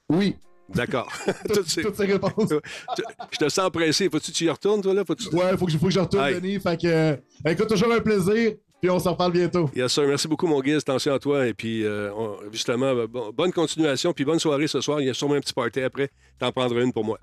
Oui. 0.09 0.35
D'accord. 0.69 1.11
toutes, 1.53 1.67
ces... 1.69 1.83
toutes 1.83 1.95
ces 1.95 2.05
réponses. 2.05 2.49
Je 3.31 3.37
te 3.37 3.49
sens 3.49 3.69
pressé. 3.69 4.09
Faut-tu 4.09 4.31
que 4.31 4.37
tu 4.37 4.45
y 4.45 4.49
retournes, 4.49 4.81
toi, 4.81 4.93
là? 4.93 5.03
Faut-tu... 5.05 5.27
Ouais, 5.35 5.55
faut 5.57 5.65
que, 5.65 5.73
faut 5.73 5.85
que 5.87 5.91
je 5.91 5.99
retourne, 5.99 6.23
Aye. 6.25 6.35
Denis. 6.41 6.59
Fait 6.59 6.79
que, 6.79 6.87
euh, 6.87 7.15
écoute, 7.45 7.67
toujours 7.67 7.91
un 7.93 7.99
plaisir, 7.99 8.53
puis 8.85 8.91
on 8.91 8.99
s'en 8.99 9.13
reparle 9.13 9.31
bientôt. 9.31 9.67
Yes, 9.75 9.91
sir. 9.93 10.03
Merci 10.07 10.27
beaucoup, 10.27 10.45
mon 10.45 10.61
guise. 10.61 10.77
Attention 10.77 11.13
à 11.15 11.17
toi. 11.19 11.47
Et 11.47 11.55
puis, 11.55 11.83
euh, 11.83 12.11
on- 12.13 12.37
justement, 12.51 12.85
euh, 12.85 13.07
bon- 13.07 13.31
bonne 13.31 13.51
continuation. 13.51 14.13
Puis, 14.13 14.23
bonne 14.25 14.37
soirée 14.37 14.67
ce 14.67 14.79
soir. 14.79 15.01
Il 15.01 15.07
y 15.07 15.09
a 15.09 15.13
sûrement 15.15 15.33
un 15.35 15.39
petit 15.39 15.53
party 15.53 15.81
après. 15.81 16.09
T'en 16.37 16.51
prendras 16.51 16.81
une 16.81 16.93
pour 16.93 17.03
moi. 17.03 17.17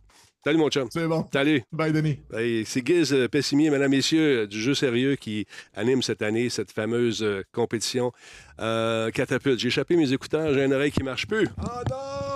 Salut, 0.44 0.59
mon 0.59 0.68
chum. 0.70 0.89
C'est 0.90 1.06
bon. 1.06 1.24
Salut. 1.32 1.62
Bye, 1.70 1.93
Denis. 1.93 2.18
C'est 2.66 2.84
Giz 2.84 3.12
euh, 3.14 3.28
Pessimier, 3.28 3.70
mesdames, 3.70 3.93
messieurs, 3.93 4.48
du 4.48 4.60
jeu 4.60 4.74
sérieux 4.74 5.14
qui 5.14 5.47
anime 5.72 6.02
cette 6.02 6.20
année 6.20 6.48
cette 6.48 6.72
fameuse 6.72 7.22
euh, 7.22 7.44
compétition 7.52 8.10
euh, 8.59 9.10
catapulte. 9.10 9.60
J'ai 9.60 9.68
échappé 9.68 9.94
mes 9.94 10.12
écouteurs, 10.12 10.52
j'ai 10.52 10.64
une 10.64 10.72
oreille 10.74 10.90
qui 10.90 11.05
marche 11.05 11.28
plus. 11.28 11.48
Ah 11.59 11.82
non, 11.89 11.97
non! 11.97 12.32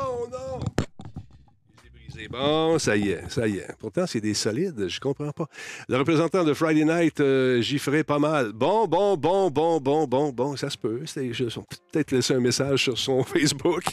Bon, 2.31 2.79
ça 2.79 2.97
y 2.97 3.11
est, 3.11 3.23
ça 3.29 3.47
y 3.47 3.59
est. 3.59 3.67
Pourtant, 3.79 4.07
c'est 4.07 4.21
des 4.21 4.35
solides, 4.35 4.89
je 4.89 5.01
comprends 5.01 5.31
pas. 5.33 5.47
Le 5.89 5.97
représentant 5.97 6.45
de 6.45 6.53
Friday 6.55 6.85
Night, 6.85 7.21
euh, 7.21 7.61
j'y 7.61 7.79
ferai 7.79 8.05
pas 8.05 8.19
mal. 8.19 8.53
Bon, 8.53 8.87
bon, 8.87 9.17
bon, 9.17 9.51
bon, 9.51 9.81
bon, 9.81 10.07
bon, 10.07 10.31
bon, 10.33 10.57
ça 10.57 10.71
se 10.71 10.77
peut. 10.79 11.01
Je 11.05 11.21
vais 11.45 11.51
peut-être 11.93 12.11
laisser 12.13 12.35
un 12.35 12.41
message 12.41 12.85
sur 12.85 12.99
son 12.99 13.23
Facebook. 13.25 13.85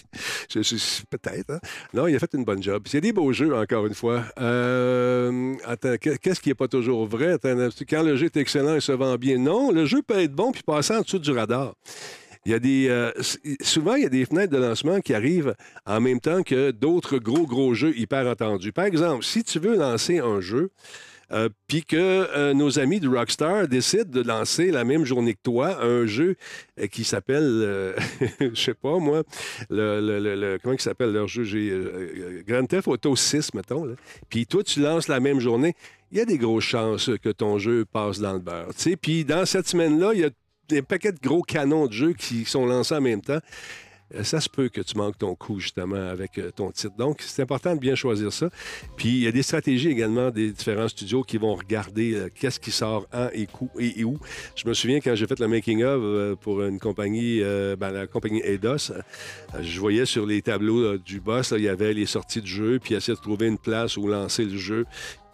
Peut-être. 1.09 1.51
hein. 1.51 1.59
Non, 1.93 2.07
il 2.07 2.15
a 2.15 2.19
fait 2.19 2.33
une 2.33 2.43
bonne 2.45 2.61
job. 2.63 2.83
C'est 2.87 3.01
des 3.01 3.13
beaux 3.13 3.31
jeux, 3.33 3.55
encore 3.55 3.85
une 3.85 3.93
fois. 3.93 4.23
Euh, 4.39 5.55
attends, 5.65 5.95
que- 5.99 6.15
qu'est-ce 6.17 6.39
qui 6.41 6.49
n'est 6.49 6.55
pas 6.55 6.67
toujours 6.67 7.05
vrai? 7.05 7.37
Quand 7.41 8.03
le 8.03 8.15
jeu 8.15 8.25
est 8.25 8.37
excellent 8.37 8.75
et 8.75 8.81
se 8.81 8.91
vend 8.91 9.15
bien, 9.15 9.37
non, 9.37 9.71
le 9.71 9.85
jeu 9.85 10.01
peut 10.01 10.19
être 10.19 10.33
bon 10.33 10.51
puis 10.51 10.63
passer 10.63 10.95
en 10.95 11.01
dessous 11.01 11.19
du 11.19 11.31
radar. 11.31 11.73
Il 12.45 12.51
y 12.51 12.55
a 12.55 12.59
des, 12.59 12.87
euh, 12.89 13.11
souvent, 13.61 13.95
il 13.95 14.03
y 14.03 14.05
a 14.05 14.09
des 14.09 14.25
fenêtres 14.25 14.51
de 14.51 14.57
lancement 14.57 14.99
qui 14.99 15.13
arrivent 15.13 15.55
en 15.85 16.01
même 16.01 16.19
temps 16.19 16.43
que 16.43 16.71
d'autres 16.71 17.17
gros, 17.17 17.45
gros 17.45 17.73
jeux 17.73 17.97
hyper 17.97 18.27
entendus. 18.27 18.73
Par 18.73 18.85
exemple, 18.85 19.23
si 19.23 19.43
tu 19.43 19.59
veux 19.59 19.75
lancer 19.75 20.19
un 20.19 20.41
jeu, 20.41 20.71
euh, 21.33 21.49
puis 21.67 21.83
que 21.83 21.95
euh, 21.97 22.53
nos 22.53 22.79
amis 22.79 22.99
de 22.99 23.07
Rockstar 23.07 23.67
décident 23.67 24.09
de 24.09 24.21
lancer 24.21 24.71
la 24.71 24.83
même 24.83 25.03
journée 25.03 25.33
que 25.33 25.41
toi 25.41 25.83
un 25.83 26.05
jeu 26.05 26.35
qui 26.91 27.03
s'appelle, 27.03 27.43
euh, 27.43 27.93
je 28.39 28.53
sais 28.53 28.73
pas 28.73 28.99
moi, 28.99 29.23
le, 29.69 30.57
comment 30.61 30.75
il 30.75 30.81
s'appelle 30.81 31.11
leur 31.11 31.27
jeu? 31.27 31.43
Grand 32.47 32.65
Theft 32.65 32.87
Auto 32.87 33.15
6, 33.15 33.53
mettons. 33.55 33.95
Puis 34.29 34.45
toi, 34.45 34.63
tu 34.63 34.81
lances 34.81 35.07
la 35.07 35.19
même 35.19 35.39
journée. 35.39 35.75
Il 36.11 36.19
y 36.19 36.21
a 36.21 36.25
des 36.25 36.37
grosses 36.37 36.65
chances 36.65 37.09
que 37.21 37.29
ton 37.29 37.57
jeu 37.57 37.85
passe 37.85 38.19
dans 38.19 38.33
le 38.33 38.39
beurre. 38.39 38.69
Puis 39.01 39.25
dans 39.25 39.45
cette 39.45 39.67
semaine-là, 39.67 40.11
il 40.13 40.19
y 40.19 40.25
a 40.25 40.29
des 40.69 40.81
paquets 40.81 41.11
de 41.11 41.19
gros 41.19 41.41
canons 41.41 41.87
de 41.87 41.93
jeux 41.93 42.13
qui 42.13 42.45
sont 42.45 42.65
lancés 42.65 42.95
en 42.95 43.01
même 43.01 43.21
temps. 43.21 43.39
Euh, 44.15 44.23
Ça 44.23 44.39
se 44.39 44.49
peut 44.49 44.69
que 44.69 44.81
tu 44.81 44.97
manques 44.97 45.17
ton 45.17 45.35
coup, 45.35 45.59
justement, 45.59 46.09
avec 46.09 46.37
euh, 46.37 46.51
ton 46.51 46.71
titre. 46.71 46.95
Donc, 46.97 47.21
c'est 47.21 47.41
important 47.41 47.73
de 47.73 47.79
bien 47.79 47.95
choisir 47.95 48.31
ça. 48.31 48.49
Puis, 48.95 49.09
il 49.09 49.23
y 49.23 49.27
a 49.27 49.31
des 49.31 49.43
stratégies 49.43 49.89
également 49.89 50.29
des 50.29 50.51
différents 50.51 50.87
studios 50.87 51.23
qui 51.23 51.37
vont 51.37 51.55
regarder 51.55 52.13
euh, 52.13 52.29
qu'est-ce 52.33 52.59
qui 52.59 52.71
sort 52.71 53.07
en 53.13 53.29
et, 53.33 54.03
où. 54.03 54.19
Je 54.55 54.67
me 54.67 54.73
souviens 54.73 54.99
quand 54.99 55.15
j'ai 55.15 55.25
fait 55.25 55.39
le 55.39 55.47
making-of 55.47 56.01
euh, 56.01 56.35
pour 56.35 56.61
une 56.63 56.79
compagnie, 56.79 57.41
ben, 57.77 57.91
la 57.91 58.07
compagnie 58.07 58.41
Eidos, 58.43 58.91
je 59.59 59.79
voyais 59.79 60.05
sur 60.05 60.25
les 60.25 60.41
tableaux 60.41 60.97
du 60.97 61.19
boss, 61.19 61.53
il 61.55 61.63
y 61.63 61.69
avait 61.69 61.93
les 61.93 62.05
sorties 62.05 62.41
du 62.41 62.49
jeu, 62.49 62.79
puis 62.81 62.93
essayer 62.93 63.15
de 63.15 63.21
trouver 63.21 63.47
une 63.47 63.57
place 63.57 63.97
où 63.97 64.07
lancer 64.07 64.45
le 64.45 64.57
jeu. 64.57 64.85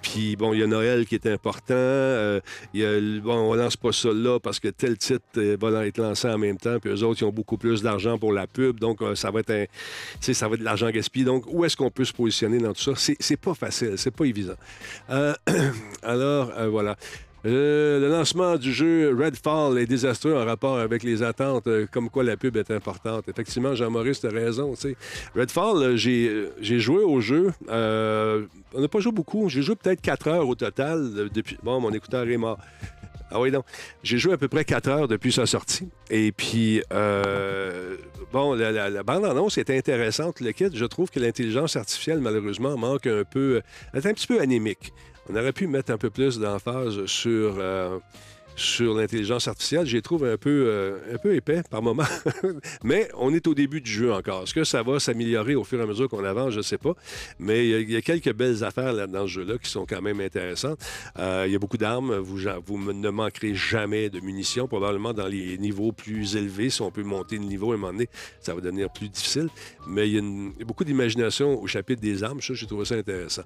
Puis, 0.02 0.36
bon, 0.36 0.54
il 0.54 0.60
y 0.60 0.64
a 0.64 0.68
Noël 0.68 1.06
qui 1.06 1.16
est 1.16 1.28
important. 1.28 1.74
euh, 1.74 2.40
y 2.74 2.84
a, 2.84 3.00
bon, 3.22 3.52
on 3.52 3.54
lance 3.54 3.78
pas 3.78 3.92
ça 3.92 4.10
là 4.14 4.40
parce 4.40 4.60
que 4.60 4.70
tel 4.70 4.98
titre 4.98 5.24
euh, 5.38 5.58
va 5.60 5.86
être 5.86 5.98
lancé 5.98 6.28
en 6.28 6.38
même 6.38 6.58
temps. 6.58 6.80
Puis 6.80 6.90
eux 6.90 7.04
autres, 7.04 7.22
ils 7.22 7.26
ont 7.26 7.32
beaucoup 7.32 7.58
plus 7.58 7.82
d'argent 7.82 8.18
pour 8.18 8.34
la 8.34 8.48
pub. 8.48 8.80
Donc, 8.80 9.02
euh, 9.02 9.16
ça 9.16 9.32
va 9.32 9.42
être 9.42 9.52
un, 9.52 9.66
ça 10.22 10.48
va 10.48 10.54
être 10.54 10.60
de 10.60 10.66
l'argent 10.66 10.90
gaspillé. 10.90 11.26
Donc, 11.26 11.46
où 11.48 11.66
est-ce 11.66 11.76
qu'on 11.76 11.92
peut 11.92 12.06
se 12.06 12.14
positionner 12.14 12.60
dans 12.60 12.74
tout 12.74 12.96
ça? 12.96 13.14
C'est 13.20 13.38
pas 13.38 13.54
facile, 13.54 13.94
c'est 13.98 14.12
pas 14.12 14.26
évident. 14.26 14.56
Euh, 15.10 15.34
alors, 16.04 16.52
euh, 16.58 16.68
voilà. 16.70 16.96
Euh, 17.46 18.00
le 18.00 18.10
lancement 18.10 18.58
du 18.58 18.74
jeu 18.74 19.16
Redfall 19.18 19.78
est 19.80 19.86
désastreux 19.86 20.34
en 20.36 20.44
rapport 20.46 20.78
avec 20.78 21.04
les 21.04 21.24
attentes, 21.24 21.68
euh, 21.68 21.86
comme 21.90 22.10
quoi 22.10 22.24
la 22.24 22.36
pub 22.36 22.58
est 22.58 22.70
importante. 22.72 23.30
Effectivement, 23.30 23.76
Jean-Maurice, 23.76 24.20
tu 24.20 24.28
as 24.28 24.32
raison. 24.32 24.74
tu 24.74 24.82
sais. 24.82 24.96
Redfall, 25.36 25.78
euh, 25.84 25.96
j'ai, 25.96 26.80
joué 26.80 27.02
au 27.04 27.22
jeu. 27.22 27.52
on 27.70 28.82
n'a 28.82 28.88
pas 28.90 29.00
joué 29.00 29.12
beaucoup. 29.14 29.48
J'ai 29.50 29.62
joué 29.62 29.76
peut-être 29.76 30.02
4 30.02 30.28
heures 30.28 30.48
au 30.48 30.56
total. 30.56 31.30
depuis... 31.34 31.58
Bon, 31.64 31.80
mon 31.80 31.92
écouteur 31.94 32.28
est 32.28 32.38
mort. 32.38 32.58
Ah 33.32 33.40
oui, 33.40 33.52
donc. 33.52 33.64
J'ai 34.04 34.18
joué 34.18 34.34
à 34.34 34.38
peu 34.38 34.48
près 34.48 34.66
4 34.66 34.88
heures 34.90 35.08
depuis 35.08 35.32
sa 35.32 35.46
sortie. 35.46 35.88
Et 36.10 36.32
puis, 36.34 36.82
bon, 38.34 38.54
la, 38.54 38.72
la- 38.72 38.90
la 38.90 39.04
bande-annonce 39.04 39.58
est 39.58 39.70
intéressante. 39.70 40.42
Le 40.42 40.52
kit, 40.52 40.66
je 40.74 40.86
trouve 40.86 41.10
que 41.10 41.20
l'intelligence 41.20 41.76
artificielle, 41.78 42.20
malheureusement, 42.20 42.76
manque 42.78 43.08
un 43.08 43.24
peu. 43.24 43.62
Elle 43.94 44.00
est 44.02 44.08
un 44.08 44.14
petit 44.14 44.28
peu 44.28 44.42
anémique. 44.42 44.92
On 45.30 45.36
aurait 45.36 45.54
pu 45.54 45.68
mettre 45.68 45.92
un 45.92 45.98
peu 45.98 46.10
plus 46.10 46.40
d'emphase 46.40 47.06
sur. 47.06 47.62
Sur 48.60 48.94
l'intelligence 48.94 49.48
artificielle, 49.48 49.86
je 49.86 49.96
les 49.96 50.02
trouve 50.02 50.26
un 50.26 50.38
peu, 50.38 50.66
euh, 50.68 50.98
un 51.14 51.18
peu 51.18 51.34
épais 51.34 51.62
par 51.70 51.82
moment. 51.82 52.04
Mais 52.84 53.10
on 53.18 53.34
est 53.34 53.48
au 53.48 53.56
début 53.56 53.82
du 53.82 53.90
jeu 53.90 54.14
encore. 54.14 54.44
Est-ce 54.44 54.54
que 54.54 54.64
ça 54.64 54.84
va 54.84 55.00
s'améliorer 55.00 55.56
au 55.56 55.64
fur 55.64 55.80
et 55.80 55.84
à 55.84 55.86
mesure 55.86 56.10
qu'on 56.10 56.24
avance? 56.24 56.52
Je 56.52 56.58
ne 56.58 56.64
sais 56.64 56.78
pas. 56.78 56.94
Mais 57.40 57.68
il 57.68 57.90
y 57.90 57.96
a- 57.96 58.02
quelques 58.02 58.34
belles 58.34 58.64
affaires 58.64 59.08
dans 59.08 59.24
ce 59.24 59.32
jeu-là 59.32 59.58
qui 59.58 59.70
sont 59.70 59.86
quand 59.86 60.02
même 60.02 60.20
intéressantes. 60.20 60.80
Euh, 61.18 61.46
il 61.48 61.54
y 61.54 61.56
a 61.56 61.60
beaucoup 61.60 61.78
d'armes. 61.78 62.16
Vous, 62.18 62.38
ne 62.94 63.10
manquerez 63.10 63.56
jamais 63.56 64.10
de 64.10 64.20
munitions. 64.20 64.68
Probablement 64.68 65.14
dans 65.14 65.28
les 65.28 65.58
niveaux 65.58 65.92
plus 65.92 66.36
élevés, 66.36 66.70
si 66.70 66.82
on 66.82 66.92
peut 66.92 67.04
monter 67.04 67.38
le 67.38 67.46
niveau 67.46 67.72
à 67.72 67.76
un 67.76 67.78
moment 67.78 67.94
donné, 67.94 68.10
ça 68.42 68.54
va 68.54 68.62
devenir 68.62 68.90
plus 68.92 69.10
difficile. 69.10 69.48
Mais 69.88 70.10
il 70.10 70.16
y 70.16 70.20
a, 70.62 70.66
beaucoup 70.66 70.84
d'imagination 70.84 71.62
au 71.62 71.68
chapitre 71.68 72.02
des 72.02 72.24
armes. 72.24 72.42
Ça, 72.42 72.54
j'ai 72.54 72.68
trouvé 72.68 72.86
ça 72.86 72.96
intéressant. 72.96 73.44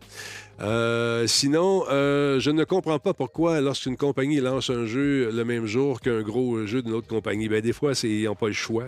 Euh, 0.61 1.27
sinon, 1.27 1.84
je 1.90 2.49
ne 2.49 2.64
comprends 2.64 2.99
pas 2.99 3.14
pourquoi, 3.14 3.61
lorsqu'une 3.61 3.98
compagnie 3.98 4.40
lance 4.40 4.69
un 4.69 4.85
jeu 4.85 5.02
le 5.03 5.43
même 5.45 5.65
jour 5.65 6.01
qu'un 6.01 6.21
gros 6.21 6.65
jeu 6.65 6.81
d'une 6.81 6.93
autre 6.93 7.07
compagnie, 7.07 7.49
ben, 7.49 7.61
des 7.61 7.73
fois, 7.73 7.93
ils 8.03 8.23
n'ont 8.25 8.35
pas 8.35 8.47
le 8.47 8.53
choix. 8.53 8.88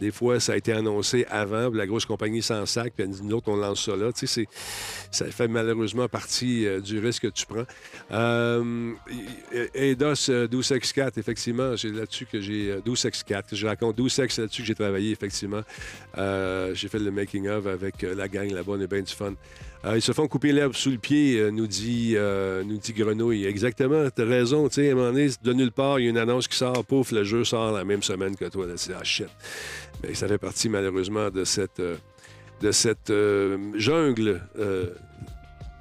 Des 0.00 0.10
fois, 0.10 0.40
ça 0.40 0.52
a 0.52 0.56
été 0.56 0.72
annoncé 0.72 1.26
avant, 1.30 1.70
la 1.70 1.86
grosse 1.86 2.04
compagnie 2.06 2.42
s'en 2.42 2.66
sac, 2.66 2.92
puis 2.96 3.06
nous 3.08 3.34
autres, 3.34 3.48
on 3.48 3.56
lance 3.56 3.84
ça 3.84 3.96
là. 3.96 4.12
Tu 4.12 4.26
sais, 4.26 4.46
ça 5.10 5.26
fait 5.26 5.48
malheureusement 5.48 6.08
partie 6.08 6.66
euh, 6.66 6.80
du 6.80 6.98
risque 6.98 7.22
que 7.22 7.28
tu 7.28 7.46
prends. 7.46 7.66
Euh, 8.10 8.92
Eidos 9.74 10.30
euh, 10.30 10.46
12X4, 10.48 11.18
effectivement, 11.18 11.76
c'est 11.76 11.88
là-dessus 11.88 12.26
que 12.26 12.40
j'ai... 12.40 12.70
euh, 12.70 12.80
12X4, 12.80 13.50
que 13.50 13.56
je 13.56 13.66
raconte 13.66 13.98
12X, 13.98 14.30
c'est 14.30 14.42
là-dessus 14.42 14.62
que 14.62 14.68
j'ai 14.68 14.74
travaillé, 14.74 15.12
effectivement. 15.12 15.62
Euh, 16.18 16.74
j'ai 16.74 16.88
fait 16.88 16.98
le 16.98 17.10
making-of 17.10 17.66
avec 17.66 18.04
euh, 18.04 18.14
la 18.14 18.28
gang 18.28 18.50
là-bas, 18.50 18.72
on 18.76 18.80
a 18.80 18.86
bien 18.86 19.02
du 19.02 19.12
fun. 19.12 19.34
Euh, 19.84 19.96
ils 19.96 20.02
se 20.02 20.12
font 20.12 20.28
couper 20.28 20.52
l'herbe 20.52 20.74
sous 20.74 20.90
le 20.90 20.98
pied, 20.98 21.40
euh, 21.40 21.50
nous, 21.50 21.66
dit, 21.66 22.12
euh, 22.16 22.62
nous 22.62 22.76
dit 22.76 22.92
Grenouille. 22.92 23.46
Exactement, 23.46 24.08
t'as 24.14 24.24
raison. 24.24 24.68
Tu 24.68 24.76
sais, 24.76 24.88
à 24.90 24.92
un 24.92 24.94
moment 24.94 25.10
donné, 25.10 25.28
de 25.42 25.52
nulle 25.52 25.72
part, 25.72 25.98
il 25.98 26.04
y 26.04 26.06
a 26.06 26.10
une 26.10 26.18
annonce 26.18 26.46
qui 26.46 26.56
sort, 26.56 26.84
pouf, 26.84 27.10
le 27.10 27.24
jeu 27.24 27.42
sort 27.42 27.72
la 27.72 27.84
même 27.84 28.02
semaine 28.02 28.36
que 28.36 28.44
toi. 28.44 28.66
C'est 28.76 28.92
ah 28.94 29.02
shit. 29.02 29.26
Mais 30.02 30.14
ça 30.14 30.28
fait 30.28 30.38
partie, 30.38 30.68
malheureusement, 30.68 31.30
de 31.30 31.44
cette, 31.44 31.80
euh, 31.80 31.96
de 32.60 32.70
cette 32.70 33.12
jungle 33.74 34.40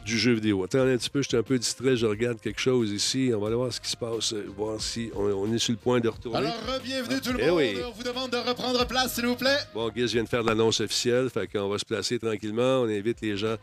du 0.04 0.18
jeu 0.18 0.32
vidéo. 0.34 0.64
Attends 0.64 0.80
un 0.80 0.98
petit 0.98 1.12
peu, 1.12 1.22
je 1.22 1.28
suis 1.28 1.38
un 1.38 1.44
peu 1.44 1.60
distrait, 1.60 1.96
je 1.96 2.08
regarde 2.08 2.42
quelque 2.42 2.60
chose 2.60 2.90
ici. 2.92 3.32
On 3.36 3.40
va 3.40 3.48
aller 3.48 3.56
voir 3.56 3.72
ce 3.72 3.80
qui 3.80 3.88
se 3.92 3.96
passe, 3.98 4.34
voir 4.58 4.82
si 4.82 5.12
on, 5.16 5.26
on 5.26 5.54
est 5.54 5.60
sur 5.60 5.74
le 5.74 5.78
point 5.78 6.00
de 6.00 6.10
retourner. 6.10 6.40
Alors, 6.40 6.56
bienvenue 6.84 7.22
tout 7.22 7.34
le 7.34 7.40
Eh 7.40 7.48
monde. 7.50 7.58
oui. 7.60 7.76
On 7.88 7.92
vous 7.92 8.02
demande 8.02 8.32
de 8.32 8.38
reprendre 8.38 8.84
place, 8.88 9.14
s'il 9.14 9.28
vous 9.28 9.36
plaît. 9.36 9.60
Bon, 9.76 9.92
Giz 9.96 10.12
vient 10.12 10.24
de 10.24 10.28
faire 10.28 10.42
l'annonce 10.42 10.82
officielle, 10.82 11.30
fait 11.30 11.46
qu'on 11.46 11.70
va 11.70 11.78
se 11.78 11.86
placer 11.86 12.18
tranquillement. 12.18 12.82
On 12.82 12.86
invite 12.90 13.22
les 13.22 13.38
gens 13.38 13.58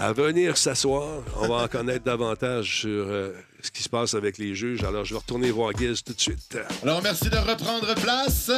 à 0.00 0.14
venir 0.14 0.56
s'asseoir. 0.56 1.22
On 1.36 1.46
va 1.46 1.64
en 1.64 1.68
connaître 1.68 2.04
davantage 2.04 2.80
sur 2.80 2.88
euh, 3.06 3.32
ce 3.60 3.70
qui 3.70 3.82
se 3.82 3.88
passe 3.88 4.14
avec 4.14 4.38
les 4.38 4.54
juges. 4.54 4.82
Alors, 4.82 5.04
je 5.04 5.12
vais 5.12 5.20
retourner 5.20 5.50
voir 5.50 5.76
Giz 5.76 6.02
tout 6.02 6.14
de 6.14 6.20
suite. 6.20 6.58
Alors, 6.82 7.02
merci 7.02 7.28
de 7.28 7.36
reprendre 7.36 7.94
place. 7.96 8.50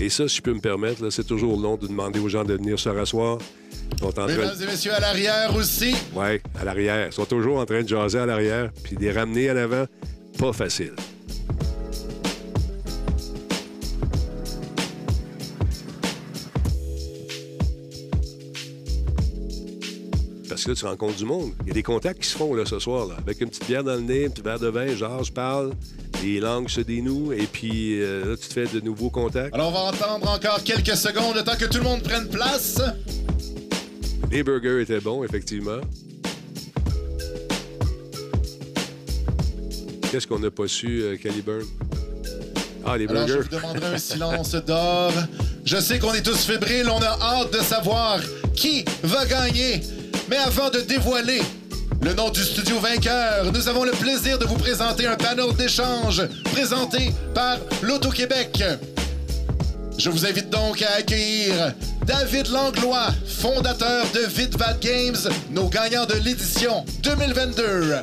Et 0.00 0.10
ça, 0.10 0.28
si 0.28 0.38
je 0.38 0.42
peux 0.42 0.52
me 0.52 0.60
permettre, 0.60 1.08
c'est 1.10 1.24
toujours 1.24 1.58
long 1.58 1.76
de 1.76 1.86
demander 1.86 2.18
aux 2.18 2.28
gens 2.28 2.44
de 2.44 2.54
venir 2.54 2.80
se 2.80 2.88
rasseoir. 2.88 3.38
Ils 3.92 3.98
sont 4.00 4.06
en 4.06 4.12
train 4.12 4.26
Mesdames 4.26 4.56
et 4.60 4.66
messieurs, 4.66 4.92
à 4.92 4.98
l'arrière 4.98 5.54
aussi. 5.54 5.94
Oui, 6.14 6.40
à 6.60 6.64
l'arrière. 6.64 7.06
Ils 7.06 7.12
sont 7.12 7.24
toujours 7.24 7.58
en 7.58 7.64
train 7.64 7.82
de 7.82 7.88
jaser 7.88 8.18
à 8.18 8.26
l'arrière, 8.26 8.72
puis 8.82 8.96
de 8.96 9.02
les 9.02 9.12
ramener 9.12 9.48
à 9.48 9.54
l'avant, 9.54 9.86
pas 10.36 10.52
facile. 10.52 10.94
Parce 20.64 20.80
que 20.80 20.86
là, 20.86 20.88
tu 20.88 20.98
rencontres 20.98 21.18
du 21.18 21.26
monde. 21.26 21.52
Il 21.62 21.68
y 21.68 21.70
a 21.72 21.74
des 21.74 21.82
contacts 21.82 22.22
qui 22.22 22.28
se 22.28 22.38
font 22.38 22.54
là, 22.54 22.64
ce 22.64 22.78
soir, 22.78 23.06
là, 23.06 23.16
avec 23.18 23.38
une 23.42 23.48
petite 23.50 23.66
bière 23.66 23.84
dans 23.84 23.96
le 23.96 24.00
nez, 24.00 24.24
un 24.24 24.30
petit 24.30 24.40
verre 24.40 24.58
de 24.58 24.68
vin, 24.68 24.96
genre, 24.96 25.22
je 25.22 25.30
parle, 25.30 25.74
les 26.22 26.40
langues 26.40 26.70
se 26.70 26.80
dénouent, 26.80 27.32
et 27.34 27.46
puis 27.46 28.00
euh, 28.00 28.30
là, 28.30 28.36
tu 28.38 28.48
te 28.48 28.52
fais 28.54 28.66
de 28.66 28.80
nouveaux 28.80 29.10
contacts. 29.10 29.54
Alors, 29.54 29.68
on 29.68 29.72
va 29.72 29.80
entendre 29.80 30.30
encore 30.30 30.62
quelques 30.64 30.96
secondes, 30.96 31.36
le 31.36 31.42
temps 31.44 31.56
que 31.58 31.66
tout 31.66 31.76
le 31.76 31.84
monde 31.84 32.02
prenne 32.02 32.28
place. 32.28 32.80
Les 34.30 34.42
burgers 34.42 34.80
étaient 34.80 35.00
bons, 35.00 35.22
effectivement. 35.22 35.80
Qu'est-ce 40.10 40.26
qu'on 40.26 40.38
n'a 40.38 40.50
pas 40.50 40.66
su, 40.66 41.02
euh, 41.02 41.16
Caliburn? 41.18 41.66
Ah, 42.86 42.96
les 42.96 43.06
Alors, 43.06 43.28
je 43.28 43.34
burgers. 43.34 43.48
vous 43.50 43.56
demanderai 43.56 43.94
un 43.96 43.98
silence 43.98 44.54
d'or. 44.54 45.12
Je 45.66 45.76
sais 45.76 45.98
qu'on 45.98 46.14
est 46.14 46.22
tous 46.22 46.46
fébriles, 46.46 46.88
on 46.88 47.02
a 47.02 47.18
hâte 47.20 47.52
de 47.52 47.58
savoir 47.58 48.20
qui 48.54 48.84
va 49.02 49.26
gagner. 49.26 49.82
Mais 50.28 50.36
avant 50.36 50.70
de 50.70 50.80
dévoiler 50.80 51.42
le 52.02 52.14
nom 52.14 52.30
du 52.30 52.42
studio 52.42 52.78
vainqueur, 52.78 53.52
nous 53.52 53.68
avons 53.68 53.84
le 53.84 53.92
plaisir 53.92 54.38
de 54.38 54.44
vous 54.44 54.56
présenter 54.56 55.06
un 55.06 55.16
panel 55.16 55.54
d'échange 55.56 56.22
présenté 56.52 57.12
par 57.34 57.58
l'Auto-Québec. 57.82 58.62
Je 59.98 60.10
vous 60.10 60.26
invite 60.26 60.50
donc 60.50 60.82
à 60.82 60.94
accueillir 60.98 61.72
David 62.06 62.48
Langlois, 62.48 63.08
fondateur 63.26 64.06
de 64.12 64.20
Vidvat 64.20 64.74
Games, 64.80 65.16
nos 65.50 65.68
gagnants 65.68 66.06
de 66.06 66.14
l'édition 66.14 66.84
2022. 67.02 67.94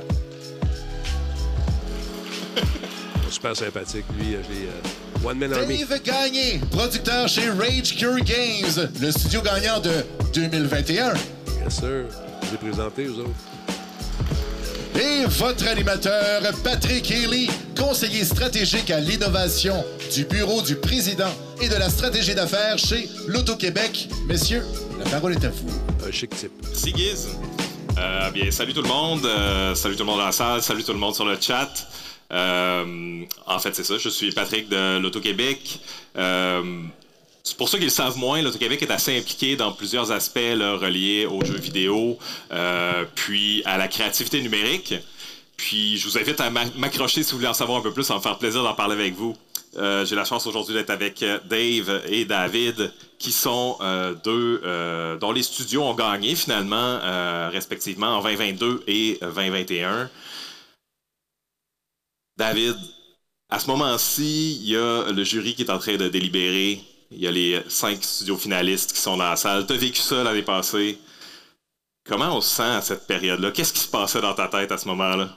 Super 3.30 3.56
sympathique, 3.56 4.06
lui. 4.18 4.36
euh, 4.36 4.42
les, 4.50 4.66
euh, 4.68 5.28
One 5.30 5.38
Man 5.38 5.54
Army. 5.54 5.80
Dave 5.80 6.02
Gagné, 6.04 6.60
producteur 6.72 7.28
chez 7.28 7.50
Rage 7.50 7.96
Cure 7.98 8.20
Games, 8.24 8.90
le 9.02 9.12
studio 9.12 9.42
gagnant 9.42 9.80
de 9.80 9.92
2021. 10.34 11.14
Bien 11.62 11.70
sûr. 11.70 12.06
Je 12.52 12.58
présenté 12.58 13.08
aux 13.08 13.20
autres. 13.20 13.30
Et 15.00 15.26
votre 15.26 15.68
animateur, 15.68 16.42
Patrick 16.64 17.10
Healy, 17.10 17.50
conseiller 17.78 18.26
stratégique 18.26 18.90
à 18.90 19.00
l'innovation 19.00 19.86
du 20.12 20.26
bureau 20.26 20.64
du 20.64 20.76
président 20.76 21.30
et 21.62 21.70
de 21.70 21.76
la 21.76 21.90
stratégie 21.90 22.34
d'affaires 22.34 22.80
chez 22.80 23.08
l'Auto-Québec. 23.28 24.10
Messieurs, 24.26 24.64
la 24.98 25.10
parole 25.12 25.34
est 25.34 25.46
à 25.46 25.50
vous. 25.50 25.70
Un 26.06 26.12
chic 26.12 26.36
type. 26.36 26.52
Merci, 26.64 26.94
Guiz. 26.94 27.30
Euh, 28.00 28.32
bien, 28.32 28.50
salut 28.50 28.74
tout 28.74 28.82
le 28.82 28.88
monde. 28.90 29.24
Euh, 29.26 29.76
salut 29.76 29.96
tout 29.96 30.04
le 30.04 30.10
monde 30.10 30.20
dans 30.20 30.26
la 30.26 30.32
salle. 30.32 30.64
Salut 30.64 30.84
tout 30.84 30.94
le 30.94 31.00
monde 31.00 31.14
sur 31.14 31.26
le 31.26 31.38
chat. 31.40 31.70
Euh, 32.34 33.24
en 33.46 33.60
fait, 33.60 33.76
c'est 33.76 33.84
ça. 33.84 34.00
Je 34.00 34.10
suis 34.10 34.32
Patrick 34.32 34.68
de 34.68 34.98
l'Auto-Québec. 34.98 35.80
C'est 37.44 37.58
pour 37.58 37.70
ceux 37.70 37.80
qui 37.80 37.86
le 37.86 37.90
savent 37.90 38.18
moins, 38.18 38.42
l'Auto-Québec 38.42 38.84
est 38.84 38.92
assez 38.92 39.18
impliqué 39.18 39.56
dans 39.56 39.72
plusieurs 39.72 40.12
aspects 40.12 40.38
reliés 40.38 41.26
aux 41.26 41.44
jeux 41.44 41.58
vidéo, 41.58 42.18
euh, 42.52 43.04
puis 43.16 43.64
à 43.66 43.78
la 43.78 43.88
créativité 43.88 44.42
numérique. 44.42 44.94
Puis 45.58 45.98
je 45.98 46.08
vous 46.08 46.18
invite 46.18 46.40
à 46.40 46.50
m'a- 46.52 46.66
m'accrocher 46.78 47.24
si 47.24 47.32
vous 47.32 47.38
voulez 47.38 47.50
en 47.50 47.54
savoir 47.56 47.80
un 47.80 47.82
peu 47.82 47.92
plus, 47.92 48.04
ça 48.04 48.16
me 48.16 48.20
faire 48.20 48.38
plaisir 48.38 48.64
d'en 48.64 48.76
parler 48.76 48.94
avec 48.94 49.16
vous. 49.16 49.36
Euh, 49.78 50.06
J'ai 50.06 50.16
la 50.16 50.26
chance 50.26 50.46
aujourd'hui 50.46 50.74
d'être 50.76 50.90
avec 50.92 51.24
euh, 51.24 51.40
Dave 51.46 52.04
et 52.10 52.26
David, 52.26 52.94
qui 53.18 53.32
sont 53.32 53.78
deux 54.24 54.62
dont 55.20 55.32
les 55.32 55.44
studios 55.44 55.84
ont 55.84 55.94
gagné 55.96 56.36
finalement, 56.36 57.00
respectivement 57.52 58.18
en 58.18 58.22
2022 58.24 58.84
et 58.88 59.18
euh, 59.24 59.32
2021. 59.32 60.10
David, 62.38 62.76
à 63.50 63.60
ce 63.60 63.68
moment-ci, 63.68 64.60
il 64.64 64.70
y 64.70 64.76
a 64.76 65.12
le 65.12 65.24
jury 65.24 65.54
qui 65.56 65.64
est 65.64 65.70
en 65.72 65.78
train 65.80 65.98
de 65.98 66.08
délibérer. 66.08 66.82
Il 67.12 67.20
y 67.20 67.28
a 67.28 67.32
les 67.32 67.62
cinq 67.68 68.04
studios 68.04 68.38
finalistes 68.38 68.94
qui 68.94 69.02
sont 69.02 69.18
dans 69.18 69.30
la 69.30 69.36
salle. 69.36 69.68
Tu 69.68 69.74
as 69.74 69.78
vécu 69.78 70.00
ça 70.02 70.24
l'année 70.24 70.44
passée. 70.44 70.98
Comment 72.06 72.38
on 72.38 72.42
se 72.42 72.50
sent 72.50 72.64
à 72.64 72.82
cette 72.82 73.06
période-là? 73.06 73.52
Qu'est-ce 73.52 73.74
qui 73.74 73.82
se 73.82 73.88
passait 73.88 74.22
dans 74.22 74.34
ta 74.34 74.48
tête 74.48 74.72
à 74.72 74.78
ce 74.78 74.88
moment-là? 74.88 75.30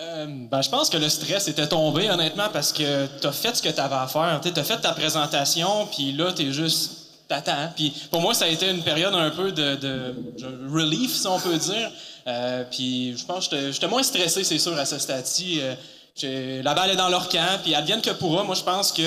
Euh, 0.00 0.26
ben, 0.50 0.62
je 0.62 0.68
pense 0.70 0.88
que 0.90 0.96
le 0.96 1.08
stress 1.08 1.48
était 1.48 1.68
tombé, 1.68 2.10
honnêtement, 2.10 2.48
parce 2.52 2.72
que 2.72 3.06
t'as 3.20 3.32
fait 3.32 3.54
ce 3.56 3.62
que 3.62 3.68
t'avais 3.68 3.94
à 3.94 4.06
faire. 4.06 4.40
Tu 4.42 4.58
as 4.58 4.64
fait 4.64 4.78
ta 4.78 4.92
présentation, 4.92 5.86
puis 5.86 6.12
là, 6.12 6.32
t'es 6.32 6.52
juste. 6.52 6.92
T'attends. 7.28 7.70
Puis 7.76 7.92
pour 8.10 8.22
moi, 8.22 8.32
ça 8.32 8.46
a 8.46 8.48
été 8.48 8.70
une 8.70 8.82
période 8.82 9.14
un 9.14 9.28
peu 9.28 9.52
de, 9.52 10.14
relief, 10.72 11.14
si 11.14 11.26
on 11.26 11.38
peut 11.38 11.58
dire. 11.58 11.90
Euh, 12.26 12.64
puis 12.70 13.14
je 13.18 13.24
pense 13.26 13.48
que 13.48 13.70
j'étais- 13.70 13.86
moins 13.86 14.02
stressé, 14.02 14.44
c'est 14.44 14.58
sûr, 14.58 14.72
à 14.78 14.86
ce 14.86 14.98
stade-ci. 14.98 15.60
Euh, 15.60 15.74
la 16.22 16.74
balle 16.74 16.90
est 16.90 16.96
dans 16.96 17.08
leur 17.08 17.28
camp, 17.28 17.60
puis 17.62 17.74
advienne 17.74 18.00
que 18.00 18.10
pourra. 18.10 18.44
Moi, 18.44 18.54
je 18.54 18.62
pense 18.62 18.92
que 18.92 19.02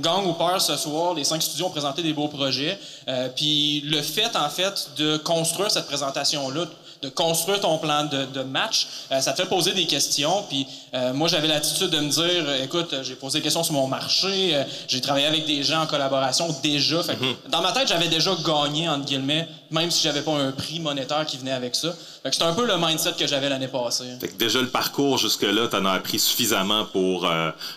Gang 0.00 0.26
ou 0.26 0.32
Peur 0.32 0.60
ce 0.60 0.76
soir, 0.76 1.14
les 1.14 1.24
cinq 1.24 1.42
studios 1.42 1.66
ont 1.66 1.70
présenté 1.70 2.02
des 2.02 2.12
beaux 2.12 2.28
projets. 2.28 2.78
Euh, 3.08 3.28
puis 3.34 3.82
le 3.84 4.02
fait, 4.02 4.34
en 4.36 4.48
fait, 4.48 4.90
de 4.96 5.16
construire 5.18 5.70
cette 5.70 5.86
présentation-là, 5.86 6.66
de 7.02 7.08
construire 7.08 7.60
ton 7.60 7.78
plan 7.78 8.04
de, 8.04 8.24
de 8.24 8.42
match, 8.42 8.86
euh, 9.12 9.20
ça 9.20 9.32
te 9.32 9.42
fait 9.42 9.48
poser 9.48 9.72
des 9.72 9.86
questions. 9.86 10.44
Puis 10.48 10.66
euh, 10.94 11.12
moi, 11.12 11.28
j'avais 11.28 11.48
l'attitude 11.48 11.90
de 11.90 11.98
me 11.98 12.08
dire, 12.08 12.22
euh, 12.46 12.64
écoute, 12.64 12.94
j'ai 13.02 13.14
posé 13.14 13.38
des 13.38 13.42
questions 13.42 13.62
sur 13.62 13.74
mon 13.74 13.86
marché, 13.86 14.54
euh, 14.54 14.64
j'ai 14.88 15.00
travaillé 15.00 15.26
avec 15.26 15.46
des 15.46 15.62
gens 15.62 15.82
en 15.82 15.86
collaboration 15.86 16.48
déjà. 16.62 17.02
Fait 17.02 17.16
que 17.16 17.24
Dans 17.50 17.62
ma 17.62 17.72
tête, 17.72 17.88
j'avais 17.88 18.08
déjà 18.08 18.34
gagné, 18.44 18.88
entre 18.88 19.04
guillemets, 19.04 19.46
même 19.70 19.90
si 19.90 20.02
j'avais 20.02 20.22
pas 20.22 20.32
un 20.32 20.52
prix 20.52 20.80
monétaire 20.80 21.24
qui 21.26 21.36
venait 21.36 21.52
avec 21.52 21.74
ça. 21.74 21.92
Fait 22.22 22.30
que 22.30 22.34
c'était 22.34 22.46
un 22.46 22.54
peu 22.54 22.66
le 22.66 22.76
mindset 22.78 23.12
que 23.12 23.26
j'avais 23.26 23.48
l'année 23.48 23.68
passée. 23.68 24.04
Fait 24.20 24.28
que 24.28 24.36
déjà, 24.36 24.60
le 24.60 24.68
parcours 24.68 25.18
jusque-là, 25.18 25.68
tu 25.68 25.76
en 25.76 25.84
as 25.84 25.92
appris 25.92 26.18
suffisamment 26.18 26.86
pour 26.86 27.26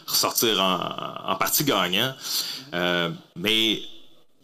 ressortir 0.07 0.61
en, 0.61 1.31
en 1.31 1.35
partie 1.35 1.63
gagnant. 1.63 2.13
Mais, 3.35 3.81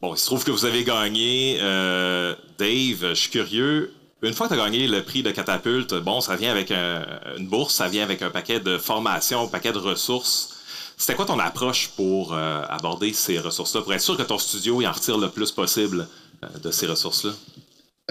bon, 0.02 0.14
il 0.14 0.18
se 0.20 0.26
trouve 0.26 0.44
que 0.44 0.52
vous 0.52 0.66
avez 0.66 0.84
gagné. 0.84 1.58
Euh, 1.62 2.36
Dave, 2.58 3.10
je 3.10 3.14
suis 3.14 3.30
curieux. 3.30 3.94
Une 4.26 4.34
fois 4.34 4.48
que 4.48 4.54
tu 4.56 4.60
as 4.60 4.64
gagné 4.64 4.88
le 4.88 5.04
prix 5.04 5.24
de 5.24 5.32
catapulte, 5.32 5.94
bon, 5.96 6.20
ça 6.22 6.36
vient 6.36 6.52
avec 6.52 6.72
un- 6.72 7.06
une 7.38 7.48
bourse, 7.48 7.76
ça 7.76 7.88
vient 7.88 8.04
avec 8.04 8.22
un 8.22 8.30
paquet 8.32 8.60
de 8.60 8.78
formations, 8.78 9.44
un 9.44 9.48
paquet 9.48 9.72
de 9.72 9.78
ressources. 9.78 10.50
C'était 10.98 11.16
quoi 11.16 11.26
ton 11.26 11.40
approche 11.40 11.90
pour 11.96 12.34
euh, 12.34 12.64
aborder 12.70 13.14
ces 13.14 13.38
ressources-là, 13.40 13.82
pour 13.82 13.94
être 13.94 14.02
sûr 14.02 14.18
que 14.18 14.24
ton 14.24 14.38
studio 14.38 14.82
il 14.82 14.88
en 14.88 14.92
retire 14.94 15.18
le 15.18 15.30
plus 15.30 15.52
possible 15.52 16.08
euh, 16.44 16.48
de 16.64 16.72
ces 16.72 16.88
ressources-là? 16.88 17.32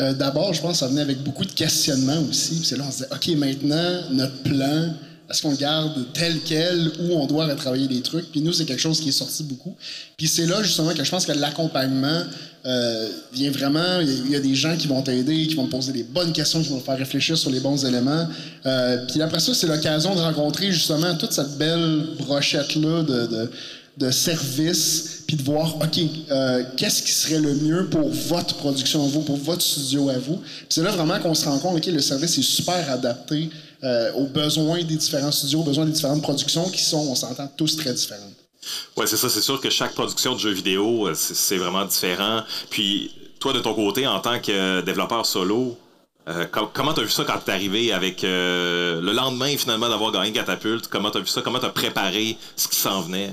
Euh, 0.00 0.12
D'abord, 0.12 0.52
je 0.52 0.60
pense 0.60 0.72
que 0.72 0.78
ça 0.78 0.88
venait 0.88 1.00
avec 1.00 1.22
beaucoup 1.22 1.44
de 1.44 1.52
questionnements 1.52 2.20
aussi. 2.28 2.64
C'est 2.64 2.76
là, 2.76 2.84
on 2.86 2.90
se 2.90 3.04
disait, 3.04 3.08
OK, 3.12 3.28
maintenant, 3.38 4.02
notre 4.10 4.42
plan, 4.42 4.94
est-ce 5.30 5.42
qu'on 5.42 5.54
garde 5.54 6.06
tel 6.12 6.38
quel 6.44 6.92
ou 7.00 7.12
on 7.14 7.26
doit 7.26 7.46
retravailler 7.46 7.88
des 7.88 8.02
trucs? 8.02 8.30
Puis 8.30 8.40
nous, 8.42 8.52
c'est 8.52 8.64
quelque 8.66 8.80
chose 8.80 9.00
qui 9.00 9.08
est 9.08 9.12
sorti 9.12 9.42
beaucoup. 9.42 9.74
Puis 10.16 10.28
c'est 10.28 10.46
là, 10.46 10.62
justement, 10.62 10.92
que 10.92 11.02
je 11.02 11.10
pense 11.10 11.24
que 11.26 11.32
l'accompagnement 11.32 12.22
euh, 12.66 13.08
vient 13.32 13.50
vraiment. 13.50 14.00
Il 14.00 14.30
y 14.30 14.36
a- 14.36 14.40
des 14.40 14.54
gens 14.54 14.76
qui 14.76 14.86
vont 14.86 15.02
t'aider, 15.02 15.46
qui 15.46 15.54
vont 15.54 15.66
te 15.66 15.70
poser 15.70 15.92
des 15.92 16.02
bonnes 16.02 16.32
questions, 16.32 16.62
qui 16.62 16.68
vont 16.68 16.78
te 16.78 16.84
faire 16.84 16.98
réfléchir 16.98 17.36
sur 17.38 17.50
les 17.50 17.60
bons 17.60 17.84
éléments. 17.84 18.26
Euh, 18.66 18.98
puis 19.10 19.20
après 19.22 19.40
ça, 19.40 19.52
c'est 19.54 19.66
l'occasion 19.66 20.14
de 20.14 20.20
rencontrer, 20.20 20.70
justement, 20.72 21.14
toute 21.16 21.32
cette 21.32 21.56
belle 21.58 22.06
brochette-là 22.18 23.02
de. 23.02 23.26
de 23.26 23.50
de 23.96 24.10
service, 24.10 25.22
puis 25.28 25.36
de 25.36 25.42
voir, 25.44 25.76
OK, 25.76 26.00
euh, 26.32 26.64
qu'est-ce 26.76 27.00
qui 27.00 27.12
serait 27.12 27.38
le 27.38 27.54
mieux 27.54 27.86
pour 27.90 28.08
votre 28.10 28.56
production 28.56 29.04
à 29.04 29.06
vous, 29.06 29.20
pour 29.20 29.36
votre 29.36 29.62
studio 29.62 30.08
à 30.08 30.18
vous? 30.18 30.38
Puis 30.38 30.66
c'est 30.70 30.82
là 30.82 30.90
vraiment 30.90 31.20
qu'on 31.20 31.32
se 31.32 31.44
rend 31.44 31.60
compte, 31.60 31.76
OK, 31.76 31.86
le 31.86 32.00
service 32.00 32.36
est 32.36 32.42
super 32.42 32.90
adapté 32.90 33.50
euh, 33.82 34.12
aux 34.12 34.26
besoins 34.26 34.82
des 34.84 34.96
différents 34.96 35.32
studios, 35.32 35.60
aux 35.60 35.64
besoins 35.64 35.84
des 35.84 35.92
différentes 35.92 36.22
productions 36.22 36.68
qui 36.70 36.82
sont, 36.82 36.98
on 37.10 37.14
s'entend, 37.14 37.48
tous 37.56 37.76
très 37.76 37.92
différentes. 37.92 38.34
Ouais, 38.96 39.06
c'est 39.06 39.16
ça. 39.16 39.28
C'est 39.28 39.42
sûr 39.42 39.60
que 39.60 39.70
chaque 39.70 39.94
production 39.94 40.34
de 40.34 40.38
jeux 40.38 40.52
vidéo, 40.52 41.08
euh, 41.08 41.14
c'est 41.14 41.56
vraiment 41.56 41.84
différent. 41.84 42.42
Puis, 42.70 43.12
toi, 43.40 43.52
de 43.52 43.60
ton 43.60 43.74
côté, 43.74 44.06
en 44.06 44.20
tant 44.20 44.40
que 44.40 44.80
développeur 44.82 45.26
solo, 45.26 45.76
euh, 46.28 46.46
com- 46.46 46.68
comment 46.72 46.94
t'as 46.94 47.02
vu 47.02 47.10
ça 47.10 47.24
quand 47.24 47.38
t'es 47.44 47.52
arrivé 47.52 47.92
avec 47.92 48.22
le 48.22 49.12
lendemain, 49.12 49.54
finalement, 49.56 49.88
d'avoir 49.88 50.12
gagné 50.12 50.32
Catapulte? 50.32 50.88
Comment 50.88 51.10
t'as 51.10 51.20
vu 51.20 51.26
ça? 51.26 51.42
Comment 51.42 51.58
t'as 51.58 51.68
préparé 51.68 52.38
ce 52.56 52.68
qui 52.68 52.76
s'en 52.76 53.02
venait? 53.02 53.30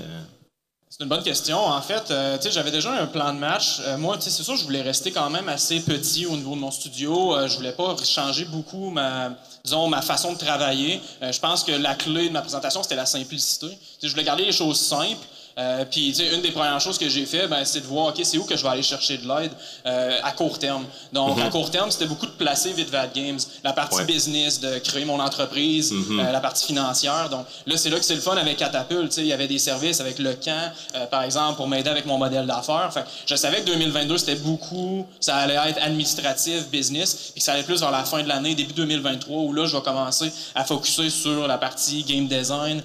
C'est 1.02 1.06
une 1.06 1.08
bonne 1.08 1.24
question. 1.24 1.58
En 1.58 1.82
fait, 1.82 2.12
euh, 2.12 2.38
j'avais 2.48 2.70
déjà 2.70 2.92
un 2.92 3.08
plan 3.08 3.34
de 3.34 3.38
match. 3.40 3.80
Euh, 3.80 3.98
moi, 3.98 4.18
c'est 4.20 4.30
sûr, 4.30 4.54
je 4.54 4.62
voulais 4.62 4.82
rester 4.82 5.10
quand 5.10 5.28
même 5.30 5.48
assez 5.48 5.80
petit 5.80 6.26
au 6.26 6.36
niveau 6.36 6.54
de 6.54 6.60
mon 6.60 6.70
studio. 6.70 7.34
Euh, 7.34 7.48
je 7.48 7.56
voulais 7.56 7.72
pas 7.72 7.96
changer 8.04 8.44
beaucoup 8.44 8.88
ma, 8.88 9.30
disons, 9.64 9.88
ma 9.88 10.00
façon 10.00 10.32
de 10.32 10.38
travailler. 10.38 11.00
Euh, 11.20 11.32
je 11.32 11.40
pense 11.40 11.64
que 11.64 11.72
la 11.72 11.96
clé 11.96 12.28
de 12.28 12.32
ma 12.32 12.40
présentation, 12.40 12.84
c'était 12.84 12.94
la 12.94 13.06
simplicité. 13.06 13.76
Je 14.00 14.08
voulais 14.10 14.22
garder 14.22 14.44
les 14.44 14.52
choses 14.52 14.78
simples. 14.78 15.26
Euh, 15.58 15.84
puis, 15.90 16.08
tu 16.12 16.24
sais, 16.24 16.34
une 16.34 16.40
des 16.40 16.50
premières 16.50 16.80
choses 16.80 16.98
que 16.98 17.08
j'ai 17.08 17.26
fait, 17.26 17.46
ben, 17.46 17.64
c'est 17.64 17.80
de 17.80 17.86
voir, 17.86 18.06
OK, 18.08 18.20
c'est 18.24 18.38
où 18.38 18.44
que 18.44 18.56
je 18.56 18.62
vais 18.62 18.68
aller 18.70 18.82
chercher 18.82 19.18
de 19.18 19.28
l'aide 19.28 19.52
euh, 19.86 20.18
à 20.22 20.32
court 20.32 20.58
terme. 20.58 20.84
Donc, 21.12 21.36
Mhm. 21.36 21.42
à 21.46 21.50
court 21.50 21.70
terme, 21.70 21.90
c'était 21.90 22.06
beaucoup 22.06 22.26
de 22.26 22.32
placer 22.32 22.72
Vidvad 22.72 23.10
Games, 23.14 23.38
la 23.62 23.72
partie 23.72 23.96
Ouais. 23.96 24.04
business, 24.04 24.60
de 24.60 24.78
créer 24.78 25.04
mon 25.04 25.20
entreprise, 25.20 25.92
Mhm. 25.92 26.20
euh, 26.20 26.32
la 26.32 26.40
partie 26.40 26.64
financière. 26.66 27.28
Donc, 27.30 27.46
là, 27.66 27.76
c'est 27.76 27.90
là 27.90 27.98
que 27.98 28.04
c'est 28.04 28.14
le 28.14 28.20
fun 28.20 28.36
avec 28.36 28.56
Catapult. 28.56 29.08
Tu 29.08 29.16
sais, 29.16 29.20
Il 29.22 29.26
y 29.28 29.32
avait 29.32 29.46
des 29.48 29.58
services 29.58 30.00
avec 30.00 30.18
le 30.18 30.34
camp, 30.34 30.72
euh, 30.94 31.06
par 31.06 31.22
exemple, 31.22 31.56
pour 31.56 31.68
m'aider 31.68 31.90
avec 31.90 32.06
mon 32.06 32.18
modèle 32.18 32.46
d'affaires. 32.46 32.90
Fait 32.92 33.04
je 33.26 33.34
savais 33.36 33.60
que 33.60 33.66
2022, 33.66 34.18
c'était 34.18 34.34
beaucoup, 34.36 35.06
ça 35.20 35.36
allait 35.36 35.58
être 35.70 35.82
administratif, 35.82 36.68
business, 36.70 37.14
puis 37.32 37.40
que 37.40 37.44
ça 37.44 37.52
allait 37.52 37.62
plus 37.62 37.80
vers 37.80 37.90
la 37.90 38.04
fin 38.04 38.22
de 38.22 38.28
l'année, 38.28 38.54
début 38.54 38.72
2023, 38.72 39.42
où 39.42 39.52
là, 39.52 39.66
je 39.66 39.76
vais 39.76 39.82
commencer 39.82 40.32
à 40.54 40.64
focuser 40.64 41.10
sur 41.10 41.46
la 41.46 41.58
partie 41.58 42.02
game 42.04 42.26
design, 42.26 42.82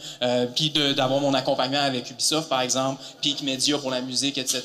puis 0.56 0.70
de- 0.70 0.94
d'avoir 0.94 1.20
mon 1.22 1.34
accompagnement 1.34 1.82
avec 1.82 2.10
Ubisoft, 2.12 2.50
par 2.50 2.57
exemple, 2.62 3.02
Peak 3.22 3.44
Media 3.44 3.78
pour 3.78 3.92
la 3.92 4.02
musique, 4.02 4.38
etc. 4.38 4.62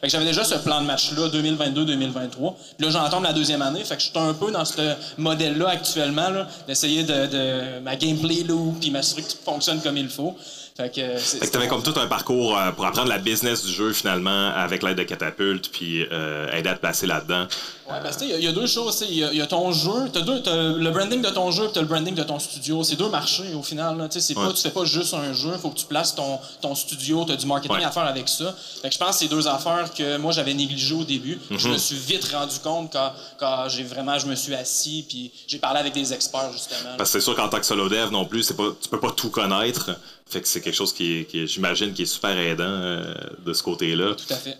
Fait 0.00 0.06
que 0.06 0.08
j'avais 0.08 0.24
déjà 0.24 0.44
ce 0.44 0.56
plan 0.56 0.80
de 0.80 0.86
match-là, 0.86 1.28
2022-2023. 1.28 2.54
Puis 2.76 2.86
là, 2.86 2.90
j'entends 2.90 3.20
la 3.20 3.32
deuxième 3.32 3.62
année, 3.62 3.84
fait 3.84 3.96
que 3.96 4.02
je 4.02 4.08
suis 4.08 4.18
un 4.18 4.34
peu 4.34 4.50
dans 4.50 4.64
ce 4.64 4.94
modèle-là 5.18 5.68
actuellement, 5.70 6.30
là, 6.30 6.48
d'essayer 6.66 7.02
de, 7.02 7.80
ma 7.80 7.96
gameplay 7.96 8.42
loop, 8.42 8.80
puis 8.80 8.90
m'assurer 8.90 9.22
que 9.22 9.28
fonctionne 9.44 9.80
comme 9.80 9.96
il 9.96 10.08
faut. 10.08 10.36
Fait 10.76 10.92
que, 10.92 11.18
c'est- 11.18 11.38
Fait 11.38 11.46
que 11.46 11.52
t'avais 11.52 11.68
comme 11.68 11.84
tout 11.84 11.94
un 12.00 12.08
parcours 12.08 12.58
euh, 12.58 12.72
pour 12.72 12.84
apprendre 12.84 13.08
la 13.08 13.18
business 13.18 13.64
du 13.64 13.72
jeu, 13.72 13.92
finalement, 13.92 14.48
avec 14.56 14.82
l'aide 14.82 14.96
de 14.98 15.04
Catapulte, 15.04 15.70
puis 15.70 16.04
euh, 16.10 16.50
aider 16.52 16.68
à 16.68 16.74
te 16.74 16.80
placer 16.80 17.06
là-dedans. 17.06 17.46
Ouais, 17.88 17.98
parce 18.02 18.16
que, 18.16 18.24
il 18.24 18.30
y 18.30 18.34
a- 18.34 18.38
il 18.38 18.44
y, 18.44 18.48
a 18.48 18.52
deux 18.52 18.66
choses. 18.66 19.04
Il 19.08 19.14
y, 19.16 19.22
a- 19.22 19.30
il 19.30 19.38
y 19.38 19.40
a 19.40 19.46
ton 19.46 19.70
jeu, 19.70 20.10
t'as 20.12 20.22
deux, 20.22 20.42
t'as 20.42 20.56
le 20.56 20.90
branding 20.90 21.22
de 21.22 21.28
ton 21.30 21.52
jeu 21.52 21.66
et 21.66 21.72
t'as 21.72 21.80
le 21.80 21.86
branding 21.86 22.16
de 22.16 22.24
ton 22.24 22.40
studio. 22.40 22.82
C'est 22.82 22.96
deux 22.96 23.08
marchés 23.08 23.54
au 23.54 23.62
final. 23.62 23.96
Là. 23.98 24.08
Tu 24.08 24.14
sais, 24.14 24.20
c'est 24.32 24.36
Ouais. 24.36 24.46
pas, 24.46 24.52
tu 24.52 24.62
fais 24.62 24.70
pas 24.72 24.84
juste 24.84 25.14
un 25.14 25.32
jeu, 25.32 25.50
il 25.52 25.60
faut 25.60 25.70
que 25.70 25.78
tu 25.78 25.86
places 25.86 26.12
ton, 26.16 26.40
ton 26.60 26.74
studio, 26.74 27.24
tu 27.24 27.30
as 27.32 27.36
du 27.36 27.46
marketing 27.46 27.76
Ouais. 27.76 27.84
à 27.84 27.92
faire 27.92 28.06
avec 28.06 28.28
ça. 28.28 28.52
Fait 28.82 28.88
que 28.88 28.94
je 28.94 28.98
pense 28.98 29.10
que 29.10 29.16
c'est 29.18 29.28
deux 29.28 29.46
affaires 29.46 29.94
que 29.96 30.16
moi 30.16 30.32
j'avais 30.32 30.54
négligées 30.54 30.94
au 30.96 31.04
début. 31.04 31.38
Je 31.52 31.68
Mhm. 31.68 31.74
me 31.74 31.78
suis 31.78 31.94
vite 31.96 32.24
rendu 32.32 32.58
compte 32.64 32.92
quand, 32.92 33.12
quand 33.38 33.68
j'ai 33.68 33.84
vraiment 33.84 34.18
je 34.18 34.26
me 34.26 34.34
suis 34.34 34.54
assis 34.56 35.04
puis 35.08 35.30
j'ai 35.46 35.58
parlé 35.58 35.78
avec 35.78 35.92
des 35.92 36.12
experts 36.12 36.50
justement. 36.52 36.96
Parce 36.98 37.12
que 37.12 37.20
c'est 37.20 37.24
sûr 37.24 37.36
qu'en 37.36 37.48
tant 37.48 37.60
que 37.60 37.66
solo 37.66 37.88
dev 37.88 38.10
non 38.10 38.24
plus, 38.24 38.42
c'est 38.42 38.56
pas, 38.56 38.70
tu 38.82 38.88
peux 38.88 38.98
pas 38.98 39.12
tout 39.12 39.30
connaître. 39.30 39.90
Fait 40.28 40.40
que 40.40 40.48
c'est 40.48 40.60
quelque 40.60 40.74
chose 40.74 40.92
qui, 40.92 41.26
j'imagine, 41.46 41.92
qui 41.92 42.02
est 42.02 42.06
super 42.06 42.36
aidant 42.36 42.64
euh, 42.64 43.14
de 43.44 43.52
ce 43.52 43.62
côté-là. 43.62 44.14
Tout 44.14 44.32
à 44.32 44.36
fait. 44.36 44.56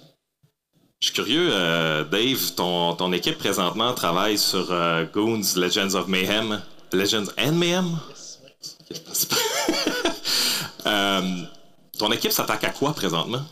Je 1.01 1.07
suis 1.09 1.15
curieux, 1.15 1.49
euh, 1.53 2.05
Dave, 2.05 2.55
ton, 2.55 2.95
ton 2.95 3.13
équipe 3.13 3.39
présentement 3.39 3.93
travaille 3.95 4.39
sur 4.39 4.71
euh, 4.73 5.05
Goons 5.13 5.43
Legends 5.57 5.95
of 5.95 6.07
Mayhem. 6.09 6.63
Legends 6.93 7.27
and 7.39 7.53
Mayhem? 7.53 7.99
Pas- 8.89 9.37
Euh, 10.87 11.23
ton 11.99 12.13
équipe 12.13 12.31
s'attaque 12.31 12.63
à 12.65 12.69
quoi 12.69 12.93
présentement? 12.93 13.43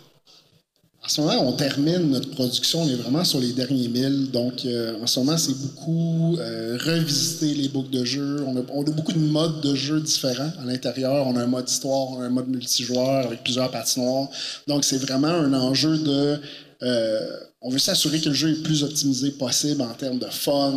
En 1.04 1.08
ce 1.08 1.20
moment, 1.20 1.48
on 1.48 1.52
termine 1.52 2.10
notre 2.10 2.30
production, 2.30 2.82
on 2.82 2.88
est 2.88 2.94
vraiment 2.94 3.24
sur 3.24 3.40
les 3.40 3.52
derniers 3.52 3.88
milles. 3.88 4.30
Donc, 4.30 4.64
euh, 4.64 5.02
en 5.02 5.06
ce 5.08 5.18
moment, 5.18 5.36
c'est 5.36 5.58
beaucoup 5.60 6.36
euh, 6.38 6.78
revisiter 6.80 7.54
les 7.54 7.68
boucles 7.68 7.90
de 7.90 8.04
jeu. 8.04 8.44
On 8.46 8.56
a, 8.56 8.60
on 8.72 8.82
a 8.82 8.90
beaucoup 8.92 9.12
de 9.12 9.18
modes 9.18 9.60
de 9.62 9.74
jeu 9.74 10.00
différents 10.00 10.52
à 10.62 10.64
l'intérieur. 10.64 11.26
On 11.26 11.34
a 11.36 11.42
un 11.42 11.48
mode 11.48 11.68
histoire, 11.68 12.12
on 12.12 12.20
a 12.20 12.26
un 12.26 12.30
mode 12.30 12.48
multijoueur 12.48 13.26
avec 13.26 13.42
plusieurs 13.42 13.72
patinoires. 13.72 14.28
Donc, 14.68 14.84
c'est 14.84 14.98
vraiment 14.98 15.26
un 15.26 15.52
enjeu 15.54 15.98
de 15.98 16.40
euh, 16.82 17.36
on 17.60 17.70
veut 17.70 17.78
s'assurer 17.78 18.20
que 18.20 18.28
le 18.28 18.34
jeu 18.34 18.48
est 18.48 18.56
le 18.56 18.62
plus 18.62 18.82
optimisé 18.82 19.30
possible 19.30 19.82
en 19.82 19.94
termes 19.94 20.18
de 20.18 20.26
fun, 20.26 20.74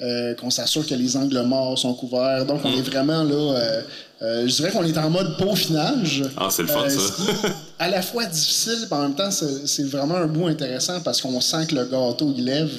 euh, 0.00 0.34
qu'on 0.34 0.50
s'assure 0.50 0.86
que 0.86 0.94
les 0.94 1.16
angles 1.16 1.42
morts 1.42 1.76
sont 1.76 1.92
couverts. 1.94 2.46
Donc, 2.46 2.60
on 2.64 2.72
est 2.72 2.82
vraiment 2.82 3.24
là. 3.24 3.34
euh, 4.22 4.46
je 4.46 4.54
dirais 4.54 4.70
qu'on 4.70 4.84
est 4.84 4.96
en 4.96 5.10
mode 5.10 5.36
peaufinage. 5.38 6.22
Ah, 6.36 6.48
c'est 6.50 6.62
le 6.62 6.68
fun, 6.68 6.88
ça. 6.88 7.48
à 7.80 7.88
la 7.88 8.00
fois 8.00 8.26
difficile, 8.26 8.86
mais 8.90 8.96
en 8.96 9.02
même 9.02 9.14
temps, 9.16 9.30
c'est 9.30 9.66
c'est 9.66 9.84
vraiment 9.88 10.16
un 10.16 10.26
bout 10.26 10.46
intéressant 10.46 11.00
parce 11.00 11.20
qu'on 11.20 11.40
sent 11.40 11.66
que 11.68 11.74
le 11.74 11.84
gâteau, 11.86 12.32
il 12.36 12.44
lève. 12.44 12.70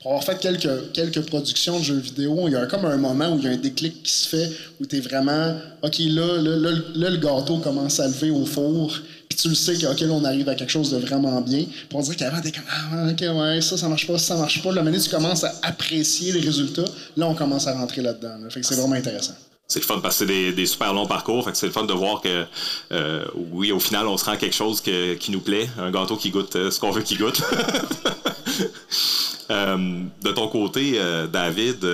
Pour 0.00 0.12
avoir 0.12 0.24
fait 0.24 0.38
quelques, 0.38 0.92
quelques 0.92 1.26
productions 1.26 1.78
de 1.78 1.84
jeux 1.84 1.98
vidéo, 1.98 2.44
il 2.46 2.52
y 2.52 2.56
a 2.56 2.64
comme 2.66 2.86
un 2.86 2.96
moment 2.96 3.34
où 3.34 3.38
il 3.38 3.44
y 3.44 3.48
a 3.48 3.50
un 3.50 3.56
déclic 3.56 4.02
qui 4.02 4.12
se 4.12 4.28
fait, 4.28 4.50
où 4.80 4.86
tu 4.86 4.96
es 4.96 5.00
vraiment, 5.00 5.56
OK, 5.82 5.98
là, 5.98 6.38
là, 6.38 6.56
là, 6.56 6.70
là, 6.94 7.10
le 7.10 7.16
gâteau 7.18 7.58
commence 7.58 8.00
à 8.00 8.06
lever 8.06 8.30
au 8.30 8.46
four, 8.46 8.94
puis 9.30 9.38
tu 9.38 9.48
le 9.48 9.54
sais 9.54 9.78
que, 9.78 9.86
OK, 9.86 10.02
on 10.10 10.24
arrive 10.24 10.48
à 10.48 10.56
quelque 10.56 10.70
chose 10.70 10.90
de 10.90 10.98
vraiment 10.98 11.40
bien. 11.40 11.62
Puis 11.64 11.88
on 11.94 12.00
dirait 12.00 12.16
qu'avant, 12.16 12.40
t'es 12.40 12.50
comme, 12.50 12.64
ah, 12.68 13.06
OK, 13.08 13.20
ouais, 13.20 13.60
ça, 13.60 13.76
ça 13.76 13.88
marche 13.88 14.08
pas, 14.08 14.18
ça, 14.18 14.36
marche 14.36 14.60
pas. 14.60 14.72
Là, 14.72 14.82
maintenant, 14.82 14.98
tu 15.00 15.08
commences 15.08 15.44
à 15.44 15.54
apprécier 15.62 16.32
les 16.32 16.40
résultats. 16.40 16.84
Là, 17.16 17.28
on 17.28 17.34
commence 17.36 17.68
à 17.68 17.74
rentrer 17.74 18.02
là-dedans. 18.02 18.38
là. 18.42 18.50
Fait 18.50 18.60
que 18.60 18.66
c'est 18.66 18.74
vraiment 18.74 18.96
intéressant. 18.96 19.34
C'est 19.68 19.78
le 19.78 19.84
fun 19.84 20.00
parce 20.00 20.18
que 20.18 20.26
c'est 20.26 20.52
des, 20.52 20.66
super 20.66 20.92
longs 20.92 21.06
parcours. 21.06 21.44
Fait 21.44 21.52
que 21.52 21.56
c'est 21.56 21.66
le 21.66 21.72
fun 21.72 21.84
de 21.84 21.92
voir 21.92 22.20
que, 22.20 22.44
euh, 22.90 23.24
oui, 23.52 23.70
au 23.70 23.78
final, 23.78 24.08
on 24.08 24.16
se 24.16 24.24
rend 24.24 24.32
à 24.32 24.36
quelque 24.36 24.56
chose 24.56 24.80
qui 24.80 25.30
nous 25.30 25.40
plaît. 25.40 25.70
Un 25.78 25.92
gâteau 25.92 26.16
qui 26.16 26.30
goûte 26.30 26.56
euh, 26.56 26.72
ce 26.72 26.80
qu'on 26.80 26.90
veut 26.90 27.02
qu'il 27.02 27.18
goûte. 27.18 27.40
Euh, 29.48 30.04
de 30.22 30.30
ton 30.30 30.46
côté, 30.46 31.00
David, 31.32 31.84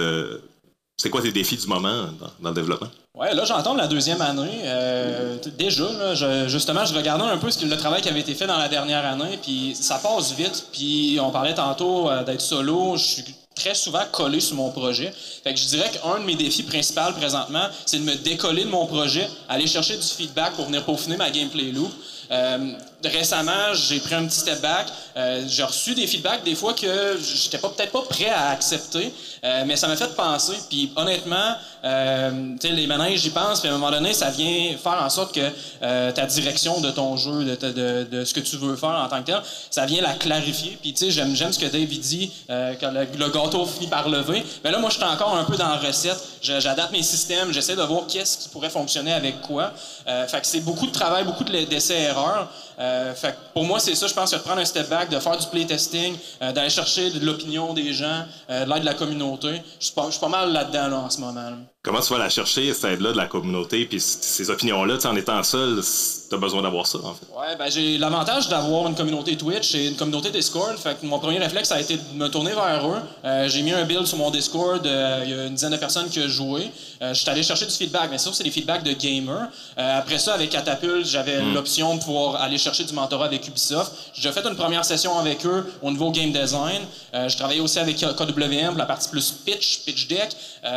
c'est 0.98 1.08
quoi 1.08 1.22
tes 1.22 1.32
défis 1.32 1.56
du 1.56 1.66
moment 1.66 2.10
dans 2.38 2.50
le 2.50 2.54
développement? 2.54 2.90
Ouais, 3.16 3.34
là, 3.34 3.44
j'entends 3.46 3.74
la 3.74 3.86
deuxième 3.86 4.20
année. 4.20 4.60
Euh, 4.64 5.38
déjà, 5.56 5.84
là, 5.90 6.14
je- 6.14 6.48
justement, 6.48 6.84
je 6.84 6.94
regardais 6.94 7.24
un 7.24 7.38
peu 7.38 7.50
ce 7.50 7.56
que, 7.58 7.64
le 7.64 7.76
travail 7.78 8.02
qui 8.02 8.10
avait 8.10 8.20
été 8.20 8.34
fait 8.34 8.46
dans 8.46 8.58
la 8.58 8.68
dernière 8.68 9.06
année, 9.06 9.38
puis 9.42 9.74
ça 9.74 9.96
passe 9.98 10.32
vite. 10.32 10.66
Puis 10.70 11.18
on 11.22 11.30
parlait 11.30 11.54
tantôt 11.54 12.10
euh, 12.10 12.22
d'être 12.24 12.42
solo. 12.42 12.94
Je 12.98 13.02
suis 13.04 13.24
très 13.54 13.74
souvent 13.74 14.02
collé 14.12 14.38
sur 14.40 14.56
mon 14.56 14.70
projet. 14.70 15.14
Fait 15.42 15.54
que 15.54 15.58
je 15.58 15.64
dirais 15.64 15.90
qu'un 15.90 16.20
de 16.20 16.24
mes 16.26 16.34
défis 16.34 16.62
principaux 16.62 17.10
présentement, 17.16 17.66
c'est 17.86 17.98
de 17.98 18.04
me 18.04 18.14
décoller 18.16 18.64
de 18.64 18.68
mon 18.70 18.84
projet, 18.86 19.26
aller 19.48 19.66
chercher 19.66 19.96
du 19.96 20.02
feedback 20.06 20.52
pour 20.52 20.66
venir 20.66 20.84
peaufiner 20.84 21.16
ma 21.16 21.30
gameplay 21.30 21.72
loop. 21.72 21.90
Euh, 22.30 22.72
récemment, 23.08 23.74
j'ai 23.74 24.00
pris 24.00 24.14
un 24.14 24.24
petit 24.26 24.40
step 24.40 24.60
back. 24.60 24.86
Euh, 25.16 25.44
j'ai 25.48 25.62
reçu 25.62 25.94
des 25.94 26.06
feedbacks 26.06 26.44
des 26.44 26.54
fois 26.54 26.74
que 26.74 27.18
j'étais 27.18 27.58
pas 27.58 27.70
peut-être 27.70 27.92
pas 27.92 28.02
prêt 28.02 28.28
à 28.28 28.50
accepter, 28.50 29.12
euh, 29.44 29.64
mais 29.66 29.76
ça 29.76 29.88
m'a 29.88 29.96
fait 29.96 30.14
penser. 30.14 30.54
Puis 30.68 30.92
honnêtement, 30.96 31.54
euh, 31.84 32.54
les 32.62 32.86
manèges, 32.86 33.20
j'y 33.20 33.30
pense. 33.30 33.60
Puis 33.60 33.68
à 33.68 33.72
un 33.72 33.78
moment 33.78 33.90
donné, 33.90 34.12
ça 34.12 34.30
vient 34.30 34.76
faire 34.76 35.00
en 35.02 35.08
sorte 35.08 35.34
que 35.34 35.40
euh, 35.82 36.12
ta 36.12 36.26
direction 36.26 36.80
de 36.80 36.90
ton 36.90 37.16
jeu, 37.16 37.44
de, 37.44 38.24
ce 38.24 38.34
que 38.34 38.40
tu 38.40 38.56
veux 38.56 38.76
faire 38.76 38.90
en 38.90 39.08
tant 39.08 39.20
que 39.20 39.26
tel, 39.26 39.40
ça 39.70 39.86
vient 39.86 40.02
la 40.02 40.14
clarifier. 40.14 40.76
Puis 40.82 40.92
tu 40.92 41.10
sais, 41.10 41.10
j'aime 41.10 41.52
ce 41.52 41.58
que 41.58 41.66
David 41.66 42.00
dit 42.00 42.30
quand 42.48 42.90
le, 42.92 43.28
gâteau 43.30 43.64
finit 43.66 43.88
par 43.88 44.08
lever. 44.08 44.44
Mais 44.64 44.70
là, 44.70 44.78
moi, 44.78 44.90
je 44.90 44.96
suis 44.96 45.04
encore 45.04 45.34
un 45.34 45.44
peu 45.44 45.56
dans 45.56 45.68
la 45.68 45.76
recette. 45.78 46.22
J'adapte 46.42 46.92
mes 46.92 47.02
systèmes. 47.02 47.52
J'essaie 47.52 47.76
de 47.76 47.82
voir 47.82 48.02
qu'est-ce 48.08 48.38
qui 48.38 48.48
pourrait 48.48 48.70
fonctionner 48.70 49.12
avec 49.12 49.40
quoi. 49.42 49.72
Fait 50.06 50.40
que 50.40 50.46
c'est 50.46 50.60
beaucoup 50.60 50.86
de 50.86 50.92
travail, 50.92 51.24
beaucoup 51.24 51.44
de- 51.44 51.64
d'essais-erreurs. 51.64 52.48
Euh, 52.78 53.14
fait 53.14 53.34
pour 53.54 53.64
moi, 53.64 53.80
c'est 53.80 53.94
ça, 53.94 54.06
je 54.06 54.14
pense 54.14 54.30
que 54.30 54.36
de 54.36 54.42
prendre 54.42 54.60
un 54.60 54.64
step 54.64 54.88
back, 54.88 55.08
de 55.08 55.18
faire 55.18 55.36
du 55.36 55.46
playtesting, 55.46 56.16
euh, 56.42 56.52
d'aller 56.52 56.70
chercher 56.70 57.10
de 57.10 57.24
l'opinion 57.24 57.72
des 57.72 57.92
gens, 57.92 58.24
euh, 58.50 58.64
de 58.64 58.70
l'aide 58.70 58.80
de 58.80 58.86
la 58.86 58.94
communauté. 58.94 59.62
Je 59.80 59.86
suis 59.86 59.94
pas, 59.94 60.08
pas 60.20 60.28
mal 60.28 60.52
là-dedans 60.52 60.88
là, 60.88 60.98
en 60.98 61.10
ce 61.10 61.20
moment. 61.20 61.50
là. 61.50 61.56
Comment 61.86 62.00
tu 62.00 62.12
vas 62.12 62.18
la 62.18 62.28
chercher, 62.28 62.74
cette 62.74 62.84
aide-là 62.94 63.12
de 63.12 63.16
la 63.16 63.26
communauté, 63.26 63.86
puis 63.86 64.00
ces 64.00 64.50
opinions-là, 64.50 64.96
en 65.04 65.14
étant 65.14 65.40
seul, 65.44 65.80
tu 66.28 66.34
as 66.34 66.38
besoin 66.38 66.60
d'avoir 66.60 66.84
ça, 66.84 66.98
en 66.98 67.14
fait. 67.14 67.26
Ouais, 67.32 67.54
ben 67.56 67.70
j'ai 67.70 67.96
l'avantage 67.96 68.48
d'avoir 68.48 68.88
une 68.88 68.96
communauté 68.96 69.36
Twitch 69.36 69.72
et 69.76 69.86
une 69.86 69.94
communauté 69.94 70.30
Discord. 70.30 70.76
Fait 70.78 71.00
que 71.00 71.06
mon 71.06 71.20
premier 71.20 71.38
réflexe 71.38 71.70
a 71.70 71.80
été 71.80 71.96
de 71.96 72.02
me 72.18 72.26
tourner 72.26 72.50
vers 72.54 72.84
eux. 72.88 72.98
Euh, 73.24 73.48
j'ai 73.48 73.62
mis 73.62 73.70
un 73.70 73.84
build 73.84 74.04
sur 74.04 74.18
mon 74.18 74.32
Discord. 74.32 74.84
euh, 74.84 75.20
Il 75.24 75.30
y 75.30 75.34
a 75.34 75.44
une 75.46 75.54
dizaine 75.54 75.70
de 75.70 75.76
personnes 75.76 76.08
qui 76.08 76.18
ont 76.18 76.26
joué. 76.26 76.72
Euh, 77.02 77.14
je 77.14 77.20
suis 77.20 77.30
allé 77.30 77.44
chercher 77.44 77.66
du 77.66 77.70
feedback, 77.72 78.08
mais 78.10 78.18
ça, 78.18 78.30
c'est 78.32 78.42
des 78.42 78.50
feedbacks 78.50 78.82
de 78.82 78.92
gamers. 78.92 79.46
Euh, 79.78 79.98
après 80.00 80.18
ça, 80.18 80.34
avec 80.34 80.50
Catapult, 80.50 81.06
j'avais 81.06 81.40
Mm. 81.40 81.54
l'option 81.54 81.94
de 81.94 82.00
pouvoir 82.02 82.42
aller 82.42 82.58
chercher 82.58 82.82
du 82.82 82.94
mentorat 82.94 83.26
avec 83.26 83.46
Ubisoft. 83.46 83.92
J'ai 84.12 84.32
fait 84.32 84.44
une 84.44 84.56
première 84.56 84.84
session 84.84 85.16
avec 85.20 85.46
eux 85.46 85.64
au 85.82 85.92
niveau 85.92 86.10
game 86.10 86.32
design. 86.32 86.82
Je 87.14 87.36
travaillais 87.36 87.60
aussi 87.60 87.78
avec 87.78 87.96
KWM 87.96 88.70
pour 88.70 88.78
la 88.78 88.86
partie 88.86 89.08
plus 89.08 89.30
pitch, 89.30 89.82
pitch 89.86 90.08
deck. 90.08 90.30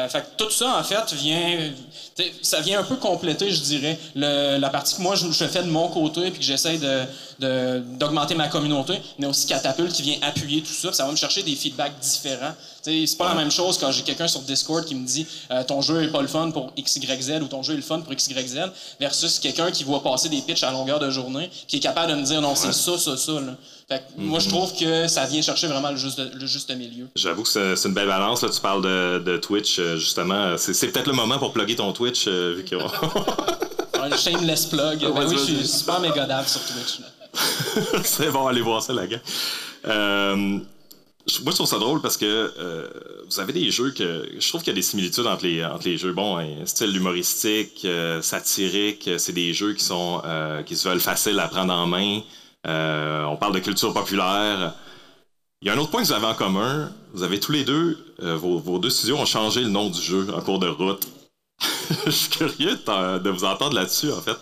Fait 0.10 0.22
que 0.22 0.28
tout 0.38 0.52
ça, 0.52 0.78
en 0.80 0.84
fait, 0.84 0.99
vient. 1.08 2.09
Ça 2.42 2.62
vient 2.62 2.80
un 2.80 2.84
peu 2.84 2.96
compléter, 2.96 3.52
je 3.52 3.62
dirais, 3.62 4.00
le- 4.16 4.58
la 4.58 4.70
partie 4.70 4.96
que 4.96 5.02
moi 5.02 5.16
je, 5.16 5.32
je 5.32 5.46
fais 5.46 5.64
de 5.64 5.70
mon 5.70 5.88
côté 5.88 6.30
puis 6.32 6.40
que 6.40 6.46
j'essaie 6.46 6.78
de- 6.78 7.04
de- 7.40 7.80
d'augmenter 7.98 8.36
ma 8.36 8.48
communauté, 8.48 8.94
mais 9.18 9.28
aussi 9.28 9.48
Catapult 9.48 9.92
qui 9.92 10.02
vient 10.02 10.18
appuyer 10.22 10.62
tout 10.62 10.74
ça. 10.74 10.92
Ça 10.94 11.06
va 11.06 11.12
me 11.12 11.18
chercher 11.18 11.44
des 11.44 11.56
feedbacks 11.56 11.98
différents. 12.00 12.54
C'est 12.82 13.18
pas 13.18 13.30
la 13.30 13.36
même 13.36 13.52
chose 13.52 13.78
quand 13.78 13.92
j'ai 13.92 14.02
quelqu'un 14.04 14.28
sur 14.28 14.40
Discord 14.42 14.84
qui 14.86 14.96
me 14.96 15.06
dit 15.06 15.26
euh, 15.52 15.64
ton 15.64 15.82
jeu 15.82 16.04
est 16.04 16.08
pas 16.08 16.22
le 16.22 16.28
fun 16.28 16.50
pour 16.52 16.74
XYZ 16.76 17.40
ou 17.42 17.46
ton 17.48 17.62
jeu 17.62 17.74
est 17.74 17.78
le 17.78 17.82
fun 17.84 18.00
pour 18.00 18.14
XYZ 18.16 18.60
versus 19.00 19.38
quelqu'un 19.40 19.70
qui 19.70 19.84
voit 19.84 20.02
passer 20.02 20.30
des 20.30 20.42
pitchs 20.42 20.64
à 20.64 20.72
longueur 20.72 21.00
de 21.00 21.10
journée 21.12 21.50
qui 21.68 21.78
est 21.78 21.80
capable 21.82 22.12
de 22.14 22.18
me 22.18 22.24
dire 22.24 22.42
non, 22.42 22.56
c'est 22.56 22.74
ça, 22.74 22.98
ça, 22.98 23.16
ça. 23.18 23.34
là. 23.34 23.56
Fait 23.88 24.00
que 24.00 24.22
moi, 24.22 24.38
je 24.40 24.46
Mhm. 24.46 24.52
trouve 24.54 24.76
que 24.76 25.08
ça 25.08 25.26
vient 25.26 25.42
chercher 25.42 25.66
vraiment 25.66 25.90
le 25.90 25.98
juste, 25.98 26.20
le 26.20 26.46
juste 26.46 26.70
milieu. 26.76 27.08
J'avoue 27.16 27.42
que 27.44 27.50
c'est 27.76 27.88
une 27.88 27.94
belle 27.96 28.08
balance. 28.08 28.44
Là, 28.44 28.50
tu 28.50 28.62
parles 28.62 28.84
de, 28.84 29.18
de 29.26 29.38
Twitch, 29.38 29.80
euh, 29.80 29.98
justement. 29.98 30.56
C'est 30.58 30.74
c'est 30.76 30.88
peut-être 30.90 31.08
le 31.08 31.14
moment 31.14 31.40
pour 31.40 31.52
plugger 31.54 31.76
ton 31.76 31.92
Twitch, 31.92 32.09
euh, 32.28 32.56
vu 32.58 32.66
qu'on- 32.66 34.02
Un 34.02 34.16
shameless 34.16 34.66
plug. 34.68 35.00
Ben 35.02 35.28
oui, 35.28 35.36
je 35.38 35.38
suis 35.38 35.68
super 35.68 36.00
méga 36.00 36.26
dave 36.26 36.48
sur 36.48 36.62
Twitch. 36.62 37.00
c'est 38.04 38.32
bon, 38.32 38.48
allez 38.48 38.62
voir 38.62 38.82
ça, 38.82 38.94
la 38.94 39.08
gars. 39.08 39.20
Euh, 39.88 40.36
moi, 40.36 40.62
je 41.28 41.52
trouve 41.54 41.68
ça 41.68 41.78
drôle 41.78 42.02
parce 42.02 42.18
que 42.18 42.26
euh, 42.26 42.88
vous 43.30 43.40
avez 43.40 43.54
des 43.54 43.70
jeux 43.72 43.92
que. 43.92 44.28
Je 44.40 44.48
trouve 44.48 44.62
qu'il 44.62 44.70
y 44.72 44.76
a 44.76 44.76
des 44.76 44.82
similitudes 44.82 45.28
entre 45.28 45.46
les, 45.46 45.64
entre 45.66 45.86
les 45.88 45.98
jeux. 45.98 46.14
Bon, 46.14 46.38
un 46.38 46.66
style 46.66 46.96
humoristique, 46.96 47.82
euh, 47.86 48.22
satirique, 48.22 49.08
euh, 49.10 49.18
c'est 49.18 49.34
des 49.34 49.54
jeux 49.54 49.74
qui 49.74 49.84
sont 49.84 50.22
euh, 50.26 50.64
qui 50.64 50.76
se 50.76 50.88
veulent 50.88 51.00
faciles 51.02 51.40
à 51.40 51.48
prendre 51.48 51.74
en 51.74 51.86
main. 51.86 52.22
Euh, 52.68 53.24
on 53.26 53.36
parle 53.36 53.54
de 53.54 53.60
culture 53.60 53.94
populaire. 53.94 54.74
Il 55.62 55.68
y 55.68 55.72
a 55.72 55.74
un 55.74 55.78
autre 55.78 55.92
point 55.92 56.02
que 56.02 56.08
vous 56.08 56.14
avez 56.14 56.26
en 56.26 56.34
commun. 56.36 56.90
Vous 57.14 57.24
avez 57.24 57.40
tous 57.40 57.52
les 57.52 57.64
deux, 57.66 57.98
euh, 58.24 58.36
vos, 58.38 58.58
vos 58.60 58.80
deux 58.80 58.90
studios 58.90 59.18
ont 59.18 59.26
changé 59.26 59.62
le 59.62 59.70
nom 59.70 59.90
du 59.90 60.02
jeu 60.02 60.28
en 60.34 60.42
cours 60.42 60.60
de 60.60 60.68
route. 60.70 61.06
je 62.06 62.12
suis 62.12 62.30
curieux 62.30 62.76
de, 62.76 63.30
vous 63.30 63.44
entendre 63.44 63.76
là-dessus, 63.76 64.12
en 64.12 64.22
fait. 64.22 64.38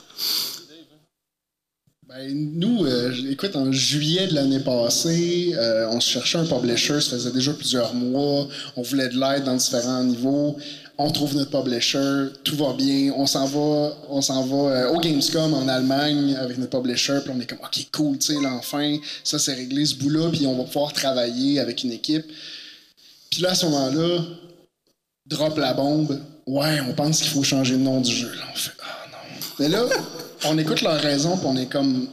Ben, 2.08 2.34
nous, 2.34 2.86
euh, 2.86 3.14
écoute, 3.30 3.56
en 3.56 3.72
juillet 3.72 4.28
de 4.28 4.36
l'année 4.36 4.62
passée, 4.62 5.54
euh, 5.56 5.90
on 5.90 6.00
se 6.00 6.10
cherchait 6.10 6.38
un 6.38 6.46
publisher, 6.46 7.02
ça 7.02 7.12
faisait 7.12 7.32
déjà 7.32 7.54
plusieurs 7.54 7.94
mois, 7.94 8.48
on 8.76 8.82
voulait 8.82 9.10
de 9.10 9.20
l'aide 9.20 9.44
dans 9.44 9.56
différents 9.56 10.04
niveaux. 10.04 10.58
On 10.98 11.12
trouve 11.12 11.36
notre 11.36 11.52
publisher, 11.52 12.30
tout 12.44 12.56
va 12.56 12.74
bien, 12.74 13.14
on 13.16 13.28
s'en 13.28 13.46
va, 13.46 13.96
on 14.10 14.22
s'en 14.22 14.44
va 14.46 14.56
euh, 14.56 14.94
au 14.94 15.00
Gamescom 15.00 15.54
en 15.54 15.68
Allemagne 15.68 16.36
avec 16.36 16.58
notre 16.58 16.80
publisher, 16.80 17.20
puis 17.24 17.34
on 17.36 17.40
est 17.40 17.46
comme 17.46 17.60
OK, 17.60 17.88
cool, 17.92 18.18
tu 18.18 18.34
sais, 18.34 18.46
enfin, 18.48 18.98
ça 19.24 19.38
c'est 19.38 19.54
réglé 19.54 19.86
ce 19.86 19.96
bout-là, 19.96 20.30
puis 20.32 20.48
on 20.48 20.58
va 20.58 20.64
pouvoir 20.64 20.94
travailler 20.94 21.60
avec 21.60 21.84
une 21.84 21.92
équipe. 21.92 22.26
Puis 23.30 23.42
là, 23.42 23.52
à 23.52 23.56
ce 23.56 23.66
moment-là, 23.68 24.24
drop 25.28 25.58
la 25.58 25.74
bombe. 25.74 26.20
Ouais, 26.48 26.80
on 26.90 26.94
pense 26.94 27.20
qu'il 27.22 27.30
faut 27.32 27.44
changer 27.44 27.74
le 27.74 27.82
nom 27.84 28.02
du 28.02 28.12
jeu. 28.12 28.32
Là, 28.34 28.44
on 28.54 28.58
fait 28.58 28.72
Ah 28.82 29.06
non. 29.12 29.18
Mais 29.60 29.70
là, 29.70 29.84
on 30.46 30.58
écoute 30.58 30.82
leurs 30.82 31.00
raisons, 31.02 31.38
puis 31.38 31.46
on 31.48 31.58
est 31.58 31.66
comme. 31.68 32.08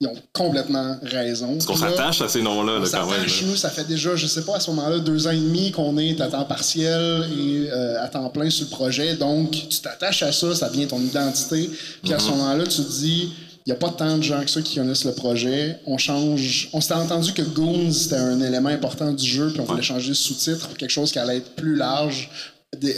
Ils 0.00 0.08
ont 0.08 0.16
complètement 0.32 0.98
raison. 1.02 1.52
Parce 1.54 1.66
qu'on 1.66 1.76
s'attache 1.76 2.20
à 2.20 2.28
ces 2.28 2.42
noms-là, 2.42 2.80
là, 2.80 2.86
quand 2.90 3.06
même. 3.06 3.16
s'attache, 3.20 3.40
là. 3.42 3.46
nous, 3.46 3.56
ça 3.56 3.70
fait 3.70 3.84
déjà, 3.84 4.16
je 4.16 4.26
sais 4.26 4.42
pas, 4.42 4.56
à 4.56 4.60
ce 4.60 4.70
moment-là, 4.72 4.98
deux 4.98 5.26
ans 5.26 5.30
et 5.30 5.36
demi 5.36 5.70
qu'on 5.70 5.96
est 5.98 6.20
à 6.20 6.26
temps 6.26 6.44
partiel 6.44 7.26
et 7.38 7.68
euh, 7.72 8.02
à 8.02 8.08
temps 8.08 8.28
plein 8.28 8.50
sur 8.50 8.66
le 8.66 8.70
projet. 8.70 9.14
Donc, 9.14 9.52
tu 9.52 9.80
t'attaches 9.80 10.22
à 10.24 10.32
ça, 10.32 10.54
ça 10.54 10.68
devient 10.68 10.88
ton 10.88 11.00
identité. 11.00 11.70
Puis 12.02 12.12
à 12.12 12.18
ce 12.18 12.24
Mhm. 12.28 12.30
moment-là, 12.36 12.64
tu 12.66 12.82
te 12.82 12.90
dis, 12.90 13.32
il 13.64 13.70
n'y 13.70 13.72
a 13.72 13.76
pas 13.76 13.88
tant 13.90 14.18
de 14.18 14.22
gens 14.22 14.42
que 14.44 14.50
ça 14.50 14.60
qui 14.60 14.74
connaissent 14.74 15.04
le 15.04 15.12
projet. 15.14 15.78
On 15.86 15.96
change. 15.96 16.68
On 16.74 16.80
s'était 16.82 16.94
entendu 16.94 17.32
que 17.32 17.42
Goons, 17.42 17.92
c'était 17.92 18.16
un 18.16 18.40
élément 18.42 18.68
important 18.70 19.10
du 19.12 19.24
jeu, 19.24 19.50
puis 19.52 19.60
on 19.60 19.64
voulait 19.64 19.80
changer 19.80 20.08
le 20.08 20.14
sous-titre 20.14 20.66
pour 20.68 20.76
quelque 20.76 20.90
chose 20.90 21.12
qui 21.12 21.18
allait 21.20 21.36
être 21.38 21.54
plus 21.54 21.76
large, 21.76 22.30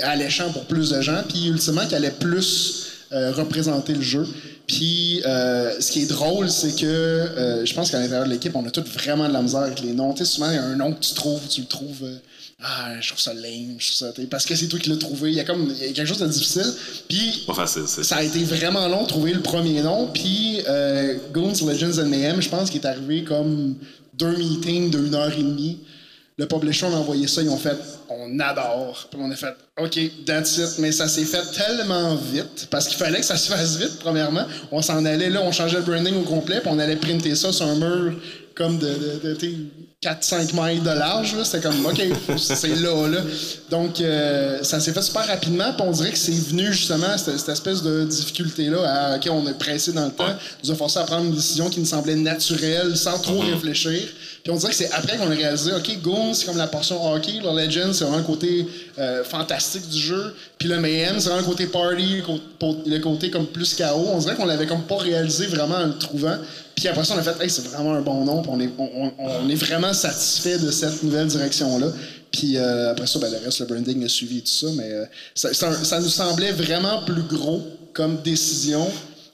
alléchant 0.02 0.50
pour 0.52 0.64
plus 0.66 0.90
de 0.90 1.00
gens, 1.00 1.22
puis 1.28 1.46
ultimement 1.48 1.86
qui 1.86 1.94
allait 1.94 2.10
plus 2.10 2.86
euh, 3.12 3.32
représenter 3.32 3.94
le 3.94 4.02
jeu. 4.02 4.26
Puis 4.66 5.22
euh, 5.24 5.80
ce 5.80 5.92
qui 5.92 6.02
est 6.02 6.06
drôle, 6.06 6.50
c'est 6.50 6.74
que 6.74 6.84
euh, 6.86 7.64
je 7.64 7.72
pense 7.72 7.90
qu'à 7.90 8.00
l'intérieur 8.00 8.26
de 8.26 8.30
l'équipe, 8.32 8.54
on 8.56 8.66
a 8.66 8.70
tous 8.70 8.82
vraiment 8.82 9.28
de 9.28 9.32
la 9.32 9.42
misère 9.42 9.60
avec 9.60 9.80
les 9.80 9.92
noms. 9.92 10.12
Tu 10.12 10.24
sais, 10.24 10.32
souvent, 10.32 10.50
il 10.50 10.56
y 10.56 10.58
a 10.58 10.64
un 10.64 10.74
nom 10.74 10.92
que 10.92 11.00
tu 11.00 11.14
trouves, 11.14 11.40
tu 11.48 11.60
le 11.60 11.66
trouves. 11.68 12.02
euh, 12.02 12.16
ah, 12.62 13.00
je 13.00 13.08
trouve 13.08 13.20
ça 13.20 13.32
lame, 13.34 13.76
je 13.78 13.86
trouve 13.94 14.08
ça. 14.08 14.22
Parce 14.30 14.44
que 14.44 14.56
c'est 14.56 14.66
toi 14.66 14.78
qui 14.80 14.88
l'as 14.88 14.96
trouvé. 14.96 15.30
Il 15.30 15.36
y 15.36 15.40
a 15.40 15.44
comme 15.44 15.72
il 15.78 15.86
y 15.86 15.90
a 15.90 15.92
quelque 15.92 16.06
chose 16.06 16.18
de 16.18 16.26
difficile. 16.26 16.72
Puis 17.08 17.44
Pas 17.46 17.54
facile, 17.54 17.82
c'est 17.86 18.02
ça 18.02 18.16
a 18.16 18.22
été 18.24 18.42
vraiment 18.44 18.88
long 18.88 19.02
de 19.02 19.08
trouver 19.08 19.32
le 19.34 19.40
premier 19.42 19.82
nom. 19.82 20.08
Puis 20.12 20.60
Goons 21.32 21.52
Legends 21.64 22.00
and 22.02 22.06
Mayhem, 22.06 22.40
je 22.40 22.48
pense 22.48 22.70
qu'il 22.70 22.80
est 22.80 22.86
arrivé 22.86 23.22
comme 23.24 23.76
deux 24.14 24.36
meetings 24.36 24.90
d'une 24.90 25.14
heure 25.14 25.32
et 25.32 25.42
demie. 25.42 25.78
Le 26.38 26.46
publisher, 26.46 26.86
on 26.86 26.94
a 26.94 26.98
envoyé 26.98 27.26
ça, 27.28 27.40
ils 27.40 27.48
ont 27.48 27.56
fait 27.56 27.78
on 28.10 28.38
adore. 28.40 29.08
Puis 29.10 29.20
on 29.22 29.30
a 29.30 29.36
fait 29.36 29.54
OK, 29.80 30.24
that's 30.26 30.58
it. 30.58 30.78
Mais 30.78 30.92
ça 30.92 31.08
s'est 31.08 31.24
fait 31.24 31.42
tellement 31.52 32.14
vite 32.16 32.68
parce 32.70 32.88
qu'il 32.88 32.98
fallait 32.98 33.20
que 33.20 33.24
ça 33.26 33.36
se 33.36 33.50
fasse 33.50 33.76
vite, 33.76 33.98
premièrement. 34.00 34.44
On 34.70 34.82
s'en 34.82 35.04
allait 35.04 35.30
là, 35.30 35.40
on 35.42 35.52
changeait 35.52 35.78
le 35.78 35.84
branding 35.84 36.14
au 36.16 36.22
complet, 36.22 36.60
puis 36.60 36.70
on 36.72 36.78
allait 36.78 36.96
printer 36.96 37.34
ça 37.34 37.52
sur 37.52 37.66
un 37.66 37.76
mur 37.76 38.14
comme 38.54 38.78
de, 38.78 38.86
de, 38.86 39.28
de, 39.28 39.34
tu 39.34 39.50
sais, 39.50 39.56
4-5 40.02 40.52
miles 40.54 40.82
de 40.82 40.90
large. 40.90 41.34
C'était 41.42 41.66
comme 41.66 41.84
OK, 41.84 42.02
c'est 42.36 42.76
là, 42.76 43.08
là. 43.08 43.20
Donc, 43.70 44.00
euh, 44.00 44.62
ça 44.62 44.80
s'est 44.80 44.92
fait 44.92 45.02
super 45.02 45.26
rapidement, 45.26 45.72
puis 45.72 45.86
on 45.86 45.90
dirait 45.90 46.10
que 46.10 46.18
c'est 46.18 46.32
venu 46.32 46.72
justement, 46.72 47.16
cette, 47.18 47.38
cette 47.38 47.50
espèce 47.50 47.82
de 47.82 48.04
difficulté-là, 48.04 48.78
à 48.84 49.16
OK, 49.16 49.28
on 49.30 49.46
est 49.46 49.58
pressé 49.58 49.92
dans 49.92 50.06
le 50.06 50.12
temps, 50.12 50.34
nous 50.64 50.70
a 50.70 50.74
forcé 50.74 50.98
à 50.98 51.04
prendre 51.04 51.26
une 51.26 51.34
décision 51.34 51.68
qui 51.68 51.80
nous 51.80 51.86
semblait 51.86 52.16
naturelle, 52.16 52.96
sans 52.96 53.18
trop 53.18 53.40
réfléchir. 53.40 54.00
Puis 54.46 54.52
on 54.54 54.58
dirait 54.58 54.70
que 54.70 54.76
c'est 54.76 54.92
après 54.92 55.16
qu'on 55.16 55.28
a 55.28 55.34
réalisé, 55.34 55.72
OK, 55.72 56.02
Goon, 56.02 56.32
c'est 56.32 56.46
comme 56.46 56.56
la 56.56 56.68
portion 56.68 57.04
hockey, 57.12 57.40
le 57.42 57.50
Legend, 57.50 57.92
c'est 57.92 58.04
vraiment 58.04 58.18
le 58.18 58.22
côté 58.22 58.64
euh, 58.96 59.24
fantastique 59.24 59.88
du 59.88 59.98
jeu. 59.98 60.36
Puis 60.56 60.68
le 60.68 60.78
Mayhem, 60.78 61.18
c'est 61.18 61.30
vraiment 61.30 61.40
le 61.40 61.52
côté 61.52 61.66
party, 61.66 62.22
le 62.86 62.98
côté 63.00 63.28
comme 63.28 63.48
plus 63.48 63.74
chaos. 63.74 64.06
On 64.06 64.18
dirait 64.18 64.36
qu'on 64.36 64.44
l'avait 64.44 64.68
comme 64.68 64.82
pas 64.82 64.98
réalisé 64.98 65.48
vraiment 65.48 65.74
en 65.74 65.86
le 65.86 65.98
trouvant. 65.98 66.38
Puis 66.76 66.86
après 66.86 67.04
ça, 67.04 67.14
on 67.16 67.18
a 67.18 67.24
fait, 67.24 67.42
hey, 67.42 67.50
c'est 67.50 67.66
vraiment 67.66 67.94
un 67.94 68.02
bon 68.02 68.24
nom, 68.24 68.40
puis 68.42 68.70
on 69.18 69.48
est, 69.48 69.54
vraiment 69.56 69.92
satisfait 69.92 70.58
de 70.58 70.70
cette 70.70 71.02
nouvelle 71.02 71.26
direction-là. 71.26 71.88
Puis 72.30 72.56
euh, 72.56 72.92
après 72.92 73.08
ça, 73.08 73.18
ben, 73.18 73.32
le 73.32 73.44
reste, 73.44 73.58
le 73.58 73.66
branding 73.66 74.04
a 74.04 74.08
suivi 74.08 74.42
tout 74.42 74.46
ça, 74.46 74.68
mais 74.76 74.92
euh, 74.92 75.06
ça, 75.34 75.98
nous 75.98 76.08
semblait 76.08 76.52
vraiment 76.52 77.02
plus 77.02 77.22
gros 77.22 77.64
comme 77.92 78.22
décision 78.22 78.88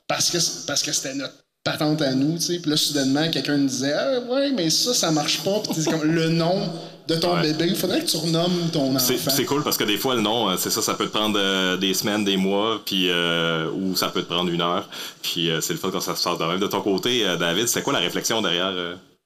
parce 0.09 0.31
que 0.31 0.39
c'était 0.39 1.15
notre 1.17 1.42
patente 1.65 2.03
à 2.03 2.15
nous, 2.15 2.35
tu 2.35 2.41
sais. 2.41 2.59
Puis 2.59 2.71
là, 2.71 2.77
soudainement, 2.77 3.31
quelqu'un 3.31 3.57
nous 3.57 3.69
disait, 3.69 3.93
ah, 3.93 4.21
ouais, 4.29 4.51
mais 4.53 4.69
ça, 4.71 4.95
ça 4.95 5.11
marche 5.11 5.43
pas. 5.43 5.61
Puis 5.61 5.85
comme 5.85 6.03
le 6.03 6.29
nom 6.29 6.69
de 7.07 7.15
ton 7.17 7.41
bébé, 7.41 7.67
il 7.69 7.77
faudrait 7.77 8.01
que 8.01 8.11
tu 8.11 8.17
renommes 8.17 8.71
ton 8.73 8.95
enfant. 8.95 9.15
c'est 9.29 9.45
cool 9.45 9.63
parce 9.63 9.77
que 9.77 9.85
des 9.85 9.97
fois, 9.97 10.15
le 10.15 10.23
nom, 10.23 10.49
euh, 10.49 10.57
c'est 10.57 10.71
ça, 10.71 10.83
ça 10.83 10.95
peut 10.95 11.07
te 11.07 11.17
prendre 11.17 11.39
euh, 11.39 11.77
des 11.77 11.95
semaines, 11.95 12.25
des 12.25 12.37
mois, 12.37 12.81
puis 12.85 13.09
euh, 13.11 13.71
ou 13.71 13.95
ça 13.97 14.09
peut 14.09 14.23
te 14.23 14.33
prendre 14.33 14.51
une 14.51 14.61
heure. 14.61 14.89
Puis 15.23 15.51
euh, 15.51 15.61
c'est 15.61 15.73
le 15.73 15.79
fun 15.79 15.91
quand 15.91 16.01
ça 16.01 16.17
se 16.17 16.23
passe 16.25 16.39
de 16.39 16.45
même. 16.45 16.59
De 16.59 16.67
ton 16.67 16.81
côté, 16.81 17.25
David, 17.39 17.69
c'est 17.69 17.83
quoi 17.83 17.93
la 17.93 18.01
réflexion 18.01 18.43
derrière? 18.43 18.73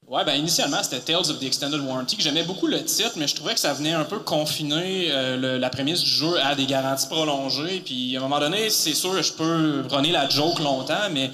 Ouais, 0.08 0.24
ben 0.24 0.34
initialement, 0.36 0.80
c'était 0.84 1.00
Tales 1.00 1.28
of 1.32 1.40
the 1.40 1.42
Extended 1.42 1.80
Warranty, 1.80 2.16
que 2.16 2.22
j'aimais 2.22 2.44
beaucoup 2.44 2.68
le 2.68 2.80
titre, 2.84 3.14
mais 3.16 3.26
je 3.26 3.34
trouvais 3.34 3.54
que 3.54 3.58
ça 3.60 3.72
venait 3.72 3.92
un 3.92 4.04
peu 4.04 4.20
confiner 4.20 5.08
euh, 5.10 5.36
le- 5.36 5.58
la 5.58 5.68
prémisse 5.68 6.00
du 6.00 6.08
jeu 6.08 6.38
à 6.44 6.54
des 6.54 6.64
garanties 6.66 7.08
prolongées. 7.08 7.82
Puis 7.84 8.14
à 8.16 8.20
un 8.20 8.22
moment 8.22 8.38
donné, 8.38 8.70
c'est 8.70 8.94
sûr, 8.94 9.20
je 9.20 9.32
peux 9.32 9.82
runner 9.90 10.12
la 10.12 10.28
joke 10.28 10.60
longtemps, 10.60 11.10
mais 11.10 11.28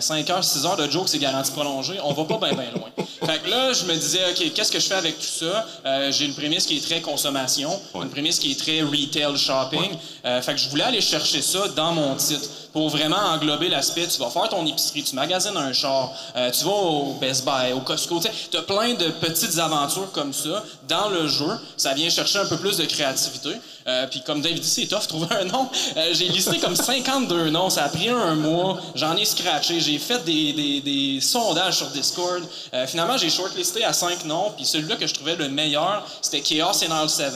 5 0.00 0.28
heures, 0.28 0.44
6 0.44 0.66
heures 0.66 0.76
de 0.76 0.86
joke, 0.90 1.08
c'est 1.08 1.18
garantie 1.18 1.52
prolongée, 1.52 1.94
on 2.04 2.12
va 2.12 2.24
pas 2.24 2.36
bien 2.36 2.52
bien 2.54 2.70
loin. 2.72 2.90
Fait 3.24 3.40
que 3.42 3.48
là, 3.48 3.72
je 3.72 3.86
me 3.86 3.94
disais, 3.94 4.20
OK, 4.30 4.52
qu'est-ce 4.52 4.70
que 4.72 4.78
je 4.78 4.86
fais 4.86 4.94
avec 4.94 5.18
tout 5.18 5.24
ça? 5.24 5.66
Euh, 5.86 6.12
J'ai 6.12 6.26
une 6.26 6.34
prémisse 6.34 6.66
qui 6.66 6.76
est 6.76 6.80
très 6.84 7.00
consommation, 7.00 7.70
une 7.94 8.10
prémisse 8.10 8.38
qui 8.38 8.52
est 8.52 8.58
très 8.60 8.82
retail 8.82 9.36
shopping. 9.38 9.90
Euh, 10.26 10.42
fait 10.42 10.52
que 10.52 10.60
je 10.60 10.68
voulais 10.68 10.84
aller 10.84 11.00
chercher 11.00 11.40
ça 11.40 11.66
dans 11.68 11.92
mon 11.92 12.14
titre 12.14 12.46
pour 12.78 12.90
vraiment 12.90 13.16
englober 13.16 13.68
l'aspect. 13.68 14.06
Tu 14.06 14.20
vas 14.20 14.30
faire 14.30 14.48
ton 14.48 14.64
épicerie, 14.64 15.02
tu 15.02 15.16
magasines 15.16 15.56
un 15.56 15.72
char, 15.72 16.12
euh, 16.36 16.48
tu 16.52 16.64
vas 16.64 16.70
au 16.70 17.14
Best 17.14 17.44
Buy, 17.44 17.72
au 17.72 17.80
Costco. 17.80 18.20
Tu 18.20 18.56
as 18.56 18.62
plein 18.62 18.94
de 18.94 19.10
petites 19.10 19.58
aventures 19.58 20.12
comme 20.12 20.32
ça 20.32 20.62
dans 20.88 21.08
le 21.08 21.26
jeu. 21.26 21.58
Ça 21.76 21.92
vient 21.94 22.08
chercher 22.08 22.38
un 22.38 22.46
peu 22.46 22.56
plus 22.56 22.76
de 22.76 22.84
créativité. 22.84 23.50
Euh, 23.88 24.06
Puis 24.10 24.22
comme 24.22 24.40
David 24.42 24.60
dit, 24.60 24.68
c'est 24.68 24.86
tough 24.86 25.06
trouver 25.08 25.26
un 25.34 25.44
nom. 25.44 25.68
Euh, 25.96 26.10
j'ai 26.12 26.28
listé 26.28 26.58
comme 26.58 26.76
52 26.92 27.50
noms. 27.50 27.70
Ça 27.70 27.84
a 27.84 27.88
pris 27.88 28.08
un 28.10 28.34
mois. 28.34 28.78
J'en 28.94 29.16
ai 29.16 29.24
scratché. 29.24 29.80
J'ai 29.80 29.98
fait 29.98 30.22
des, 30.24 30.52
des- 30.52 30.80
des 30.80 31.20
sondages 31.20 31.78
sur 31.78 31.86
Discord. 31.88 32.42
Euh, 32.74 32.86
finalement, 32.86 33.16
j'ai 33.16 33.30
shortlisté 33.30 33.84
à 33.84 33.92
5 33.92 34.24
noms. 34.26 34.52
Puis 34.56 34.66
celui-là 34.66 34.96
que 34.96 35.06
je 35.06 35.14
trouvais 35.14 35.36
le 35.36 35.48
meilleur, 35.48 36.04
c'était 36.20 36.40
Chaos 36.40 36.72
in 36.88 37.02
Isle 37.02 37.08
7. 37.08 37.32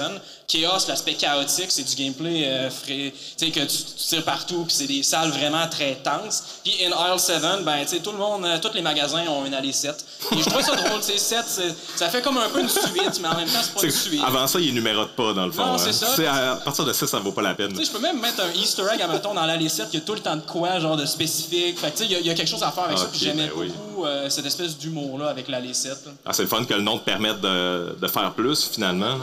Chaos, 0.49 0.87
l'aspect 0.89 1.15
chaotique, 1.15 1.71
c'est 1.71 1.85
du 1.85 1.95
gameplay 1.95 2.45
euh, 2.47 2.69
frais. 2.69 3.15
Tu 3.39 3.47
sais, 3.47 3.51
que 3.51 3.61
tu, 3.61 3.67
tu 3.77 4.05
tires 4.09 4.25
partout, 4.25 4.65
puis 4.67 4.75
c'est 4.77 4.87
des 4.87 5.03
salles 5.03 5.31
vraiment 5.31 5.67
très 5.69 5.95
tenses. 5.95 6.43
Puis 6.63 6.75
in 6.85 6.91
Isle 6.91 7.19
7, 7.19 7.41
ben, 7.65 7.79
tu 7.83 7.89
sais, 7.97 8.01
tout 8.01 8.11
le 8.13 8.19
monde, 8.19 8.45
euh, 8.45 8.59
tous 8.61 8.75
les 8.75 8.83
magasins 8.83 9.25
ont 9.29 9.47
une 9.47 9.55
allée 9.55 9.73
7. 9.73 10.05
Et 10.33 10.43
je 10.43 10.51
trouve 10.51 10.61
ça 10.61 10.75
drôle, 10.75 11.01
tu 11.01 11.13
sais, 11.13 11.17
7, 11.19 11.45
c'est- 11.47 11.75
ça 11.97 12.11
fait 12.11 12.21
comme 12.21 12.37
un 12.37 12.51
peu 12.51 12.61
une 12.61 12.69
suite, 12.69 13.19
mais 13.23 13.29
en 13.29 13.37
même 13.37 13.49
temps, 13.49 13.61
c'est 13.63 13.73
pas 13.73 13.83
une 13.85 13.91
suite. 13.91 14.21
Avant 14.27 14.47
ça, 14.47 14.59
ils 14.61 14.75
numérotent 14.75 15.17
pas, 15.17 15.33
dans 15.33 15.47
le 15.47 15.53
fond. 15.53 15.65
Non, 15.65 15.73
hein. 15.75 15.79
c'est 15.79 15.93
ça. 15.93 16.07
À, 16.43 16.53
à 16.53 16.57
partir 16.57 16.85
de 16.85 16.93
ça, 16.93 17.07
ça 17.07 17.19
vaut 17.19 17.33
pas 17.33 17.43
la 17.43 17.55
peine. 17.55 17.71
Tu 17.71 17.77
sais, 17.77 17.85
je 17.85 17.91
peux 17.93 17.99
même 18.01 18.21
mettre 18.21 18.41
un 18.43 18.51
Easter 18.53 18.83
egg, 18.93 19.01
admettons, 19.03 19.35
dans 19.35 19.47
l'allée 19.47 19.69
7, 19.69 19.89
il 19.93 20.01
y 20.01 20.03
a 20.03 20.05
tout 20.05 20.15
le 20.15 20.21
temps 20.21 20.37
de 20.37 20.43
quoi, 20.43 20.79
genre 20.81 20.97
de 20.97 21.07
spécifique. 21.07 21.79
Fait 21.79 21.91
que, 21.91 21.97
tu 21.97 21.99
sais, 21.99 22.05
il 22.07 22.13
y 22.13 22.15
a- 22.17 22.21
il 22.21 22.27
y, 22.27 22.31
a 22.31 22.35
quelque 22.35 22.49
chose 22.49 22.63
à 22.63 22.71
faire 22.71 22.85
avec 22.85 22.99
ça, 22.99 23.05
Ok, 23.05 23.11
puis 23.13 23.21
j'aimais 23.21 23.47
ben 23.49 23.53
oui. 23.57 23.69
beaucoup 23.69 24.05
euh, 24.05 24.29
cette 24.29 24.47
espèce 24.47 24.77
d'humour-là 24.79 25.29
avec 25.29 25.49
l'allée 25.49 25.75
7. 25.75 25.93
là. 26.07 26.13
Ah, 26.25 26.33
c'est 26.33 26.43
le 26.43 26.49
fun 26.49 26.65
que 26.65 26.75
le 26.75 26.83
nom 26.83 26.99
te 26.99 27.05
permette 27.05 27.41
de, 27.41 27.97
de 28.01 28.07
faire 28.09 28.33
plus, 28.33 28.65
finalement. 28.71 29.17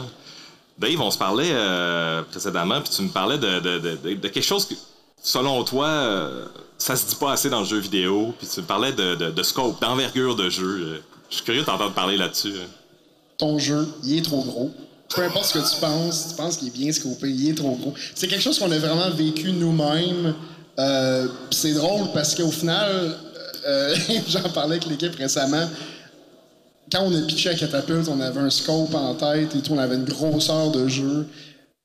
Dave, 0.78 1.00
on 1.00 1.10
se 1.10 1.18
parlait 1.18 1.50
euh, 1.50 2.22
précédemment, 2.22 2.80
puis 2.80 2.90
tu 2.90 3.02
me 3.02 3.10
parlais 3.10 3.36
de, 3.38 3.60
de- 3.60 3.78
de- 3.78 3.96
de- 3.96 4.14
de 4.14 4.28
quelque 4.28 4.40
chose 4.42 4.64
que, 4.66 4.74
selon 5.22 5.62
toi, 5.64 5.86
euh, 5.88 6.46
ça 6.78 6.96
se 6.96 7.06
dit 7.06 7.16
pas 7.16 7.32
assez 7.32 7.50
dans 7.50 7.60
le 7.60 7.66
jeu 7.66 7.78
vidéo, 7.78 8.34
puis 8.38 8.48
tu 8.48 8.60
me 8.60 8.66
parlais 8.66 8.92
de, 8.92 9.14
de- 9.14 9.30
de 9.30 9.42
scope, 9.42 9.80
d'envergure 9.80 10.34
de 10.36 10.48
jeu. 10.48 10.80
Euh, 10.80 10.98
Je 11.28 11.36
suis 11.36 11.44
curieux 11.44 11.60
de 11.60 11.66
t'entendre 11.66 11.92
parler 11.92 12.16
là-dessus. 12.16 12.54
hein. 12.60 12.66
ton 13.38 13.58
jeu, 13.58 13.88
il 14.04 14.18
est 14.18 14.22
trop 14.22 14.42
gros. 14.42 14.70
Peu 15.14 15.22
importe 15.22 15.46
ce 15.46 15.58
que 15.58 15.74
tu 15.74 15.80
penses, 15.80 16.28
tu 16.28 16.34
penses 16.36 16.56
qu'il 16.56 16.68
est 16.68 16.76
bien 16.76 16.92
scopé, 16.92 17.30
il 17.30 17.50
est 17.50 17.54
trop 17.54 17.74
gros. 17.74 17.94
C'est 18.14 18.28
quelque 18.28 18.42
chose 18.42 18.58
qu'on 18.58 18.70
a 18.70 18.78
vraiment 18.78 19.10
vécu 19.10 19.50
nous-mêmes. 19.50 20.34
Euh, 20.78 21.26
c'est 21.50 21.72
drôle 21.72 22.12
parce 22.14 22.34
qu'au 22.34 22.50
final, 22.50 23.16
euh, 23.66 23.94
j'en 24.28 24.48
parlais 24.50 24.76
avec 24.76 24.86
l'équipe 24.86 25.14
récemment. 25.16 25.68
Quand 26.92 27.02
on 27.02 27.14
a 27.14 27.22
pitché 27.22 27.50
à 27.50 27.54
Catapulte, 27.54 28.08
on 28.08 28.20
avait 28.20 28.40
un 28.40 28.50
scope 28.50 28.94
en 28.94 29.14
tête 29.14 29.54
et 29.54 29.60
tout, 29.60 29.72
on 29.72 29.78
avait 29.78 29.96
une 29.96 30.04
grosseur 30.04 30.70
de 30.70 30.88
jeu. 30.88 31.26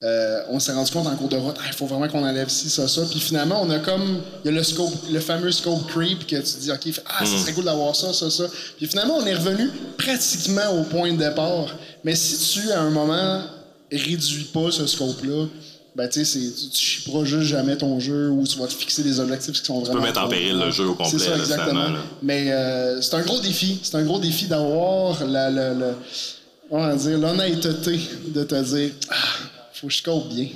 Euh, 0.05 0.41
on 0.49 0.59
s'est 0.59 0.71
rendu 0.73 0.91
compte 0.91 1.07
en 1.07 1.15
cours 1.15 1.29
de 1.29 1.35
route, 1.37 1.55
Ah, 1.59 1.63
il 1.67 1.73
faut 1.73 1.87
vraiment 1.87 2.07
qu'on 2.07 2.23
enlève 2.23 2.47
ci, 2.49 2.69
ça, 2.69 2.87
ça. 2.87 3.01
Puis 3.09 3.19
finalement, 3.19 3.61
on 3.63 3.69
a 3.71 3.79
comme, 3.79 4.19
il 4.43 4.51
y 4.51 4.53
a 4.53 4.57
le 4.57 4.63
scope, 4.63 4.93
le 5.11 5.19
fameux 5.19 5.51
scope 5.51 5.87
creep 5.87 6.27
que 6.27 6.35
tu 6.35 6.59
dis, 6.59 6.71
OK, 6.71 7.01
ah, 7.07 7.25
ça 7.25 7.31
Mm. 7.33 7.37
serait 7.39 7.53
cool 7.53 7.63
d'avoir 7.65 7.95
ça, 7.95 8.13
ça, 8.13 8.29
ça. 8.29 8.43
Puis 8.77 8.85
finalement, 8.87 9.15
on 9.17 9.25
est 9.25 9.33
revenu 9.33 9.69
pratiquement 9.97 10.69
au 10.79 10.83
point 10.83 11.11
de 11.13 11.17
départ. 11.17 11.73
Mais 12.03 12.13
si 12.13 12.37
tu, 12.61 12.71
à 12.71 12.81
un 12.81 12.91
moment, 12.91 13.41
réduis 13.91 14.43
pas 14.53 14.69
ce 14.71 14.85
scope-là, 14.85 15.45
ben, 15.95 16.09
tu 16.09 16.25
sais, 16.25 16.39
tu, 16.39 16.69
tu 16.69 16.77
chipperas 16.77 17.23
juste 17.23 17.47
jamais 17.47 17.77
ton 17.77 17.99
jeu 17.99 18.29
ou 18.29 18.45
tu 18.45 18.59
vas 18.59 18.67
te 18.67 18.73
fixer 18.73 19.01
des 19.01 19.19
objectifs 19.21 19.59
qui 19.61 19.65
sont 19.65 19.79
Tu 19.79 19.85
vraiment. 19.85 20.01
peux 20.01 20.07
mettre 20.07 20.21
en 20.21 20.27
péril 20.27 20.57
le 20.59 20.69
jeu 20.69 20.85
au 20.87 20.93
complet, 20.93 21.17
C'est 21.17 21.25
ça, 21.29 21.37
exactement. 21.37 21.89
là. 21.89 21.99
Mais 22.21 22.51
euh, 22.51 23.01
c'est 23.01 23.15
un 23.15 23.21
gros 23.21 23.39
défi. 23.39 23.79
C'est 23.81 23.95
un 23.95 24.03
gros 24.03 24.19
défi 24.19 24.45
d'avoir 24.45 25.23
la, 25.25 25.49
la, 25.49 25.73
la- 25.73 25.95
on 26.69 26.79
va 26.85 26.95
dire, 26.95 27.17
l'honnêteté 27.17 27.99
de 28.27 28.43
te 28.43 28.55
dire, 28.61 28.91
ah, 29.09 29.15
faut 29.75 29.87
que 29.87 29.93
je 29.93 29.97
scope 29.97 30.27
bien. 30.29 30.47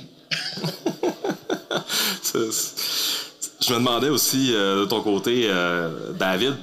Je 3.60 3.74
me 3.74 3.78
demandais 3.78 4.08
aussi, 4.08 4.54
euh, 4.54 4.80
de 4.80 4.84
ton 4.86 5.02
côté, 5.02 5.44
euh, 5.46 6.12
David, 6.12 6.56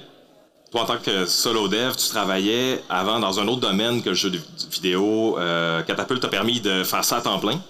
toi, 0.72 0.82
en 0.82 0.86
tant 0.86 0.98
que 0.98 1.26
solo 1.26 1.68
dev, 1.68 1.96
tu 1.96 2.10
travaillais 2.10 2.84
avant 2.90 3.20
dans 3.20 3.40
un 3.40 3.48
autre 3.48 3.62
domaine 3.62 4.02
que 4.02 4.10
le 4.10 4.16
jeu 4.16 4.32
vidéo. 4.72 5.38
Euh, 5.38 5.84
Catapult 5.84 6.20
t'a 6.20 6.28
permis 6.28 6.60
de 6.60 6.84
faire 6.84 7.06
ça 7.06 7.18
à 7.18 7.22
temps 7.22 7.40
plein. 7.40 7.62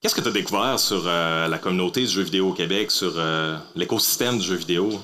Qu'est-ce 0.00 0.14
que 0.14 0.20
tu 0.22 0.28
as 0.28 0.32
découvert 0.32 0.80
sur 0.80 1.04
la 1.04 1.58
communauté 1.58 2.00
du 2.00 2.08
jeu 2.08 2.22
vidéo 2.22 2.48
au 2.48 2.52
Québec, 2.52 2.90
sur 2.90 3.12
l'écosystème 3.76 4.38
du 4.38 4.44
jeu 4.44 4.56
vidéo? 4.56 5.00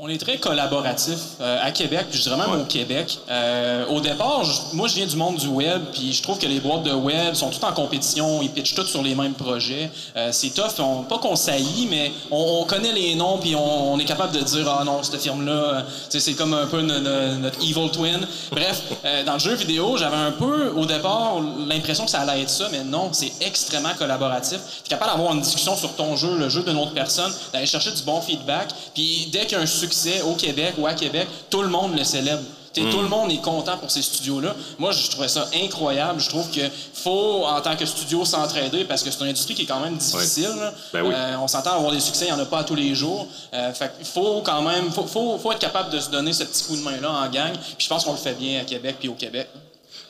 On 0.00 0.08
est 0.08 0.18
très 0.18 0.38
collaboratif 0.38 1.18
euh, 1.40 1.58
à 1.60 1.72
Québec, 1.72 2.06
puis 2.08 2.18
je 2.20 2.22
dirais 2.22 2.36
même 2.36 2.60
au 2.60 2.64
Québec. 2.66 3.18
Euh, 3.28 3.84
au 3.88 4.00
départ, 4.00 4.44
je- 4.44 4.76
moi, 4.76 4.86
je 4.86 4.94
viens 4.94 5.06
du 5.06 5.16
monde 5.16 5.34
du 5.38 5.48
web, 5.48 5.82
puis 5.92 6.12
je 6.12 6.22
trouve 6.22 6.38
que 6.38 6.46
les 6.46 6.60
boîtes 6.60 6.84
de 6.84 6.92
web 6.92 7.34
sont 7.34 7.50
toutes 7.50 7.64
en 7.64 7.72
compétition, 7.72 8.40
ils 8.40 8.48
pitchent 8.50 8.76
toutes 8.76 8.86
sur 8.86 9.02
les 9.02 9.16
mêmes 9.16 9.34
projets. 9.34 9.90
Euh, 10.16 10.28
c'est 10.30 10.50
tough, 10.50 10.78
on- 10.78 11.02
pas 11.02 11.18
qu'on 11.18 11.34
saillit, 11.34 11.88
mais 11.90 12.12
on, 12.30 12.60
on 12.60 12.64
connaît 12.64 12.92
les 12.92 13.16
noms, 13.16 13.38
puis 13.38 13.56
on, 13.56 13.94
on 13.94 13.98
est 13.98 14.04
capable 14.04 14.32
de 14.38 14.40
dire 14.40 14.68
ah 14.70 14.84
non, 14.84 15.02
cette 15.02 15.20
firme-là, 15.20 15.50
euh, 15.52 15.82
c'est 16.10 16.34
comme 16.34 16.54
un 16.54 16.66
peu 16.66 16.80
no- 16.80 17.00
no- 17.00 17.34
notre 17.34 17.58
evil 17.60 17.90
twin. 17.90 18.24
Bref, 18.52 18.80
euh, 19.04 19.24
dans 19.24 19.32
le 19.32 19.40
jeu 19.40 19.54
vidéo, 19.54 19.96
j'avais 19.96 20.14
un 20.14 20.30
peu 20.30 20.68
au 20.76 20.86
départ 20.86 21.40
l'impression 21.66 22.04
que 22.04 22.10
ça 22.12 22.20
allait 22.20 22.42
être 22.42 22.50
ça, 22.50 22.68
mais 22.70 22.84
non, 22.84 23.08
c'est 23.12 23.32
extrêmement 23.40 23.94
collaboratif. 23.98 24.58
Tu 24.84 24.86
es 24.86 24.96
capable 24.96 25.10
d'avoir 25.16 25.34
une 25.34 25.40
discussion 25.40 25.74
sur 25.76 25.92
ton 25.96 26.14
jeu, 26.14 26.36
le 26.38 26.48
jeu 26.48 26.62
d'une 26.62 26.76
autre 26.78 26.94
personne, 26.94 27.32
d'aller 27.52 27.66
chercher 27.66 27.90
du 27.90 28.02
bon 28.04 28.20
feedback, 28.20 28.68
puis 28.94 29.26
dès 29.32 29.40
qu'il 29.40 29.52
y 29.58 29.60
a 29.60 29.60
un 29.60 29.66
succès 29.66 29.87
au 30.24 30.34
Québec 30.34 30.74
ou 30.78 30.86
à 30.86 30.94
Québec, 30.94 31.26
tout 31.50 31.62
le 31.62 31.68
monde 31.68 31.96
le 31.96 32.04
célèbre. 32.04 32.42
Mm. 32.76 32.90
Tout 32.90 33.00
le 33.00 33.08
monde 33.08 33.30
est 33.30 33.42
content 33.42 33.76
pour 33.76 33.90
ces 33.90 34.02
studios-là. 34.02 34.54
Moi, 34.78 34.92
je 34.92 35.10
trouvais 35.10 35.28
ça 35.28 35.48
incroyable. 35.54 36.20
Je 36.20 36.28
trouve 36.28 36.50
que 36.50 36.60
faut, 36.94 37.44
en 37.44 37.60
tant 37.60 37.76
que 37.76 37.86
studio, 37.86 38.24
s'entraider 38.24 38.84
parce 38.84 39.02
que 39.02 39.10
c'est 39.10 39.20
une 39.20 39.30
industrie 39.30 39.54
qui 39.54 39.62
est 39.62 39.66
quand 39.66 39.80
même 39.80 39.96
difficile. 39.96 40.54
Ben 40.92 41.02
oui. 41.02 41.12
Euh, 41.14 41.36
on 41.40 41.48
s'entend 41.48 41.72
avoir 41.72 41.92
des 41.92 42.00
succès, 42.00 42.26
il 42.26 42.34
n'y 42.34 42.38
en 42.38 42.42
a 42.42 42.46
pas 42.46 42.58
à 42.58 42.64
tous 42.64 42.74
les 42.74 42.94
jours. 42.94 43.26
Euh, 43.54 43.72
fait 43.72 43.92
qu'il 43.96 44.06
faut 44.06 44.42
quand 44.42 44.62
même, 44.62 44.90
faut, 44.92 45.06
faut, 45.06 45.38
faut 45.38 45.52
être 45.52 45.58
capable 45.58 45.90
de 45.90 46.00
se 46.00 46.10
donner 46.10 46.32
ce 46.32 46.44
petit 46.44 46.64
coup 46.64 46.76
de 46.76 46.82
main-là 46.82 47.10
en 47.10 47.28
gang. 47.28 47.52
Puis 47.52 47.84
je 47.84 47.88
pense 47.88 48.04
qu'on 48.04 48.12
le 48.12 48.18
fait 48.18 48.34
bien 48.34 48.60
à 48.60 48.64
Québec 48.64 48.96
puis 48.98 49.08
au 49.08 49.14
Québec. 49.14 49.48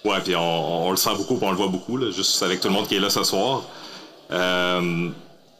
Ouais, 0.04 0.20
puis 0.20 0.36
on, 0.36 0.86
on 0.86 0.90
le 0.90 0.96
sent 0.96 1.14
beaucoup, 1.16 1.38
on 1.40 1.50
le 1.50 1.56
voit 1.56 1.68
beaucoup, 1.68 1.96
là, 1.96 2.10
juste 2.10 2.42
avec 2.42 2.60
tout 2.60 2.68
le 2.68 2.74
monde 2.74 2.86
qui 2.86 2.96
est 2.96 3.00
là 3.00 3.10
ce 3.10 3.24
soir. 3.24 3.62
Euh, 4.30 5.08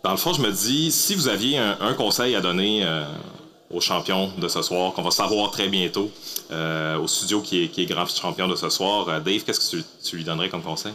dans 0.05 0.11
le 0.11 0.17
fond, 0.17 0.33
je 0.33 0.41
me 0.41 0.53
dis, 0.53 0.93
si 0.93 1.15
vous 1.15 1.29
aviez 1.29 1.59
un, 1.59 1.77
un 1.81 1.95
conseil 1.95 2.37
à 2.37 2.41
donner 2.41 2.85
au 3.71 3.81
champion 3.81 4.31
de 4.39 4.49
ce 4.49 4.63
soir, 4.63 4.93
qu'on 4.93 5.03
va 5.03 5.11
savoir 5.11 5.51
très 5.51 5.69
bientôt, 5.69 6.11
euh, 6.51 6.99
au 6.99 7.07
studio 7.07 7.41
qui 7.41 7.65
est, 7.65 7.87
grand 7.87 8.07
champion 8.07 8.49
de 8.49 8.57
ce 8.57 8.71
soir. 8.71 9.09
Euh, 9.09 9.21
Dave, 9.21 9.43
qu'est-ce 9.45 9.77
que 9.77 9.83
tu, 10.03 10.17
lui 10.17 10.25
donnerais 10.25 10.49
comme 10.49 10.63
conseil? 10.63 10.93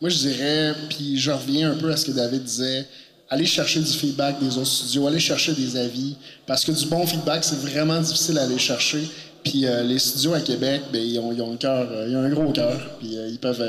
Moi, 0.00 0.10
je 0.10 0.18
dirais, 0.18 0.74
puis 0.90 1.18
je 1.18 1.30
reviens 1.30 1.72
un 1.72 1.76
peu 1.76 1.90
à 1.90 1.96
ce 1.96 2.06
que 2.06 2.12
David 2.12 2.42
disait, 2.42 2.86
allez 3.28 3.46
chercher 3.46 3.80
du 3.80 3.92
feedback 3.92 4.38
des 4.38 4.56
autres 4.58 4.66
studios, 4.66 5.06
allez 5.06 5.20
chercher 5.20 5.52
des 5.52 5.76
avis, 5.76 6.16
parce 6.46 6.64
que 6.64 6.72
du 6.72 6.86
bon 6.86 7.06
feedback, 7.06 7.44
c'est 7.44 7.60
vraiment 7.60 8.00
difficile 8.00 8.38
à 8.38 8.42
aller 8.42 8.58
chercher. 8.58 9.08
Puis 9.42 9.66
euh, 9.66 9.82
les 9.82 9.98
studios 9.98 10.34
à 10.34 10.40
Québec, 10.40 10.82
ben, 10.92 11.02
ils, 11.02 11.18
ont, 11.18 11.32
ils 11.32 11.58
cœur, 11.58 11.88
ils 12.06 12.16
ont 12.16 12.22
un 12.22 12.30
gros 12.30 12.52
cœur, 12.52 12.78
puis 12.98 13.14
ils 13.14 13.38
peuvent, 13.38 13.64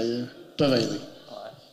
peuvent 0.57 0.73
aider. 0.73 0.99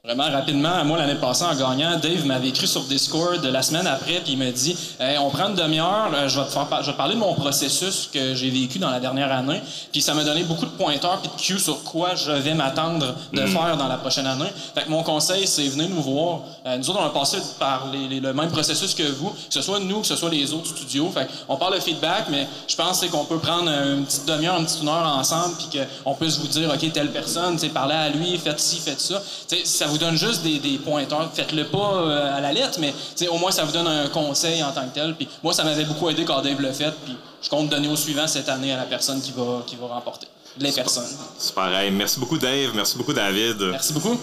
Vraiment 0.08 0.30
rapidement, 0.32 0.82
moi 0.86 0.96
l'année 0.96 1.16
passée 1.16 1.44
en 1.44 1.54
gagnant, 1.54 1.98
Dave 1.98 2.24
m'avait 2.24 2.48
écrit 2.48 2.66
sur 2.66 2.80
Discord 2.84 3.44
la 3.44 3.60
semaine 3.60 3.86
après, 3.86 4.22
puis 4.24 4.32
il 4.32 4.38
me 4.38 4.50
dit 4.50 4.74
Hey, 4.98 5.18
on 5.18 5.28
prend 5.28 5.48
une 5.50 5.54
demi-heure, 5.54 6.08
euh, 6.14 6.26
je 6.30 6.40
vais 6.40 6.46
te 6.46 6.50
faire 6.50 6.64
par- 6.66 6.80
je 6.80 6.86
vais 6.86 6.92
te 6.92 6.96
parler 6.96 7.14
de 7.14 7.20
mon 7.20 7.34
processus 7.34 8.08
que 8.10 8.34
j'ai 8.34 8.48
vécu 8.48 8.78
dans 8.78 8.88
la 8.88 9.00
dernière 9.00 9.30
année. 9.30 9.60
Puis 9.92 10.00
ça 10.00 10.14
m'a 10.14 10.24
donné 10.24 10.44
beaucoup 10.44 10.64
de 10.64 10.70
pointeurs 10.70 11.18
puis 11.20 11.28
de 11.28 11.38
cues 11.38 11.58
sur 11.62 11.82
quoi 11.84 12.14
je 12.14 12.30
vais 12.32 12.54
m'attendre 12.54 13.14
de 13.34 13.42
Mm. 13.42 13.48
faire 13.48 13.76
dans 13.76 13.86
la 13.86 13.98
prochaine 13.98 14.26
année. 14.26 14.50
Fait 14.74 14.84
que 14.84 14.88
mon 14.88 15.02
conseil, 15.02 15.46
c'est 15.46 15.68
venez 15.68 15.88
nous 15.88 16.00
voir. 16.00 16.38
Euh, 16.64 16.78
nous 16.78 16.88
autres, 16.88 17.00
on 17.02 17.04
a 17.06 17.10
passé 17.10 17.36
par 17.58 17.88
les- 17.92 18.08
les- 18.08 18.20
le 18.20 18.32
même 18.32 18.50
processus 18.50 18.94
que 18.94 19.02
vous, 19.12 19.28
que 19.28 19.36
ce 19.50 19.60
soit 19.60 19.78
nous, 19.78 20.00
que 20.00 20.06
ce 20.06 20.16
soit 20.16 20.30
les 20.30 20.54
autres 20.54 20.68
studios. 20.74 21.10
Fait 21.12 21.28
on 21.50 21.58
parle 21.58 21.74
de 21.74 21.80
feedback, 21.80 22.28
mais 22.30 22.46
je 22.66 22.74
pense 22.76 23.00
c'est 23.00 23.08
qu'on 23.08 23.26
peut 23.26 23.40
prendre 23.40 23.68
une 23.70 24.06
petite 24.06 24.24
demi-heure, 24.24 24.56
une 24.58 24.64
petite 24.64 24.80
une 24.80 24.88
heure 24.88 25.06
ensemble, 25.18 25.54
puis 25.58 25.80
qu'on 26.04 26.14
puisse 26.14 26.38
vous 26.38 26.46
dire, 26.48 26.70
OK, 26.74 26.92
telle 26.94 27.10
personne, 27.12 27.56
tu 27.56 27.66
sais, 27.66 27.68
parlez 27.68 27.94
à 27.94 28.08
lui, 28.08 28.38
faites 28.38 28.58
ci, 28.60 28.78
faites 28.78 29.02
ça. 29.02 29.22
Tu 29.46 29.56
sais, 29.58 29.64
ça 29.66 29.86
vous 29.86 29.97
donne 29.98 30.16
juste 30.16 30.42
des, 30.42 30.58
des 30.58 30.78
pointeurs. 30.78 31.30
Faites-le 31.34 31.64
pas 31.64 31.94
euh, 31.94 32.36
à 32.36 32.40
la 32.40 32.52
lettre, 32.52 32.78
mais 32.80 32.94
au 33.28 33.38
moins, 33.38 33.50
ça 33.50 33.64
vous 33.64 33.72
donne 33.72 33.86
un 33.86 34.08
conseil 34.08 34.62
en 34.62 34.72
tant 34.72 34.88
que 34.88 34.94
tel. 34.94 35.14
Puis 35.14 35.28
moi, 35.42 35.52
ça 35.52 35.64
m'avait 35.64 35.84
beaucoup 35.84 36.08
aidé 36.08 36.24
quand 36.24 36.40
Dave 36.40 36.60
l'a 36.60 36.72
fait, 36.72 36.92
puis 37.04 37.16
je 37.42 37.48
compte 37.48 37.68
donner 37.68 37.88
au 37.88 37.96
suivant 37.96 38.26
cette 38.26 38.48
année 38.48 38.72
à 38.72 38.76
la 38.76 38.84
personne 38.84 39.20
qui 39.20 39.32
va, 39.32 39.62
qui 39.66 39.76
va 39.76 39.86
remporter. 39.86 40.26
Les 40.58 40.72
personnes. 40.72 41.06
Super. 41.38 41.72
Hey, 41.72 41.90
merci 41.92 42.18
beaucoup, 42.18 42.36
Dave. 42.36 42.72
Merci 42.74 42.96
beaucoup, 42.96 43.12
David. 43.12 43.60
Merci 43.60 43.92
beaucoup. 43.92 44.18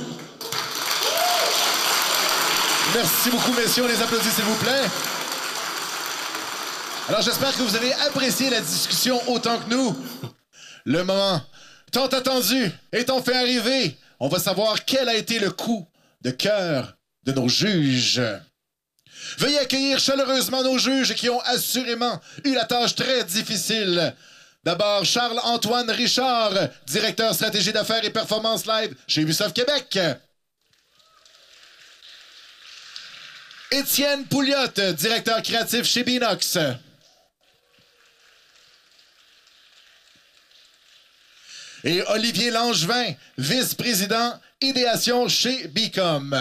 Merci 2.93 3.29
beaucoup, 3.29 3.53
messieurs. 3.53 3.83
On 3.85 3.87
les 3.87 4.01
applaudit, 4.01 4.29
s'il 4.29 4.43
vous 4.43 4.55
plaît. 4.55 4.89
Alors, 7.07 7.21
j'espère 7.21 7.55
que 7.55 7.61
vous 7.61 7.75
avez 7.75 7.93
apprécié 7.93 8.49
la 8.49 8.59
discussion 8.59 9.21
autant 9.29 9.57
que 9.59 9.69
nous. 9.69 9.95
Le 10.83 11.03
moment 11.03 11.39
tant 11.91 12.07
attendu 12.07 12.69
est 12.91 13.09
enfin 13.09 13.33
arrivé. 13.33 13.97
On 14.19 14.27
va 14.27 14.39
savoir 14.39 14.85
quel 14.85 15.09
a 15.09 15.15
été 15.15 15.39
le 15.39 15.51
coup 15.51 15.87
de 16.21 16.31
cœur 16.31 16.95
de 17.23 17.31
nos 17.31 17.49
juges. 17.49 18.21
Veuillez 19.37 19.59
accueillir 19.59 19.99
chaleureusement 19.99 20.63
nos 20.63 20.77
juges 20.77 21.15
qui 21.15 21.29
ont 21.29 21.39
assurément 21.41 22.19
eu 22.43 22.53
la 22.53 22.65
tâche 22.65 22.95
très 22.95 23.23
difficile. 23.23 24.13
D'abord, 24.63 25.05
Charles-Antoine 25.05 25.91
Richard, 25.91 26.53
directeur 26.87 27.33
stratégie 27.33 27.71
d'affaires 27.71 28.03
et 28.03 28.09
performance 28.09 28.65
live 28.65 28.95
chez 29.07 29.21
Ubisoft 29.21 29.55
Québec. 29.55 29.99
Étienne 33.71 34.25
Pouliot, 34.25 34.93
directeur 34.97 35.41
créatif 35.41 35.85
chez 35.85 36.03
Binox. 36.03 36.57
Et 41.87 42.01
Olivier 42.07 42.49
Langevin, 42.49 43.13
vice-président 43.37 44.33
idéation 44.59 45.27
chez 45.27 45.67
Bicom. 45.67 46.33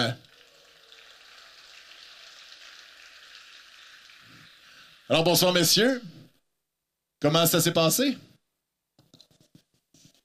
Alors 5.11 5.23
bonsoir 5.23 5.53
messieurs. 5.53 6.01
Comment 7.21 7.45
ça 7.45 7.61
s'est 7.61 7.75
passé? 7.75 8.17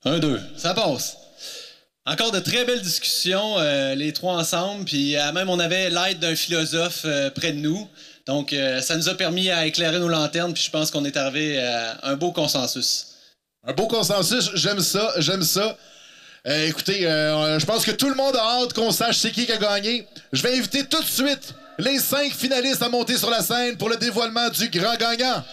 Un, 0.05 0.19
deux. 0.19 0.39
Ça 0.55 0.73
passe. 0.73 1.17
Encore 2.05 2.31
de 2.31 2.39
très 2.39 2.63
belles 2.63 2.81
discussions, 2.81 3.59
euh, 3.59 3.95
les 3.95 4.13
trois 4.13 4.35
ensemble. 4.35 4.85
Puis 4.85 5.17
euh, 5.17 5.33
même, 5.33 5.49
on 5.49 5.59
avait 5.59 5.89
l'aide 5.89 6.19
d'un 6.19 6.35
philosophe 6.35 7.01
euh, 7.03 7.29
près 7.29 7.51
de 7.51 7.57
nous. 7.59 7.89
Donc, 8.25 8.55
ça 8.81 8.95
nous 8.95 9.09
a 9.09 9.15
permis 9.15 9.49
à 9.49 9.65
éclairer 9.65 9.97
nos 9.97 10.07
lanternes. 10.07 10.53
Puis 10.53 10.63
je 10.63 10.69
pense 10.69 10.91
qu'on 10.91 11.03
est 11.03 11.17
arrivé 11.17 11.59
à 11.59 11.97
un 12.03 12.15
beau 12.15 12.31
consensus. 12.31 13.08
Un 13.69 13.73
beau 13.73 13.85
consensus, 13.85 14.49
j'aime 14.55 14.79
ça, 14.79 15.13
j'aime 15.17 15.43
ça. 15.43 15.77
Euh, 16.47 16.67
écoutez, 16.69 17.05
euh, 17.05 17.59
je 17.59 17.65
pense 17.67 17.85
que 17.85 17.91
tout 17.91 18.09
le 18.09 18.15
monde 18.15 18.35
a 18.35 18.63
hâte 18.63 18.73
qu'on 18.73 18.91
sache 18.91 19.17
c'est 19.17 19.29
qui 19.29 19.45
qui 19.45 19.51
a 19.51 19.57
gagné. 19.57 20.07
Je 20.33 20.41
vais 20.41 20.57
inviter 20.57 20.85
tout 20.85 20.99
de 20.99 21.07
suite 21.07 21.53
les 21.77 21.99
cinq 21.99 22.33
finalistes 22.33 22.81
à 22.81 22.89
monter 22.89 23.15
sur 23.15 23.29
la 23.29 23.43
scène 23.43 23.77
pour 23.77 23.89
le 23.89 23.97
dévoilement 23.97 24.49
du 24.49 24.69
grand 24.69 24.95
gagnant. 24.95 25.43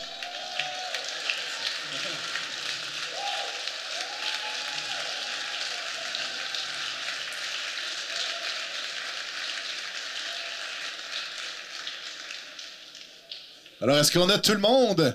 Alors, 13.82 13.98
est-ce 13.98 14.10
qu'on 14.10 14.30
a 14.30 14.38
tout 14.38 14.52
le 14.52 14.58
monde? 14.58 15.14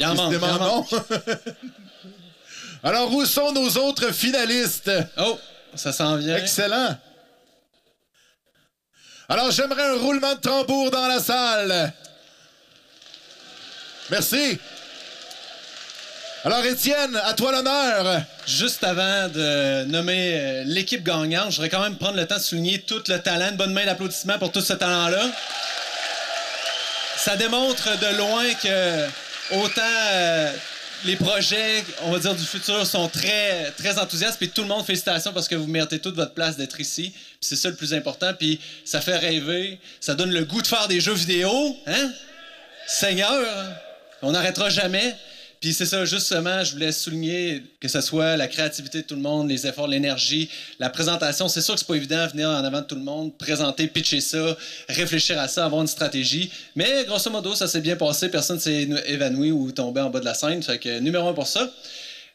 Il 0.00 0.06
en 0.06 0.14
manque, 0.14 0.32
non. 0.32 0.86
Alors, 2.82 3.12
où 3.12 3.26
sont 3.26 3.52
nos 3.52 3.68
autres 3.76 4.12
finalistes? 4.12 4.90
Oh, 5.18 5.38
ça 5.74 5.92
s'en 5.92 6.16
vient. 6.16 6.36
Excellent. 6.36 6.96
Alors, 9.28 9.50
j'aimerais 9.50 9.84
un 9.84 9.98
roulement 9.98 10.34
de 10.34 10.40
tambour 10.40 10.90
dans 10.90 11.06
la 11.06 11.20
salle. 11.20 11.92
Merci. 14.10 14.58
Alors, 16.44 16.64
Étienne, 16.64 17.20
à 17.22 17.34
toi 17.34 17.52
l'honneur. 17.52 18.22
Juste 18.46 18.82
avant 18.82 19.28
de 19.28 19.84
nommer 19.84 20.32
euh, 20.32 20.62
l'équipe 20.64 21.04
gagnante, 21.04 21.50
je 21.50 21.56
voudrais 21.56 21.68
quand 21.68 21.82
même 21.82 21.98
prendre 21.98 22.16
le 22.16 22.26
temps 22.26 22.38
de 22.38 22.40
souligner 22.40 22.80
tout 22.80 23.02
le 23.06 23.18
talent. 23.18 23.50
Une 23.50 23.56
bonne 23.58 23.74
main 23.74 23.84
d'applaudissement 23.84 24.38
pour 24.38 24.50
tout 24.50 24.62
ce 24.62 24.72
talent-là. 24.72 25.26
Ça 27.18 27.36
démontre 27.36 27.98
de 27.98 28.16
loin 28.16 28.54
que 28.54 29.06
autant 29.52 29.82
euh, 30.12 30.52
les 31.04 31.16
projets, 31.16 31.84
on 32.02 32.12
va 32.12 32.18
dire, 32.18 32.34
du 32.34 32.44
futur 32.44 32.86
sont 32.86 33.08
très, 33.08 33.70
très 33.72 33.98
enthousiastes. 33.98 34.38
Puis 34.38 34.50
tout 34.50 34.62
le 34.62 34.68
monde, 34.68 34.84
félicitations 34.84 35.32
parce 35.32 35.48
que 35.48 35.54
vous 35.54 35.66
méritez 35.66 35.98
toute 35.98 36.14
votre 36.14 36.34
place 36.34 36.56
d'être 36.56 36.80
ici. 36.80 37.12
C'est 37.40 37.56
ça 37.56 37.68
le 37.68 37.76
plus 37.76 37.94
important. 37.94 38.32
Puis 38.34 38.60
ça 38.84 39.00
fait 39.00 39.16
rêver. 39.16 39.78
Ça 40.00 40.14
donne 40.14 40.32
le 40.32 40.44
goût 40.44 40.62
de 40.62 40.66
faire 40.66 40.88
des 40.88 41.00
jeux 41.00 41.14
vidéo. 41.14 41.76
Hein? 41.86 42.12
Seigneur, 42.86 43.32
on 44.22 44.32
n'arrêtera 44.32 44.68
jamais. 44.68 45.16
Puis 45.60 45.74
c'est 45.74 45.84
ça, 45.84 46.06
justement, 46.06 46.64
je 46.64 46.72
voulais 46.72 46.90
souligner 46.90 47.62
que 47.80 47.88
ce 47.88 48.00
soit 48.00 48.38
la 48.38 48.48
créativité 48.48 49.02
de 49.02 49.06
tout 49.06 49.14
le 49.14 49.20
monde, 49.20 49.46
les 49.46 49.66
efforts, 49.66 49.88
l'énergie, 49.88 50.48
la 50.78 50.88
présentation. 50.88 51.48
C'est 51.48 51.60
sûr 51.60 51.74
que 51.74 51.80
c'est 51.80 51.86
pas 51.86 51.96
évident 51.96 52.24
de 52.24 52.30
venir 52.30 52.48
en 52.48 52.64
avant 52.64 52.80
de 52.80 52.86
tout 52.86 52.94
le 52.94 53.02
monde, 53.02 53.36
présenter, 53.36 53.86
pitcher 53.86 54.22
ça, 54.22 54.56
réfléchir 54.88 55.38
à 55.38 55.48
ça, 55.48 55.66
avoir 55.66 55.82
une 55.82 55.86
stratégie. 55.86 56.50
Mais 56.76 57.04
grosso 57.04 57.30
modo, 57.30 57.54
ça 57.54 57.68
s'est 57.68 57.82
bien 57.82 57.96
passé. 57.96 58.30
Personne 58.30 58.58
s'est 58.58 58.88
évanoui 59.06 59.52
ou 59.52 59.70
tombé 59.70 60.00
en 60.00 60.08
bas 60.08 60.20
de 60.20 60.24
la 60.24 60.32
scène. 60.32 60.62
Fait 60.62 60.78
que 60.78 60.98
numéro 60.98 61.28
un 61.28 61.34
pour 61.34 61.46
ça. 61.46 61.70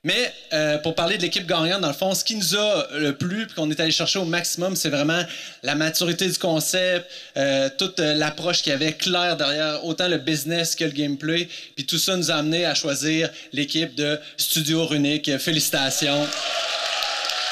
Mais 0.05 0.31
euh, 0.53 0.77
pour 0.77 0.93
parler 0.93 1.17
de 1.17 1.23
l'équipe 1.23 1.47
gagnante, 1.47 1.81
dans 1.81 1.87
le 1.87 1.93
fond, 1.95 2.13
ce 2.13 2.23
qui 2.23 2.35
nous 2.35 2.55
a 2.55 2.87
le 2.93 3.13
plu 3.17 3.47
puis 3.47 3.55
qu'on 3.55 3.71
est 3.71 3.79
allé 3.79 3.89
chercher 3.89 4.19
au 4.19 4.25
maximum, 4.25 4.75
c'est 4.75 4.89
vraiment 4.89 5.23
la 5.63 5.73
maturité 5.73 6.29
du 6.29 6.37
concept, 6.37 7.09
euh, 7.37 7.71
toute 7.75 7.99
euh, 7.99 8.13
l'approche 8.13 8.61
qu'il 8.61 8.71
y 8.71 8.75
avait 8.75 8.93
claire 8.93 9.35
derrière, 9.35 9.83
autant 9.83 10.07
le 10.07 10.19
business 10.19 10.75
que 10.75 10.83
le 10.83 10.91
gameplay. 10.91 11.49
Puis 11.75 11.87
tout 11.87 11.97
ça 11.97 12.15
nous 12.15 12.29
a 12.29 12.35
amené 12.35 12.65
à 12.65 12.75
choisir 12.75 13.31
l'équipe 13.51 13.95
de 13.95 14.19
Studio 14.37 14.85
Runique. 14.85 15.39
Félicitations 15.39 16.27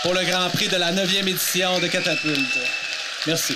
pour 0.04 0.14
le 0.14 0.24
Grand 0.24 0.48
Prix 0.52 0.68
de 0.68 0.78
la 0.78 0.94
9e 0.94 1.28
édition 1.28 1.80
de 1.80 1.88
Catapulte. 1.88 2.60
Merci. 3.26 3.56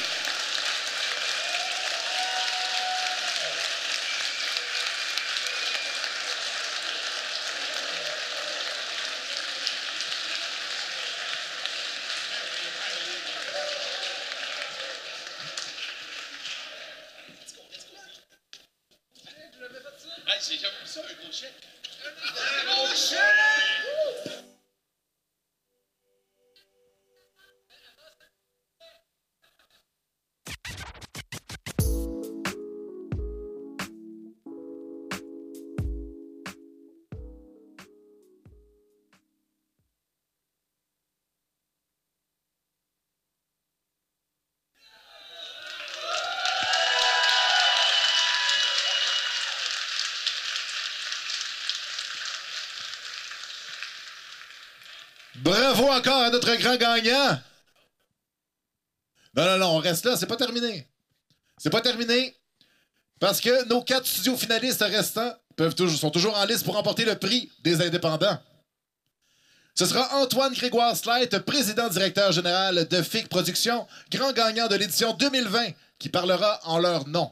Notre 56.37 56.55
grand 56.55 56.77
gagnant. 56.77 57.39
Non, 59.35 59.45
non, 59.45 59.57
non, 59.57 59.67
on 59.75 59.77
reste 59.77 60.05
là, 60.05 60.15
c'est 60.17 60.27
pas 60.27 60.35
terminé. 60.35 60.87
C'est 61.57 61.69
pas 61.69 61.81
terminé. 61.81 62.35
Parce 63.19 63.41
que 63.41 63.67
nos 63.67 63.81
quatre 63.81 64.05
studios 64.05 64.37
finalistes 64.37 64.81
restants 64.81 65.33
peuvent 65.55 65.75
toujours, 65.75 65.97
sont 65.97 66.11
toujours 66.11 66.37
en 66.37 66.45
liste 66.45 66.63
pour 66.63 66.75
remporter 66.75 67.05
le 67.05 67.15
prix 67.15 67.51
des 67.63 67.81
indépendants. 67.81 68.39
Ce 69.73 69.85
sera 69.85 70.21
Antoine 70.21 70.53
Grégoire 70.53 70.95
Slate, 70.95 71.39
président 71.39 71.87
directeur 71.89 72.31
général 72.31 72.87
de 72.87 73.01
FIC 73.01 73.29
Productions, 73.29 73.87
grand 74.11 74.33
gagnant 74.33 74.67
de 74.67 74.75
l'édition 74.75 75.13
2020, 75.13 75.69
qui 75.99 76.09
parlera 76.09 76.59
en 76.63 76.79
leur 76.79 77.07
nom. 77.07 77.31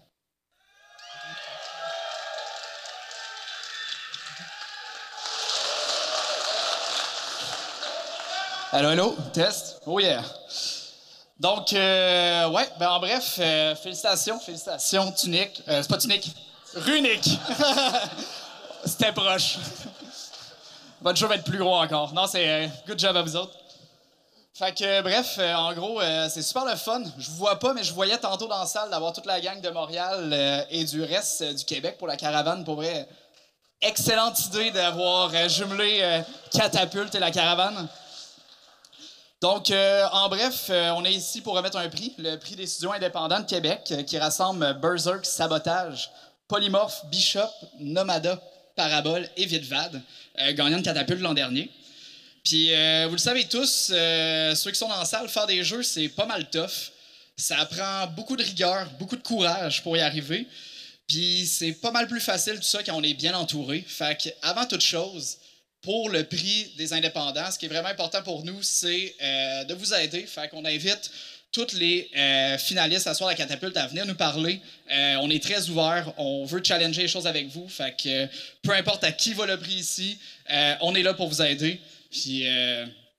Allô, 8.77 8.89
allô, 8.89 9.15
test? 9.31 9.79
Oh 9.85 10.01
yeah. 10.01 10.21
Donc, 11.39 11.71
euh, 11.71 12.49
ouais, 12.49 12.67
ben 12.77 12.89
en 12.89 12.99
bref, 12.99 13.37
euh, 13.39 13.73
félicitations, 13.73 14.37
félicitations, 14.37 15.13
Tunique. 15.13 15.63
Euh, 15.69 15.81
c'est 15.81 15.87
pas 15.87 15.97
Tunique, 15.97 16.35
Runique. 16.73 17.39
C'était 18.85 19.13
proche. 19.13 19.59
Votre 20.99 21.17
jeu 21.17 21.25
va 21.25 21.35
être 21.35 21.45
plus 21.45 21.57
gros 21.57 21.73
encore. 21.73 22.13
Non, 22.13 22.27
c'est 22.27 22.49
euh, 22.49 22.67
good 22.85 22.99
job 22.99 23.15
à 23.15 23.21
vous 23.21 23.37
autres. 23.37 23.53
Fait 24.53 24.77
que, 24.77 25.01
bref, 25.03 25.37
euh, 25.39 25.53
en 25.53 25.73
gros, 25.73 26.01
c'est 26.27 26.41
super 26.41 26.65
le 26.65 26.75
fun. 26.75 27.01
Je 27.17 27.29
vous 27.29 27.37
vois 27.37 27.57
pas, 27.57 27.73
mais 27.73 27.83
je 27.85 27.93
voyais 27.93 28.17
tantôt 28.17 28.47
dans 28.47 28.59
la 28.59 28.65
salle 28.65 28.89
d'avoir 28.89 29.13
toute 29.13 29.25
la 29.25 29.39
gang 29.39 29.61
de 29.61 29.69
Montréal 29.69 30.65
et 30.69 30.83
du 30.83 31.01
reste 31.01 31.43
du 31.43 31.63
Québec 31.63 31.97
pour 31.97 32.09
la 32.09 32.17
caravane. 32.17 32.65
Pour 32.65 32.75
vrai, 32.75 33.07
excellente 33.81 34.37
idée 34.47 34.71
d'avoir 34.71 35.31
jumelé 35.47 36.23
Catapulte 36.51 37.15
et 37.15 37.19
la 37.19 37.31
caravane. 37.31 37.87
Donc, 39.41 39.69
euh, 39.69 40.05
en 40.13 40.29
bref, 40.29 40.67
euh, 40.69 40.91
on 40.91 41.03
est 41.03 41.13
ici 41.13 41.41
pour 41.41 41.55
remettre 41.55 41.77
un 41.77 41.89
prix, 41.89 42.13
le 42.17 42.37
prix 42.37 42.55
des 42.55 42.65
studios 42.67 42.93
indépendants 42.93 43.41
de 43.41 43.45
Québec, 43.45 43.81
euh, 43.91 44.03
qui 44.03 44.17
rassemble 44.17 44.79
Berserk, 44.79 45.25
Sabotage, 45.25 46.09
Polymorph, 46.47 47.05
Bishop, 47.11 47.49
Nomada, 47.79 48.41
Parabole 48.75 49.27
et 49.35 49.45
Vidvad, 49.45 50.01
gagnant 50.53 50.77
de 50.77 50.83
Catapulte 50.83 51.21
l'an 51.21 51.33
dernier. 51.33 51.69
Puis, 52.43 52.67
vous 53.05 53.13
le 53.13 53.17
savez 53.17 53.45
tous, 53.45 53.85
ceux 53.87 54.71
qui 54.71 54.75
sont 54.75 54.89
dans 54.89 54.97
la 54.97 55.05
salle, 55.05 55.29
faire 55.29 55.47
des 55.47 55.63
jeux, 55.63 55.81
c'est 55.81 56.09
pas 56.09 56.25
mal 56.25 56.49
tough. 56.49 56.91
Ça 57.37 57.65
prend 57.65 58.07
beaucoup 58.07 58.35
de 58.35 58.43
rigueur, 58.43 58.87
beaucoup 58.99 59.15
de 59.15 59.23
courage 59.23 59.81
pour 59.81 59.95
y 59.95 60.01
arriver. 60.01 60.45
Puis, 61.07 61.47
c'est 61.47 61.71
pas 61.71 61.91
mal 61.91 62.07
plus 62.07 62.19
facile 62.19 62.55
tout 62.55 62.63
ça 62.63 62.83
quand 62.83 62.95
on 62.95 63.01
est 63.01 63.13
bien 63.13 63.33
entouré. 63.33 63.83
Fait 63.87 64.21
que, 64.21 64.29
avant 64.41 64.65
toute 64.65 64.81
chose, 64.81 65.37
pour 65.81 66.09
le 66.09 66.23
prix 66.23 66.73
des 66.77 66.93
indépendants, 66.93 67.51
ce 67.51 67.59
qui 67.59 67.65
est 67.67 67.69
vraiment 67.69 67.89
important 67.89 68.23
pour 68.23 68.43
nous, 68.43 68.61
c'est 68.63 69.15
euh, 69.21 69.63
de 69.65 69.75
vous 69.75 69.93
aider. 69.93 70.25
Fait 70.25 70.49
qu'on 70.49 70.65
invite 70.65 71.11
tous 71.51 71.73
les 71.73 72.09
euh, 72.17 72.57
finalistes 72.57 73.05
à 73.05 73.13
soir 73.13 73.29
la 73.29 73.35
catapulte 73.35 73.77
à 73.77 73.85
venir 73.85 74.05
nous 74.05 74.15
parler. 74.15 74.59
Euh, 74.91 75.17
on 75.21 75.29
est 75.29 75.41
très 75.41 75.69
ouvert, 75.69 76.11
on 76.17 76.43
veut 76.43 76.61
challenger 76.63 77.03
les 77.03 77.07
choses 77.07 77.27
avec 77.27 77.49
vous. 77.49 77.69
Fait 77.69 77.95
que 77.95 78.27
peu 78.63 78.71
importe 78.73 79.03
à 79.03 79.11
qui 79.11 79.35
va 79.35 79.45
le 79.45 79.59
prix 79.59 79.75
ici, 79.75 80.17
on 80.81 80.95
est 80.95 81.03
là 81.03 81.13
pour 81.13 81.29
vous 81.29 81.43
aider. 81.43 81.79
Puis 82.11 82.47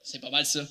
c'est 0.03 0.19
pas 0.19 0.31
mal 0.31 0.45
ça. 0.45 0.61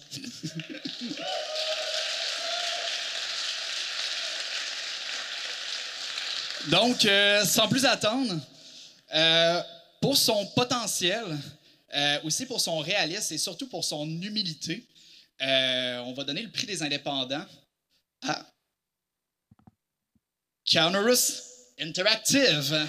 Donc, 6.67 7.07
sans 7.45 7.67
plus 7.67 7.85
attendre, 7.85 8.33
pour 10.01 10.17
son 10.17 10.45
potentiel, 10.47 11.23
euh, 11.95 12.19
aussi 12.23 12.45
pour 12.45 12.59
son 12.59 12.79
réalisme 12.79 13.33
et 13.33 13.37
surtout 13.37 13.67
pour 13.69 13.83
son 13.83 14.05
humilité, 14.21 14.85
euh, 15.41 15.99
on 15.99 16.13
va 16.13 16.23
donner 16.23 16.41
le 16.41 16.51
prix 16.51 16.67
des 16.67 16.83
indépendants 16.83 17.45
à 18.21 18.45
Counterus 20.65 21.41
Interactive. 21.79 22.87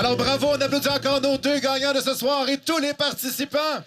Alors 0.00 0.16
bravo, 0.16 0.46
on 0.46 0.58
applaudit 0.62 0.88
encore 0.88 1.20
nos 1.20 1.36
deux 1.36 1.58
gagnants 1.58 1.92
de 1.92 2.00
ce 2.00 2.14
soir 2.14 2.48
et 2.48 2.56
tous 2.56 2.78
les 2.78 2.94
participants. 2.94 3.84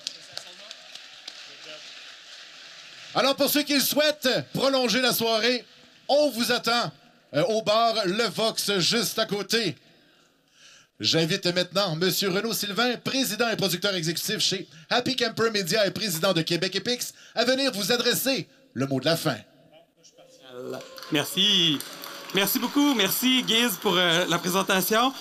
Alors 3.15 3.35
pour 3.35 3.49
ceux 3.49 3.63
qui 3.63 3.81
souhaitent 3.81 4.29
prolonger 4.53 5.01
la 5.01 5.11
soirée, 5.11 5.65
on 6.07 6.29
vous 6.29 6.51
attend 6.51 6.91
euh, 7.33 7.41
au 7.45 7.63
bar 7.63 7.95
Le 8.05 8.25
Vox 8.25 8.77
juste 8.77 9.17
à 9.17 9.25
côté. 9.25 9.75
J'invite 10.99 11.47
maintenant 11.47 11.97
M. 11.99 12.11
Renaud 12.31 12.53
Sylvain, 12.53 12.95
président 12.97 13.49
et 13.49 13.55
producteur 13.55 13.95
exécutif 13.95 14.37
chez 14.37 14.67
Happy 14.91 15.15
Camper 15.15 15.49
Media 15.49 15.87
et 15.87 15.91
président 15.91 16.33
de 16.33 16.43
Québec 16.43 16.75
Epix, 16.75 17.15
à 17.33 17.43
venir 17.43 17.71
vous 17.71 17.91
adresser 17.91 18.47
le 18.75 18.85
mot 18.85 18.99
de 18.99 19.05
la 19.05 19.17
fin. 19.17 19.37
Merci. 21.11 21.79
Merci 22.35 22.59
beaucoup. 22.59 22.93
Merci, 22.93 23.43
Giz, 23.47 23.79
pour 23.81 23.97
euh, 23.97 24.25
la 24.29 24.37
présentation. 24.37 25.11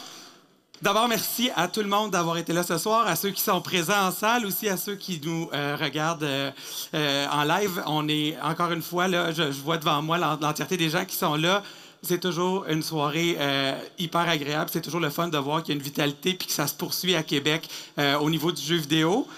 D'abord, 0.83 1.07
merci 1.07 1.49
à 1.55 1.69
tout 1.69 1.78
le 1.81 1.86
monde 1.86 2.11
d'avoir 2.11 2.39
été 2.39 2.52
là 2.52 2.65
ce 2.65 2.77
soir, 2.77 3.07
à 3.07 3.15
ceux 3.15 3.31
qui 3.31 3.41
sont 3.41 3.61
présents 3.61 4.09
en 4.09 4.11
salle, 4.11 4.44
aussi 4.44 4.69
à 4.69 4.77
ceux 4.77 4.97
qui 4.97 5.20
nous 5.25 5.49
euh, 5.55 5.77
regardent 5.81 6.25
euh, 6.25 6.51
euh, 6.94 7.27
en 7.31 7.44
live. 7.44 7.81
On 7.86 8.09
est, 8.09 8.36
encore 8.43 8.73
une 8.73 8.83
fois, 8.83 9.07
là, 9.07 9.31
je, 9.31 9.44
vois 9.44 9.78
devant 9.78 10.02
moi 10.02 10.19
l'en- 10.19 10.36
l'entièreté 10.41 10.77
des 10.77 10.91
gens 10.91 11.05
qui 11.05 11.15
sont 11.15 11.36
là. 11.36 11.62
C'est 12.02 12.19
toujours 12.19 12.65
une 12.69 12.83
soirée 12.83 13.39
hyper 13.97 14.28
agréable. 14.28 14.69
C'est 14.73 14.81
toujours 14.81 14.99
le 14.99 15.11
fun 15.11 15.28
de 15.28 15.39
voir 15.39 15.62
qu'il 15.62 15.73
y 15.73 15.77
a 15.77 15.78
une 15.78 15.85
vitalité 15.85 16.35
puis 16.35 16.49
que 16.49 16.52
ça 16.52 16.67
se 16.67 16.75
poursuit 16.75 17.15
à 17.15 17.23
Québec 17.23 17.69
au 18.20 18.28
niveau 18.28 18.51
du 18.51 18.61
jeu 18.61 18.75
vidéo. 18.75 19.28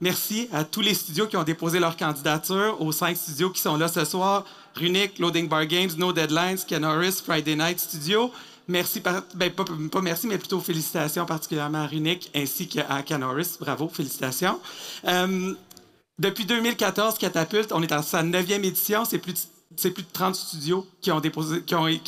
Merci 0.00 0.48
à 0.52 0.64
tous 0.64 0.80
les 0.80 0.94
studios 0.94 1.28
qui 1.28 1.36
ont 1.36 1.44
déposé 1.44 1.78
leur 1.78 1.96
candidature, 1.96 2.78
aux 2.80 2.90
cinq 2.90 3.16
studios 3.16 3.50
qui 3.50 3.60
sont 3.60 3.76
là 3.76 3.86
ce 3.86 4.04
soir. 4.04 4.44
Runic, 4.74 5.20
Loading 5.20 5.48
Bar 5.48 5.66
Games, 5.66 5.90
No 5.96 6.12
Deadlines, 6.12 6.58
Canoris, 6.66 7.22
Friday 7.24 7.54
Night 7.54 7.78
Studio. 7.78 8.32
Merci, 8.68 9.00
ben, 9.00 9.50
pas, 9.50 10.00
merci, 10.00 10.26
mais 10.26 10.38
plutôt 10.38 10.60
félicitations 10.60 11.26
particulièrement 11.26 11.82
à 11.82 11.86
Runic 11.86 12.30
ainsi 12.34 12.68
qu'à 12.68 13.02
Canoris. 13.02 13.58
Bravo, 13.58 13.88
félicitations. 13.88 14.60
Euh, 15.06 15.54
depuis 16.18 16.44
2014, 16.44 17.18
Catapulte, 17.18 17.72
on 17.72 17.82
est 17.82 17.88
dans 17.88 18.02
sa 18.02 18.22
neuvième 18.22 18.64
édition. 18.64 19.04
C'est 19.04 19.18
plus 19.18 19.48
c'est 19.76 19.90
plus 19.90 20.02
de 20.02 20.08
30 20.12 20.34
studios 20.34 20.86
qui, 21.00 21.10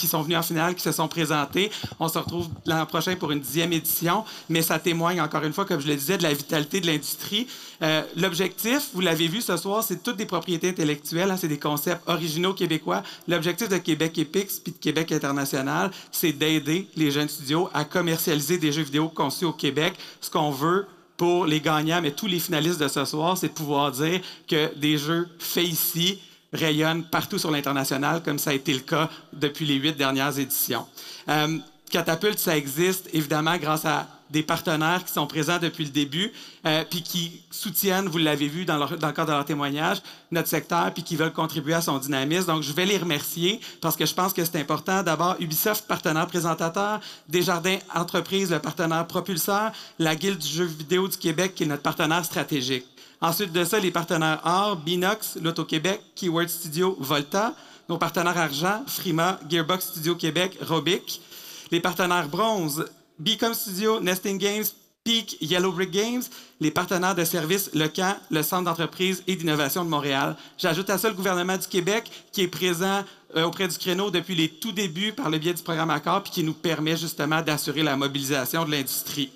sont 0.06 0.22
venus 0.22 0.38
en 0.38 0.42
finale, 0.42 0.74
qui 0.74 0.82
se 0.82 0.92
sont 0.92 1.08
présentés. 1.08 1.70
On 1.98 2.08
se 2.08 2.18
retrouve 2.18 2.48
l'an 2.66 2.86
prochain 2.86 3.16
pour 3.16 3.30
une 3.32 3.40
dixième 3.40 3.72
édition, 3.72 4.24
mais 4.48 4.62
ça 4.62 4.78
témoigne 4.78 5.20
encore 5.20 5.42
une 5.44 5.52
fois, 5.52 5.64
comme 5.64 5.80
je 5.80 5.88
le 5.88 5.96
disais, 5.96 6.18
de 6.18 6.22
la 6.22 6.32
vitalité 6.32 6.80
de 6.80 6.86
l'industrie. 6.86 7.46
Euh, 7.82 8.02
L'objectif, 8.16 8.90
vous 8.92 9.00
l'avez 9.00 9.28
vu 9.28 9.40
ce 9.40 9.56
soir, 9.56 9.82
c'est 9.82 10.02
toutes 10.02 10.16
des 10.16 10.26
propriétés 10.26 10.68
intellectuelles, 10.70 11.30
hein, 11.30 11.36
c'est 11.36 11.48
des 11.48 11.58
concepts 11.58 12.08
originaux 12.08 12.54
québécois. 12.54 13.02
L'objectif 13.28 13.68
de 13.68 13.78
Québec 13.78 14.18
Epix 14.18 14.60
puis 14.60 14.72
de 14.72 14.78
Québec 14.78 15.12
International, 15.12 15.90
c'est 16.12 16.32
d'aider 16.32 16.88
les 16.96 17.10
jeunes 17.10 17.28
studios 17.28 17.68
à 17.74 17.84
commercialiser 17.84 18.58
des 18.58 18.72
jeux 18.72 18.82
vidéo 18.82 19.08
conçus 19.08 19.44
au 19.44 19.52
Québec. 19.52 19.94
Ce 20.20 20.30
qu'on 20.30 20.50
veut 20.50 20.86
pour 21.16 21.46
les 21.46 21.60
gagnants, 21.60 22.00
mais 22.02 22.10
tous 22.10 22.26
les 22.26 22.38
finalistes 22.38 22.80
de 22.80 22.88
ce 22.88 23.04
soir, 23.04 23.36
c'est 23.36 23.48
de 23.48 23.52
pouvoir 23.52 23.92
dire 23.92 24.20
que 24.48 24.74
des 24.76 24.98
jeux 24.98 25.28
faits 25.38 25.66
ici 25.66 26.18
rayonnent 26.54 27.04
partout 27.04 27.38
sur 27.38 27.50
l'international, 27.50 28.22
comme 28.22 28.38
ça 28.38 28.50
a 28.50 28.54
été 28.54 28.72
le 28.72 28.80
cas 28.80 29.10
depuis 29.32 29.66
les 29.66 29.74
huit 29.74 29.96
dernières 29.96 30.38
éditions. 30.38 30.86
Euh, 31.28 31.58
Catapulte, 31.90 32.38
ça 32.38 32.56
existe 32.56 33.08
évidemment 33.12 33.56
grâce 33.56 33.84
à 33.84 34.08
des 34.30 34.42
partenaires 34.42 35.04
qui 35.04 35.12
sont 35.12 35.26
présents 35.26 35.58
depuis 35.60 35.84
le 35.84 35.90
début, 35.90 36.32
euh, 36.66 36.82
puis 36.88 37.02
qui 37.02 37.42
soutiennent, 37.50 38.08
vous 38.08 38.18
l'avez 38.18 38.48
vu 38.48 38.64
dans, 38.64 38.78
dans 38.78 39.06
le 39.06 39.12
cadre 39.12 39.26
de 39.26 39.32
leur 39.32 39.44
témoignage, 39.44 39.98
notre 40.32 40.48
secteur, 40.48 40.92
puis 40.92 41.02
qui 41.02 41.14
veulent 41.14 41.32
contribuer 41.32 41.74
à 41.74 41.82
son 41.82 41.98
dynamisme. 41.98 42.46
Donc, 42.46 42.62
je 42.62 42.72
vais 42.72 42.86
les 42.86 42.98
remercier 42.98 43.60
parce 43.80 43.96
que 43.96 44.06
je 44.06 44.14
pense 44.14 44.32
que 44.32 44.44
c'est 44.44 44.58
important. 44.58 45.02
D'abord, 45.02 45.36
Ubisoft, 45.38 45.86
partenaire 45.86 46.26
présentateur, 46.26 47.00
Desjardins 47.28 47.78
Entreprises, 47.94 48.50
le 48.50 48.58
partenaire 48.58 49.06
propulseur, 49.06 49.70
la 49.98 50.16
Guilde 50.16 50.38
du 50.38 50.48
jeu 50.48 50.64
vidéo 50.64 51.06
du 51.06 51.16
Québec, 51.16 51.54
qui 51.54 51.62
est 51.62 51.66
notre 51.66 51.82
partenaire 51.82 52.24
stratégique. 52.24 52.86
Ensuite 53.24 53.52
de 53.52 53.64
ça, 53.64 53.80
les 53.80 53.90
partenaires 53.90 54.42
or, 54.44 54.76
Binox, 54.76 55.38
L'Auto-Québec, 55.40 56.02
Keyword 56.14 56.46
Studio, 56.46 56.94
Volta, 57.00 57.54
nos 57.88 57.96
partenaires 57.96 58.36
argent, 58.36 58.82
Frima, 58.86 59.40
Gearbox 59.48 59.92
Studio 59.92 60.14
Québec, 60.14 60.58
Robic. 60.60 61.22
Les 61.70 61.80
partenaires 61.80 62.28
bronze, 62.28 62.84
Beacom 63.18 63.54
Studio, 63.54 63.98
Nesting 63.98 64.36
Games, 64.36 64.66
Peak, 65.04 65.38
Yellow 65.40 65.72
Brick 65.72 65.90
Games, 65.90 66.22
les 66.60 66.70
partenaires 66.70 67.14
de 67.14 67.24
services 67.24 67.70
Le 67.72 67.88
Camp, 67.88 68.14
le 68.30 68.42
Centre 68.42 68.64
d'entreprise 68.64 69.22
et 69.26 69.36
d'innovation 69.36 69.86
de 69.86 69.88
Montréal. 69.88 70.36
J'ajoute 70.58 70.90
à 70.90 70.98
ça 70.98 71.08
le 71.08 71.14
gouvernement 71.14 71.56
du 71.56 71.66
Québec 71.66 72.10
qui 72.30 72.42
est 72.42 72.48
présent 72.48 73.04
euh, 73.36 73.44
auprès 73.44 73.68
du 73.68 73.78
créneau 73.78 74.10
depuis 74.10 74.34
les 74.34 74.50
tout 74.50 74.72
débuts 74.72 75.12
par 75.12 75.30
le 75.30 75.38
biais 75.38 75.54
du 75.54 75.62
programme 75.62 75.88
Accord 75.88 76.24
puis 76.24 76.32
qui 76.32 76.44
nous 76.44 76.52
permet 76.52 76.98
justement 76.98 77.40
d'assurer 77.40 77.82
la 77.82 77.96
mobilisation 77.96 78.66
de 78.66 78.72
l'industrie. 78.72 79.32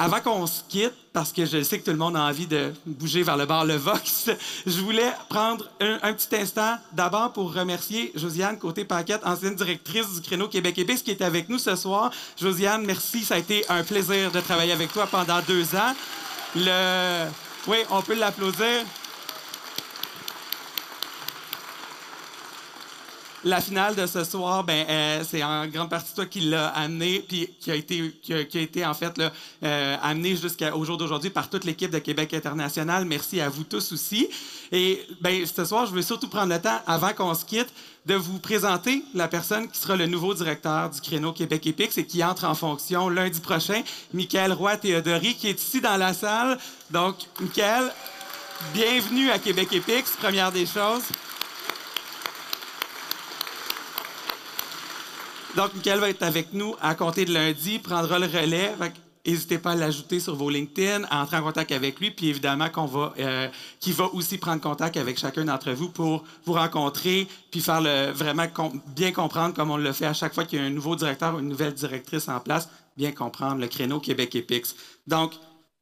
Avant 0.00 0.20
qu'on 0.20 0.46
se 0.46 0.62
quitte, 0.68 0.94
parce 1.12 1.32
que 1.32 1.44
je 1.44 1.60
sais 1.64 1.80
que 1.80 1.84
tout 1.84 1.90
le 1.90 1.96
monde 1.96 2.16
a 2.16 2.20
envie 2.20 2.46
de 2.46 2.72
bouger 2.86 3.24
vers 3.24 3.36
le 3.36 3.46
bar 3.46 3.64
Le 3.64 3.74
Vox, 3.74 4.30
je 4.66 4.80
voulais 4.80 5.12
prendre 5.28 5.68
un, 5.80 6.12
petit 6.12 6.36
instant 6.36 6.76
d'abord 6.92 7.32
pour 7.32 7.52
remercier 7.52 8.12
Josiane 8.14 8.60
Côté-Paquette, 8.60 9.22
ancienne 9.24 9.56
directrice 9.56 10.14
du 10.14 10.20
créneau 10.20 10.46
Québec 10.46 10.78
Épice, 10.78 11.02
qui 11.02 11.10
est 11.10 11.20
avec 11.20 11.48
nous 11.48 11.58
ce 11.58 11.74
soir. 11.74 12.12
Josiane, 12.40 12.84
merci, 12.86 13.24
ça 13.24 13.34
a 13.34 13.38
été 13.38 13.64
un 13.68 13.82
plaisir 13.82 14.30
de 14.30 14.38
travailler 14.38 14.72
avec 14.72 14.92
toi 14.92 15.08
pendant 15.08 15.40
deux 15.40 15.74
ans. 15.74 15.94
Le... 16.54 17.26
Oui, 17.66 17.78
on 17.90 18.00
peut 18.00 18.14
l'applaudir. 18.14 18.84
La 23.44 23.60
finale 23.60 23.94
de 23.94 24.04
ce 24.06 24.24
soir, 24.24 24.64
ben, 24.64 24.84
euh, 24.88 25.22
c'est 25.28 25.44
en 25.44 25.64
grande 25.68 25.88
partie 25.88 26.12
toi 26.12 26.26
qui 26.26 26.40
l'a 26.40 26.68
amené, 26.70 27.24
puis 27.26 27.48
qui 27.60 27.70
a 27.70 27.76
été, 27.76 28.12
qui 28.20 28.34
a, 28.34 28.40
été 28.40 28.84
en 28.84 28.94
fait 28.94 29.16
là, 29.16 29.30
euh, 29.62 29.96
amené 30.02 30.34
jusqu'au 30.34 30.84
jour 30.84 30.96
d'aujourd'hui 30.96 31.30
par 31.30 31.48
toute 31.48 31.64
l'équipe 31.64 31.90
de 31.90 32.00
Québec 32.00 32.34
International. 32.34 33.04
Merci 33.04 33.40
à 33.40 33.48
vous 33.48 33.62
tous 33.62 33.92
aussi. 33.92 34.28
Et 34.72 35.06
ben, 35.20 35.46
ce 35.46 35.64
soir, 35.64 35.86
je 35.86 35.92
veux 35.92 36.02
surtout 36.02 36.28
prendre 36.28 36.52
le 36.52 36.60
temps, 36.60 36.80
avant 36.84 37.12
qu'on 37.12 37.32
se 37.32 37.44
quitte, 37.44 37.72
de 38.06 38.16
vous 38.16 38.40
présenter 38.40 39.04
la 39.14 39.28
personne 39.28 39.68
qui 39.68 39.78
sera 39.78 39.94
le 39.94 40.06
nouveau 40.06 40.34
directeur 40.34 40.90
du 40.90 41.00
créneau 41.00 41.32
Québec 41.32 41.64
Épix 41.64 41.96
et 41.96 42.06
qui 42.06 42.24
entre 42.24 42.44
en 42.44 42.56
fonction 42.56 43.08
lundi 43.08 43.38
prochain, 43.38 43.82
Michael 44.12 44.52
Roy-Théodory, 44.52 45.36
qui 45.36 45.46
est 45.46 45.62
ici 45.62 45.80
dans 45.80 45.96
la 45.96 46.12
salle. 46.12 46.58
Donc, 46.90 47.14
Michael, 47.40 47.92
bienvenue 48.74 49.30
à 49.30 49.38
Québec 49.38 49.68
Épix, 49.72 50.16
première 50.20 50.50
des 50.50 50.66
choses. 50.66 51.04
Donc, 55.56 55.74
Michael 55.74 56.00
va 56.00 56.10
être 56.10 56.22
avec 56.22 56.52
nous 56.52 56.74
à 56.80 56.94
compter 56.94 57.24
de 57.24 57.32
lundi, 57.32 57.78
prendra 57.78 58.18
le 58.18 58.26
relais. 58.26 58.74
N'hésitez 59.26 59.58
pas 59.58 59.72
à 59.72 59.74
l'ajouter 59.74 60.20
sur 60.20 60.36
vos 60.36 60.48
LinkedIn, 60.48 61.04
à 61.10 61.22
entrer 61.22 61.36
en 61.36 61.42
contact 61.42 61.72
avec 61.72 62.00
lui, 62.00 62.10
puis 62.10 62.28
évidemment 62.28 62.70
qu'on 62.70 62.86
va, 62.86 63.12
euh, 63.18 63.48
qu'il 63.78 63.92
va 63.92 64.06
aussi 64.14 64.38
prendre 64.38 64.62
contact 64.62 64.96
avec 64.96 65.18
chacun 65.18 65.44
d'entre 65.44 65.72
vous 65.72 65.90
pour 65.90 66.24
vous 66.46 66.54
rencontrer, 66.54 67.28
puis 67.50 67.60
faire 67.60 67.80
le, 67.80 68.10
vraiment 68.12 68.46
bien 68.94 69.12
comprendre, 69.12 69.54
comme 69.54 69.70
on 69.70 69.76
le 69.76 69.92
fait 69.92 70.06
à 70.06 70.14
chaque 70.14 70.32
fois 70.32 70.44
qu'il 70.44 70.58
y 70.58 70.62
a 70.62 70.64
un 70.64 70.70
nouveau 70.70 70.96
directeur 70.96 71.34
ou 71.34 71.40
une 71.40 71.48
nouvelle 71.48 71.74
directrice 71.74 72.28
en 72.28 72.40
place, 72.40 72.70
bien 72.96 73.12
comprendre 73.12 73.60
le 73.60 73.66
créneau 73.66 74.00
Québec 74.00 74.34
Epix. 74.34 74.74
Donc, 75.06 75.32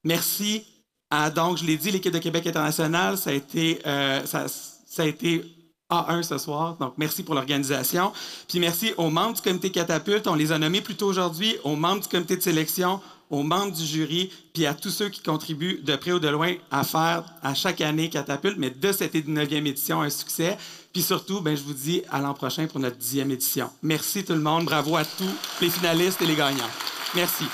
merci 0.02 0.64
à, 1.10 1.30
donc, 1.30 1.58
je 1.58 1.64
l'ai 1.64 1.76
dit, 1.76 1.92
l'équipe 1.92 2.12
de 2.12 2.18
Québec 2.18 2.48
International, 2.48 3.16
ça 3.16 3.30
a 3.30 3.32
été, 3.32 3.80
euh, 3.86 4.24
ça 4.26 5.02
a 5.02 5.06
été 5.06 5.55
A1 5.90 6.22
ce 6.22 6.38
soir. 6.38 6.76
Donc, 6.78 6.94
merci 6.96 7.22
pour 7.22 7.34
l'organisation. 7.34 8.12
Puis 8.48 8.58
merci 8.58 8.92
aux 8.96 9.10
membres 9.10 9.34
du 9.34 9.42
comité 9.42 9.70
Catapulte. 9.70 10.26
On 10.26 10.34
les 10.34 10.52
a 10.52 10.58
nommés 10.58 10.80
plus 10.80 10.96
tôt 10.96 11.06
aujourd'hui, 11.06 11.56
aux 11.64 11.76
membres 11.76 12.02
du 12.02 12.08
comité 12.08 12.36
de 12.36 12.42
sélection, 12.42 13.00
aux 13.30 13.42
membres 13.42 13.72
du 13.72 13.84
jury, 13.84 14.30
puis 14.52 14.66
à 14.66 14.74
tous 14.74 14.90
ceux 14.90 15.08
qui 15.08 15.20
contribuent 15.22 15.80
de 15.82 15.96
près 15.96 16.12
ou 16.12 16.18
de 16.18 16.28
loin 16.28 16.54
à 16.70 16.84
faire 16.84 17.24
à 17.42 17.54
chaque 17.54 17.80
année 17.80 18.08
Catapulte, 18.08 18.56
mais 18.58 18.70
de 18.70 18.92
cette 18.92 19.14
9e 19.14 19.66
édition 19.66 20.00
un 20.00 20.10
succès. 20.10 20.56
Puis 20.92 21.02
surtout, 21.02 21.40
ben, 21.40 21.56
je 21.56 21.62
vous 21.62 21.74
dis 21.74 22.02
à 22.10 22.20
l'an 22.20 22.34
prochain 22.34 22.66
pour 22.66 22.80
notre 22.80 22.98
10e 22.98 23.30
édition. 23.30 23.70
Merci 23.82 24.24
tout 24.24 24.32
le 24.32 24.40
monde. 24.40 24.64
Bravo 24.64 24.96
à 24.96 25.04
tous 25.04 25.24
les 25.60 25.70
finalistes 25.70 26.22
et 26.22 26.26
les 26.26 26.36
gagnants. 26.36 26.70
Merci. 27.14 27.44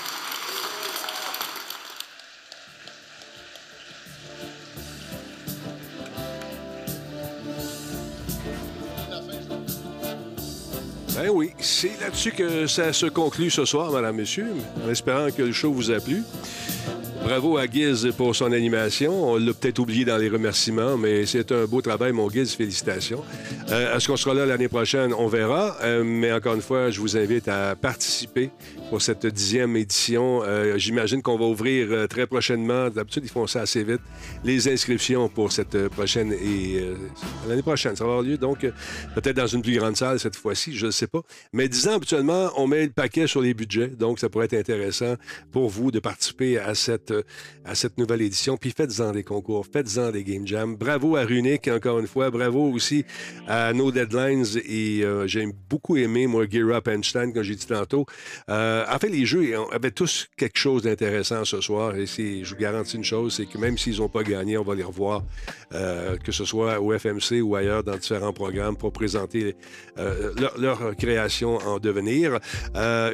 Ben 11.15 11.29
oui, 11.29 11.51
c'est 11.59 11.99
là-dessus 12.01 12.31
que 12.31 12.65
ça 12.65 12.91
se 12.91 13.05
conclut 13.05 13.51
ce 13.51 13.65
soir, 13.65 13.91
madame, 13.91 14.15
monsieur, 14.15 14.47
en 14.83 14.89
espérant 14.89 15.29
que 15.29 15.43
le 15.43 15.51
show 15.51 15.71
vous 15.71 15.91
a 15.91 15.99
plu. 15.99 16.23
Bravo 17.23 17.57
à 17.57 17.65
Giz 17.67 18.11
pour 18.17 18.35
son 18.35 18.51
animation. 18.51 19.31
On 19.31 19.37
l'a 19.37 19.53
peut-être 19.53 19.79
oublié 19.79 20.03
dans 20.03 20.17
les 20.17 20.27
remerciements, 20.27 20.97
mais 20.97 21.25
c'est 21.25 21.53
un 21.53 21.65
beau 21.65 21.81
travail, 21.81 22.11
mon 22.11 22.29
Giz. 22.29 22.53
Félicitations. 22.53 23.23
Euh, 23.69 23.95
Est-ce 23.95 24.07
qu'on 24.07 24.17
sera 24.17 24.35
là 24.35 24.45
l'année 24.45 24.67
prochaine? 24.67 25.13
On 25.13 25.27
verra. 25.27 25.77
Euh, 25.81 26.03
mais 26.03 26.33
encore 26.33 26.53
une 26.53 26.61
fois, 26.61 26.89
je 26.89 26.99
vous 26.99 27.15
invite 27.15 27.47
à 27.47 27.77
participer 27.77 28.49
pour 28.89 29.01
cette 29.01 29.25
dixième 29.25 29.77
édition. 29.77 30.41
Euh, 30.43 30.77
J'imagine 30.77 31.21
qu'on 31.21 31.37
va 31.37 31.45
ouvrir 31.45 31.87
euh, 31.91 32.07
très 32.07 32.27
prochainement. 32.27 32.89
D'habitude, 32.89 33.23
ils 33.23 33.31
font 33.31 33.47
ça 33.47 33.61
assez 33.61 33.83
vite. 33.85 34.01
Les 34.43 34.67
inscriptions 34.67 35.29
pour 35.29 35.53
cette 35.53 35.87
prochaine 35.87 36.33
et 36.33 36.85
l'année 37.47 37.61
prochaine, 37.61 37.95
ça 37.95 38.03
va 38.03 38.11
avoir 38.11 38.23
lieu. 38.23 38.37
Donc, 38.37 38.59
peut-être 39.15 39.37
dans 39.37 39.47
une 39.47 39.61
plus 39.61 39.77
grande 39.77 39.95
salle 39.95 40.19
cette 40.19 40.35
fois-ci, 40.35 40.75
je 40.75 40.87
ne 40.87 40.91
sais 40.91 41.07
pas. 41.07 41.21
Mais 41.53 41.69
disons, 41.69 41.93
habituellement, 41.93 42.51
on 42.57 42.67
met 42.67 42.83
le 42.83 42.91
paquet 42.91 43.27
sur 43.27 43.39
les 43.41 43.53
budgets. 43.53 43.87
Donc, 43.87 44.19
ça 44.19 44.27
pourrait 44.27 44.45
être 44.45 44.55
intéressant 44.55 45.15
pour 45.53 45.69
vous 45.69 45.89
de 45.89 45.99
participer 45.99 46.59
à 46.59 46.75
cette, 46.75 47.12
euh, 47.13 47.21
à 47.65 47.75
cette 47.75 47.97
nouvelle 47.97 48.21
édition. 48.21 48.57
Puis 48.57 48.73
faites-en 48.75 49.11
des 49.11 49.23
concours, 49.23 49.65
faites-en 49.71 50.11
des 50.11 50.23
game 50.23 50.45
jams. 50.45 50.75
Bravo 50.75 51.15
à 51.15 51.23
Runic, 51.23 51.67
encore 51.67 51.99
une 51.99 52.07
fois. 52.07 52.29
Bravo 52.29 52.71
aussi 52.71 53.05
à 53.47 53.73
No 53.73 53.91
Deadlines. 53.91 54.45
Et 54.65 55.03
euh, 55.03 55.27
j'ai 55.27 55.47
beaucoup 55.69 55.97
aimé, 55.97 56.27
moi, 56.27 56.45
Gear 56.49 56.69
Up 56.69 56.87
Einstein, 56.87 57.33
comme 57.33 57.43
j'ai 57.43 57.55
dit 57.55 57.65
tantôt. 57.65 58.05
Euh, 58.49 58.85
en 58.89 58.97
fait, 58.99 59.09
les 59.09 59.25
jeux 59.25 59.53
avaient 59.71 59.91
tous 59.91 60.27
quelque 60.37 60.57
chose 60.57 60.83
d'intéressant 60.83 61.45
ce 61.45 61.61
soir. 61.61 61.95
Et 61.95 62.05
je 62.05 62.49
vous 62.49 62.59
garantis 62.59 62.97
une 62.97 63.03
chose, 63.03 63.35
c'est 63.35 63.45
que 63.45 63.57
même 63.57 63.77
s'ils 63.77 63.97
n'ont 63.97 64.09
pas 64.09 64.23
gagné, 64.23 64.57
on 64.57 64.63
va 64.63 64.75
les 64.75 64.83
revoir, 64.83 65.23
euh, 65.73 66.17
que 66.17 66.31
ce 66.31 66.45
soit 66.45 66.79
au 66.79 66.97
FMC 66.97 67.41
ou 67.41 67.55
ailleurs 67.55 67.83
dans 67.83 67.97
différents 67.97 68.33
programmes 68.33 68.77
pour 68.77 68.91
présenter 68.91 69.55
euh, 69.97 70.33
leur, 70.39 70.57
leur 70.57 70.95
création 70.95 71.57
en 71.57 71.79
devenir. 71.79 72.39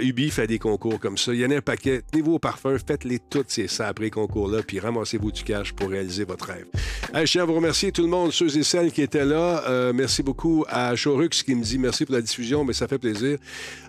Ubi 0.02 0.30
fait 0.30 0.48
des 0.48 0.60
concours 0.60 1.00
comme 1.00 1.18
ça. 1.18 1.34
Il 1.34 1.40
y 1.40 1.46
en 1.46 1.52
a 1.52 1.58
un 1.58 1.62
paquet. 1.62 2.02
Tenez-vous 2.12 2.34
au 2.34 2.40
parfum, 2.40 2.78
faites-les 2.86 3.20
toutes 3.30 3.50
ces 3.50 3.68
sabrés 3.90 4.12
concours-là, 4.12 4.60
puis 4.62 4.80
ramassez-vous 4.80 5.32
du 5.32 5.44
cash 5.44 5.74
pour 5.74 5.90
réaliser 5.90 6.24
votre 6.24 6.46
rêve. 6.46 6.68
Je 7.12 7.24
tiens 7.24 7.42
à 7.42 7.46
vous 7.46 7.56
remercier 7.56 7.92
tout 7.92 8.04
le 8.04 8.08
monde, 8.08 8.32
ceux 8.32 8.56
et 8.56 8.62
celles 8.62 8.92
qui 8.92 9.02
étaient 9.02 9.26
là. 9.26 9.64
Euh, 9.68 9.94
merci 9.96 10.22
beaucoup 10.22 10.64
à 10.70 10.94
Chorux 10.96 11.30
qui 11.30 11.56
me 11.56 11.64
dit 11.64 11.80
merci 11.80 12.06
pour 12.06 12.14
la 12.14 12.22
diffusion, 12.22 12.64
mais 12.64 12.74
ça 12.74 12.88
fait 12.88 13.00
plaisir. 13.00 13.40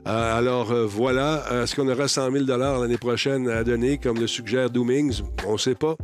Euh, 0.07 0.39
alors 0.39 0.73
euh, 0.73 0.87
voilà, 0.87 1.45
est-ce 1.63 1.77
qu'on 1.77 1.87
aura 1.87 2.09
100 2.09 2.33
000 2.33 2.45
l'année 2.47 2.97
prochaine 2.97 3.47
à 3.51 3.63
donner, 3.63 3.99
comme 3.99 4.19
le 4.19 4.27
suggère 4.27 4.71
Doomings? 4.71 5.21
On 5.47 5.53
ne 5.53 5.59
sait 5.59 5.75
pas, 5.75 5.97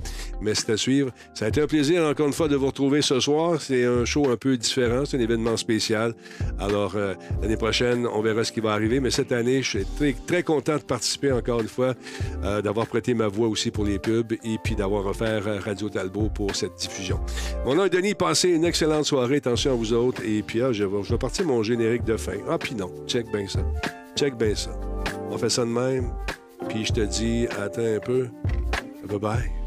mais 0.42 0.54
c'est 0.54 0.72
à 0.72 0.76
suivre. 0.76 1.10
Ça 1.32 1.46
a 1.46 1.48
été 1.48 1.62
un 1.62 1.66
plaisir, 1.66 2.04
encore 2.04 2.26
une 2.26 2.34
fois, 2.34 2.48
de 2.48 2.56
vous 2.56 2.66
retrouver 2.66 3.00
ce 3.00 3.18
soir. 3.18 3.58
C'est 3.62 3.86
un 3.86 4.04
show 4.04 4.28
un 4.30 4.36
peu 4.36 4.58
différent, 4.58 5.06
c'est 5.06 5.16
un 5.16 5.20
événement 5.20 5.56
spécial. 5.56 6.14
Alors, 6.58 6.96
l'année 7.40 7.56
prochaine, 7.56 8.06
on 8.06 8.20
verra 8.20 8.44
ce 8.44 8.52
qui 8.52 8.60
va 8.60 8.72
arriver, 8.72 9.00
mais 9.00 9.10
cette 9.10 9.32
année, 9.32 9.62
je 9.62 9.78
suis 9.78 10.14
très, 10.26 10.42
content 10.42 10.76
de 10.76 10.82
participer 10.82 11.32
encore 11.32 11.62
une 11.62 11.68
fois, 11.68 11.94
d'avoir 12.62 12.86
prêté 12.86 13.14
ma 13.14 13.28
voix 13.28 13.48
aussi 13.48 13.70
pour 13.70 13.85
les 13.86 13.98
pubs 13.98 14.32
et 14.32 14.58
puis 14.62 14.74
d'avoir 14.74 15.06
offert 15.06 15.46
euh, 15.46 15.58
Radio 15.58 15.88
Talbot 15.88 16.28
pour 16.28 16.54
cette 16.54 16.74
diffusion. 16.74 17.18
Mon 17.64 17.74
nom 17.74 17.84
est 17.84 17.90
Denis, 17.90 18.14
passez 18.14 18.50
une 18.50 18.64
excellente 18.64 19.04
soirée, 19.04 19.36
attention 19.36 19.72
à 19.72 19.74
vous 19.74 19.92
autres, 19.92 20.22
et 20.24 20.42
puis 20.42 20.62
ah, 20.62 20.72
je, 20.72 20.84
vais, 20.84 21.02
je 21.02 21.10
vais 21.10 21.18
partir 21.18 21.46
mon 21.46 21.62
générique 21.62 22.04
de 22.04 22.16
fin. 22.16 22.38
Ah, 22.48 22.58
puis 22.58 22.74
non, 22.74 22.90
check 23.06 23.30
bien 23.32 23.46
ça. 23.48 23.60
Check 24.16 24.36
bien 24.36 24.54
ça. 24.54 24.70
On 25.30 25.38
fait 25.38 25.50
ça 25.50 25.64
de 25.64 25.70
même, 25.70 26.12
puis 26.68 26.84
je 26.84 26.92
te 26.92 27.00
dis, 27.00 27.46
attends 27.60 27.82
un 27.82 28.00
peu. 28.00 28.28
Bye 29.08 29.18
bye. 29.18 29.65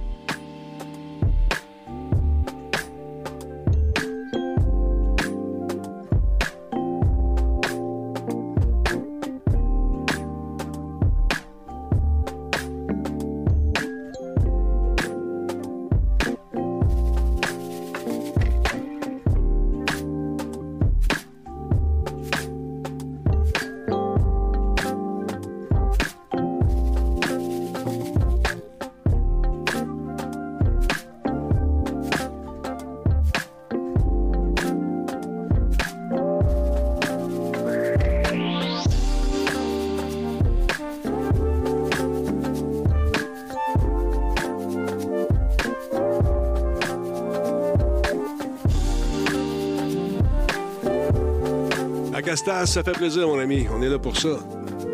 Ça 52.65 52.83
fait 52.83 52.91
plaisir, 52.91 53.27
mon 53.27 53.39
ami. 53.39 53.65
On 53.73 53.81
est 53.81 53.89
là 53.89 53.97
pour 53.97 54.17
ça. 54.17 54.38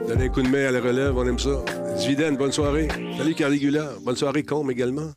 Donner 0.07 0.25
un 0.25 0.29
coup 0.29 0.41
de 0.41 0.47
main 0.47 0.67
à 0.67 0.71
la 0.71 0.79
relève, 0.79 1.17
on 1.17 1.27
aime 1.27 1.39
ça. 1.39 1.63
Zviden, 1.97 2.37
bonne 2.37 2.51
soirée. 2.51 2.87
Salut 3.17 3.33
Caligula. 3.33 3.89
Bonne 4.03 4.15
soirée, 4.15 4.43
Combe 4.43 4.69
également. 4.71 5.11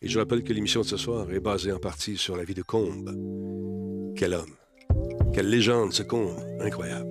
Et 0.00 0.08
je 0.08 0.18
rappelle 0.18 0.42
que 0.42 0.52
l'émission 0.52 0.80
de 0.80 0.86
ce 0.86 0.96
soir 0.96 1.30
est 1.30 1.40
basée 1.40 1.72
en 1.72 1.78
partie 1.78 2.16
sur 2.16 2.36
la 2.36 2.44
vie 2.44 2.54
de 2.54 2.62
Combe. 2.62 3.14
Quel 4.16 4.34
homme. 4.34 4.54
Quelle 5.34 5.50
légende, 5.50 5.92
ce 5.92 6.02
Combe. 6.02 6.36
Incroyable. 6.60 7.09